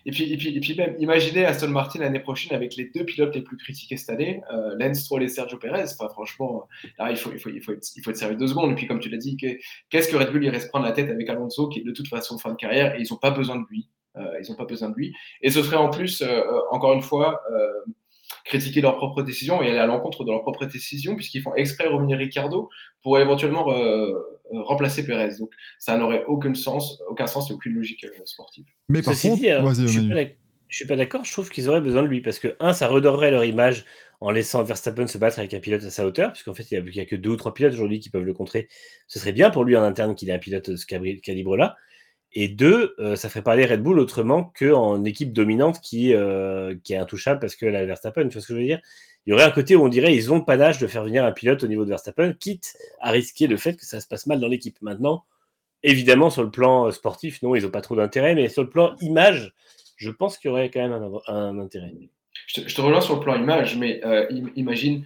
et 0.08 0.10
puis 0.10 0.32
et 0.32 0.36
puis 0.36 0.56
et 0.56 0.60
puis 0.60 0.74
même, 0.74 0.96
imaginez 0.98 1.44
Aston 1.44 1.68
Martin 1.68 2.00
l'année 2.00 2.18
prochaine 2.20 2.56
avec 2.56 2.74
les 2.76 2.86
deux 2.94 3.04
pilotes 3.04 3.34
les 3.34 3.42
plus 3.42 3.56
critiqués 3.56 3.96
cette 3.96 4.10
année, 4.10 4.40
euh, 4.52 4.74
Lance 4.78 5.00
Stroll 5.04 5.22
et 5.22 5.28
Sergio 5.28 5.58
Perez. 5.58 5.84
Enfin, 5.92 6.08
franchement, 6.08 6.66
là 6.98 7.10
il 7.10 7.16
faut 7.16 7.30
il 7.32 7.38
faut 7.38 7.50
il 7.50 7.62
faut 7.62 7.72
être, 7.72 7.86
il 7.96 8.02
faut 8.02 8.10
être 8.10 8.16
sérieux 8.16 8.36
deux 8.36 8.48
secondes. 8.48 8.72
Et 8.72 8.74
puis 8.74 8.86
comme 8.88 9.00
tu 9.00 9.08
l'as 9.10 9.18
dit, 9.18 9.36
que- 9.36 9.56
qu'est-ce 9.90 10.08
que 10.10 10.16
Red 10.16 10.30
Bull 10.32 10.44
irait 10.44 10.60
se 10.60 10.68
prendre 10.68 10.86
la 10.86 10.92
tête 10.92 11.10
avec 11.10 11.28
Alonso 11.28 11.68
qui 11.68 11.82
de 11.84 11.92
toute 11.92 12.08
façon 12.08 12.38
fin 12.38 12.50
de 12.50 12.56
carrière 12.56 12.94
et 12.96 13.00
ils 13.00 13.12
ont 13.12 13.18
pas 13.18 13.30
besoin 13.30 13.56
de 13.56 13.66
lui. 13.70 13.88
Euh, 14.16 14.24
ils 14.40 14.50
ont 14.50 14.56
pas 14.56 14.64
besoin 14.64 14.88
de 14.90 14.94
lui. 14.96 15.12
Et 15.42 15.50
ce 15.50 15.62
serait 15.62 15.76
en 15.76 15.90
plus, 15.90 16.22
euh, 16.22 16.26
euh, 16.26 16.60
encore 16.72 16.92
une 16.94 17.02
fois. 17.02 17.40
euh, 17.52 17.70
critiquer 18.48 18.80
leurs 18.80 18.96
propres 18.96 19.22
décisions 19.22 19.62
et 19.62 19.68
aller 19.68 19.78
à 19.78 19.86
l'encontre 19.86 20.24
de 20.24 20.30
leurs 20.30 20.42
propres 20.42 20.64
décisions, 20.64 21.14
puisqu'ils 21.14 21.42
font 21.42 21.54
exprès 21.54 21.86
revenir 21.86 22.18
Ricardo 22.18 22.68
pour 23.02 23.18
éventuellement 23.18 23.70
euh, 23.70 24.12
euh, 24.54 24.62
remplacer 24.62 25.04
Perez. 25.04 25.36
Donc 25.38 25.50
ça 25.78 25.96
n'aurait 25.96 26.24
aucun 26.26 26.54
sens, 26.54 27.02
aucun 27.08 27.26
sens 27.26 27.50
et 27.50 27.54
aucune 27.54 27.74
logique 27.74 28.04
euh, 28.04 28.24
sportive. 28.24 28.64
Mais 28.88 29.02
par 29.02 29.14
Ceci 29.14 29.28
contre, 29.28 29.40
dit, 29.42 29.50
euh, 29.50 30.26
je 30.68 30.76
suis 30.76 30.86
pas 30.86 30.96
d'accord. 30.96 31.24
Je 31.24 31.32
trouve 31.32 31.50
qu'ils 31.50 31.68
auraient 31.68 31.80
besoin 31.80 32.02
de 32.02 32.08
lui 32.08 32.20
parce 32.20 32.38
que, 32.38 32.56
un, 32.60 32.72
ça 32.72 32.88
redorerait 32.88 33.30
leur 33.30 33.44
image 33.44 33.84
en 34.20 34.30
laissant 34.30 34.62
Verstappen 34.62 35.06
se 35.06 35.16
battre 35.18 35.38
avec 35.38 35.54
un 35.54 35.60
pilote 35.60 35.84
à 35.84 35.90
sa 35.90 36.04
hauteur, 36.04 36.32
puisqu'en 36.32 36.52
fait, 36.54 36.70
il 36.70 36.82
n'y 36.82 37.00
a, 37.00 37.04
que 37.06 37.16
deux 37.16 37.30
ou 37.30 37.36
trois 37.36 37.54
pilotes 37.54 37.72
aujourd'hui 37.72 38.00
qui 38.00 38.10
peuvent 38.10 38.24
le 38.24 38.34
contrer. 38.34 38.68
Ce 39.06 39.18
serait 39.18 39.32
bien 39.32 39.50
pour 39.50 39.64
lui 39.64 39.76
en 39.76 39.82
interne 39.82 40.14
qu'il 40.14 40.28
ait 40.28 40.34
un 40.34 40.38
pilote 40.38 40.70
de 40.70 40.76
ce 40.76 40.86
calibre-là. 40.86 41.76
Et 42.32 42.48
deux, 42.48 42.94
euh, 42.98 43.16
ça 43.16 43.28
ferait 43.28 43.42
parler 43.42 43.64
Red 43.64 43.82
Bull 43.82 43.98
autrement 43.98 44.52
qu'en 44.58 45.04
équipe 45.04 45.32
dominante 45.32 45.80
qui, 45.80 46.14
euh, 46.14 46.74
est 46.88 46.96
intouchable 46.96 47.40
parce 47.40 47.56
que 47.56 47.66
la 47.66 47.86
Verstappen, 47.86 48.28
tu 48.28 48.34
vois 48.34 48.42
ce 48.42 48.48
que 48.48 48.54
je 48.54 48.58
veux 48.58 48.66
dire? 48.66 48.80
Il 49.26 49.30
y 49.30 49.32
aurait 49.32 49.44
un 49.44 49.50
côté 49.50 49.76
où 49.76 49.84
on 49.84 49.88
dirait 49.88 50.14
ils 50.14 50.32
ont 50.32 50.36
le 50.36 50.44
panache 50.44 50.78
de 50.78 50.86
faire 50.86 51.04
venir 51.04 51.24
un 51.24 51.32
pilote 51.32 51.62
au 51.62 51.66
niveau 51.66 51.84
de 51.84 51.90
Verstappen, 51.90 52.34
quitte 52.34 52.76
à 53.00 53.10
risquer 53.10 53.46
le 53.46 53.56
fait 53.56 53.76
que 53.76 53.84
ça 53.84 54.00
se 54.00 54.06
passe 54.06 54.26
mal 54.26 54.40
dans 54.40 54.48
l'équipe. 54.48 54.76
Maintenant, 54.82 55.24
évidemment, 55.82 56.30
sur 56.30 56.42
le 56.42 56.50
plan 56.50 56.86
euh, 56.86 56.90
sportif, 56.90 57.42
non, 57.42 57.54
ils 57.54 57.64
n'ont 57.64 57.70
pas 57.70 57.80
trop 57.80 57.96
d'intérêt, 57.96 58.34
mais 58.34 58.48
sur 58.48 58.62
le 58.62 58.70
plan 58.70 58.94
image, 59.00 59.54
je 59.96 60.10
pense 60.10 60.38
qu'il 60.38 60.50
y 60.50 60.52
aurait 60.52 60.70
quand 60.70 60.86
même 60.86 61.18
un, 61.26 61.58
intérêt. 61.58 61.92
Je 62.46 62.60
te, 62.60 62.68
je 62.68 62.80
relance 62.80 63.06
sur 63.06 63.16
le 63.16 63.20
plan 63.20 63.34
image, 63.36 63.76
mais 63.76 64.00
im- 64.04 64.52
imagine, 64.54 65.04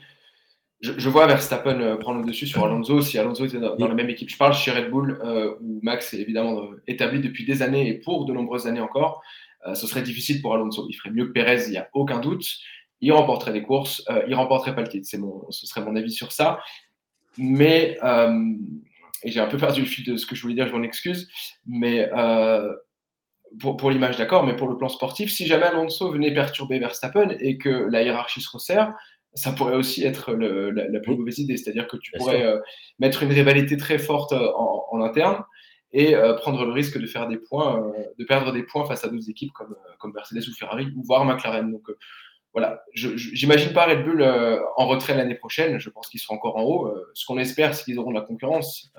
je, 0.82 0.92
je 0.98 1.08
vois 1.08 1.26
Verstappen 1.26 1.80
euh, 1.80 1.96
prendre 1.96 2.20
le 2.20 2.26
dessus 2.26 2.46
sur 2.46 2.64
Alonso. 2.64 3.00
Si 3.00 3.18
Alonso 3.18 3.46
était 3.46 3.58
dans, 3.58 3.76
dans 3.76 3.88
la 3.88 3.94
même 3.94 4.10
équipe, 4.10 4.28
je 4.28 4.36
parle 4.36 4.52
chez 4.52 4.70
Red 4.72 4.90
Bull, 4.90 5.18
euh, 5.24 5.54
où 5.60 5.80
Max 5.82 6.12
est 6.12 6.18
évidemment 6.18 6.64
euh, 6.64 6.82
établi 6.86 7.20
depuis 7.20 7.44
des 7.44 7.62
années 7.62 7.88
et 7.88 7.94
pour 7.94 8.26
de 8.26 8.32
nombreuses 8.32 8.66
années 8.66 8.80
encore, 8.80 9.22
euh, 9.66 9.74
ce 9.74 9.86
serait 9.86 10.02
difficile 10.02 10.42
pour 10.42 10.54
Alonso. 10.54 10.86
Il 10.88 10.94
ferait 10.94 11.10
mieux 11.10 11.26
que 11.26 11.32
Perez, 11.32 11.64
il 11.66 11.70
n'y 11.70 11.78
a 11.78 11.88
aucun 11.94 12.18
doute. 12.18 12.44
Il 13.00 13.12
remporterait 13.12 13.52
les 13.52 13.62
courses, 13.62 14.02
euh, 14.10 14.22
il 14.28 14.34
remporterait 14.34 14.74
pas 14.74 14.82
le 14.82 14.88
titre. 14.88 15.06
C'est 15.08 15.18
mon, 15.18 15.44
ce 15.50 15.66
serait 15.66 15.82
mon 15.82 15.96
avis 15.96 16.12
sur 16.12 16.32
ça. 16.32 16.60
Mais, 17.38 17.96
et 19.24 19.30
j'ai 19.30 19.40
un 19.40 19.46
peu 19.46 19.56
perdu 19.56 19.80
le 19.80 19.86
fil 19.86 20.04
de 20.04 20.16
ce 20.16 20.26
que 20.26 20.36
je 20.36 20.42
voulais 20.42 20.54
dire, 20.54 20.68
je 20.68 20.72
m'en 20.72 20.82
excuse, 20.82 21.30
mais 21.66 22.10
pour, 23.58 23.78
pour 23.78 23.90
l'image, 23.90 24.18
d'accord, 24.18 24.44
mais 24.44 24.54
pour 24.54 24.68
le 24.68 24.76
plan 24.76 24.90
sportif, 24.90 25.32
si 25.32 25.46
jamais 25.46 25.64
Alonso 25.64 26.10
venait 26.12 26.34
perturber 26.34 26.78
Verstappen 26.78 27.34
et 27.40 27.56
que 27.56 27.70
la 27.90 28.02
hiérarchie 28.02 28.42
se 28.42 28.50
resserre, 28.50 28.92
ça 29.34 29.52
pourrait 29.52 29.76
aussi 29.76 30.04
être 30.04 30.32
le- 30.32 30.70
la, 30.70 30.88
la 30.88 31.00
plus 31.00 31.16
mauvaise 31.16 31.38
idée. 31.38 31.56
C'est-à-dire 31.56 31.86
que 31.88 31.96
tu 31.96 32.10
Bien 32.12 32.18
pourrais 32.18 32.42
euh, 32.44 32.58
mettre 32.98 33.22
une 33.22 33.32
rivalité 33.32 33.76
très 33.76 33.98
forte 33.98 34.32
euh, 34.32 34.50
en, 34.56 34.84
en 34.90 35.00
interne 35.02 35.42
et 35.92 36.14
euh, 36.14 36.34
prendre 36.34 36.64
le 36.64 36.72
risque 36.72 36.98
de 36.98 37.06
faire 37.06 37.28
des 37.28 37.38
points, 37.38 37.82
euh, 37.82 38.02
de 38.18 38.24
perdre 38.24 38.52
des 38.52 38.62
points 38.62 38.84
face 38.86 39.04
à 39.04 39.08
d'autres 39.08 39.28
équipes 39.30 39.52
comme, 39.52 39.74
comme 39.98 40.12
Mercedes 40.14 40.46
ou 40.48 40.54
Ferrari 40.54 40.88
ou 40.96 41.02
voire 41.02 41.24
McLaren. 41.24 41.70
Donc 41.70 41.88
voilà, 42.54 42.82
j'imagine 42.92 43.72
pas 43.72 43.86
Red 43.86 44.04
Bull 44.04 44.22
en 44.76 44.86
retrait 44.86 45.14
l'année 45.16 45.34
prochaine. 45.36 45.78
Je 45.80 45.88
pense 45.88 46.08
qu'ils 46.08 46.20
seront 46.20 46.34
encore 46.34 46.56
en 46.58 46.62
haut. 46.64 46.94
Ce 47.14 47.24
qu'on 47.24 47.38
espère, 47.38 47.74
c'est 47.74 47.84
qu'ils 47.84 47.98
auront 47.98 48.10
de 48.10 48.14
la 48.16 48.20
concurrence, 48.20 48.92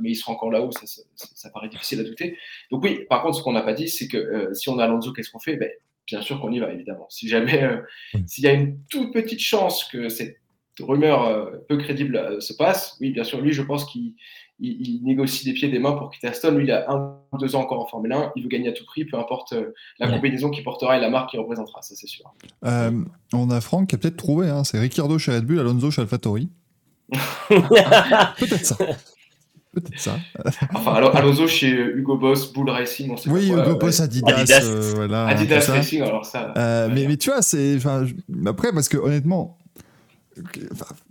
mais 0.00 0.10
ils 0.10 0.14
seront 0.14 0.34
encore 0.34 0.50
là-haut. 0.50 0.70
Ça, 0.72 0.82
ça, 0.84 1.00
ça- 1.14 1.28
ça 1.34 1.48
paraît 1.50 1.70
difficile 1.70 2.00
à 2.00 2.02
douter. 2.04 2.36
Donc 2.70 2.82
oui, 2.84 3.06
par 3.08 3.22
contre, 3.22 3.38
ce 3.38 3.42
qu'on 3.42 3.52
n'a 3.52 3.62
pas 3.62 3.72
dit, 3.72 3.88
c'est 3.88 4.08
que 4.08 4.52
si 4.52 4.68
on 4.68 4.78
a 4.78 4.84
Alonso, 4.84 5.14
qu'est-ce 5.14 5.30
qu'on 5.30 5.38
fait? 5.38 5.56
Ben, 5.56 5.70
Bien 6.08 6.22
sûr 6.22 6.40
qu'on 6.40 6.50
y 6.52 6.58
va, 6.58 6.72
évidemment. 6.72 7.06
Si 7.10 7.28
jamais, 7.28 7.62
euh, 7.62 7.76
Oui. 8.14 8.22
s'il 8.26 8.44
y 8.44 8.46
a 8.48 8.52
une 8.52 8.78
toute 8.90 9.12
petite 9.12 9.40
chance 9.40 9.84
que 9.84 10.08
cette 10.08 10.36
rumeur 10.80 11.24
euh, 11.26 11.50
peu 11.68 11.76
crédible 11.76 12.16
euh, 12.16 12.40
se 12.40 12.52
passe, 12.54 12.96
oui, 13.00 13.10
bien 13.10 13.24
sûr, 13.24 13.40
lui, 13.40 13.52
je 13.52 13.62
pense 13.62 13.84
qu'il 13.84 14.14
il, 14.60 14.88
il 14.88 15.04
négocie 15.04 15.44
des 15.44 15.52
pieds 15.52 15.68
et 15.68 15.70
des 15.70 15.78
mains 15.78 15.92
pour 15.92 16.10
quitter 16.10 16.26
Aston. 16.28 16.52
Lui, 16.52 16.64
il 16.64 16.70
a 16.72 16.90
un 16.90 17.14
ou 17.32 17.38
deux 17.38 17.54
ans 17.54 17.60
encore 17.60 17.80
en 17.80 17.86
Formule 17.86 18.12
1. 18.12 18.32
Il 18.36 18.42
veut 18.42 18.48
gagner 18.48 18.68
à 18.70 18.72
tout 18.72 18.84
prix, 18.86 19.04
peu 19.04 19.16
importe 19.18 19.52
euh, 19.52 19.72
la 20.00 20.06
Ouais. 20.08 20.14
combinaison 20.14 20.50
qu'il 20.50 20.64
portera 20.64 20.96
et 20.96 21.00
la 21.00 21.10
marque 21.10 21.30
qu'il 21.30 21.38
représentera, 21.40 21.80
ça 21.82 21.94
c'est 21.94 22.06
sûr. 22.08 22.24
Euh, 22.64 22.90
on 23.32 23.50
a 23.50 23.60
Franck 23.60 23.88
qui 23.90 23.94
a 23.94 23.98
peut-être 23.98 24.16
trouvé, 24.16 24.48
hein, 24.48 24.64
c'est 24.64 24.78
Ricciardo 24.80 25.16
chez 25.18 25.32
Red 25.32 25.44
Bull, 25.44 25.60
Alonso 25.60 25.90
chez 25.92 26.00
AlphaTauri. 26.02 26.48
Peut-être 27.48 28.64
ça. 28.64 28.76
Peut-être 29.80 30.00
ça. 30.00 30.16
Enfin, 30.74 30.92
alors 30.94 31.14
Alonso 31.16 31.46
chez 31.48 31.70
Hugo 31.70 32.16
Boss, 32.16 32.52
Bull 32.52 32.70
Racing, 32.70 33.10
on 33.10 33.16
sait 33.16 33.30
Oui, 33.30 33.48
pas 33.48 33.54
quoi, 33.54 33.62
Hugo 33.64 33.72
ouais. 33.74 33.78
Boss, 33.78 34.00
Adidas, 34.00 34.34
Adidas. 34.36 34.60
euh, 34.64 34.92
voilà. 34.96 35.26
Adidas 35.26 35.60
ça. 35.62 35.72
Racing, 35.74 36.02
alors 36.02 36.24
ça. 36.24 36.52
Euh, 36.56 36.88
mais, 36.92 37.06
mais 37.06 37.16
tu 37.16 37.30
vois, 37.30 37.42
c'est. 37.42 37.78
Après, 38.46 38.72
parce 38.72 38.88
que 38.88 38.96
honnêtement, 38.96 39.56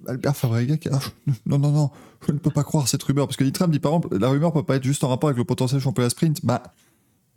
Albert 0.07 0.36
Fabrega, 0.36 0.78
qui- 0.78 0.89
ah, 0.91 0.99
non, 1.45 1.59
non, 1.59 1.72
non, 1.72 1.89
je 2.26 2.32
ne 2.32 2.38
peux 2.38 2.51
pas 2.51 2.63
croire 2.63 2.88
cette 2.88 3.03
rumeur. 3.03 3.28
Parce 3.28 3.38
que 3.38 3.43
Itram 3.43 3.72
dit 3.72 3.80
par 3.80 3.91
exemple, 3.93 4.18
la 4.18 4.30
rumeur 4.30 4.53
peut 4.53 4.63
pas 4.63 4.76
être 4.78 4.84
juste 4.84 5.03
en 5.03 5.09
rapport 5.09 5.30
avec 5.30 5.38
le 5.38 5.43
potentiel 5.45 5.82
championnat 5.82 6.09
sprint. 6.09 6.45
Bah, 6.45 6.63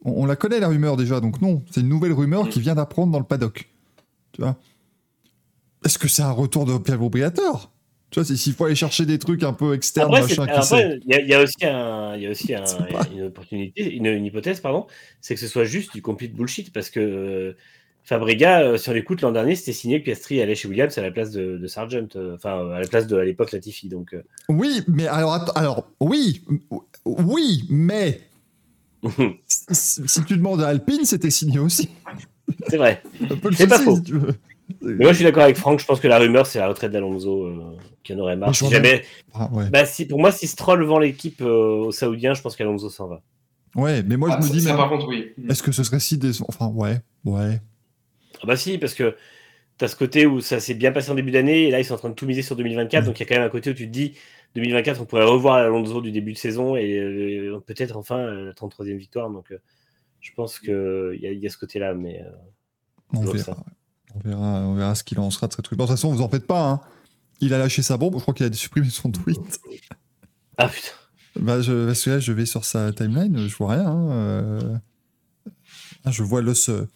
on, 0.05 0.22
on 0.22 0.26
la 0.26 0.37
connaît 0.37 0.61
la 0.61 0.68
rumeur 0.68 0.97
déjà, 0.97 1.20
donc 1.20 1.41
non, 1.43 1.62
c'est 1.70 1.81
une 1.81 1.89
nouvelle 1.89 2.12
rumeur 2.12 2.49
qui 2.49 2.61
vient 2.61 2.74
d'apprendre 2.74 3.12
dans 3.12 3.18
le 3.18 3.24
paddock. 3.24 3.68
Tu 4.33 4.43
vois? 4.43 4.57
Est-ce 5.85 5.99
que 5.99 6.09
c'est 6.09 6.22
un 6.22 6.31
retour 6.31 6.64
de 6.66 6.76
Pierre 6.78 6.99
Briator 6.99 7.70
Tu 8.11 8.21
vois, 8.21 8.25
s'il 8.25 8.53
faut 8.55 8.65
aller 8.65 8.75
chercher 8.75 9.07
des 9.07 9.19
trucs 9.19 9.43
un 9.45 9.53
peu 9.53 9.73
externes, 9.75 10.11
il 10.13 11.01
y, 11.07 11.29
y 11.29 11.35
a 11.35 11.43
aussi, 11.43 11.65
un, 11.65 12.17
il 12.17 12.23
y 12.23 12.27
a 12.27 12.31
aussi 12.31 12.55
un- 12.55 12.65
une 13.15 13.23
opportunité, 13.23 13.95
une, 13.95 14.07
une 14.07 14.25
hypothèse, 14.25 14.61
pardon, 14.61 14.87
c'est 15.21 15.35
que 15.35 15.41
ce 15.41 15.47
soit 15.47 15.65
juste 15.65 15.93
du 15.95 16.03
complete 16.03 16.35
bullshit 16.35 16.73
parce 16.73 16.91
que 16.91 16.99
euh, 17.01 17.57
Fabrega, 18.03 18.63
euh, 18.63 18.79
sur 18.79 18.93
l'écoute 18.93 19.21
l'an 19.23 19.31
dernier, 19.31 19.55
c'était 19.55 19.73
signé 19.73 20.01
que 20.01 20.07
Piastri 20.07 20.41
allait 20.43 20.57
chez 20.57 20.67
Williams 20.67 20.97
à 20.99 21.03
la 21.03 21.11
place 21.13 21.31
de, 21.31 21.57
de 21.59 21.67
Sargent, 21.69 22.09
euh, 22.17 22.35
enfin 22.35 22.69
à 22.73 22.81
la 22.81 22.87
place 22.89 23.07
de 23.07 23.17
à 23.17 23.25
l'époque 23.25 23.53
Latifi. 23.53 23.89
Donc, 23.89 24.13
euh, 24.15 24.23
Oui, 24.49 24.83
mais 24.89 25.07
alors, 25.07 25.49
alors, 25.57 25.87
oui, 26.01 26.43
oui, 27.05 27.65
mais 27.69 28.23
si, 29.47 30.03
si 30.09 30.25
tu 30.25 30.37
demandes 30.37 30.63
à 30.63 30.69
Alpine, 30.69 31.05
c'était 31.05 31.31
signé 31.31 31.59
aussi. 31.61 31.91
c'est 32.69 32.77
vrai. 32.77 33.03
C'est 33.53 33.69
pas 33.69 33.79
faux. 33.79 33.97
si 33.97 34.03
tu 34.03 34.13
veux. 34.15 34.35
Mais 34.83 34.95
moi, 35.05 35.11
je 35.12 35.16
suis 35.16 35.25
d'accord 35.25 35.43
avec 35.45 35.57
Franck. 35.57 35.81
Je 35.81 35.87
pense 35.87 36.01
que 36.01 36.09
la 36.09 36.18
rumeur, 36.18 36.47
c'est 36.47 36.59
la 36.59 36.68
retraite 36.68 36.93
d'Alonso 36.93 37.45
euh, 37.47 37.77
qui 38.03 38.14
en 38.14 38.18
aurait 38.18 38.37
marre. 38.37 38.55
Si 38.55 38.68
jamais, 38.71 39.03
Ah, 39.35 39.49
ouais. 39.53 39.68
bah, 39.71 39.85
si, 39.85 40.07
pour 40.07 40.18
moi, 40.21 40.33
si 40.33 40.47
Stroll 40.47 40.83
vend 40.85 40.99
l'équipe 40.99 41.41
euh, 41.43 41.87
aux 41.87 41.93
Saoudiens, 41.93 42.35
je 42.35 42.43
pense 42.43 42.57
qu'Alonso 42.57 42.89
s'en 42.91 43.09
va. 43.09 43.23
ouais, 43.77 44.03
mais 44.03 44.16
moi 44.16 44.29
Ah, 44.33 44.37
je 44.41 44.43
me 44.45 44.49
ça, 44.49 44.53
dis, 44.55 44.61
ça, 44.62 44.68
même, 44.71 44.77
par 44.79 44.89
contre, 44.89 45.07
oui. 45.09 45.33
est-ce 45.49 45.62
que 45.62 45.73
ce 45.73 45.83
serait 45.85 46.01
si 46.01 46.18
décevant 46.18 46.47
Enfin, 46.49 46.68
ouais, 46.68 47.01
ouais. 47.25 47.61
Ah 48.43 48.47
bah 48.47 48.57
si, 48.57 48.79
parce 48.79 48.95
que 48.95 49.16
tu 49.79 49.85
as 49.85 49.89
ce 49.89 49.97
côté 49.97 50.27
où 50.27 50.41
ça 50.41 50.61
s'est 50.61 50.75
bien 50.75 50.93
passé 50.93 51.11
en 51.11 51.14
début 51.14 51.31
d'année, 51.31 51.64
et 51.68 51.71
là 51.71 51.79
ils 51.81 51.85
sont 51.85 51.95
en 51.95 51.99
train 51.99 52.09
de 52.11 52.14
tout 52.14 52.27
miser 52.27 52.43
sur 52.43 52.57
2024, 52.57 53.03
Mm. 53.03 53.07
donc 53.07 53.18
il 53.21 53.23
y 53.23 53.27
a 53.27 53.29
quand 53.29 53.35
même 53.35 53.47
un 53.47 53.51
côté 53.51 53.71
où 53.71 53.75
tu 53.75 53.87
te 53.87 53.93
dis, 53.93 54.14
2024, 54.55 55.01
on 55.03 55.05
pourrait 55.05 55.25
revoir 55.25 55.57
Alonso 55.57 56.01
du 56.01 56.11
début 56.11 56.33
de 56.33 56.39
saison, 56.39 56.75
et 56.77 56.99
euh, 56.99 57.61
peut-être 57.66 57.97
enfin 57.97 58.18
euh, 58.18 58.47
la 58.47 58.53
33e 58.53 58.97
victoire, 58.97 59.31
donc 59.31 59.53
euh, 59.53 59.59
je 60.21 60.31
pense 60.35 60.59
qu'il 60.59 61.18
y, 61.21 61.27
y 61.27 61.47
a 61.47 61.51
ce 61.51 61.59
côté-là, 61.59 61.95
mais... 61.95 62.23
euh, 62.23 62.31
On 63.14 63.21
verra. 63.25 63.39
ça. 63.39 63.57
On 64.15 64.29
verra. 64.29 64.43
On 64.61 64.75
verra 64.75 64.95
ce 64.95 65.05
qu'il 65.05 65.19
en 65.21 65.31
sera 65.31 65.47
de 65.49 65.53
ce 65.55 65.61
truc. 65.63 65.79
Bon, 65.79 65.85
de 65.85 65.89
toute 65.89 65.97
façon, 65.97 66.13
vous 66.13 66.23
en 66.23 66.29
faites 66.29 66.47
pas. 66.47 66.69
Hein. 66.69 66.81
Il 67.41 67.55
a 67.55 67.59
lâché 67.59 67.83
sa 67.83 67.97
bombe. 67.97 68.15
Je 68.17 68.21
crois 68.23 68.35
qu'il 68.35 68.47
a 68.47 68.53
supprimé 68.53 68.89
son 68.91 69.11
tweet. 69.11 69.61
Ah 70.59 70.69
putain 70.69 70.89
Bah, 71.37 71.61
je, 71.63 71.87
parce 71.87 72.03
que 72.05 72.11
là, 72.11 72.21
je 72.21 72.33
vais 72.33 72.47
sur 72.47 72.65
sa 72.65 72.93
timeline. 72.93 73.47
Je 73.49 73.57
vois 73.57 73.73
rien. 73.75 73.87
hein, 73.89 74.11
euh. 74.11 74.77
Ah, 76.05 76.11
je 76.11 76.23
vois 76.23 76.43
l'os. 76.43 76.69
euh, 76.69 76.87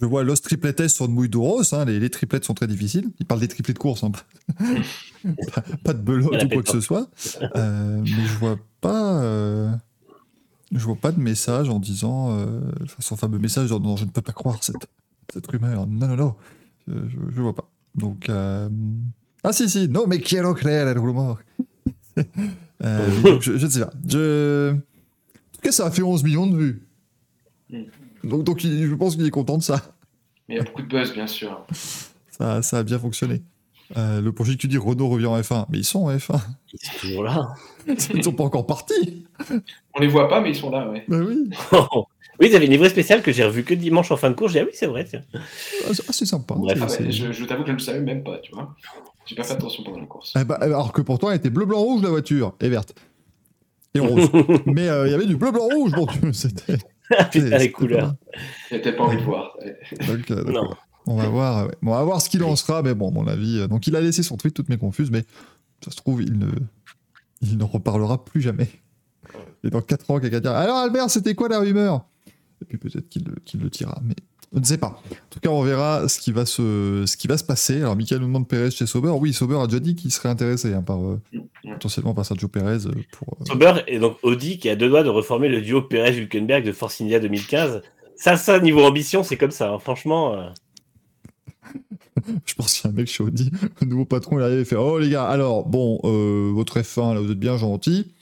Je 0.00 0.06
vois 0.06 0.24
l'os 0.24 0.40
triplet 0.40 0.74
S 0.78 0.94
sur 0.94 1.06
une 1.06 1.12
mouille 1.12 1.28
d'Oros. 1.28 1.74
Hein. 1.74 1.84
Les, 1.84 1.98
les 2.00 2.10
triplettes 2.10 2.44
sont 2.44 2.54
très 2.54 2.66
difficiles. 2.66 3.10
Il 3.20 3.26
parle 3.26 3.40
des 3.40 3.48
triplets 3.48 3.74
de 3.74 3.78
course. 3.78 4.02
hein. 4.04 4.12
pas, 5.54 5.62
pas 5.84 5.92
de 5.92 6.00
belote 6.02 6.42
ou 6.44 6.48
quoi 6.48 6.62
que 6.62 6.70
ce 6.70 6.80
soit. 6.80 7.08
Euh, 7.56 8.00
mais 8.02 8.26
je 8.26 8.36
vois 8.38 8.56
pas. 8.80 9.20
euh, 9.22 9.70
Je 10.72 10.78
vois 10.84 10.96
pas 10.96 11.12
de 11.12 11.20
message 11.20 11.68
en 11.68 11.78
disant. 11.78 12.30
Enfin, 12.82 12.96
son 13.00 13.16
fameux 13.16 13.38
message 13.38 13.70
en 13.72 13.78
disant 13.80 13.96
Je 13.96 14.04
ne 14.06 14.10
peux 14.10 14.22
pas 14.22 14.32
croire 14.32 14.58
cette, 14.64 14.86
cette 15.32 15.46
rumeur. 15.46 15.86
Non, 15.86 16.08
non, 16.08 16.16
non. 16.16 16.34
Je, 16.88 16.94
je, 17.08 17.16
je 17.34 17.42
vois 17.42 17.54
pas. 17.54 17.68
Donc. 17.94 18.28
euh, 18.28 18.68
Ah, 19.44 19.52
si, 19.52 19.68
si. 19.68 19.88
Non, 19.88 20.06
mais 20.06 20.18
quiero 20.20 20.54
creer 20.54 20.88
el 20.88 20.98
rumor. 20.98 21.38
Euh, 22.84 23.20
donc, 23.22 23.42
je, 23.42 23.56
je 23.56 23.66
ne 23.66 23.70
sais 23.70 23.80
pas. 23.80 23.92
Je... 24.08 24.72
En 24.72 24.76
tout 25.54 25.60
cas, 25.62 25.72
ça 25.72 25.86
a 25.86 25.90
fait 25.90 26.02
11 26.02 26.24
millions 26.24 26.46
de 26.48 26.56
vues. 26.56 26.82
Mm. 27.70 27.82
Donc, 28.24 28.44
donc 28.44 28.64
il- 28.64 28.86
je 28.88 28.94
pense 28.94 29.14
qu'il 29.16 29.24
est 29.26 29.30
content 29.30 29.56
de 29.58 29.62
ça. 29.62 29.94
Mais 30.48 30.56
il 30.56 30.58
y 30.58 30.60
a 30.60 30.64
beaucoup 30.64 30.82
de 30.82 30.88
buzz, 30.88 31.12
bien 31.12 31.26
sûr. 31.26 31.64
Ça, 32.38 32.62
ça 32.62 32.78
a 32.78 32.82
bien 32.82 32.98
fonctionné. 32.98 33.42
Euh, 33.96 34.20
le 34.20 34.32
projet 34.32 34.52
que 34.54 34.58
tu 34.58 34.68
dis, 34.68 34.78
Renault 34.78 35.08
revient 35.08 35.26
en 35.26 35.38
F1. 35.40 35.66
Mais 35.70 35.78
ils 35.78 35.84
sont 35.84 36.04
en 36.06 36.10
F1. 36.16 36.40
Ils 36.72 36.78
sont 36.86 36.98
toujours 37.00 37.24
là. 37.24 37.48
Ils 37.86 38.16
ne 38.16 38.22
sont 38.22 38.32
pas 38.32 38.44
encore 38.44 38.66
partis. 38.66 39.26
On 39.94 40.00
les 40.00 40.08
voit 40.08 40.28
pas, 40.28 40.40
mais 40.40 40.50
ils 40.50 40.56
sont 40.56 40.70
là, 40.70 40.88
ouais. 40.88 41.04
Bah 41.08 41.18
oui. 41.20 41.50
oui, 42.40 42.48
ils 42.50 42.56
avaient 42.56 42.64
une 42.66 42.72
livrée 42.72 42.88
spéciale 42.88 43.22
que 43.22 43.32
j'ai 43.32 43.44
revue 43.44 43.64
que 43.64 43.74
dimanche 43.74 44.10
en 44.10 44.16
fin 44.16 44.30
de 44.30 44.34
course, 44.34 44.52
j'ai 44.52 44.60
dit, 44.60 44.64
ah 44.64 44.68
oui, 44.70 44.76
c'est 44.78 44.86
vrai, 44.86 45.04
tiens. 45.04 45.22
Ah, 45.34 45.38
c'est- 45.92 46.02
ah, 46.08 46.12
sympa. 46.12 46.54
Bref, 46.56 46.78
Ah 46.82 46.86
je 47.10 47.32
je 47.32 47.44
t'avoue 47.44 47.62
que 47.62 47.68
je 47.68 47.72
ne 47.72 47.78
le 47.78 47.82
savais 47.82 48.00
même 48.00 48.22
pas, 48.22 48.38
tu 48.38 48.52
vois. 48.54 48.74
J'ai 49.26 49.34
pas 49.34 49.44
fait 49.44 49.52
attention 49.54 49.82
pendant 49.84 50.00
la 50.00 50.06
course. 50.06 50.34
Eh 50.40 50.44
ben, 50.44 50.56
alors 50.60 50.92
que 50.92 51.00
pourtant, 51.02 51.30
elle 51.30 51.36
était 51.36 51.50
bleu, 51.50 51.64
blanc, 51.66 51.80
rouge, 51.80 52.02
la 52.02 52.08
voiture. 52.10 52.54
Et 52.60 52.68
verte. 52.68 52.94
Et 53.94 54.00
rose. 54.00 54.28
Mais 54.66 54.88
euh, 54.88 55.06
il 55.06 55.10
y 55.12 55.14
avait 55.14 55.26
du 55.26 55.36
bleu, 55.36 55.50
blanc, 55.52 55.68
rouge. 55.70 55.92
Bon, 55.92 56.06
c'était. 56.32 56.76
Ah, 57.16 57.24
putain, 57.24 57.58
les 57.58 57.68
pas 57.68 57.78
couleurs. 57.78 58.14
J'avais 58.70 58.82
peut-être 58.82 58.96
pas 58.96 59.04
envie 59.04 59.18
de 59.18 59.22
voir. 59.22 59.56
euh, 59.62 60.44
Non. 60.50 60.70
On 61.06 61.16
va 61.16 61.28
voir, 61.28 61.66
ouais. 61.66 61.72
Bon, 61.82 61.92
on 61.92 61.94
va 61.94 62.04
voir 62.04 62.20
ce 62.22 62.28
qu'il 62.28 62.42
en 62.44 62.54
sera, 62.56 62.82
mais 62.82 62.94
bon, 62.94 63.10
mon 63.10 63.26
avis. 63.26 63.58
euh, 63.58 63.66
Donc, 63.68 63.86
il 63.86 63.96
a 63.96 64.00
laissé 64.00 64.22
son 64.22 64.36
tweet 64.36 64.54
toutes 64.54 64.68
mes 64.68 64.78
confuses, 64.78 65.10
mais 65.10 65.24
ça 65.84 65.90
se 65.90 65.96
trouve, 65.96 66.22
il 66.22 66.38
ne, 66.38 66.46
il 67.40 67.56
n'en 67.58 67.66
reparlera 67.66 68.24
plus 68.24 68.40
jamais. 68.40 68.68
Et 69.64 69.70
dans 69.70 69.80
4 69.80 70.10
ans, 70.10 70.20
quelqu'un 70.20 70.40
dira 70.40 70.58
Alors, 70.58 70.76
Albert, 70.76 71.10
c'était 71.10 71.34
quoi 71.34 71.48
la 71.48 71.58
rumeur? 71.60 72.04
Et 72.60 72.64
puis 72.64 72.78
peut-être 72.78 73.08
qu'il 73.08 73.24
le, 73.24 73.34
qu'il 73.44 73.60
le 73.60 73.68
dira, 73.70 73.98
mais 74.04 74.14
Je 74.52 74.58
ne 74.60 74.64
sais 74.64 74.78
pas. 74.78 75.00
En 75.10 75.14
tout 75.30 75.40
cas, 75.40 75.48
on 75.50 75.62
verra 75.62 76.08
ce 76.08 76.20
qui 76.20 76.30
va 76.30 76.46
se, 76.46 77.04
ce 77.06 77.16
qui 77.16 77.26
va 77.26 77.36
se 77.36 77.42
passer. 77.44 77.80
Alors, 77.80 77.96
Michael 77.96 78.20
nous 78.20 78.26
demande 78.26 78.46
Perez 78.46 78.70
chez 78.70 78.86
Sauber. 78.86 79.08
Oui, 79.10 79.32
Sauber 79.32 79.56
a 79.56 79.66
déjà 79.66 79.80
dit 79.80 79.96
qu'il 79.96 80.12
serait 80.12 80.28
intéressé 80.28 80.72
hein, 80.74 80.82
par, 80.82 81.00
euh, 81.04 81.20
potentiellement 81.64 82.14
par 82.14 82.24
Sergio 82.26 82.46
Perez. 82.48 82.86
euh, 82.86 82.92
Pour, 83.12 83.36
euh, 83.40 83.44
Sauber 83.44 83.72
et 83.88 83.98
donc 83.98 84.18
Audi 84.22 84.58
qui 84.58 84.68
a 84.68 84.76
deux 84.76 84.88
doigts 84.88 85.02
de 85.02 85.08
reformer 85.08 85.48
le 85.48 85.60
duo 85.62 85.82
Perez-Hülkenberg 85.82 86.64
de 86.64 86.72
Force 86.72 87.00
India 87.00 87.18
2015. 87.18 87.82
Ça, 88.14 88.36
ça, 88.36 88.60
niveau 88.60 88.84
ambition, 88.84 89.24
c'est 89.24 89.36
comme 89.36 89.50
ça. 89.50 89.72
hein. 89.72 89.78
Franchement, 89.80 90.34
euh, 90.34 90.48
Je 92.44 92.54
pense 92.54 92.74
qu'il 92.74 92.84
y 92.84 92.92
a 92.92 92.94
un 92.94 92.96
mec 92.96 93.06
chez 93.08 93.22
Audi, 93.22 93.50
le 93.80 93.86
nouveau 93.86 94.04
patron, 94.04 94.38
il 94.38 94.42
arrive 94.42 94.58
et 94.60 94.64
fait 94.64 94.76
Oh 94.76 94.98
les 94.98 95.10
gars, 95.10 95.24
alors, 95.24 95.66
bon, 95.66 95.98
euh, 96.04 96.50
votre 96.52 96.78
F1, 96.78 97.14
là, 97.14 97.20
vous 97.20 97.30
êtes 97.30 97.38
bien 97.38 97.56
gentils. 97.56 98.12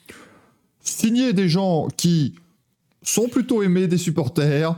Signez 0.82 1.32
des 1.32 1.49
gens 1.49 1.88
qui 1.97 2.34
sont 3.03 3.28
plutôt 3.28 3.62
aimés 3.62 3.86
des 3.86 3.99
supporters, 3.99 4.76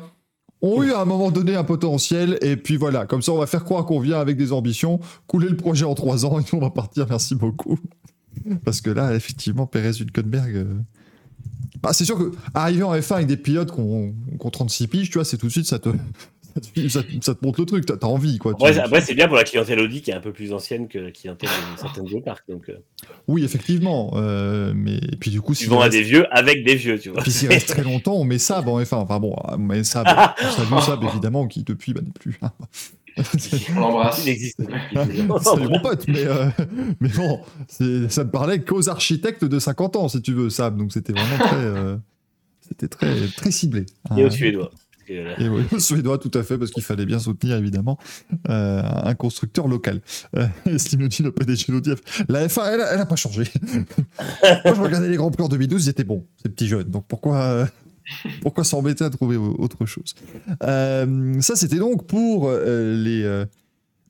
ont 0.63 0.83
eu 0.83 0.93
à 0.93 1.01
un 1.01 1.05
moment 1.05 1.31
donné 1.31 1.55
un 1.57 1.65
potentiel, 1.65 2.39
et 2.41 2.57
puis 2.57 2.77
voilà, 2.77 3.05
comme 3.07 3.21
ça, 3.23 3.33
on 3.33 3.39
va 3.39 3.47
faire 3.47 3.65
croire 3.65 3.85
qu'on 3.85 4.01
vient 4.01 4.19
avec 4.21 4.37
des 4.37 4.53
ambitions, 4.53 5.01
couler 5.27 5.49
le 5.49 5.57
projet 5.57 5.85
en 5.85 5.95
trois 5.95 6.25
ans, 6.25 6.39
et 6.39 6.43
nous, 6.53 6.59
on 6.59 6.61
va 6.61 6.71
partir, 6.71 7.07
merci 7.09 7.35
beaucoup. 7.35 7.79
Parce 8.65 8.81
que 8.81 8.91
là, 8.91 9.15
effectivement, 9.15 9.67
Perez 9.67 10.01
Hülkenberg. 10.01 10.57
euh, 10.57 10.65
Bah, 11.83 11.93
c'est 11.93 12.05
sûr 12.05 12.17
que 12.17 12.33
arriver 12.55 12.83
en 12.83 12.95
F1 12.95 13.15
avec 13.15 13.27
des 13.27 13.37
pilotes 13.37 13.73
qui 13.73 13.81
ont, 13.81 14.15
qui 14.39 14.47
ont 14.47 14.51
36 14.51 14.87
piges, 14.89 15.11
tu 15.11 15.19
vois, 15.19 15.25
c'est 15.25 15.37
tout 15.37 15.47
de 15.47 15.53
suite, 15.53 15.67
ça 15.67 15.79
te, 15.79 15.91
ça 16.89 17.03
te, 17.03 17.09
ça 17.21 17.35
montre 17.43 17.61
le 17.61 17.67
truc, 17.67 17.87
t'as 17.87 18.07
envie, 18.07 18.39
quoi. 18.39 18.53
Après, 18.53 18.73
c'est- 18.75 18.81
après, 18.81 19.01
c'est 19.01 19.15
bien 19.15 19.27
pour 19.29 19.37
la 19.37 19.45
clientèle 19.45 19.81
Audi 19.81 20.03
qui 20.03 20.11
est 20.11 20.15
un 20.15 20.21
peu 20.21 20.33
plus 20.33 20.53
ancienne 20.53 20.89
que 20.89 20.99
la 20.99 21.11
clientèle 21.11 21.49
de 21.75 21.81
certaines 21.81 22.07
Geopark. 22.07 22.43
Donc, 22.49 22.69
euh, 22.69 22.77
Oui, 23.29 23.45
effectivement. 23.45 24.13
euh, 24.15 24.73
mais 24.75 24.97
et 24.97 25.17
puis 25.19 25.31
du 25.31 25.41
coup, 25.41 25.55
s'il 25.55 25.69
vend 25.69 25.81
à 25.81 25.89
des 25.89 26.03
vieux 26.03 26.27
avec 26.35 26.65
des 26.65 26.75
vieux, 26.75 26.99
tu 26.99 27.11
vois. 27.11 27.23
puis 27.23 27.31
s'il 27.31 27.49
reste 27.49 27.69
très 27.69 27.83
longtemps, 27.85 28.15
on 28.15 28.25
met 28.25 28.39
Sab 28.39 28.69
en 28.69 28.81
F1. 28.81 28.97
Enfin 28.97 29.19
bon, 29.21 29.35
on 29.49 29.59
met 29.59 29.85
Sab. 29.85 30.07
On 30.73 30.81
Sab, 30.81 31.03
évidemment, 31.05 31.47
qui 31.47 31.63
depuis 31.65 31.93
bah, 31.93 32.01
n'est 32.03 32.11
plus. 32.13 32.39
On 33.77 33.81
l'embrasse. 33.81 34.23
Il 34.25 34.31
existe. 34.31 34.63
Salut 34.95 35.23
mon 35.69 35.81
pote, 35.81 36.07
mais, 36.09 36.25
euh, 36.25 36.47
mais 37.01 37.09
bon, 37.11 37.41
ça 37.69 38.25
ne 38.25 38.29
parlait 38.31 38.61
qu'aux 38.63 38.89
architectes 38.89 39.45
de 39.45 39.59
50 39.59 39.97
ans, 39.97 40.09
si 40.09 40.23
tu 40.23 40.33
veux, 40.33 40.49
Sab. 40.51 40.79
Donc 40.79 40.93
c'était 40.93 41.13
vraiment 41.13 41.39
très, 41.39 41.57
euh, 41.57 41.97
c'était 42.67 42.89
très, 42.89 43.15
très 43.37 43.51
ciblé. 43.51 43.85
Et 44.17 44.25
aux 44.25 44.31
Suédois. 44.31 44.71
Et 45.39 45.49
oui, 45.49 45.65
Suédois, 45.81 46.19
tout 46.19 46.31
à 46.35 46.43
fait, 46.43 46.59
parce 46.59 46.71
qu'il 46.71 46.83
fallait 46.83 47.07
bien 47.07 47.19
soutenir, 47.19 47.57
évidemment, 47.57 47.99
euh, 48.49 48.83
un 48.85 49.15
constructeur 49.15 49.69
local. 49.69 50.01
Euh, 50.37 50.47
Steve 50.79 51.01
nous 51.01 51.09
dit, 51.09 51.23
le 51.23 51.33
PDG 51.33 51.67
nous 51.69 51.81
dit, 51.81 51.93
la 52.29 52.47
F1, 52.47 52.63
elle, 52.75 52.85
elle 52.93 53.01
a 53.01 53.07
pas 53.07 53.17
changé. 53.17 53.45
Moi, 54.65 54.75
je 54.75 54.81
regardais 54.81 55.09
les 55.09 55.17
Grands 55.17 55.31
Prix 55.31 55.43
en 55.45 55.49
2012, 55.49 55.87
ils 55.87 55.89
étaient 55.91 56.05
bons, 56.05 56.25
ces 56.43 56.49
petits 56.49 56.69
jeunes. 56.69 56.89
Donc 56.89 57.05
pourquoi, 57.09 57.43
euh, 57.43 57.67
pourquoi 58.43 58.65
s'embêter 58.65 59.05
à 59.05 59.11
trouver 59.11 59.37
au- 59.37 59.57
autre 59.59 59.87
chose? 59.87 60.15
Euh, 60.63 61.41
Ça, 61.41 61.57
c'était 61.57 61.79
donc 61.79 62.07
pour 62.07 62.51
les. 62.51 63.45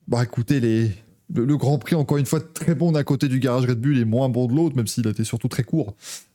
bah, 0.08 0.22
écoutez, 0.22 0.60
les. 0.60 0.90
Le, 1.34 1.46
le 1.46 1.56
Grand 1.56 1.78
Prix, 1.78 1.94
encore 1.94 2.18
une 2.18 2.26
fois, 2.26 2.40
très 2.40 2.74
bon 2.74 2.92
d'un 2.92 3.04
côté 3.04 3.26
du 3.26 3.38
garage 3.40 3.64
Red 3.64 3.80
Bull 3.80 3.96
et 3.96 4.04
moins 4.04 4.28
bon 4.28 4.46
de 4.48 4.54
l'autre, 4.54 4.76
même 4.76 4.86
s'il 4.86 5.06
a 5.06 5.10
été 5.12 5.24
surtout 5.24 5.48
très 5.48 5.62
court 5.62 5.94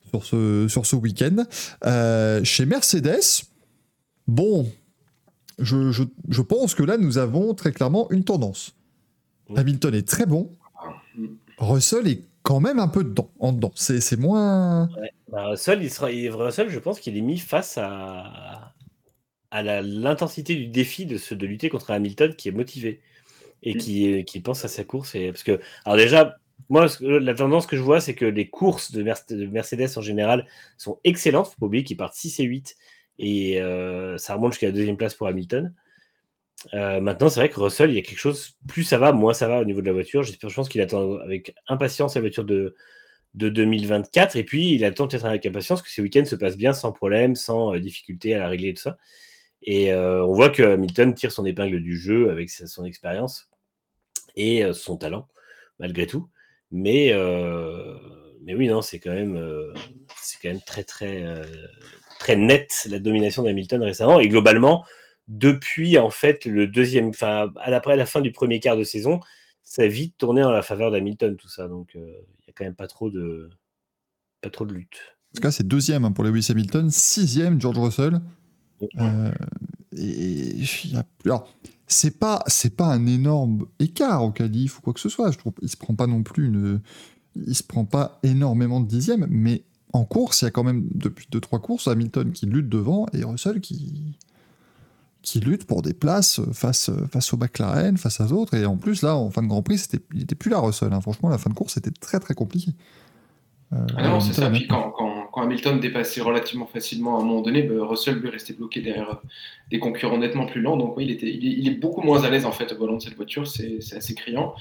sur 0.10 0.26
ce, 0.26 0.68
sur 0.68 0.88
ce 0.88 0.96
week-end. 0.96 1.46
Chez 2.44 2.66
Mercedes, 2.66 3.44
bon, 4.28 4.72
je, 5.60 5.92
je- 5.92 6.04
je 6.30 6.42
pense 6.42 6.76
que 6.76 6.84
là, 6.84 6.98
nous 6.98 7.18
avons 7.18 7.54
très 7.54 7.72
clairement 7.72 8.10
une 8.12 8.24
tendance. 8.24 8.76
Oui. 9.50 9.60
Hamilton 9.60 9.94
est 9.96 10.08
très 10.08 10.26
bon. 10.26 10.52
Russell 11.58 12.08
est 12.08 12.22
quand 12.44 12.60
même 12.60 12.80
un 12.80 12.88
peu 12.88 13.04
dedans, 13.04 13.30
en 13.40 13.52
dedans. 13.54 13.72
C'est 13.76 14.00
c'est 14.02 14.18
moins. 14.18 14.90
bah, 15.32 15.48
Russell, 15.50 15.82
il 15.84 15.90
sera, 15.90 16.12
il- 16.12 16.30
Russell, 16.30 16.70
je 16.70 16.80
pense 16.80 17.00
qu'il 17.00 17.18
est 17.18 17.22
mis 17.22 17.40
face 17.40 17.78
à, 17.78 18.74
à 19.52 19.64
la- 19.64 19.82
l'intensité 19.82 20.56
du 20.56 20.68
défi 20.68 21.06
de, 21.06 21.18
ce, 21.18 21.34
de 21.34 21.46
lutter 21.46 21.70
contre 21.70 21.92
Hamilton 21.92 22.36
qui 22.36 22.50
est 22.50 22.52
motivé 22.52 23.02
et 23.64 23.74
Mm. 23.74 23.78
qui, 23.78 24.26
qui 24.26 24.40
pense 24.40 24.64
à 24.66 24.68
sa 24.68 24.84
course. 24.84 25.16
Et, 25.16 25.32
parce 25.32 25.44
que, 25.44 25.60
alors 25.86 25.98
déjà, 25.98 26.38
moi, 26.70 26.88
la 27.02 27.34
tendance 27.34 27.66
que 27.66 27.76
je 27.78 27.82
vois, 27.82 28.02
c'est 28.02 28.14
que 28.14 28.26
les 28.26 28.48
courses 28.50 28.92
de, 28.92 29.02
Merce- 29.04 29.28
de 29.28 29.46
Mercedes 29.48 29.90
en 29.98 30.02
général 30.02 30.46
sont 30.78 31.00
excellentes. 31.04 31.48
Faut 31.48 31.56
pas 31.62 31.66
oublier 31.68 31.84
qu'ils 31.84 31.98
partent 31.98 32.14
6 32.16 32.40
et 32.40 32.44
8 32.44 32.76
et 33.20 33.62
euh, 33.62 34.18
ça 34.18 34.36
remonte 34.36 34.54
jusqu'à 34.54 34.68
la 34.68 34.74
deuxième 34.74 34.98
place 34.98 35.16
pour 35.16 35.28
Hamilton. 35.28 35.74
Euh, 36.74 37.00
maintenant, 37.00 37.30
c'est 37.30 37.40
vrai 37.40 37.50
que 37.50 37.60
Russell, 37.60 37.90
il 37.92 37.96
y 37.96 38.00
a 38.00 38.02
quelque 38.02 38.20
chose, 38.20 38.58
plus 38.68 38.84
ça 38.84 38.98
va, 38.98 39.12
moins 39.12 39.34
ça 39.34 39.48
va 39.48 39.60
au 39.62 39.66
niveau 39.66 39.82
de 39.82 39.86
la 39.86 39.94
voiture. 39.94 40.24
Je 40.24 40.36
pense 40.54 40.70
qu'il 40.70 40.82
attend 40.82 41.18
avec 41.20 41.56
impatience 41.68 42.16
la 42.16 42.22
voiture 42.22 42.46
de, 42.46 42.76
de 43.36 43.50
2024. 43.50 44.36
Et 44.36 44.44
puis, 44.44 44.74
il 44.74 44.84
attend 44.86 45.08
peut-être 45.08 45.26
avec 45.26 45.46
impatience 45.46 45.82
que 45.82 45.90
ce 45.90 46.02
week-end 46.02 46.26
se 46.26 46.36
passe 46.36 46.58
bien, 46.58 46.74
sans 46.74 46.92
problème, 46.92 47.36
sans 47.36 47.74
euh, 47.74 47.80
difficulté 47.80 48.36
à 48.36 48.40
la 48.40 48.48
régler 48.50 48.70
et 48.70 48.74
tout 48.74 48.84
ça. 48.84 48.98
Et 49.64 49.94
on 49.94 50.34
voit 50.34 50.50
que 50.50 50.64
Hamilton 50.64 51.14
tire 51.14 51.32
son 51.32 51.46
épingle 51.46 51.82
du 51.82 51.98
jeu 51.98 52.30
avec 52.30 52.50
son 52.50 52.86
expérience 52.86 53.50
et 54.36 54.64
son 54.72 54.96
talent, 54.96 55.28
malgré 55.80 56.06
tout. 56.06 56.30
Mais, 56.72 57.12
mais 58.44 58.56
oui, 58.56 58.68
non, 58.68 58.82
c'est 58.82 59.00
quand 59.00 59.12
même, 59.12 59.38
c'est 60.22 60.38
quand 60.42 60.50
même 60.50 60.62
très, 60.62 60.84
très, 60.84 61.26
très 62.20 62.36
net 62.36 62.88
la 62.90 63.00
domination 63.00 63.44
d'Hamilton 63.44 63.84
récemment. 63.84 64.20
Et 64.20 64.28
globalement, 64.28 64.86
depuis 65.28 65.98
en 65.98 66.10
fait 66.10 66.46
le 66.46 66.68
deuxième, 66.68 67.10
enfin, 67.10 67.52
après 67.58 67.96
la 67.96 68.06
fin 68.06 68.22
du 68.22 68.32
premier 68.32 68.60
quart 68.60 68.78
de 68.78 68.84
saison, 68.84 69.20
ça 69.64 69.84
a 69.84 69.88
vite 69.88 70.16
tourné 70.18 70.44
en 70.44 70.52
la 70.52 70.62
faveur 70.62 70.92
d'Hamilton, 70.92 71.36
tout 71.36 71.50
ça. 71.50 71.68
Donc, 71.68 71.96
euh, 71.96 72.00
il 72.40 72.48
y 72.48 72.50
a 72.50 72.54
quand 72.56 72.64
même 72.64 72.76
pas 72.76 72.88
trop 72.88 73.10
de, 73.10 73.50
pas 74.42 74.50
trop 74.50 74.66
de 74.66 74.74
lutte. 74.74 75.18
En 75.34 75.36
tout 75.36 75.42
cas, 75.42 75.52
c'est 75.52 75.68
deuxième 75.68 76.06
hein, 76.06 76.12
pour 76.12 76.24
Lewis 76.24 76.48
Hamilton, 76.50 76.90
sixième 76.90 77.60
George 77.60 77.78
Russell. 77.78 78.22
Euh, 79.00 79.32
et 79.98 80.62
alors, 81.26 81.52
c'est 81.88 82.20
pas 82.20 82.44
c'est 82.48 82.76
pas 82.76 82.86
un 82.86 83.08
énorme 83.08 83.66
écart 83.80 84.24
au 84.24 84.32
qualif 84.32 84.78
ou 84.78 84.82
quoi 84.82 84.94
que 84.94 85.00
ce 85.00 85.10
soit. 85.10 85.32
Je 85.32 85.38
trouve 85.38 85.54
il 85.62 85.70
se 85.70 85.78
prend 85.78 85.96
pas 85.96 86.08
non 86.08 86.24
plus 86.24 86.48
une 86.48 86.82
il 87.36 87.56
se 87.56 87.64
prend 87.64 87.86
pas 87.86 88.20
énormément 88.24 88.80
de 88.80 88.88
dixièmes, 88.88 89.28
mais 89.30 89.64
en 89.94 90.06
course, 90.06 90.42
il 90.42 90.46
y 90.46 90.48
a 90.48 90.52
quand 90.52 90.64
même 90.64 90.88
depuis 90.94 91.28
deux 91.32 91.40
trois 91.40 91.60
courses 91.60 91.88
Hamilton 91.88 92.32
qui 92.32 92.46
lutte 92.46 92.70
devant 92.70 93.06
et 93.14 93.24
Russell 93.24 93.62
qui 93.62 94.18
qui 95.24 95.40
lutte 95.40 95.66
pour 95.66 95.82
des 95.82 95.94
places 95.94 96.40
face 96.54 96.90
face 97.12 97.34
au 97.34 97.38
McLaren, 97.38 97.98
face 97.98 98.22
à 98.22 98.26
d'autres. 98.28 98.54
Et 98.54 98.66
en 98.66 98.78
plus 98.78 99.02
là, 99.02 99.16
en 99.16 99.30
fin 99.30 99.42
de 99.44 99.48
Grand 99.48 99.62
Prix, 99.64 99.80
c'était 99.80 100.00
il 100.14 100.22
était 100.24 100.36
plus 100.36 100.50
là 100.52 100.60
Russell. 100.60 100.94
hein. 100.94 101.02
Franchement, 101.02 101.30
la 101.30 101.38
fin 101.38 101.50
de 101.50 101.56
course 101.56 101.74
c'était 101.74 101.92
très 101.92 102.20
très 102.20 102.34
compliqué. 102.34 102.72
Euh, 103.74 103.86
Ah 103.98 104.08
non, 104.08 104.20
c'est 104.20 104.34
ça. 104.34 104.46
Hamilton, 104.46 104.68
Puis 104.68 104.68
quand, 104.70 104.97
Hamilton 105.42 105.80
dépassait 105.80 106.22
relativement 106.22 106.66
facilement 106.68 107.18
à 107.18 107.22
un 107.22 107.26
moment 107.26 107.42
donné, 107.42 107.64
bah, 107.64 107.76
Russell 107.86 108.16
lui 108.16 108.30
restait 108.30 108.54
bloqué 108.54 108.82
derrière 108.82 109.10
euh, 109.12 109.28
des 109.72 109.80
concurrents 109.80 110.18
nettement 110.18 110.46
plus 110.46 110.62
lents. 110.62 110.78
Donc 110.78 110.98
oui, 110.98 111.06
il, 111.06 111.12
était, 111.12 111.30
il, 111.30 111.68
est, 111.68 111.72
beaucoup 111.72 112.02
moins 112.02 112.24
à 112.24 112.30
l'aise 112.30 112.46
en 112.46 112.52
fait 112.52 112.72
au 112.74 112.78
volant 112.78 112.98
de 112.98 113.02
cette 113.02 113.16
voiture. 113.16 113.48
C'est 113.48 113.80
assez 113.96 114.16
criant. 114.16 114.54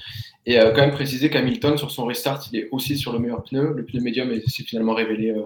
Et 0.45 0.59
euh, 0.59 0.71
quand 0.71 0.81
même 0.81 0.91
préciser 0.91 1.29
qu'Hamilton 1.29 1.77
sur 1.77 1.91
son 1.91 2.05
restart, 2.05 2.47
il 2.51 2.59
est 2.59 2.69
aussi 2.71 2.97
sur 2.97 3.13
le 3.13 3.19
meilleur 3.19 3.43
pneu. 3.43 3.73
Le 3.75 3.85
pneu 3.85 4.01
médium 4.01 4.31
est- 4.31 4.47
s'est 4.47 4.63
finalement 4.63 4.93
révélé 4.93 5.31
euh, 5.31 5.43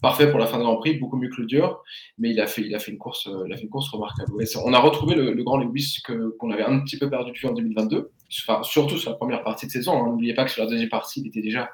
parfait 0.00 0.30
pour 0.30 0.38
la 0.40 0.46
fin 0.46 0.58
de 0.58 0.64
Grand 0.64 0.76
Prix, 0.76 0.94
beaucoup 0.94 1.16
mieux 1.16 1.28
que 1.28 1.40
le 1.40 1.46
dur. 1.46 1.82
Mais 2.18 2.30
il 2.30 2.40
a 2.40 2.46
fait, 2.46 2.62
il 2.62 2.74
a 2.74 2.78
fait 2.78 2.90
une 2.90 2.98
course, 2.98 3.28
il 3.46 3.52
a 3.52 3.56
fait 3.56 3.62
une 3.62 3.68
course 3.70 3.88
remarquable. 3.90 4.32
On 4.64 4.72
a 4.72 4.78
retrouvé 4.78 5.14
le, 5.14 5.32
grand 5.44 5.58
Lewis 5.58 6.02
qu'on 6.04 6.50
avait 6.50 6.64
un 6.64 6.80
petit 6.80 6.98
peu 6.98 7.08
perdu 7.08 7.32
de 7.32 7.48
en 7.48 7.52
2022. 7.52 8.10
Enfin, 8.42 8.62
surtout 8.62 8.96
sur 8.98 9.10
la 9.10 9.16
première 9.16 9.42
partie 9.44 9.66
de 9.66 9.70
saison. 9.70 10.02
hein. 10.02 10.08
N'oubliez 10.08 10.34
pas 10.34 10.44
que 10.44 10.50
sur 10.50 10.64
la 10.64 10.70
deuxième 10.70 10.88
partie, 10.88 11.20
il 11.20 11.28
était 11.28 11.42
déjà 11.42 11.70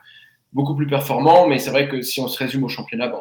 beaucoup 0.53 0.75
plus 0.75 0.87
performant, 0.87 1.47
mais 1.47 1.59
c'est 1.59 1.71
vrai 1.71 1.89
que 1.89 2.01
si 2.03 2.21
on 2.21 2.29
se 2.29 2.39
résume 2.39 2.65
au 2.65 2.69
championnat, 2.69 3.13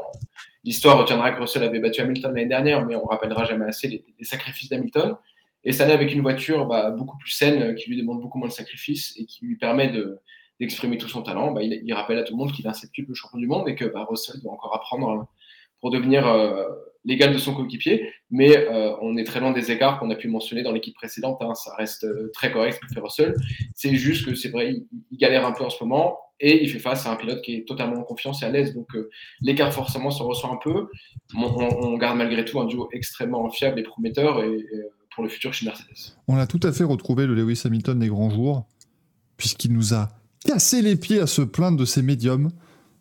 l'histoire 0.63 0.97
retiendra 0.97 1.32
que 1.32 1.41
Russell 1.41 1.63
avait 1.63 1.80
battu 1.80 2.01
Hamilton 2.01 2.34
l'année 2.34 2.47
dernière, 2.47 2.86
mais 2.86 2.95
on 2.95 3.05
rappellera 3.05 3.45
jamais 3.45 3.65
assez 3.65 3.88
les, 3.88 4.25
sacrifices 4.25 4.69
d'Hamilton. 4.69 5.15
Et 5.63 5.71
cette 5.71 5.82
année, 5.82 5.93
avec 5.93 6.13
une 6.13 6.21
voiture 6.21 6.65
bah, 6.65 6.91
beaucoup 6.91 7.17
plus 7.17 7.32
saine, 7.32 7.75
qui 7.75 7.89
lui 7.89 7.97
demande 7.97 8.21
beaucoup 8.21 8.38
moins 8.38 8.47
de 8.47 8.53
sacrifices 8.53 9.13
et 9.17 9.25
qui 9.25 9.45
lui 9.45 9.57
permet 9.57 9.89
de- 9.89 10.19
d'exprimer 10.59 10.97
tout 10.97 11.09
son 11.09 11.21
talent, 11.21 11.51
bah, 11.51 11.61
il, 11.63 11.93
rappelle 11.93 12.17
à 12.17 12.23
tout 12.23 12.34
le 12.34 12.38
monde 12.38 12.51
qu'il 12.51 12.65
est 12.65 12.69
un 12.69 12.73
septuple 12.73 13.13
champion 13.13 13.38
du 13.38 13.47
monde 13.47 13.67
et 13.67 13.75
que 13.75 13.86
bah, 13.86 14.05
Russell 14.09 14.41
doit 14.41 14.53
encore 14.53 14.75
apprendre 14.75 15.09
euh, 15.09 15.23
pour 15.82 15.91
devenir 15.91 16.28
euh, 16.28 16.63
l'égal 17.05 17.34
de 17.34 17.38
son 17.38 17.53
coéquipier. 17.53 18.11
Mais 18.30 18.57
euh, 18.57 18.95
on 19.01 19.17
est 19.17 19.23
très 19.23 19.39
loin 19.39 19.51
des 19.51 19.71
écarts 19.71 19.99
qu'on 19.99 20.09
a 20.09 20.15
pu 20.15 20.28
mentionner 20.28 20.63
dans 20.63 20.71
l'équipe 20.71 20.95
précédente. 20.95 21.38
hein. 21.41 21.53
Ça 21.55 21.73
reste 21.75 22.03
euh, 22.03 22.32
très 22.34 22.51
correct 22.51 22.73
ce 22.73 22.88
que 22.88 22.93
fait 22.93 22.99
Russell. 22.99 23.36
C'est 23.73 23.95
juste 23.95 24.25
que 24.25 24.36
c'est 24.36 24.49
vrai, 24.49 24.75
il 25.11 25.17
galère 25.17 25.45
un 25.45 25.51
peu 25.51 25.63
en 25.63 25.69
ce 25.69 25.84
moment 25.84 26.19
et 26.39 26.63
il 26.63 26.69
fait 26.69 26.79
face 26.79 27.05
à 27.05 27.11
un 27.11 27.15
pilote 27.15 27.41
qui 27.41 27.55
est 27.55 27.67
totalement 27.67 27.99
en 27.99 28.03
confiance 28.03 28.43
et 28.43 28.45
à 28.45 28.49
l'aise. 28.49 28.73
Donc 28.73 28.88
euh, 28.95 29.09
l'écart 29.41 29.73
forcément 29.73 30.11
se 30.11 30.21
ressent 30.21 30.53
un 30.53 30.59
peu. 30.63 30.88
On, 31.35 31.97
garde 31.97 32.17
malgré 32.17 32.45
tout 32.45 32.59
un 32.59 32.65
duo 32.65 32.89
extrêmement 32.93 33.49
fiable 33.49 33.79
et 33.79 33.83
prometteur 33.83 34.43
et, 34.43 34.47
euh, 34.47 34.91
pour 35.13 35.23
le 35.23 35.29
futur 35.29 35.53
chez 35.53 35.65
Mercedes. 35.65 36.15
On 36.27 36.38
a 36.38 36.47
tout 36.47 36.59
à 36.63 36.71
fait 36.71 36.83
retrouvé 36.83 37.25
le 37.25 37.33
Lewis 37.33 37.61
Hamilton 37.65 37.99
des 37.99 38.07
grands 38.07 38.29
jours, 38.29 38.67
puisqu'il 39.35 39.73
nous 39.73 39.93
a 39.93 40.09
cassé 40.45 40.81
les 40.81 40.95
pieds 40.95 41.19
à 41.19 41.27
se 41.27 41.41
plaindre 41.41 41.77
de 41.77 41.85
ses 41.85 42.01
médiums 42.01 42.51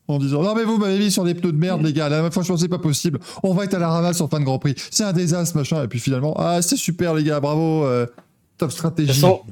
en 0.08 0.18
disant 0.18 0.42
Non, 0.42 0.54
mais 0.54 0.64
vous 0.64 0.78
m'avez 0.78 0.98
mis 0.98 1.10
sur 1.10 1.24
des 1.24 1.34
pneus 1.34 1.52
de 1.52 1.58
merde, 1.58 1.82
les 1.82 1.92
gars, 1.92 2.08
là, 2.08 2.30
franchement, 2.30 2.56
c'est 2.56 2.68
pas 2.68 2.78
possible. 2.78 3.18
On 3.42 3.52
va 3.52 3.64
être 3.64 3.74
à 3.74 3.78
la 3.78 3.88
ramasse 3.88 4.20
en 4.20 4.28
fin 4.28 4.40
de 4.40 4.44
Grand 4.44 4.58
Prix. 4.58 4.74
C'est 4.90 5.04
un 5.04 5.12
désastre, 5.12 5.56
machin. 5.56 5.82
Et 5.84 5.88
puis 5.88 5.98
finalement, 5.98 6.34
ah, 6.38 6.62
c'est 6.62 6.76
super, 6.76 7.14
les 7.14 7.24
gars, 7.24 7.40
bravo. 7.40 7.84
euh. 7.84 8.06
Top 8.58 8.70
stratégie. 8.70 9.08
De 9.08 9.12
toute 9.12 9.20
façon, 9.20 9.42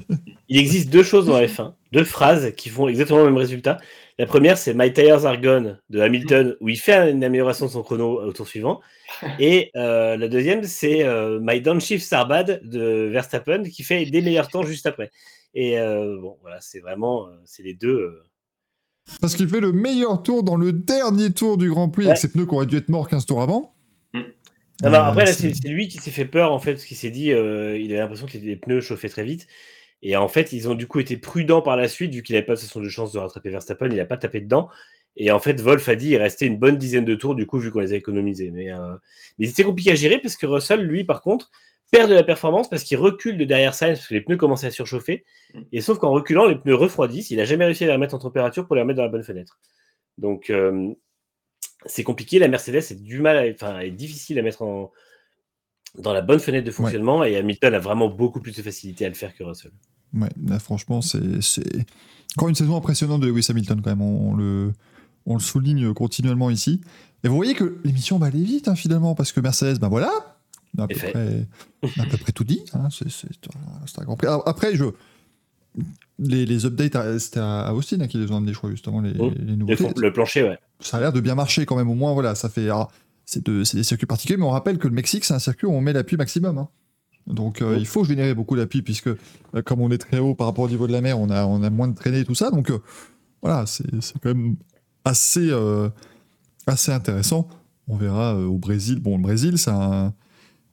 il 0.49 0.57
existe 0.57 0.89
deux 0.89 1.03
choses 1.03 1.27
dans 1.27 1.39
F1, 1.39 1.73
deux 1.91 2.03
phrases 2.03 2.53
qui 2.55 2.69
font 2.69 2.87
exactement 2.87 3.19
le 3.19 3.25
même 3.25 3.37
résultat. 3.37 3.77
La 4.17 4.25
première, 4.25 4.57
c'est 4.57 4.73
My 4.73 4.93
tires 4.93 5.25
are 5.25 5.39
gone 5.39 5.79
de 5.89 5.99
Hamilton, 5.99 6.55
où 6.61 6.69
il 6.69 6.77
fait 6.77 7.11
une 7.11 7.23
amélioration 7.23 7.65
de 7.65 7.71
son 7.71 7.83
chrono 7.83 8.21
au 8.21 8.31
tour 8.31 8.47
suivant. 8.47 8.81
Et 9.39 9.71
euh, 9.75 10.15
la 10.17 10.27
deuxième, 10.27 10.63
c'est 10.63 11.03
euh, 11.03 11.39
My 11.41 11.61
downshift 11.61 12.11
are 12.13 12.27
bad 12.27 12.61
de 12.63 13.09
Verstappen, 13.11 13.63
qui 13.63 13.83
fait 13.83 14.05
des 14.05 14.21
meilleurs 14.21 14.47
temps 14.47 14.63
juste 14.63 14.85
après. 14.85 15.11
Et 15.53 15.77
euh, 15.79 16.17
bon, 16.19 16.37
voilà, 16.41 16.59
c'est 16.61 16.79
vraiment, 16.79 17.27
c'est 17.43 17.63
les 17.63 17.73
deux. 17.73 18.21
Parce 19.21 19.35
qu'il 19.35 19.47
fait 19.47 19.59
le 19.59 19.71
meilleur 19.71 20.23
tour 20.23 20.43
dans 20.43 20.55
le 20.55 20.71
dernier 20.71 21.31
tour 21.31 21.57
du 21.57 21.69
Grand 21.69 21.89
Prix, 21.89 22.05
avec 22.05 22.17
ses 22.17 22.31
pneus 22.31 22.45
qui 22.45 22.55
auraient 22.55 22.65
dû 22.65 22.77
être 22.77 22.89
morts 22.89 23.07
15 23.07 23.25
tours 23.25 23.41
avant. 23.41 23.74
Non, 24.83 24.93
après, 24.93 25.25
c'est 25.27 25.67
lui 25.67 25.87
qui 25.87 25.99
s'est 25.99 26.11
fait 26.11 26.25
peur, 26.25 26.51
en 26.51 26.59
fait, 26.59 26.73
parce 26.73 26.85
qu'il 26.85 26.97
s'est 26.97 27.09
dit, 27.09 27.27
il 27.27 27.33
avait 27.35 27.97
l'impression 27.97 28.27
que 28.27 28.37
les 28.37 28.55
pneus 28.55 28.81
chauffaient 28.81 29.09
très 29.09 29.23
vite. 29.23 29.47
Et 30.01 30.15
en 30.15 30.27
fait, 30.27 30.53
ils 30.53 30.69
ont 30.69 30.75
du 30.75 30.87
coup 30.87 30.99
été 30.99 31.17
prudents 31.17 31.61
par 31.61 31.75
la 31.77 31.87
suite, 31.87 32.13
vu 32.13 32.21
qu'il 32.21 32.35
n'avait 32.35 32.45
pas 32.45 32.55
de 32.55 32.89
chance 32.89 33.11
de 33.11 33.17
rattraper 33.17 33.49
Verstappen, 33.49 33.87
il 33.87 33.95
n'a 33.95 34.05
pas 34.05 34.17
tapé 34.17 34.41
dedans. 34.41 34.69
Et 35.17 35.31
en 35.31 35.39
fait, 35.39 35.59
Wolf 35.61 35.87
a 35.89 35.95
dit 35.95 36.09
il 36.09 36.17
restait 36.17 36.45
une 36.45 36.57
bonne 36.57 36.77
dizaine 36.77 37.05
de 37.05 37.15
tours, 37.15 37.35
du 37.35 37.47
coup, 37.47 37.57
vu 37.57 37.71
qu'on 37.71 37.79
les 37.79 37.93
a 37.93 37.95
économisés. 37.95 38.51
Mais, 38.51 38.71
euh... 38.71 38.95
mais 39.39 39.47
c'était 39.47 39.63
compliqué 39.63 39.91
à 39.91 39.95
gérer 39.95 40.19
parce 40.19 40.35
que 40.35 40.45
Russell, 40.45 40.81
lui, 40.81 41.05
par 41.05 41.21
contre, 41.21 41.51
perd 41.91 42.09
de 42.09 42.15
la 42.15 42.23
performance 42.23 42.69
parce 42.69 42.83
qu'il 42.83 42.97
recule 42.97 43.37
de 43.37 43.45
derrière 43.45 43.73
Sainz 43.73 43.99
parce 43.99 44.07
que 44.07 44.13
les 44.13 44.21
pneus 44.21 44.37
commençaient 44.37 44.67
à 44.67 44.71
surchauffer. 44.71 45.23
Et 45.71 45.81
sauf 45.81 45.99
qu'en 45.99 46.11
reculant, 46.11 46.45
les 46.45 46.55
pneus 46.55 46.75
refroidissent. 46.75 47.31
Il 47.31 47.37
n'a 47.37 47.45
jamais 47.45 47.65
réussi 47.65 47.85
à 47.85 47.87
les 47.87 47.93
remettre 47.93 48.15
en 48.15 48.19
température 48.19 48.67
pour 48.67 48.75
les 48.75 48.81
remettre 48.81 48.97
dans 48.97 49.03
la 49.03 49.09
bonne 49.09 49.23
fenêtre. 49.23 49.57
Donc, 50.17 50.49
euh, 50.49 50.93
c'est 51.85 52.03
compliqué. 52.03 52.39
La 52.39 52.47
Mercedes 52.47 52.75
est, 52.75 53.01
du 53.01 53.19
mal 53.19 53.37
à, 53.37 53.51
enfin, 53.51 53.79
est 53.79 53.91
difficile 53.91 54.39
à 54.39 54.41
mettre 54.41 54.61
en, 54.61 54.91
dans 55.97 56.13
la 56.13 56.21
bonne 56.21 56.39
fenêtre 56.39 56.65
de 56.65 56.71
fonctionnement. 56.71 57.23
Et 57.23 57.35
Hamilton 57.37 57.73
a 57.73 57.79
vraiment 57.79 58.09
beaucoup 58.09 58.41
plus 58.41 58.55
de 58.55 58.61
facilité 58.61 59.05
à 59.05 59.09
le 59.09 59.15
faire 59.15 59.35
que 59.35 59.43
Russell. 59.43 59.71
Ouais, 60.13 60.29
là, 60.45 60.59
franchement, 60.59 61.01
c'est 61.01 61.19
encore 62.35 62.49
une 62.49 62.55
saison 62.55 62.75
impressionnante 62.75 63.21
de 63.21 63.27
Lewis 63.27 63.47
Hamilton 63.49 63.81
quand 63.81 63.89
même. 63.89 64.01
On, 64.01 64.35
le, 64.35 64.73
on 65.25 65.35
le 65.35 65.41
souligne 65.41 65.93
continuellement 65.93 66.49
ici. 66.49 66.81
Et 67.23 67.27
vous 67.27 67.35
voyez 67.35 67.53
que 67.53 67.79
l'émission 67.83 68.17
va 68.17 68.27
aller 68.27 68.43
vite 68.43 68.67
hein, 68.67 68.75
finalement 68.75 69.15
parce 69.15 69.31
que 69.31 69.39
Mercedes, 69.39 69.79
ben 69.79 69.87
voilà, 69.87 70.11
on 70.77 70.81
a 70.81 70.83
à, 70.83 70.87
peu 70.87 70.95
près, 70.95 71.47
à 71.99 72.05
peu 72.05 72.17
près, 72.17 72.31
tout 72.31 72.43
dit. 72.43 72.63
Hein, 72.73 72.89
un, 72.89 74.03
grand. 74.03 74.17
Après, 74.45 74.75
je, 74.75 74.85
les, 76.19 76.45
les 76.45 76.65
updates, 76.65 77.19
c'était 77.19 77.39
à 77.39 77.73
Austin 77.73 78.01
hein, 78.01 78.07
qui 78.07 78.17
les 78.17 78.31
ont 78.31 78.37
amenés, 78.37 78.53
je 78.53 78.57
crois, 78.57 78.71
justement, 78.71 79.01
les, 79.01 79.13
oh, 79.19 79.31
les 79.37 79.55
nouveautés. 79.55 79.89
Le, 79.97 80.13
plancher, 80.13 80.43
ouais. 80.43 80.57
Ça 80.79 80.97
a 80.97 80.99
l'air 80.99 81.13
de 81.13 81.19
bien 81.19 81.35
marcher 81.35 81.65
quand 81.65 81.75
même. 81.75 81.89
Au 81.89 81.95
moins, 81.95 82.13
voilà, 82.13 82.35
ça 82.35 82.49
fait. 82.49 82.69
C'est 83.25 83.43
de, 83.45 83.63
des 83.73 83.83
circuits 83.83 84.05
particuliers, 84.05 84.37
mais 84.37 84.45
on 84.45 84.51
rappelle 84.51 84.77
que 84.77 84.87
le 84.87 84.93
Mexique, 84.93 85.25
c'est 85.25 85.33
un 85.33 85.39
circuit 85.39 85.65
où 85.65 85.71
on 85.71 85.81
met 85.81 85.93
l'appui 85.93 86.15
maximum. 86.15 86.57
Hein. 86.59 86.69
Donc 87.27 87.61
euh, 87.61 87.75
il 87.79 87.87
faut 87.87 88.03
générer 88.03 88.35
beaucoup 88.35 88.55
d'appui 88.55 88.83
puisque 88.83 89.07
euh, 89.07 89.61
comme 89.65 89.81
on 89.81 89.89
est 89.89 89.97
très 89.97 90.19
haut 90.19 90.35
par 90.35 90.45
rapport 90.45 90.65
au 90.65 90.69
niveau 90.69 90.85
de 90.85 90.91
la 90.91 91.01
mer, 91.01 91.19
on 91.19 91.31
a, 91.31 91.45
on 91.45 91.63
a 91.63 91.71
moins 91.71 91.87
de 91.87 91.95
traînées 91.95 92.19
et 92.19 92.25
tout 92.25 92.35
ça. 92.35 92.51
Donc 92.51 92.69
euh, 92.69 92.77
voilà, 93.41 93.65
c'est 93.65 93.83
quand 94.21 94.29
même 94.29 94.55
assez, 95.03 95.51
assez 96.65 96.91
intéressant. 96.91 97.47
On 97.87 97.95
verra 97.95 98.35
au 98.35 98.57
Brésil. 98.57 98.99
Bon, 98.99 99.17
le 99.17 99.23
Brésil, 99.23 99.57
c'est 99.57 99.71
un, 99.71 100.13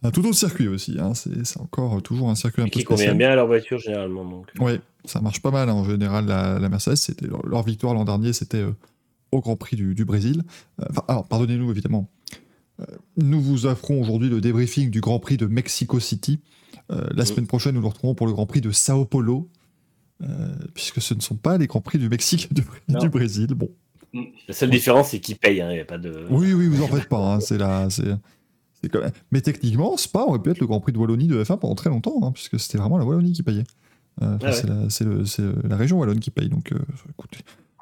un, 0.02 0.10
tout 0.10 0.20
autre 0.20 0.36
circuit 0.36 0.68
aussi. 0.68 0.96
Hein. 0.98 1.14
C'est 1.14 1.60
encore 1.60 2.02
toujours 2.02 2.30
un 2.30 2.34
circuit 2.34 2.62
un 2.62 2.66
peu 2.66 2.70
qui 2.70 2.84
convient 2.84 3.14
bien 3.14 3.30
à 3.30 3.34
leur 3.34 3.46
voiture 3.46 3.78
généralement. 3.78 4.24
Donc. 4.24 4.46
Oui, 4.60 4.80
ça 5.04 5.20
marche 5.20 5.40
pas 5.40 5.50
mal 5.50 5.68
hein. 5.68 5.74
en 5.74 5.84
général. 5.84 6.26
La, 6.26 6.58
la 6.58 6.68
Mercedes, 6.68 6.96
c'était 6.96 7.26
leur, 7.26 7.62
victoire 7.62 7.94
l'an 7.94 8.04
dernier, 8.04 8.32
c'était 8.32 8.64
au 9.30 9.40
Grand 9.40 9.56
Prix 9.56 9.76
du, 9.76 9.94
du 9.94 10.04
Brésil. 10.04 10.42
Enfin, 10.90 11.04
alors 11.08 11.26
pardonnez-nous 11.26 11.70
évidemment 11.70 12.08
nous 13.16 13.40
vous 13.40 13.66
offrons 13.66 14.00
aujourd'hui 14.00 14.28
le 14.28 14.40
débriefing 14.40 14.90
du 14.90 15.00
Grand 15.00 15.18
Prix 15.18 15.36
de 15.36 15.46
Mexico 15.46 16.00
City. 16.00 16.40
Euh, 16.90 17.06
la 17.14 17.24
semaine 17.24 17.46
prochaine, 17.46 17.74
nous 17.74 17.80
nous 17.80 17.88
retrouvons 17.88 18.14
pour 18.14 18.26
le 18.26 18.32
Grand 18.32 18.46
Prix 18.46 18.60
de 18.60 18.70
Sao 18.70 19.04
Paulo, 19.04 19.48
euh, 20.22 20.26
puisque 20.74 21.00
ce 21.00 21.14
ne 21.14 21.20
sont 21.20 21.36
pas 21.36 21.58
les 21.58 21.66
Grands 21.66 21.80
Prix 21.80 21.98
du 21.98 22.08
Mexique 22.08 22.48
et 22.50 22.54
du, 23.00 23.08
Brésil. 23.08 23.48
Bon. 23.54 23.70
La 24.48 24.54
seule 24.54 24.70
différence, 24.70 25.10
c'est 25.10 25.20
qui 25.20 25.34
paye. 25.34 25.60
Hein, 25.60 25.70
a 25.80 25.84
pas 25.84 25.98
de... 25.98 26.26
Oui, 26.30 26.52
oui, 26.52 26.68
vous 26.68 26.82
en 26.82 26.88
faites 26.88 27.08
pas. 27.08 27.34
Hein, 27.34 27.40
c'est 27.40 27.58
là, 27.58 27.88
c'est, 27.90 28.04
quand 28.04 28.18
même... 28.82 29.10
Mais 29.30 29.40
techniquement, 29.40 29.96
Spa 29.96 30.20
aurait 30.20 30.38
pu 30.38 30.50
être 30.50 30.60
le 30.60 30.66
Grand 30.66 30.80
Prix 30.80 30.92
de 30.92 30.98
Wallonie 30.98 31.26
de 31.26 31.42
F1 31.42 31.58
pendant 31.58 31.74
très 31.74 31.90
longtemps, 31.90 32.18
hein, 32.22 32.32
puisque 32.32 32.58
c'était 32.58 32.78
vraiment 32.78 32.98
la 32.98 33.04
Wallonie 33.04 33.32
qui 33.32 33.42
payait. 33.42 33.64
Euh, 34.20 34.36
ah 34.42 34.52
c'est, 34.88 35.04
la, 35.04 35.76
région 35.76 35.98
Wallonne 35.98 36.20
qui 36.20 36.30
paye. 36.30 36.48
Donc, 36.48 36.72
écoutez, 37.08 37.38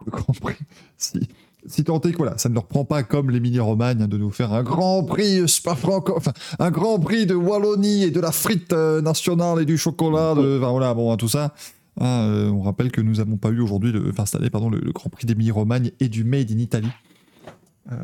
le 0.07 0.13
Grand 0.13 0.33
Prix, 0.33 0.57
si, 0.97 1.21
si 1.67 1.85
tant 1.85 2.01
est 2.01 2.13
que 2.13 2.17
voilà, 2.17 2.39
ça 2.39 2.49
ne 2.49 2.55
leur 2.55 2.67
prend 2.67 2.85
pas 2.85 3.03
comme 3.03 3.31
l'Emilie-Romagne 3.31 4.07
de 4.07 4.19
nous 4.19 4.31
faire 4.31 4.53
un 4.53 4.63
grand 4.63 5.05
prix 5.05 5.47
Spa 5.49 5.75
Franco, 5.75 6.15
enfin 6.17 6.33
un 6.59 6.71
grand 6.71 6.99
prix 6.99 7.27
de 7.27 7.35
Wallonie 7.35 8.05
et 8.05 8.11
de 8.11 8.21
la 8.21 8.33
frite 8.33 8.73
euh, 8.73 9.03
nationale 9.03 9.61
et 9.61 9.65
du 9.65 9.77
chocolat, 9.77 10.35
de, 10.35 10.59
enfin 10.59 10.71
voilà, 10.71 10.95
bon, 10.95 11.15
tout 11.17 11.29
ça. 11.29 11.55
Hein, 12.01 12.23
euh, 12.29 12.49
on 12.51 12.63
rappelle 12.63 12.91
que 12.91 13.01
nous 13.01 13.17
n'avons 13.17 13.37
pas 13.37 13.51
eu 13.51 13.61
aujourd'hui, 13.61 13.93
enfin 14.09 14.25
cette 14.25 14.41
année, 14.41 14.51
pardon, 14.51 14.71
le, 14.71 14.81
grand 14.93 15.11
prix 15.11 15.27
d'Emilie-Romagne 15.27 15.91
et 16.01 16.09
du 16.09 16.25
Made 16.25 16.51
in 16.51 16.59
Italy. 16.59 16.89
Euh, 17.91 17.97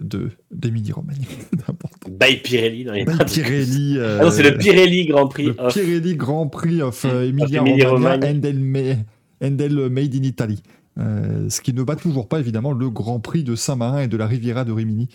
de 0.00 0.30
d'Emilie-Romagne. 0.52 1.26
By 2.08 2.36
Pirelli 2.36 2.84
dans 2.84 2.92
les 2.92 3.04
By 3.04 3.16
Pirelli. 3.26 3.98
ah 4.00 4.24
non, 4.24 4.30
c'est 4.30 4.42
le 4.42 4.56
Pirelli 4.56 5.06
Grand 5.06 5.26
Prix. 5.26 5.46
Le 5.46 5.72
Pirelli 5.72 6.16
Grand 6.16 6.46
Prix 6.46 6.80
of 6.82 7.04
Emilia-Romagna 7.04 8.28
Endel 8.28 9.90
Made 9.90 10.14
in 10.14 10.22
Italy. 10.22 10.62
Euh, 10.98 11.48
ce 11.50 11.60
qui 11.60 11.72
ne 11.72 11.82
bat 11.82 11.96
toujours 11.96 12.28
pas 12.28 12.38
évidemment 12.38 12.72
le 12.72 12.88
Grand 12.90 13.20
Prix 13.20 13.42
de 13.42 13.54
Saint-Marin 13.54 14.02
et 14.02 14.08
de 14.08 14.16
la 14.16 14.26
Riviera 14.26 14.64
de 14.64 14.72
Rimini, 14.72 15.08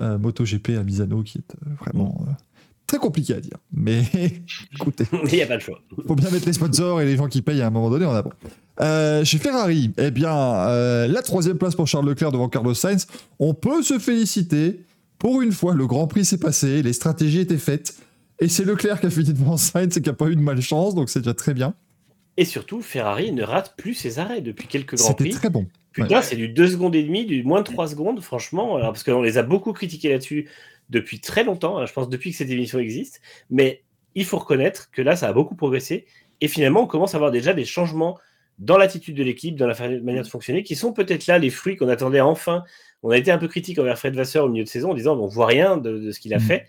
euh, 0.00 0.18
MotoGP 0.18 0.70
à 0.78 0.82
Misano, 0.82 1.22
qui 1.22 1.38
est 1.38 1.54
euh, 1.54 1.74
vraiment 1.80 2.26
très 2.86 2.98
compliqué 2.98 3.34
à 3.34 3.40
dire. 3.40 3.56
Mais 3.72 4.02
écoutez, 4.74 5.04
il 5.12 5.34
n'y 5.34 5.42
a 5.42 5.46
pas 5.46 5.56
de 5.56 5.62
choix. 5.62 5.80
Il 5.98 6.04
faut 6.06 6.14
bien 6.14 6.30
mettre 6.30 6.46
les 6.46 6.52
sponsors 6.52 7.00
et 7.00 7.04
les 7.04 7.16
gens 7.16 7.28
qui 7.28 7.42
payent 7.42 7.62
à 7.62 7.66
un 7.66 7.70
moment 7.70 7.90
donné 7.90 8.06
en 8.06 8.14
avant. 8.14 8.32
chez 9.24 9.38
Ferrari, 9.38 9.92
eh 9.98 10.10
bien, 10.10 11.06
la 11.06 11.22
troisième 11.22 11.58
place 11.58 11.74
pour 11.74 11.86
Charles 11.86 12.08
Leclerc 12.08 12.32
devant 12.32 12.48
Carlos 12.48 12.74
Sainz. 12.74 13.06
On 13.38 13.54
peut 13.54 13.82
se 13.82 13.98
féliciter. 13.98 14.84
Pour 15.18 15.40
une 15.40 15.52
fois, 15.52 15.74
le 15.74 15.86
Grand 15.86 16.06
Prix 16.06 16.26
s'est 16.26 16.38
passé, 16.38 16.82
les 16.82 16.92
stratégies 16.92 17.40
étaient 17.40 17.56
faites. 17.56 17.96
Et 18.38 18.48
c'est 18.48 18.64
Leclerc 18.64 19.00
qui 19.00 19.06
a 19.06 19.10
fini 19.10 19.32
devant 19.32 19.56
Sainz 19.56 19.96
et 19.96 20.02
qui 20.02 20.08
n'a 20.08 20.14
pas 20.14 20.28
eu 20.28 20.36
de 20.36 20.42
malchance, 20.42 20.94
donc 20.94 21.08
c'est 21.08 21.20
déjà 21.20 21.32
très 21.32 21.54
bien. 21.54 21.74
Et 22.36 22.44
surtout, 22.44 22.82
Ferrari 22.82 23.32
ne 23.32 23.42
rate 23.42 23.74
plus 23.78 23.94
ses 23.94 24.18
arrêts 24.18 24.42
depuis 24.42 24.68
quelques 24.68 24.96
grands 24.96 25.14
prix. 25.14 25.28
C'était 25.28 25.38
très 25.38 25.50
bon. 25.50 25.66
Putain, 25.92 26.20
c'est 26.20 26.36
du 26.36 26.48
2 26.48 26.68
secondes 26.68 26.94
et 26.94 27.02
demie, 27.02 27.24
du 27.24 27.42
moins 27.42 27.60
de 27.60 27.64
3 27.64 27.88
secondes, 27.88 28.20
franchement. 28.20 28.76
Alors, 28.76 28.92
parce 28.92 29.02
qu'on 29.02 29.22
les 29.22 29.38
a 29.38 29.42
beaucoup 29.42 29.72
critiqués 29.72 30.10
là-dessus 30.10 30.50
depuis 30.90 31.20
très 31.20 31.44
longtemps, 31.44 31.78
hein, 31.78 31.86
je 31.86 31.92
pense 31.92 32.08
depuis 32.08 32.30
que 32.30 32.36
cette 32.36 32.50
émission 32.50 32.78
existe. 32.78 33.20
Mais 33.50 33.82
il 34.14 34.24
faut 34.24 34.38
reconnaître 34.38 34.90
que 34.90 35.02
là, 35.02 35.16
ça 35.16 35.28
a 35.28 35.32
beaucoup 35.32 35.54
progressé. 35.54 36.06
Et 36.40 36.48
finalement, 36.48 36.82
on 36.82 36.86
commence 36.86 37.14
à 37.14 37.18
avoir 37.18 37.30
déjà 37.30 37.54
des 37.54 37.64
changements 37.64 38.18
dans 38.58 38.78
l'attitude 38.78 39.16
de 39.16 39.22
l'équipe, 39.22 39.56
dans 39.56 39.66
la 39.66 39.74
manière 40.00 40.22
de 40.22 40.28
fonctionner, 40.28 40.62
qui 40.62 40.76
sont 40.76 40.92
peut-être 40.92 41.26
là 41.26 41.38
les 41.38 41.50
fruits 41.50 41.76
qu'on 41.76 41.88
attendait 41.88 42.20
enfin. 42.20 42.64
On 43.02 43.10
a 43.10 43.18
été 43.18 43.30
un 43.30 43.38
peu 43.38 43.48
critique 43.48 43.78
envers 43.78 43.98
Fred 43.98 44.14
Vasseur 44.14 44.44
au 44.44 44.48
milieu 44.48 44.64
de 44.64 44.68
saison 44.68 44.92
en 44.92 44.94
disant 44.94 45.18
on 45.18 45.26
voit 45.26 45.46
rien 45.46 45.76
de, 45.76 46.10
ce 46.10 46.18
qu'il 46.18 46.32
a 46.34 46.38
mm. 46.38 46.42
fait. 46.42 46.66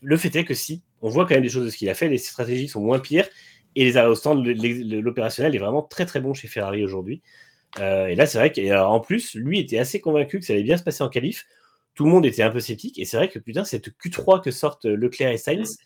Le 0.00 0.16
fait 0.16 0.34
est 0.34 0.44
que 0.44 0.54
si, 0.54 0.82
on 1.00 1.08
voit 1.08 1.26
quand 1.26 1.34
même 1.34 1.44
des 1.44 1.48
choses 1.48 1.64
de 1.64 1.70
ce 1.70 1.76
qu'il 1.76 1.88
a 1.88 1.94
fait, 1.94 2.08
les 2.08 2.18
stratégies 2.18 2.66
sont 2.66 2.80
moins 2.80 2.98
pires 2.98 3.28
et 3.76 3.84
les 3.84 3.96
arrêts 3.96 4.08
au 4.08 4.14
stand, 4.16 4.44
l'opérationnel 4.44 5.54
est 5.54 5.58
vraiment 5.58 5.82
très 5.82 6.06
très 6.06 6.20
bon 6.20 6.34
chez 6.34 6.48
Ferrari 6.48 6.84
aujourd'hui. 6.84 7.22
Euh, 7.78 8.08
et 8.08 8.16
là, 8.16 8.26
c'est 8.26 8.38
vrai 8.38 8.52
qu'en 8.52 9.00
plus, 9.00 9.34
lui 9.34 9.60
était 9.60 9.78
assez 9.78 10.00
convaincu 10.00 10.40
que 10.40 10.44
ça 10.44 10.52
allait 10.52 10.62
bien 10.62 10.76
se 10.76 10.82
passer 10.82 11.02
en 11.02 11.08
qualif. 11.08 11.46
Tout 11.94 12.04
le 12.04 12.10
monde 12.10 12.24
était 12.24 12.42
un 12.42 12.50
peu 12.50 12.60
sceptique. 12.60 12.98
Et 12.98 13.04
c'est 13.04 13.16
vrai 13.16 13.28
que 13.28 13.38
putain, 13.38 13.64
cette 13.64 13.88
Q3 13.88 14.42
que 14.42 14.50
sortent 14.50 14.84
Leclerc 14.84 15.30
et 15.30 15.36
Sainz, 15.36 15.78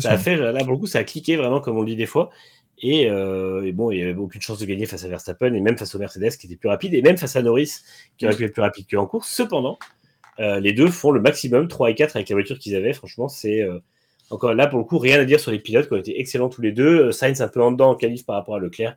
ça 0.00 0.12
a 0.12 0.18
fait, 0.18 0.36
là, 0.36 0.64
pour 0.64 0.86
ça 0.88 1.00
a 1.00 1.04
cliqué 1.04 1.36
vraiment, 1.36 1.60
comme 1.60 1.76
on 1.76 1.80
le 1.80 1.86
dit 1.86 1.96
des 1.96 2.06
fois. 2.06 2.30
Et, 2.78 3.08
euh, 3.08 3.70
bon, 3.72 3.92
il 3.92 3.98
n'y 3.98 4.02
avait 4.02 4.18
aucune 4.18 4.40
chance 4.40 4.58
de 4.58 4.66
gagner 4.66 4.86
face 4.86 5.04
à 5.04 5.08
Verstappen 5.08 5.54
et 5.54 5.60
même 5.60 5.78
face 5.78 5.94
au 5.94 5.98
Mercedes 5.98 6.30
qui 6.36 6.46
était 6.46 6.56
plus 6.56 6.68
rapide 6.68 6.94
et 6.94 7.02
même 7.02 7.16
face 7.16 7.36
à 7.36 7.42
Norris 7.42 7.80
qui 8.18 8.26
aurait 8.26 8.34
pu 8.34 8.44
être 8.44 8.52
plus 8.52 8.62
rapide 8.62 8.86
qu'en 8.90 9.06
course. 9.06 9.28
Cependant, 9.28 9.78
euh, 10.40 10.58
les 10.58 10.72
deux 10.72 10.88
font 10.88 11.12
le 11.12 11.20
maximum, 11.20 11.68
3 11.68 11.90
et 11.90 11.94
4 11.94 12.16
avec 12.16 12.28
la 12.28 12.34
voiture 12.34 12.58
qu'ils 12.58 12.74
avaient. 12.74 12.92
Franchement, 12.92 13.28
c'est 13.28 13.64
encore 14.32 14.54
là, 14.54 14.66
pour 14.66 14.78
le 14.78 14.84
coup, 14.84 14.98
rien 14.98 15.20
à 15.20 15.24
dire 15.24 15.38
sur 15.38 15.50
les 15.50 15.58
pilotes 15.58 15.88
qui 15.88 15.92
ont 15.92 15.98
été 15.98 16.18
excellents 16.18 16.48
tous 16.48 16.62
les 16.62 16.72
deux. 16.72 17.06
Euh, 17.06 17.12
Sainz 17.12 17.40
un 17.40 17.48
peu 17.48 17.62
en 17.62 17.72
dedans 17.72 17.90
en 17.90 17.94
qualif 17.94 18.24
par 18.24 18.36
rapport 18.36 18.56
à 18.56 18.58
Leclerc, 18.58 18.96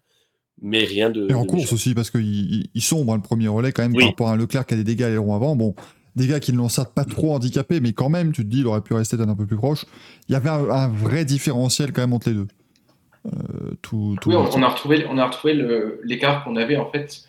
mais 0.62 0.84
rien 0.86 1.10
de. 1.10 1.30
Et 1.30 1.34
en 1.34 1.46
course 1.46 1.74
aussi, 1.74 1.94
parce 1.94 2.10
qu'ils 2.10 2.70
sombrent 2.80 3.14
hein, 3.14 3.18
le 3.18 3.22
premier 3.22 3.48
relais 3.48 3.72
quand 3.72 3.84
même 3.84 3.94
par 3.94 4.08
rapport 4.08 4.30
à 4.30 4.38
Leclerc 4.38 4.66
qui 4.66 4.74
a 4.76 4.78
des 4.78 4.84
dégâts 4.84 5.10
les 5.10 5.18
ronds 5.18 5.36
avant. 5.36 5.56
Bon, 5.56 5.76
des 6.16 6.28
gars 6.28 6.40
qui 6.40 6.54
ne 6.54 6.58
l'ont 6.58 6.70
certes 6.70 6.94
pas 6.94 7.06
trop 7.06 7.34
handicapé, 7.34 7.80
mais 7.80 7.94
quand 7.94 8.10
même, 8.10 8.32
tu 8.32 8.44
te 8.44 8.50
dis, 8.50 8.60
il 8.60 8.68
aurait 8.68 8.82
pu 8.82 8.94
rester 8.94 9.18
d'un 9.18 9.30
un 9.30 9.36
peu 9.36 9.46
plus 9.46 9.58
proche. 9.58 9.86
Il 10.30 10.34
y 10.34 10.36
avait 10.36 10.50
un, 10.50 10.88
vrai 10.88 11.26
différentiel 11.26 11.92
quand 11.92 12.02
même 12.02 12.14
entre 12.14 12.30
les 12.30 12.36
deux. 12.36 12.48
Euh, 13.26 13.72
tout, 13.82 14.16
oui, 14.28 14.36
on, 14.36 14.62
a 14.62 14.68
retrouvé, 14.68 15.06
on 15.10 15.18
a 15.18 15.26
retrouvé 15.26 15.56
l'écart 16.04 16.44
qu'on 16.44 16.56
avait 16.56 16.78
en 16.78 16.92
fait 16.92 17.26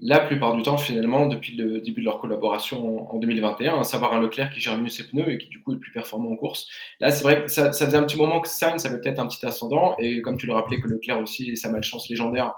la 0.00 0.20
plupart 0.20 0.54
du 0.54 0.62
temps, 0.62 0.76
finalement, 0.76 1.26
depuis 1.26 1.56
le 1.56 1.80
début 1.80 2.00
de 2.00 2.04
leur 2.04 2.20
collaboration 2.20 3.12
en, 3.12 3.18
2021, 3.18 3.80
à 3.80 3.84
savoir 3.84 4.12
un 4.14 4.20
Leclerc 4.20 4.50
qui 4.50 4.60
gère 4.60 4.78
mieux 4.78 4.88
ses 4.88 5.04
pneus 5.08 5.28
et 5.32 5.38
qui, 5.38 5.48
du 5.48 5.60
coup, 5.60 5.74
est 5.74 5.78
plus 5.78 5.90
performant 5.90 6.30
en 6.30 6.36
course. 6.36 6.68
Là, 7.00 7.10
c'est 7.10 7.24
vrai 7.24 7.44
que 7.44 7.50
ça, 7.50 7.72
faisait 7.72 7.96
un 7.96 8.04
petit 8.04 8.16
moment 8.16 8.40
que 8.40 8.48
Sainz 8.48 8.86
avait 8.86 9.00
peut-être 9.00 9.18
un 9.18 9.26
petit 9.26 9.44
ascendant, 9.44 9.96
et 9.98 10.22
comme 10.22 10.36
tu 10.36 10.46
le 10.46 10.52
rappelais, 10.52 10.80
que 10.80 10.86
Leclerc 10.86 11.20
aussi, 11.20 11.56
sa 11.56 11.70
malchance 11.70 12.08
légendaire, 12.08 12.54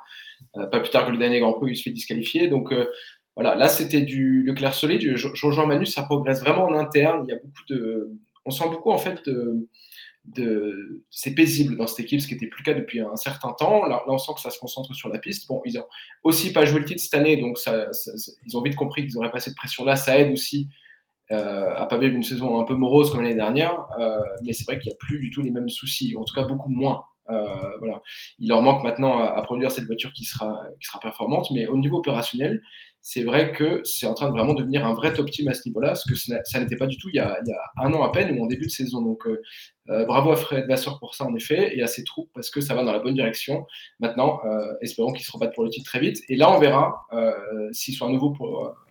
euh, 0.57 0.66
pas 0.66 0.81
plus 0.81 0.91
tard 0.91 1.07
que 1.07 1.12
le 1.12 1.18
dernier 1.18 1.41
Grand 1.41 1.55
Prix, 1.55 1.70
il 1.70 1.76
se 1.76 1.83
fait 1.83 1.91
disqualifier. 1.91 2.49
Donc, 2.49 2.72
euh, 2.72 2.87
voilà, 3.41 3.55
là, 3.55 3.68
c'était 3.68 4.03
du 4.03 4.43
Leclerc 4.43 4.74
solide. 4.74 5.16
Je, 5.16 5.28
rejoins 5.47 5.64
Manu, 5.64 5.86
ça 5.86 6.03
progresse 6.03 6.41
vraiment 6.41 6.64
en 6.64 6.74
interne. 6.74 7.24
Il 7.26 7.32
y 7.32 7.34
a 7.34 7.38
beaucoup 7.43 7.64
de. 7.70 8.11
On 8.45 8.51
sent 8.51 8.68
beaucoup, 8.68 8.91
en 8.91 8.99
fait, 8.99 9.22
de 9.24 11.03
c'est 11.11 11.34
paisible 11.34 11.78
dans 11.78 11.86
cette 11.86 12.01
équipe, 12.01 12.20
ce 12.20 12.26
qui 12.26 12.34
n'était 12.34 12.49
plus 12.49 12.62
le 12.62 12.72
cas 12.72 12.78
depuis 12.78 13.01
un 13.01 13.16
certain 13.16 13.53
temps. 13.53 13.86
Là, 13.86 14.03
on 14.07 14.18
sent 14.18 14.32
que 14.34 14.41
ça 14.43 14.51
se 14.51 14.59
concentre 14.59 14.95
sur 14.95 15.09
la 15.09 15.18
piste. 15.18 15.49
Bon, 15.49 15.62
ils 15.64 15.78
ont 15.78 15.86
aussi 16.22 16.53
pas 16.53 16.66
joué 16.66 16.80
le 16.80 16.84
titre 16.84 17.01
cette 17.01 17.14
année, 17.14 17.38
donc 17.38 17.57
ça, 17.57 17.86
ils 18.47 18.59
ont 18.59 18.62
vite 18.62 18.76
compris 18.76 19.07
qu'ils 19.07 19.14
n'auraient 19.14 19.30
pas 19.30 19.41
cette 19.41 19.57
pression-là. 19.57 19.97
Ça 19.97 20.18
aide 20.18 20.32
aussi 20.32 20.68
euh, 21.30 21.74
à 21.74 21.86
pas 21.86 21.97
vivre 21.97 22.14
une 22.14 22.22
saison 22.22 22.61
un 22.61 22.64
peu 22.64 22.74
morose 22.74 23.11
comme 23.11 23.22
l'année 23.22 23.34
dernière, 23.34 23.86
euh, 23.99 24.20
mais 24.45 24.53
c'est 24.53 24.64
vrai 24.64 24.78
qu'il 24.78 24.91
n'y 24.91 24.95
a 24.95 24.99
plus 24.99 25.18
du 25.18 25.30
tout 25.30 25.41
les 25.41 25.51
mêmes 25.51 25.70
soucis, 25.70 26.14
en 26.14 26.24
tout 26.24 26.34
cas 26.34 26.45
beaucoup 26.45 26.70
moins. 26.70 27.05
Euh. 27.33 27.99
Il 28.39 28.49
leur 28.49 28.62
manque 28.62 28.83
maintenant 28.83 29.18
à, 29.18 29.41
produire 29.43 29.70
cette 29.70 29.87
voiture 29.87 30.12
qui 30.12 30.24
sera, 30.24 30.61
performante, 31.01 31.51
mais 31.53 31.66
au 31.66 31.76
niveau 31.76 31.99
opérationnel, 31.99 32.62
c'est 33.03 33.22
vrai 33.22 33.53
que 33.53 33.81
c'est 33.85 34.07
en 34.07 34.12
train 34.12 34.28
de 34.28 34.33
vraiment 34.33 34.53
devenir 34.53 34.87
un 34.87 34.93
vrai 34.93 35.14
top 35.14 35.31
team 35.31 35.49
à 35.49 35.55
ce 35.55 35.66
niveau-là, 35.66 35.95
ce 35.95 36.07
que 36.07 36.14
ça 36.14 36.61
n'était 36.61 36.76
pas 36.76 36.87
du 36.87 36.99
tout 36.99 37.09
il 37.09 37.16
y, 37.16 37.18
a, 37.18 37.41
un 37.78 37.93
an 37.95 38.03
à 38.03 38.12
peine 38.12 38.39
ou 38.39 38.45
en 38.45 38.47
début 38.47 38.66
de 38.66 38.70
saison. 38.70 39.01
Donc 39.01 39.26
euh, 39.26 39.41
euh, 39.89 40.05
bravo 40.05 40.33
à 40.33 40.37
Fred 40.37 40.66
Vasseur 40.66 40.99
pour 40.99 41.14
ça 41.14 41.24
en 41.24 41.35
effet, 41.35 41.76
et 41.76 41.83
à 41.83 41.87
ses 41.87 42.05
troupes 42.05 42.31
parce 42.35 42.51
que 42.51 42.61
ça 42.61 42.74
va 42.74 42.85
dans 42.85 42.93
la 42.93 42.99
bonne 42.99 43.14
direction. 43.14 43.66
Maintenant, 44.01 44.41
espérons 44.83 45.12
qu'ils 45.12 45.24
se 45.24 45.33
rebattent 45.33 45.55
pour 45.55 45.64
le 45.64 45.70
titre 45.70 45.91
très 45.91 46.01
vite. 46.01 46.18
Et 46.28 46.37
là, 46.37 46.51
on 46.51 46.59
verra 46.59 47.07
s'ils 47.72 47.95
sont 47.95 48.07
à 48.07 48.11
nouveau 48.11 48.35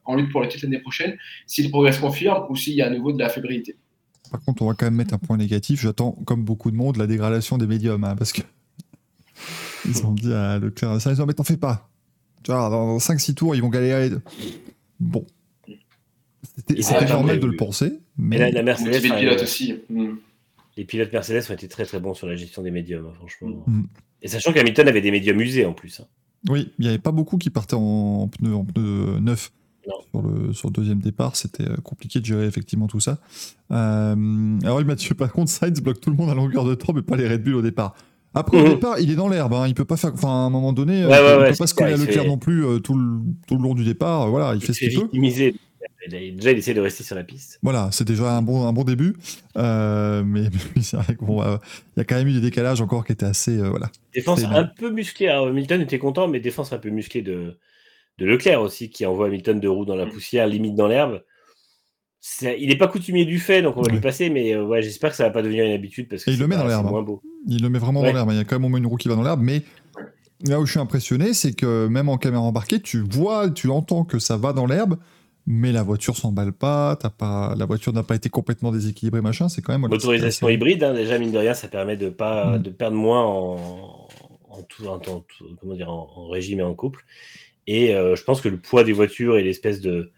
en 0.06 0.16
lutte 0.16 0.32
pour 0.32 0.42
le 0.42 0.48
titre 0.48 0.66
l'année 0.66 0.80
prochaine, 0.80 1.16
si 1.46 1.62
le 1.62 1.70
progrès 1.70 1.96
confirme 2.00 2.48
ou 2.50 2.56
s'il 2.56 2.74
y 2.74 2.82
a 2.82 2.88
à 2.88 2.90
nouveau 2.90 3.12
de 3.12 3.20
la 3.20 3.30
fébrilité. 3.30 3.76
Par 4.32 4.42
contre, 4.42 4.62
on 4.62 4.68
va 4.68 4.74
quand 4.74 4.86
même 4.86 4.96
mettre 4.96 5.14
un 5.14 5.18
point 5.18 5.38
négatif. 5.38 5.82
J'attends, 5.82 6.12
comme 6.26 6.44
beaucoup 6.44 6.72
de 6.72 6.76
monde, 6.76 6.98
la 6.98 7.08
dégradation 7.08 7.58
des 7.58 7.68
médiums, 7.68 8.04
hein, 8.04 8.16
parce 8.16 8.32
que 8.32 8.42
ils 9.86 10.06
ont 10.06 10.14
dit 10.14 10.34
à 10.34 10.60
Leclerc, 10.60 11.02
ça, 11.02 11.12
ils 11.12 11.22
ont 11.22 11.26
mais 11.26 11.34
t'en 11.34 11.44
fais 11.44 11.58
pas 11.58 11.90
tu 12.44 12.52
vois, 12.52 12.70
dans 12.70 12.98
5-6 12.98 13.34
tours, 13.34 13.56
ils 13.56 13.62
vont 13.62 13.70
galérer. 13.70 14.12
Bon. 15.00 15.26
C'était 16.56 17.06
normal 17.06 17.40
de 17.40 17.46
le 17.46 17.56
penser. 17.56 18.00
Mais, 18.18 18.38
la, 18.38 18.52
la 18.52 18.64
Mercedes. 18.64 19.02
Les 19.04 19.10
pilotes 19.10 19.42
aussi. 19.42 19.76
Mm. 19.90 20.14
Les 20.78 20.86
pilotes 20.86 21.12
Mercedes 21.12 21.44
ont 21.50 21.54
été 21.54 21.68
très 21.68 21.86
très 21.86 22.00
bons 22.00 22.14
sur 22.14 22.28
la 22.28 22.36
gestion 22.36 22.62
des 22.62 22.72
médiums, 22.72 23.08
hein, 23.08 23.14
franchement. 23.16 23.64
Mm. 23.68 23.84
Et 24.22 24.28
sachant 24.28 24.54
qu'Hamilton 24.54 24.88
avait 24.88 25.02
des 25.02 25.12
médiums 25.12 25.40
usés 25.40 25.66
en 25.66 25.74
plus. 25.74 26.00
Hein. 26.00 26.06
Oui, 26.50 26.72
il 26.80 26.84
n'y 26.84 26.88
avait 26.88 27.00
pas 27.00 27.12
beaucoup 27.12 27.38
qui 27.38 27.50
partaient 27.50 27.76
en 27.76 28.30
pneus 28.30 28.56
en 28.56 28.64
pneu 28.64 29.20
neufs. 29.20 29.52
Sur 30.12 30.22
le, 30.22 30.54
sur 30.54 30.70
le 30.70 30.74
deuxième 30.74 31.00
départ, 31.00 31.36
c'était 31.36 31.68
euh, 31.68 31.78
compliqué 31.84 32.20
de 32.20 32.26
gérer 32.26 32.46
effectivement 32.46 32.88
tout 32.88 33.00
ça. 33.00 33.20
Euh, 33.72 34.60
alors, 34.64 34.84
Mathieu, 34.86 35.16
par 35.16 35.32
contre, 35.32 35.52
Sainz 35.52 35.82
bloque 35.82 36.00
tout 36.00 36.10
le 36.10 36.16
monde 36.16 36.30
à 36.30 36.36
longueur 36.36 36.66
de 36.66 36.76
temps, 36.76 36.94
mais 36.94 37.02
pas 37.02 37.16
les 37.16 37.28
Red 37.28 37.44
Bull 37.44 37.56
au 37.56 37.62
départ. 37.62 37.96
Après, 38.34 38.58
au 38.58 38.64
mhm. 38.64 38.70
départ, 38.70 39.00
il 39.00 39.10
est 39.10 39.16
dans 39.16 39.28
l'herbe. 39.28 39.54
Hein. 39.54 39.68
Il 39.68 39.74
peut 39.74 39.86
pas 39.86 39.98
faire. 39.98 40.14
Enfin, 40.14 40.28
à 40.28 40.32
un 40.32 40.50
moment 40.50 40.72
donné, 40.72 41.06
ouais, 41.06 41.14
euh, 41.14 41.46
il 41.48 41.52
peut 41.52 41.58
pas 41.58 41.68
se 41.68 41.74
coller 41.74 41.94
à 41.94 41.98
Leclerc 41.98 42.26
non 42.26 42.38
plus 42.38 42.64
euh, 42.64 42.80
tout, 42.80 42.94
le, 42.94 43.20
tout, 43.48 43.56
le, 43.56 43.64
long 43.64 43.74
du 43.74 43.84
départ. 43.84 44.30
Voilà, 44.30 44.54
il, 44.54 44.58
il 44.58 44.62
fait 44.62 44.74
ce 44.74 44.80
qu'il 44.80 45.00
peut. 45.00 45.10
Déjà, 46.08 46.52
il 46.52 46.58
essaie 46.58 46.74
de 46.74 46.80
rester 46.80 47.04
sur 47.04 47.16
la 47.16 47.24
piste. 47.24 47.60
Voilà, 47.62 47.90
c'est 47.92 48.06
déjà 48.06 48.32
un 48.32 48.42
bon, 48.42 48.66
un 48.68 48.74
bon 48.74 48.84
début. 48.84 49.16
Mais, 49.56 50.24
mais 50.76 50.82
c'est 50.82 50.98
vrai 50.98 51.16
qu'il 51.16 51.26
bon, 51.26 51.44
y 51.44 52.00
a 52.00 52.04
quand 52.04 52.16
même 52.16 52.28
eu 52.28 52.34
des 52.34 52.42
décalages 52.42 52.82
encore 52.82 53.06
qui 53.06 53.12
étaient 53.12 53.26
assez. 53.26 53.58
Voilà. 53.58 53.90
Défense 54.14 54.44
un 54.44 54.64
peu 54.64 54.92
musclée. 54.92 55.28
Alors, 55.28 55.48
Hamilton 55.48 55.82
était 55.82 56.00
content, 56.00 56.28
mais 56.28 56.40
défense 56.40 56.72
un 56.72 56.78
peu 56.78 56.90
musclée 56.90 57.22
de, 57.22 57.58
de 58.20 58.26
Leclerc 58.26 58.62
aussi, 58.62 58.90
qui 58.90 59.06
envoie 59.06 59.28
Hamilton 59.28 59.60
de 59.60 59.68
roue 59.68 59.86
dans 59.86 59.96
la 59.96 60.06
mm. 60.06 60.12
poussière, 60.12 60.48
limite 60.48 60.76
dans 60.76 60.88
l'herbe 60.88 61.22
il 62.42 62.68
n'est 62.68 62.78
pas 62.78 62.88
coutumier 62.88 63.26
du 63.26 63.40
fait, 63.40 63.62
donc 63.62 63.78
on 63.78 63.82
va 63.82 63.92
lui 63.92 64.02
passer, 64.02 64.30
mais 64.30 64.54
euh, 64.54 64.66
ouais, 64.66 64.82
j'espère 64.82 65.12
que 65.12 65.16
ça 65.16 65.24
va 65.24 65.30
pas 65.30 65.42
devenir 65.42 65.66
une 65.66 65.72
habitude 65.72 66.10
parce 66.10 66.24
que 66.24 66.32
il 66.32 66.40
le 66.40 66.48
met 66.48 66.58
dans 66.58 66.68
l'herbe. 66.68 66.88
Hein. 66.88 67.06
Il 67.48 67.62
le 67.62 67.70
met 67.70 67.80
vraiment 67.80 68.04
dans 68.04 68.12
l'herbe. 68.12 68.30
Il 68.32 68.38
y 68.38 68.40
a 68.40 68.44
quand 68.44 68.56
même 68.56 68.66
au 68.66 68.70
moins 68.70 68.80
une 68.80 68.88
roue 68.88 68.98
qui 68.98 69.08
va 69.08 69.16
dans 69.16 69.24
l'herbe, 69.24 69.42
mais 69.42 69.64
là 70.46 70.60
où 70.60 70.66
je 70.66 70.72
suis 70.72 70.80
impressionné, 70.80 71.34
c'est 71.34 71.54
que 71.54 71.88
même 71.88 72.10
en 72.10 72.18
caméra 72.18 72.44
embarquée, 72.44 72.82
tu 72.82 73.00
vois, 73.00 73.50
tu 73.50 73.70
entends 73.70 74.04
que 74.04 74.20
ça 74.20 74.36
va 74.36 74.52
dans 74.52 74.66
l'herbe, 74.66 74.98
mais 75.48 75.72
la 75.72 75.82
voiture 75.82 76.18
s'emballe 76.18 76.52
pas, 76.52 76.98
pas, 76.98 77.56
la 77.58 77.66
voiture 77.66 77.94
n'a 77.94 78.04
pas 78.04 78.16
été 78.16 78.30
complètement 78.30 78.72
déséquilibrée, 78.72 79.22
machin. 79.22 79.48
C'est 79.48 79.62
quand 79.62 79.72
même. 79.72 79.90
Motorisation 79.90 80.50
hybride, 80.50 80.84
hein, 80.84 80.94
déjà 80.94 81.18
mine 81.18 81.32
de 81.32 81.38
rien, 81.38 81.54
ça 81.54 81.70
permet 81.70 81.96
de 81.96 82.10
pas 82.10 82.58
mm. 82.58 82.64
de 82.64 82.70
perdre 82.70 82.98
moins 82.98 83.24
en, 83.24 84.08
en 84.50 84.62
tout, 84.64 84.86
en, 84.88 85.00
comment 85.62 85.74
dire, 85.74 85.90
en, 85.90 86.28
régime 86.28 86.60
et 86.60 86.64
en 86.64 86.74
couple. 86.74 87.06
Et 87.70 87.94
euh, 87.94 88.16
je 88.16 88.24
pense 88.24 88.42
que 88.42 88.50
le 88.50 88.58
poids 88.58 88.84
des 88.84 88.94
voitures 88.94 89.38
et 89.38 89.44
l'espèce 89.44 89.80
de 89.80 90.12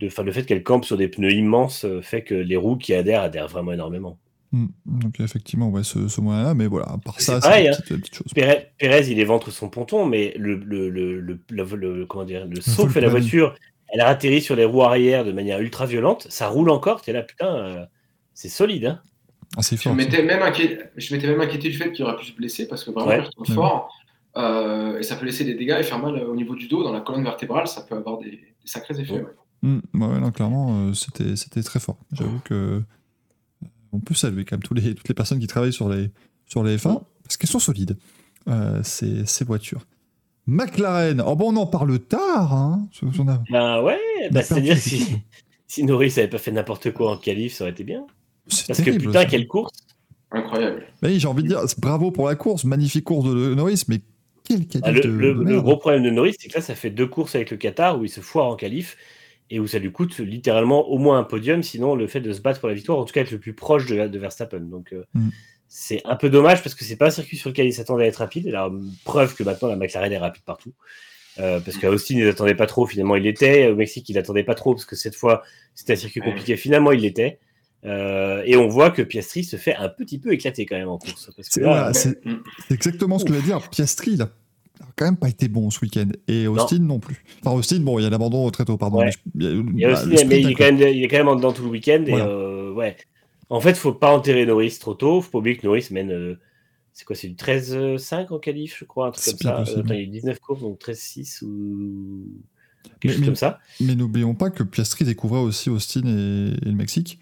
de, 0.00 0.10
le 0.22 0.32
fait 0.32 0.44
qu'elle 0.44 0.62
campe 0.62 0.84
sur 0.84 0.96
des 0.96 1.08
pneus 1.08 1.32
immenses 1.32 1.84
euh, 1.84 2.02
fait 2.02 2.22
que 2.22 2.34
les 2.34 2.56
roues 2.56 2.76
qui 2.76 2.92
adhèrent 2.92 3.22
adhèrent 3.22 3.48
vraiment 3.48 3.72
énormément. 3.72 4.18
Hmm. 4.52 4.66
donc 4.84 5.18
effectivement, 5.20 5.70
ouais, 5.70 5.82
ce, 5.82 6.08
ce 6.08 6.20
moyen-là, 6.20 6.54
mais 6.54 6.66
voilà, 6.66 6.86
à 6.86 6.98
part 6.98 7.20
ça, 7.20 7.40
c'est 7.40 7.48
pareil. 7.48 7.68
Hein. 7.68 8.56
Pérez, 8.78 9.10
il 9.10 9.18
est 9.18 9.24
ventre 9.24 9.50
son 9.50 9.68
ponton, 9.68 10.04
mais 10.04 10.34
le, 10.36 10.56
le, 10.56 10.88
le, 10.88 11.20
le 11.20 12.06
comment 12.06 12.24
dire, 12.24 12.46
le 12.46 12.60
saut 12.60 12.86
que 12.86 12.92
fait 12.92 13.00
la 13.00 13.08
voiture, 13.08 13.54
elle 13.88 14.00
a 14.00 14.08
atterri 14.08 14.40
sur 14.40 14.56
les 14.56 14.64
roues 14.64 14.82
arrière 14.82 15.24
de 15.24 15.32
manière 15.32 15.60
ultra 15.60 15.86
violente, 15.86 16.26
ça 16.28 16.48
roule 16.48 16.70
encore, 16.70 17.02
es 17.06 17.12
là, 17.12 17.22
putain, 17.22 17.56
euh, 17.56 17.86
c'est 18.34 18.48
solide. 18.48 18.86
Hein. 18.86 19.00
Ah, 19.56 19.62
c'est 19.62 19.76
fort. 19.76 19.92
Je 19.92 19.96
m'étais 19.96 20.22
même, 20.22 20.42
inquiété, 20.42 20.78
même 21.26 21.40
inquiété 21.40 21.68
du 21.68 21.76
fait 21.76 21.92
qu'il 21.92 22.04
aurait 22.04 22.16
pu 22.16 22.26
se 22.26 22.32
blesser 22.32 22.68
parce 22.68 22.84
que 22.84 22.90
vraiment, 22.90 23.12
il 23.12 23.50
est 23.50 23.54
fort. 23.54 23.95
Euh, 24.36 24.98
et 24.98 25.02
ça 25.02 25.16
peut 25.16 25.24
laisser 25.24 25.44
des 25.44 25.54
dégâts 25.54 25.76
et 25.78 25.82
faire 25.82 25.98
mal 25.98 26.22
au 26.22 26.36
niveau 26.36 26.54
du 26.54 26.68
dos, 26.68 26.82
dans 26.82 26.92
la 26.92 27.00
colonne 27.00 27.24
vertébrale, 27.24 27.66
ça 27.66 27.82
peut 27.82 27.96
avoir 27.96 28.18
des, 28.18 28.30
des 28.30 28.66
sacrés 28.66 28.98
effets. 29.00 29.20
Ouais. 29.20 29.34
Mmh, 29.62 29.80
non, 29.94 30.30
clairement, 30.30 30.88
euh, 30.88 30.92
c'était, 30.92 31.36
c'était 31.36 31.62
très 31.62 31.80
fort. 31.80 31.98
J'avoue 32.12 32.40
que 32.44 32.54
euh, 32.54 32.80
on 33.92 34.00
peut 34.00 34.14
saluer 34.14 34.44
quand 34.44 34.56
même 34.56 34.62
tous 34.62 34.74
les, 34.74 34.94
toutes 34.94 35.08
les 35.08 35.14
personnes 35.14 35.38
qui 35.38 35.46
travaillent 35.46 35.72
sur 35.72 35.88
les, 35.88 36.10
sur 36.46 36.62
les 36.62 36.76
F1 36.76 37.02
parce 37.22 37.36
qu'elles 37.36 37.50
sont 37.50 37.58
solides, 37.58 37.96
euh, 38.48 38.80
ces, 38.82 39.26
ces, 39.26 39.44
voitures. 39.44 39.86
McLaren, 40.46 41.20
oh 41.26 41.34
bon, 41.34 41.52
on 41.52 41.56
en 41.56 41.66
parle 41.66 41.98
tard. 41.98 42.52
Hein, 42.52 42.88
a, 43.02 43.42
ben 43.50 43.82
ouais, 43.82 43.98
bah, 44.30 44.42
c'est-à-dire 44.42 44.76
si, 44.76 45.16
si 45.66 45.82
Norris 45.82 46.12
n'avait 46.16 46.28
pas 46.28 46.38
fait 46.38 46.52
n'importe 46.52 46.92
quoi 46.92 47.12
en 47.12 47.16
qualif, 47.16 47.54
ça 47.54 47.64
aurait 47.64 47.72
été 47.72 47.82
bien. 47.82 48.06
Parce 48.44 48.80
que 48.80 48.90
putain, 48.92 49.24
quelle 49.24 49.48
course 49.48 49.72
Incroyable. 50.30 50.84
Oui, 51.02 51.18
j'ai 51.18 51.28
envie 51.28 51.42
de 51.42 51.48
dire, 51.48 51.60
bravo 51.78 52.10
pour 52.10 52.28
la 52.28 52.36
course, 52.36 52.64
magnifique 52.64 53.04
course 53.04 53.28
de 53.28 53.54
Norris, 53.54 53.84
mais 53.88 54.00
quel 54.48 54.66
qualif 54.66 54.82
ah, 54.82 54.92
le, 54.92 55.00
le, 55.00 55.32
le, 55.32 55.60
gros 55.60 55.76
problème 55.76 56.02
de 56.02 56.10
Norris, 56.10 56.36
c'est 56.38 56.48
que 56.48 56.54
là, 56.54 56.60
ça 56.60 56.74
fait 56.74 56.90
deux 56.90 57.06
courses 57.06 57.34
avec 57.34 57.50
le 57.50 57.56
Qatar 57.56 57.98
où 57.98 58.04
il 58.04 58.08
se 58.08 58.20
foire 58.20 58.46
en 58.46 58.56
qualif 58.56 58.96
et 59.50 59.60
où 59.60 59.66
ça 59.66 59.78
lui 59.78 59.92
coûte 59.92 60.18
littéralement 60.18 60.88
au 60.88 60.98
moins 60.98 61.18
un 61.18 61.24
podium, 61.24 61.62
sinon 61.62 61.94
le 61.94 62.06
fait 62.06 62.20
de 62.20 62.32
se 62.32 62.40
battre 62.40 62.60
pour 62.60 62.68
la 62.68 62.74
victoire, 62.74 62.98
en 62.98 63.04
tout 63.04 63.12
cas 63.12 63.20
être 63.20 63.30
le 63.30 63.38
plus 63.38 63.52
proche 63.52 63.86
de, 63.86 64.08
de 64.08 64.18
Verstappen. 64.18 64.60
Donc 64.60 64.92
euh, 64.92 65.04
mm. 65.14 65.28
c'est 65.68 66.02
un 66.04 66.16
peu 66.16 66.30
dommage 66.30 66.62
parce 66.62 66.74
que 66.74 66.84
c'est 66.84 66.96
pas 66.96 67.06
un 67.06 67.10
circuit 67.10 67.36
sur 67.36 67.50
lequel 67.50 67.66
il 67.66 67.72
s'attendait 67.72 68.04
à 68.04 68.06
être 68.08 68.16
rapide. 68.16 68.48
Alors, 68.48 68.72
preuve 69.04 69.34
que 69.34 69.44
maintenant 69.44 69.68
la 69.68 69.76
McLaren 69.76 70.12
est 70.12 70.18
rapide 70.18 70.42
partout. 70.44 70.72
Euh, 71.38 71.60
parce 71.60 71.76
qu'à 71.76 71.90
Austin, 71.90 72.14
il 72.14 72.24
n'attendait 72.24 72.54
pas 72.54 72.66
trop, 72.66 72.86
finalement 72.86 73.14
il 73.14 73.24
l'était. 73.24 73.68
Au 73.68 73.76
Mexique, 73.76 74.08
il 74.08 74.14
n'attendait 74.14 74.44
pas 74.44 74.54
trop 74.54 74.74
parce 74.74 74.86
que 74.86 74.96
cette 74.96 75.14
fois, 75.14 75.42
c'était 75.74 75.92
un 75.92 75.96
circuit 75.96 76.20
compliqué. 76.20 76.56
Finalement, 76.56 76.92
il 76.92 77.00
l'était. 77.00 77.38
Euh, 77.84 78.42
et 78.46 78.56
on 78.56 78.68
voit 78.68 78.90
que 78.90 79.02
Piastri 79.02 79.44
se 79.44 79.56
fait 79.56 79.76
un 79.76 79.88
petit 79.88 80.18
peu 80.18 80.32
éclater 80.32 80.66
quand 80.66 80.76
même 80.76 80.88
en 80.88 80.98
course. 80.98 81.30
C'est 81.40 82.18
exactement 82.70 83.18
ce 83.18 83.24
que 83.24 83.32
je 83.32 83.38
voulais 83.38 83.46
dire. 83.46 83.68
Piastri, 83.70 84.12
il 84.12 84.22
a 84.22 84.30
quand 84.96 85.04
même 85.04 85.16
pas 85.16 85.28
été 85.28 85.48
bon 85.48 85.70
ce 85.70 85.80
week-end. 85.80 86.08
Et 86.26 86.46
Austin 86.48 86.78
non, 86.78 86.98
plus. 86.98 87.22
Enfin, 87.40 87.56
Austin, 87.56 87.80
bon, 87.80 87.98
il 87.98 88.02
y 88.02 88.06
a 88.06 88.10
l'abandon 88.10 88.50
très 88.50 88.64
tôt, 88.64 88.76
pardon. 88.76 89.02
Mais, 89.34 89.46
il, 89.46 89.78
y 89.78 89.84
a 89.84 89.92
Austin, 89.92 90.24
mais 90.26 90.40
il, 90.40 90.50
est 90.50 90.54
quand 90.54 90.64
même, 90.64 90.78
il 90.78 91.04
est 91.04 91.08
quand 91.08 91.18
même 91.18 91.28
en 91.28 91.36
dedans 91.36 91.52
tout 91.52 91.62
le 91.62 91.68
week-end. 91.68 92.04
Et 92.06 92.14
euh, 92.14 92.72
ouais. 92.72 92.96
En 93.48 93.60
fait, 93.60 93.74
faut 93.74 93.92
pas 93.92 94.10
enterrer 94.10 94.46
Norris 94.46 94.78
trop 94.80 94.94
tôt. 94.94 95.20
Faut 95.20 95.30
pas 95.30 95.38
oublier 95.38 95.56
que 95.56 95.66
Norris 95.66 95.88
mène. 95.90 96.10
Euh, 96.10 96.38
c'est 96.92 97.04
quoi 97.04 97.14
C'est 97.14 97.28
du 97.28 97.34
13-5 97.34 98.32
en 98.32 98.38
qualif, 98.38 98.78
je 98.78 98.84
crois, 98.86 99.08
un 99.08 99.10
truc 99.10 99.24
comme 99.26 99.36
ça. 99.38 99.58
Euh, 99.58 99.80
attends, 99.80 99.94
il 99.94 99.96
y 99.96 100.00
a 100.00 100.02
eu 100.02 100.06
19 100.06 100.40
courses, 100.40 100.62
donc 100.62 100.80
13-6 100.80 101.44
ou. 101.44 102.24
Quelque 103.00 103.12
chose 103.12 103.20
mais, 103.20 103.26
comme 103.26 103.36
ça. 103.36 103.58
Mais 103.80 103.94
n'oublions 103.96 104.34
pas 104.34 104.48
que 104.48 104.62
Piastri 104.62 105.04
découvrait 105.04 105.40
aussi 105.40 105.68
Austin 105.70 106.06
et, 106.06 106.54
et, 106.62 106.70
le 106.70 106.76
Mexique. 106.76 107.18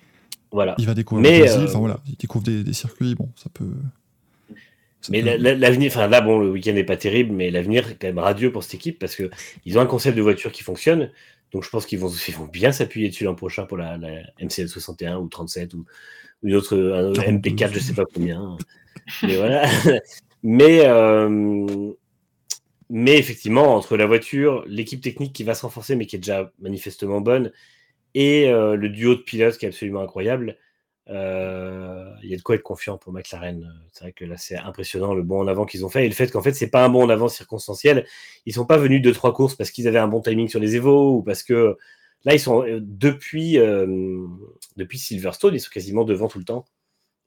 Voilà. 0.54 0.76
Il 0.78 0.86
va 0.86 0.94
découvrir 0.94 1.28
mais, 1.28 1.38
le 1.40 1.44
Brésil. 1.44 1.64
Enfin 1.64 1.78
voilà, 1.80 2.00
il 2.06 2.14
découvre 2.14 2.44
des, 2.44 2.62
des 2.62 2.72
circuits. 2.72 3.16
Bon, 3.16 3.28
ça 3.34 3.50
peut. 3.52 3.66
Mais 5.10 5.20
l'avenir, 5.20 5.90
enfin 5.92 6.06
là, 6.06 6.20
bon, 6.20 6.38
le 6.38 6.50
week-end 6.50 6.72
n'est 6.72 6.84
pas 6.84 6.96
terrible, 6.96 7.34
mais 7.34 7.50
l'avenir 7.50 7.90
est 7.90 7.96
quand 7.96 8.06
même 8.06 8.20
radieux 8.20 8.52
pour 8.52 8.62
cette 8.62 8.74
équipe 8.74 8.98
parce 8.98 9.16
qu'ils 9.16 9.78
ont 9.78 9.80
un 9.80 9.86
concept 9.86 10.16
de 10.16 10.22
voiture 10.22 10.52
qui 10.52 10.62
fonctionne. 10.62 11.10
Donc 11.52 11.64
je 11.64 11.70
pense 11.70 11.86
qu'ils 11.86 11.98
vont, 11.98 12.08
ils 12.08 12.34
vont 12.34 12.46
bien 12.46 12.72
s'appuyer 12.72 13.08
dessus 13.08 13.24
l'an 13.24 13.34
prochain 13.34 13.66
pour 13.66 13.76
la, 13.76 13.98
MCL 14.40 14.68
61 14.68 15.18
ou 15.18 15.28
37 15.28 15.74
ou, 15.74 15.84
une 16.42 16.54
autre 16.54 16.76
MP4, 16.76 17.72
je 17.72 17.78
sais 17.80 17.94
pas 17.94 18.04
combien. 18.12 18.56
mais 19.22 19.36
voilà. 19.36 19.68
mais, 20.42 20.82
euh, 20.84 21.92
mais 22.90 23.18
effectivement, 23.18 23.74
entre 23.74 23.96
la 23.96 24.06
voiture, 24.06 24.62
l'équipe 24.66 25.00
technique 25.00 25.32
qui 25.32 25.42
va 25.42 25.54
se 25.54 25.62
renforcer, 25.62 25.96
mais 25.96 26.06
qui 26.06 26.16
est 26.16 26.20
déjà 26.20 26.52
manifestement 26.60 27.20
bonne, 27.20 27.50
et 28.14 28.48
euh, 28.48 28.76
le 28.76 28.88
duo 28.88 29.14
de 29.14 29.20
pilotes 29.20 29.58
qui 29.58 29.66
est 29.66 29.68
absolument 29.68 30.00
incroyable, 30.00 30.56
euh, 31.10 32.10
il 32.22 32.30
y 32.30 32.34
a 32.34 32.36
de 32.36 32.42
quoi 32.42 32.54
être 32.54 32.62
confiant 32.62 32.96
pour 32.96 33.12
McLaren. 33.12 33.72
C'est 33.92 34.04
vrai 34.04 34.12
que 34.12 34.24
là, 34.24 34.36
c'est 34.36 34.56
impressionnant 34.56 35.14
le 35.14 35.22
bon 35.22 35.40
en 35.40 35.48
avant 35.48 35.66
qu'ils 35.66 35.84
ont 35.84 35.88
fait. 35.88 36.06
Et 36.06 36.08
le 36.08 36.14
fait 36.14 36.30
qu'en 36.30 36.42
fait, 36.42 36.52
c'est 36.52 36.70
pas 36.70 36.84
un 36.84 36.88
bon 36.88 37.04
en 37.04 37.08
avant 37.10 37.28
circonstanciel. 37.28 38.06
Ils 38.46 38.54
sont 38.54 38.66
pas 38.66 38.78
venus 38.78 39.02
de 39.02 39.10
trois 39.12 39.34
courses 39.34 39.54
parce 39.54 39.70
qu'ils 39.70 39.88
avaient 39.88 39.98
un 39.98 40.08
bon 40.08 40.20
timing 40.20 40.48
sur 40.48 40.60
les 40.60 40.76
Evo 40.76 41.16
ou 41.16 41.22
parce 41.22 41.42
que 41.42 41.76
là, 42.24 42.34
ils 42.34 42.40
sont 42.40 42.62
euh, 42.62 42.80
depuis, 42.80 43.58
euh, 43.58 44.26
depuis 44.76 44.98
Silverstone, 44.98 45.54
ils 45.54 45.60
sont 45.60 45.70
quasiment 45.70 46.04
devant 46.04 46.28
tout 46.28 46.38
le 46.38 46.44
temps, 46.44 46.64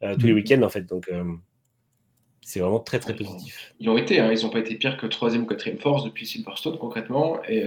euh, 0.04 0.16
tous 0.16 0.26
les 0.26 0.34
mm. 0.34 0.36
week-ends 0.36 0.62
en 0.64 0.70
fait. 0.70 0.82
Donc, 0.82 1.10
c'est 2.42 2.60
vraiment 2.60 2.80
très 2.80 3.00
très 3.00 3.16
positif. 3.16 3.76
Ils 3.80 3.90
ont 3.90 3.98
été, 3.98 4.20
hein, 4.20 4.32
ils 4.32 4.44
n'ont 4.44 4.50
pas 4.50 4.60
été 4.60 4.76
pire 4.76 4.98
que 4.98 5.06
troisième 5.06 5.44
ou 5.44 5.46
quatrième 5.46 5.80
force 5.80 6.04
depuis 6.04 6.26
Silverstone 6.26 6.78
concrètement. 6.78 7.44
Et 7.48 7.66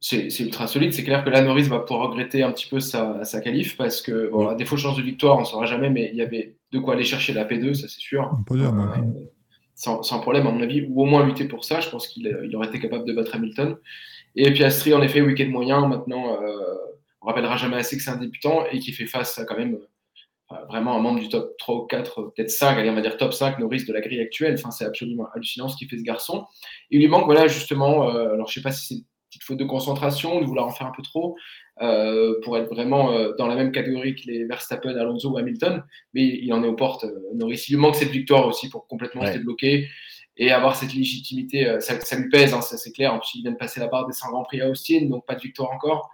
c'est 0.00 0.40
ultra 0.40 0.66
solide. 0.66 0.92
C'est 0.94 1.04
clair 1.04 1.22
que 1.24 1.30
là, 1.30 1.42
Norris 1.42 1.64
va 1.64 1.80
pouvoir 1.80 2.08
regretter 2.08 2.42
un 2.42 2.52
petit 2.52 2.66
peu 2.68 2.80
sa, 2.80 3.22
sa 3.24 3.40
qualif 3.40 3.76
parce 3.76 4.00
que, 4.00 4.30
bon, 4.30 4.48
à 4.48 4.54
défaut 4.54 4.76
de 4.76 4.80
chance 4.80 4.96
de 4.96 5.02
victoire, 5.02 5.36
on 5.36 5.40
ne 5.40 5.44
saura 5.44 5.66
jamais, 5.66 5.90
mais 5.90 6.10
il 6.12 6.16
y 6.16 6.22
avait 6.22 6.56
de 6.72 6.78
quoi 6.78 6.94
aller 6.94 7.04
chercher 7.04 7.34
la 7.34 7.44
P2, 7.44 7.74
ça 7.74 7.86
c'est 7.86 8.00
sûr. 8.00 8.30
Euh, 8.50 9.02
sans, 9.74 10.02
sans, 10.02 10.20
problème, 10.20 10.46
à 10.46 10.50
mon 10.50 10.62
avis, 10.62 10.86
ou 10.88 11.02
au 11.02 11.04
moins 11.04 11.24
lutter 11.24 11.44
pour 11.44 11.64
ça. 11.64 11.80
Je 11.80 11.90
pense 11.90 12.08
qu'il 12.08 12.26
il 12.44 12.56
aurait 12.56 12.68
été 12.68 12.80
capable 12.80 13.04
de 13.06 13.12
battre 13.12 13.34
Hamilton. 13.34 13.76
Et 14.36 14.50
puis 14.52 14.64
Astrid, 14.64 14.94
en 14.94 15.02
effet, 15.02 15.20
week-end 15.20 15.48
moyen. 15.48 15.86
Maintenant, 15.86 16.42
euh, 16.42 16.76
on 17.20 17.26
rappellera 17.26 17.56
jamais 17.56 17.76
assez 17.76 17.96
que 17.96 18.02
c'est 18.02 18.10
un 18.10 18.16
débutant 18.16 18.64
et 18.70 18.78
qui 18.78 18.92
fait 18.92 19.06
face 19.06 19.38
à 19.38 19.44
quand 19.44 19.56
même 19.56 19.78
euh, 20.52 20.56
vraiment 20.68 20.96
un 20.96 21.00
membre 21.00 21.20
du 21.20 21.28
top 21.28 21.56
3 21.58 21.74
ou 21.76 21.86
4, 21.86 22.32
peut-être 22.34 22.50
5, 22.50 22.78
allez, 22.78 22.90
on 22.90 22.94
va 22.94 23.02
dire 23.02 23.16
top 23.16 23.32
5 23.32 23.58
Norris 23.58 23.84
de 23.84 23.92
la 23.92 24.00
grille 24.00 24.20
actuelle. 24.20 24.54
Enfin, 24.58 24.70
c'est 24.70 24.84
absolument 24.84 25.28
hallucinant 25.34 25.68
ce 25.68 25.76
qu'il 25.76 25.88
fait 25.88 25.98
ce 25.98 26.02
garçon. 26.02 26.46
Il 26.90 27.00
lui 27.00 27.08
manque, 27.08 27.26
voilà, 27.26 27.46
justement, 27.46 28.08
euh, 28.08 28.32
alors 28.32 28.48
je 28.48 28.54
sais 28.54 28.62
pas 28.62 28.72
si 28.72 28.86
c'est 28.96 29.04
petite 29.30 29.44
faute 29.44 29.58
de 29.58 29.64
concentration, 29.64 30.40
de 30.40 30.46
vouloir 30.46 30.66
en 30.66 30.70
faire 30.70 30.86
un 30.86 30.92
peu 30.94 31.02
trop, 31.02 31.36
euh, 31.80 32.34
pour 32.42 32.58
être 32.58 32.68
vraiment 32.68 33.12
euh, 33.12 33.32
dans 33.38 33.46
la 33.46 33.54
même 33.54 33.72
catégorie 33.72 34.14
que 34.14 34.26
les 34.26 34.44
Verstappen, 34.44 34.96
Alonso 34.96 35.30
ou 35.30 35.38
Hamilton, 35.38 35.82
mais 36.12 36.22
il 36.22 36.52
en 36.52 36.62
est 36.62 36.68
aux 36.68 36.76
portes. 36.76 37.04
Euh, 37.04 37.20
Norris, 37.34 37.64
il 37.68 37.72
lui 37.72 37.80
manque 37.80 37.96
cette 37.96 38.10
victoire 38.10 38.46
aussi 38.46 38.68
pour 38.68 38.86
complètement 38.86 39.24
se 39.24 39.32
débloquer 39.32 39.88
et 40.36 40.52
avoir 40.52 40.76
cette 40.76 40.94
légitimité. 40.94 41.76
Ça, 41.80 41.98
ça 42.00 42.16
lui 42.16 42.28
pèse, 42.28 42.54
hein, 42.54 42.60
ça 42.60 42.76
c'est 42.76 42.92
clair. 42.92 43.14
En 43.14 43.18
plus, 43.18 43.36
il 43.36 43.42
vient 43.42 43.52
de 43.52 43.56
passer 43.56 43.80
la 43.80 43.88
barre 43.88 44.06
des 44.06 44.12
100 44.12 44.30
Grands 44.30 44.42
Prix 44.44 44.60
à 44.60 44.68
Austin, 44.68 45.06
donc 45.06 45.26
pas 45.26 45.34
de 45.34 45.40
victoire 45.40 45.70
encore. 45.70 46.10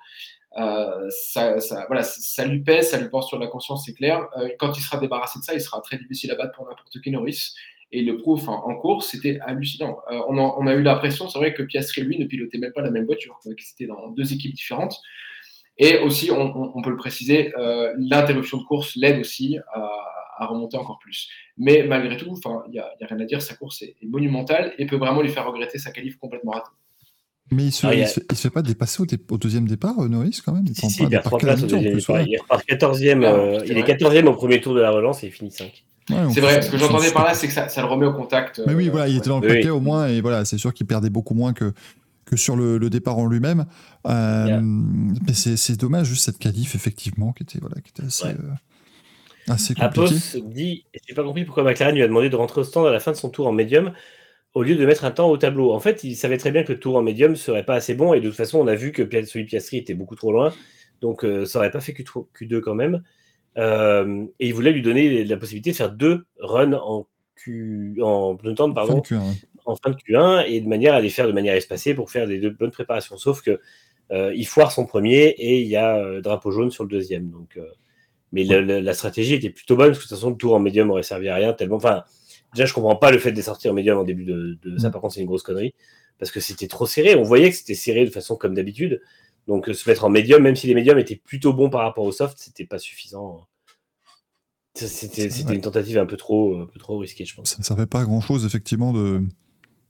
Euh, 0.58 1.10
ça, 1.10 1.60
ça, 1.60 1.84
voilà, 1.86 2.02
ça 2.02 2.46
lui 2.46 2.60
pèse, 2.60 2.90
ça 2.90 2.98
lui 2.98 3.08
porte 3.10 3.28
sur 3.28 3.38
la 3.38 3.46
conscience, 3.46 3.84
c'est 3.84 3.92
clair. 3.92 4.26
Euh, 4.38 4.48
quand 4.58 4.76
il 4.76 4.80
sera 4.80 4.96
débarrassé 4.98 5.38
de 5.38 5.44
ça, 5.44 5.54
il 5.54 5.60
sera 5.60 5.80
très 5.82 5.98
difficile 5.98 6.30
à 6.30 6.34
battre 6.34 6.54
pour 6.54 6.66
n'importe 6.66 7.00
qui 7.00 7.10
Norris. 7.10 7.54
Et 7.92 8.02
le 8.02 8.18
prouve 8.18 8.48
en 8.48 8.74
course, 8.74 9.10
c'était 9.10 9.38
hallucinant. 9.42 9.98
Euh, 10.10 10.20
on, 10.28 10.36
a, 10.38 10.54
on, 10.58 10.66
a, 10.66 10.74
eu 10.74 10.82
l'impression, 10.82 11.28
c'est 11.28 11.38
vrai 11.38 11.54
que 11.54 11.62
Piastri, 11.62 12.02
lui, 12.02 12.18
ne 12.18 12.26
pilotait 12.26 12.58
même 12.58 12.72
pas 12.72 12.82
la 12.82 12.90
même 12.90 13.06
voiture, 13.06 13.38
c'était 13.58 13.86
dans 13.86 14.08
deux 14.10 14.32
équipes 14.32 14.54
différentes. 14.54 15.00
Et 15.78 15.98
aussi, 15.98 16.30
on, 16.30 16.82
peut 16.82 16.90
le 16.90 16.96
préciser, 16.96 17.52
euh, 17.58 17.92
l'interruption 17.98 18.58
de 18.58 18.64
course 18.64 18.96
l'aide 18.96 19.20
aussi 19.20 19.58
à, 19.74 19.90
à, 20.38 20.46
remonter 20.46 20.78
encore 20.78 20.98
plus. 20.98 21.28
Mais 21.58 21.84
malgré 21.86 22.16
tout, 22.16 22.34
il 22.66 22.70
n'y 22.70 22.78
a, 22.78 22.86
a, 22.86 23.06
rien 23.06 23.20
à 23.20 23.24
dire, 23.24 23.42
sa 23.42 23.54
course 23.54 23.82
est, 23.82 23.94
est, 24.02 24.06
monumentale 24.06 24.72
et 24.78 24.86
peut 24.86 24.96
vraiment 24.96 25.20
lui 25.20 25.28
faire 25.28 25.46
regretter 25.46 25.78
sa 25.78 25.90
qualif 25.90 26.16
complètement 26.16 26.52
ratée. 26.52 26.70
Mais 27.52 27.64
il 27.64 27.72
se, 27.72 27.86
ah, 27.86 27.94
il, 27.94 28.08
se, 28.08 28.20
il, 28.28 28.36
se, 28.36 28.42
fait 28.42 28.50
pas 28.50 28.62
dépasser 28.62 29.02
au, 29.02 29.06
au 29.34 29.38
deuxième 29.38 29.68
départ, 29.68 30.00
euh, 30.00 30.08
Norris, 30.08 30.40
quand 30.44 30.52
même 30.52 30.64
Il, 30.66 30.74
si, 30.74 30.90
si, 30.90 31.02
il 31.02 31.10
perd 31.10 31.24
3 31.24 31.38
places 31.38 31.62
au 31.62 31.66
deuxième 31.66 31.96
départ. 31.96 32.22
Il 32.22 32.38
repart 32.40 32.66
14e, 32.66 33.24
euh, 33.24 33.64
il 33.66 33.78
est 33.78 33.82
14e 33.82 34.26
au 34.26 34.34
premier 34.34 34.60
tour 34.60 34.74
de 34.74 34.80
la 34.80 34.90
relance 34.90 35.22
et 35.22 35.26
il 35.28 35.32
finit 35.32 35.52
5. 35.52 35.84
Ouais, 36.10 36.16
c'est 36.32 36.40
vrai, 36.40 36.62
ce 36.62 36.70
que 36.70 36.78
j'entendais 36.78 37.10
par 37.10 37.24
là, 37.24 37.34
c'est 37.34 37.48
que 37.48 37.52
ça, 37.52 37.68
ça, 37.68 37.80
le 37.80 37.88
remet 37.88 38.06
au 38.06 38.12
contact. 38.12 38.62
Mais 38.66 38.74
oui, 38.74 38.88
voilà, 38.88 39.08
il 39.08 39.16
était 39.16 39.28
dans 39.28 39.40
le 39.40 39.48
paquet 39.48 39.64
oui. 39.64 39.70
au 39.70 39.80
moins, 39.80 40.06
et 40.06 40.20
voilà, 40.20 40.44
c'est 40.44 40.58
sûr 40.58 40.72
qu'il 40.72 40.86
perdait 40.86 41.10
beaucoup 41.10 41.34
moins 41.34 41.52
que, 41.52 41.72
que 42.24 42.36
sur 42.36 42.56
le, 42.56 42.78
le 42.78 42.90
départ 42.90 43.18
en 43.18 43.26
lui-même. 43.26 43.66
Euh, 44.06 44.46
yeah. 44.46 44.60
Mais 44.60 45.32
c'est 45.34 45.76
dommage, 45.76 46.06
juste 46.06 46.24
cette 46.24 46.38
qualif, 46.38 46.74
effectivement, 46.74 47.32
qui 47.32 47.42
était, 47.42 47.58
voilà, 47.58 47.76
qui 47.80 47.90
était 47.90 48.06
assez, 48.06 48.26
ouais. 48.26 48.34
euh, 48.34 49.52
assez 49.52 49.74
compliquée. 49.74 50.00
Atos 50.00 50.36
dit 50.44 50.84
J'ai 51.08 51.14
pas 51.14 51.24
compris 51.24 51.44
pourquoi 51.44 51.64
McLaren 51.64 51.94
lui 51.94 52.02
a 52.02 52.06
demandé 52.06 52.30
de 52.30 52.36
rentrer 52.36 52.60
au 52.60 52.64
stand 52.64 52.86
à 52.86 52.92
la 52.92 53.00
fin 53.00 53.10
de 53.10 53.16
son 53.16 53.30
tour 53.30 53.46
en 53.46 53.52
médium 53.52 53.92
au 54.56 54.62
lieu 54.62 54.74
de 54.74 54.86
mettre 54.86 55.04
un 55.04 55.10
temps 55.10 55.28
au 55.28 55.36
tableau. 55.36 55.74
En 55.74 55.80
fait, 55.80 56.02
il 56.02 56.16
savait 56.16 56.38
très 56.38 56.50
bien 56.50 56.64
que 56.64 56.72
le 56.72 56.80
tour 56.80 56.96
en 56.96 57.02
médium 57.02 57.36
serait 57.36 57.62
pas 57.62 57.74
assez 57.74 57.94
bon, 57.94 58.14
et 58.14 58.20
de 58.20 58.28
toute 58.28 58.38
façon, 58.38 58.58
on 58.58 58.66
a 58.66 58.74
vu 58.74 58.90
que 58.90 59.02
celui 59.26 59.44
de 59.44 59.50
Piastri 59.50 59.76
était 59.76 59.92
beaucoup 59.92 60.16
trop 60.16 60.32
loin, 60.32 60.50
donc 61.02 61.26
euh, 61.26 61.44
ça 61.44 61.58
aurait 61.58 61.70
pas 61.70 61.80
fait 61.80 61.92
Q2 61.92 62.60
quand 62.60 62.74
même. 62.74 63.02
Euh, 63.56 64.26
et 64.38 64.48
il 64.48 64.54
voulait 64.54 64.72
lui 64.72 64.82
donner 64.82 65.24
la 65.24 65.36
possibilité 65.36 65.70
de 65.70 65.76
faire 65.76 65.92
deux 65.92 66.26
runs 66.38 66.74
en 66.74 67.06
Q, 67.36 67.98
en 68.02 68.36
temps, 68.36 68.72
pardon, 68.72 69.02
fin 69.02 69.16
Q1, 69.16 69.22
en 69.64 69.76
fin 69.76 69.90
de 69.90 69.96
Q1, 69.96 70.44
et 70.46 70.60
de 70.60 70.68
manière 70.68 70.94
à 70.94 71.00
les 71.00 71.10
faire 71.10 71.26
de 71.26 71.32
manière 71.32 71.54
espacée 71.54 71.94
pour 71.94 72.10
faire 72.10 72.26
des 72.26 72.38
bonnes 72.50 72.70
préparations. 72.70 73.16
Sauf 73.16 73.42
que 73.42 73.60
euh, 74.12 74.32
il 74.34 74.46
foire 74.46 74.72
son 74.72 74.86
premier 74.86 75.28
et 75.38 75.60
il 75.60 75.66
y 75.68 75.76
a 75.76 75.96
euh, 75.96 76.20
drapeau 76.20 76.50
jaune 76.50 76.70
sur 76.70 76.84
le 76.84 76.90
deuxième. 76.90 77.30
Donc, 77.30 77.58
mais 78.32 78.44
la, 78.44 78.60
la, 78.60 78.80
la, 78.80 78.94
stratégie 78.94 79.34
était 79.34 79.50
plutôt 79.50 79.76
bonne 79.76 79.88
parce 79.88 79.98
que 79.98 80.04
de 80.04 80.08
toute 80.08 80.18
façon, 80.18 80.30
le 80.30 80.36
tour 80.36 80.54
en 80.54 80.58
médium 80.58 80.90
aurait 80.90 81.02
servi 81.02 81.28
à 81.28 81.36
rien 81.36 81.52
tellement. 81.52 81.76
Enfin, 81.76 82.04
Déjà, 82.56 82.64
je 82.64 82.72
comprends 82.72 82.96
pas 82.96 83.10
le 83.10 83.18
fait 83.18 83.32
de 83.32 83.42
sortir 83.42 83.72
en 83.72 83.74
médium 83.74 83.98
en 83.98 84.04
début 84.04 84.24
de, 84.24 84.58
de 84.62 84.78
ça. 84.78 84.90
Par 84.90 85.02
contre, 85.02 85.14
c'est 85.14 85.20
une 85.20 85.26
grosse 85.26 85.42
connerie 85.42 85.74
parce 86.18 86.30
que 86.30 86.40
c'était 86.40 86.68
trop 86.68 86.86
serré. 86.86 87.14
On 87.14 87.22
voyait 87.22 87.50
que 87.50 87.56
c'était 87.56 87.74
serré 87.74 88.06
de 88.06 88.10
façon 88.10 88.36
comme 88.36 88.54
d'habitude. 88.54 89.02
Donc, 89.46 89.66
se 89.72 89.88
mettre 89.88 90.04
en 90.04 90.10
médium, 90.10 90.42
même 90.42 90.56
si 90.56 90.66
les 90.66 90.74
médiums 90.74 90.98
étaient 90.98 91.16
plutôt 91.16 91.52
bons 91.52 91.70
par 91.70 91.82
rapport 91.82 92.04
au 92.04 92.12
soft, 92.12 92.38
c'était 92.38 92.66
pas 92.66 92.78
suffisant. 92.78 93.46
C'était 94.74 95.28
une 95.54 95.60
tentative 95.60 95.98
un 95.98 96.06
peu 96.06 96.16
trop, 96.16 96.60
un 96.60 96.66
peu 96.66 96.78
trop 96.78 96.98
risquée, 96.98 97.24
je 97.24 97.34
pense. 97.34 97.50
Ça 97.50 97.58
ne 97.58 97.64
servait 97.64 97.86
pas 97.86 98.00
à 98.00 98.04
grand 98.04 98.20
chose, 98.20 98.44
effectivement, 98.44 98.92
de, 98.92 99.22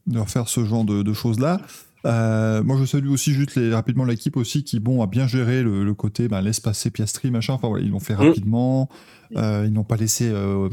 de 0.06 0.18
refaire 0.18 0.48
ce 0.48 0.64
genre 0.64 0.84
de, 0.84 1.02
de 1.02 1.12
choses-là. 1.12 1.60
Euh, 2.04 2.62
moi, 2.62 2.76
je 2.78 2.84
salue 2.84 3.08
aussi 3.08 3.32
juste 3.32 3.56
les, 3.56 3.74
rapidement 3.74 4.04
l'équipe 4.04 4.36
aussi 4.36 4.62
qui, 4.62 4.78
bon, 4.78 5.02
a 5.02 5.06
bien 5.06 5.26
géré 5.26 5.62
le, 5.62 5.84
le 5.84 5.94
côté, 5.94 6.28
ben, 6.28 6.40
laisse 6.40 6.60
passer 6.60 6.90
Piastri, 6.90 7.30
machin. 7.30 7.54
Enfin, 7.54 7.68
voilà, 7.68 7.84
ils 7.84 7.90
l'ont 7.90 8.00
fait 8.00 8.14
mmh. 8.14 8.28
rapidement. 8.28 8.88
Euh, 9.36 9.64
ils 9.66 9.72
n'ont 9.72 9.84
pas 9.84 9.96
laissé 9.96 10.30
euh, 10.30 10.68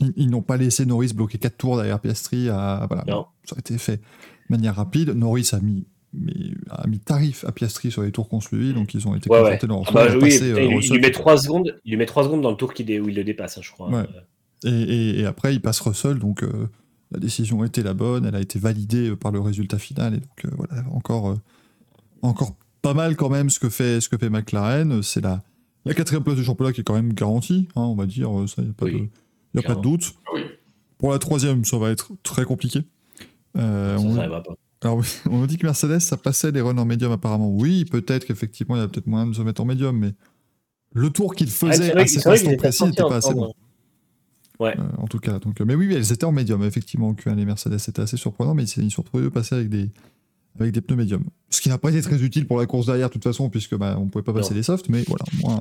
ils, 0.00 0.12
ils 0.16 0.30
n'ont 0.30 0.42
pas 0.42 0.58
laissé 0.58 0.84
Norris 0.84 1.14
bloquer 1.14 1.38
4 1.38 1.56
tours 1.56 1.76
derrière 1.76 2.00
Piastri. 2.00 2.50
À, 2.50 2.86
voilà, 2.88 3.04
non. 3.08 3.26
ça 3.44 3.56
a 3.56 3.58
été 3.60 3.78
fait 3.78 3.96
de 3.96 4.02
manière 4.50 4.74
rapide. 4.74 5.10
Norris 5.10 5.48
a 5.52 5.60
mis, 5.60 5.86
mais, 6.12 6.32
a 6.70 6.86
mis 6.86 6.98
tarif 6.98 7.44
à 7.44 7.52
Piastri 7.52 7.90
sur 7.90 8.02
les 8.02 8.12
tours 8.12 8.28
qu'on 8.28 8.40
suivit, 8.40 8.72
donc 8.72 8.94
ils 8.94 9.06
ont 9.06 9.14
été 9.14 9.30
ouais, 9.30 9.38
confortés 9.38 9.62
ouais. 9.62 9.68
dans 9.68 9.76
leur 9.76 9.88
ah 9.88 9.92
bah, 9.92 10.06
oui, 10.14 10.20
passé, 10.20 10.52
euh, 10.52 10.64
il, 10.64 10.84
il, 10.84 10.92
lui 10.92 11.00
met 11.00 11.10
3 11.10 11.38
secondes, 11.38 11.78
il 11.84 11.90
lui 11.90 11.96
met 11.96 12.06
3 12.06 12.24
secondes 12.24 12.42
dans 12.42 12.50
le 12.50 12.56
tour 12.56 12.74
qui, 12.74 12.82
où 12.98 13.08
il 13.08 13.14
le 13.14 13.24
dépasse, 13.24 13.58
hein, 13.58 13.62
je 13.62 13.70
crois. 13.70 13.88
Ouais. 13.88 14.06
Et, 14.64 14.68
et, 14.68 15.20
et, 15.20 15.26
après, 15.26 15.54
il 15.54 15.60
passe 15.60 15.80
Russell, 15.80 16.18
donc 16.18 16.42
euh, 16.42 16.68
la 17.12 17.18
décision 17.18 17.64
était 17.64 17.82
la 17.82 17.94
bonne, 17.94 18.26
elle 18.26 18.34
a 18.34 18.40
été 18.40 18.58
validée 18.58 19.14
par 19.16 19.32
le 19.32 19.40
résultat 19.40 19.78
final, 19.78 20.14
et 20.14 20.18
donc 20.18 20.44
euh, 20.44 20.50
voilà, 20.56 20.84
encore, 20.92 21.38
encore 22.22 22.56
pas 22.82 22.94
mal 22.94 23.16
quand 23.16 23.30
même 23.30 23.50
ce 23.50 23.58
que 23.58 23.68
fait, 23.68 24.00
ce 24.00 24.08
que 24.08 24.18
fait 24.18 24.30
McLaren. 24.30 25.02
C'est 25.02 25.20
la, 25.20 25.42
la 25.84 25.94
quatrième 25.94 26.24
place 26.24 26.36
du 26.36 26.44
championnat 26.44 26.72
qui 26.72 26.80
est 26.80 26.84
quand 26.84 26.94
même 26.94 27.12
garantie, 27.12 27.68
hein, 27.76 27.82
on 27.82 27.94
va 27.94 28.06
dire, 28.06 28.30
ça, 28.48 28.62
y 28.62 28.68
a 28.68 28.72
pas 28.72 28.86
oui. 28.86 29.02
de 29.02 29.08
il 29.54 29.60
n'y 29.60 29.64
a 29.64 29.68
pas 29.68 29.74
de 29.74 29.80
doute. 29.80 30.14
Ah 30.26 30.30
oui. 30.34 30.42
Pour 30.98 31.12
la 31.12 31.18
troisième, 31.18 31.64
ça 31.64 31.78
va 31.78 31.90
être 31.90 32.12
très 32.22 32.44
compliqué. 32.44 32.82
Euh, 33.56 33.98
ça, 33.98 34.04
on... 34.04 34.16
ça 34.16 34.28
pas. 34.28 34.42
Alors, 34.82 35.02
on 35.30 35.38
nous 35.38 35.46
dit 35.46 35.58
que 35.58 35.66
Mercedes, 35.66 36.00
ça 36.00 36.16
passait 36.16 36.50
les 36.50 36.60
runs 36.60 36.78
en 36.78 36.84
médium 36.84 37.12
apparemment. 37.12 37.50
Oui, 37.50 37.84
peut-être 37.84 38.24
qu'effectivement, 38.26 38.76
il 38.76 38.80
y 38.80 38.82
a 38.82 38.88
peut-être 38.88 39.06
moyen 39.06 39.26
de 39.26 39.34
se 39.34 39.42
mettre 39.42 39.60
en 39.60 39.64
médium, 39.64 39.96
mais 39.98 40.12
le 40.92 41.10
tour 41.10 41.34
qu'il 41.34 41.50
faisait 41.50 41.92
ah, 41.94 42.00
à 42.00 42.06
cet 42.06 42.26
instant 42.26 42.56
précis 42.56 42.84
n'était 42.84 43.02
pas 43.02 43.16
assez 43.16 43.34
bon. 43.34 43.52
Ouais. 44.58 44.78
Euh, 44.78 44.82
en 44.98 45.06
tout 45.06 45.18
cas, 45.18 45.38
donc, 45.38 45.58
mais 45.60 45.74
oui, 45.74 45.86
oui, 45.86 45.94
elles 45.94 46.12
étaient 46.12 46.24
en 46.24 46.32
médium, 46.32 46.62
effectivement, 46.64 47.14
que 47.14 47.30
les 47.30 47.44
Mercedes, 47.44 47.78
c'était 47.78 48.02
assez 48.02 48.16
surprenant, 48.18 48.54
mais 48.54 48.64
ils 48.64 48.90
sont 48.90 49.02
retrouvés 49.02 49.24
de 49.24 49.30
passer 49.30 49.54
avec 49.54 49.70
des, 49.70 49.90
avec 50.58 50.72
des 50.72 50.82
pneus 50.82 50.96
médiums. 50.96 51.24
Ce 51.48 51.60
qui 51.60 51.70
n'a 51.70 51.78
pas 51.78 51.90
été 51.90 52.02
très 52.02 52.22
utile 52.22 52.46
pour 52.46 52.58
la 52.58 52.66
course 52.66 52.86
derrière, 52.86 53.08
de 53.08 53.12
toute 53.12 53.24
façon, 53.24 53.48
puisque 53.48 53.76
bah, 53.76 53.96
on 53.98 54.04
ne 54.04 54.10
pouvait 54.10 54.24
pas 54.24 54.34
passer 54.34 54.50
non. 54.50 54.56
les 54.56 54.62
softs, 54.62 54.88
mais 54.90 55.02
voilà, 55.06 55.24
moi, 55.40 55.60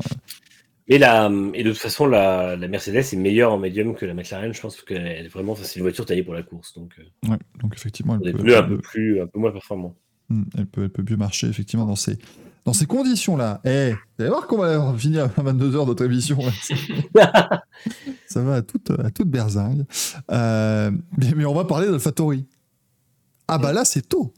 et, 0.90 0.98
la, 0.98 1.32
et 1.53 1.64
de 1.64 1.70
toute 1.70 1.80
façon, 1.80 2.07
la, 2.07 2.56
la, 2.56 2.68
Mercedes 2.68 2.98
est 2.98 3.16
meilleure 3.16 3.53
en 3.53 3.57
médium 3.57 3.95
que 3.95 4.06
la 4.06 4.14
McLaren. 4.14 4.53
Je 4.53 4.61
pense 4.61 4.82
qu'elle 4.82 5.26
est 5.26 5.28
vraiment, 5.28 5.56
c'est 5.56 5.76
une 5.76 5.84
voiture 5.84 6.06
taillée 6.06 6.24
pour 6.24 6.34
la 6.34 6.44
course. 6.44 6.74
Donc, 6.74 6.99
ouais, 7.28 7.38
donc 7.61 7.74
effectivement, 7.76 8.20
elle 8.24 8.34
peut, 8.34 8.57
un, 8.57 8.64
peu 8.64 8.78
plus, 8.80 9.22
un 9.22 9.28
peu 9.28 9.40
moins 9.40 9.52
performant. 9.52 9.95
Hmm, 10.30 10.44
elle 10.57 10.66
peut, 10.66 10.84
elle 10.84 10.90
peut 10.90 11.06
mieux 11.10 11.18
marcher, 11.18 11.48
effectivement, 11.48 11.86
dans 11.86 11.95
ces, 11.95 12.18
dans 12.66 12.74
ces 12.74 12.86
conditions-là. 12.86 13.61
Eh, 13.66 13.91
vous 13.91 14.24
allez 14.24 14.30
voir 14.30 14.48
qu'on 14.48 14.57
va 14.57 14.94
finir 14.98 15.26
à 15.26 15.44
22h 15.44 15.88
notre 15.88 16.06
émission. 16.06 16.38
Ça 18.28 18.41
va 18.41 18.56
à 18.56 18.61
toute, 18.61 18.91
à 18.91 19.10
toute 19.10 19.30
berzingue. 19.30 19.86
Euh, 20.32 20.91
mais, 21.18 21.34
mais 21.36 21.45
on 21.45 21.56
va 21.56 21.66
parler 21.66 21.88
d'AlphaTauri. 21.88 22.45
Ah 23.48 23.57
bah 23.57 23.74
là, 23.74 23.84
c'est 23.86 24.07
tôt. 24.07 24.32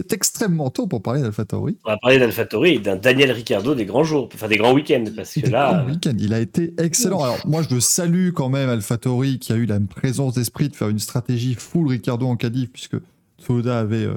C'est 0.00 0.14
extrêmement 0.14 0.70
tôt 0.70 0.86
pour 0.86 1.02
parler 1.02 1.20
d'AlphaTauri. 1.20 1.76
On 1.84 1.90
va 1.90 1.98
parler 1.98 2.18
d'AlphaTauri 2.18 2.74
et 2.74 2.78
d'un 2.78 2.96
Daniel 2.96 3.32
Ricciardo 3.32 3.74
des 3.74 3.84
grands 3.84 4.04
jours, 4.04 4.30
enfin 4.32 4.48
des 4.48 4.56
grands 4.56 4.72
week-ends, 4.72 5.04
parce 5.14 5.34
que 5.34 5.48
là. 5.48 5.84
Week 5.86 6.06
il 6.18 6.32
a 6.32 6.40
été 6.40 6.74
excellent. 6.78 7.22
Alors 7.22 7.38
moi, 7.46 7.62
je 7.62 7.74
le 7.74 7.80
salue 7.80 8.30
quand 8.30 8.48
même 8.48 8.68
AlphaTauri 8.68 9.38
qui 9.38 9.52
a 9.52 9.56
eu 9.56 9.66
la 9.66 9.78
présence 9.78 10.34
d'esprit 10.34 10.68
de 10.68 10.76
faire 10.76 10.88
une 10.88 10.98
stratégie 10.98 11.54
full 11.54 11.88
Ricciardo 11.88 12.26
en 12.26 12.36
qualif, 12.36 12.70
puisque 12.72 12.96
Tsunoda 13.38 13.78
avait 13.78 14.04
euh, 14.04 14.14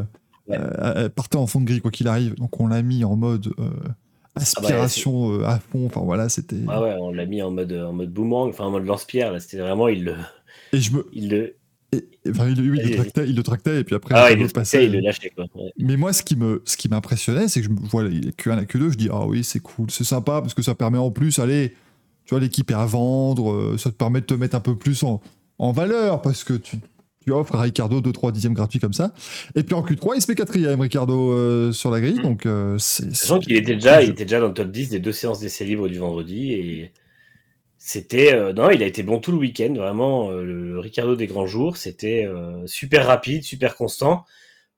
ouais. 0.47 0.57
euh, 0.59 1.09
partait 1.09 1.37
en 1.37 1.47
fond 1.47 1.59
de 1.59 1.65
grille 1.65 1.81
quoi 1.81 1.91
qu'il 1.91 2.07
arrive, 2.07 2.35
donc 2.35 2.59
on 2.59 2.67
l'a 2.67 2.81
mis 2.81 3.03
en 3.03 3.15
mode 3.15 3.53
euh, 3.59 3.69
aspiration 4.35 5.35
ah 5.35 5.37
bah, 5.41 5.49
à 5.49 5.59
fond. 5.59 5.85
Enfin 5.85 6.01
voilà, 6.01 6.29
c'était. 6.29 6.61
Ah 6.67 6.81
ouais, 6.81 6.95
on 6.99 7.11
l'a 7.11 7.25
mis 7.25 7.41
en 7.41 7.51
mode 7.51 7.73
en 7.73 7.93
mode 7.93 8.11
boomerang, 8.11 8.49
enfin 8.49 8.65
en 8.65 8.71
mode 8.71 8.85
lance-pierre. 8.85 9.33
Là, 9.33 9.39
c'était 9.39 9.57
vraiment 9.57 9.87
il 9.89 10.05
le. 10.05 10.15
Et 10.71 10.79
je 10.79 10.95
me. 10.95 11.05
Il 11.13 11.29
le 11.29 11.55
et, 11.93 12.29
enfin, 12.29 12.49
il, 12.49 12.59
oui, 12.71 12.79
il, 12.83 12.89
le 12.89 12.95
tractait, 12.95 13.27
il 13.27 13.35
le 13.35 13.43
tractait 13.43 13.79
et 13.79 13.83
puis 13.83 13.95
après 13.95 14.15
ah, 14.17 14.31
il, 14.31 14.39
le 14.39 14.47
passait, 14.47 14.85
il 14.85 14.91
le 14.91 14.99
lâchait 14.99 15.31
quoi. 15.35 15.45
Ouais. 15.55 15.71
Mais 15.77 15.97
moi 15.97 16.13
ce 16.13 16.23
qui 16.23 16.35
me 16.35 16.61
ce 16.65 16.77
qui 16.77 16.89
m'impressionnait 16.89 17.47
c'est 17.47 17.61
que 17.61 17.67
je 17.67 17.71
vois 17.89 18.03
les 18.03 18.31
Q1 18.31 18.61
et 18.61 18.65
Q2 18.65 18.91
je 18.91 18.97
dis 18.97 19.09
ah 19.11 19.25
oui 19.25 19.43
c'est 19.43 19.59
cool 19.59 19.91
c'est 19.91 20.03
sympa 20.03 20.41
parce 20.41 20.53
que 20.53 20.61
ça 20.61 20.75
permet 20.75 20.97
en 20.97 21.11
plus 21.11 21.39
allez 21.39 21.73
tu 22.25 22.31
vois 22.31 22.39
l'équipe 22.39 22.69
est 22.71 22.75
à 22.75 22.85
vendre 22.85 23.51
euh, 23.51 23.77
ça 23.77 23.91
te 23.91 23.95
permet 23.95 24.21
de 24.21 24.25
te 24.25 24.33
mettre 24.33 24.55
un 24.55 24.61
peu 24.61 24.75
plus 24.75 25.03
en, 25.03 25.21
en 25.59 25.71
valeur 25.71 26.21
parce 26.21 26.43
que 26.43 26.53
tu, 26.53 26.77
tu 27.25 27.31
offres 27.31 27.55
à 27.55 27.61
Ricardo 27.61 28.01
2-3 28.01 28.31
dixièmes 28.31 28.53
gratuits 28.53 28.79
comme 28.79 28.93
ça 28.93 29.13
et 29.55 29.63
puis 29.63 29.75
en 29.75 29.83
Q3 29.83 30.13
il 30.15 30.21
se 30.21 30.31
met 30.31 30.35
quatrième 30.35 30.79
Ricardo 30.79 31.31
euh, 31.31 31.71
sur 31.71 31.91
la 31.91 32.01
grille 32.01 32.21
donc 32.21 32.45
euh, 32.45 32.77
c'est 32.79 33.13
sachant 33.15 33.39
qu'il 33.39 33.55
était 33.55 33.75
déjà 33.75 34.01
il 34.01 34.11
était 34.11 34.25
déjà 34.25 34.39
dans 34.39 34.47
le 34.47 34.53
top 34.53 34.71
10 34.71 34.89
des 34.89 34.99
deux 34.99 35.11
séances 35.11 35.39
d'essai 35.39 35.65
libre 35.65 35.87
du 35.87 35.97
vendredi 35.97 36.53
et 36.53 36.91
c'était 37.85 38.33
euh, 38.33 38.53
non, 38.53 38.69
il 38.71 38.81
a 38.81 38.85
été 38.85 39.03
bon 39.03 39.19
tout 39.19 39.33
le 39.33 39.37
week-end, 39.37 39.73
vraiment 39.75 40.31
euh, 40.31 40.43
le 40.45 40.79
Ricardo 40.79 41.17
des 41.17 41.27
grands 41.27 41.47
jours. 41.47 41.75
C'était 41.75 42.25
euh, 42.25 42.65
super 42.65 43.05
rapide, 43.05 43.43
super 43.43 43.75
constant. 43.75 44.25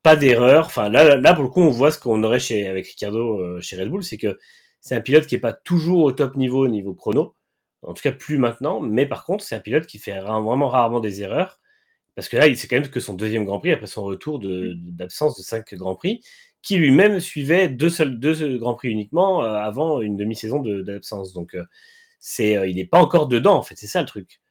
pas 0.04 0.16
d'erreur. 0.16 0.66
Enfin, 0.68 0.90
là, 0.90 1.16
là, 1.18 1.34
pour 1.36 1.44
le 1.44 1.50
coup, 1.52 1.62
on 1.62 1.70
voit 1.70 1.92
ce 1.92 2.00
qu'on 2.00 2.24
aurait 2.24 2.40
chez, 2.40 2.68
avec 2.68 2.88
Ricardo 2.88 3.62
chez 3.62 3.78
Red 3.78 3.90
Bull, 3.90 4.04
c'est 4.04 4.18
que 4.18 4.40
c'est 4.82 4.96
un 4.96 5.02
pilote 5.02 5.28
qui 5.28 5.36
est 5.36 5.40
pas 5.40 5.54
toujours 5.54 6.04
au 6.04 6.12
top 6.14 6.36
niveau, 6.36 6.68
niveau 6.68 6.96
chrono. 6.96 7.36
En 7.84 7.94
tout 7.94 8.02
cas, 8.02 8.12
plus 8.12 8.40
maintenant. 8.40 8.82
Mais 8.82 9.06
par 9.06 9.26
contre, 9.26 9.44
c'est 9.44 9.56
un 9.56 9.60
pilote 9.60 9.86
qui 9.88 10.00
fait 10.00 10.20
vraiment 10.20 10.70
rarement 10.70 11.00
des 11.00 11.22
erreurs. 11.22 11.60
Parce 12.16 12.30
que 12.30 12.38
là, 12.38 12.54
c'est 12.56 12.68
quand 12.68 12.78
même 12.78 12.90
que 12.90 13.00
son 13.00 13.14
deuxième 13.14 13.46
Grand 13.46 13.60
Prix 13.60 13.72
après 13.74 13.88
son 13.88 14.04
retour 14.04 14.40
d'absence 14.40 15.36
de, 15.38 15.42
de, 15.42 15.46
cinq 15.46 15.76
Grands 15.76 15.96
Prix, 15.96 16.22
qui 16.64 16.78
lui-même 16.78 17.20
suivait 17.20 17.70
deux, 17.70 17.90
seuls, 17.90 18.20
deux 18.20 18.58
Grands 18.58 18.76
Prix 18.76 18.90
uniquement 18.90 19.42
avant 19.42 20.02
une 20.02 20.18
demi-saison 20.18 20.62
d'absence. 20.62 21.34
Donc, 21.34 21.56
euh, 22.16 22.20
c'est, 22.20 22.70
il 22.70 22.76
n'est 22.76 22.86
pas 22.86 23.00
encore 23.00 23.28
dedans, 23.28 23.56
en 23.56 23.64
fait. 23.64 23.76
C'est 23.78 23.88
ça 23.88 24.02
le 24.02 24.08
truc. 24.08 24.42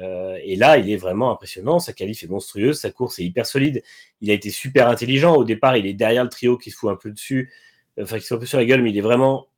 Euh, 0.00 0.38
et 0.42 0.56
là, 0.56 0.78
il 0.78 0.90
est 0.90 0.96
vraiment 0.96 1.30
impressionnant. 1.30 1.78
Sa 1.78 1.92
qualif 1.92 2.22
est 2.22 2.28
monstrueuse, 2.28 2.80
sa 2.80 2.90
course 2.90 3.18
est 3.18 3.24
hyper 3.24 3.46
solide. 3.46 3.82
Il 4.20 4.30
a 4.30 4.34
été 4.34 4.50
super 4.50 4.88
intelligent. 4.88 5.34
Au 5.34 5.44
départ, 5.44 5.76
il 5.76 5.86
est 5.86 5.94
derrière 5.94 6.24
le 6.24 6.30
trio 6.30 6.58
qui 6.58 6.70
se 6.70 6.76
fout 6.76 6.90
un 6.90 6.96
peu 6.96 7.10
dessus, 7.10 7.52
enfin 8.00 8.18
qui 8.18 8.24
se 8.24 8.28
fout 8.28 8.36
un 8.36 8.40
peu 8.40 8.46
sur 8.46 8.58
la 8.58 8.64
gueule, 8.64 8.82
mais 8.82 8.90
il 8.90 8.98
est 8.98 9.02
vraiment 9.02 9.48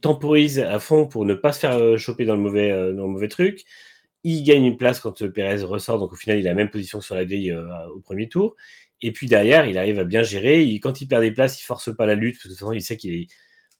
temporise 0.00 0.58
à 0.60 0.78
fond 0.78 1.06
pour 1.06 1.26
ne 1.26 1.34
pas 1.34 1.52
se 1.52 1.60
faire 1.60 1.76
euh, 1.76 1.98
choper 1.98 2.24
dans 2.24 2.34
le 2.34 2.40
mauvais, 2.40 2.70
euh, 2.70 2.92
dans 2.92 3.04
le 3.04 3.10
mauvais 3.10 3.28
truc. 3.28 3.64
Il 4.24 4.42
gagne 4.44 4.64
une 4.64 4.76
place 4.76 5.00
quand 5.00 5.26
Perez 5.28 5.62
ressort, 5.62 5.98
donc 5.98 6.12
au 6.12 6.16
final, 6.16 6.38
il 6.38 6.46
a 6.46 6.50
la 6.50 6.56
même 6.56 6.70
position 6.70 7.00
sur 7.00 7.14
la 7.14 7.24
grille 7.24 7.56
au 7.94 8.00
premier 8.00 8.28
tour. 8.28 8.54
Et 9.02 9.12
puis 9.12 9.28
derrière, 9.28 9.64
il 9.64 9.78
arrive 9.78 9.98
à 9.98 10.04
bien 10.04 10.22
gérer. 10.22 10.62
quand 10.80 11.00
il 11.00 11.06
perd 11.06 11.22
des 11.22 11.30
places, 11.30 11.58
il 11.60 11.64
force 11.64 11.94
pas 11.94 12.04
la 12.04 12.14
lutte, 12.14 12.34
parce 12.34 12.42
que 12.42 12.48
de 12.48 12.52
toute 12.52 12.60
façon, 12.60 12.72
il 12.72 12.82
sait 12.82 12.98
qu'il 12.98 13.14
est 13.14 13.28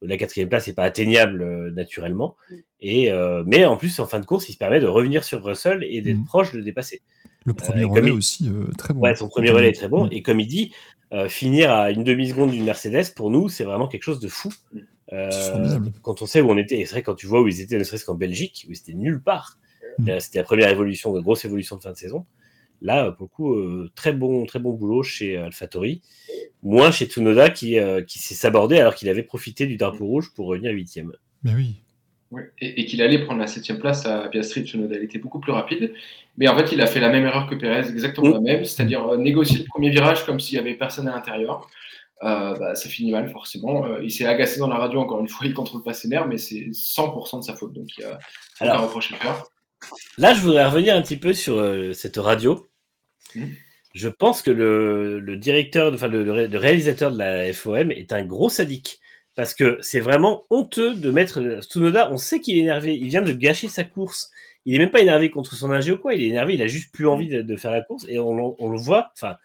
la 0.02 0.16
quatrième 0.16 0.48
place 0.48 0.66
n'est 0.66 0.72
pas 0.72 0.84
atteignable 0.84 1.42
euh, 1.42 1.70
naturellement. 1.70 2.36
Mm. 2.50 2.54
Et, 2.80 3.12
euh, 3.12 3.42
mais 3.46 3.64
en 3.64 3.76
plus, 3.76 3.98
en 4.00 4.06
fin 4.06 4.20
de 4.20 4.26
course, 4.26 4.48
il 4.48 4.52
se 4.52 4.58
permet 4.58 4.80
de 4.80 4.86
revenir 4.86 5.24
sur 5.24 5.42
Russell 5.44 5.84
et 5.88 6.00
d'être 6.00 6.18
mm. 6.18 6.24
proche 6.24 6.52
de 6.52 6.58
le 6.58 6.64
dépasser. 6.64 7.02
Le 7.44 7.54
premier 7.54 7.84
euh, 7.84 7.88
relais 7.88 8.10
aussi, 8.10 8.50
très 8.76 8.94
bon. 8.94 9.00
Ouais, 9.00 9.14
son 9.14 9.28
premier 9.28 9.50
relais 9.50 9.70
est 9.70 9.74
très 9.74 9.88
bon. 9.88 10.06
Mm. 10.06 10.12
Et 10.12 10.22
comme 10.22 10.40
il 10.40 10.46
dit, 10.46 10.72
finir 11.28 11.72
à 11.72 11.90
une 11.90 12.04
demi-seconde 12.04 12.52
d'une 12.52 12.64
Mercedes, 12.64 13.14
pour 13.14 13.30
nous, 13.30 13.48
c'est 13.48 13.64
vraiment 13.64 13.88
quelque 13.88 14.04
chose 14.04 14.20
de 14.20 14.28
fou. 14.28 14.50
quand 16.02 16.22
on 16.22 16.26
sait 16.26 16.40
où 16.40 16.50
on 16.50 16.56
était, 16.56 16.78
et 16.78 16.86
c'est 16.86 16.92
vrai, 16.92 17.02
quand 17.02 17.14
tu 17.14 17.26
vois 17.26 17.40
où 17.42 17.48
ils 17.48 17.60
étaient, 17.60 17.78
ne 17.78 17.84
serait-ce 17.84 18.04
qu'en 18.04 18.14
Belgique, 18.14 18.66
où 18.68 18.72
ils 18.72 18.78
étaient 18.78 18.94
nulle 18.94 19.22
part. 19.22 19.58
C'était 20.18 20.38
la 20.38 20.44
première 20.44 20.70
évolution, 20.70 21.12
de 21.12 21.20
grosse 21.20 21.44
évolution 21.44 21.76
de 21.76 21.82
fin 21.82 21.92
de 21.92 21.96
saison. 21.96 22.24
Là, 22.82 23.12
pour 23.12 23.26
le 23.26 23.28
coup, 23.28 23.88
très, 23.94 24.12
bon, 24.12 24.46
très 24.46 24.58
bon 24.58 24.72
boulot 24.72 25.02
chez 25.02 25.36
AlphaTauri. 25.36 26.02
Moins 26.62 26.90
chez 26.90 27.06
Tsunoda 27.06 27.48
qui, 27.48 27.78
euh, 27.78 28.02
qui 28.02 28.18
s'est 28.18 28.34
sabordé 28.34 28.78
alors 28.78 28.94
qu'il 28.94 29.08
avait 29.08 29.22
profité 29.22 29.66
du 29.66 29.76
drapeau 29.76 30.04
rouge 30.04 30.32
pour 30.34 30.46
revenir 30.46 30.72
huitième. 30.72 31.12
Mais 31.42 31.54
oui. 31.54 31.76
Et, 32.60 32.84
qu'il 32.84 33.02
allait 33.02 33.24
prendre 33.24 33.40
la 33.40 33.48
septième 33.48 33.78
place 33.78 34.06
à 34.06 34.28
Piastri, 34.28 34.64
Tsunoda. 34.64 34.96
Il 34.96 35.02
était 35.02 35.18
beaucoup 35.18 35.40
plus 35.40 35.52
rapide. 35.52 35.94
Mais 36.36 36.48
en 36.48 36.56
fait, 36.56 36.70
il 36.72 36.80
a 36.80 36.86
fait 36.86 37.00
la 37.00 37.08
même 37.08 37.24
erreur 37.24 37.48
que 37.48 37.54
Perez, 37.54 37.88
exactement 37.88 38.34
la 38.34 38.40
même, 38.40 38.64
c'est-à-dire 38.64 39.06
euh, 39.08 39.16
négocier 39.16 39.60
le 39.60 39.64
premier 39.64 39.90
virage 39.90 40.24
comme 40.26 40.38
s'il 40.38 40.60
n'y 40.60 40.66
avait 40.66 40.76
personne 40.76 41.08
à 41.08 41.12
l'intérieur. 41.12 41.66
Euh, 42.22 42.54
bah, 42.56 42.74
ça 42.74 42.88
finit 42.90 43.10
mal, 43.10 43.30
forcément. 43.30 43.96
il 43.98 44.10
s'est 44.10 44.26
agacé 44.26 44.60
dans 44.60 44.68
la 44.68 44.76
radio, 44.76 45.00
encore 45.00 45.20
une 45.20 45.28
fois, 45.28 45.46
il 45.46 45.54
contrôle 45.54 45.82
pas 45.82 45.94
ses 45.94 46.08
nerfs, 46.08 46.28
mais 46.28 46.36
c'est 46.36 46.68
100% 46.70 47.38
de 47.38 47.44
sa 47.44 47.56
faute. 47.56 47.72
Donc, 47.72 47.88
il 47.96 48.02
y 48.02 48.04
a 48.04 48.18
alors, 48.60 48.82
reprocher 48.82 49.16
Là, 50.18 50.34
je 50.34 50.40
voudrais 50.42 50.66
revenir 50.66 50.94
un 50.94 51.00
petit 51.00 51.16
peu 51.16 51.32
sur 51.32 51.94
cette 51.94 52.18
radio. 52.18 52.69
Mm 53.34 53.46
je 53.94 54.08
pense 54.08 54.42
que 54.42 54.50
le, 54.50 55.36
directeur, 55.36 55.92
enfin 55.92 56.08
le, 56.08 56.46
réalisateur 56.56 57.10
de 57.10 57.18
la 57.18 57.52
FOM 57.52 57.90
est 57.90 58.12
un 58.12 58.24
gros 58.24 58.48
sadique. 58.48 59.00
Parce 59.36 59.54
que 59.54 59.78
c'est 59.80 60.00
vraiment 60.00 60.44
honteux 60.50 60.94
de 60.94 61.10
mettre 61.10 61.60
Tsunoda. 61.62 62.10
On 62.12 62.18
sait 62.18 62.40
qu'il 62.40 62.58
est 62.58 62.60
énervé. 62.60 62.96
Il 62.96 63.08
vient 63.08 63.22
de 63.22 63.32
gâcher 63.32 63.68
sa 63.68 63.84
course. 63.84 64.30
Il 64.66 64.72
n'est 64.72 64.80
même 64.80 64.90
pas 64.90 65.00
énervé 65.00 65.30
contre 65.30 65.54
son 65.54 65.70
ingé 65.70 65.92
ou 65.92 65.98
quoi. 65.98 66.14
Il 66.14 66.22
est 66.22 66.28
énervé. 66.28 66.54
Il 66.54 66.62
a 66.62 66.66
juste 66.66 66.92
plus 66.92 67.06
envie 67.06 67.28
de, 67.28 67.56
faire 67.56 67.70
la 67.70 67.80
course. 67.80 68.04
Et 68.08 68.18
on, 68.18 68.34
le 68.34 68.78
voit. 68.78 69.12
Enfin, 69.14 69.36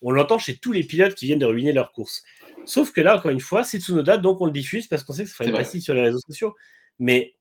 on 0.00 0.10
l'entend 0.10 0.38
chez 0.38 0.56
tous 0.56 0.72
les 0.72 0.84
pilotes 0.84 1.14
qui 1.14 1.26
viennent 1.26 1.40
de 1.40 1.46
ruiner 1.46 1.72
leur 1.72 1.92
course. 1.92 2.22
Sauf 2.64 2.92
que 2.92 3.00
là, 3.00 3.16
encore 3.16 3.30
une 3.30 3.40
fois, 3.40 3.64
c'est 3.64 3.80
Tsunoda, 3.80 4.16
donc 4.16 4.40
on 4.40 4.46
le 4.46 4.52
diffuse 4.52 4.86
parce 4.86 5.02
qu'on 5.02 5.12
sait 5.12 5.24
que 5.24 5.28
ça 5.28 5.34
ferait 5.34 5.50
une 5.50 5.56
pastille 5.56 5.82
sur 5.82 5.94
les 5.94 6.02
réseaux 6.02 6.20
sociaux. 6.20 6.54
Mais 7.00 7.34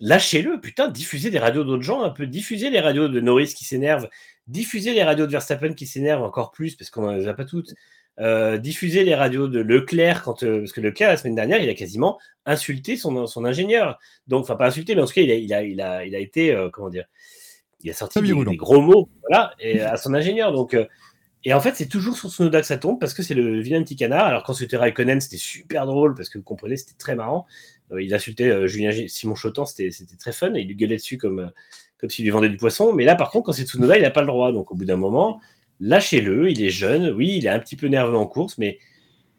lâchez-le, 0.00 0.60
putain, 0.60 0.88
diffusez 0.88 1.30
des 1.30 1.40
radios 1.40 1.64
d'autres 1.64 1.82
gens, 1.82 2.02
un 2.02 2.10
peu 2.10 2.26
diffusez 2.26 2.70
les 2.70 2.80
radios 2.80 3.08
de 3.08 3.20
Norris 3.20 3.52
qui 3.54 3.64
s'énervent, 3.64 4.08
diffusez 4.48 4.94
les 4.94 5.04
radios 5.04 5.26
de 5.26 5.32
Verstappen 5.32 5.74
qui 5.74 5.86
s'énervent 5.86 6.24
encore 6.24 6.50
plus 6.50 6.74
parce 6.74 6.90
qu'on 6.90 7.02
n'en 7.02 7.12
les 7.12 7.28
a 7.28 7.34
pas 7.34 7.44
toutes. 7.44 7.74
Euh, 8.20 8.58
diffuser 8.58 9.04
les 9.04 9.14
radios 9.14 9.46
de 9.46 9.60
Leclerc 9.60 10.24
quand 10.24 10.42
euh, 10.42 10.58
parce 10.58 10.72
que 10.72 10.80
Leclerc 10.80 11.10
la 11.10 11.16
semaine 11.16 11.36
dernière 11.36 11.62
il 11.62 11.68
a 11.68 11.74
quasiment 11.74 12.18
insulté 12.46 12.96
son, 12.96 13.28
son 13.28 13.44
ingénieur. 13.44 13.96
Donc 14.26 14.42
enfin 14.42 14.56
pas 14.56 14.66
insulté 14.66 14.96
mais 14.96 15.02
en 15.02 15.06
tout 15.06 15.12
cas 15.12 15.20
il 15.20 15.30
a, 15.30 15.36
il 15.36 15.54
a, 15.54 15.62
il 15.62 15.80
a, 15.80 16.04
il 16.04 16.16
a 16.16 16.18
été 16.18 16.52
euh, 16.52 16.68
comment 16.68 16.88
dire 16.88 17.04
il 17.80 17.90
a 17.90 17.92
sorti 17.92 18.20
des, 18.20 18.56
gros 18.56 18.80
mots 18.80 19.08
voilà 19.28 19.54
et, 19.60 19.82
à 19.82 19.96
son 19.96 20.14
ingénieur. 20.14 20.50
Donc 20.50 20.76
et 21.44 21.54
en 21.54 21.60
fait 21.60 21.76
c'est 21.76 21.86
toujours 21.86 22.16
sur 22.16 22.28
Tsunoda 22.28 22.60
que 22.60 22.66
ça 22.66 22.76
tombe 22.76 22.98
parce 22.98 23.14
que 23.14 23.22
c'est 23.22 23.34
le 23.34 23.60
vilain 23.60 23.84
petit 23.84 23.94
canard. 23.94 24.26
Alors 24.26 24.42
quand 24.42 24.54
c'était 24.54 24.76
Raikkonen 24.76 25.20
c'était 25.20 25.36
super 25.36 25.86
drôle 25.86 26.16
parce 26.16 26.28
que 26.28 26.38
vous 26.38 26.44
comprenez 26.44 26.76
c'était 26.76 26.98
très 26.98 27.14
marrant. 27.14 27.46
Il 27.96 28.12
insultait 28.12 28.66
Julien 28.66 28.90
Simon 29.06 29.36
Chotan 29.36 29.64
c'était 29.64 29.92
très 30.18 30.32
fun 30.32 30.54
et 30.54 30.62
il 30.62 30.66
lui 30.66 30.74
gueulait 30.74 30.96
dessus 30.96 31.18
comme 31.18 31.52
comme 31.98 32.10
s'il 32.10 32.24
lui 32.24 32.30
vendait 32.30 32.48
du 32.48 32.56
poisson. 32.56 32.92
Mais 32.92 33.04
là, 33.04 33.14
par 33.14 33.30
contre, 33.30 33.46
quand 33.46 33.52
c'est 33.52 33.64
Tsunoda, 33.64 33.96
il 33.96 34.02
n'a 34.02 34.10
pas 34.10 34.20
le 34.20 34.26
droit. 34.26 34.52
Donc, 34.52 34.70
au 34.70 34.74
bout 34.74 34.84
d'un 34.84 34.96
moment, 34.96 35.40
lâchez-le. 35.80 36.50
Il 36.50 36.62
est 36.62 36.70
jeune. 36.70 37.10
Oui, 37.10 37.36
il 37.36 37.46
est 37.46 37.50
un 37.50 37.58
petit 37.58 37.76
peu 37.76 37.88
nerveux 37.88 38.16
en 38.16 38.26
course, 38.26 38.58
mais 38.58 38.78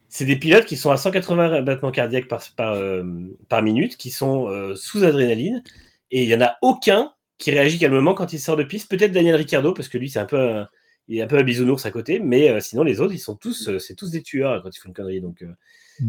c'est 0.09 0.25
des 0.25 0.35
pilotes 0.35 0.65
qui 0.65 0.75
sont 0.75 0.91
à 0.91 0.97
180 0.97 1.61
battements 1.61 1.91
cardiaques 1.91 2.27
par, 2.27 2.43
par, 2.55 2.73
euh, 2.73 3.03
par 3.47 3.61
minute, 3.61 3.97
qui 3.97 4.11
sont 4.11 4.49
euh, 4.49 4.75
sous 4.75 5.03
adrénaline. 5.03 5.63
Et 6.11 6.23
il 6.23 6.27
n'y 6.27 6.35
en 6.35 6.41
a 6.41 6.57
aucun 6.61 7.13
qui 7.37 7.51
réagit 7.51 7.79
calmement 7.79 8.13
quand 8.13 8.33
il 8.33 8.39
sort 8.39 8.57
de 8.57 8.63
piste. 8.63 8.89
Peut-être 8.89 9.11
Daniel 9.11 9.35
Ricciardo, 9.35 9.73
parce 9.73 9.87
que 9.87 9.97
lui, 9.97 10.09
c'est 10.09 10.19
un 10.19 10.25
peu 10.25 10.39
un, 10.39 10.67
il 11.07 11.17
est 11.17 11.21
un 11.21 11.27
peu 11.27 11.37
un 11.37 11.43
bisounours 11.43 11.85
à 11.85 11.91
côté. 11.91 12.19
Mais 12.19 12.49
euh, 12.49 12.59
sinon, 12.59 12.83
les 12.83 12.99
autres, 12.99 13.13
ils 13.13 13.19
sont 13.19 13.35
tous, 13.35 13.77
c'est 13.77 13.95
tous 13.95 14.11
des 14.11 14.21
tueurs 14.21 14.61
quand 14.61 14.75
ils 14.75 14.79
font 14.79 14.89
une 14.89 14.95
connerie. 14.95 15.21
Donc, 15.21 15.45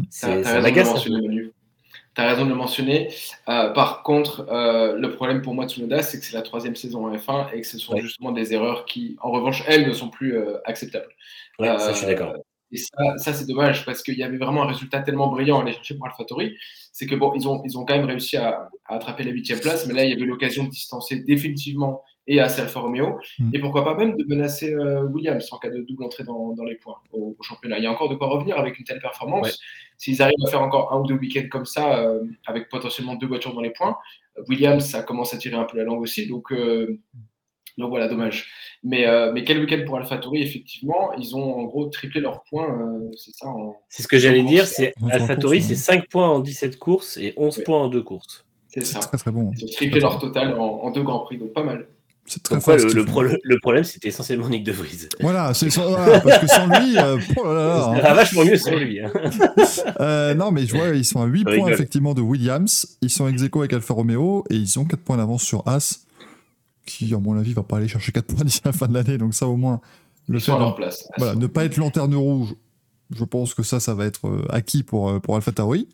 c'est 0.09 0.43
ça 0.43 0.59
m'agace. 0.59 1.07
Tu 2.15 2.21
as 2.21 2.27
raison 2.27 2.43
de 2.43 2.49
le 2.49 2.55
mentionner. 2.55 3.13
Euh, 3.47 3.69
par 3.69 4.03
contre, 4.03 4.45
euh, 4.49 4.97
le 4.97 5.11
problème 5.11 5.41
pour 5.41 5.53
moi 5.53 5.65
de 5.65 5.71
Tsunoda, 5.71 6.03
c'est 6.03 6.19
que 6.19 6.25
c'est 6.25 6.35
la 6.35 6.41
troisième 6.41 6.75
saison 6.75 7.05
en 7.05 7.15
F1 7.15 7.53
et 7.53 7.61
que 7.61 7.67
ce 7.67 7.77
sont 7.77 7.97
justement 7.97 8.31
des 8.33 8.53
erreurs 8.53 8.85
qui, 8.85 9.15
en 9.21 9.31
revanche, 9.31 9.63
elles, 9.67 9.87
ne 9.87 9.93
sont 9.93 10.09
plus 10.09 10.35
euh, 10.35 10.57
acceptables. 10.65 11.07
Ouais, 11.59 11.67
ça, 11.77 11.93
je 11.93 11.97
suis 11.97 12.07
d'accord. 12.07 12.35
Et 12.73 12.77
ça, 12.77 13.17
ça 13.17 13.33
c'est 13.33 13.45
dommage 13.45 13.85
parce 13.85 14.01
qu'il 14.01 14.17
y 14.17 14.23
avait 14.23 14.37
vraiment 14.37 14.63
un 14.63 14.67
résultat 14.67 15.01
tellement 15.01 15.27
brillant 15.27 15.59
à 15.59 15.63
aller 15.63 15.73
chercher 15.73 15.95
pour 15.95 16.07
AlphaTauri. 16.07 16.57
C'est 16.93 17.05
que 17.05 17.15
bon, 17.15 17.33
ils 17.35 17.47
ont, 17.47 17.61
ils 17.65 17.77
ont 17.77 17.85
quand 17.85 17.95
même 17.95 18.05
réussi 18.05 18.37
à, 18.37 18.69
à 18.85 18.95
attraper 18.95 19.23
la 19.23 19.31
huitième 19.31 19.59
place, 19.59 19.87
mais 19.87 19.93
là, 19.93 20.03
il 20.05 20.09
y 20.09 20.13
avait 20.13 20.25
l'occasion 20.25 20.63
de 20.65 20.69
distancer 20.69 21.17
définitivement 21.17 22.01
et 22.27 22.39
à 22.39 22.45
Alfa 22.45 22.79
Romeo. 22.79 23.19
Mm. 23.39 23.49
Et 23.53 23.59
pourquoi 23.59 23.83
pas 23.83 23.95
même 23.95 24.15
de 24.15 24.23
menacer 24.25 24.73
euh, 24.73 25.03
Williams 25.03 25.47
en 25.51 25.57
cas 25.57 25.69
de 25.69 25.81
double 25.81 26.03
entrée 26.03 26.23
dans, 26.23 26.53
dans 26.53 26.63
les 26.63 26.75
points 26.75 26.97
au, 27.11 27.35
championnat. 27.41 27.77
Il 27.79 27.83
y 27.83 27.87
a 27.87 27.91
encore 27.91 28.09
de 28.09 28.15
quoi 28.15 28.27
revenir 28.27 28.57
avec 28.57 28.77
une 28.79 28.85
telle 28.85 28.99
performance. 28.99 29.59
S'ils 29.97 30.21
arrivent 30.21 30.35
à 30.45 30.49
faire 30.49 30.61
encore 30.61 30.93
un 30.93 30.99
ou 30.99 31.07
deux 31.07 31.15
week-ends 31.15 31.47
comme 31.49 31.65
ça, 31.65 31.99
euh, 31.99 32.23
avec 32.45 32.69
potentiellement 32.69 33.15
deux 33.15 33.27
voitures 33.27 33.53
dans 33.53 33.61
les 33.61 33.71
points, 33.71 33.97
Williams, 34.47 34.85
ça 34.85 35.03
commence 35.03 35.33
à 35.33 35.37
tirer 35.37 35.55
un 35.55 35.65
peu 35.65 35.77
la 35.77 35.83
langue 35.83 36.01
aussi. 36.01 36.27
Donc, 36.27 36.51
euh, 36.51 36.99
donc 37.77 37.89
voilà, 37.89 38.07
dommage. 38.07 38.49
Mais, 38.83 39.05
mais 39.33 39.43
quel 39.43 39.59
week-end 39.59 39.83
pour 39.85 39.97
AlphaTauri, 39.97 40.41
effectivement, 40.41 41.13
ils 41.13 41.35
ont 41.35 41.55
en 41.55 41.63
gros 41.63 41.85
triplé 41.87 42.19
leurs 42.19 42.43
points. 42.43 42.99
c'est 43.15 43.33
ça. 43.35 43.47
C'est 43.89 44.03
ce 44.03 44.07
que 44.07 44.17
j'allais 44.17 44.43
dire. 44.43 44.65
C'est 44.65 44.93
AlphaTauri, 45.09 45.61
c'est 45.61 45.75
5 45.75 46.07
points 46.09 46.29
en 46.29 46.39
17 46.39 46.77
courses 46.79 47.17
et 47.17 47.33
11 47.37 47.63
points 47.63 47.83
en 47.83 47.87
2 47.87 48.01
courses. 48.01 48.45
C'est 48.67 48.85
ça. 48.85 48.99
Très, 48.99 49.17
très 49.17 49.31
bon. 49.31 49.51
Ils 49.57 49.65
ont 49.65 49.67
triplé 49.67 49.99
leur 49.99 50.17
total 50.17 50.57
en, 50.57 50.83
en 50.83 50.91
deux 50.91 51.03
grands 51.03 51.19
prix, 51.19 51.37
donc 51.37 51.53
pas 51.53 51.63
mal. 51.63 51.87
C'est 52.25 52.43
très 52.43 52.55
le, 52.55 53.39
le, 53.43 53.59
problème, 53.59 53.83
c'était 53.83 54.07
essentiellement 54.07 54.47
Nick 54.47 54.63
De 54.63 54.71
Vries. 54.71 55.09
Voilà, 55.19 55.53
c'est 55.53 55.67
parce 55.75 56.39
que 56.39 56.47
sans 56.47 56.67
lui, 56.67 56.97
euh, 56.97 57.17
oh 57.37 57.45
là 57.45 57.53
là, 57.53 57.85
hein. 57.87 58.13
vachement 58.13 58.45
mieux 58.45 58.57
sans 58.57 58.75
lui. 58.75 59.01
Hein. 59.01 59.11
euh, 59.99 60.33
non, 60.33 60.51
mais 60.51 60.65
je 60.65 60.75
vois, 60.75 60.89
ils 60.89 61.03
sont 61.03 61.21
à 61.21 61.25
8 61.25 61.43
points 61.43 61.69
effectivement 61.69 62.13
de 62.13 62.21
Williams. 62.21 62.97
Ils 63.01 63.09
sont 63.09 63.27
ex 63.27 63.41
avec 63.53 63.73
Alfa 63.73 63.93
Romeo 63.93 64.45
et 64.49 64.55
ils 64.55 64.79
ont 64.79 64.85
4 64.85 64.99
points 65.01 65.17
d'avance 65.17 65.43
sur 65.43 65.67
As, 65.67 66.05
qui, 66.85 67.13
à 67.13 67.17
mon 67.17 67.37
avis, 67.37 67.53
va 67.53 67.63
pas 67.63 67.77
aller 67.77 67.89
chercher 67.89 68.13
4 68.13 68.25
points 68.27 68.45
d'ici 68.45 68.61
la 68.63 68.71
fin 68.71 68.87
de 68.87 68.93
l'année. 68.93 69.17
Donc 69.17 69.33
ça, 69.33 69.47
au 69.47 69.57
moins, 69.57 69.81
le 70.29 70.39
fait 70.39 70.51
leur 70.51 70.75
place. 70.75 71.09
Voilà, 71.17 71.35
ne 71.35 71.47
pas 71.47 71.65
être 71.65 71.77
lanterne 71.77 72.15
rouge, 72.15 72.53
je 73.13 73.23
pense 73.23 73.53
que 73.53 73.63
ça, 73.63 73.79
ça 73.79 73.93
va 73.93 74.05
être 74.05 74.27
euh, 74.27 74.45
acquis 74.49 74.83
pour, 74.83 75.09
euh, 75.09 75.19
pour 75.19 75.35
Alpha 75.35 75.51
Tauri. 75.51 75.87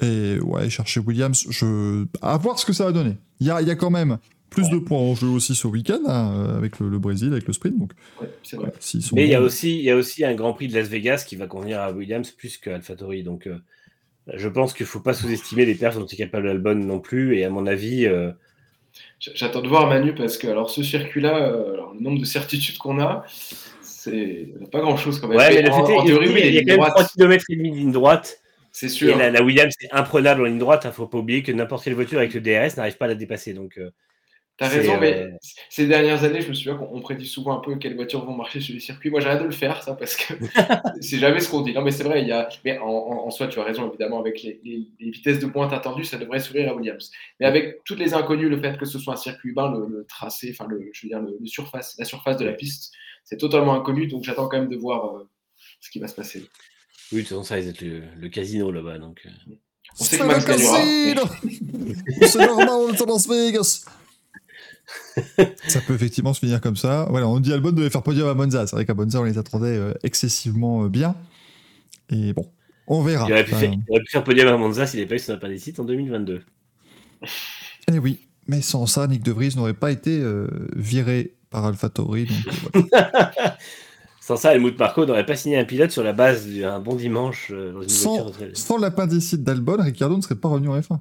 Et 0.00 0.40
ouais, 0.40 0.68
chercher 0.68 0.98
Williams, 0.98 1.46
je... 1.50 2.06
à 2.22 2.36
voir 2.38 2.58
ce 2.58 2.66
que 2.66 2.72
ça 2.72 2.84
va 2.84 2.92
donner. 2.92 3.16
Il 3.38 3.46
y 3.46 3.50
a, 3.50 3.62
y 3.62 3.70
a 3.70 3.76
quand 3.76 3.90
même 3.90 4.18
plus 4.52 4.68
de 4.70 4.78
points 4.78 4.98
en 4.98 5.14
jeu 5.14 5.26
aussi 5.28 5.54
ce 5.54 5.66
week-end 5.66 6.00
hein, 6.06 6.54
avec 6.56 6.78
le, 6.78 6.98
Brésil, 6.98 7.32
avec 7.32 7.46
le 7.46 7.52
sprint. 7.52 7.78
Donc, 7.78 7.92
vrai. 8.52 8.72
Mais 9.12 9.24
il 9.24 9.30
y, 9.30 9.34
a 9.34 9.40
aussi, 9.40 9.78
il 9.78 9.84
y 9.84 9.90
a 9.90 9.96
aussi 9.96 10.24
un 10.24 10.34
Grand 10.34 10.52
Prix 10.52 10.68
de 10.68 10.74
Las 10.74 10.88
Vegas 10.88 11.24
qui 11.26 11.36
va 11.36 11.46
convenir 11.46 11.80
à 11.80 11.92
Williams 11.92 12.30
plus 12.30 12.56
qu'à 12.58 12.74
AlphaTauri. 12.74 13.22
Donc 13.22 13.46
euh, 13.46 13.58
je 14.32 14.48
pense 14.48 14.72
qu'il 14.72 14.84
ne 14.84 14.88
faut 14.88 15.00
pas 15.00 15.14
sous-estimer 15.14 15.64
les 15.64 15.74
pertes 15.74 15.98
dont 15.98 16.06
est 16.06 16.16
capable 16.16 16.48
Albon 16.48 16.74
non 16.74 17.00
plus. 17.00 17.36
Et 17.38 17.44
à 17.44 17.50
mon 17.50 17.66
avis. 17.66 18.06
Euh, 18.06 18.30
j'attends 19.18 19.62
de 19.62 19.68
voir 19.68 19.86
Manu 19.86 20.14
parce 20.14 20.36
que 20.36 20.46
alors 20.46 20.70
ce 20.70 20.82
circuit-là, 20.82 21.48
euh, 21.48 21.76
le 21.94 22.00
nombre 22.00 22.20
de 22.20 22.24
certitudes 22.24 22.78
qu'on 22.78 23.00
a, 23.00 23.24
c'est 23.80 24.48
pas 24.70 24.80
grand-chose 24.80 25.20
quand 25.20 25.28
même. 25.28 25.38
Ouais, 25.38 25.54
mais, 25.54 25.62
le 25.62 25.72
fait 25.72 25.80
est, 25.80 26.04
théorie, 26.06 26.48
il 26.48 26.54
y 26.54 26.58
a, 26.58 26.76
quand 26.76 26.82
même 26.82 26.90
3 26.90 27.04
km 27.08 27.44
et 27.48 27.56
demi 27.56 27.70
de 27.70 27.76
ligne 27.76 27.92
droite. 27.92 28.38
C'est 28.70 28.88
sûr. 28.88 29.20
Et 29.20 29.30
la, 29.30 29.42
Williams 29.42 29.74
est 29.82 29.92
imprenable 29.92 30.42
en 30.42 30.44
ligne 30.44 30.58
droite. 30.58 30.82
Il 30.84 30.88
ne 30.88 30.92
faut 30.92 31.06
pas 31.06 31.18
oublier 31.18 31.42
que 31.42 31.52
n'importe 31.52 31.84
quelle 31.84 31.94
voiture 31.94 32.18
avec 32.18 32.32
le 32.32 32.40
DRS 32.40 32.76
n'arrive 32.78 32.96
pas 32.96 33.04
à 33.04 33.08
la 33.08 33.14
dépasser. 33.14 33.52
Donc, 33.52 33.78
T'as 34.62 34.68
raison, 34.68 34.96
mais 35.00 35.14
euh, 35.14 35.30
ces 35.68 35.88
dernières 35.88 36.22
années, 36.22 36.40
je 36.40 36.48
me 36.48 36.54
souviens 36.54 36.76
qu'on 36.76 37.00
prédit 37.00 37.26
souvent 37.26 37.58
un 37.58 37.60
peu 37.60 37.74
quelles 37.78 37.96
voitures 37.96 38.24
vont 38.24 38.36
marcher 38.36 38.60
sur 38.60 38.74
les 38.74 38.78
circuits. 38.78 39.10
Moi, 39.10 39.18
j'arrête 39.18 39.40
de 39.40 39.46
le 39.46 39.50
faire, 39.50 39.82
ça, 39.82 39.96
parce 39.96 40.14
que 40.14 40.34
c'est 41.00 41.18
jamais 41.18 41.40
ce 41.40 41.50
qu'on 41.50 41.62
dit. 41.62 41.72
Non, 41.72 41.82
mais 41.82 41.90
c'est 41.90 42.04
vrai, 42.04 42.22
il 42.22 42.28
y 42.28 42.30
a. 42.30 42.48
Mais 42.64 42.78
en, 42.78 43.28
soi, 43.30 43.48
tu 43.48 43.58
as 43.58 43.64
raison, 43.64 43.88
évidemment, 43.88 44.20
avec 44.20 44.40
les, 44.40 44.86
vitesses 45.00 45.40
de 45.40 45.46
pointe 45.46 45.72
attendues, 45.72 46.04
ça 46.04 46.16
devrait 46.16 46.38
sourire 46.38 46.70
à 46.70 46.76
Williams. 46.76 47.10
Mais 47.40 47.46
avec 47.46 47.82
toutes 47.82 47.98
les 47.98 48.14
inconnues, 48.14 48.48
le 48.48 48.60
fait 48.60 48.78
que 48.78 48.84
ce 48.84 49.00
soit 49.00 49.14
un 49.14 49.16
circuit 49.16 49.48
urbain, 49.48 49.72
le, 49.72 50.06
tracé, 50.08 50.54
enfin, 50.56 50.70
le, 50.70 50.90
je 50.92 51.06
veux 51.06 51.08
dire, 51.08 51.20
le, 51.20 51.44
surface, 51.44 51.96
la 51.98 52.04
surface 52.04 52.36
de 52.36 52.44
la 52.44 52.52
piste, 52.52 52.92
c'est 53.24 53.38
totalement 53.38 53.74
inconnu. 53.74 54.06
Donc, 54.06 54.22
j'attends 54.22 54.46
quand 54.46 54.60
même 54.60 54.70
de 54.70 54.76
voir 54.76 55.16
euh, 55.16 55.28
ce 55.80 55.90
qui 55.90 55.98
va 55.98 56.06
se 56.06 56.14
passer. 56.14 56.38
Oui, 57.10 57.18
de 57.18 57.22
toute 57.22 57.30
façon, 57.30 57.42
ça 57.42 57.58
va 57.58 57.66
être 57.66 57.80
le, 57.80 58.28
casino 58.28 58.70
là-bas. 58.70 58.98
Donc... 58.98 59.22
Euh. 59.26 59.54
On 59.98 60.04
sait 60.04 60.18
que 60.18 60.22
Max 60.22 60.46
gagnera. 60.46 60.78
C'est 62.28 62.46
normal, 62.46 62.96
c'est 62.96 63.06
Las 63.06 63.28
Vegas 63.28 63.84
ça 65.68 65.80
peut 65.80 65.94
effectivement 65.94 66.34
se 66.34 66.40
finir 66.40 66.60
comme 66.60 66.76
ça. 66.76 67.06
Voilà, 67.10 67.28
on 67.28 67.40
dit 67.40 67.52
Albon 67.52 67.72
devait 67.72 67.90
faire 67.90 68.02
podium 68.02 68.28
à 68.28 68.34
Monza. 68.34 68.66
C'est 68.66 68.76
vrai 68.76 68.84
qu'à 68.84 68.94
Monza, 68.94 69.20
on 69.20 69.24
les 69.24 69.38
attendait 69.38 69.76
euh, 69.76 69.94
excessivement 70.02 70.84
euh, 70.84 70.88
bien. 70.88 71.14
Et 72.10 72.32
bon, 72.32 72.50
on 72.86 73.02
verra. 73.02 73.26
Il 73.28 73.32
aurait 73.32 73.44
pu, 73.44 73.54
faire, 74.10 74.24
podium 74.24 74.48
à 74.48 74.56
Monza 74.56 74.86
s'il 74.86 75.00
n'avait 75.00 75.08
pas 75.08 75.14
eu 75.16 75.18
son 75.18 75.32
appendicite 75.32 75.78
en 75.80 75.84
2022. 75.84 76.42
Eh 77.92 77.98
oui, 77.98 78.28
mais 78.46 78.60
sans 78.60 78.86
ça, 78.86 79.06
Nick 79.06 79.22
De 79.22 79.32
Vries 79.32 79.54
n'aurait 79.56 79.74
pas 79.74 79.90
été 79.90 80.18
euh, 80.20 80.48
viré 80.76 81.34
par 81.50 81.64
AlphaTauri. 81.66 82.28
sans 84.20 84.36
ça, 84.36 84.54
Helmut 84.54 84.78
Marco 84.78 85.04
n'aurait 85.06 85.26
pas 85.26 85.36
signé 85.36 85.58
un 85.58 85.64
pilote 85.64 85.90
sur 85.90 86.02
la 86.02 86.12
base 86.12 86.46
d'un 86.46 86.80
bon 86.80 86.94
dimanche 86.94 87.50
dans 87.50 87.82
une 87.82 87.88
sans, 87.88 88.22
voiture. 88.22 88.46
Sans 88.54 88.78
l'appendicite 88.78 89.42
d'Albon, 89.42 89.76
Ricciardo 89.80 90.16
ne 90.16 90.22
serait 90.22 90.36
pas 90.36 90.48
revenu 90.48 90.68
en 90.68 90.78
F1. 90.78 90.98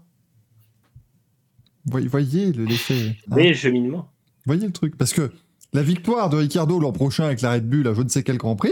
Voyez 1.85 2.51
l'effet. 2.51 3.15
Hein. 3.29 3.35
Oui, 3.35 3.53
cheminement. 3.53 4.09
Voyez 4.45 4.65
le 4.65 4.71
truc. 4.71 4.97
Parce 4.97 5.13
que 5.13 5.31
la 5.73 5.83
victoire 5.83 6.29
de 6.29 6.37
Ricardo 6.37 6.79
l'an 6.79 6.91
prochain 6.91 7.25
avec 7.25 7.41
la 7.41 7.53
Red 7.53 7.67
Bull 7.67 7.87
à 7.87 7.93
je 7.93 8.01
ne 8.01 8.09
sais 8.09 8.23
quel 8.23 8.37
Grand 8.37 8.55
Prix, 8.55 8.71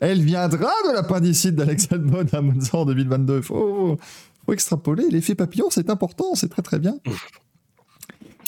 elle 0.00 0.20
viendra 0.20 0.72
de 0.88 0.94
la 0.94 1.02
pandicite 1.02 1.54
d'Alex 1.54 1.88
Albon 1.92 2.26
à 2.32 2.40
Monza 2.40 2.78
en 2.78 2.84
2022. 2.86 3.36
Il 3.36 3.42
faut, 3.42 3.98
extrapoler. 4.50 5.04
L'effet 5.10 5.36
papillon, 5.36 5.66
c'est 5.70 5.90
important, 5.90 6.34
c'est 6.34 6.48
très 6.48 6.62
très 6.62 6.80
bien. 6.80 6.96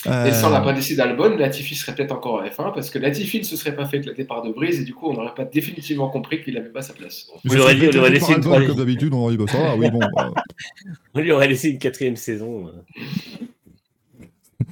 Et 0.04 0.32
sans 0.32 0.50
la 0.50 0.60
pandicite 0.60 0.96
d'Albon, 0.96 1.36
Latifi 1.36 1.76
serait 1.76 1.94
peut-être 1.94 2.10
encore 2.10 2.40
en 2.40 2.44
F1 2.44 2.74
parce 2.74 2.90
que 2.90 2.98
Latifi 2.98 3.38
ne 3.38 3.44
se 3.44 3.56
serait 3.56 3.76
pas 3.76 3.86
fait 3.86 3.98
éclater 3.98 4.24
par 4.24 4.42
De 4.42 4.50
Brise 4.50 4.80
et 4.80 4.84
du 4.84 4.94
coup 4.94 5.06
on 5.06 5.12
n'aurait 5.14 5.34
pas 5.34 5.44
définitivement 5.44 6.10
compris 6.10 6.42
qu'il 6.42 6.54
n'avait 6.54 6.70
pas 6.70 6.82
sa 6.82 6.92
place. 6.92 7.28
On 7.44 7.52
lui 7.52 7.60
aurait, 7.60 8.10
laissé 8.10 8.32
une 8.32 8.42
Comme 8.42 8.74
d'habitude, 8.74 9.14
on 9.14 9.18
aurait 9.18 9.36
dit 9.36 9.44
bah, 9.44 9.52
ça 9.52 9.76
oui 9.76 9.88
bon. 9.92 10.00
Bah. 10.16 10.32
on 11.14 11.20
lui 11.20 11.30
aurait 11.30 11.46
laissé 11.46 11.70
une 11.70 11.78
quatrième 11.78 12.16
saison. 12.16 12.72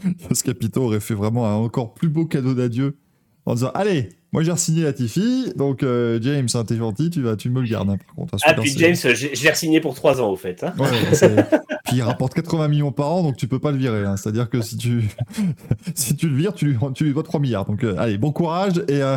Parce 0.29 0.43
Capito 0.43 0.83
aurait 0.83 1.01
fait 1.01 1.15
vraiment 1.15 1.47
un 1.47 1.55
encore 1.55 1.95
plus 1.95 2.09
beau 2.09 2.27
cadeau 2.27 2.55
d'adieu 2.55 2.97
en 3.47 3.55
disant 3.55 3.71
Allez, 3.75 4.11
moi 4.33 4.43
j'ai 4.43 4.53
re-signé 4.53 4.83
la 4.83 4.93
Tiffy, 4.93 5.53
donc 5.57 5.83
euh, 5.83 6.19
James, 6.23 6.49
hein, 6.55 6.65
t'es 6.65 6.77
gentil, 6.77 7.11
tu, 7.11 7.23
vas, 7.23 7.37
tu 7.37 7.51
me 7.51 7.61
le 7.61 7.69
gardes. 7.69 7.91
Hein, 7.91 7.97
par 7.97 8.15
contre, 8.15 8.37
ah, 8.43 8.55
puis 8.55 8.75
James, 8.77 8.95
je 8.97 9.43
l'ai 9.43 9.51
re-signé 9.51 9.81
pour 9.81 9.95
3 9.95 10.21
ans 10.21 10.31
au 10.31 10.37
fait. 10.37 10.63
Hein. 10.63 10.75
puis 11.85 11.97
il 11.97 12.03
rapporte 12.03 12.35
80 12.35 12.69
millions 12.69 12.93
par 12.93 13.13
an, 13.13 13.23
donc 13.23 13.37
tu 13.37 13.49
peux 13.49 13.59
pas 13.59 13.73
le 13.73 13.79
virer. 13.79 14.05
Hein. 14.05 14.17
C'est-à-dire 14.17 14.49
que 14.49 14.61
si 14.61 14.77
tu... 14.77 15.09
si 15.95 16.17
tu 16.17 16.29
le 16.29 16.37
vires, 16.37 16.55
tu 16.55 16.67
lui, 16.67 16.77
tu 16.95 17.05
lui 17.05 17.13
dois 17.13 17.23
3 17.23 17.41
milliards. 17.41 17.67
Donc 17.67 17.85
euh, 17.85 17.97
allez, 17.99 18.19
bon 18.19 18.33
courage 18.33 18.83
et. 18.89 19.03
Euh, 19.03 19.17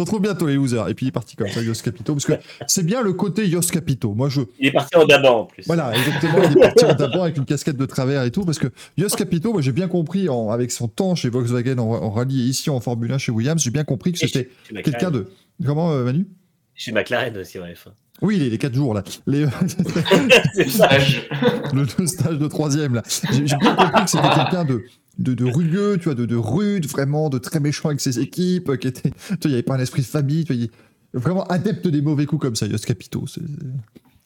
on 0.00 0.04
retrouve 0.04 0.22
bientôt 0.22 0.46
les 0.46 0.54
losers. 0.54 0.88
Et 0.88 0.94
puis 0.94 1.06
il 1.06 1.08
est 1.10 1.12
parti 1.12 1.36
comme 1.36 1.48
ça, 1.48 1.62
Yos 1.62 1.74
Capito. 1.82 2.14
Parce 2.14 2.24
que 2.24 2.32
c'est 2.66 2.84
bien 2.84 3.02
le 3.02 3.12
côté 3.12 3.46
Yos 3.46 3.60
Capito. 3.60 4.14
Moi, 4.14 4.28
je... 4.28 4.42
Il 4.58 4.68
est 4.68 4.72
parti 4.72 4.96
en 4.96 5.04
d'abord 5.04 5.36
en 5.36 5.44
plus. 5.44 5.64
Voilà, 5.66 5.92
exactement. 5.94 6.42
Il 6.50 6.58
est 6.58 6.60
parti 6.60 6.84
en 6.84 6.94
d'abord 6.94 7.24
avec 7.24 7.36
une 7.36 7.44
casquette 7.44 7.76
de 7.76 7.86
travers 7.86 8.24
et 8.24 8.30
tout. 8.30 8.44
Parce 8.44 8.58
que 8.58 8.68
Yos 8.96 9.08
Capito, 9.10 9.52
moi 9.52 9.62
j'ai 9.62 9.72
bien 9.72 9.88
compris 9.88 10.28
avec 10.50 10.70
son 10.70 10.88
temps 10.88 11.14
chez 11.14 11.28
Volkswagen 11.28 11.78
en, 11.78 12.10
rallye 12.10 12.40
et 12.40 12.44
ici 12.44 12.70
en 12.70 12.80
Formule 12.80 13.12
1 13.12 13.18
chez 13.18 13.32
Williams, 13.32 13.62
j'ai 13.62 13.70
bien 13.70 13.84
compris 13.84 14.12
que 14.12 14.18
c'était 14.18 14.48
quelqu'un 14.84 15.10
de. 15.10 15.28
Comment, 15.64 15.92
euh, 15.92 16.04
Manu? 16.04 16.26
Chez 16.74 16.92
McLaren 16.92 17.36
aussi, 17.36 17.58
bref. 17.58 17.88
Oui, 18.22 18.38
les, 18.38 18.50
les 18.50 18.58
4 18.58 18.74
jours 18.74 18.94
là. 18.94 19.02
Les... 19.26 19.46
le 20.56 20.64
stage. 20.68 21.28
Le, 21.72 22.06
stage 22.06 22.38
de 22.38 22.48
troisième 22.48 22.94
là. 22.94 23.02
J'ai 23.32 23.56
bien 23.56 23.74
compris 23.74 24.04
que 24.04 24.10
c'était 24.10 24.34
quelqu'un 24.34 24.64
de, 24.64 24.84
de, 25.20 25.34
de 25.34 25.44
rugueux, 25.44 25.98
tu 25.98 26.04
vois, 26.04 26.14
de, 26.14 26.24
de, 26.24 26.36
rude, 26.36 26.86
vraiment, 26.86 27.28
de 27.28 27.38
très 27.38 27.60
méchant 27.60 27.90
avec 27.90 28.00
ses 28.00 28.18
équipes, 28.18 28.76
qui 28.78 28.88
était, 28.88 29.10
tu 29.28 29.36
il 29.44 29.48
n'y 29.48 29.54
avait 29.54 29.62
pas 29.62 29.76
un 29.76 29.80
esprit 29.80 30.02
de 30.02 30.06
famille, 30.06 30.44
tu 30.44 30.54
vois, 30.54 30.66
vraiment 31.12 31.44
adepte 31.44 31.86
des 31.86 32.00
mauvais 32.00 32.26
coups 32.26 32.42
comme 32.42 32.56
ça, 32.56 32.66
Yost 32.66 32.86
Capito. 32.86 33.24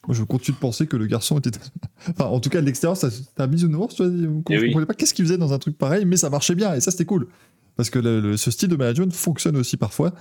Moi, 0.07 0.15
je 0.15 0.23
continue 0.23 0.55
de 0.55 0.59
penser 0.59 0.87
que 0.87 0.95
le 0.97 1.07
garçon 1.07 1.39
était. 1.39 1.51
enfin, 2.09 2.25
en 2.25 2.39
tout 2.39 2.49
cas, 2.49 2.61
de 2.61 2.65
l'extérieur, 2.65 2.95
ça, 2.95 3.11
c'était 3.11 3.41
un 3.41 3.47
bisounours, 3.47 3.95
tu 3.95 4.03
vois. 4.03 4.11
On 4.11 4.15
ne 4.15 4.41
eh 4.49 4.67
comprenait 4.67 4.85
pas 4.85 4.93
qu'est-ce 4.93 5.13
qu'il 5.13 5.25
faisait 5.25 5.37
dans 5.37 5.51
un 5.51 5.59
truc 5.59 5.77
pareil, 5.77 6.05
mais 6.05 6.17
ça 6.17 6.29
marchait 6.29 6.55
bien, 6.55 6.73
et 6.73 6.79
ça, 6.79 6.91
c'était 6.91 7.05
cool. 7.05 7.27
Parce 7.75 7.89
que 7.89 7.99
le, 7.99 8.37
ce 8.37 8.51
style 8.51 8.69
de 8.69 8.75
management 8.77 9.13
fonctionne 9.13 9.57
aussi 9.57 9.75
parfois. 9.75 10.11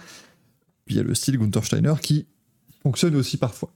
Puis 0.87 0.97
il 0.97 0.99
y 0.99 1.01
a 1.01 1.05
le 1.05 1.15
style 1.15 1.39
Gunther 1.39 1.65
Steiner 1.65 1.95
qui 2.03 2.27
fonctionne 2.83 3.15
aussi 3.15 3.37
parfois. 3.37 3.73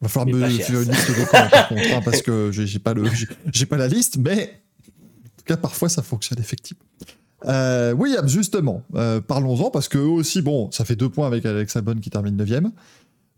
Il 0.00 0.04
va 0.04 0.08
falloir 0.08 0.36
me 0.36 0.48
faire 0.48 0.82
une 0.82 0.90
liste 0.90 1.10
de 1.10 1.24
points, 1.24 1.48
par 1.48 1.68
contre, 1.68 1.92
hein, 1.92 2.02
parce 2.04 2.22
que 2.22 2.52
j'ai, 2.52 2.66
j'ai 2.66 2.78
pas, 2.78 2.94
le, 2.94 3.04
j'ai 3.52 3.66
pas 3.66 3.76
la 3.76 3.88
liste, 3.88 4.18
mais 4.18 4.62
parfois, 5.56 5.88
ça 5.88 6.02
fonctionne 6.02 6.38
effectivement. 6.38 6.84
Euh, 7.46 7.92
Williams, 7.92 8.30
justement, 8.30 8.82
euh, 8.94 9.20
parlons-en, 9.20 9.70
parce 9.70 9.88
que 9.88 9.98
eux 9.98 10.08
aussi, 10.08 10.42
bon, 10.42 10.70
ça 10.72 10.84
fait 10.84 10.96
deux 10.96 11.08
points 11.08 11.26
avec 11.26 11.46
Alex 11.46 11.76
Albon 11.76 11.94
qui 11.94 12.10
termine 12.10 12.36
9 12.36 12.50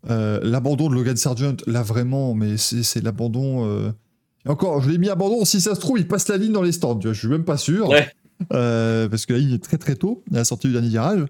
euh, 0.09 0.39
L'abandon 0.43 0.89
de 0.89 0.95
Logan 0.95 1.15
Sargent, 1.15 1.57
là 1.67 1.83
vraiment, 1.83 2.33
mais 2.33 2.57
c'est 2.57 3.03
l'abandon. 3.03 3.67
Euh, 3.67 3.91
encore, 4.47 4.81
je 4.81 4.89
l'ai 4.89 4.97
mis 4.97 5.09
abandon, 5.09 5.45
si 5.45 5.61
ça 5.61 5.75
se 5.75 5.79
trouve, 5.79 5.99
il 5.99 6.07
passe 6.07 6.27
la 6.27 6.37
ligne 6.37 6.51
dans 6.51 6.63
les 6.63 6.71
stands, 6.71 6.99
je 7.01 7.11
suis 7.11 7.27
même 7.27 7.43
pas 7.43 7.57
sûr. 7.57 7.89
parce 8.49 9.25
que 9.25 9.33
là, 9.33 9.39
il 9.39 9.53
est 9.53 9.63
très 9.63 9.77
très 9.77 9.95
tôt, 9.95 10.23
à 10.31 10.37
la 10.37 10.45
sortie 10.45 10.67
du 10.67 10.73
dernier 10.73 10.89
virage. 10.89 11.25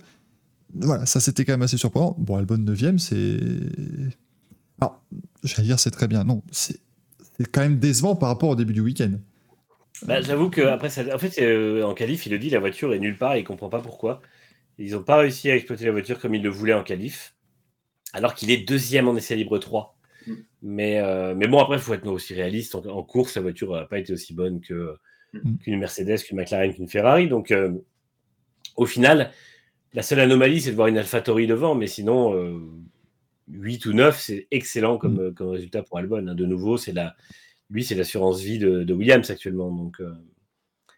Voilà, 0.73 1.05
ça 1.05 1.19
c'était 1.19 1.43
quand 1.43 1.51
même 1.51 1.61
assez 1.63 1.75
surprenant. 1.75 2.15
Bon, 2.17 2.37
Albon 2.37 2.57
9 2.57 2.97
c'est. 2.97 3.37
Alors, 4.79 5.03
j'allais 5.43 5.67
dire 5.67 5.79
c'est 5.79 5.91
très 5.91 6.07
bien. 6.07 6.23
Non, 6.23 6.41
c'est 6.51 6.79
quand 7.51 7.61
même 7.61 7.79
décevant 7.79 8.15
par 8.15 8.29
rapport 8.29 8.49
au 8.49 8.55
début 8.55 8.71
du 8.71 8.79
week-end. 8.79 9.11
Bah, 10.03 10.21
j'avoue 10.21 10.49
que 10.49 10.61
après, 10.61 10.87
en 11.13 11.19
fait, 11.19 11.41
euh, 11.41 11.83
en 11.83 11.93
qualif, 11.93 12.25
il 12.25 12.31
le 12.31 12.39
dit, 12.39 12.49
la 12.49 12.59
voiture 12.59 12.93
est 12.93 12.99
nulle 12.99 13.17
part, 13.17 13.37
il 13.37 13.43
comprend 13.43 13.69
pas 13.69 13.81
pourquoi. 13.81 14.21
Ils 14.77 14.93
n'ont 14.93 15.03
pas 15.03 15.17
réussi 15.17 15.51
à 15.51 15.55
exploiter 15.55 15.85
la 15.85 15.91
voiture 15.91 16.19
comme 16.19 16.33
ils 16.33 16.41
le 16.41 16.49
voulaient 16.49 16.73
en 16.73 16.83
qualif, 16.83 17.35
alors 18.13 18.33
qu'il 18.33 18.49
est 18.49 18.57
deuxième 18.57 19.07
en 19.07 19.15
essai 19.15 19.35
libre 19.35 19.59
3. 19.59 19.95
Mm. 20.25 20.33
Mais, 20.63 20.99
euh, 20.99 21.35
mais 21.35 21.47
bon, 21.47 21.59
après, 21.59 21.75
il 21.75 21.81
faut 21.81 21.93
être 21.93 22.07
aussi 22.07 22.33
réaliste. 22.33 22.75
En, 22.75 23.03
course, 23.03 23.35
la 23.35 23.41
voiture 23.43 23.73
n'a 23.73 23.85
pas 23.85 23.99
été 23.99 24.13
aussi 24.13 24.33
bonne 24.33 24.59
que, 24.59 24.97
mm. 25.33 25.57
qu'une 25.57 25.79
Mercedes, 25.79 26.23
qu'une 26.23 26.37
McLaren, 26.37 26.73
qu'une 26.73 26.87
Ferrari. 26.87 27.27
Donc, 27.27 27.51
euh, 27.51 27.71
au 28.75 28.87
final, 28.87 29.31
la 29.93 30.01
seule 30.01 30.19
anomalie, 30.19 30.61
c'est 30.61 30.71
de 30.71 30.75
voir 30.75 30.87
une 30.87 30.97
AlphaTauri 30.97 31.45
devant, 31.45 31.75
mais 31.75 31.87
sinon, 31.87 32.33
8 33.49 33.85
ou 33.85 33.93
9, 33.93 34.19
c'est 34.19 34.47
excellent 34.49 34.97
comme, 34.97 35.27
mm. 35.27 35.33
comme 35.35 35.49
résultat 35.49 35.83
pour 35.83 35.99
Albon. 35.99 36.27
Hein. 36.27 36.33
De 36.33 36.45
nouveau, 36.45 36.77
c'est 36.77 36.93
la 36.93 37.15
lui, 37.71 37.83
c'est 37.83 37.95
l'assurance 37.95 38.41
vie 38.41 38.59
de, 38.59 38.93
Williams 38.93 39.29
actuellement. 39.29 39.71
Donc, 39.71 39.99
euh, 40.01 40.13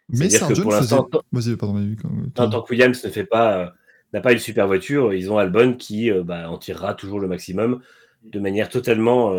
mais 0.08 0.28
c'est 0.28 0.40
que 0.40 0.60
pour 0.60 0.72
l'instant, 0.72 1.08
faisait... 1.32 1.56
tant 1.56 2.62
que 2.62 2.70
Williams 2.70 3.02
ne 3.02 3.10
fait 3.10 3.24
pas, 3.24 3.58
euh, 3.58 3.70
n'a 4.12 4.20
pas 4.20 4.32
une 4.32 4.38
super 4.38 4.66
voiture, 4.66 5.14
ils 5.14 5.32
ont 5.32 5.38
Albon 5.38 5.74
qui 5.74 6.10
euh, 6.10 6.22
bah, 6.22 6.50
en 6.50 6.58
tirera 6.58 6.94
toujours 6.94 7.20
le 7.20 7.28
maximum 7.28 7.80
de 8.24 8.40
manière 8.40 8.70
totalement, 8.70 9.32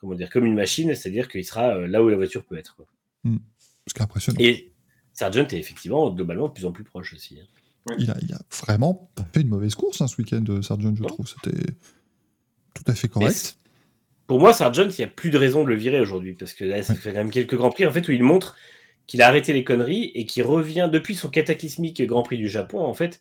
comment 0.00 0.14
dire, 0.14 0.30
comme 0.30 0.46
une 0.46 0.54
machine, 0.54 0.94
c'est-à-dire 0.94 1.28
qu'il 1.28 1.44
sera 1.44 1.86
là 1.86 2.02
où 2.02 2.08
la 2.08 2.16
voiture 2.16 2.46
peut 2.46 2.56
être. 2.56 2.78
Hmm. 3.24 3.36
impressionnant. 4.00 4.38
Et 4.40 4.72
Sargent 5.12 5.46
est 5.48 5.58
effectivement 5.58 6.08
globalement 6.08 6.48
de 6.48 6.54
plus 6.54 6.64
en 6.64 6.72
plus 6.72 6.82
proche 6.82 7.12
aussi. 7.12 7.38
Hein. 7.38 7.94
Il, 7.98 8.10
a, 8.10 8.16
vraiment 8.62 9.10
pas 9.14 9.26
fait 9.34 9.42
une 9.42 9.48
mauvaise 9.48 9.74
course 9.74 10.00
hein, 10.00 10.06
ce 10.06 10.16
week-end, 10.16 10.44
Sargent, 10.62 10.94
je 10.96 11.02
trouve. 11.02 11.28
C'était 11.28 11.74
tout 12.72 12.84
à 12.86 12.94
fait 12.94 13.08
correct 13.08 13.58
pour 14.26 14.40
moi, 14.40 14.52
Sargent, 14.52 14.88
il 14.88 14.94
n'y 14.98 15.04
a 15.04 15.08
plus 15.08 15.30
de 15.30 15.38
raison 15.38 15.62
de 15.64 15.68
le 15.68 15.76
virer 15.76 16.00
aujourd'hui, 16.00 16.34
parce 16.34 16.52
que 16.52 16.64
là, 16.64 16.82
ça 16.82 16.94
fait 16.94 17.10
quand 17.12 17.18
même 17.18 17.30
quelques 17.30 17.56
Grands 17.56 17.70
Prix, 17.70 17.86
en 17.86 17.92
fait, 17.92 18.06
où 18.08 18.12
il 18.12 18.22
montre 18.22 18.56
qu'il 19.06 19.22
a 19.22 19.28
arrêté 19.28 19.52
les 19.52 19.62
conneries 19.62 20.10
et 20.14 20.26
qu'il 20.26 20.42
revient 20.42 20.88
depuis 20.92 21.14
son 21.14 21.28
cataclysmique 21.28 22.02
Grand 22.02 22.22
Prix 22.22 22.38
du 22.38 22.48
Japon, 22.48 22.80
en 22.80 22.94
fait. 22.94 23.20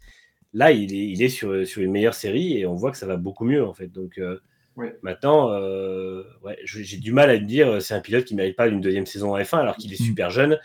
Là, 0.53 0.71
il 0.71 1.21
est, 1.21 1.29
sur, 1.29 1.67
sur 1.67 1.81
une 1.81 1.91
meilleure 1.91 2.13
série 2.13 2.57
et 2.57 2.65
on 2.65 2.75
voit 2.75 2.91
que 2.91 2.97
ça 2.97 3.05
va 3.05 3.17
beaucoup 3.17 3.45
mieux, 3.45 3.63
en 3.63 3.73
fait. 3.73 3.87
Donc, 3.87 4.17
euh, 4.17 4.39
maintenant, 5.03 5.51
euh, 5.51 6.23
j'ai 6.63 6.97
du 6.97 7.11
mal 7.11 7.29
à 7.29 7.39
me 7.39 7.45
dire 7.45 7.81
c'est 7.81 7.93
un 7.93 7.99
pilote 7.99 8.25
qui 8.25 8.33
ne 8.33 8.37
mérite 8.37 8.55
pas 8.55 8.67
une 8.67 8.81
deuxième 8.81 9.05
saison 9.05 9.35
en 9.35 9.37
F1 9.37 9.57
alors 9.59 9.75
qu'il 9.75 9.93
est 9.93 10.01
mm. 10.01 10.05
super 10.05 10.29
jeune, 10.31 10.59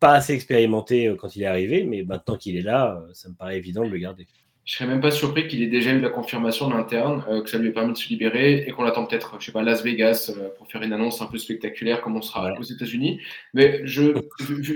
pas 0.00 0.12
assez 0.12 0.34
expérimenté 0.34 1.06
euh, 1.06 1.14
quand 1.14 1.36
il 1.36 1.42
est 1.42 1.46
arrivé, 1.46 1.84
mais 1.84 2.02
maintenant 2.02 2.36
qu'il 2.36 2.56
est 2.56 2.62
là, 2.62 3.02
ça 3.12 3.28
me 3.28 3.34
paraît 3.34 3.56
évident 3.56 3.84
de 3.84 3.90
le 3.90 3.98
garder. 3.98 4.26
Je 4.64 4.74
serais 4.74 4.86
même 4.86 5.00
pas 5.00 5.10
surpris 5.10 5.46
qu'il 5.46 5.62
ait 5.62 5.66
déjà 5.66 5.90
eu 5.92 6.00
la 6.00 6.08
confirmation 6.08 6.68
de 6.68 6.74
l'interne, 6.74 7.22
euh, 7.28 7.42
que 7.42 7.50
ça 7.50 7.58
lui 7.58 7.68
ait 7.68 7.72
permis 7.72 7.92
de 7.92 7.98
se 7.98 8.08
libérer 8.08 8.64
et 8.66 8.70
qu'on 8.70 8.82
l'attend 8.82 9.04
peut-être, 9.04 9.36
je 9.38 9.46
sais 9.46 9.52
pas, 9.52 9.62
Las 9.62 9.82
Vegas 9.84 10.32
euh, 10.34 10.48
pour 10.56 10.70
faire 10.70 10.82
une 10.82 10.92
annonce 10.92 11.20
un 11.20 11.26
peu 11.26 11.36
spectaculaire 11.36 12.00
comme 12.00 12.16
on 12.16 12.22
sera 12.22 12.54
aux 12.58 12.62
États-Unis. 12.62 13.20
Mais 13.52 13.82
je, 13.84 14.14
vu, 14.40 14.72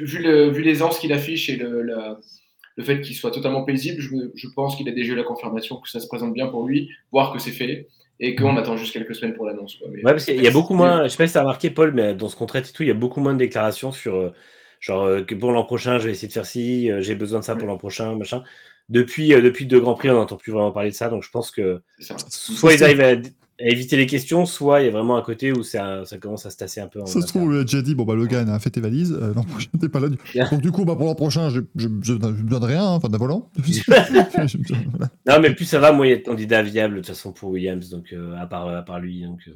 vu 0.50 0.62
l'aisance 0.62 0.98
qu'il 0.98 1.12
affiche 1.12 1.48
et 1.48 1.56
le, 1.56 1.82
le 2.76 2.84
fait 2.84 3.00
qu'il 3.00 3.16
soit 3.16 3.30
totalement 3.30 3.64
paisible, 3.64 4.00
je, 4.00 4.10
je 4.34 4.48
pense 4.54 4.76
qu'il 4.76 4.88
a 4.88 4.92
déjà 4.92 5.14
eu 5.14 5.16
la 5.16 5.22
confirmation 5.22 5.76
que 5.76 5.88
ça 5.88 6.00
se 6.00 6.06
présente 6.06 6.34
bien 6.34 6.48
pour 6.48 6.66
lui, 6.66 6.90
voir 7.10 7.32
que 7.32 7.38
c'est 7.38 7.50
fait 7.50 7.88
et 8.20 8.34
qu'on 8.34 8.56
attend 8.56 8.76
juste 8.76 8.92
quelques 8.92 9.14
semaines 9.14 9.34
pour 9.34 9.46
l'annonce. 9.46 9.80
Ouais, 9.80 10.02
parce 10.02 10.26
qu'il 10.26 10.42
y 10.42 10.46
a 10.48 10.50
beaucoup 10.50 10.74
moins, 10.74 11.04
je 11.04 11.08
sais 11.08 11.16
pas 11.16 11.26
si 11.26 11.32
ça 11.32 11.40
a 11.40 11.42
remarqué 11.42 11.70
Paul, 11.70 11.92
mais 11.92 12.14
dans 12.14 12.28
ce 12.28 12.36
contrat 12.36 12.58
et 12.58 12.62
tout, 12.62 12.82
il 12.82 12.88
y 12.88 12.90
a 12.90 12.94
beaucoup 12.94 13.20
moins 13.20 13.32
de 13.32 13.38
déclarations 13.38 13.92
sur. 13.92 14.16
Euh, 14.16 14.32
Genre 14.80 15.26
que 15.26 15.34
pour 15.34 15.50
l'an 15.50 15.64
prochain, 15.64 15.98
je 15.98 16.04
vais 16.06 16.12
essayer 16.12 16.28
de 16.28 16.32
faire 16.32 16.46
ci, 16.46 16.88
j'ai 17.00 17.16
besoin 17.16 17.40
de 17.40 17.44
ça 17.44 17.56
pour 17.56 17.66
l'an 17.66 17.78
prochain, 17.78 18.14
machin. 18.14 18.44
Depuis, 18.88 19.34
euh, 19.34 19.42
depuis 19.42 19.66
deux 19.66 19.80
Grands 19.80 19.94
Prix, 19.94 20.10
on 20.10 20.14
n'entend 20.14 20.36
plus 20.36 20.52
vraiment 20.52 20.72
parler 20.72 20.90
de 20.90 20.94
ça. 20.94 21.08
Donc 21.08 21.22
je 21.22 21.30
pense 21.30 21.50
que 21.50 21.82
soit 22.28 22.72
ils 22.74 22.82
arrivent 22.84 23.00
à, 23.00 23.08
à 23.10 23.66
éviter 23.66 23.96
les 23.96 24.06
questions, 24.06 24.46
soit 24.46 24.80
il 24.80 24.86
y 24.86 24.88
a 24.88 24.92
vraiment 24.92 25.16
un 25.16 25.22
côté 25.22 25.52
où 25.52 25.62
ça, 25.62 26.04
ça 26.06 26.16
commence 26.16 26.46
à 26.46 26.50
se 26.50 26.56
tasser 26.56 26.80
un 26.80 26.86
peu 26.86 27.02
en 27.02 27.06
Ça 27.06 27.20
se 27.20 27.26
trouve, 27.26 27.42
on 27.42 27.48
lui 27.48 27.58
a 27.58 27.62
déjà 27.64 27.82
dit, 27.82 27.94
bon 27.94 28.04
bah 28.04 28.14
Logan 28.14 28.48
a 28.48 28.58
fait 28.60 28.70
tes 28.70 28.80
valises, 28.80 29.12
euh, 29.20 29.34
l'an 29.34 29.42
prochain 29.42 29.68
t'es 29.80 29.88
pas 29.88 30.00
là. 30.00 30.08
Du... 30.08 30.16
Donc 30.50 30.60
du 30.62 30.70
coup, 30.70 30.84
bah, 30.84 30.94
pour 30.96 31.06
l'an 31.06 31.14
prochain, 31.14 31.50
je 31.50 31.60
je- 31.76 31.88
je- 31.88 31.88
je 32.02 32.12
ne 32.14 32.48
donne 32.48 32.64
rien, 32.64 32.82
hein, 32.84 32.90
enfin 32.92 33.08
d'un 33.08 33.18
volant. 33.18 33.50
Non, 35.26 35.40
mais 35.40 35.54
plus 35.54 35.64
ça 35.64 35.78
va, 35.80 35.92
moins 35.92 36.06
il 36.06 36.10
y 36.10 36.12
a 36.12 36.16
de 36.16 36.22
candidats 36.22 36.62
viables 36.62 36.94
de 36.94 37.00
toute 37.00 37.08
façon 37.08 37.32
pour 37.32 37.50
Williams, 37.50 37.90
donc 37.90 38.12
euh, 38.12 38.34
à, 38.38 38.46
part, 38.46 38.68
à 38.68 38.82
part 38.82 39.00
lui. 39.00 39.22
Donc, 39.22 39.40
euh, 39.48 39.52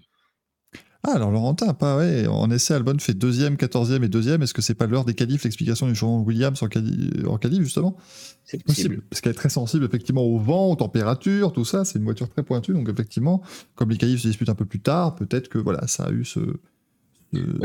Ah, 1.05 1.17
alors 1.17 1.33
Laurentin, 1.33 1.75
pas 1.75 1.97
ouais, 1.97 2.29
en 2.29 2.49
essai, 2.51 2.75
Albon 2.75 2.97
fait 3.01 3.15
deuxième, 3.15 3.57
quatorzième 3.57 4.05
et 4.05 4.09
deuxième. 4.09 4.41
Est-ce 4.43 4.55
que 4.55 4.63
c'est 4.63 4.75
pas 4.75 4.87
l'heure 4.87 5.05
des 5.05 5.15
qualifs, 5.15 5.43
l'explication 5.43 5.87
du 5.89 5.95
de 5.95 6.25
Williams 6.25 6.63
en, 6.63 6.69
quali... 6.69 7.11
en 7.27 7.39
qualif, 7.39 7.63
justement? 7.63 7.97
C'est 8.45 8.63
possible. 8.63 8.89
possible. 8.89 9.03
Parce 9.11 9.21
qu'elle 9.21 9.33
est 9.33 9.37
très 9.37 9.49
sensible 9.49 9.85
effectivement 9.85 10.23
au 10.23 10.39
vent, 10.39 10.71
aux 10.71 10.77
températures, 10.77 11.53
tout 11.53 11.65
ça. 11.65 11.85
C'est 11.85 11.99
une 11.99 12.05
voiture 12.05 12.29
très 12.29 12.45
pointue, 12.45 12.73
donc 12.73 12.89
effectivement, 12.89 13.43
comme 13.75 13.91
les 13.91 13.99
qualifs 13.99 14.21
se 14.21 14.29
disputent 14.29 14.49
un 14.49 14.55
peu 14.55 14.65
plus 14.65 14.81
tard, 14.81 15.17
peut-être 15.17 15.49
que 15.49 15.59
voilà, 15.59 15.89
ça 15.89 16.05
a 16.05 16.13
eu 16.13 16.25
ce, 16.25 16.39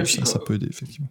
ça, 0.03 0.25
ça 0.25 0.39
peut 0.39 0.55
aider 0.55 0.67
effectivement. 0.67 1.09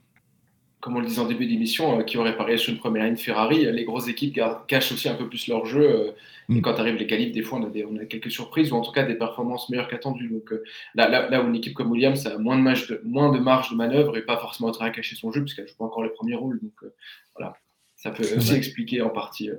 Comme 0.80 0.96
on 0.96 1.00
le 1.00 1.06
disait 1.06 1.20
en 1.20 1.26
début 1.26 1.46
d'émission, 1.46 1.98
euh, 1.98 2.02
qui 2.04 2.16
aurait 2.18 2.36
parié 2.36 2.58
sur 2.58 2.72
une 2.72 2.78
première 2.78 3.04
ligne 3.06 3.16
Ferrari, 3.16 3.66
euh, 3.66 3.72
les 3.72 3.84
grosses 3.84 4.08
équipes 4.08 4.38
cachent 4.68 4.92
aussi 4.92 5.08
un 5.08 5.14
peu 5.14 5.28
plus 5.28 5.48
leur 5.48 5.64
jeu. 5.66 5.82
euh, 5.82 6.10
Mm. 6.48 6.58
Et 6.58 6.62
quand 6.62 6.78
arrivent 6.78 6.94
les 6.94 7.08
qualifs, 7.08 7.32
des 7.32 7.42
fois, 7.42 7.58
on 7.58 7.64
a, 7.66 7.70
des- 7.70 7.84
on 7.84 7.96
a 7.96 8.04
quelques 8.04 8.30
surprises 8.30 8.70
ou 8.70 8.76
en 8.76 8.80
tout 8.80 8.92
cas 8.92 9.02
des 9.04 9.16
performances 9.16 9.68
meilleures 9.68 9.88
qu'attendues. 9.88 10.28
Donc 10.28 10.52
euh, 10.52 10.62
là, 10.94 11.08
là, 11.08 11.28
là 11.28 11.42
où 11.42 11.48
une 11.48 11.56
équipe 11.56 11.74
comme 11.74 11.90
Williams 11.90 12.24
a 12.24 12.38
moins 12.38 12.56
de, 12.56 12.62
marge 12.62 12.86
de, 12.86 13.00
moins 13.04 13.32
de 13.32 13.40
marge 13.40 13.72
de 13.72 13.74
manœuvre 13.74 14.16
et 14.16 14.22
pas 14.22 14.36
forcément 14.38 14.70
à 14.70 14.90
cacher 14.90 15.16
son 15.16 15.32
jeu, 15.32 15.40
puisqu'elle 15.42 15.66
joue 15.66 15.74
pas 15.76 15.86
encore 15.86 16.04
les 16.04 16.10
premiers 16.10 16.36
rôles. 16.36 16.60
Donc 16.62 16.70
euh, 16.84 16.94
voilà, 17.34 17.56
ça 17.96 18.12
peut 18.12 18.22
aussi 18.36 18.52
Ouais. 18.52 18.58
expliquer 18.58 19.02
en 19.02 19.08
partie. 19.10 19.50
euh, 19.50 19.56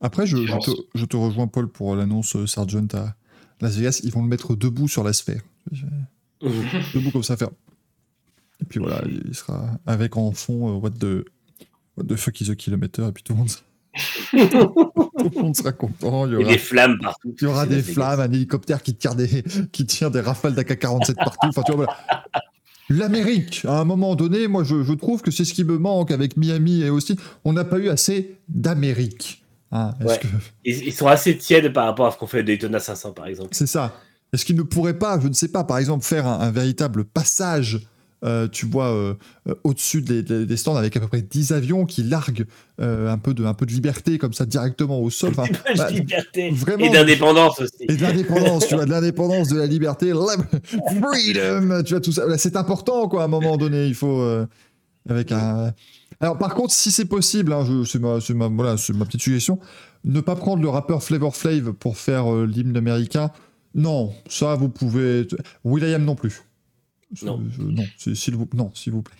Après, 0.00 0.24
je, 0.24 0.36
te, 0.36 0.70
je 0.94 1.04
te 1.04 1.16
rejoins 1.16 1.48
Paul 1.48 1.66
pour 1.68 1.96
l'annonce 1.96 2.36
euh, 2.36 2.46
Sargent 2.46 2.86
à 2.94 3.16
Las 3.60 3.76
Vegas. 3.76 4.00
Ils 4.04 4.12
vont 4.12 4.22
le 4.22 4.28
mettre 4.28 4.54
debout 4.54 4.86
sur 4.86 5.02
la 5.02 5.12
sphère, 5.12 5.42
debout 6.94 7.10
comme 7.10 7.24
ça 7.24 7.36
faire. 7.36 7.50
Et 8.62 8.64
puis 8.66 8.78
voilà, 8.80 9.02
il 9.06 9.34
sera 9.34 9.70
avec 9.86 10.16
en 10.16 10.32
fond 10.32 10.68
euh, 10.68 10.78
what 10.78 10.90
the 10.90 11.24
what 11.96 12.04
the 12.08 12.16
fuck 12.16 12.40
is 12.40 12.50
a 12.50 12.54
kilometer 12.54 13.06
et 13.08 13.12
puis 13.12 13.22
tout 13.22 13.32
le 13.32 13.38
monde, 13.38 13.48
tout 14.30 15.30
le 15.34 15.42
monde 15.42 15.56
sera 15.56 15.72
content. 15.72 16.26
Il 16.26 16.32
y 16.32 16.36
aura 16.36 16.44
des 16.52 16.58
flammes 16.58 16.98
partout. 17.00 17.34
Il 17.40 17.44
y 17.44 17.46
aura 17.46 17.66
des 17.66 17.82
flammes, 17.82 18.20
un 18.20 18.32
hélicoptère 18.32 18.82
qui 18.82 18.94
tire 18.94 19.14
des, 19.14 19.42
qui 19.72 19.86
tire 19.86 20.10
des 20.10 20.20
rafales 20.20 20.54
d'AK-47 20.54 21.14
partout. 21.14 21.48
Enfin, 21.48 21.62
tu 21.62 21.72
vois, 21.72 21.86
voilà. 21.86 22.24
L'Amérique, 22.88 23.64
à 23.66 23.78
un 23.80 23.84
moment 23.84 24.16
donné, 24.16 24.48
moi, 24.48 24.64
je, 24.64 24.82
je 24.82 24.92
trouve 24.92 25.22
que 25.22 25.30
c'est 25.30 25.44
ce 25.44 25.54
qui 25.54 25.62
me 25.64 25.78
manque 25.78 26.10
avec 26.10 26.36
Miami 26.36 26.82
et 26.82 26.90
Austin. 26.90 27.14
On 27.44 27.52
n'a 27.52 27.64
pas 27.64 27.78
eu 27.78 27.88
assez 27.88 28.38
d'Amérique. 28.48 29.44
Hein, 29.70 29.94
est-ce 30.00 30.08
Ouais. 30.08 30.18
que- 30.18 30.26
Ils, 30.64 30.86
ils 30.88 30.92
sont 30.92 31.06
assez 31.06 31.36
tièdes 31.38 31.72
par 31.72 31.86
rapport 31.86 32.06
à 32.06 32.10
ce 32.10 32.16
qu'on 32.18 32.26
fait 32.26 32.40
à 32.40 32.42
Daytona 32.42 32.80
500, 32.80 33.12
par 33.12 33.26
exemple. 33.26 33.50
C'est 33.52 33.68
ça. 33.68 33.94
Est-ce 34.32 34.44
qu'il 34.44 34.56
ne 34.56 34.62
pourrait 34.62 34.98
pas, 34.98 35.20
je 35.20 35.28
ne 35.28 35.32
sais 35.32 35.48
pas, 35.48 35.62
par 35.62 35.78
exemple, 35.78 36.04
faire 36.04 36.26
un, 36.26 36.40
un 36.40 36.50
véritable 36.50 37.04
passage, 37.04 37.80
euh, 38.24 38.48
tu 38.48 38.66
vois, 38.66 38.88
euh, 38.88 39.14
euh, 39.48 39.54
au-dessus 39.64 40.02
des, 40.02 40.56
stands 40.56 40.76
avec 40.76 40.96
à 40.96 41.00
peu 41.00 41.08
près 41.08 41.22
10 41.22 41.52
avions 41.52 41.86
qui 41.86 42.02
larguent 42.02 42.46
un, 42.78 43.18
peu 43.18 43.34
de, 43.34 43.44
un 43.44 43.54
peu 43.54 43.66
de 43.66 43.72
liberté 43.72 44.18
comme 44.18 44.32
ça 44.32 44.46
directement 44.46 45.00
au 45.00 45.10
sol. 45.10 45.30
Enfin, 45.38 45.44
bah, 45.76 45.90
liberté 45.90 46.50
vraiment. 46.50 46.84
et 46.84 46.90
d'indépendance 46.90 47.60
aussi. 47.60 47.84
Et 47.88 47.96
de 47.96 48.02
l'indépendance, 48.02 48.66
tu 48.66 48.74
vois, 48.74 48.84
de 48.84 48.90
l'indépendance, 48.90 49.48
de 49.48 49.58
la 49.58 49.66
liberté, 49.66 50.12
freedom, 51.12 51.82
tu 51.84 51.94
vois, 51.94 52.00
tout 52.00 52.12
ça. 52.12 52.24
C'est 52.38 52.56
important, 52.56 53.08
quoi, 53.08 53.22
à 53.22 53.24
un 53.26 53.28
moment 53.28 53.56
donné. 53.56 53.86
Il 53.86 53.94
faut. 53.94 54.22
avec 55.08 55.32
un. 55.32 55.72
Alors, 56.20 56.36
par 56.36 56.54
contre, 56.54 56.72
si 56.72 56.90
c'est 56.90 57.06
possible, 57.06 57.52
hein, 57.52 57.64
c'est 57.86 57.98
ma, 57.98 58.20
c'est 58.20 58.34
ma, 58.34 58.48
voilà, 58.48 58.76
c'est 58.76 58.92
ma 58.92 59.06
petite 59.06 59.22
suggestion, 59.22 59.58
ne 60.04 60.20
pas 60.20 60.36
prendre 60.36 60.62
le 60.62 60.68
rappeur 60.68 61.02
Flavor 61.02 61.34
Flav 61.34 61.72
pour 61.72 61.96
faire 61.96 62.32
euh, 62.32 62.46
l'hymne 62.46 62.76
américain. 62.76 63.30
Non, 63.74 64.12
ça, 64.28 64.54
vous 64.54 64.68
pouvez. 64.68 65.26
Will.i.am 65.64 66.04
non 66.04 66.16
plus. 66.16 66.42
Je- 67.12 67.26
Non. 67.26 67.40
je- 67.50 67.62
non, 67.62 67.84
s'il 68.14 68.36
vous, 68.36 68.48
non, 68.54 68.70
s'il 68.74 68.92
vous 68.92 69.02
plaît. 69.02 69.16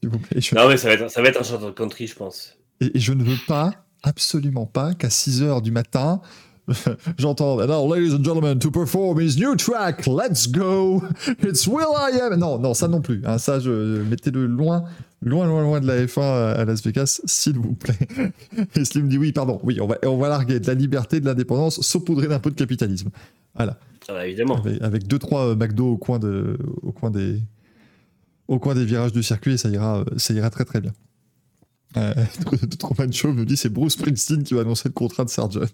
S'il 0.00 0.08
vous 0.10 0.18
plaît. 0.18 0.40
Je- 0.40 0.54
Non, 0.54 0.68
mais 0.68 0.76
ça 0.76 0.88
va, 0.88 0.94
être, 0.94 1.10
ça 1.10 1.22
va 1.22 1.28
être 1.28 1.40
un 1.40 1.44
chanteur 1.44 1.68
de 1.70 1.74
country, 1.74 2.06
je 2.06 2.14
pense. 2.16 2.56
et, 2.80 2.96
et 2.96 3.00
je 3.00 3.12
ne 3.12 3.22
veux 3.24 3.38
pas, 3.46 3.72
absolument 4.02 4.66
pas, 4.66 4.94
qu'à 4.94 5.10
6 5.10 5.42
heures 5.42 5.62
du 5.62 5.70
matin, 5.70 6.20
j'entends 7.18 7.56
Now, 7.66 7.92
ladies 7.92 8.14
and 8.14 8.22
gentlemen, 8.22 8.58
to 8.58 8.70
perform 8.70 9.18
his 9.20 9.36
new 9.38 9.56
track, 9.56 10.06
let's 10.06 10.46
go, 10.50 11.02
it's 11.42 11.66
Will 11.66 11.92
I 11.96 12.20
Am. 12.20 12.38
Non, 12.38 12.58
non, 12.58 12.74
ça 12.74 12.88
non 12.88 13.00
plus. 13.00 13.22
hein, 13.24 13.38
ça, 13.38 13.58
je 13.58 14.02
mettez-le 14.02 14.46
loin, 14.46 14.84
loin, 15.22 15.46
loin, 15.46 15.62
loin 15.62 15.80
de 15.80 15.86
la 15.86 16.04
F1 16.06 16.20
à- 16.22 16.50
à 16.52 16.64
Las 16.64 16.82
Vegas, 16.84 17.20
s'il 17.24 17.58
vous 17.58 17.74
plaît. 17.74 17.98
Et 18.76 18.84
Slim 18.84 19.08
dit 19.08 19.18
oui, 19.18 19.32
pardon, 19.32 19.60
oui, 19.64 19.80
on 19.80 19.86
va, 19.86 19.96
on 20.04 20.16
va 20.18 20.28
larguer 20.28 20.60
de 20.60 20.66
la 20.66 20.74
liberté, 20.74 21.20
de 21.20 21.26
l'indépendance, 21.26 21.80
saupoudrer 21.80 22.28
d'un 22.28 22.38
peu 22.38 22.50
de 22.50 22.56
capitalisme. 22.56 23.10
Voilà. 23.54 23.78
Ça 24.10 24.14
va, 24.14 24.26
évidemment. 24.26 24.56
Avec, 24.56 24.82
avec 24.82 25.06
deux 25.06 25.18
trois 25.18 25.46
euh, 25.50 25.54
McDo 25.54 25.86
au 25.92 25.96
coin 25.96 26.18
de, 26.18 26.58
au 26.82 26.90
coin 26.92 27.10
des, 27.10 27.40
au 28.48 28.58
coin 28.58 28.74
des 28.74 28.84
virages 28.84 29.12
du 29.12 29.22
circuit, 29.22 29.52
et 29.52 29.56
ça 29.56 29.68
ira, 29.68 30.00
euh, 30.00 30.04
ça 30.16 30.34
ira 30.34 30.50
très 30.50 30.64
très 30.64 30.80
bien. 30.80 30.92
Euh, 31.96 32.12
Truman 32.78 33.10
Show 33.12 33.32
nous 33.32 33.44
dit 33.44 33.56
c'est 33.56 33.68
Bruce 33.68 33.92
Springsteen 33.94 34.42
qui 34.42 34.54
va 34.54 34.60
annoncer 34.62 34.88
le 34.88 34.92
contrat 34.94 35.24
de 35.24 35.30
Sargent. 35.30 35.60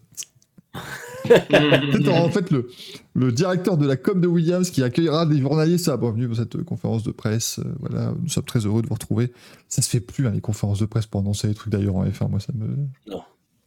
C'est 1.27 2.09
en 2.09 2.31
fait 2.31 2.51
le, 2.53 2.69
le 3.15 3.33
directeur 3.33 3.77
de 3.77 3.87
la 3.87 3.97
com 3.97 4.21
de 4.21 4.29
Williams 4.29 4.71
qui 4.71 4.83
accueillera 4.85 5.27
des 5.27 5.39
journalistes. 5.41 5.87
Ça, 5.87 5.97
bienvenue 5.97 6.29
pour 6.29 6.37
cette 6.37 6.55
euh, 6.57 6.63
conférence 6.63 7.03
de 7.03 7.11
presse. 7.11 7.59
euh, 7.59 7.65
voilà, 7.81 8.15
nous 8.23 8.29
sommes 8.29 8.45
très 8.45 8.61
heureux 8.61 8.83
de 8.83 8.87
vous 8.87 8.95
retrouver. 8.95 9.33
Ça 9.69 9.83
se 9.83 9.89
fait 9.91 9.99
plus 10.01 10.27
hein, 10.27 10.31
les 10.31 10.41
conférences 10.41 10.79
de 10.79 10.87
presse 10.87 11.07
pour 11.07 11.21
annoncer 11.23 11.49
les 11.49 11.55
trucs 11.55 11.73
d'ailleurs 11.73 11.97
en 11.97 12.05
F1. 12.07 12.31
Moi, 12.31 12.39
ça 12.41 12.53
me, 12.55 12.67
Non. 13.11 13.23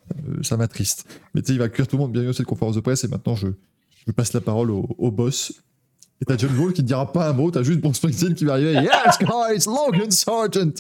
ça 0.08 0.16
me- 0.26 0.44
ça 0.44 0.56
m'attriste. 0.58 1.06
Mais 1.36 1.42
tu 1.42 1.48
sais, 1.48 1.54
il 1.54 1.60
va 1.60 1.66
accueillir 1.66 1.88
tout 1.88 1.98
le 1.98 2.02
monde 2.04 2.12
bienvenue 2.14 2.30
à 2.30 2.34
cette 2.34 2.46
conférence 2.46 2.76
de 2.76 2.82
presse 2.82 3.04
et 3.04 3.08
maintenant 3.10 3.36
je, 3.36 3.48
je 4.08 4.12
passe 4.12 4.34
la 4.34 4.42
parole 4.42 4.72
au, 4.72 4.88
au 4.98 5.12
boss. 5.12 5.54
Et 6.22 6.26
t'as 6.26 6.38
John 6.38 6.58
Wall 6.58 6.74
qui 6.74 6.82
ne 6.82 6.88
dira 6.88 7.12
pas 7.12 7.30
un 7.30 7.34
mot, 7.34 7.50
t'as 7.50 7.64
juste 7.64 7.80
Bruce 7.80 7.96
Springsteen 7.98 8.34
qui 8.36 8.44
va 8.46 8.54
arriver. 8.54 8.74
Yes, 8.74 9.18
guys, 9.20 9.66
Logan 9.68 10.12
Sargent, 10.12 10.74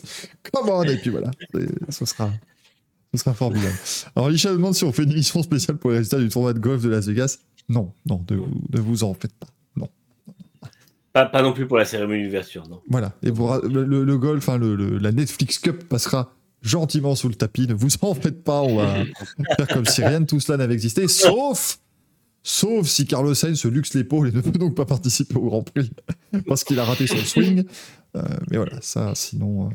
come 0.51 0.69
on! 0.69 0.83
Et 0.83 0.97
puis 0.97 1.09
voilà, 1.11 1.31
ce 1.87 2.05
sera, 2.05 2.29
ce 3.13 3.19
sera 3.21 3.33
formidable. 3.33 3.75
Alors, 4.17 4.29
Licha 4.29 4.51
demande 4.51 4.75
si 4.75 4.83
on 4.83 4.91
fait 4.91 5.03
une 5.03 5.11
émission 5.11 5.41
spéciale 5.41 5.77
pour 5.77 5.91
les 5.91 5.97
résultats 5.99 6.17
du 6.19 6.27
tournoi 6.27 6.51
de 6.53 6.59
golf 6.59 6.81
de 6.83 6.89
Las 6.89 7.05
Vegas. 7.07 7.37
Non, 7.69 7.93
non, 8.05 8.25
ne 8.29 8.35
vous, 8.35 8.47
ne 8.73 8.79
vous 8.81 9.03
en 9.05 9.13
faites 9.13 9.31
pas. 9.33 9.47
Non. 9.77 9.87
Pas, 11.13 11.25
pas 11.25 11.41
non 11.41 11.53
plus 11.53 11.67
pour 11.67 11.77
la 11.77 11.85
cérémonie 11.85 12.25
d'ouverture, 12.25 12.67
non. 12.67 12.81
Voilà. 12.89 13.13
Et 13.23 13.27
le, 13.31 13.83
le- 13.85 14.03
le 14.03 14.17
golf, 14.17 14.49
hein, 14.49 14.57
le- 14.57 14.75
la 14.97 15.11
Netflix 15.13 15.57
Cup 15.59 15.85
passera 15.87 16.33
gentiment 16.61 17.15
sous 17.15 17.29
le 17.29 17.35
tapis. 17.35 17.65
Ne 17.67 17.73
vous 17.75 17.87
en 18.01 18.13
faites 18.13 18.43
pas. 18.43 18.61
On 18.61 18.75
va 18.75 19.05
faire 19.55 19.67
comme 19.69 19.85
si 19.85 20.03
rien 20.03 20.19
de 20.19 20.25
tout 20.25 20.39
cela 20.41 20.57
n'avait 20.57 20.73
existé. 20.73 21.07
Sauf, 21.07 21.79
sauf 22.49 22.87
si 22.87 23.05
Carlos 23.05 23.35
Sainz 23.35 23.59
se 23.59 23.67
luxe 23.67 23.93
l'épaule 23.93 24.29
et 24.29 24.31
ne 24.31 24.41
peut 24.41 24.57
donc 24.57 24.73
pas 24.75 24.85
participer 24.85 25.35
au 25.35 25.45
Grand 25.49 25.61
Prix 25.61 25.91
parce 26.47 26.63
qu'il 26.63 26.79
a 26.79 26.83
raté 26.83 27.05
son 27.05 27.17
swing. 27.17 27.63
Euh, 28.15 28.23
mais 28.49 28.57
voilà, 28.57 28.81
ça, 28.81 29.13
sinon, 29.13 29.67
euh, 29.67 29.71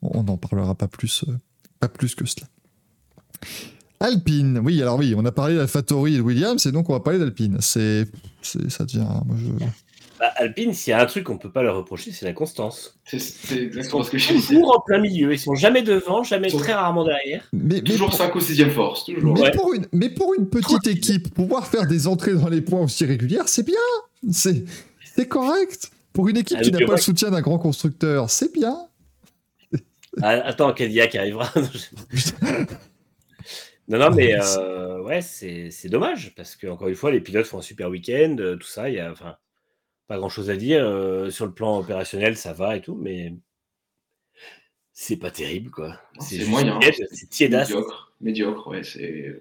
on 0.00 0.22
n'en 0.24 0.38
parlera 0.38 0.74
pas 0.74 0.88
plus, 0.88 1.24
euh, 1.28 1.32
pas 1.78 1.88
plus 1.88 2.14
que 2.14 2.24
cela. 2.24 2.46
Alpine, 4.00 4.58
oui, 4.64 4.80
alors 4.80 4.98
oui, 4.98 5.12
on 5.14 5.26
a 5.26 5.32
parlé 5.32 5.56
d'Alphatori 5.56 6.14
et 6.14 6.16
de 6.16 6.22
Williams, 6.22 6.64
et 6.64 6.72
donc 6.72 6.88
on 6.88 6.94
va 6.94 7.00
parler 7.00 7.18
d'Alpine. 7.18 7.58
C'est- 7.60 8.08
ça 8.42 8.86
devient, 8.86 9.06
moi 9.26 9.36
je, 9.36 9.50
Bah, 10.20 10.34
Alpine, 10.36 10.74
s'il 10.74 10.90
y 10.90 10.94
a 10.94 11.00
un 11.00 11.06
truc 11.06 11.24
qu'on 11.24 11.38
peut 11.38 11.50
pas 11.50 11.62
leur 11.62 11.76
reprocher, 11.76 12.12
c'est 12.12 12.26
la 12.26 12.34
constance. 12.34 13.00
C'est 13.06 13.56
exactement 13.56 14.02
sont 14.02 14.06
ce 14.06 14.10
que 14.10 14.18
je 14.18 14.34
disais. 14.34 14.54
toujours 14.54 14.76
en 14.76 14.80
plein 14.82 14.98
milieu. 15.00 15.32
Ils 15.32 15.38
sont 15.38 15.54
jamais 15.54 15.80
devant, 15.80 16.22
jamais 16.22 16.50
sont- 16.50 16.58
très 16.58 16.74
rarement 16.74 17.04
derrière. 17.04 17.48
mais, 17.54 17.76
mais 17.76 17.80
Toujours 17.82 18.10
pour- 18.10 18.18
5 18.18 18.34
ou 18.34 18.40
6 18.40 18.62
force, 18.68 19.06
toujours. 19.06 19.32
Mais, 19.34 19.40
Ouais. 19.40 19.50
pour 19.52 19.72
une, 19.72 19.86
mais 19.92 20.10
pour 20.10 20.34
une 20.34 20.46
petite 20.50 20.86
équipe, 20.86 21.32
pouvoir 21.34 21.66
faire 21.66 21.86
des 21.86 22.06
entrées 22.06 22.34
dans 22.34 22.50
les 22.50 22.60
points 22.60 22.82
aussi 22.82 23.06
régulières, 23.06 23.48
c'est 23.48 23.64
bien. 23.64 23.80
C'est 24.30 25.26
correct. 25.26 25.90
Pour 26.12 26.28
une 26.28 26.36
équipe 26.36 26.58
Ah, 26.60 26.64
qui 26.64 26.70
n'a 26.72 26.84
pas 26.86 26.96
le 26.96 27.00
soutien 27.00 27.30
d'un 27.30 27.40
grand 27.40 27.58
constructeur, 27.58 28.28
c'est 28.28 28.52
bien. 28.52 28.76
Ah, 30.20 30.32
attends, 30.44 30.74
Cadillac 30.74 31.14
arrivera? 31.14 31.50
non, 33.88 33.98
non, 33.98 34.10
mais 34.10 34.34
euh, 34.38 35.02
ouais, 35.02 35.20
c'est 35.22 35.88
dommage 35.88 36.32
parce 36.36 36.56
que 36.56 36.66
encore 36.66 36.88
une 36.88 36.94
fois, 36.94 37.10
les 37.10 37.20
pilotes 37.20 37.46
font 37.46 37.58
un 37.58 37.62
super 37.62 37.88
week-end, 37.88 38.36
euh, 38.38 38.56
tout 38.56 38.66
ça. 38.68 38.88
Il 38.88 38.96
y 38.96 39.00
a 39.00 39.10
enfin 39.10 39.36
pas 40.10 40.18
grand-chose 40.18 40.50
à 40.50 40.56
dire 40.56 40.84
euh, 40.84 41.30
sur 41.30 41.46
le 41.46 41.52
plan 41.52 41.78
opérationnel, 41.78 42.36
ça 42.36 42.52
va 42.52 42.76
et 42.76 42.80
tout, 42.80 42.96
mais 43.00 43.32
c'est 44.92 45.16
pas 45.16 45.30
terrible 45.30 45.70
quoi. 45.70 46.00
C'est 46.18 46.44
moyen. 46.46 46.80
tiède, 46.80 47.06
C'est 47.12 47.30
tiédasse. 47.30 47.68
Médiocre, 47.68 48.12
médiocre, 48.20 48.66
ouais, 48.66 48.82
c'est. 48.82 49.40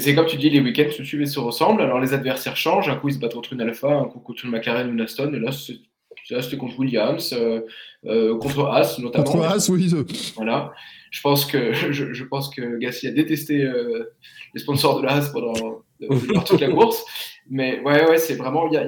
C'est 0.00 0.12
comme 0.16 0.26
tu 0.26 0.36
dis, 0.38 0.50
les 0.50 0.60
week-ends 0.60 0.90
se 0.90 1.04
suivent 1.04 1.22
et 1.22 1.26
se 1.26 1.38
ressemblent. 1.38 1.82
Alors 1.82 2.00
les 2.00 2.14
adversaires 2.14 2.56
changent. 2.56 2.88
Un 2.88 2.96
coup 2.96 3.08
ils 3.08 3.14
se 3.14 3.20
battent 3.20 3.34
contre 3.34 3.52
une 3.52 3.60
Alpha, 3.60 3.86
un 3.86 4.06
coup 4.06 4.18
contre 4.18 4.44
une 4.44 4.50
McLaren 4.50 4.88
ou 4.88 4.92
une 4.92 5.00
Aston. 5.00 5.32
Et 5.34 5.38
là, 5.38 5.52
c'était 5.52 6.56
contre 6.56 6.76
Williams, 6.80 7.32
euh, 7.32 7.60
euh, 8.06 8.36
contre 8.38 8.66
Haas 8.66 8.98
notamment. 8.98 9.24
Contre 9.24 9.44
Haas, 9.44 9.68
oui. 9.70 9.88
Voilà. 10.34 10.72
Je 11.12 11.20
pense 11.20 11.46
que 11.46 11.72
je, 11.92 12.12
je 12.12 12.24
pense 12.24 12.50
que 12.50 12.76
Gasly 12.78 13.08
a 13.08 13.12
détesté 13.12 13.62
euh, 13.62 14.12
les 14.52 14.60
sponsors 14.60 15.00
de 15.00 15.06
la 15.06 15.12
Haas 15.12 15.30
pendant 15.32 15.84
toute 16.44 16.60
la 16.60 16.68
course. 16.70 17.04
Mais 17.50 17.80
ouais, 17.80 18.08
ouais, 18.08 18.18
c'est 18.18 18.36
vraiment. 18.36 18.70
y 18.70 18.76
a- 18.76 18.86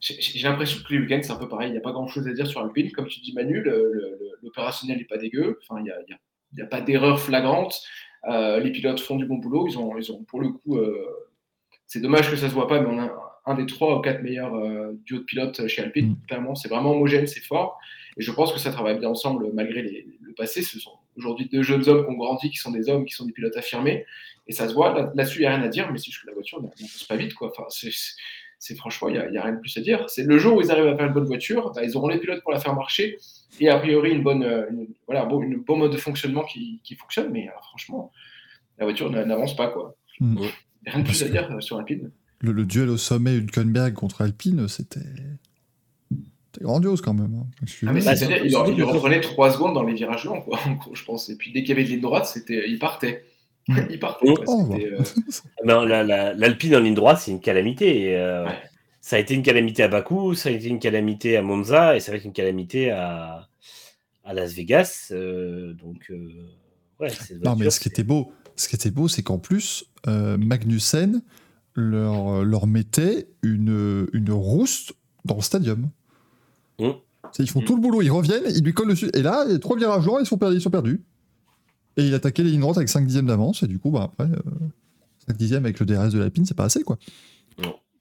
j'ai 0.00 0.48
l'impression 0.48 0.82
que 0.82 0.94
les 0.94 1.00
week-ends, 1.00 1.20
c'est 1.22 1.32
un 1.32 1.36
peu 1.36 1.48
pareil. 1.48 1.68
Il 1.68 1.72
n'y 1.72 1.78
a 1.78 1.82
pas 1.82 1.92
grand-chose 1.92 2.26
à 2.26 2.32
dire 2.32 2.46
sur 2.46 2.60
Alpine. 2.60 2.90
Comme 2.90 3.06
tu 3.06 3.20
dis, 3.20 3.34
Manu, 3.34 3.62
l'opérationnel 4.42 4.98
n'est 4.98 5.04
pas 5.04 5.18
dégueu. 5.18 5.58
Enfin, 5.62 5.80
il 5.80 5.92
n'y 6.56 6.62
a, 6.62 6.66
pas 6.66 6.80
d'erreur 6.80 7.20
flagrante. 7.20 7.80
Euh, 8.28 8.60
les 8.60 8.72
pilotes 8.72 9.00
font 9.00 9.16
du 9.16 9.26
bon 9.26 9.36
boulot. 9.36 9.66
Ils 9.68 9.78
ont, 9.78 9.96
ils 9.98 10.10
ont 10.10 10.24
pour 10.24 10.40
le 10.40 10.48
coup, 10.48 10.78
euh, 10.78 11.06
c'est 11.86 12.00
dommage 12.00 12.30
que 12.30 12.36
ça 12.36 12.46
ne 12.46 12.50
se 12.50 12.54
voit 12.54 12.66
pas, 12.66 12.80
mais 12.80 12.88
on 12.88 12.98
a 12.98 13.40
un 13.44 13.54
des 13.54 13.66
trois 13.66 13.98
ou 13.98 14.00
quatre 14.00 14.22
meilleurs 14.22 14.54
euh, 14.54 14.98
duos 15.04 15.18
de 15.18 15.24
pilotes 15.24 15.66
chez 15.68 15.82
Alpine. 15.82 16.10
Mm. 16.10 16.26
Clairement, 16.26 16.54
c'est 16.54 16.68
vraiment 16.68 16.92
homogène, 16.92 17.26
c'est 17.26 17.44
fort. 17.44 17.78
Et 18.16 18.22
je 18.22 18.32
pense 18.32 18.52
que 18.52 18.58
ça 18.58 18.72
travaille 18.72 18.98
bien 18.98 19.10
ensemble 19.10 19.52
malgré 19.52 19.82
le 19.82 20.32
passé. 20.32 20.62
Ce 20.62 20.78
sont 20.80 20.92
aujourd'hui 21.20 21.48
deux 21.48 21.62
jeunes 21.62 21.86
hommes 21.88 22.04
qui 22.04 22.10
ont 22.10 22.16
grandi, 22.16 22.50
qui 22.50 22.56
sont 22.56 22.70
des 22.70 22.88
hommes, 22.88 23.04
qui 23.04 23.14
sont 23.14 23.26
des 23.26 23.32
pilotes 23.32 23.56
affirmés. 23.56 24.06
Et 24.46 24.52
ça 24.52 24.68
se 24.68 24.74
voit. 24.74 25.12
Là-dessus, 25.14 25.38
il 25.38 25.42
n'y 25.42 25.46
a 25.46 25.54
rien 25.54 25.62
à 25.62 25.68
dire. 25.68 25.90
Mais 25.92 25.98
si 25.98 26.10
je 26.10 26.18
fais 26.18 26.26
la 26.26 26.32
voiture, 26.32 26.60
n'avance 26.60 27.04
pas 27.04 27.16
vite. 27.16 27.34
Quoi. 27.34 27.52
Enfin, 27.56 27.64
c'est 27.68 28.74
franchement, 28.74 29.08
il 29.08 29.12
n'y 29.30 29.38
a, 29.38 29.42
rien 29.42 29.52
de 29.52 29.60
plus 29.60 29.76
à 29.76 29.80
dire. 29.80 30.04
C'est 30.08 30.24
le 30.24 30.38
jour 30.38 30.56
où 30.56 30.60
ils 30.60 30.70
arrivent 30.70 30.86
à 30.86 30.96
faire 30.96 31.06
une 31.06 31.12
bonne 31.12 31.24
voiture, 31.24 31.72
bah, 31.72 31.84
ils 31.84 31.96
auront 31.96 32.08
les 32.08 32.18
pilotes 32.18 32.42
pour 32.42 32.52
la 32.52 32.60
faire 32.60 32.74
marcher 32.74 33.18
et 33.58 33.68
a 33.68 33.78
priori 33.78 34.10
une 34.10 34.22
bonne, 34.22 34.42
euh, 34.42 34.66
voilà, 35.06 35.24
bon, 35.24 35.42
une 35.42 35.56
bon 35.56 35.76
mode 35.76 35.92
de 35.92 35.96
fonctionnement 35.96 36.44
qui, 36.44 36.80
fonctionne. 36.98 37.30
Mais 37.32 37.48
euh, 37.48 37.52
franchement, 37.62 38.12
la 38.78 38.86
voiture 38.86 39.10
n'avance 39.10 39.56
pas. 39.56 39.68
Quoi. 39.68 39.96
Mm. 40.20 40.46
Rien 40.86 40.98
de 41.00 41.04
plus 41.04 41.22
à 41.22 41.28
dire 41.28 41.56
sur 41.60 41.78
Alpine. 41.78 42.10
Le, 42.40 42.52
le, 42.52 42.64
duel 42.64 42.88
au 42.88 42.96
sommet 42.96 43.34
Hülkenberg 43.34 43.92
contre 43.92 44.22
Alpine, 44.22 44.66
c'était 44.66 45.00
grandiose 46.60 47.00
quand 47.00 47.14
même. 47.14 47.34
Hein. 47.34 47.66
Ah, 47.86 47.92
mais 47.92 48.02
il, 48.02 48.46
il, 48.46 48.84
reprenait 48.84 49.20
3 49.20 49.52
secondes 49.52 49.74
dans 49.74 49.82
les 49.82 49.94
virages 49.94 50.24
longs, 50.24 50.40
quoi, 50.40 50.58
je 50.92 51.04
pense. 51.04 51.28
Et 51.28 51.36
puis 51.36 51.52
dès 51.52 51.60
qu'il 51.60 51.70
y 51.70 51.72
avait 51.72 51.84
de 51.84 51.88
ligne 51.88 52.00
droite, 52.00 52.26
c'était, 52.26 52.64
il 52.68 52.78
partait. 52.78 53.24
il 53.90 53.98
partait. 53.98 54.26
Oh, 54.46 54.68
euh, 54.72 55.02
L'Alpine 56.36 56.76
en 56.76 56.80
ligne 56.80 56.94
droite, 56.94 57.20
c'est 57.20 57.30
une 57.30 57.40
calamité. 57.40 58.16
Euh, 58.16 58.48
ça 59.00 59.16
a 59.16 59.18
été 59.18 59.34
une 59.34 59.42
calamité 59.42 59.82
à 59.82 59.88
Bakou, 59.88 60.34
ça 60.34 60.48
a 60.48 60.52
été 60.52 60.68
une 60.68 60.78
calamité 60.78 61.36
à 61.36 61.42
Monza, 61.42 61.96
et 61.96 62.00
ça 62.00 62.12
va 62.12 62.18
être 62.18 62.24
une 62.24 62.32
calamité 62.32 62.90
à, 62.90 63.48
à 64.24 64.34
Las 64.34 64.52
Vegas. 64.52 65.08
Euh, 65.10 65.72
donc, 65.74 66.12
ouais, 67.00 67.08
non, 67.44 67.56
mais 67.56 67.70
ce 67.70 67.80
qui 67.80 67.88
était 67.88 68.04
beau, 68.04 68.32
ce 68.56 68.68
qui 68.68 68.76
était 68.76 68.90
beau, 68.90 69.08
c'est 69.08 69.22
qu'en 69.22 69.38
plus, 69.38 69.84
Magnussen 70.06 71.22
leur, 71.74 72.44
leur 72.44 72.66
mettait 72.66 73.28
une, 73.42 74.08
une 74.12 74.32
rouste 74.32 74.94
dans 75.24 75.36
le 75.36 75.42
stadium. 75.42 75.90
Mmh. 76.80 76.92
Ils 77.38 77.50
font 77.50 77.60
mmh. 77.60 77.64
tout 77.64 77.76
le 77.76 77.80
boulot, 77.80 78.02
ils 78.02 78.10
reviennent, 78.10 78.42
ils 78.48 78.64
lui 78.64 78.72
collent 78.72 78.88
dessus. 78.88 79.10
Et 79.14 79.22
là, 79.22 79.46
trois 79.58 79.76
virages 79.76 80.06
longs, 80.06 80.18
ils 80.18 80.26
sont 80.26 80.38
perdus. 80.38 80.56
Ils 80.56 80.62
sont 80.62 80.70
perdus. 80.70 81.02
Et 81.96 82.06
il 82.06 82.14
attaquait 82.14 82.42
les 82.42 82.50
lignes 82.50 82.60
droites 82.60 82.76
avec 82.76 82.88
5 82.88 83.04
dixièmes 83.04 83.26
d'avance. 83.26 83.62
Et 83.62 83.66
du 83.66 83.78
coup, 83.78 83.90
bah, 83.90 84.10
après, 84.12 84.26
5 84.26 84.34
euh, 84.34 85.32
dixièmes 85.34 85.64
avec 85.64 85.78
le 85.80 85.86
DRS 85.86 86.10
de 86.10 86.18
la 86.18 86.30
pine, 86.30 86.46
c'est 86.46 86.56
pas 86.56 86.64
assez, 86.64 86.82
quoi. 86.82 86.98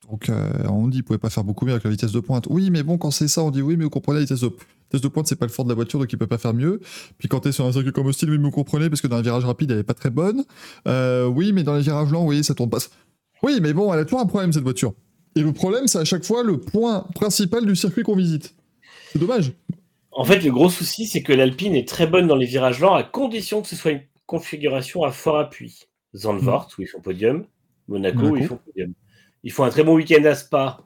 Donc, 0.10 0.30
euh, 0.30 0.49
on 0.68 0.88
dit, 0.88 0.99
il 0.99 1.03
pouvait 1.03 1.19
pas 1.19 1.30
faire 1.30 1.43
beaucoup 1.43 1.65
mieux 1.65 1.72
avec 1.72 1.84
la 1.84 1.89
vitesse 1.91 2.11
de 2.11 2.19
pointe. 2.19 2.47
Oui, 2.49 2.72
mais 2.72 2.81
bon, 2.81 2.97
quand 2.97 3.11
c'est 3.11 3.27
ça, 3.27 3.43
on 3.43 3.51
dit 3.51 3.61
oui, 3.61 3.77
mais 3.77 3.84
vous 3.84 3.91
comprenez, 3.91 4.18
la 4.18 4.22
vitesse 4.22 4.41
de, 4.41 4.47
vitesse 4.47 5.01
de 5.01 5.07
pointe, 5.07 5.27
c'est 5.27 5.35
pas 5.35 5.45
le 5.45 5.51
fort 5.51 5.65
de 5.65 5.69
la 5.69 5.76
voiture, 5.76 5.99
donc 5.99 6.11
il 6.11 6.18
peut 6.18 6.26
pas 6.26 6.39
faire 6.39 6.53
mieux. 6.53 6.80
Puis 7.19 7.27
quand 7.27 7.41
t'es 7.41 7.51
sur 7.51 7.65
un 7.65 7.72
circuit 7.72 7.91
comme 7.91 8.07
hostile, 8.07 8.31
oui, 8.31 8.39
mais 8.39 8.45
vous 8.45 8.51
comprenez, 8.51 8.89
parce 8.89 9.01
que 9.01 9.07
dans 9.07 9.18
les 9.18 9.23
virages 9.23 9.45
rapides, 9.45 9.69
elle 9.69 9.80
est 9.80 9.84
pas 9.84 9.93
très 9.93 10.10
bonne. 10.10 10.45
Euh, 10.88 11.27
oui, 11.27 11.53
mais 11.53 11.61
dans 11.64 11.76
les 11.76 11.84
virages 11.84 12.10
lents, 12.10 12.26
oui, 12.26 12.43
ça 12.43 12.56
tourne 12.56 12.72
pas. 12.72 12.80
Oui, 13.43 13.60
mais 13.61 13.72
bon, 13.73 13.93
elle 13.93 13.99
a 13.99 14.06
toujours 14.06 14.22
un 14.22 14.26
problème, 14.26 14.51
cette 14.51 14.64
voiture. 14.64 14.93
Et 15.35 15.43
le 15.43 15.53
problème, 15.53 15.85
c'est 15.85 15.99
à 15.99 16.06
chaque 16.06 16.26
fois 16.26 16.43
le 16.43 16.60
point 16.60 17.06
principal 17.14 17.65
du 17.65 17.76
circuit 17.76 18.01
qu'on 18.01 18.15
visite. 18.15 18.56
C'est 19.11 19.19
dommage. 19.19 19.53
En 20.11 20.23
fait, 20.23 20.40
le 20.40 20.52
gros 20.52 20.69
souci, 20.69 21.06
c'est 21.06 21.23
que 21.23 21.34
l'Alpine 21.34 21.76
est 21.76 21.88
très 21.88 22.07
bonne 22.07 22.27
dans 22.27 22.36
les 22.36 22.45
virages 22.45 22.80
lents 22.80 22.95
à 22.95 23.03
condition 23.03 23.61
que 23.61 23.68
ce 23.68 23.76
soit 23.76 23.91
une 23.91 24.03
configuration 24.26 25.03
à 25.03 25.11
fort 25.11 25.40
appui. 25.40 25.88
Zandvoort, 26.15 26.65
mm. 26.65 26.73
où 26.77 26.81
ils 26.84 26.88
font 26.88 27.02
podium. 27.02 27.45
Monaco, 27.88 28.30
où 28.30 28.38
ils 28.38 28.45
font 28.45 28.57
podium. 28.57 28.94
Ils 29.44 29.52
font 29.52 29.64
un 29.64 29.69
très 29.69 29.84
bon 29.84 29.95
week-end 29.95 30.23
à 30.26 30.36
Spa. 30.36 30.81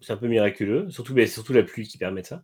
C'est 0.00 0.12
un 0.12 0.16
peu 0.16 0.28
miraculeux, 0.28 0.90
surtout, 0.90 1.14
mais 1.14 1.26
surtout 1.26 1.52
la 1.52 1.62
pluie 1.62 1.86
qui 1.86 1.98
permet 1.98 2.22
ça. 2.22 2.42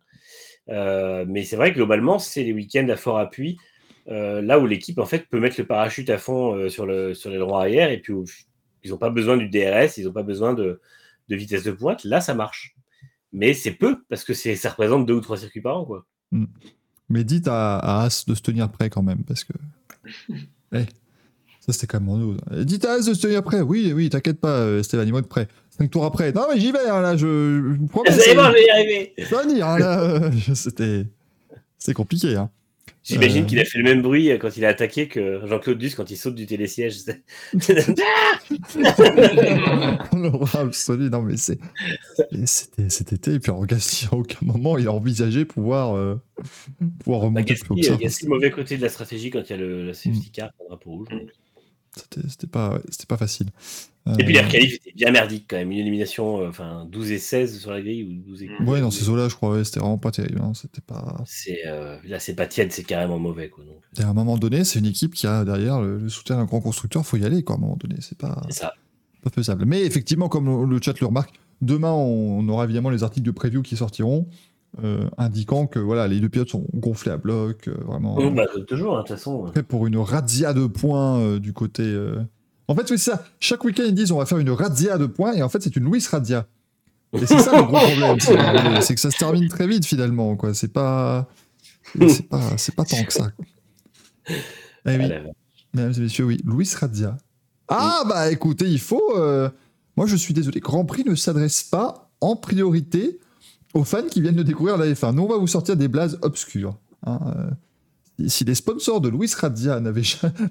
Euh, 0.69 1.24
mais 1.27 1.44
c'est 1.44 1.57
vrai 1.57 1.70
que 1.70 1.77
globalement, 1.77 2.19
c'est 2.19 2.43
les 2.43 2.53
week-ends 2.53 2.89
à 2.89 2.97
fort 2.97 3.19
appui, 3.19 3.57
euh, 4.09 4.43
là 4.43 4.59
où 4.59 4.66
l'équipe 4.66 4.98
en 4.98 5.07
fait 5.07 5.27
peut 5.28 5.40
mettre 5.40 5.57
le 5.59 5.66
parachute 5.66 6.11
à 6.11 6.19
fond 6.19 6.55
euh, 6.55 6.69
sur, 6.69 6.86
le, 6.86 7.15
sur 7.15 7.31
les 7.31 7.39
droits 7.39 7.61
arrière 7.61 7.90
et 7.90 7.98
puis 7.98 8.15
ils 8.85 8.90
n'ont 8.90 8.98
pas 8.98 9.11
besoin 9.11 9.36
du 9.36 9.48
DRS, 9.48 9.97
ils 9.97 10.05
n'ont 10.05 10.12
pas 10.12 10.23
besoin 10.23 10.55
de, 10.55 10.81
de 11.28 11.36
vitesse 11.36 11.65
de 11.65 11.73
pointe. 11.73 12.05
Là, 12.05 12.20
ça 12.20 12.35
marche 12.35 12.76
mais 13.32 13.55
c'est 13.55 13.73
peu 13.73 13.98
parce 14.09 14.24
que 14.24 14.35
ça 14.35 14.70
représente 14.70 15.07
deux 15.07 15.15
ou 15.15 15.20
trois 15.20 15.36
circuits 15.36 15.61
par 15.61 15.78
an. 15.78 15.85
Quoi. 15.85 16.07
Mm. 16.32 16.47
Mais 17.09 17.24
dites 17.24 17.48
à, 17.48 18.03
As 18.03 18.24
de 18.27 18.35
se 18.35 18.43
tenir 18.43 18.70
prêt 18.70 18.90
quand 18.90 19.03
même 19.03 19.24
parce 19.24 19.44
que. 19.44 19.53
Eh, 20.73 20.85
ça 21.61 21.73
c'était 21.73 21.86
quand 21.86 22.01
même 22.01 22.09
mon 22.09 22.19
dos. 22.19 22.36
Dites 22.65 22.85
à 22.85 22.94
As 22.94 23.07
de 23.07 23.15
se 23.15 23.20
tenir 23.20 23.44
prêt. 23.44 23.61
Oui, 23.61 23.93
oui, 23.94 24.11
t'inquiète 24.11 24.40
pas, 24.40 24.59
euh, 24.59 24.82
Stéphane, 24.82 25.07
il 25.07 25.12
va 25.12 25.20
être 25.20 25.28
prêt. 25.28 25.47
Cinq 25.70 25.90
tours 25.93 26.05
après. 26.05 26.32
Non, 26.32 26.47
mais 26.53 26.59
j'y 26.59 26.73
vais, 26.73 26.89
hein, 26.89 27.01
là, 27.01 27.16
je, 27.16 27.27
je 27.27 27.78
vous 27.78 27.86
promets. 27.86 28.11
C'est 28.11 28.35
bon, 28.35 28.47
je 28.47 28.53
vais 28.53 28.66
y 28.66 28.70
arriver. 28.70 29.15
Ça 29.19 29.36
va 29.36 29.43
venir, 29.44 29.66
hein, 29.66 29.78
là. 29.78 30.31
C'était. 30.55 31.07
C'est 31.78 31.94
compliqué, 31.94 32.35
hein. 32.35 32.51
J'imagine 33.03 33.45
euh. 33.45 33.47
qu'il 33.47 33.61
a 33.61 33.65
fait 33.65 33.79
le 33.79 33.85
même 33.85 34.03
bruit 34.03 34.29
quand 34.41 34.57
il 34.57 34.65
a 34.65 34.69
attaqué 34.69 35.07
que 35.07 35.41
Jean-Claude 35.47 35.79
Duss 35.79 35.95
quand 35.95 36.11
il 36.11 36.17
saute 36.17 36.35
du 36.35 36.47
télésiège. 36.47 37.03
absolu, 40.55 41.11
non 41.11 41.23
mais 41.23 41.37
c'est 41.37 41.61
c'était 42.45 42.91
cet 42.91 43.13
été 43.13 43.35
et 43.35 43.39
puis 43.39 43.53
en 43.53 43.65
Gasly 43.65 44.09
à 44.11 44.15
aucun 44.15 44.39
moment 44.43 44.77
il 44.77 44.89
a 44.89 44.93
envisagé 44.93 45.45
pouvoir 45.45 45.95
euh, 45.95 46.21
pouvoir 47.05 47.21
bah, 47.21 47.27
remonter 47.27 47.55
bah, 47.69 47.77
Gasly, 47.77 47.91
euh, 47.91 48.09
le 48.23 48.29
mauvais 48.29 48.51
côté 48.51 48.77
de 48.77 48.83
la 48.83 48.89
stratégie 48.89 49.31
quand 49.31 49.49
il 49.49 49.51
y 49.51 49.53
a 49.53 49.57
le, 49.57 49.87
la 49.87 49.95
safety 49.95 50.31
car, 50.33 50.51
le 50.61 50.67
drapeau 50.67 50.91
rouge. 50.91 51.09
C'était 52.28 52.47
pas, 52.47 52.81
pas 53.09 53.16
facile. 53.16 53.48
Et 54.18 54.24
puis 54.24 54.35
l'air 54.35 54.48
qualif 54.48 54.74
était 54.74 54.93
bien 54.93 55.10
merdique 55.10 55.47
quand 55.48 55.56
même. 55.56 55.73
Une 55.73 55.78
élimination, 55.78 56.40
euh, 56.40 56.48
enfin 56.48 56.86
12 56.90 57.10
et 57.10 57.18
16 57.18 57.59
sur 57.59 57.73
la 57.73 57.81
grille 57.81 58.05
ou 58.05 58.31
12 58.31 58.43
et 58.43 58.51
Ouais, 58.64 58.81
dans 58.81 58.93
ces 58.93 59.09
eaux-là, 59.09 59.28
je 59.28 59.35
crois, 59.35 59.64
c'était 59.64 59.81
vraiment 59.81 59.98
pas 59.98 60.12
terrible. 60.12 60.40
Hein. 60.43 60.52
C'était 60.55 60.81
pas. 60.81 61.24
Euh, 61.66 61.98
là, 62.05 62.20
c'est 62.20 62.35
pas 62.35 62.47
tiède, 62.47 62.70
c'est 62.70 62.85
carrément 62.85 63.18
mauvais. 63.18 63.48
Quoi, 63.48 63.64
donc. 63.64 63.82
à 63.98 64.09
un 64.09 64.12
moment 64.12 64.39
donné, 64.39 64.62
c'est 64.64 64.78
une 64.78 64.86
équipe 64.86 65.14
qui 65.14 65.27
a 65.27 65.44
derrière 65.44 65.81
le, 65.81 66.09
soutien 66.09 66.36
d'un 66.36 66.44
grand 66.44 66.60
constructeur, 66.60 67.05
faut 67.05 67.16
y 67.16 67.24
aller 67.24 67.43
quoi, 67.43 67.56
à 67.56 67.59
un 67.59 67.62
moment 67.62 67.77
donné. 67.77 67.97
C'est 68.01 68.18
pas, 68.18 68.43
ça. 68.51 68.74
pas 69.23 69.31
faisable. 69.31 69.64
Mais 69.66 69.85
effectivement, 69.85 70.28
comme 70.28 70.70
le 70.70 70.81
chat 70.81 70.98
le 71.01 71.06
remarque, 71.06 71.32
demain, 71.60 71.90
on 71.90 72.48
aura 72.48 72.64
évidemment 72.64 72.90
les 72.90 73.02
articles 73.02 73.27
de 73.27 73.32
preview 73.32 73.62
qui 73.62 73.77
sortiront. 73.77 74.28
Euh, 74.84 75.09
indiquant 75.16 75.66
que 75.66 75.78
voilà, 75.78 76.06
les 76.06 76.20
deux 76.20 76.28
pilotes 76.28 76.51
sont 76.51 76.66
gonflés 76.74 77.12
à 77.12 77.16
bloc, 77.16 77.68
vraiment. 77.68 78.30
bah, 78.30 78.44
toujours, 78.68 78.98
hein, 78.98 79.02
de 79.02 79.06
toute 79.09 79.16
façon. 79.16 79.51
Pour 79.68 79.86
une 79.86 79.97
razzia 79.97 80.52
de 80.52 80.66
points 80.66 81.38
du 81.38 81.52
côté 81.52 81.82
en 82.68 82.74
fait, 82.74 82.88
c'est 82.88 82.98
ça. 82.98 83.24
Chaque 83.40 83.64
week-end, 83.64 83.84
ils 83.86 83.94
disent 83.94 84.10
on 84.12 84.18
va 84.18 84.26
faire 84.26 84.38
une 84.38 84.51
razzia 84.51 84.98
de 84.98 85.06
points, 85.06 85.34
et 85.34 85.43
en 85.43 85.48
fait, 85.48 85.62
c'est 85.62 85.76
une 85.76 85.84
Louis 85.84 86.05
Razzia. 86.10 86.47
Et 87.12 87.24
c'est 87.24 87.38
ça 87.38 87.56
le 87.56 87.62
gros 87.62 87.78
problème. 87.78 88.80
C'est 88.82 88.94
que 88.94 89.01
ça 89.01 89.10
se 89.10 89.16
termine 89.16 89.48
très 89.48 89.66
vite, 89.66 89.86
finalement. 89.86 90.36
quoi. 90.36 90.52
C'est 90.55 90.72
pas. 90.72 91.28
C'est 92.09 92.28
pas, 92.28 92.40
pas 92.76 92.84
tant 92.84 93.02
que 93.05 93.12
ça. 93.12 93.30
Eh 94.28 94.34
oui. 94.86 95.12
Mesdames 95.72 95.93
et 95.97 96.01
messieurs, 96.01 96.24
oui. 96.24 96.38
Louis 96.44 96.68
Razzia. 96.78 97.16
Ah, 97.68 98.02
bah 98.09 98.30
écoutez, 98.30 98.66
il 98.66 98.80
faut. 98.80 99.16
Euh, 99.16 99.48
moi, 99.97 100.06
je 100.06 100.16
suis 100.16 100.34
désolé. 100.34 100.60
Grand 100.60 100.84
Prix 100.84 101.05
ne 101.05 101.14
s'adresse 101.14 101.62
pas 101.62 102.10
en 102.20 102.34
priorité 102.34 103.20
aux 103.77 103.85
fans 103.85 104.07
qui 104.11 104.20
viennent 104.20 104.36
de 104.36 104.43
découvrir 104.43 104.77
la 104.78 104.86
F1. 104.86 105.15
Nous, 105.15 105.23
on 105.23 105.28
va 105.28 105.36
vous 105.36 105.47
sortir 105.47 105.77
des 105.77 105.89
blazes 105.89 106.19
obscures. 106.23 106.78
Hein, 107.05 107.20
euh. 108.20 108.28
si 108.28 108.44
les 108.44 108.55
sponsors 108.55 109.01
de 109.01 109.09
Louis 109.09 109.31
Razzia 109.36 109.81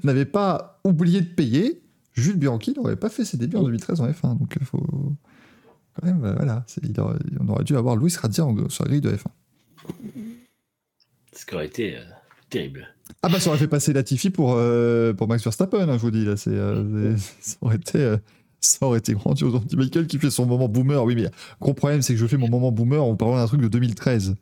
n'avaient 0.04 0.26
pas 0.26 0.80
oublié 0.84 1.22
de 1.22 1.28
payer, 1.28 1.82
Jules 2.14 2.38
Bianchi 2.38 2.74
n'aurait 2.76 2.96
pas 2.96 3.10
fait 3.10 3.26
ses 3.26 3.38
débuts 3.38 3.58
en 3.58 3.64
2013 3.64 4.02
en 4.02 4.08
F1. 4.08 4.38
Donc 4.38 4.54
il 4.56 4.62
euh, 4.62 4.66
faut. 4.66 5.14
Quand 6.00 6.08
même, 6.08 6.24
euh, 6.24 6.34
voilà. 6.36 6.66
on 7.40 7.48
aurait 7.50 7.64
dû 7.64 7.76
avoir 7.76 7.96
Louis 7.96 8.14
Radia 8.16 8.46
sur 8.70 8.84
la 8.84 8.90
grille 8.90 9.02
de 9.02 9.12
F1. 9.12 9.26
Ce 11.34 11.46
qui 11.46 11.56
aurait 11.56 11.68
été 11.68 11.98
euh, 11.98 12.02
terrible. 12.50 12.88
Ah 13.22 13.30
bah 13.30 13.40
ça 13.40 13.50
aurait 13.50 13.60
fait 13.60 13.68
passer 13.68 13.94
Latifi 13.94 14.30
pour, 14.30 14.60
pour 15.18 15.28
Max 15.28 15.44
Verstappen, 15.44 15.90
hein, 15.90 15.98
je 15.98 16.02
vous 16.02 16.12
dis. 16.12 16.26
Là, 16.26 16.38
c'est, 16.38 16.56
ça 17.42 17.58
aurait 17.62 17.76
été. 17.78 18.16
Ça 18.66 18.86
aurait 18.86 19.00
été 19.00 19.14
grandiose. 19.14 19.62
Michael 19.76 20.08
qui 20.08 20.18
fait 20.18 20.30
son 20.30 20.46
moment 20.46 20.68
boomer. 20.68 21.04
Oui, 21.04 21.16
mais 21.16 21.30
gros 21.62 21.74
problème, 21.74 22.02
c'est 22.02 22.14
que 22.14 22.20
je 22.20 22.28
fais 22.28 22.38
mon 22.38 22.50
moment 22.50 22.72
boomer 22.72 23.04
en 23.04 23.16
parlant 23.16 23.38
d'un 23.38 23.48
truc 23.48 23.62
de 23.62 23.68
2013. 23.68 24.36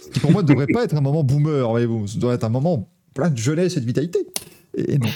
Ce 0.00 0.10
qui 0.10 0.20
pour 0.20 0.32
moi 0.32 0.42
ne 0.42 0.48
devrait 0.48 0.66
pas 0.66 0.84
être 0.84 0.96
un 0.96 1.00
moment 1.00 1.24
boomer, 1.24 1.68
voyez-vous. 1.68 2.06
Ça 2.06 2.18
devrait 2.18 2.36
être 2.36 2.44
un 2.44 2.50
moment 2.50 2.88
plein 3.12 3.30
de 3.30 3.38
jeunesse 3.38 3.76
et 3.76 3.80
de 3.80 3.86
vitalité. 3.86 4.18
Et 4.76 4.98
non, 4.98 5.08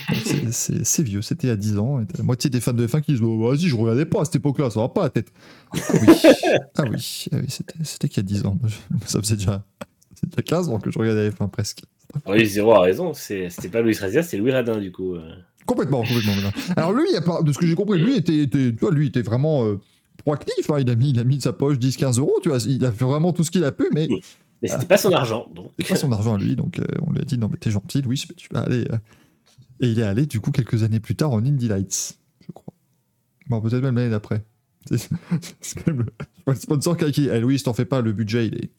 c'est 0.53 1.03
vieux, 1.03 1.21
c'était 1.21 1.51
à 1.51 1.57
10 1.57 1.79
ans. 1.79 1.99
la 2.17 2.23
moitié 2.23 2.49
des 2.49 2.61
fans 2.61 2.73
de 2.73 2.87
F1 2.87 3.01
qui 3.01 3.13
disent 3.13 3.23
oh, 3.23 3.49
Vas-y, 3.49 3.67
je 3.67 3.75
regardais 3.75 4.05
pas 4.05 4.21
à 4.21 4.25
cette 4.25 4.37
époque-là, 4.37 4.71
ça 4.71 4.81
va 4.81 4.89
pas 4.89 5.03
la 5.03 5.11
tête. 5.11 5.33
Ah 5.73 6.85
oui, 6.89 7.27
ah 7.33 7.37
ah 7.41 7.83
c'était 7.83 8.09
qu'il 8.09 8.23
y 8.23 8.27
a 8.27 8.29
10 8.29 8.47
ans. 8.47 8.57
Ça 9.07 9.21
faisait 9.21 9.35
déjà, 9.35 9.65
déjà 10.23 10.43
15 10.43 10.69
ans 10.69 10.79
que 10.79 10.91
je 10.93 10.99
regardais 10.99 11.31
F1 11.31 11.51
presque. 11.51 11.83
Oui, 12.27 12.47
Zéro 12.47 12.73
a 12.73 12.81
raison, 12.81 13.13
c'était 13.15 13.69
pas 13.69 13.83
Louis 13.83 13.95
Razia, 13.95 14.23
c'est 14.23 14.37
Louis 14.37 14.53
Radin 14.53 14.79
du 14.79 14.93
coup. 14.93 15.17
Euh. 15.69 15.75
Complètement, 15.75 16.03
complètement. 16.03 16.51
Alors 16.77 16.93
lui, 16.93 17.07
de 17.43 17.53
ce 17.53 17.59
que 17.59 17.67
j'ai 17.67 17.75
compris, 17.75 17.99
lui 17.99 18.17
était, 18.17 18.39
était, 18.39 18.73
tu 18.73 18.79
vois, 18.81 18.91
lui 18.91 19.09
était 19.09 19.23
vraiment 19.23 19.65
euh, 19.65 19.81
proactif. 20.19 20.71
Hein. 20.71 20.81
il, 20.81 20.91
a 20.91 20.95
mis, 20.95 21.11
il 21.11 21.19
a 21.19 21.25
mis 21.25 21.37
de 21.37 21.43
sa 21.43 21.53
poche 21.53 21.77
10-15 21.77 22.19
euros, 22.19 22.39
tu 22.43 22.49
vois, 22.49 22.59
il 22.67 22.85
a 22.85 22.93
fait 22.93 23.05
vraiment 23.05 23.33
tout 23.33 23.45
ce 23.45 23.51
qu'il 23.51 23.65
a 23.65 23.73
pu, 23.73 23.89
mais. 23.93 24.09
Mais 24.61 24.67
c'était 24.67 24.87
pas 24.87 24.97
son 24.97 25.13
argent. 25.13 25.47
C'était 25.79 25.95
pas 25.95 26.01
son 26.01 26.11
argent 26.11 26.35
à 26.35 26.39
lui, 26.39 26.57
donc 26.57 26.81
euh, 26.81 26.85
on 27.07 27.13
lui 27.13 27.21
a 27.21 27.25
dit 27.25 27.39
non, 27.39 27.49
mais 27.49 27.59
t'es 27.59 27.71
gentil, 27.71 28.03
Louis, 28.03 28.21
tu 28.37 28.49
vas 28.53 28.63
aller 28.63 28.85
et 29.81 29.89
il 29.89 29.99
est 29.99 30.05
allé, 30.05 30.27
du 30.27 30.41
coup, 30.41 30.51
quelques 30.51 30.83
années 30.83 31.01
plus 31.01 31.15
tard 31.15 31.33
en 31.33 31.39
Indy 31.39 31.69
Lights, 31.69 32.19
je 32.41 32.53
crois. 32.53 32.75
Bon, 33.47 33.61
peut-être 33.61 33.83
même 33.83 33.97
l'année 33.97 34.11
d'après. 34.11 34.45
C'est 34.91 35.85
quand 35.85 35.93
même 35.93 36.07
le 36.47 36.55
sponsor 36.55 36.97
qui 36.97 37.29
eh, 37.29 37.41
Louis, 37.41 37.61
t'en 37.61 37.75
fais 37.75 37.85
pas, 37.85 38.01
le 38.01 38.13
budget, 38.13 38.47
il 38.47 38.55
est 38.57 38.71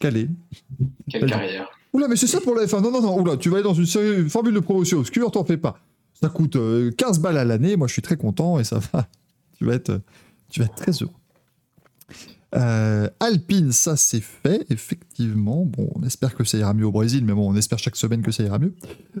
calé. 0.00 0.28
Quelle 1.10 1.26
carrière. 1.26 1.68
Oula, 1.92 2.08
mais 2.08 2.16
c'est 2.16 2.26
ça 2.26 2.40
pour 2.40 2.54
la 2.54 2.64
F1. 2.64 2.80
Non, 2.80 2.90
non, 2.90 3.02
non, 3.02 3.20
oula, 3.20 3.36
tu 3.36 3.50
vas 3.50 3.56
aller 3.56 3.64
dans 3.64 3.74
une, 3.74 3.86
série, 3.86 4.28
formule 4.28 4.54
de 4.54 4.60
promotion 4.60 4.98
obscure, 4.98 5.30
t'en 5.30 5.44
fais 5.44 5.58
pas. 5.58 5.78
Ça 6.22 6.28
coûte 6.28 6.52
15 6.52 6.58
euh, 7.18 7.20
balles 7.20 7.36
à 7.36 7.44
l'année, 7.44 7.76
moi 7.76 7.88
je 7.88 7.94
suis 7.94 8.02
très 8.02 8.16
content 8.16 8.60
et 8.60 8.64
ça 8.64 8.78
va. 8.92 9.08
Tu 9.58 9.66
vas 9.66 9.74
être, 9.74 10.00
très 10.74 10.90
heureux. 10.90 11.12
Euh, 12.56 13.08
Alpine, 13.20 13.70
ça 13.70 13.96
c'est 13.96 14.20
fait, 14.20 14.66
effectivement. 14.70 15.64
Bon, 15.64 15.88
on 15.94 16.02
espère 16.02 16.34
que 16.34 16.42
ça 16.42 16.58
ira 16.58 16.74
mieux 16.74 16.84
au 16.84 16.90
Brésil, 16.90 17.24
mais 17.24 17.32
bon, 17.32 17.48
on 17.48 17.54
espère 17.54 17.78
chaque 17.78 17.94
semaine 17.94 18.22
que 18.22 18.32
ça 18.32 18.42
ira 18.42 18.58
mieux. 18.58 18.74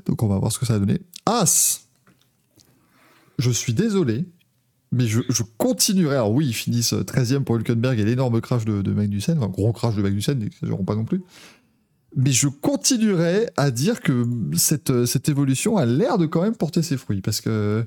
Donc 0.04 0.22
on 0.22 0.26
va 0.26 0.38
voir 0.38 0.50
ce 0.50 0.58
que 0.58 0.66
ça 0.66 0.74
va 0.74 0.78
donner. 0.80 1.00
As 1.26 1.86
Je 3.38 3.50
suis 3.50 3.72
désolé, 3.72 4.26
mais 4.90 5.06
je, 5.06 5.42
continuerai. 5.58 6.16
Alors 6.16 6.32
oui, 6.32 6.48
ils 6.48 6.54
finissent 6.54 6.92
13e 6.92 7.44
pour 7.44 7.56
Hülkenberg 7.56 7.98
et 8.00 8.04
l'énorme 8.04 8.40
crash 8.40 8.64
de, 8.64 8.82
de 8.82 8.92
Magnussen, 8.92 9.38
enfin 9.38 9.48
gros 9.48 9.72
crash 9.72 9.94
de 9.94 10.02
Magnussen, 10.02 10.38
n'exagérons 10.38 10.84
pas 10.84 10.96
non 10.96 11.04
plus. 11.04 11.22
Mais 12.14 12.30
je 12.30 12.48
continuerai 12.48 13.46
à 13.56 13.70
dire 13.70 14.00
que 14.00 14.26
cette, 14.54 15.06
cette 15.06 15.28
évolution 15.28 15.76
a 15.76 15.86
l'air 15.86 16.18
de 16.18 16.26
quand 16.26 16.42
même 16.42 16.56
porter 16.56 16.82
ses 16.82 16.96
fruits, 16.96 17.22
parce 17.22 17.40
que 17.40 17.84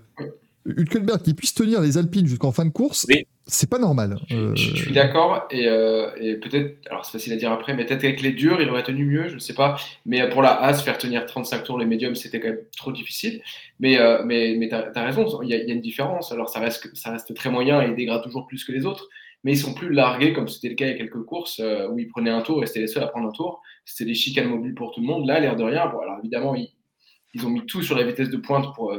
Hülkenberg 0.66 1.22
qui 1.22 1.34
puisse 1.34 1.54
tenir 1.54 1.80
les 1.82 1.98
Alpines 1.98 2.26
jusqu'en 2.26 2.52
fin 2.52 2.66
de 2.66 2.72
course, 2.72 3.06
c'est 3.46 3.70
pas 3.70 3.78
normal. 3.78 4.18
Je, 4.30 4.56
suis 4.56 4.94
d'accord, 4.94 5.48
euh, 5.54 6.10
et, 6.20 6.36
peut-être, 6.36 6.78
alors 6.90 7.06
c'est 7.06 7.12
facile 7.12 7.34
à 7.34 7.36
dire 7.36 7.52
après, 7.52 7.76
mais 7.76 7.86
peut-être 7.86 8.04
avec 8.04 8.22
les 8.22 8.32
durs, 8.32 8.60
il 8.60 8.70
aurait 8.70 8.84
tenu 8.84 9.06
mieux, 9.06 9.28
je 9.28 9.36
ne 9.36 9.40
sais 9.40 9.54
pas. 9.54 9.76
Mais 10.06 10.28
pour 10.30 10.42
la 10.42 10.60
As, 10.60 10.82
faire 10.82 10.98
tenir 10.98 11.26
35 11.26 11.64
tours 11.64 11.78
les 11.78 11.86
médiums, 11.86 12.16
c'était 12.16 12.40
quand 12.40 12.50
même 12.50 12.64
trop 12.76 12.92
difficile. 12.92 13.42
Mais, 13.80 14.00
euh, 14.00 14.24
mais, 14.26 14.56
mais 14.58 14.70
tu 14.70 14.76
as, 14.76 15.04
raison, 15.04 15.42
il 15.44 15.50
y, 15.50 15.54
a, 15.54 15.58
une 15.58 15.82
différence. 15.82 16.32
Alors 16.32 16.50
ça 16.50 16.60
reste, 16.60 16.90
ça 16.96 17.12
reste 17.12 17.34
très 17.36 17.52
moyen 17.52 17.82
et 17.84 17.90
ils 17.90 17.96
dégradent 17.96 18.24
toujours 18.24 18.48
plus 18.48 18.64
que 18.64 18.72
les 18.72 18.88
autres, 18.88 19.08
mais 19.44 19.52
ils 19.54 19.60
sont 19.60 19.76
plus 19.76 19.94
largués 19.94 20.34
comme 20.34 20.48
c'était 20.48 20.70
le 20.70 20.76
cas 20.76 20.86
il 20.86 20.92
y 20.92 20.96
a 20.96 20.98
quelques 20.98 21.24
courses 21.24 21.60
euh, 21.60 21.88
où 21.90 22.00
ils 22.00 22.08
prenaient 22.08 22.32
un 22.32 22.42
tour 22.42 22.64
et 22.64 22.66
c'était 22.66 22.82
les 22.82 22.88
seuls 22.88 23.04
à 23.04 23.08
prendre 23.08 23.30
un 23.30 23.34
tour. 23.34 23.62
C'était 23.86 24.10
des 24.10 24.16
chicanes 24.16 24.50
mobiles 24.50 24.76
pour 24.76 24.92
tout 24.92 25.02
le 25.02 25.08
monde. 25.08 25.28
Là, 25.28 25.40
l'air 25.40 25.56
de 25.56 25.64
rien, 25.64 25.82
alors 25.82 26.18
évidemment, 26.20 26.56
ils, 26.56 27.46
ont 27.46 27.50
mis 27.50 27.66
tout 27.66 27.84
sur 27.84 27.96
la 27.96 28.04
vitesse 28.04 28.30
de 28.30 28.38
pointe 28.38 28.74
pour 28.76 28.94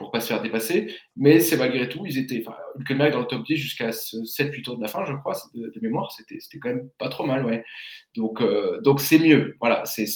pour 0.00 0.10
pas 0.10 0.20
se 0.20 0.28
faire 0.28 0.40
dépasser. 0.40 0.96
Mais 1.14 1.40
c'est 1.40 1.58
malgré 1.58 1.86
tout, 1.88 2.04
ils 2.06 2.18
étaient, 2.18 2.42
enfin, 2.44 2.56
Hülkenberg 2.78 3.12
dans 3.12 3.20
le 3.20 3.26
top 3.26 3.44
10 3.44 3.56
jusqu'à 3.56 3.90
7-8 3.90 4.62
tours 4.62 4.76
de 4.78 4.82
la 4.82 4.88
fin, 4.88 5.04
je 5.04 5.12
crois, 5.12 5.36
de, 5.54 5.80
mémoire, 5.82 6.10
c'était 6.10 6.38
quand 6.58 6.70
même 6.70 6.88
pas 6.98 7.10
trop 7.10 7.26
mal, 7.26 7.44
ouais. 7.44 7.64
Donc 8.16 8.40
euh, 8.40 8.80
donc 8.80 9.00
c'est 9.00 9.18
mieux. 9.18 9.56
Voilà, 9.60 9.84
c'est 9.84 10.06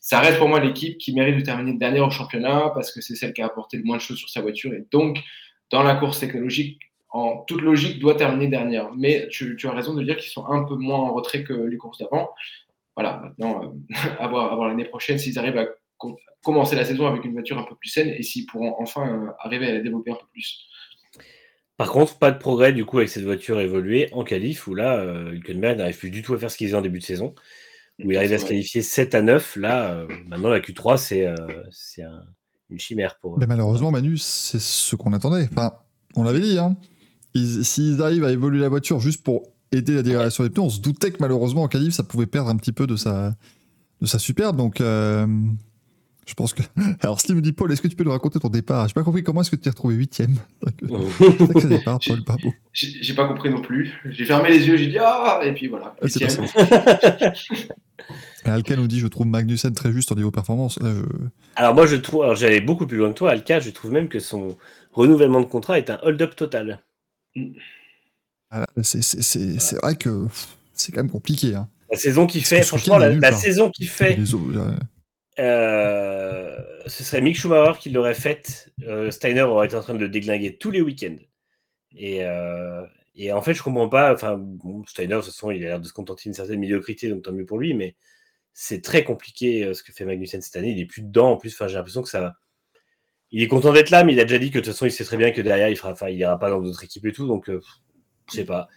ça 0.00 0.20
reste 0.20 0.38
pour 0.38 0.48
moi 0.48 0.58
l'équipe 0.58 0.98
qui 0.98 1.14
mérite 1.14 1.36
de 1.36 1.42
terminer 1.42 1.78
dernière 1.78 2.06
au 2.06 2.10
championnat 2.10 2.72
parce 2.74 2.92
que 2.92 3.00
c'est 3.00 3.14
celle 3.14 3.32
qui 3.32 3.42
a 3.42 3.46
apporté 3.46 3.76
le 3.78 3.84
moins 3.84 3.96
de 3.96 4.02
choses 4.02 4.18
sur 4.18 4.28
sa 4.28 4.40
voiture 4.42 4.72
et 4.74 4.84
donc 4.90 5.18
dans 5.70 5.82
la 5.84 5.94
course 5.94 6.18
technologique. 6.18 6.80
En 7.14 7.44
toute 7.46 7.60
logique, 7.60 7.98
doit 7.98 8.14
terminer 8.14 8.48
dernière. 8.48 8.90
Mais 8.96 9.28
tu 9.28 9.54
as 9.64 9.72
raison 9.72 9.92
de 9.92 10.02
dire 10.02 10.16
qu'ils 10.16 10.30
sont 10.30 10.46
un 10.46 10.64
peu 10.64 10.76
moins 10.76 10.96
en 10.96 11.12
retrait 11.12 11.44
que 11.44 11.52
les 11.52 11.76
courses 11.76 11.98
d'avant. 11.98 12.30
Voilà, 12.96 13.20
maintenant, 13.22 13.62
euh, 13.64 13.94
avoir 14.18 14.52
à 14.52 14.56
voir 14.56 14.68
l'année 14.68 14.84
prochaine 14.84 15.18
s'ils 15.18 15.38
arrivent 15.38 15.58
à 15.58 15.66
commencer 16.42 16.76
la 16.76 16.84
saison 16.84 17.06
avec 17.06 17.24
une 17.24 17.32
voiture 17.32 17.58
un 17.58 17.64
peu 17.64 17.74
plus 17.76 17.88
saine 17.88 18.08
et 18.08 18.22
s'ils 18.22 18.46
pourront 18.46 18.74
enfin 18.78 19.08
euh, 19.08 19.30
arriver 19.38 19.68
à 19.68 19.74
la 19.74 19.80
développer 19.80 20.10
un 20.10 20.16
peu 20.16 20.26
plus. 20.32 20.60
Par 21.76 21.90
contre, 21.90 22.18
pas 22.18 22.30
de 22.30 22.38
progrès 22.38 22.72
du 22.72 22.84
coup 22.84 22.98
avec 22.98 23.08
cette 23.08 23.24
voiture 23.24 23.60
évoluée 23.60 24.08
en 24.12 24.24
qualif 24.24 24.66
où 24.66 24.74
là, 24.74 24.96
euh, 24.96 25.32
Hülkenberg 25.32 25.78
n'arrive 25.78 25.98
plus 25.98 26.10
du 26.10 26.22
tout 26.22 26.34
à 26.34 26.38
faire 26.38 26.50
ce 26.50 26.56
qu'il 26.56 26.66
faisait 26.66 26.76
en 26.76 26.82
début 26.82 26.98
de 26.98 27.04
saison, 27.04 27.34
où 28.04 28.10
il 28.10 28.16
arrive 28.16 28.32
à 28.32 28.38
se 28.38 28.46
qualifier 28.46 28.82
7 28.82 29.14
à 29.14 29.22
9. 29.22 29.56
Là, 29.56 29.92
euh, 29.92 30.08
maintenant 30.26 30.50
la 30.50 30.60
Q3, 30.60 30.96
c'est 30.96 32.02
une 32.70 32.78
chimère 32.78 33.18
pour. 33.20 33.38
Mais 33.38 33.46
malheureusement, 33.46 33.90
Manu, 33.90 34.18
c'est 34.18 34.60
ce 34.60 34.96
qu'on 34.96 35.12
attendait. 35.12 35.48
Enfin, 35.50 35.74
on 36.14 36.24
l'avait 36.24 36.40
dit, 36.40 36.58
hein. 36.58 36.76
S'ils 37.34 38.02
arrivent 38.02 38.24
à 38.24 38.32
évoluer 38.32 38.60
la 38.60 38.68
voiture 38.68 39.00
juste 39.00 39.24
pour 39.24 39.48
aider 39.72 39.94
la 39.94 40.02
dégradation 40.02 40.44
des 40.44 40.50
pneus, 40.50 40.64
on 40.64 40.70
se 40.70 40.80
doutait 40.80 41.10
que 41.10 41.18
malheureusement 41.20 41.62
en 41.62 41.68
qualif, 41.68 41.94
ça 41.94 42.02
pouvait 42.02 42.26
perdre 42.26 42.50
un 42.50 42.56
petit 42.56 42.72
peu 42.72 42.86
de 42.86 42.96
sa, 42.96 43.34
de 44.00 44.06
sa 44.06 44.18
superbe. 44.18 44.56
Donc. 44.56 44.80
Je 46.26 46.34
pense 46.34 46.54
que. 46.54 46.62
Alors, 47.02 47.20
Steve 47.20 47.36
me 47.36 47.42
dit 47.42 47.52
Paul, 47.52 47.72
est-ce 47.72 47.82
que 47.82 47.88
tu 47.88 47.96
peux 47.96 48.04
nous 48.04 48.12
raconter 48.12 48.38
ton 48.38 48.48
départ? 48.48 48.86
J'ai 48.86 48.94
pas 48.94 49.02
compris 49.02 49.22
comment 49.22 49.40
est-ce 49.40 49.50
que 49.50 49.56
tu 49.56 49.62
t'es 49.62 49.70
retrouvé 49.70 49.94
huitième? 49.96 50.36
départ, 51.68 51.98
Paul, 52.06 52.22
pas 52.24 52.36
J'ai 52.72 53.14
pas 53.14 53.26
compris 53.26 53.50
non 53.50 53.60
plus. 53.60 53.92
J'ai 54.06 54.24
fermé 54.24 54.50
les 54.50 54.66
yeux, 54.66 54.76
j'ai 54.76 54.86
dit 54.86 54.98
ah 55.00 55.40
Et 55.42 55.52
puis 55.52 55.66
voilà. 55.66 55.96
Ah, 56.00 56.06
Alka 58.54 58.76
nous 58.76 58.86
dit 58.86 59.00
Je 59.00 59.06
trouve 59.06 59.26
Magnussen 59.26 59.72
très 59.74 59.92
juste 59.92 60.12
en 60.12 60.14
niveau 60.14 60.30
performance. 60.30 60.78
Alors, 61.56 61.74
moi, 61.74 61.86
je 61.86 61.96
trouve. 61.96 62.22
Alors, 62.22 62.36
j'allais 62.36 62.60
beaucoup 62.60 62.86
plus 62.86 62.98
loin 62.98 63.12
que 63.12 63.18
toi, 63.18 63.32
Alka. 63.32 63.58
Je 63.58 63.70
trouve 63.70 63.90
même 63.90 64.08
que 64.08 64.20
son 64.20 64.56
renouvellement 64.92 65.40
de 65.40 65.46
contrat 65.46 65.78
est 65.78 65.90
un 65.90 65.98
hold-up 66.02 66.36
total. 66.36 66.80
Ah, 67.36 67.40
c'est 68.82 69.76
vrai 69.76 69.96
que 69.96 70.26
c'est 70.74 70.92
quand 70.92 71.02
même 71.02 71.10
compliqué. 71.10 71.54
Hein. 71.54 71.68
La 71.90 71.98
saison 71.98 72.26
qui 72.26 72.40
fait, 72.40 72.62
franchement, 72.62 72.98
la, 72.98 73.32
saison 73.32 73.70
qui 73.70 73.86
fait. 73.86 74.18
Euh, 75.38 76.56
ce 76.86 77.04
serait 77.04 77.20
Mick 77.20 77.36
Schumacher 77.36 77.78
qui 77.78 77.90
l'aurait 77.90 78.14
fait. 78.14 78.70
Euh, 78.86 79.10
Steiner 79.10 79.42
aurait 79.42 79.66
été 79.66 79.76
en 79.76 79.80
train 79.80 79.94
de 79.94 79.98
le 79.98 80.08
déglinguer 80.08 80.56
tous 80.56 80.70
les 80.70 80.80
week-ends. 80.80 81.16
Et, 81.94 82.24
euh, 82.24 82.82
et, 83.14 83.32
en 83.32 83.42
fait, 83.42 83.54
je 83.54 83.62
comprends 83.62 83.88
pas. 83.88 84.14
Enfin, 84.14 84.42
Steiner, 84.86 85.16
de 85.16 85.20
toute 85.20 85.26
façon, 85.26 85.50
il 85.50 85.62
a 85.64 85.68
l'air 85.68 85.80
de 85.80 85.86
se 85.86 85.92
contenter 85.92 86.22
d'une 86.24 86.34
certaine 86.34 86.60
médiocrité, 86.60 87.08
donc 87.08 87.22
tant 87.22 87.32
mieux 87.32 87.46
pour 87.46 87.58
lui. 87.58 87.74
Mais 87.74 87.94
c'est 88.54 88.82
très 88.82 89.04
compliqué 89.04 89.72
ce 89.74 89.82
que 89.82 89.92
fait 89.92 90.04
Magnussen 90.04 90.40
cette 90.40 90.56
année. 90.56 90.70
Il 90.70 90.80
est 90.80 90.86
plus 90.86 91.02
dedans. 91.02 91.32
En 91.32 91.36
plus, 91.36 91.52
enfin, 91.52 91.68
j'ai 91.68 91.76
l'impression 91.76 92.02
que 92.02 92.08
ça. 92.08 92.34
Il 93.30 93.42
est 93.42 93.48
content 93.48 93.72
d'être 93.72 93.90
là, 93.90 94.04
mais 94.04 94.12
il 94.12 94.20
a 94.20 94.24
déjà 94.24 94.38
dit 94.38 94.50
que 94.50 94.58
de 94.58 94.64
toute 94.64 94.72
façon, 94.72 94.86
il 94.86 94.92
sait 94.92 95.04
très 95.04 95.16
bien 95.16 95.30
que 95.30 95.40
derrière, 95.40 95.68
il 95.68 95.76
fera, 95.76 95.92
enfin, 95.92 96.08
il 96.08 96.18
ira 96.18 96.38
pas 96.38 96.50
dans 96.50 96.60
d'autres 96.60 96.84
équipes 96.84 97.06
et 97.06 97.12
tout. 97.12 97.26
Donc, 97.26 97.50
je 98.30 98.36
sais 98.36 98.44
pas. 98.44 98.68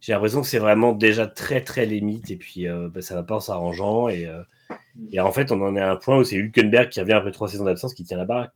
J'ai 0.00 0.12
l'impression 0.12 0.42
que 0.42 0.46
c'est 0.46 0.58
vraiment 0.58 0.92
déjà 0.92 1.26
très 1.26 1.62
très 1.62 1.86
limite. 1.86 2.30
Et 2.30 2.36
puis, 2.36 2.66
bah, 2.92 3.00
ça 3.00 3.14
va 3.14 3.22
pas 3.22 3.36
en 3.36 3.40
s'arrangeant. 3.40 4.08
Et 4.08 4.28
et 5.12 5.20
en 5.20 5.32
fait, 5.32 5.52
on 5.52 5.60
en 5.62 5.76
est 5.76 5.80
à 5.80 5.92
un 5.92 5.96
point 5.96 6.18
où 6.18 6.24
c'est 6.24 6.36
Hülkenberg 6.36 6.88
qui 6.88 7.00
revient 7.00 7.14
après 7.14 7.32
trois 7.32 7.48
saisons 7.48 7.64
d'absence 7.64 7.94
qui 7.94 8.04
tient 8.04 8.16
la 8.16 8.24
baraque. 8.24 8.52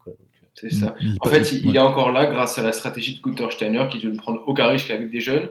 C'est 0.55 0.73
ça. 0.73 0.95
En 1.21 1.29
fait, 1.29 1.53
il, 1.53 1.77
est 1.77 1.81
encore 1.81 2.11
là 2.11 2.27
grâce 2.27 2.59
à 2.59 2.63
la 2.63 2.73
stratégie 2.73 3.17
de 3.17 3.23
Gunther 3.23 3.53
Steiner 3.53 3.87
qui 3.91 4.01
veut 4.01 4.11
ne 4.11 4.19
prendre 4.19 4.43
aucun 4.47 4.67
risque 4.67 4.91
avec 4.91 5.11
des 5.11 5.21
jeunes 5.21 5.51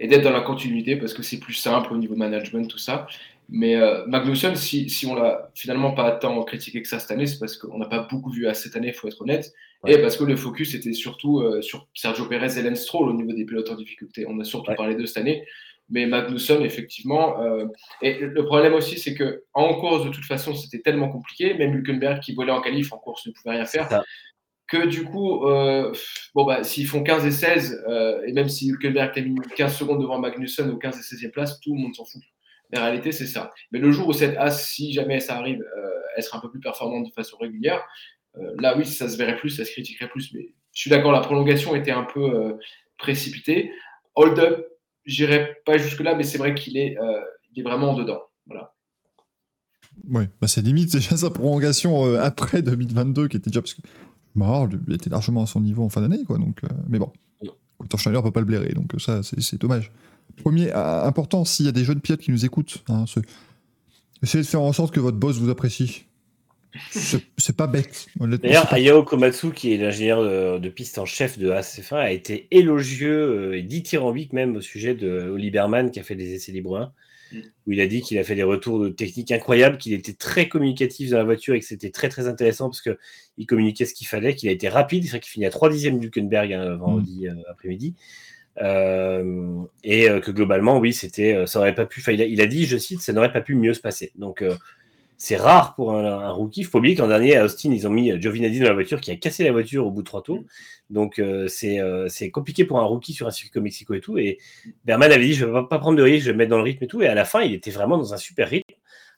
et 0.00 0.08
d'être 0.08 0.24
dans 0.24 0.32
la 0.32 0.40
continuité 0.40 0.96
parce 0.96 1.14
que 1.14 1.22
c'est 1.22 1.38
plus 1.38 1.54
simple 1.54 1.92
au 1.92 1.96
niveau 1.96 2.16
management, 2.16 2.66
tout 2.68 2.78
ça. 2.78 3.06
Mais 3.50 3.76
euh, 3.76 4.04
Magnussen, 4.06 4.56
si, 4.56 4.90
si 4.90 5.06
on 5.06 5.14
l'a 5.14 5.50
finalement 5.54 5.92
pas 5.92 6.12
tant 6.12 6.42
critiqué 6.44 6.82
que 6.82 6.88
ça 6.88 6.98
cette 6.98 7.10
année, 7.10 7.26
c'est 7.26 7.38
parce 7.38 7.56
qu'on 7.56 7.78
n'a 7.78 7.86
pas 7.86 8.06
beaucoup 8.10 8.30
vu 8.30 8.46
à 8.46 8.52
cette 8.52 8.76
année, 8.76 8.88
il 8.88 8.94
faut 8.94 9.08
être 9.08 9.22
honnête. 9.22 9.52
Et 9.86 9.98
parce 9.98 10.16
que 10.16 10.24
le 10.24 10.36
focus 10.36 10.74
était 10.74 10.92
surtout 10.92 11.40
euh, 11.40 11.62
sur 11.62 11.86
Sergio 11.94 12.26
Perez 12.26 12.58
et 12.58 12.62
Lance 12.62 12.80
Stroll 12.80 13.08
au 13.08 13.14
niveau 13.14 13.32
des 13.32 13.46
pilotes 13.46 13.70
en 13.70 13.76
difficulté. 13.76 14.26
On 14.28 14.38
a 14.40 14.44
surtout 14.44 14.74
parlé 14.74 14.96
de 14.96 15.06
cette 15.06 15.18
année. 15.18 15.44
Mais 15.88 16.06
Magnussen, 16.06 16.62
effectivement. 16.62 17.40
Euh, 17.40 17.64
et 18.02 18.18
le 18.18 18.44
problème 18.44 18.74
aussi, 18.74 18.98
c'est 18.98 19.14
que 19.14 19.44
en 19.54 19.74
course, 19.74 20.04
de 20.04 20.10
toute 20.10 20.24
façon, 20.24 20.54
c'était 20.54 20.80
tellement 20.80 21.08
compliqué. 21.08 21.54
Même 21.54 21.74
Hülkenberg, 21.74 22.20
qui 22.20 22.34
volait 22.34 22.52
en 22.52 22.60
qualif, 22.60 22.92
en 22.92 22.98
course, 22.98 23.26
ne 23.26 23.32
pouvait 23.32 23.52
rien 23.52 23.64
faire. 23.64 24.02
Que 24.66 24.86
du 24.86 25.04
coup, 25.04 25.40
bon, 26.34 26.44
bah, 26.44 26.62
s'ils 26.64 26.86
font 26.86 27.02
15 27.02 27.24
et 27.24 27.30
16, 27.30 27.84
euh, 27.88 28.20
et 28.26 28.32
même 28.34 28.50
si 28.50 28.68
Hülkenberg 28.68 29.18
a 29.18 29.22
mis 29.22 29.36
15 29.56 29.74
secondes 29.74 30.02
devant 30.02 30.18
Magnussen 30.18 30.68
aux 30.68 30.76
15 30.76 30.98
et 30.98 31.00
16e 31.00 31.30
place, 31.30 31.58
tout 31.60 31.74
le 31.74 31.80
monde 31.80 31.94
s'en 31.94 32.04
fout. 32.04 32.20
La 32.70 32.82
réalité, 32.82 33.12
c'est 33.12 33.26
ça. 33.26 33.50
Mais 33.72 33.78
le 33.78 33.90
jour 33.92 34.08
où 34.08 34.12
cette 34.12 34.36
as, 34.36 34.50
si 34.50 34.92
jamais 34.92 35.20
ça 35.20 35.36
arrive, 35.36 35.64
elle 36.16 36.22
sera 36.22 36.38
un 36.38 36.40
peu 36.40 36.50
plus 36.50 36.60
performante 36.60 37.06
de 37.06 37.12
façon 37.12 37.36
régulière, 37.38 37.82
là, 38.58 38.76
oui, 38.76 38.84
ça 38.84 39.08
se 39.08 39.16
verrait 39.16 39.36
plus, 39.36 39.50
ça 39.50 39.64
se 39.64 39.70
critiquerait 39.70 40.08
plus. 40.08 40.34
Mais 40.34 40.54
je 40.74 40.80
suis 40.82 40.90
d'accord, 40.90 41.12
la 41.12 41.20
prolongation 41.20 41.74
était 41.74 41.92
un 41.92 42.04
peu 42.04 42.58
précipitée. 42.98 43.72
Hold 44.16 44.38
up, 44.38 44.66
j'irai 45.08 45.56
pas 45.64 45.78
jusque-là, 45.78 46.14
mais 46.14 46.22
c'est 46.22 46.38
vrai 46.38 46.54
qu'il 46.54 46.76
est, 46.76 46.96
euh, 46.98 47.20
est 47.56 47.62
vraiment 47.62 47.90
en 47.90 47.94
dedans. 47.94 48.20
Voilà. 48.46 48.74
Oui, 50.08 50.24
bah 50.40 50.46
c'est 50.46 50.60
limite 50.60 50.92
déjà 50.92 51.16
sa 51.16 51.30
prolongation 51.30 52.06
euh, 52.06 52.20
après 52.20 52.62
2022 52.62 53.26
qui 53.28 53.36
était 53.36 53.50
déjà 53.50 53.62
parce 53.62 53.74
que 53.74 53.82
était 54.92 55.10
largement 55.10 55.42
à 55.42 55.46
son 55.46 55.60
niveau 55.60 55.82
en 55.82 55.88
fin 55.88 56.00
d'année, 56.00 56.22
quoi. 56.24 56.38
Donc, 56.38 56.62
euh, 56.62 56.68
mais 56.88 57.00
bon, 57.00 57.10
Schneider 57.96 58.22
peut 58.22 58.30
pas 58.30 58.40
le 58.40 58.46
blairer, 58.46 58.72
donc 58.74 58.92
ça 58.98 59.22
c'est 59.22 59.60
dommage. 59.60 59.90
Premier 60.42 60.72
important, 60.72 61.44
s'il 61.44 61.66
y 61.66 61.68
a 61.68 61.72
des 61.72 61.84
jeunes 61.84 62.00
pilotes 62.00 62.20
qui 62.20 62.30
nous 62.30 62.44
écoutent, 62.44 62.82
hein, 62.88 63.04
essayez 64.22 64.42
de 64.42 64.48
faire 64.48 64.62
en 64.62 64.72
sorte 64.72 64.94
que 64.94 65.00
votre 65.00 65.16
boss 65.16 65.38
vous 65.38 65.50
apprécie. 65.50 66.04
C'est 66.90 67.56
pas 67.56 67.66
bête. 67.66 68.06
D'ailleurs, 68.16 68.72
Ayao 68.72 69.02
Komatsu, 69.02 69.52
qui 69.52 69.72
est 69.72 69.78
l'ingénieur 69.78 70.22
de, 70.60 70.68
piste 70.68 70.98
en 70.98 71.06
chef 71.06 71.38
de 71.38 71.50
ACF1, 71.50 71.96
a 71.96 72.12
été 72.12 72.46
élogieux 72.50 73.50
euh, 73.50 73.58
et 73.58 73.62
dithyrambique 73.62 74.32
même 74.32 74.56
au 74.56 74.60
sujet 74.60 74.94
de 74.94 75.30
Oliberman 75.30 75.90
qui 75.90 76.00
a 76.00 76.02
fait 76.02 76.14
des 76.14 76.34
essais 76.34 76.52
libres 76.52 76.92
1, 77.32 77.36
mm. 77.36 77.40
où 77.66 77.72
il 77.72 77.80
a 77.80 77.86
dit 77.86 78.02
qu'il 78.02 78.18
a 78.18 78.24
fait 78.24 78.34
des 78.34 78.42
retours 78.42 78.80
de 78.80 78.90
technique 78.90 79.32
incroyables, 79.32 79.78
qu'il 79.78 79.92
était 79.94 80.12
très 80.12 80.48
communicatif 80.48 81.10
dans 81.10 81.18
la 81.18 81.24
voiture 81.24 81.54
et 81.54 81.60
que 81.60 81.66
c'était 81.66 81.90
très 81.90 82.08
très 82.08 82.28
intéressant 82.28 82.68
parce 82.68 82.82
qu'il 82.82 83.46
communiquait 83.46 83.86
ce 83.86 83.94
qu'il 83.94 84.06
fallait, 84.06 84.34
qu'il 84.34 84.48
a 84.48 84.52
été 84.52 84.68
rapide, 84.68 85.04
c'est 85.04 85.10
vrai 85.10 85.20
qu'il 85.20 85.30
finit 85.30 85.46
à 85.46 85.50
3 85.50 85.70
dixièmes 85.70 85.98
du 85.98 86.08
Hülkenberg 86.08 86.52
hein, 86.52 86.76
vendredi 86.76 87.28
euh, 87.28 87.34
après-midi. 87.50 87.94
Euh, 88.60 89.62
et 89.84 90.06
que 90.20 90.30
globalement, 90.30 90.78
oui, 90.78 90.92
c'était, 90.92 91.46
ça 91.46 91.60
aurait 91.60 91.74
pas 91.74 91.86
pu. 91.86 92.02
Il 92.12 92.40
a, 92.40 92.46
dit, 92.46 92.66
je 92.66 92.76
cite, 92.76 93.00
ça 93.00 93.12
n'aurait 93.12 93.32
pas 93.32 93.40
pu 93.40 93.54
mieux 93.54 93.74
se 93.74 93.80
passer. 93.80 94.12
Donc 94.16 94.42
c'est 95.20 95.36
rare 95.36 95.74
pour 95.74 95.94
un, 95.94 96.30
rookie. 96.30 96.60
Il 96.60 96.66
faut 96.66 96.78
oublier 96.78 96.94
qu'en 96.94 97.08
dernier, 97.08 97.36
à 97.36 97.44
Austin, 97.44 97.72
ils 97.72 97.88
ont 97.88 97.90
mis 97.90 98.10
Giovinazzi 98.20 98.60
dans 98.60 98.68
la 98.68 98.74
voiture 98.74 99.00
qui 99.00 99.10
a 99.10 99.16
cassé 99.16 99.42
la 99.42 99.50
voiture 99.50 99.84
au 99.84 99.90
bout 99.90 100.02
de 100.02 100.06
trois 100.06 100.22
tours. 100.22 100.44
Donc, 100.90 101.18
euh, 101.18 101.48
euh, 101.64 102.06
c'est 102.08 102.30
compliqué 102.30 102.64
pour 102.64 102.78
un 102.78 102.84
rookie 102.84 103.12
sur 103.12 103.26
un 103.26 103.32
circuit 103.32 103.50
comme 103.50 103.64
Mexico 103.64 103.94
et 103.94 104.00
tout. 104.00 104.16
Et 104.16 104.38
Berman 104.84 105.10
avait 105.10 105.26
dit 105.26 105.34
Je 105.34 105.44
ne 105.44 105.50
vais 105.50 105.66
pas, 105.68 105.80
prendre 105.80 105.98
de 105.98 106.02
risque, 106.02 106.24
je 106.24 106.30
vais 106.30 106.34
me 106.34 106.38
mettre 106.38 106.50
dans 106.50 106.58
le 106.58 106.62
rythme 106.62 106.84
et 106.84 106.86
tout. 106.86 107.02
Et 107.02 107.08
à 107.08 107.14
la 107.14 107.24
fin, 107.24 107.42
il 107.42 107.52
était 107.52 107.72
vraiment 107.72 107.98
dans 107.98 108.14
un 108.14 108.16
super 108.16 108.48
rythme 108.48 108.74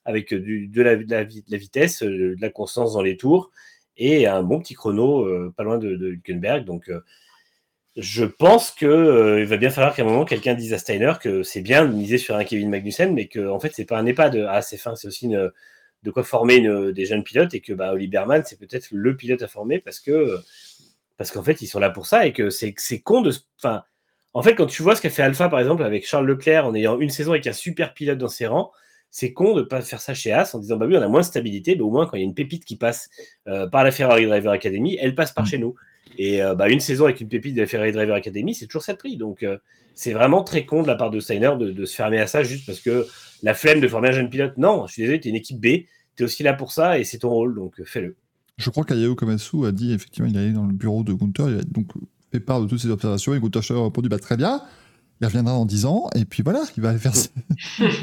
avec 0.06 0.32
du, 0.32 0.68
de, 0.68 0.82
la, 0.82 0.96
de, 0.96 1.04
la, 1.10 1.24
vitesse, 1.58 2.02
de 2.02 2.34
la 2.40 2.48
constance 2.48 2.94
dans 2.94 3.02
les 3.02 3.18
tours 3.18 3.50
et 3.98 4.26
un 4.26 4.42
bon 4.42 4.58
petit 4.60 4.72
chrono 4.72 5.50
pas 5.52 5.62
loin 5.64 5.76
de, 5.76 5.96
de 5.96 6.12
Hülkenberg. 6.12 6.64
Donc, 6.64 6.90
je 7.96 8.24
pense 8.24 8.70
qu'il 8.70 8.88
euh, 8.88 9.44
va 9.44 9.56
bien 9.56 9.70
falloir 9.70 9.94
qu'à 9.94 10.02
un 10.02 10.06
moment 10.06 10.24
quelqu'un 10.24 10.54
dise 10.54 10.72
à 10.72 10.78
Steiner 10.78 11.12
que 11.20 11.42
c'est 11.42 11.60
bien 11.60 11.84
de 11.84 11.92
miser 11.92 12.18
sur 12.18 12.36
un 12.36 12.44
Kevin 12.44 12.70
Magnussen, 12.70 13.12
mais 13.12 13.26
que 13.26 13.48
en 13.48 13.58
fait 13.58 13.72
c'est 13.74 13.84
pas 13.84 13.98
un 13.98 14.06
EHPAD 14.06 14.36
à 14.48 14.62
ses 14.62 14.76
fins, 14.76 14.94
c'est 14.96 15.08
aussi 15.08 15.28
de 15.28 16.10
quoi 16.10 16.22
former 16.22 16.60
des 16.92 17.06
jeunes 17.06 17.24
pilotes 17.24 17.54
et 17.54 17.60
que 17.60 17.72
bah, 17.72 17.92
Oli 17.92 18.06
Berman 18.08 18.42
c'est 18.44 18.58
peut-être 18.58 18.88
le 18.92 19.16
pilote 19.16 19.42
à 19.42 19.48
former 19.48 19.80
parce 19.80 20.00
que 20.00 20.38
parce 21.18 21.30
qu'en 21.30 21.42
fait 21.42 21.60
ils 21.60 21.66
sont 21.66 21.80
là 21.80 21.90
pour 21.90 22.06
ça 22.06 22.26
et 22.26 22.32
que 22.32 22.48
c'est 22.48 22.74
con 23.02 23.20
de 23.20 23.32
enfin 23.58 23.84
en 24.32 24.42
fait 24.42 24.54
quand 24.54 24.66
tu 24.66 24.82
vois 24.82 24.96
ce 24.96 25.02
qu'a 25.02 25.10
fait 25.10 25.22
Alpha 25.22 25.48
par 25.48 25.60
exemple 25.60 25.82
avec 25.82 26.06
Charles 26.06 26.26
Leclerc 26.26 26.66
en 26.66 26.74
ayant 26.74 26.98
une 26.98 27.10
saison 27.10 27.32
avec 27.32 27.46
un 27.46 27.52
super 27.52 27.92
pilote 27.92 28.18
dans 28.18 28.28
ses 28.28 28.46
rangs 28.46 28.70
c'est 29.10 29.32
con 29.32 29.54
de 29.54 29.60
ne 29.60 29.66
pas 29.66 29.82
faire 29.82 30.00
ça 30.00 30.14
chez 30.14 30.32
As 30.32 30.54
en 30.54 30.60
disant 30.60 30.76
bah 30.76 30.86
oui 30.86 30.96
on 30.96 31.02
a 31.02 31.08
moins 31.08 31.20
de 31.20 31.26
stabilité 31.26 31.74
mais 31.74 31.82
au 31.82 31.90
moins 31.90 32.06
quand 32.06 32.16
il 32.16 32.20
y 32.20 32.22
a 32.22 32.26
une 32.26 32.34
pépite 32.34 32.64
qui 32.64 32.76
passe 32.76 33.10
euh, 33.48 33.66
par 33.66 33.84
la 33.84 33.90
Ferrari 33.90 34.24
Driver 34.24 34.52
Academy 34.52 34.96
elle 34.98 35.14
passe 35.14 35.32
par 35.32 35.44
mm. 35.44 35.48
chez 35.48 35.58
nous 35.58 35.74
et 36.18 36.42
euh, 36.42 36.54
bah, 36.54 36.68
une 36.68 36.80
saison 36.80 37.04
avec 37.04 37.20
une 37.20 37.28
pépite 37.28 37.54
de 37.54 37.60
la 37.60 37.66
Ferrari 37.66 37.92
Driver 37.92 38.14
Academy, 38.14 38.54
c'est 38.54 38.66
toujours 38.66 38.82
ça 38.82 38.94
prix. 38.94 39.16
Donc, 39.16 39.42
euh, 39.42 39.58
c'est 39.94 40.12
vraiment 40.12 40.42
très 40.42 40.64
con 40.64 40.82
de 40.82 40.86
la 40.86 40.94
part 40.94 41.10
de 41.10 41.20
Steiner 41.20 41.52
de, 41.58 41.84
se 41.84 41.94
fermer 41.94 42.18
à 42.18 42.26
ça 42.26 42.42
juste 42.42 42.66
parce 42.66 42.80
que 42.80 43.06
la 43.42 43.54
flemme 43.54 43.80
de 43.80 43.88
former 43.88 44.08
un 44.08 44.12
jeune 44.12 44.30
pilote. 44.30 44.56
Non, 44.56 44.86
je 44.86 44.92
suis 44.92 45.02
désolé, 45.02 45.20
tu 45.20 45.28
es 45.28 45.30
une 45.30 45.36
équipe 45.36 45.60
B, 45.60 45.86
tu 46.16 46.22
es 46.22 46.22
aussi 46.22 46.42
là 46.42 46.54
pour 46.54 46.72
ça 46.72 46.98
et 46.98 47.04
c'est 47.04 47.18
ton 47.18 47.30
rôle, 47.30 47.54
donc 47.54 47.80
euh, 47.80 47.84
fais-le. 47.84 48.16
Je 48.58 48.68
crois 48.70 48.84
qu'Ayao 48.84 49.14
Komatsu 49.14 49.64
a 49.66 49.72
dit, 49.72 49.92
effectivement, 49.92 50.28
il 50.28 50.36
allait 50.36 50.52
dans 50.52 50.66
le 50.66 50.74
bureau 50.74 51.02
de 51.02 51.12
Gunther, 51.12 51.48
il 51.48 51.58
a 51.58 51.62
donc 51.62 51.88
fait 52.30 52.40
part 52.40 52.60
de 52.60 52.66
toutes 52.66 52.80
ses 52.80 52.90
observations 52.90 53.34
et 53.34 53.40
Gunther 53.40 53.62
a 53.70 53.84
répondu 53.84 54.08
bah, 54.08 54.18
très 54.18 54.36
bien. 54.36 54.62
Il 55.22 55.26
reviendra 55.26 55.52
dans 55.52 55.66
10 55.66 55.84
ans, 55.84 56.08
et 56.14 56.24
puis 56.24 56.42
voilà, 56.42 56.62
il 56.78 56.82
va 56.82 56.90
aller 56.90 56.98
faire, 56.98 57.14
ses, 57.14 57.28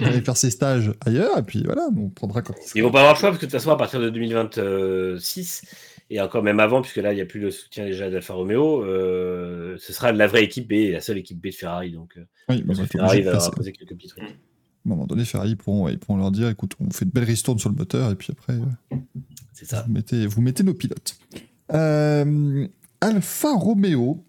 aller 0.03 0.21
faire 0.21 0.37
ses 0.37 0.51
stages 0.51 0.91
ailleurs, 1.03 1.35
et 1.39 1.41
puis 1.41 1.63
voilà, 1.63 1.87
on 1.97 2.09
prendra 2.09 2.43
quand 2.43 2.53
Ils 2.75 2.83
vont 2.83 2.91
pas 2.91 2.99
avoir 2.99 3.15
le 3.15 3.19
choix, 3.19 3.29
parce 3.29 3.39
que 3.39 3.47
de 3.47 3.51
toute 3.51 3.59
façon, 3.59 3.71
à 3.71 3.75
partir 3.75 3.99
de 3.99 4.11
2026, 4.11 5.63
et 6.09 6.21
encore 6.21 6.43
même 6.43 6.59
avant, 6.59 6.81
puisque 6.81 6.97
là, 6.97 7.11
il 7.11 7.15
n'y 7.15 7.21
a 7.21 7.25
plus 7.25 7.39
le 7.39 7.51
soutien 7.51 7.85
déjà 7.85 8.09
d'Alfa 8.09 8.33
Romeo, 8.33 8.83
euh, 8.83 9.75
ce 9.77 9.91
sera 9.91 10.11
la 10.11 10.27
vraie 10.27 10.43
équipe 10.43 10.67
B, 10.67 10.91
la 10.91 11.01
seule 11.01 11.17
équipe 11.17 11.39
B 11.39 11.47
de 11.47 11.51
Ferrari. 11.51 11.91
Donc, 11.91 12.17
euh, 12.17 12.25
oui, 12.49 12.63
mais 12.65 12.75
Ferrari 12.85 13.21
va 13.23 13.37
poser 13.51 13.73
quelques 13.73 13.95
petits 13.95 14.07
trucs. 14.07 14.23
À 14.23 14.27
un 14.27 14.89
moment 14.89 15.05
donné, 15.05 15.25
Ferrari 15.25 15.55
pourront, 15.55 15.89
ils 15.89 15.99
pourront 15.99 16.17
leur 16.17 16.31
dire 16.31 16.47
écoute, 16.47 16.73
on 16.79 16.89
fait 16.91 17.05
de 17.05 17.11
belles 17.11 17.25
ristournes 17.25 17.59
sur 17.59 17.69
le 17.69 17.75
moteur, 17.75 18.09
et 18.09 18.15
puis 18.15 18.29
après, 18.31 18.53
euh, 18.53 18.97
c'est 19.51 19.65
ça. 19.65 19.83
Vous, 19.85 19.93
mettez, 19.93 20.27
vous 20.27 20.41
mettez 20.41 20.63
nos 20.63 20.73
pilotes. 20.73 21.17
Alfa 21.69 23.53
Romeo, 23.53 24.23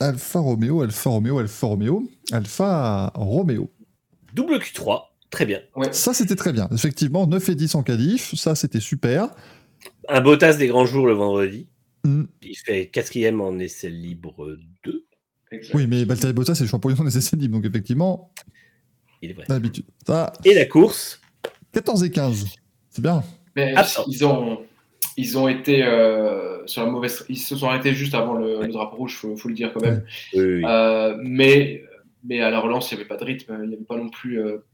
Alfa 0.00 0.38
Romeo, 0.38 0.80
Alfa 0.80 1.10
Romeo, 1.10 1.38
Alfa 1.38 1.66
Romeo, 1.66 2.10
Alfa 2.32 3.12
Romeo. 3.14 3.70
Double 4.32 4.56
Q3, 4.56 5.02
très 5.28 5.44
bien. 5.44 5.60
Ça, 5.92 6.14
c'était 6.14 6.36
très 6.36 6.54
bien. 6.54 6.66
Effectivement, 6.72 7.26
9 7.26 7.50
et 7.50 7.54
10 7.54 7.74
en 7.74 7.82
qualif, 7.82 8.34
ça, 8.36 8.54
c'était 8.54 8.80
super 8.80 9.28
un 10.08 10.20
Bottas 10.20 10.54
des 10.54 10.68
grands 10.68 10.86
jours 10.86 11.06
le 11.06 11.12
vendredi. 11.12 11.68
Mm. 12.04 12.24
Il 12.42 12.56
fait 12.56 12.86
quatrième 12.86 13.40
en 13.40 13.58
essai 13.58 13.90
libre 13.90 14.56
2. 14.84 15.06
Oui, 15.74 15.86
mais 15.88 16.04
Valtteri 16.04 16.32
Bottas 16.32 16.54
c'est 16.54 16.64
le 16.64 16.70
champion 16.70 17.04
des 17.04 17.18
essais 17.18 17.36
libres, 17.36 17.56
donc 17.56 17.66
effectivement. 17.66 18.32
Il 19.22 19.30
est 19.30 19.34
vrai. 19.34 19.44
D'habitude. 19.48 19.86
Et 20.44 20.54
la 20.54 20.66
course 20.66 21.20
14 21.72 22.04
et 22.04 22.10
15. 22.10 22.46
C'est 22.88 23.02
bien. 23.02 23.22
Mais 23.56 23.74
ils 24.08 24.24
ont, 24.24 24.60
ils 25.16 25.38
ont 25.38 25.48
été 25.48 25.84
euh, 25.84 26.66
sur 26.66 26.84
la 26.84 26.90
mauvaise. 26.90 27.24
Ils 27.28 27.38
se 27.38 27.56
sont 27.56 27.68
arrêtés 27.68 27.94
juste 27.94 28.14
avant 28.14 28.34
le, 28.34 28.66
drapeau 28.68 28.96
rouge, 28.96 29.20
il 29.24 29.36
faut, 29.36 29.48
le 29.48 29.54
dire 29.54 29.72
quand 29.72 29.82
même. 29.82 30.04
Euh, 30.34 31.16
mais, 31.22 31.82
mais 32.24 32.40
à 32.40 32.50
la 32.50 32.60
relance, 32.60 32.90
il 32.90 32.94
n'y 32.94 33.00
avait 33.00 33.08
pas 33.08 33.16
de 33.16 33.24
rythme. 33.24 33.58
Il 33.62 33.68
n'y 33.68 33.74
avait 33.74 33.84
pas 33.84 33.96
non 33.96 34.08
plus. 34.08 34.40
Euh, 34.40 34.64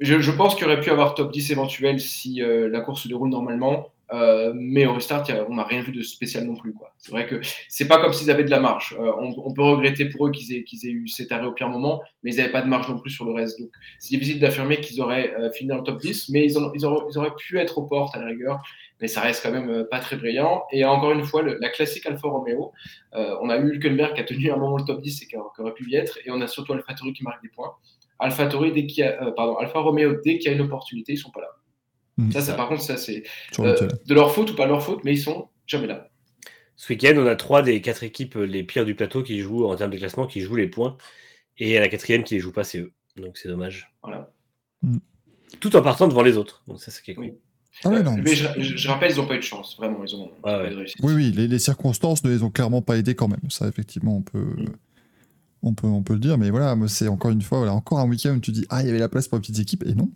je, 0.00 0.20
je, 0.20 0.30
pense 0.32 0.54
qu'il 0.54 0.66
aurait 0.66 0.80
pu 0.80 0.90
avoir 0.90 1.14
top 1.14 1.32
10 1.32 1.52
éventuel 1.52 2.00
si 2.00 2.40
la 2.40 2.80
course 2.80 3.02
se 3.02 3.08
déroule 3.08 3.30
normalement. 3.30 3.93
Euh, 4.12 4.52
mais 4.54 4.86
au 4.86 4.94
restart, 4.94 5.24
on 5.48 5.54
n'a 5.54 5.64
rien 5.64 5.82
vu 5.82 5.92
de 5.92 6.02
spécial 6.02 6.44
non 6.44 6.56
plus. 6.56 6.74
C'est 6.98 7.10
vrai 7.10 7.26
que 7.26 7.40
c'est 7.68 7.88
pas 7.88 8.00
comme 8.00 8.12
s'ils 8.12 8.30
avaient 8.30 8.44
de 8.44 8.50
la 8.50 8.60
marge. 8.60 8.94
Euh, 8.98 9.12
on, 9.18 9.52
peut 9.52 9.62
regretter 9.62 10.06
pour 10.06 10.26
eux 10.26 10.30
qu'ils 10.30 10.54
aient, 10.54 10.90
eu 10.90 11.08
cet 11.08 11.32
arrêt 11.32 11.46
au 11.46 11.52
pire 11.52 11.68
moment, 11.68 12.02
mais 12.22 12.32
ils 12.32 12.36
n'avaient 12.36 12.52
pas 12.52 12.62
de 12.62 12.68
marge 12.68 12.88
non 12.88 12.98
plus 12.98 13.10
sur 13.10 13.24
le 13.24 13.32
reste. 13.32 13.58
Donc 13.58 13.70
c'est 13.98 14.10
difficile 14.10 14.40
d'affirmer 14.40 14.80
qu'ils 14.80 15.00
auraient 15.00 15.34
euh, 15.34 15.50
fini 15.52 15.68
dans 15.68 15.78
le 15.78 15.82
top 15.82 16.00
10, 16.00 16.28
mais 16.30 16.44
ils, 16.44 16.56
auraient, 16.56 17.34
pu 17.36 17.58
être 17.58 17.78
aux 17.78 17.86
portes 17.86 18.14
à 18.14 18.20
la 18.20 18.26
rigueur. 18.26 18.62
Mais 19.00 19.08
ça 19.08 19.20
reste 19.22 19.42
quand 19.42 19.50
même 19.50 19.86
pas 19.90 19.98
très 19.98 20.16
brillant. 20.16 20.64
Et 20.70 20.84
encore 20.84 21.12
une 21.12 21.24
fois, 21.24 21.42
la 21.42 21.68
classique 21.68 22.06
Alfa 22.06 22.28
Romeo, 22.28 22.72
on 23.12 23.50
a 23.50 23.58
eu 23.58 23.72
Hülkenberg 23.72 24.14
qui 24.14 24.20
a 24.20 24.24
tenu 24.24 24.50
un 24.52 24.56
moment 24.56 24.76
le 24.76 24.84
top 24.84 25.02
10 25.02 25.22
et 25.22 25.26
qui, 25.26 25.36
aurait 25.36 25.74
pu 25.74 25.90
y 25.90 25.96
être, 25.96 26.18
et 26.24 26.30
on 26.30 26.40
a 26.40 26.46
surtout 26.46 26.72
AlphaTauri 26.74 27.12
qui 27.12 27.24
marque 27.24 27.42
des 27.42 27.48
points. 27.48 27.74
AlphaTauri, 28.20 28.86
pardon, 29.36 29.56
Alfa 29.56 29.80
Romeo, 29.80 30.14
dès 30.24 30.38
qu'il 30.38 30.48
y 30.50 30.54
a 30.54 30.56
une 30.56 30.62
opportunité, 30.62 31.14
ils 31.14 31.18
sont 31.18 31.32
pas 31.32 31.40
là. 31.40 31.48
Mm. 32.16 32.32
Ça, 32.32 32.40
ça, 32.40 32.54
par 32.54 32.68
contre, 32.68 32.82
ça, 32.82 32.96
c'est 32.96 33.24
euh, 33.58 33.88
de 34.06 34.14
leur 34.14 34.32
faute 34.34 34.50
ou 34.50 34.54
pas 34.54 34.66
leur 34.66 34.82
faute, 34.82 35.04
mais 35.04 35.12
ils 35.12 35.20
sont 35.20 35.48
jamais 35.66 35.86
là. 35.86 36.08
Ce 36.76 36.92
week-end, 36.92 37.14
on 37.16 37.26
a 37.26 37.36
trois 37.36 37.62
des 37.62 37.80
quatre 37.80 38.02
équipes 38.02 38.34
les 38.34 38.64
pires 38.64 38.84
du 38.84 38.94
plateau 38.94 39.22
qui 39.22 39.40
jouent 39.40 39.66
en 39.66 39.76
termes 39.76 39.90
de 39.90 39.98
classement, 39.98 40.26
qui 40.26 40.40
jouent 40.40 40.56
les 40.56 40.68
points. 40.68 40.96
Et 41.58 41.76
à 41.76 41.80
la 41.80 41.88
quatrième 41.88 42.24
qui 42.24 42.34
les 42.34 42.40
joue 42.40 42.52
pas, 42.52 42.64
c'est 42.64 42.78
eux. 42.78 42.92
Donc 43.16 43.38
c'est 43.38 43.48
dommage. 43.48 43.92
Voilà. 44.02 44.32
Mm. 44.82 44.98
Tout 45.60 45.76
en 45.76 45.82
partant 45.82 46.08
devant 46.08 46.22
les 46.22 46.36
autres. 46.36 46.62
Donc 46.66 46.80
ça, 46.80 46.90
c'est 46.90 47.02
quelque 47.02 47.20
oui. 47.20 47.34
Ah 47.82 47.90
mais 47.90 48.34
je, 48.34 48.88
rappelle, 48.88 49.10
ils 49.10 49.16
n'ont 49.16 49.26
pas 49.26 49.34
eu 49.34 49.38
de 49.38 49.42
chance, 49.42 49.76
vraiment. 49.76 50.04
Ils 50.04 50.14
ont 50.14 50.30
Oui, 51.02 51.12
oui, 51.12 51.32
les, 51.32 51.58
circonstances 51.58 52.22
ne 52.22 52.30
les 52.30 52.44
ont 52.44 52.50
clairement 52.50 52.82
pas 52.82 52.96
aidés 52.96 53.16
quand 53.16 53.26
même. 53.26 53.50
Ça, 53.50 53.66
effectivement, 53.66 54.16
on 54.16 54.22
peut, 54.22 54.38
mm. 54.38 54.66
on 55.62 55.74
peut, 55.74 55.86
on 55.88 56.02
peut 56.02 56.14
le 56.14 56.20
dire. 56.20 56.38
Mais 56.38 56.50
voilà, 56.50 56.76
c'est 56.86 57.08
encore 57.08 57.32
une 57.32 57.42
fois, 57.42 57.58
voilà, 57.58 57.74
encore 57.74 57.98
un 57.98 58.08
week-end 58.08 58.36
où 58.36 58.40
tu 58.40 58.52
dis 58.52 58.64
Ah, 58.68 58.82
il 58.82 58.86
y 58.86 58.90
avait 58.90 59.00
la 59.00 59.08
place 59.08 59.26
pour 59.26 59.38
les 59.38 59.42
petites 59.42 59.58
équipes. 59.58 59.84
Et 59.86 59.94
non, 59.94 60.10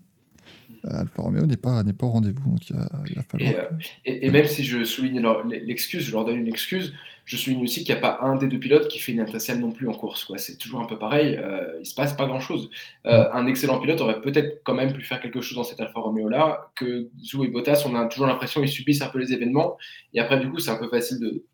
Alfa 0.85 1.23
Romeo 1.23 1.47
n'est 1.47 1.57
pas, 1.57 1.83
pas 1.85 2.07
au 2.07 2.11
rendez-vous. 2.11 2.51
Donc 2.51 2.73
euh, 2.73 3.69
et, 4.05 4.31
même 4.31 4.47
si 4.47 4.65
je 4.65 4.85
souligne 4.85 5.23
l'excuse, 5.65 6.05
je 6.05 6.13
leur 6.13 6.25
donne 6.25 6.37
une 6.37 6.49
excuse, 6.49 6.95
je 7.25 7.37
souligne 7.37 7.63
aussi 7.63 7.85
qu'il 7.85 7.95
n'y 7.95 7.99
a 7.99 8.03
pas 8.03 8.19
un 8.23 8.37
des 8.37 8.47
deux 8.47 8.59
pilotes 8.59 8.89
qui 8.89 8.99
fait 8.99 9.13
une 9.13 9.21
intercelle 9.21 9.61
non 9.61 9.73
plus 9.73 9.89
en 9.89 9.93
course. 9.93 10.31
C'est 10.37 10.57
toujours 10.57 10.81
un 10.81 10.87
peu 10.87 10.99
pareil, 10.99 11.37
euh, 11.37 11.75
il 11.77 11.81
ne 11.81 11.85
se 11.85 11.95
passe 11.95 12.15
pas 12.15 12.27
grand-chose. 12.27 12.71
Euh, 13.07 13.27
un 13.33 13.47
excellent 13.47 13.79
pilote 13.81 14.01
aurait 14.01 14.21
peut-être 14.21 14.63
quand 14.65 14.75
même 14.75 14.93
pu 14.93 15.03
faire 15.03 15.21
quelque 15.21 15.41
chose 15.41 15.57
dans 15.57 15.65
cet 15.65 15.81
Alfa 15.81 16.01
Romeo-là, 16.01 16.71
que 16.75 17.09
Zou 17.23 17.45
et 17.45 17.49
Bottas, 17.49 17.85
on 17.87 17.95
a 17.95 18.07
toujours 18.07 18.27
l'impression 18.27 18.61
qu'ils 18.61 18.71
subissent 18.71 19.03
un 19.03 19.09
peu 19.09 19.19
les 19.19 19.33
événements, 19.33 19.77
et 20.15 20.21
après 20.21 20.39
du 20.41 20.51
coup 20.51 20.59
c'est 20.59 20.71
un 20.71 20.79
peu 20.79 20.89
facile 20.89 21.21
de, 21.21 21.45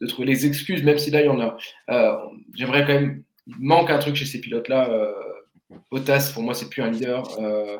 de, 0.00 0.06
trouver 0.06 0.28
les 0.28 0.46
excuses, 0.46 0.82
même 0.82 0.98
si 0.98 1.10
là 1.10 1.22
il 1.22 1.26
y 1.26 1.28
en 1.28 1.40
a. 1.40 1.56
J'aimerais 2.54 2.84
quand 2.86 2.94
même, 2.94 3.22
il 3.46 3.54
manque 3.60 3.90
un 3.90 3.98
truc 3.98 4.16
chez 4.16 4.26
ces 4.26 4.40
pilotes-là. 4.40 4.90
Bottas, 5.90 6.30
pour 6.32 6.42
moi, 6.42 6.54
c'est 6.54 6.68
plus 6.68 6.82
un 6.82 6.90
leader. 6.90 7.24
De 7.38 7.78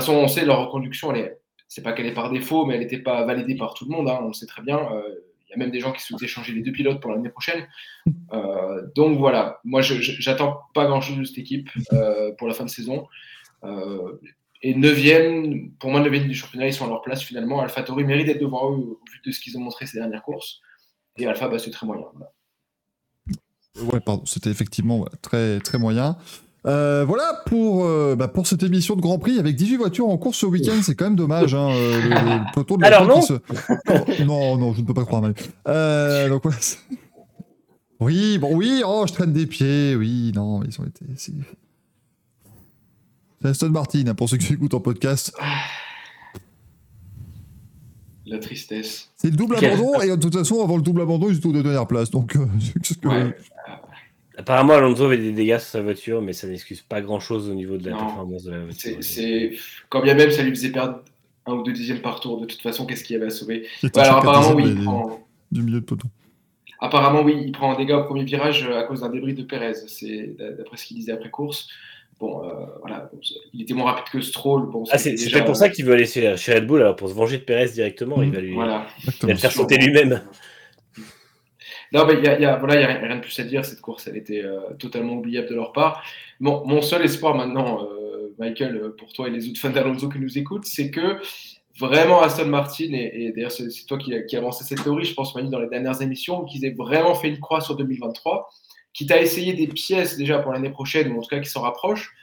toute 0.00 0.06
façon, 0.06 0.18
on 0.18 0.28
sait 0.28 0.44
leur 0.44 0.66
reconduction, 0.66 1.12
elle 1.12 1.20
est, 1.20 1.38
c'est 1.68 1.82
pas 1.82 1.92
qu'elle 1.92 2.06
est 2.06 2.14
par 2.14 2.30
défaut, 2.30 2.64
mais 2.64 2.74
elle 2.74 2.80
n'était 2.80 2.98
pas 2.98 3.24
validée 3.24 3.56
par 3.56 3.74
tout 3.74 3.84
le 3.88 3.90
monde. 3.94 4.08
Hein, 4.08 4.18
on 4.22 4.28
le 4.28 4.32
sait 4.32 4.46
très 4.46 4.62
bien. 4.62 4.78
Euh, 4.92 5.02
il 5.48 5.50
y 5.50 5.54
a 5.54 5.56
même 5.56 5.70
des 5.70 5.80
gens 5.80 5.92
qui 5.92 6.02
souhaitaient 6.02 6.26
changer 6.26 6.52
les 6.52 6.62
deux 6.62 6.72
pilotes 6.72 7.00
pour 7.00 7.12
l'année 7.12 7.28
prochaine. 7.28 7.66
Euh, 8.32 8.82
donc 8.94 9.18
voilà, 9.18 9.60
moi, 9.64 9.80
j'attends 9.80 10.60
pas 10.74 10.86
grand-chose 10.86 11.18
de 11.18 11.24
cette 11.24 11.38
équipe 11.38 11.70
euh, 11.92 12.32
pour 12.38 12.48
la 12.48 12.54
fin 12.54 12.64
de 12.64 12.70
saison. 12.70 13.06
et 14.62 14.74
neuvième, 14.74 15.70
pour 15.78 15.90
moi, 15.90 16.00
neuvième 16.00 16.28
du 16.28 16.34
championnat, 16.34 16.66
ils 16.66 16.72
sont 16.72 16.86
à 16.86 16.88
leur 16.88 17.02
place 17.02 17.22
finalement. 17.22 17.60
Alpha 17.60 17.82
Tori 17.82 18.04
mérite 18.04 18.26
d'être 18.26 18.40
devant 18.40 18.70
eux 18.72 18.76
au 18.76 19.00
vu 19.10 19.20
de 19.24 19.30
ce 19.30 19.40
qu'ils 19.40 19.56
ont 19.56 19.60
montré 19.60 19.86
ces 19.86 19.98
dernières 19.98 20.22
courses. 20.22 20.60
Et 21.16 21.26
Alpha, 21.26 21.48
bah, 21.48 21.58
c'est 21.58 21.70
très 21.70 21.86
moyen. 21.86 22.04
Ouais, 23.82 24.00
pardon, 24.00 24.24
c'était 24.24 24.50
effectivement 24.50 25.04
très, 25.22 25.60
très 25.60 25.78
moyen. 25.78 26.16
Euh, 26.66 27.04
voilà 27.04 27.42
pour, 27.46 27.84
euh, 27.84 28.16
bah, 28.16 28.26
pour 28.26 28.46
cette 28.46 28.62
émission 28.64 28.96
de 28.96 29.00
Grand 29.00 29.18
Prix 29.18 29.38
avec 29.38 29.54
18 29.54 29.76
voitures 29.76 30.08
en 30.08 30.18
course 30.18 30.38
ce 30.38 30.46
week-end, 30.46 30.80
c'est 30.82 30.96
quand 30.96 31.04
même 31.04 31.16
dommage. 31.16 31.54
Hein, 31.54 31.70
euh, 31.70 32.00
le, 32.02 32.08
de 32.76 32.80
la 32.80 32.86
Alors 32.88 33.06
non. 33.06 33.20
non, 34.26 34.58
non, 34.58 34.74
je 34.74 34.80
ne 34.80 34.86
peux 34.86 34.94
pas 34.94 35.04
croire. 35.04 35.22
Euh, 35.68 36.28
donc 36.28 36.42
voilà. 36.42 36.58
Oui, 38.00 38.38
bon, 38.38 38.54
oui, 38.56 38.82
oh, 38.84 39.04
je 39.06 39.12
traîne 39.12 39.32
des 39.32 39.46
pieds, 39.46 39.94
oui, 39.94 40.32
non, 40.34 40.62
ils 40.64 40.80
ont 40.80 40.84
été. 40.84 41.04
C'est 41.16 41.32
Aston 43.44 43.70
Martin, 43.70 44.04
hein, 44.08 44.14
pour 44.14 44.28
ceux 44.28 44.36
qui 44.36 44.52
écoutent 44.52 44.74
en 44.74 44.80
podcast. 44.80 45.32
La 48.26 48.38
tristesse. 48.38 49.08
C'est 49.16 49.30
le 49.30 49.36
double 49.36 49.54
abandon, 49.56 50.00
et 50.00 50.08
de 50.08 50.16
toute 50.16 50.34
façon, 50.34 50.64
avant 50.64 50.76
le 50.76 50.82
double 50.82 51.02
abandon, 51.02 51.30
ils 51.30 51.36
étaient 51.36 51.46
aux 51.46 51.52
dernières 51.52 51.86
places. 51.86 52.10
Donc, 52.10 52.36
qu'est-ce 52.82 52.98
que. 52.98 53.06
Ouais. 53.06 53.36
Apparemment, 54.38 54.74
Alonso 54.74 55.04
avait 55.04 55.16
des 55.16 55.32
dégâts 55.32 55.58
sur 55.58 55.68
sa 55.68 55.82
voiture, 55.82 56.20
mais 56.20 56.34
ça 56.34 56.46
n'excuse 56.46 56.82
pas 56.82 57.00
grand-chose 57.00 57.48
au 57.48 57.54
niveau 57.54 57.78
de 57.78 57.88
la 57.88 57.96
performance 57.96 58.44
de 58.44 58.50
la 58.52 58.58
voiture. 58.60 58.96
C'est, 59.00 59.52
quand 59.88 60.02
bien 60.02 60.14
même 60.14 60.30
ça 60.30 60.42
lui 60.42 60.50
faisait 60.50 60.70
perdre 60.70 61.00
un 61.46 61.54
ou 61.54 61.62
deux 61.62 61.72
dixièmes 61.72 62.02
par 62.02 62.20
tour, 62.20 62.40
de 62.40 62.46
toute 62.46 62.60
façon, 62.60 62.84
qu'est-ce 62.84 63.04
qu'il 63.04 63.16
avait 63.16 63.26
à 63.26 63.30
sauver? 63.30 63.66
Alors 63.94 64.18
apparemment, 64.18 64.54
oui, 64.54 64.64
il 64.66 64.84
prend... 64.84 65.26
Du 65.50 65.62
milieu 65.62 65.80
de 65.80 65.84
peloton. 65.84 66.08
Apparemment, 66.80 67.22
oui, 67.22 67.34
il 67.46 67.52
prend 67.52 67.72
un 67.72 67.76
dégât 67.78 67.98
au 67.98 68.04
premier 68.04 68.24
virage 68.24 68.68
à 68.68 68.82
cause 68.82 69.00
d'un 69.00 69.08
débris 69.08 69.32
de 69.32 69.42
Pérez, 69.42 69.74
c'est 69.86 70.36
d'après 70.38 70.76
ce 70.76 70.84
qu'il 70.84 70.96
disait 70.98 71.12
après 71.12 71.30
course. 71.30 71.68
Bon, 72.18 72.42
voilà, 72.80 73.10
il 73.54 73.62
était 73.62 73.74
moins 73.74 73.92
rapide 73.92 74.12
que 74.12 74.20
Stroll. 74.20 74.70
Bon, 74.70 74.84
ah, 74.90 74.98
c'est 74.98 75.12
déjà... 75.12 75.42
pour 75.42 75.56
ça 75.56 75.68
qu'il 75.68 75.84
veut 75.84 75.94
aller 75.94 76.06
chez, 76.06 76.34
Red 76.34 76.66
Bull, 76.66 76.80
alors 76.80 76.96
pour 76.96 77.08
se 77.08 77.14
venger 77.14 77.38
de 77.38 77.42
Perez 77.42 77.70
directement, 77.70 78.22
il 78.22 78.32
va 78.32 78.40
lui 78.40 78.54
voilà. 78.54 78.86
il 79.06 79.26
va 79.26 79.32
le 79.32 79.38
faire 79.38 79.52
sauter 79.52 79.78
lui-même. 79.78 80.22
Non, 81.96 82.06
mais 82.06 82.14
il 82.14 82.20
n'y 82.20 82.28
a, 82.28 82.38
y 82.38 82.44
a, 82.44 82.56
voilà, 82.56 82.78
y 82.78 82.84
a 82.84 82.88
rien 82.88 83.16
de 83.16 83.22
plus 83.22 83.38
à 83.40 83.44
dire. 83.44 83.64
Cette 83.64 83.80
course, 83.80 84.06
elle 84.06 84.18
était 84.18 84.44
totalement 84.78 85.14
oubliable 85.14 85.48
de 85.48 85.54
leur 85.54 85.72
part. 85.72 86.04
Mon 86.40 86.82
seul 86.82 87.02
espoir 87.02 87.34
maintenant, 87.34 87.88
Michael, 88.38 88.92
pour 88.98 89.12
toi 89.14 89.28
et 89.28 89.30
les 89.30 89.48
autres 89.48 89.58
fans 89.58 89.70
d'Alonso 89.70 90.10
qui 90.10 90.18
nous 90.18 90.36
écoutent, 90.36 90.66
c'est 90.66 90.90
que 90.90 91.18
vraiment 91.78 92.22
Aston 92.22 92.46
Martin, 92.46 92.92
et, 92.92 93.32
d'ailleurs 93.34 93.50
c'est 93.50 93.68
toi 93.86 93.98
qui, 93.98 94.12
qui 94.28 94.36
a 94.36 94.38
avancé 94.38 94.64
cette 94.64 94.82
théorie, 94.82 95.04
je 95.04 95.14
pense, 95.14 95.34
Manu, 95.34 95.50
dans 95.50 95.60
les 95.60 95.68
dernières 95.68 96.00
émissions, 96.02 96.44
qu'ils 96.44 96.64
aient 96.64 96.74
vraiment 96.76 97.14
fait 97.14 97.28
une 97.28 97.38
croix 97.38 97.60
sur 97.60 97.76
2023, 97.76 98.48
qui 98.92 99.06
t'a 99.06 99.20
essayé 99.20 99.52
des 99.52 99.66
pièces 99.66 100.16
déjà 100.16 100.38
pour 100.38 100.52
l'année 100.52 100.70
prochaine, 100.70 101.12
ou 101.12 101.18
en 101.18 101.22
tout 101.22 101.28
cas 101.28 101.40
qui 101.40 101.50
s'en 101.50 101.62
rapprochent, 101.62 102.14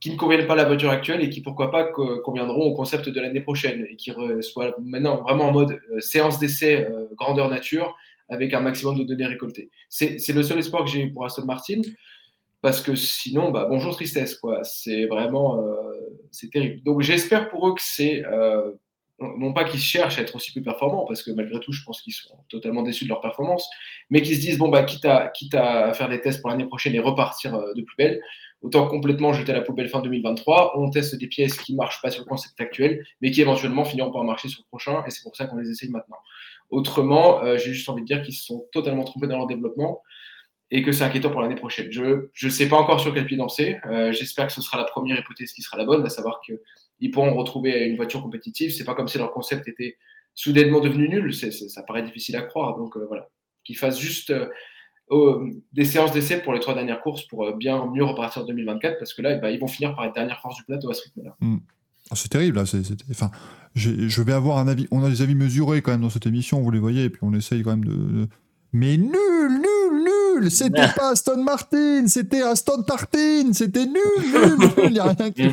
qui 0.00 0.10
ne 0.10 0.16
conviennent 0.16 0.46
pas 0.46 0.54
à 0.54 0.56
la 0.56 0.64
voiture 0.64 0.90
actuelle 0.90 1.22
et 1.22 1.28
qui, 1.28 1.42
pourquoi 1.42 1.70
pas, 1.70 1.84
conviendront 1.84 2.62
au 2.62 2.74
concept 2.74 3.08
de 3.08 3.20
l'année 3.20 3.40
prochaine, 3.40 3.86
et 3.88 3.96
qui 3.96 4.12
soient 4.40 4.74
maintenant 4.82 5.22
vraiment 5.22 5.48
en 5.48 5.52
mode 5.52 5.78
euh, 5.92 6.00
séance 6.00 6.38
d'essai 6.38 6.86
euh, 6.86 7.06
grandeur 7.16 7.48
nature, 7.48 7.96
avec 8.30 8.54
un 8.54 8.60
maximum 8.60 8.98
de 8.98 9.04
données 9.04 9.26
récoltées. 9.26 9.70
C'est 9.88 10.32
le 10.32 10.42
seul 10.42 10.58
espoir 10.58 10.84
que 10.84 10.90
j'ai 10.90 11.06
pour 11.08 11.24
Aston 11.24 11.44
Martin 11.44 11.82
parce 12.62 12.82
que 12.82 12.94
sinon, 12.94 13.50
bah, 13.50 13.66
bonjour 13.68 13.94
tristesse, 13.94 14.36
quoi. 14.36 14.62
C'est 14.64 15.06
vraiment, 15.06 15.62
euh, 15.62 15.72
c'est 16.30 16.50
terrible. 16.50 16.82
Donc 16.82 17.00
j'espère 17.00 17.48
pour 17.48 17.68
eux 17.68 17.74
que 17.74 17.80
c'est, 17.82 18.24
euh, 18.26 18.72
non 19.18 19.52
pas 19.52 19.64
qu'ils 19.64 19.80
cherchent 19.80 20.18
à 20.18 20.22
être 20.22 20.36
aussi 20.36 20.52
plus 20.52 20.62
performants, 20.62 21.06
parce 21.06 21.22
que 21.22 21.30
malgré 21.30 21.58
tout, 21.60 21.72
je 21.72 21.82
pense 21.84 22.02
qu'ils 22.02 22.12
sont 22.12 22.36
totalement 22.48 22.82
déçus 22.82 23.04
de 23.04 23.08
leur 23.08 23.20
performance, 23.20 23.68
mais 24.10 24.22
qu'ils 24.22 24.36
se 24.36 24.40
disent, 24.40 24.58
bon, 24.58 24.68
bah, 24.68 24.82
quitte 24.82 25.04
à, 25.06 25.28
quitte 25.28 25.54
à 25.54 25.92
faire 25.94 26.08
des 26.08 26.20
tests 26.20 26.40
pour 26.40 26.50
l'année 26.50 26.66
prochaine 26.66 26.94
et 26.94 26.98
repartir 26.98 27.54
euh, 27.54 27.72
de 27.74 27.82
plus 27.82 27.96
belle, 27.96 28.20
autant 28.62 28.86
complètement 28.86 29.32
jeter 29.32 29.52
à 29.52 29.54
la 29.54 29.62
poubelle 29.62 29.88
fin 29.88 30.00
2023, 30.00 30.78
on 30.78 30.90
teste 30.90 31.16
des 31.16 31.26
pièces 31.26 31.56
qui 31.58 31.72
ne 31.72 31.78
marchent 31.78 32.02
pas 32.02 32.10
sur 32.10 32.22
le 32.22 32.28
concept 32.28 32.60
actuel, 32.60 33.04
mais 33.20 33.30
qui 33.30 33.40
éventuellement 33.40 33.84
finiront 33.84 34.12
par 34.12 34.24
marcher 34.24 34.48
sur 34.48 34.60
le 34.60 34.68
prochain, 34.68 35.02
et 35.06 35.10
c'est 35.10 35.22
pour 35.22 35.34
ça 35.36 35.46
qu'on 35.46 35.56
les 35.56 35.70
essaye 35.70 35.90
maintenant. 35.90 36.18
Autrement, 36.68 37.40
j'ai 37.56 37.72
juste 37.72 37.88
envie 37.88 38.02
de 38.02 38.06
dire 38.06 38.22
qu'ils 38.22 38.34
se 38.34 38.44
sont 38.44 38.66
totalement 38.72 39.02
trompés 39.02 39.26
dans 39.26 39.38
leur 39.38 39.46
développement 39.46 40.02
et 40.70 40.82
que 40.82 40.92
c'est 40.92 41.04
inquiétant 41.04 41.30
pour 41.30 41.40
l'année 41.40 41.56
prochaine. 41.56 41.90
Je 41.90 42.28
ne 42.42 42.50
sais 42.50 42.68
pas 42.68 42.76
encore 42.76 43.00
sur 43.00 43.12
quel 43.12 43.26
pied 43.26 43.36
danser. 43.36 43.78
Euh, 43.86 44.12
j'espère 44.12 44.46
que 44.46 44.52
ce 44.52 44.62
sera 44.62 44.78
la 44.78 44.84
première 44.84 45.18
hypothèse 45.18 45.52
qui 45.52 45.62
sera 45.62 45.76
la 45.76 45.84
bonne, 45.84 46.04
à 46.06 46.08
savoir 46.08 46.40
qu'ils 46.40 47.10
pourront 47.10 47.34
retrouver 47.34 47.86
une 47.86 47.96
voiture 47.96 48.22
compétitive. 48.22 48.72
C'est 48.72 48.84
pas 48.84 48.94
comme 48.94 49.08
si 49.08 49.18
leur 49.18 49.32
concept 49.32 49.66
était 49.66 49.96
soudainement 50.34 50.80
devenu 50.80 51.08
nul. 51.08 51.34
ça 51.34 51.82
paraît 51.82 52.02
difficile 52.02 52.36
à 52.36 52.42
croire. 52.42 52.76
Donc 52.76 52.96
euh, 52.96 53.04
voilà, 53.06 53.28
qu'ils 53.64 53.76
fassent 53.76 53.98
juste 53.98 54.30
euh, 54.30 54.48
des 55.72 55.84
séances 55.84 56.12
d'essai 56.12 56.40
pour 56.40 56.52
les 56.52 56.60
trois 56.60 56.74
dernières 56.74 57.00
courses 57.00 57.22
pour 57.22 57.56
bien 57.56 57.86
mieux 57.86 58.04
repartir 58.04 58.42
en 58.42 58.46
2024, 58.46 58.98
parce 58.98 59.12
que 59.12 59.22
là, 59.22 59.36
bah, 59.36 59.50
ils 59.50 59.58
vont 59.58 59.66
finir 59.66 59.94
par 59.94 60.04
être 60.04 60.14
dernière 60.14 60.40
force 60.40 60.56
du 60.56 60.64
plateau 60.64 60.90
à 60.90 60.94
ce 60.94 61.02
rythme-là. 61.04 61.36
Mm. 61.40 61.56
Ah, 62.10 62.16
c'est 62.16 62.28
terrible, 62.28 62.56
là. 62.56 62.64
enfin, 63.10 63.30
je 63.74 64.22
vais 64.22 64.32
avoir 64.32 64.58
un 64.58 64.68
avis. 64.68 64.88
On 64.90 65.04
a 65.04 65.08
des 65.08 65.22
avis 65.22 65.34
mesurés 65.34 65.82
quand 65.82 65.92
même 65.92 66.00
dans 66.00 66.10
cette 66.10 66.26
émission, 66.26 66.60
vous 66.60 66.70
les 66.70 66.80
voyez, 66.80 67.04
et 67.04 67.10
puis 67.10 67.20
on 67.22 67.32
essaye 67.34 67.62
quand 67.62 67.70
même 67.70 67.84
de 67.84 68.28
mais 68.72 68.96
nul, 68.96 69.10
nul, 69.10 70.04
nul 70.40 70.50
C'était 70.50 70.88
pas 70.96 71.10
Aston 71.10 71.42
Martin, 71.42 72.06
c'était 72.06 72.42
Aston 72.42 72.82
Tartin, 72.82 73.52
c'était 73.52 73.86
nul, 73.86 73.96
nul, 74.32 74.58
nul, 74.58 74.72
il 74.84 74.92
n'y 74.92 74.98
a 74.98 75.12
rien 75.12 75.30
qui. 75.30 75.48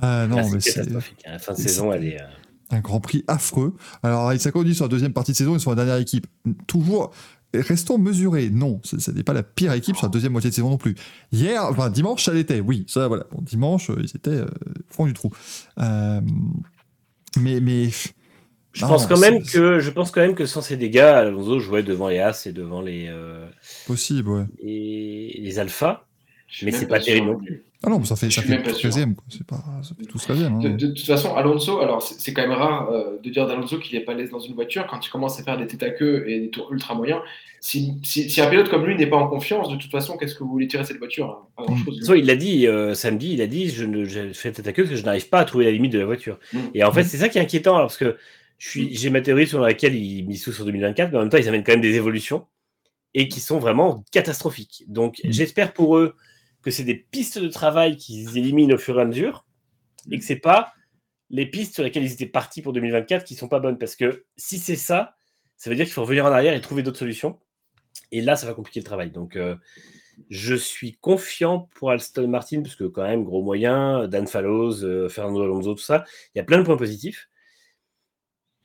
Ah 0.00 0.26
non, 0.26 0.48
mais 0.50 0.60
c'est. 0.60 0.80
Hein. 0.80 1.00
La 1.26 1.38
fin 1.38 1.52
de 1.52 1.58
saison, 1.58 1.92
elle 1.92 2.04
est. 2.04 2.20
Euh, 2.20 2.26
un 2.70 2.80
grand 2.80 2.98
prix 2.98 3.24
affreux. 3.28 3.74
Alors, 4.02 4.32
Isako 4.32 4.64
dit 4.64 4.74
sur 4.74 4.86
la 4.86 4.88
deuxième 4.88 5.12
partie 5.12 5.32
de 5.32 5.36
saison, 5.36 5.54
ils 5.54 5.60
sont 5.60 5.70
la 5.70 5.76
dernière 5.76 5.98
équipe. 5.98 6.26
Toujours, 6.66 7.12
restons 7.60 7.98
mesurés. 7.98 8.50
Non, 8.50 8.80
ce 8.84 9.10
n'est 9.10 9.22
pas 9.22 9.32
la 9.32 9.42
pire 9.42 9.72
équipe 9.72 9.96
sur 9.96 10.06
la 10.06 10.10
deuxième 10.10 10.32
moitié 10.32 10.50
de 10.50 10.54
saison 10.54 10.70
non 10.70 10.78
plus. 10.78 10.94
Hier, 11.32 11.64
enfin 11.64 11.90
dimanche, 11.90 12.24
ça 12.24 12.32
l'était. 12.32 12.60
Oui, 12.60 12.84
ça 12.88 13.08
voilà. 13.08 13.24
Bon, 13.32 13.42
dimanche, 13.42 13.90
ils 13.98 14.16
étaient 14.16 14.30
euh, 14.30 14.46
au 14.46 14.94
fond 14.94 15.06
du 15.06 15.12
trou. 15.12 15.30
Euh, 15.78 16.20
mais 17.40 17.60
mais 17.60 17.88
je 18.74 18.84
pense 18.86 19.06
quand 19.06 19.18
même 19.18 19.42
que 19.42 19.78
je 19.78 19.90
pense 19.90 20.10
quand 20.10 20.20
même 20.20 20.34
que 20.34 20.46
sans 20.46 20.60
ces 20.60 20.76
dégâts, 20.76 20.98
Alonso 20.98 21.60
jouait 21.60 21.84
devant 21.84 22.08
les 22.08 22.18
As 22.18 22.46
et 22.46 22.52
devant 22.52 22.82
les 22.82 23.06
euh, 23.08 23.46
possible, 23.86 24.28
ouais. 24.30 24.44
Et 24.58 25.40
les 25.40 25.58
Alpha, 25.60 26.06
mais 26.62 26.72
c'est 26.72 26.88
pas, 26.88 26.98
terrible 26.98 27.26
non 27.28 27.38
plus. 27.38 27.62
Ah 27.86 27.90
non, 27.90 28.02
ça 28.02 28.16
fait, 28.16 28.30
ça 28.30 28.40
fait 28.40 28.56
13e, 28.56 29.14
c'est 29.28 29.46
pas, 29.46 29.62
ça 29.82 29.94
fait 29.98 30.06
tout 30.06 30.16
13e. 30.16 30.44
Hein. 30.44 30.70
De, 30.70 30.86
toute 30.86 31.04
façon, 31.04 31.34
Alonso, 31.34 31.80
alors 31.80 32.00
c'est 32.02 32.32
quand 32.32 32.42
même 32.42 32.52
rare 32.52 32.88
euh, 32.90 33.18
de 33.22 33.28
dire 33.28 33.46
d'Alonso 33.46 33.78
qu'il 33.78 33.98
n'est 33.98 34.04
pas 34.04 34.14
l'aise 34.14 34.30
dans 34.30 34.38
une 34.38 34.54
voiture 34.54 34.86
quand 34.86 35.04
il 35.06 35.10
commence 35.10 35.38
à 35.38 35.42
faire 35.42 35.58
des 35.58 35.66
têtes 35.66 35.82
à 35.82 35.90
queue 35.90 36.24
et 36.26 36.40
des 36.40 36.50
tours 36.50 36.72
ultra 36.72 36.94
moyens. 36.94 37.20
Si, 37.60 37.94
si, 38.02 38.40
un 38.40 38.46
pilote 38.46 38.70
comme 38.70 38.86
lui 38.86 38.96
n'est 38.96 39.06
pas 39.06 39.16
en 39.16 39.28
confiance, 39.28 39.68
de 39.68 39.76
toute 39.76 39.90
façon, 39.90 40.16
qu'est-ce 40.16 40.34
que 40.34 40.44
vous 40.44 40.50
voulez 40.50 40.66
tirer 40.66 40.84
cette 40.84 40.98
voiture 40.98 41.46
hein? 41.58 41.64
Chose. 41.84 42.12
il 42.16 42.24
l'a 42.24 42.36
dit 42.36 42.66
euh, 42.66 42.94
samedi, 42.94 43.34
il 43.34 43.42
a 43.42 43.46
dit 43.46 43.68
je 43.68 43.84
ne 43.84 44.32
fais 44.32 44.52
tête 44.52 44.66
à 44.66 44.72
queue 44.72 44.84
parce 44.84 44.94
que 44.94 45.00
je 45.00 45.04
n'arrive 45.04 45.28
pas 45.28 45.40
à 45.40 45.44
trouver 45.44 45.66
la 45.66 45.70
limite 45.70 45.92
de 45.92 45.98
la 45.98 46.06
voiture. 46.06 46.38
Mm. 46.52 46.58
Et 46.74 46.84
en 46.84 46.92
fait, 46.92 47.04
c'est 47.04 47.18
ça 47.18 47.28
qui 47.28 47.36
est 47.36 47.42
inquiétant 47.42 47.76
parce 47.76 47.98
que 47.98 48.16
j'ai 48.58 49.10
ma 49.10 49.20
théorie 49.20 49.46
sur 49.46 49.60
laquelle 49.60 49.94
ils 49.94 50.26
misent 50.26 50.42
tout 50.42 50.52
sur 50.52 50.64
2024, 50.64 51.12
mais 51.12 51.18
en 51.18 51.20
même 51.20 51.28
temps, 51.28 51.36
ils 51.36 51.48
amènent 51.48 51.64
quand 51.64 51.72
même 51.72 51.82
des 51.82 51.96
évolutions 51.96 52.46
et 53.12 53.28
qui 53.28 53.40
sont 53.40 53.58
vraiment 53.58 54.04
catastrophiques. 54.10 54.84
Donc, 54.88 55.20
mm. 55.22 55.32
j'espère 55.32 55.74
pour 55.74 55.98
eux 55.98 56.14
que 56.64 56.70
c'est 56.70 56.84
des 56.84 56.94
pistes 56.94 57.38
de 57.38 57.48
travail 57.48 57.96
qu'ils 57.96 58.36
éliminent 58.36 58.74
au 58.74 58.78
fur 58.78 58.98
et 58.98 59.02
à 59.02 59.04
mesure 59.04 59.46
et 60.10 60.18
que 60.18 60.24
c'est 60.24 60.36
pas 60.36 60.72
les 61.30 61.46
pistes 61.46 61.74
sur 61.74 61.82
lesquelles 61.82 62.04
ils 62.04 62.12
étaient 62.12 62.26
partis 62.26 62.62
pour 62.62 62.72
2024 62.72 63.24
qui 63.24 63.34
sont 63.34 63.48
pas 63.48 63.60
bonnes. 63.60 63.78
Parce 63.78 63.96
que 63.96 64.24
si 64.36 64.58
c'est 64.58 64.76
ça, 64.76 65.16
ça 65.56 65.70
veut 65.70 65.76
dire 65.76 65.84
qu'il 65.84 65.94
faut 65.94 66.02
revenir 66.02 66.26
en 66.26 66.32
arrière 66.32 66.54
et 66.54 66.60
trouver 66.60 66.82
d'autres 66.82 66.98
solutions. 66.98 67.38
Et 68.12 68.20
là, 68.20 68.36
ça 68.36 68.46
va 68.46 68.54
compliquer 68.54 68.80
le 68.80 68.84
travail. 68.84 69.10
Donc, 69.10 69.36
euh, 69.36 69.56
je 70.30 70.54
suis 70.54 70.96
confiant 70.96 71.68
pour 71.74 71.90
Alston 71.90 72.28
Martin, 72.28 72.62
parce 72.62 72.76
que 72.76 72.84
quand 72.84 73.02
même, 73.02 73.24
gros 73.24 73.42
moyen, 73.42 74.06
Dan 74.08 74.26
Fallows, 74.26 74.84
euh, 74.84 75.08
Fernando 75.08 75.42
Alonso, 75.42 75.74
tout 75.74 75.82
ça, 75.82 76.04
il 76.34 76.38
y 76.38 76.40
a 76.40 76.44
plein 76.44 76.58
de 76.58 76.62
points 76.62 76.76
positifs. 76.76 77.28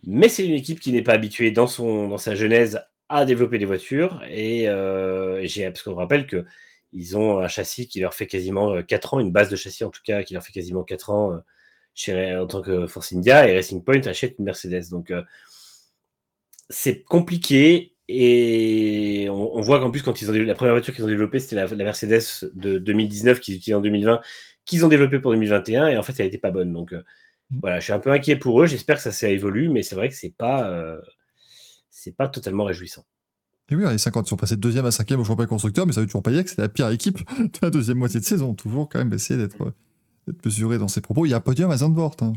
Mais 0.04 0.30
c'est 0.30 0.46
une 0.46 0.54
équipe 0.54 0.80
qui 0.80 0.92
n'est 0.92 1.02
pas 1.02 1.14
habituée 1.14 1.52
dans, 1.52 1.68
son, 1.68 2.08
dans 2.08 2.18
sa 2.18 2.36
genèse 2.36 2.82
à 3.10 3.26
développer 3.26 3.58
des 3.58 3.66
voitures. 3.66 4.24
Et 4.30 4.70
euh, 4.70 5.46
j'ai, 5.46 5.66
parce 5.66 5.84
qu'on 5.84 5.96
rappelle 5.96 6.28
qu'ils 6.92 7.18
ont 7.18 7.40
un 7.40 7.48
châssis 7.48 7.88
qui 7.88 8.00
leur 8.00 8.14
fait 8.14 8.28
quasiment 8.28 8.82
4 8.82 9.14
euh, 9.14 9.18
ans, 9.18 9.20
une 9.20 9.32
base 9.32 9.50
de 9.50 9.56
châssis 9.56 9.84
en 9.84 9.90
tout 9.90 10.02
cas, 10.04 10.24
qui 10.24 10.34
leur 10.34 10.44
fait 10.44 10.52
quasiment 10.52 10.84
4 10.84 11.10
ans 11.10 11.34
euh, 11.34 11.38
chez, 11.94 12.36
en 12.36 12.48
tant 12.48 12.62
que 12.62 12.88
Force 12.88 13.14
India. 13.14 13.48
Et 13.48 13.56
Racing 13.56 13.84
Point 13.84 14.02
achète 14.06 14.36
une 14.40 14.46
Mercedes. 14.46 14.90
Donc 14.92 15.14
c'est 16.70 17.04
compliqué. 17.04 17.96
Et 18.08 19.28
on, 19.30 19.62
voit 19.62 19.80
qu'en 19.80 19.92
plus, 19.92 20.02
quand 20.02 20.20
ils 20.20 20.32
ont 20.32 20.34
la 20.34 20.56
première 20.56 20.74
voiture 20.74 20.96
qu'ils 20.96 21.04
ont 21.04 21.08
développée, 21.08 21.40
c'était 21.40 21.56
la, 21.56 21.68
Mercedes 21.68 22.50
de 22.54 22.80
2019 22.80 23.40
qu'ils 23.40 23.56
utilisent 23.56 23.76
en 23.76 23.82
2020, 23.82 24.20
qu'ils 24.66 24.84
ont 24.84 24.88
développée 24.88 25.20
pour 25.20 25.32
2021. 25.32 25.90
Et 25.90 25.98
en 25.98 26.02
fait, 26.02 26.14
elle 26.20 26.26
n'était 26.26 26.40
pas 26.40 26.50
bonne. 26.50 26.74
Donc 26.74 26.94
voilà, 27.52 27.80
je 27.80 27.86
suis 27.86 27.94
un 27.94 28.00
peu 28.00 28.12
inquiet 28.12 28.36
pour 28.36 28.62
eux. 28.62 28.68
J'espère 28.68 28.98
que 28.98 29.02
ça 29.02 29.12
s'est 29.12 29.34
évolué, 29.34 29.68
mais 29.68 29.82
c'est 29.82 29.96
vrai 29.96 30.10
que 30.10 30.16
c'est 30.16 30.34
pas, 30.36 30.70
euh, 30.70 31.02
c'est 31.90 32.16
pas 32.16 32.28
totalement 32.28 32.64
réjouissant. 32.64 33.06
Et 33.72 33.76
oui, 33.76 33.84
les 33.90 33.98
50 33.98 34.28
sont 34.28 34.36
passés 34.36 34.56
de 34.56 34.62
deuxième 34.62 34.86
à 34.86 34.92
cinquième 34.92 35.20
au 35.20 35.24
championnat 35.24 35.48
constructeur, 35.48 35.86
mais 35.86 35.94
ça 35.94 36.02
veut 36.02 36.08
toujours 36.08 36.24
pas 36.24 36.32
dire 36.32 36.44
que 36.44 36.50
c'était 36.50 36.64
la 36.64 36.70
pire 36.70 36.90
équipe 36.90 37.20
de 37.40 37.60
la 37.62 37.70
deuxième 37.70 37.98
moitié 37.98 38.20
de 38.20 38.26
saison. 38.26 38.54
Toujours 38.54 38.90
quand 38.90 39.00
même 39.00 39.14
essayer 39.14 39.40
d'être, 39.40 39.74
mesuré 40.46 40.78
dans 40.78 40.88
ses 40.88 41.02
propos. 41.02 41.26
Il 41.26 41.30
y 41.30 41.34
a 41.34 41.38
un 41.38 41.42
podium 41.42 41.72
à 41.72 41.78
Zandvoort. 41.78 42.16
Hein. 42.22 42.34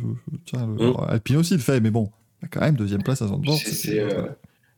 Mm. 0.52 0.92
Alpine 1.08 1.36
aussi 1.36 1.54
le 1.54 1.60
fait, 1.60 1.80
mais 1.80 1.90
bon, 1.90 2.10
il 2.40 2.44
y 2.44 2.46
a 2.46 2.48
quand 2.48 2.60
même 2.60 2.76
deuxième 2.76 3.02
place 3.02 3.22
à 3.22 3.28
Zandvoort. 3.28 3.56
C'est, 3.56 4.04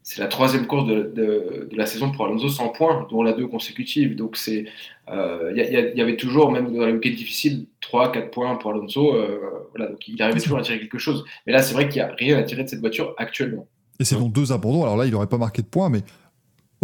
c'est 0.06 0.20
la 0.20 0.28
troisième 0.28 0.66
course 0.66 0.86
de, 0.86 1.70
la 1.72 1.86
saison 1.86 2.12
pour 2.12 2.26
Alonso 2.26 2.50
sans 2.50 2.68
points, 2.68 3.06
dont 3.10 3.22
la 3.22 3.32
deux 3.32 3.46
consécutive. 3.46 4.16
Donc 4.16 4.36
c'est, 4.36 4.66
il 5.08 5.14
euh, 5.14 5.52
y, 5.56 6.00
avait 6.00 6.16
toujours, 6.16 6.52
même 6.52 6.76
dans 6.76 6.84
les 6.84 6.92
week-ends 6.92 7.16
difficiles, 7.16 7.64
3-4 7.80 8.28
points 8.28 8.54
pour 8.56 8.72
Alonso. 8.72 9.14
Euh, 9.14 9.38
voilà, 9.74 9.90
donc 9.90 10.06
il 10.06 10.20
arrivait 10.22 10.40
toujours 10.40 10.58
à 10.58 10.62
tirer 10.62 10.78
quelque 10.78 10.98
chose. 10.98 11.24
Mais 11.46 11.54
là, 11.54 11.62
c'est 11.62 11.72
vrai 11.72 11.88
qu'il 11.88 12.02
n'y 12.02 12.08
a 12.08 12.14
rien 12.14 12.36
à 12.36 12.42
tirer 12.42 12.64
de 12.64 12.68
cette 12.68 12.80
voiture 12.80 13.14
actuellement. 13.16 13.66
Et 13.98 14.04
c'est 14.04 14.16
donc 14.16 14.30
deux 14.30 14.52
abandons. 14.52 14.82
Alors 14.82 14.98
là, 14.98 15.06
il 15.06 15.10
n'aurait 15.10 15.26
pas 15.26 15.38
marqué 15.38 15.62
de 15.62 15.68
points, 15.68 15.88
mais 15.88 16.02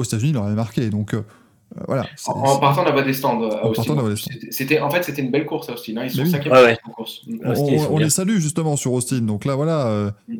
aux 0.01 0.05
États-Unis, 0.05 0.31
il 0.31 0.36
aurait 0.36 0.52
marqué. 0.52 0.90
Donc 0.90 1.14
euh, 1.14 1.22
voilà. 1.86 2.05
En, 2.27 2.59
partant 2.59 2.90
voie 2.90 3.02
des 3.02 3.12
stands. 3.12 3.48
C'était, 4.51 4.81
en 4.81 4.90
fait, 4.90 5.05
c'était 5.05 5.22
une 5.22 5.31
belle 5.31 5.47
course 5.47 5.68
à 5.68 5.74
Austin. 5.74 5.98
Hein. 5.98 6.05
Ils 6.05 6.10
sont 6.10 6.27
cinquième 6.27 6.77
course. 6.94 7.22
On, 7.90 7.98
les 7.98 8.10
salue 8.10 8.39
justement 8.39 8.77
sur 8.77 8.93
Austin. 8.93 9.20
Donc 9.20 9.44
là, 9.44 9.55
voilà. 9.55 10.12
Mm. 10.28 10.39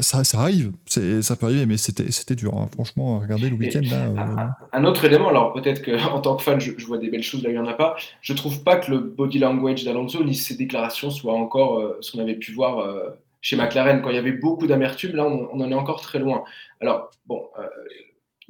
Ça, 0.00 0.22
ça, 0.22 0.40
arrive, 0.40 0.72
ça 0.86 1.34
peut 1.34 1.46
arriver, 1.46 1.64
mais 1.64 1.78
c'était 1.78 2.34
dur. 2.34 2.54
Hein. 2.54 2.68
Franchement, 2.72 3.20
regardez 3.20 3.48
le 3.48 3.56
week-end 3.56 3.80
là. 3.90 4.04
Euh, 4.04 4.46
un, 4.72 4.84
autre 4.84 5.06
élément, 5.06 5.28
alors 5.28 5.54
peut-être 5.54 5.82
qu'en 5.82 6.20
tant 6.20 6.36
que 6.36 6.42
fan, 6.42 6.60
je, 6.60 6.72
vois 6.84 6.98
des 6.98 7.08
belles 7.08 7.22
choses 7.22 7.42
là, 7.42 7.48
il 7.48 7.54
n'y 7.54 7.58
en 7.58 7.66
a 7.66 7.72
pas. 7.72 7.96
Je 8.20 8.34
trouve 8.34 8.62
pas 8.62 8.76
que 8.76 8.90
le 8.90 8.98
body 8.98 9.38
language 9.38 9.84
d'Alonso 9.84 10.22
ni 10.24 10.34
ses 10.34 10.56
déclarations 10.56 11.10
soient 11.10 11.32
encore 11.32 11.78
euh, 11.78 11.96
ce 12.00 12.12
qu'on 12.12 12.18
avait 12.18 12.34
pu 12.34 12.52
voir 12.52 12.80
euh, 12.80 13.08
chez 13.40 13.56
McLaren 13.56 14.02
quand 14.02 14.10
il 14.10 14.16
y 14.16 14.18
avait 14.18 14.32
beaucoup 14.32 14.66
d'amertume. 14.66 15.16
Là, 15.16 15.24
on, 15.24 15.58
en 15.58 15.70
est 15.70 15.74
encore 15.74 16.02
très 16.02 16.18
loin. 16.18 16.44
Alors, 16.82 17.10
bon, 17.26 17.42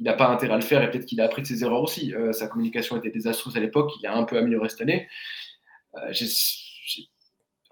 il 0.03 0.07
n'a 0.07 0.13
pas 0.13 0.27
intérêt 0.27 0.53
à 0.53 0.57
le 0.57 0.63
faire 0.63 0.83
et 0.83 0.91
peut-être 0.91 1.05
qu'il 1.05 1.21
a 1.21 1.23
appris 1.23 1.41
de 1.43 1.47
ses 1.47 1.63
erreurs 1.63 1.81
aussi. 1.81 2.13
sa 2.33 2.47
communication 2.47 2.97
était 2.97 3.09
désastreuse 3.09 3.55
à 3.55 3.61
l'époque, 3.61 3.91
il 4.01 4.05
a 4.05 4.13
un 4.13 4.23
peu 4.23 4.37
amélioré 4.37 4.67
cette 4.67 4.81
année. 4.81 5.07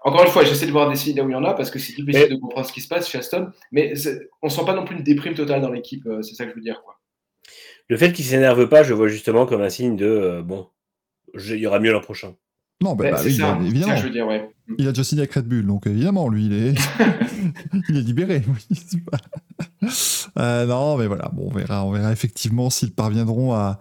Encore 0.04 0.24
une 0.24 0.30
fois, 0.30 0.44
j'essaie 0.44 0.66
de 0.66 0.72
voir 0.72 0.90
des 0.90 0.96
signes 0.96 1.16
là 1.16 1.22
où 1.22 1.28
il 1.28 1.32
y 1.32 1.36
en 1.36 1.44
a 1.44 1.54
parce 1.54 1.70
que 1.70 1.78
c'est 1.78 1.94
difficile 1.94 2.28
de 2.28 2.36
comprendre 2.36 2.66
ce 2.66 2.72
qui 2.72 2.80
se 2.80 2.88
passe 2.88 3.08
chez 3.08 3.18
Aston, 3.18 3.50
mais 3.70 3.94
on 4.42 4.48
sent 4.48 4.62
pas 4.66 4.74
non 4.74 4.84
plus 4.84 4.96
une 4.96 5.04
déprime 5.04 5.34
totale 5.34 5.60
dans 5.60 5.70
l'équipe, 5.70 6.06
euh, 6.06 6.22
c'est 6.22 6.34
ça 6.34 6.44
que 6.44 6.50
je 6.50 6.56
veux 6.56 6.62
dire. 6.62 6.82
Quoi. 6.82 6.98
Le 7.88 7.96
fait 7.96 8.12
qu'il 8.12 8.24
s'énerve 8.24 8.68
pas, 8.68 8.82
je 8.82 8.94
vois 8.94 9.08
justement 9.08 9.46
comme 9.46 9.62
un 9.62 9.68
signe 9.68 9.96
de 9.96 10.06
euh, 10.06 10.42
bon, 10.42 10.68
il 11.34 11.56
y 11.56 11.66
aura 11.66 11.78
mieux 11.78 11.92
l'an 11.92 12.00
prochain. 12.00 12.34
Non, 12.80 12.94
bah, 12.94 13.12
bah 13.12 13.20
oui, 13.24 13.32
ça, 13.32 13.54
bien 13.54 13.64
évidemment. 13.64 13.86
ça 13.86 13.94
que 13.94 14.00
je 14.00 14.06
veux 14.06 14.12
dire, 14.12 14.26
ouais. 14.26 14.50
Il 14.78 14.86
a 14.88 14.92
déjà 14.92 15.04
signé 15.04 15.22
avec 15.22 15.32
Red 15.34 15.46
Bull, 15.46 15.66
donc 15.66 15.86
évidemment, 15.86 16.28
lui, 16.28 16.46
il 16.46 16.52
est, 16.52 16.74
il 17.88 17.96
est 17.96 18.02
libéré. 18.02 18.42
Euh, 20.38 20.66
non, 20.66 20.96
mais 20.96 21.06
voilà, 21.06 21.30
bon, 21.32 21.48
on 21.50 21.54
verra, 21.54 21.84
on 21.84 21.92
verra 21.92 22.12
effectivement 22.12 22.70
s'ils 22.70 22.92
parviendront 22.92 23.52
à, 23.54 23.80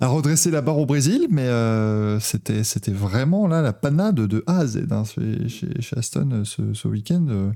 à 0.00 0.06
redresser 0.08 0.50
la 0.50 0.60
barre 0.62 0.78
au 0.78 0.86
Brésil, 0.86 1.26
mais 1.30 1.42
euh, 1.46 2.18
c'était, 2.20 2.64
c'était 2.64 2.92
vraiment 2.92 3.46
là 3.46 3.62
la 3.62 3.72
panade 3.72 4.16
de 4.16 4.44
A 4.46 4.58
à 4.58 4.66
Z 4.66 4.86
hein, 4.90 5.02
chez, 5.04 5.68
Aston 5.96 6.28
euh, 6.32 6.44
ce, 6.44 6.74
ce 6.74 6.88
week-end. 6.88 7.52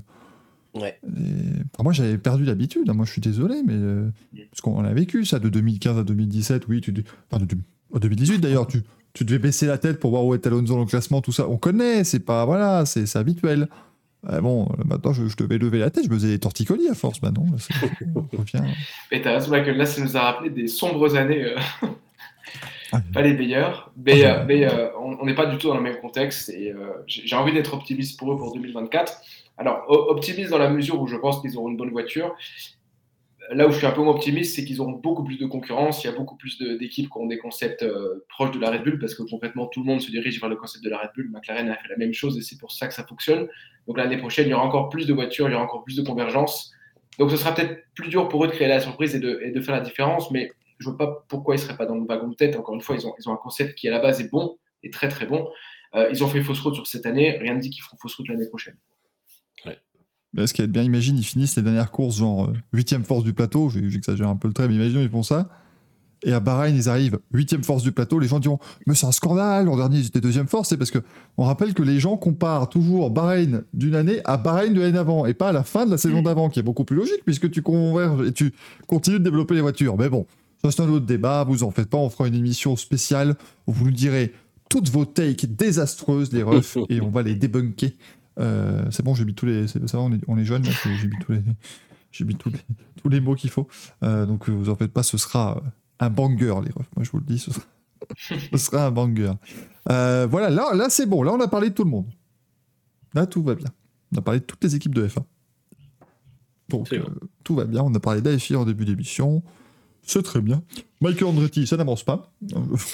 Ouais. 0.73 0.97
et- 1.05 1.61
enfin, 1.73 1.83
moi, 1.83 1.93
j'avais 1.93 2.17
perdu 2.17 2.45
l'habitude. 2.45 2.89
hein, 2.89 2.93
Moi, 2.93 3.05
je 3.05 3.11
suis 3.11 3.21
désolé, 3.21 3.61
mais 3.65 3.73
euh, 3.75 4.09
parce 4.51 4.61
qu'on 4.61 4.83
a 4.83 4.93
vécu 4.93 5.23
ça 5.25 5.39
de 5.39 5.49
2015 5.49 5.99
à 5.99 6.03
2017. 6.03 6.63
Oui, 6.67 6.81
tu, 6.81 6.93
enfin, 7.31 7.43
de, 7.45 7.55
en 7.93 7.99
2018 7.99 8.39
d'ailleurs, 8.39 8.65
tu, 8.67 8.81
tu 9.13 9.25
devais 9.25 9.39
baisser 9.39 9.67
la 9.67 9.77
tête 9.77 9.99
pour 9.99 10.11
voir 10.11 10.25
où 10.25 10.33
est 10.33 10.45
Alonso 10.47 10.73
dans 10.73 10.79
le 10.79 10.85
classement, 10.85 11.21
tout 11.21 11.31
ça. 11.31 11.47
On 11.47 11.57
connaît, 11.57 12.03
c'est 12.03 12.19
pas 12.19 12.45
voilà, 12.45 12.85
c'est 12.85 13.15
habituel. 13.15 13.67
Euh, 14.29 14.39
bon, 14.39 14.69
maintenant, 14.85 15.11
je, 15.11 15.27
je 15.27 15.35
devais 15.35 15.57
lever 15.57 15.79
la 15.79 15.89
tête, 15.89 16.05
je 16.05 16.09
me 16.09 16.15
faisais 16.15 16.29
des 16.29 16.39
torticolis 16.39 16.87
à 16.89 16.93
force. 16.93 17.21
Maintenant. 17.21 17.45
Et 19.11 19.21
t'as 19.21 19.33
raison, 19.33 19.51
Michael, 19.51 19.77
là, 19.77 19.85
ça 19.85 20.01
nous 20.01 20.15
a 20.15 20.21
rappelé 20.21 20.49
des 20.49 20.67
sombres 20.67 21.15
années, 21.15 21.43
euh, 21.43 21.57
Ouais. 22.93 22.99
pas 23.13 23.21
les 23.21 23.33
meilleures, 23.33 23.91
mais, 23.97 24.25
euh, 24.25 24.43
mais 24.47 24.65
euh, 24.65 24.89
on 24.97 25.25
n'est 25.25 25.33
pas 25.33 25.47
du 25.47 25.57
tout 25.57 25.67
dans 25.67 25.75
le 25.75 25.81
même 25.81 25.99
contexte 25.99 26.49
et 26.49 26.73
j'ai 27.07 27.35
envie 27.35 27.53
d'être 27.53 27.73
optimiste 27.73 28.19
pour 28.19 28.33
eux 28.33 28.37
pour 28.37 28.53
2024. 28.53 29.13
Alors, 29.57 29.85
optimiste 29.87 30.49
dans 30.49 30.57
la 30.57 30.69
mesure 30.69 30.99
où 31.01 31.07
je 31.07 31.15
pense 31.15 31.41
qu'ils 31.41 31.57
auront 31.57 31.69
une 31.69 31.77
bonne 31.77 31.91
voiture. 31.91 32.35
Là 33.51 33.67
où 33.67 33.71
je 33.71 33.77
suis 33.77 33.85
un 33.85 33.91
peu 33.91 34.01
moins 34.01 34.13
optimiste, 34.13 34.55
c'est 34.55 34.63
qu'ils 34.63 34.79
auront 34.79 34.93
beaucoup 34.93 35.23
plus 35.23 35.37
de 35.37 35.45
concurrence. 35.45 36.03
Il 36.03 36.07
y 36.07 36.09
a 36.09 36.13
beaucoup 36.13 36.37
plus 36.37 36.57
d'équipes 36.57 37.09
qui 37.09 37.17
ont 37.17 37.25
des 37.25 37.37
concepts 37.37 37.83
euh, 37.83 38.25
proches 38.29 38.51
de 38.51 38.59
la 38.59 38.71
Red 38.71 38.83
Bull 38.83 38.99
parce 38.99 39.15
que 39.15 39.23
complètement 39.23 39.67
tout 39.67 39.81
le 39.81 39.85
monde 39.85 40.01
se 40.01 40.11
dirige 40.11 40.39
vers 40.39 40.49
le 40.49 40.55
concept 40.55 40.83
de 40.83 40.89
la 40.89 40.97
Red 40.97 41.09
Bull. 41.15 41.29
McLaren 41.29 41.69
a 41.69 41.75
fait 41.75 41.89
la 41.89 41.97
même 41.97 42.13
chose 42.13 42.37
et 42.37 42.41
c'est 42.41 42.57
pour 42.57 42.71
ça 42.71 42.87
que 42.87 42.93
ça 42.93 43.03
fonctionne. 43.03 43.47
Donc 43.87 43.97
l'année 43.97 44.17
prochaine, 44.17 44.47
il 44.47 44.51
y 44.51 44.53
aura 44.53 44.63
encore 44.63 44.89
plus 44.89 45.07
de 45.07 45.13
voitures, 45.13 45.49
il 45.49 45.51
y 45.51 45.55
aura 45.55 45.65
encore 45.65 45.83
plus 45.83 45.97
de 45.97 46.03
convergence. 46.03 46.71
Donc 47.19 47.31
ce 47.31 47.37
sera 47.37 47.53
peut-être 47.53 47.83
plus 47.95 48.09
dur 48.09 48.29
pour 48.29 48.43
eux 48.45 48.47
de 48.47 48.53
créer 48.53 48.67
la 48.67 48.79
surprise 48.79 49.13
et 49.15 49.19
de, 49.19 49.61
faire 49.61 49.75
la 49.75 49.81
différence, 49.81 50.31
mais 50.31 50.51
je 50.79 50.89
ne 50.89 50.95
vois 50.95 51.05
pas 51.05 51.25
pourquoi 51.27 51.55
ils 51.55 51.59
ne 51.59 51.63
seraient 51.63 51.77
pas 51.77 51.85
dans 51.85 51.95
le 51.95 52.05
wagon 52.05 52.29
de 52.29 52.35
tête. 52.35 52.55
Encore 52.55 52.75
une 52.75 52.81
fois, 52.81 52.95
ils 52.95 53.05
ont, 53.07 53.33
un 53.33 53.37
concept 53.37 53.75
qui 53.75 53.87
à 53.87 53.91
la 53.91 53.99
base 53.99 54.21
est 54.21 54.31
bon 54.31 54.57
et 54.83 54.89
très 54.89 55.09
très 55.09 55.25
bon. 55.25 55.49
Euh, 55.95 56.07
ils 56.11 56.23
ont 56.23 56.27
fait 56.27 56.41
fausse 56.41 56.59
route 56.61 56.75
sur 56.75 56.87
cette 56.87 57.05
année, 57.05 57.37
rien 57.39 57.55
ne 57.55 57.59
dit 57.59 57.69
qu'ils 57.69 57.83
feront 57.83 57.97
fausse 57.97 58.15
route 58.15 58.27
l'année 58.29 58.47
prochaine. 58.47 58.75
Mais 60.33 60.47
ce 60.47 60.53
qui 60.53 60.61
est 60.61 60.67
bien, 60.67 60.83
imagine, 60.83 61.17
ils 61.17 61.23
finissent 61.23 61.55
les 61.55 61.61
dernières 61.61 61.91
courses, 61.91 62.17
genre 62.17 62.51
8ème 62.73 63.03
force 63.03 63.23
du 63.23 63.33
plateau, 63.33 63.69
j'exagère 63.69 64.27
un 64.27 64.35
peu 64.35 64.47
le 64.47 64.53
trait, 64.53 64.67
mais 64.67 64.75
imaginons, 64.75 65.01
ils 65.01 65.09
font 65.09 65.23
ça. 65.23 65.49
Et 66.25 66.31
à 66.31 66.39
Bahreïn, 66.39 66.75
ils 66.75 66.89
arrivent 66.89 67.19
8ème 67.33 67.63
force 67.63 67.83
du 67.83 67.91
plateau, 67.91 68.17
les 68.17 68.27
gens 68.27 68.39
diront 68.39 68.59
Mais 68.87 68.95
c'est 68.95 69.05
un 69.05 69.11
scandale, 69.11 69.65
l'an 69.65 69.75
dernier, 69.75 69.99
ils 69.99 70.07
étaient 70.07 70.21
deuxième 70.21 70.47
force. 70.47 70.69
C'est 70.69 70.77
parce 70.77 70.91
que 70.91 70.99
on 71.37 71.43
rappelle 71.43 71.73
que 71.73 71.83
les 71.83 71.99
gens 71.99 72.17
comparent 72.17 72.69
toujours 72.69 73.09
Bahreïn 73.09 73.63
d'une 73.73 73.95
année 73.95 74.21
à 74.23 74.37
Bahreïn 74.37 74.73
de 74.73 74.79
l'année 74.79 74.93
d'avant, 74.93 75.25
et 75.25 75.33
pas 75.33 75.49
à 75.49 75.51
la 75.51 75.63
fin 75.63 75.85
de 75.85 75.91
la 75.91 75.97
saison 75.97 76.21
d'avant, 76.21 76.49
qui 76.49 76.59
est 76.59 76.63
beaucoup 76.63 76.85
plus 76.85 76.95
logique, 76.95 77.23
puisque 77.25 77.51
tu 77.51 77.61
converges 77.61 78.27
et 78.27 78.31
tu 78.31 78.53
continues 78.87 79.19
de 79.19 79.23
développer 79.25 79.55
les 79.55 79.61
voitures. 79.61 79.97
Mais 79.97 80.09
bon, 80.09 80.25
ça 80.63 80.71
c'est 80.71 80.81
un 80.81 80.89
autre 80.89 81.05
débat, 81.05 81.43
vous 81.43 81.63
en 81.63 81.71
faites 81.71 81.89
pas, 81.89 81.97
on 81.97 82.09
fera 82.09 82.27
une 82.27 82.35
émission 82.35 82.75
spéciale 82.75 83.35
où 83.67 83.73
vous 83.73 83.85
nous 83.85 83.91
direz 83.91 84.33
toutes 84.69 84.89
vos 84.89 85.05
takes 85.05 85.45
désastreuses, 85.45 86.31
les 86.31 86.43
refs, 86.43 86.77
et 86.89 87.01
on 87.01 87.09
va 87.09 87.21
les 87.21 87.35
débunker. 87.35 87.91
Euh, 88.39 88.85
c'est 88.91 89.03
bon, 89.03 89.13
j'ai 89.15 89.25
mis 89.25 89.33
tous 89.35 89.45
les. 89.45 89.67
c'est- 89.67 89.85
Ça 89.87 89.97
va, 89.97 90.03
on 90.03 90.11
est, 90.13 90.21
on 90.27 90.37
est 90.37 90.45
jeunes, 90.45 90.63
là, 90.63 90.71
j'ai 90.83 90.95
j'ai 90.97 91.07
mis 91.07 91.17
tous 91.25 91.31
les. 91.33 91.41
J'ai 92.15 92.25
mis 92.25 92.35
tous 92.35 92.51
les, 92.51 92.59
tous 93.01 93.09
les 93.09 93.19
mots 93.19 93.33
qu'il 93.33 93.49
faut. 93.49 93.67
Euh, 94.03 94.27
donc, 94.27 94.47
vous 94.47 94.69
en 94.69 94.75
faites 94.75 94.93
pas, 94.93 95.01
ce 95.01 95.17
sera 95.17 95.63
un 95.99 96.11
banger, 96.11 96.53
les 96.63 96.71
refs. 96.71 96.87
Moi, 96.95 97.03
je 97.03 97.09
vous 97.09 97.17
le 97.17 97.23
dis, 97.25 97.39
ce 97.39 97.49
sera, 97.51 97.65
ce 98.51 98.57
sera 98.59 98.85
un 98.85 98.91
banger. 98.91 99.31
Euh, 99.89 100.27
voilà, 100.29 100.51
là, 100.51 100.75
là 100.75 100.91
c'est 100.91 101.07
bon. 101.07 101.23
Là, 101.23 101.31
on 101.33 101.39
a 101.39 101.47
parlé 101.47 101.71
de 101.71 101.73
tout 101.73 101.83
le 101.85 101.89
monde. 101.89 102.05
Là, 103.15 103.25
tout 103.25 103.41
va 103.41 103.55
bien. 103.55 103.69
On 104.13 104.19
a 104.19 104.21
parlé 104.21 104.41
de 104.41 104.45
toutes 104.45 104.63
les 104.63 104.75
équipes 104.75 104.93
de 104.93 105.07
F1. 105.07 105.23
Donc, 106.69 106.87
C'est 106.87 106.99
euh, 106.99 107.03
bon. 107.03 107.27
tout 107.43 107.55
va 107.55 107.65
bien. 107.65 107.81
On 107.81 107.93
a 107.95 107.99
parlé 107.99 108.21
d'AFI 108.21 108.55
en 108.57 108.65
début 108.65 108.85
d'émission. 108.85 109.41
C'est 110.03 110.21
très 110.21 110.41
bien. 110.41 110.61
Michael 111.01 111.29
Andretti, 111.29 111.65
ça 111.65 111.77
n'avance 111.77 112.03
pas. 112.03 112.31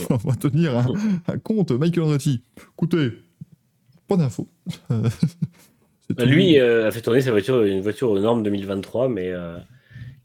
on 0.09 0.15
va 0.15 0.35
tenir 0.35 0.77
un, 0.77 0.85
un 1.27 1.37
compte. 1.39 1.71
Michael 1.71 2.03
Andretti, 2.03 2.41
écoutez, 2.73 3.11
pas 4.09 4.17
d'infos. 4.17 4.47
Euh, 4.91 5.09
tout. 6.17 6.25
Lui 6.25 6.57
euh, 6.59 6.87
a 6.87 6.91
fait 6.91 7.01
tourner 7.01 7.21
sa 7.21 7.29
voiture, 7.29 7.61
une 7.63 7.81
voiture 7.81 8.09
aux 8.09 8.19
normes 8.19 8.41
2023, 8.41 9.09
mais 9.09 9.29
euh, 9.29 9.59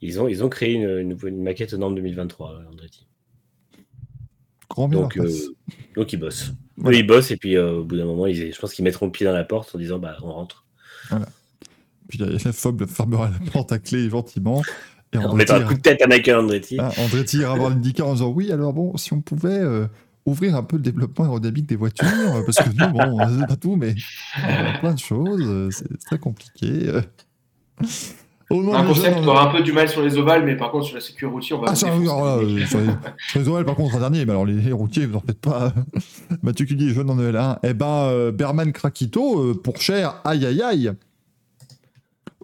ils, 0.01 0.19
ont, 0.19 0.27
ils 0.28 0.43
ont 0.43 0.48
créé 0.48 0.73
une, 0.73 0.89
une- 0.89 1.19
une 1.28 1.43
maquette 1.43 1.74
aux 1.74 1.77
normes 1.77 1.94
2023, 1.94 2.52
euh, 2.55 2.70
Andretti. 2.73 3.06
Grand 4.70 4.89
bien 4.89 5.01
Donc, 5.02 5.19
euh, 5.19 5.28
donc 5.94 6.11
ils 6.15 6.16
bossent. 6.16 6.52
Voilà. 6.78 6.97
Eux, 6.97 7.01
ils 7.01 7.06
bossent 7.06 7.31
et 7.32 7.36
puis 7.36 7.59
au 7.59 7.85
bout 7.85 7.97
d'un 7.98 8.06
moment, 8.06 8.27
ils, 8.27 8.52
je 8.55 8.59
pense 8.59 8.73
qu'ils 8.73 8.82
mettront 8.85 9.05
le 9.06 9.12
pied 9.12 9.27
dans 9.27 9.32
la 9.35 9.44
porte 9.44 9.74
en 9.74 9.78
disant 9.78 9.98
bah 9.98 10.16
on 10.23 10.32
rentre. 10.32 10.65
Puis 12.09 12.19
la, 12.19 12.27
la 12.31 12.52
Fob 12.52 12.86
fermera 12.86 13.28
la 13.31 13.51
porte 13.52 13.70
à 13.73 13.78
clé 13.78 14.09
gentiment. 14.09 14.62
Et 15.12 15.19
On 15.19 15.35
mettra 15.35 15.59
un 15.59 15.65
coup 15.65 15.74
de 15.74 15.81
tête 15.81 16.01
à 16.02 16.06
Michael 16.06 16.36
Andretti. 16.36 16.77
ah, 16.81 16.90
Andretti 16.98 17.39
ira 17.39 17.55
voir 17.56 17.69
l'IndyCar 17.70 18.09
en 18.09 18.15
disant 18.15 18.31
Oui, 18.31 18.51
alors 18.51 18.73
bon, 18.73 18.97
si 18.97 19.12
on 19.12 19.20
pouvait 19.20 19.61
ouvrir 20.27 20.57
un 20.57 20.63
peu 20.63 20.77
le 20.77 20.83
développement 20.83 21.25
aérodynamique 21.27 21.67
des 21.67 21.77
voitures, 21.77 22.07
euh, 22.09 22.43
parce 22.45 22.59
que 22.59 22.71
nous, 22.71 22.93
bon, 22.93 23.21
on 23.21 23.41
sait 23.41 23.47
pas 23.47 23.57
tout, 23.57 23.77
mais 23.77 23.95
a 24.43 24.79
plein 24.79 24.95
de 24.95 24.99
choses, 24.99 25.43
euh, 25.47 25.71
c'est 25.71 25.99
très 26.07 26.19
compliqué. 26.19 26.89
euh. 26.89 27.03
Au 28.51 28.73
Un 28.75 28.85
concept 28.85 29.17
on- 29.21 29.27
aura 29.27 29.49
un 29.49 29.53
peu 29.53 29.63
du 29.63 29.73
mal 29.73 29.89
sur 29.89 30.03
les 30.03 30.17
ovales, 30.19 30.45
mais 30.45 30.55
par 30.57 30.71
contre 30.71 30.85
sur 30.87 30.95
la 30.97 31.01
sécurité 31.01 31.35
routière, 31.35 31.59
on 31.59 31.63
va 31.63 31.69
Ah, 31.71 31.75
ça, 31.75 31.89
alors 31.93 32.25
là, 32.25 32.39
sur, 32.67 32.79
les, 32.81 32.87
sur 33.31 33.41
les 33.41 33.49
OL, 33.49 33.65
par 33.65 33.75
contre, 33.75 33.97
un 33.97 34.01
dernier, 34.01 34.25
mais 34.27 34.33
alors 34.33 34.45
les, 34.45 34.55
les 34.61 34.71
routiers, 34.73 35.07
vous 35.07 35.17
en 35.17 35.21
faites 35.21 35.41
pas. 35.41 35.73
Mathieu 36.43 36.67
Cudier, 36.67 36.91
jeune 36.91 37.09
en 37.11 37.17
EL1. 37.19 37.59
Eh 37.63 37.73
ben, 37.73 37.87
euh, 37.87 38.33
Berman 38.33 38.71
Krakito, 38.73 39.41
euh, 39.41 39.55
pour 39.55 39.79
cher, 39.81 40.21
aïe 40.25 40.45
aïe 40.45 40.61
aïe. 40.63 40.93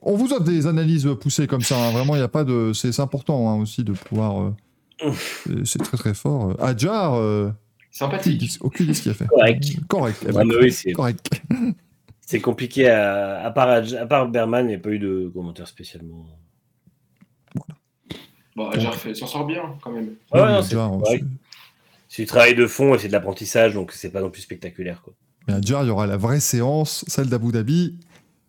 On 0.02 0.16
vous 0.16 0.32
offre 0.32 0.44
des 0.44 0.66
analyses 0.66 1.06
poussées 1.20 1.46
comme 1.46 1.60
ça, 1.60 1.76
hein. 1.76 1.90
vraiment, 1.90 2.14
il 2.14 2.18
n'y 2.18 2.24
a 2.24 2.28
pas 2.28 2.44
de. 2.44 2.72
C'est 2.72 2.98
important 2.98 3.50
hein, 3.50 3.60
aussi 3.60 3.84
de 3.84 3.92
pouvoir. 3.92 4.40
euh, 5.04 5.12
c'est- 5.64 5.78
très 5.82 5.98
très 5.98 6.14
fort. 6.14 6.56
Adjar, 6.60 7.12
Sympathique. 7.90 8.58
aucune 8.60 8.84
idée 8.86 8.94
ce 8.94 9.02
qu'il 9.02 9.10
a 9.10 9.14
fait. 9.14 9.26
Correct. 9.26 9.64
Correct. 9.88 10.18
Eh 10.22 10.28
Ah, 10.30 10.44
ben, 10.44 10.56
oui, 10.60 10.72
c'est- 10.72 10.92
correct. 10.92 11.42
C'est 12.20 12.40
compliqué 12.40 12.88
à, 12.88 13.44
à, 13.44 13.50
part, 13.50 13.68
à 13.68 14.06
part 14.06 14.28
Berman, 14.28 14.66
il 14.66 14.68
n'y 14.68 14.74
a 14.74 14.78
pas 14.78 14.90
eu 14.90 14.98
de 15.00 15.30
commentaires 15.34 15.66
spécialement. 15.66 16.26
Bon, 18.56 18.70
fait- 18.92 19.14
s'en 19.14 19.26
sort 19.26 19.46
bien 19.46 19.62
quand 19.82 19.90
même. 19.92 20.10
Ouais, 20.32 20.40
non, 20.40 20.62
c'est 22.08 22.22
du 22.22 22.26
travail 22.26 22.54
de 22.56 22.66
fond 22.66 22.94
et 22.94 22.98
c'est 22.98 23.06
de 23.08 23.12
l'apprentissage, 23.12 23.74
donc 23.74 23.92
c'est 23.92 24.10
pas 24.10 24.20
non 24.20 24.30
plus 24.30 24.42
spectaculaire. 24.42 25.00
Quoi. 25.02 25.12
Mais 25.46 25.54
à 25.54 25.60
Jar, 25.60 25.84
il 25.84 25.88
y 25.88 25.90
aura 25.90 26.06
la 26.06 26.16
vraie 26.16 26.40
séance, 26.40 27.04
celle 27.06 27.28
d'Abu 27.28 27.52
Dhabi, 27.52 27.96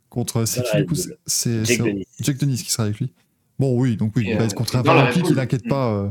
contre. 0.10 0.46
C'est 0.46 0.64
qui, 0.64 0.72
du 0.72 0.78
Red 0.78 0.88
coup 0.88 0.96
Bull. 0.96 1.18
C'est 1.28 1.66
Jake 1.66 1.78
c'est- 1.78 1.84
Denis. 1.84 2.08
Jack 2.20 2.38
Denis 2.38 2.56
qui 2.64 2.72
sera 2.72 2.84
avec 2.86 2.98
lui. 3.00 3.12
Bon, 3.60 3.80
oui, 3.80 3.96
donc 3.96 4.14
oui, 4.16 4.26
il 4.28 4.36
va 4.36 4.42
euh, 4.42 4.46
être 4.46 4.56
contre 4.56 4.76
un 4.76 4.82
qui 5.12 5.22
Bull. 5.22 5.36
n'inquiète 5.36 5.68
pas, 5.68 5.92
euh, 5.94 6.10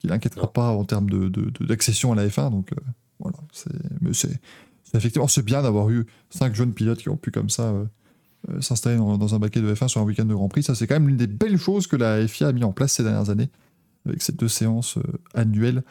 qui 0.00 0.08
n'inquiétera 0.08 0.52
pas 0.52 0.70
en 0.70 0.84
termes 0.84 1.08
de- 1.08 1.28
de- 1.28 1.50
de- 1.50 1.64
d'accession 1.66 2.12
à 2.12 2.16
la 2.16 2.26
F1. 2.26 2.50
Donc 2.50 2.72
euh, 2.72 2.76
voilà, 3.20 3.36
c'est, 3.52 3.70
effectivement 4.94 5.28
c'est 5.28 5.44
bien 5.44 5.62
d'avoir 5.62 5.88
eu 5.90 6.06
cinq 6.30 6.54
jeunes 6.54 6.72
pilotes 6.72 6.98
qui 6.98 7.08
ont 7.08 7.16
pu 7.16 7.30
comme 7.30 7.50
ça 7.50 7.64
euh, 7.68 7.84
euh, 8.50 8.60
s'installer 8.60 8.96
dans, 8.96 9.18
dans 9.18 9.34
un 9.34 9.38
baquet 9.38 9.60
de 9.60 9.72
F1 9.74 9.88
sur 9.88 10.00
un 10.00 10.04
week-end 10.04 10.24
de 10.24 10.34
Grand 10.34 10.48
Prix. 10.48 10.62
Ça, 10.62 10.74
c'est 10.74 10.86
quand 10.86 10.94
même 10.94 11.06
l'une 11.08 11.18
des 11.18 11.26
belles 11.26 11.58
choses 11.58 11.86
que 11.86 11.96
la 11.96 12.26
FIA 12.26 12.48
a 12.48 12.52
mis 12.52 12.64
en 12.64 12.72
place 12.72 12.92
ces 12.94 13.02
dernières 13.02 13.28
années 13.30 13.50
avec 14.06 14.22
ces 14.22 14.32
deux 14.32 14.48
séances 14.48 14.96
euh, 14.96 15.02
annuelles 15.34 15.82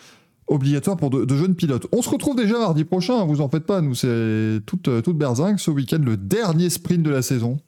obligatoires 0.47 0.97
pour 0.97 1.11
de, 1.11 1.25
de 1.25 1.35
jeunes 1.37 1.53
pilotes. 1.53 1.85
On 1.91 2.01
se 2.01 2.09
retrouve 2.09 2.35
déjà 2.35 2.57
mardi 2.57 2.83
prochain, 2.83 3.19
hein, 3.19 3.25
vous 3.25 3.39
en 3.41 3.49
faites 3.49 3.67
pas, 3.67 3.81
nous 3.81 3.93
c'est 3.93 4.59
toute, 4.65 4.89
toute 5.03 5.15
berzingue 5.15 5.59
ce 5.59 5.69
week-end, 5.69 5.99
le 6.03 6.17
dernier 6.17 6.71
sprint 6.71 7.03
de 7.03 7.11
la 7.11 7.21
saison. 7.21 7.59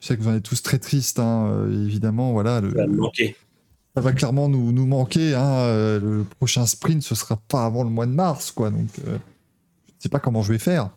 Je 0.00 0.08
sais 0.08 0.16
que 0.16 0.22
vous 0.22 0.28
en 0.30 0.34
êtes 0.34 0.42
tous 0.42 0.60
très 0.64 0.80
tristes, 0.80 1.20
hein, 1.20 1.64
évidemment, 1.70 2.32
voilà. 2.32 2.60
Le, 2.60 2.70
Ça 2.70 2.78
va 2.78 2.86
me 2.88 2.96
manquer. 2.96 3.36
Ça 3.94 4.00
va 4.00 4.12
clairement 4.12 4.48
nous, 4.48 4.72
nous 4.72 4.86
manquer. 4.86 5.34
Hein, 5.34 5.42
euh, 5.42 6.00
le 6.00 6.24
prochain 6.24 6.66
sprint, 6.66 7.02
ce 7.02 7.14
sera 7.14 7.36
pas 7.36 7.64
avant 7.64 7.84
le 7.84 7.90
mois 7.90 8.06
de 8.06 8.12
mars, 8.12 8.50
quoi. 8.50 8.70
Donc, 8.70 8.88
euh, 9.06 9.18
je 9.86 10.02
sais 10.04 10.08
pas 10.08 10.20
comment 10.20 10.42
je 10.42 10.52
vais 10.52 10.58
faire. 10.58 10.90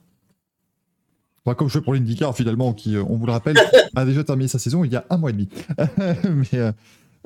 Bah, 1.46 1.54
comme 1.54 1.68
je 1.68 1.74
fais 1.74 1.82
pour 1.82 1.94
l'IndyCar, 1.94 2.36
finalement, 2.36 2.74
qui, 2.74 2.96
euh, 2.96 3.04
on 3.08 3.18
vous 3.18 3.26
le 3.26 3.32
rappelle, 3.32 3.58
a 3.96 4.06
déjà 4.06 4.24
terminé 4.24 4.48
sa 4.48 4.58
saison 4.58 4.84
il 4.84 4.92
y 4.92 4.96
a 4.96 5.06
un 5.10 5.18
mois 5.18 5.30
et 5.30 5.34
demi. 5.34 5.50
mais, 6.24 6.74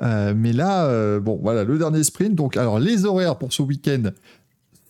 euh, 0.01 0.33
mais 0.35 0.53
là, 0.53 0.85
euh, 0.85 1.19
bon, 1.19 1.39
voilà, 1.41 1.63
le 1.63 1.77
dernier 1.77 2.03
sprint. 2.03 2.35
Donc, 2.35 2.57
alors, 2.57 2.79
les 2.79 3.05
horaires 3.05 3.37
pour 3.37 3.53
ce 3.53 3.61
week-end 3.61 4.11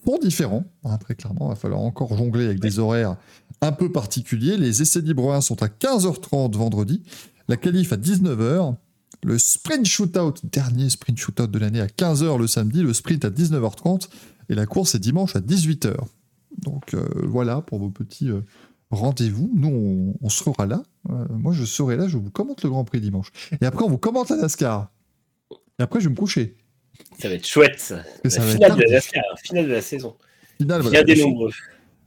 sont 0.06 0.18
différents, 0.18 0.66
hein, 0.84 0.98
très 0.98 1.14
clairement. 1.14 1.48
Il 1.48 1.50
va 1.50 1.56
falloir 1.56 1.82
encore 1.82 2.16
jongler 2.18 2.46
avec 2.46 2.60
des 2.60 2.80
horaires 2.80 3.18
un 3.62 3.72
peu 3.72 3.92
particuliers. 3.92 4.58
Les 4.58 4.82
essais 4.82 5.02
libres 5.02 5.32
1 5.34 5.42
sont 5.42 5.62
à 5.62 5.68
15h30 5.68 6.56
vendredi, 6.56 7.04
la 7.48 7.58
qualif 7.58 7.94
à 7.94 7.98
19h. 7.98 8.76
Le 9.24 9.38
sprint 9.38 9.86
shootout, 9.86 10.36
dernier 10.44 10.90
sprint 10.90 11.18
shootout 11.18 11.48
de 11.48 11.60
l'année 11.60 11.82
à 11.82 11.88
15h 11.88 12.38
le 12.38 12.48
samedi, 12.48 12.82
le 12.82 12.94
sprint 12.94 13.26
à 13.26 13.30
19h30 13.30 14.08
et 14.50 14.56
la 14.56 14.66
course 14.66 14.96
est 14.96 15.00
dimanche 15.00 15.36
à 15.36 15.40
18h. 15.40 15.96
Donc 16.58 16.94
euh, 16.94 17.06
voilà 17.24 17.62
pour 17.62 17.80
vos 17.80 17.90
petits 17.90 18.30
euh, 18.30 18.42
rendez-vous. 18.92 19.52
Nous, 19.56 19.70
on, 19.70 20.26
on 20.26 20.30
sera 20.30 20.66
là. 20.66 20.84
Euh, 21.10 21.26
moi, 21.30 21.54
je 21.54 21.66
serai 21.66 21.96
là, 21.96 22.08
je 22.08 22.18
vous 22.18 22.32
commente 22.32 22.64
le 22.64 22.70
Grand 22.70 22.84
Prix 22.84 23.02
dimanche. 23.02 23.32
Et 23.62 23.66
après, 23.66 23.84
on 23.84 23.90
vous 23.90 23.98
commente 23.98 24.30
la 24.30 24.38
NASCAR. 24.38 24.92
Et 25.52 25.84
après, 25.84 26.00
je 26.00 26.06
vais 26.06 26.12
me 26.12 26.18
coucher. 26.18 26.58
Ça 27.20 27.30
va 27.30 27.36
être 27.36 27.48
chouette. 27.48 27.80
ça. 27.80 28.04
que 28.24 28.30
ça 28.30 28.40
la 28.40 28.46
va 28.46 28.52
être 28.52 28.56
finale 28.56 28.78
de 28.78 28.84
la. 28.84 28.92
NASCAR, 28.92 29.24
finale 29.44 29.68
de 29.68 29.72
la 29.72 29.82
saison. 29.82 30.16
Finale, 30.58 30.82
voilà, 30.82 31.04
des 31.04 31.22
nombreux. 31.22 31.52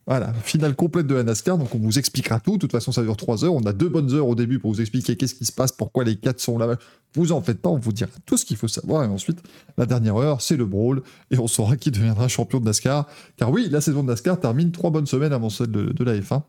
Voilà, 0.07 0.33
finale 0.35 0.75
complète 0.75 1.07
de 1.07 1.15
la 1.15 1.23
NASCAR, 1.23 1.57
donc 1.59 1.73
on 1.77 1.79
vous 1.79 1.97
expliquera 1.97 2.41
tout. 2.41 2.55
De 2.55 2.59
toute 2.59 2.73
façon, 2.73 2.91
ça 2.91 3.03
dure 3.03 3.17
3 3.17 3.45
heures. 3.45 3.55
On 3.55 3.63
a 3.63 3.73
deux 3.73 3.89
bonnes 3.89 4.13
heures 4.13 4.27
au 4.27 4.35
début 4.35 4.59
pour 4.59 4.73
vous 4.73 4.81
expliquer 4.81 5.17
qu'est-ce 5.17 5.35
qui 5.35 5.45
se 5.45 5.53
passe, 5.53 5.71
pourquoi 5.71 6.03
les 6.03 6.17
4 6.17 6.41
sont 6.41 6.59
là. 6.59 6.77
Vous 7.15 7.31
en 7.31 7.41
faites 7.41 7.61
pas, 7.61 7.69
on 7.69 7.79
vous 7.79 7.93
dira 7.93 8.11
tout 8.27 8.37
ce 8.37 8.45
qu'il 8.45 8.57
faut 8.57 8.67
savoir. 8.67 9.05
Et 9.05 9.07
ensuite, 9.07 9.41
la 9.79 9.87
dernière 9.87 10.17
heure, 10.17 10.43
c'est 10.43 10.57
le 10.57 10.67
brawl. 10.67 11.03
Et 11.31 11.39
on 11.39 11.47
saura 11.47 11.77
qui 11.77 11.93
deviendra 11.93 12.27
champion 12.27 12.59
de 12.59 12.65
NASCAR. 12.65 13.07
Car 13.37 13.53
oui, 13.53 13.69
la 13.71 13.81
saison 13.81 14.03
de 14.03 14.09
NASCAR 14.09 14.41
termine 14.41 14.73
3 14.73 14.91
bonnes 14.91 15.07
semaines 15.07 15.33
avant 15.33 15.51
celle 15.51 15.71
de, 15.71 16.05
la 16.05 16.19
F1. 16.19 16.43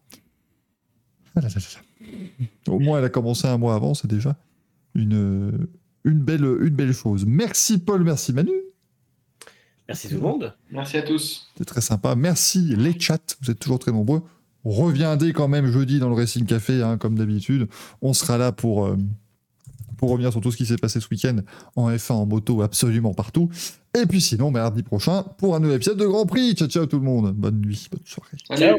Ah. 1.35 1.41
Au 2.67 2.79
moins, 2.79 2.97
elle 2.97 3.05
a 3.05 3.09
commencé 3.09 3.47
un 3.47 3.57
mois 3.57 3.75
avant, 3.75 3.93
c'est 3.93 4.07
déjà 4.07 4.35
une, 4.95 5.67
une, 6.03 6.19
belle, 6.19 6.43
une 6.43 6.75
belle 6.75 6.93
chose. 6.93 7.25
Merci 7.25 7.77
Paul, 7.77 8.03
merci 8.03 8.33
Manu. 8.33 8.51
Merci 9.93 10.09
tout 10.09 10.15
le 10.15 10.21
monde. 10.21 10.53
Merci 10.71 10.97
à 10.97 11.03
tous. 11.03 11.51
C'est 11.55 11.65
très 11.65 11.81
sympa. 11.81 12.15
Merci 12.15 12.75
les 12.75 12.99
chats, 12.99 13.19
vous 13.41 13.51
êtes 13.51 13.59
toujours 13.59 13.77
très 13.77 13.91
nombreux. 13.91 14.23
Reviendez 14.65 15.33
quand 15.33 15.47
même 15.47 15.67
jeudi 15.67 15.99
dans 15.99 16.09
le 16.09 16.15
Racing 16.15 16.47
Café, 16.47 16.81
hein, 16.81 16.97
comme 16.97 17.15
d'habitude. 17.15 17.67
On 18.01 18.13
sera 18.13 18.39
là 18.39 18.51
pour, 18.51 18.87
euh, 18.87 18.97
pour 19.97 20.09
revenir 20.09 20.31
sur 20.31 20.41
tout 20.41 20.51
ce 20.51 20.57
qui 20.57 20.65
s'est 20.65 20.77
passé 20.77 20.99
ce 20.99 21.07
week-end 21.11 21.35
en 21.75 21.91
F1, 21.91 22.13
en 22.13 22.25
moto, 22.25 22.63
absolument 22.63 23.13
partout. 23.13 23.49
Et 23.95 24.07
puis 24.07 24.19
sinon, 24.19 24.49
mardi 24.49 24.81
prochain, 24.81 25.23
pour 25.37 25.55
un 25.55 25.59
nouvel 25.59 25.75
épisode 25.75 25.99
de 25.99 26.07
Grand 26.07 26.25
Prix. 26.25 26.55
Ciao, 26.55 26.67
ciao 26.67 26.87
tout 26.87 26.97
le 26.97 27.05
monde. 27.05 27.31
Bonne 27.33 27.61
nuit, 27.61 27.87
bonne 27.91 28.01
soirée. 28.03 28.37
Ciao. 28.57 28.77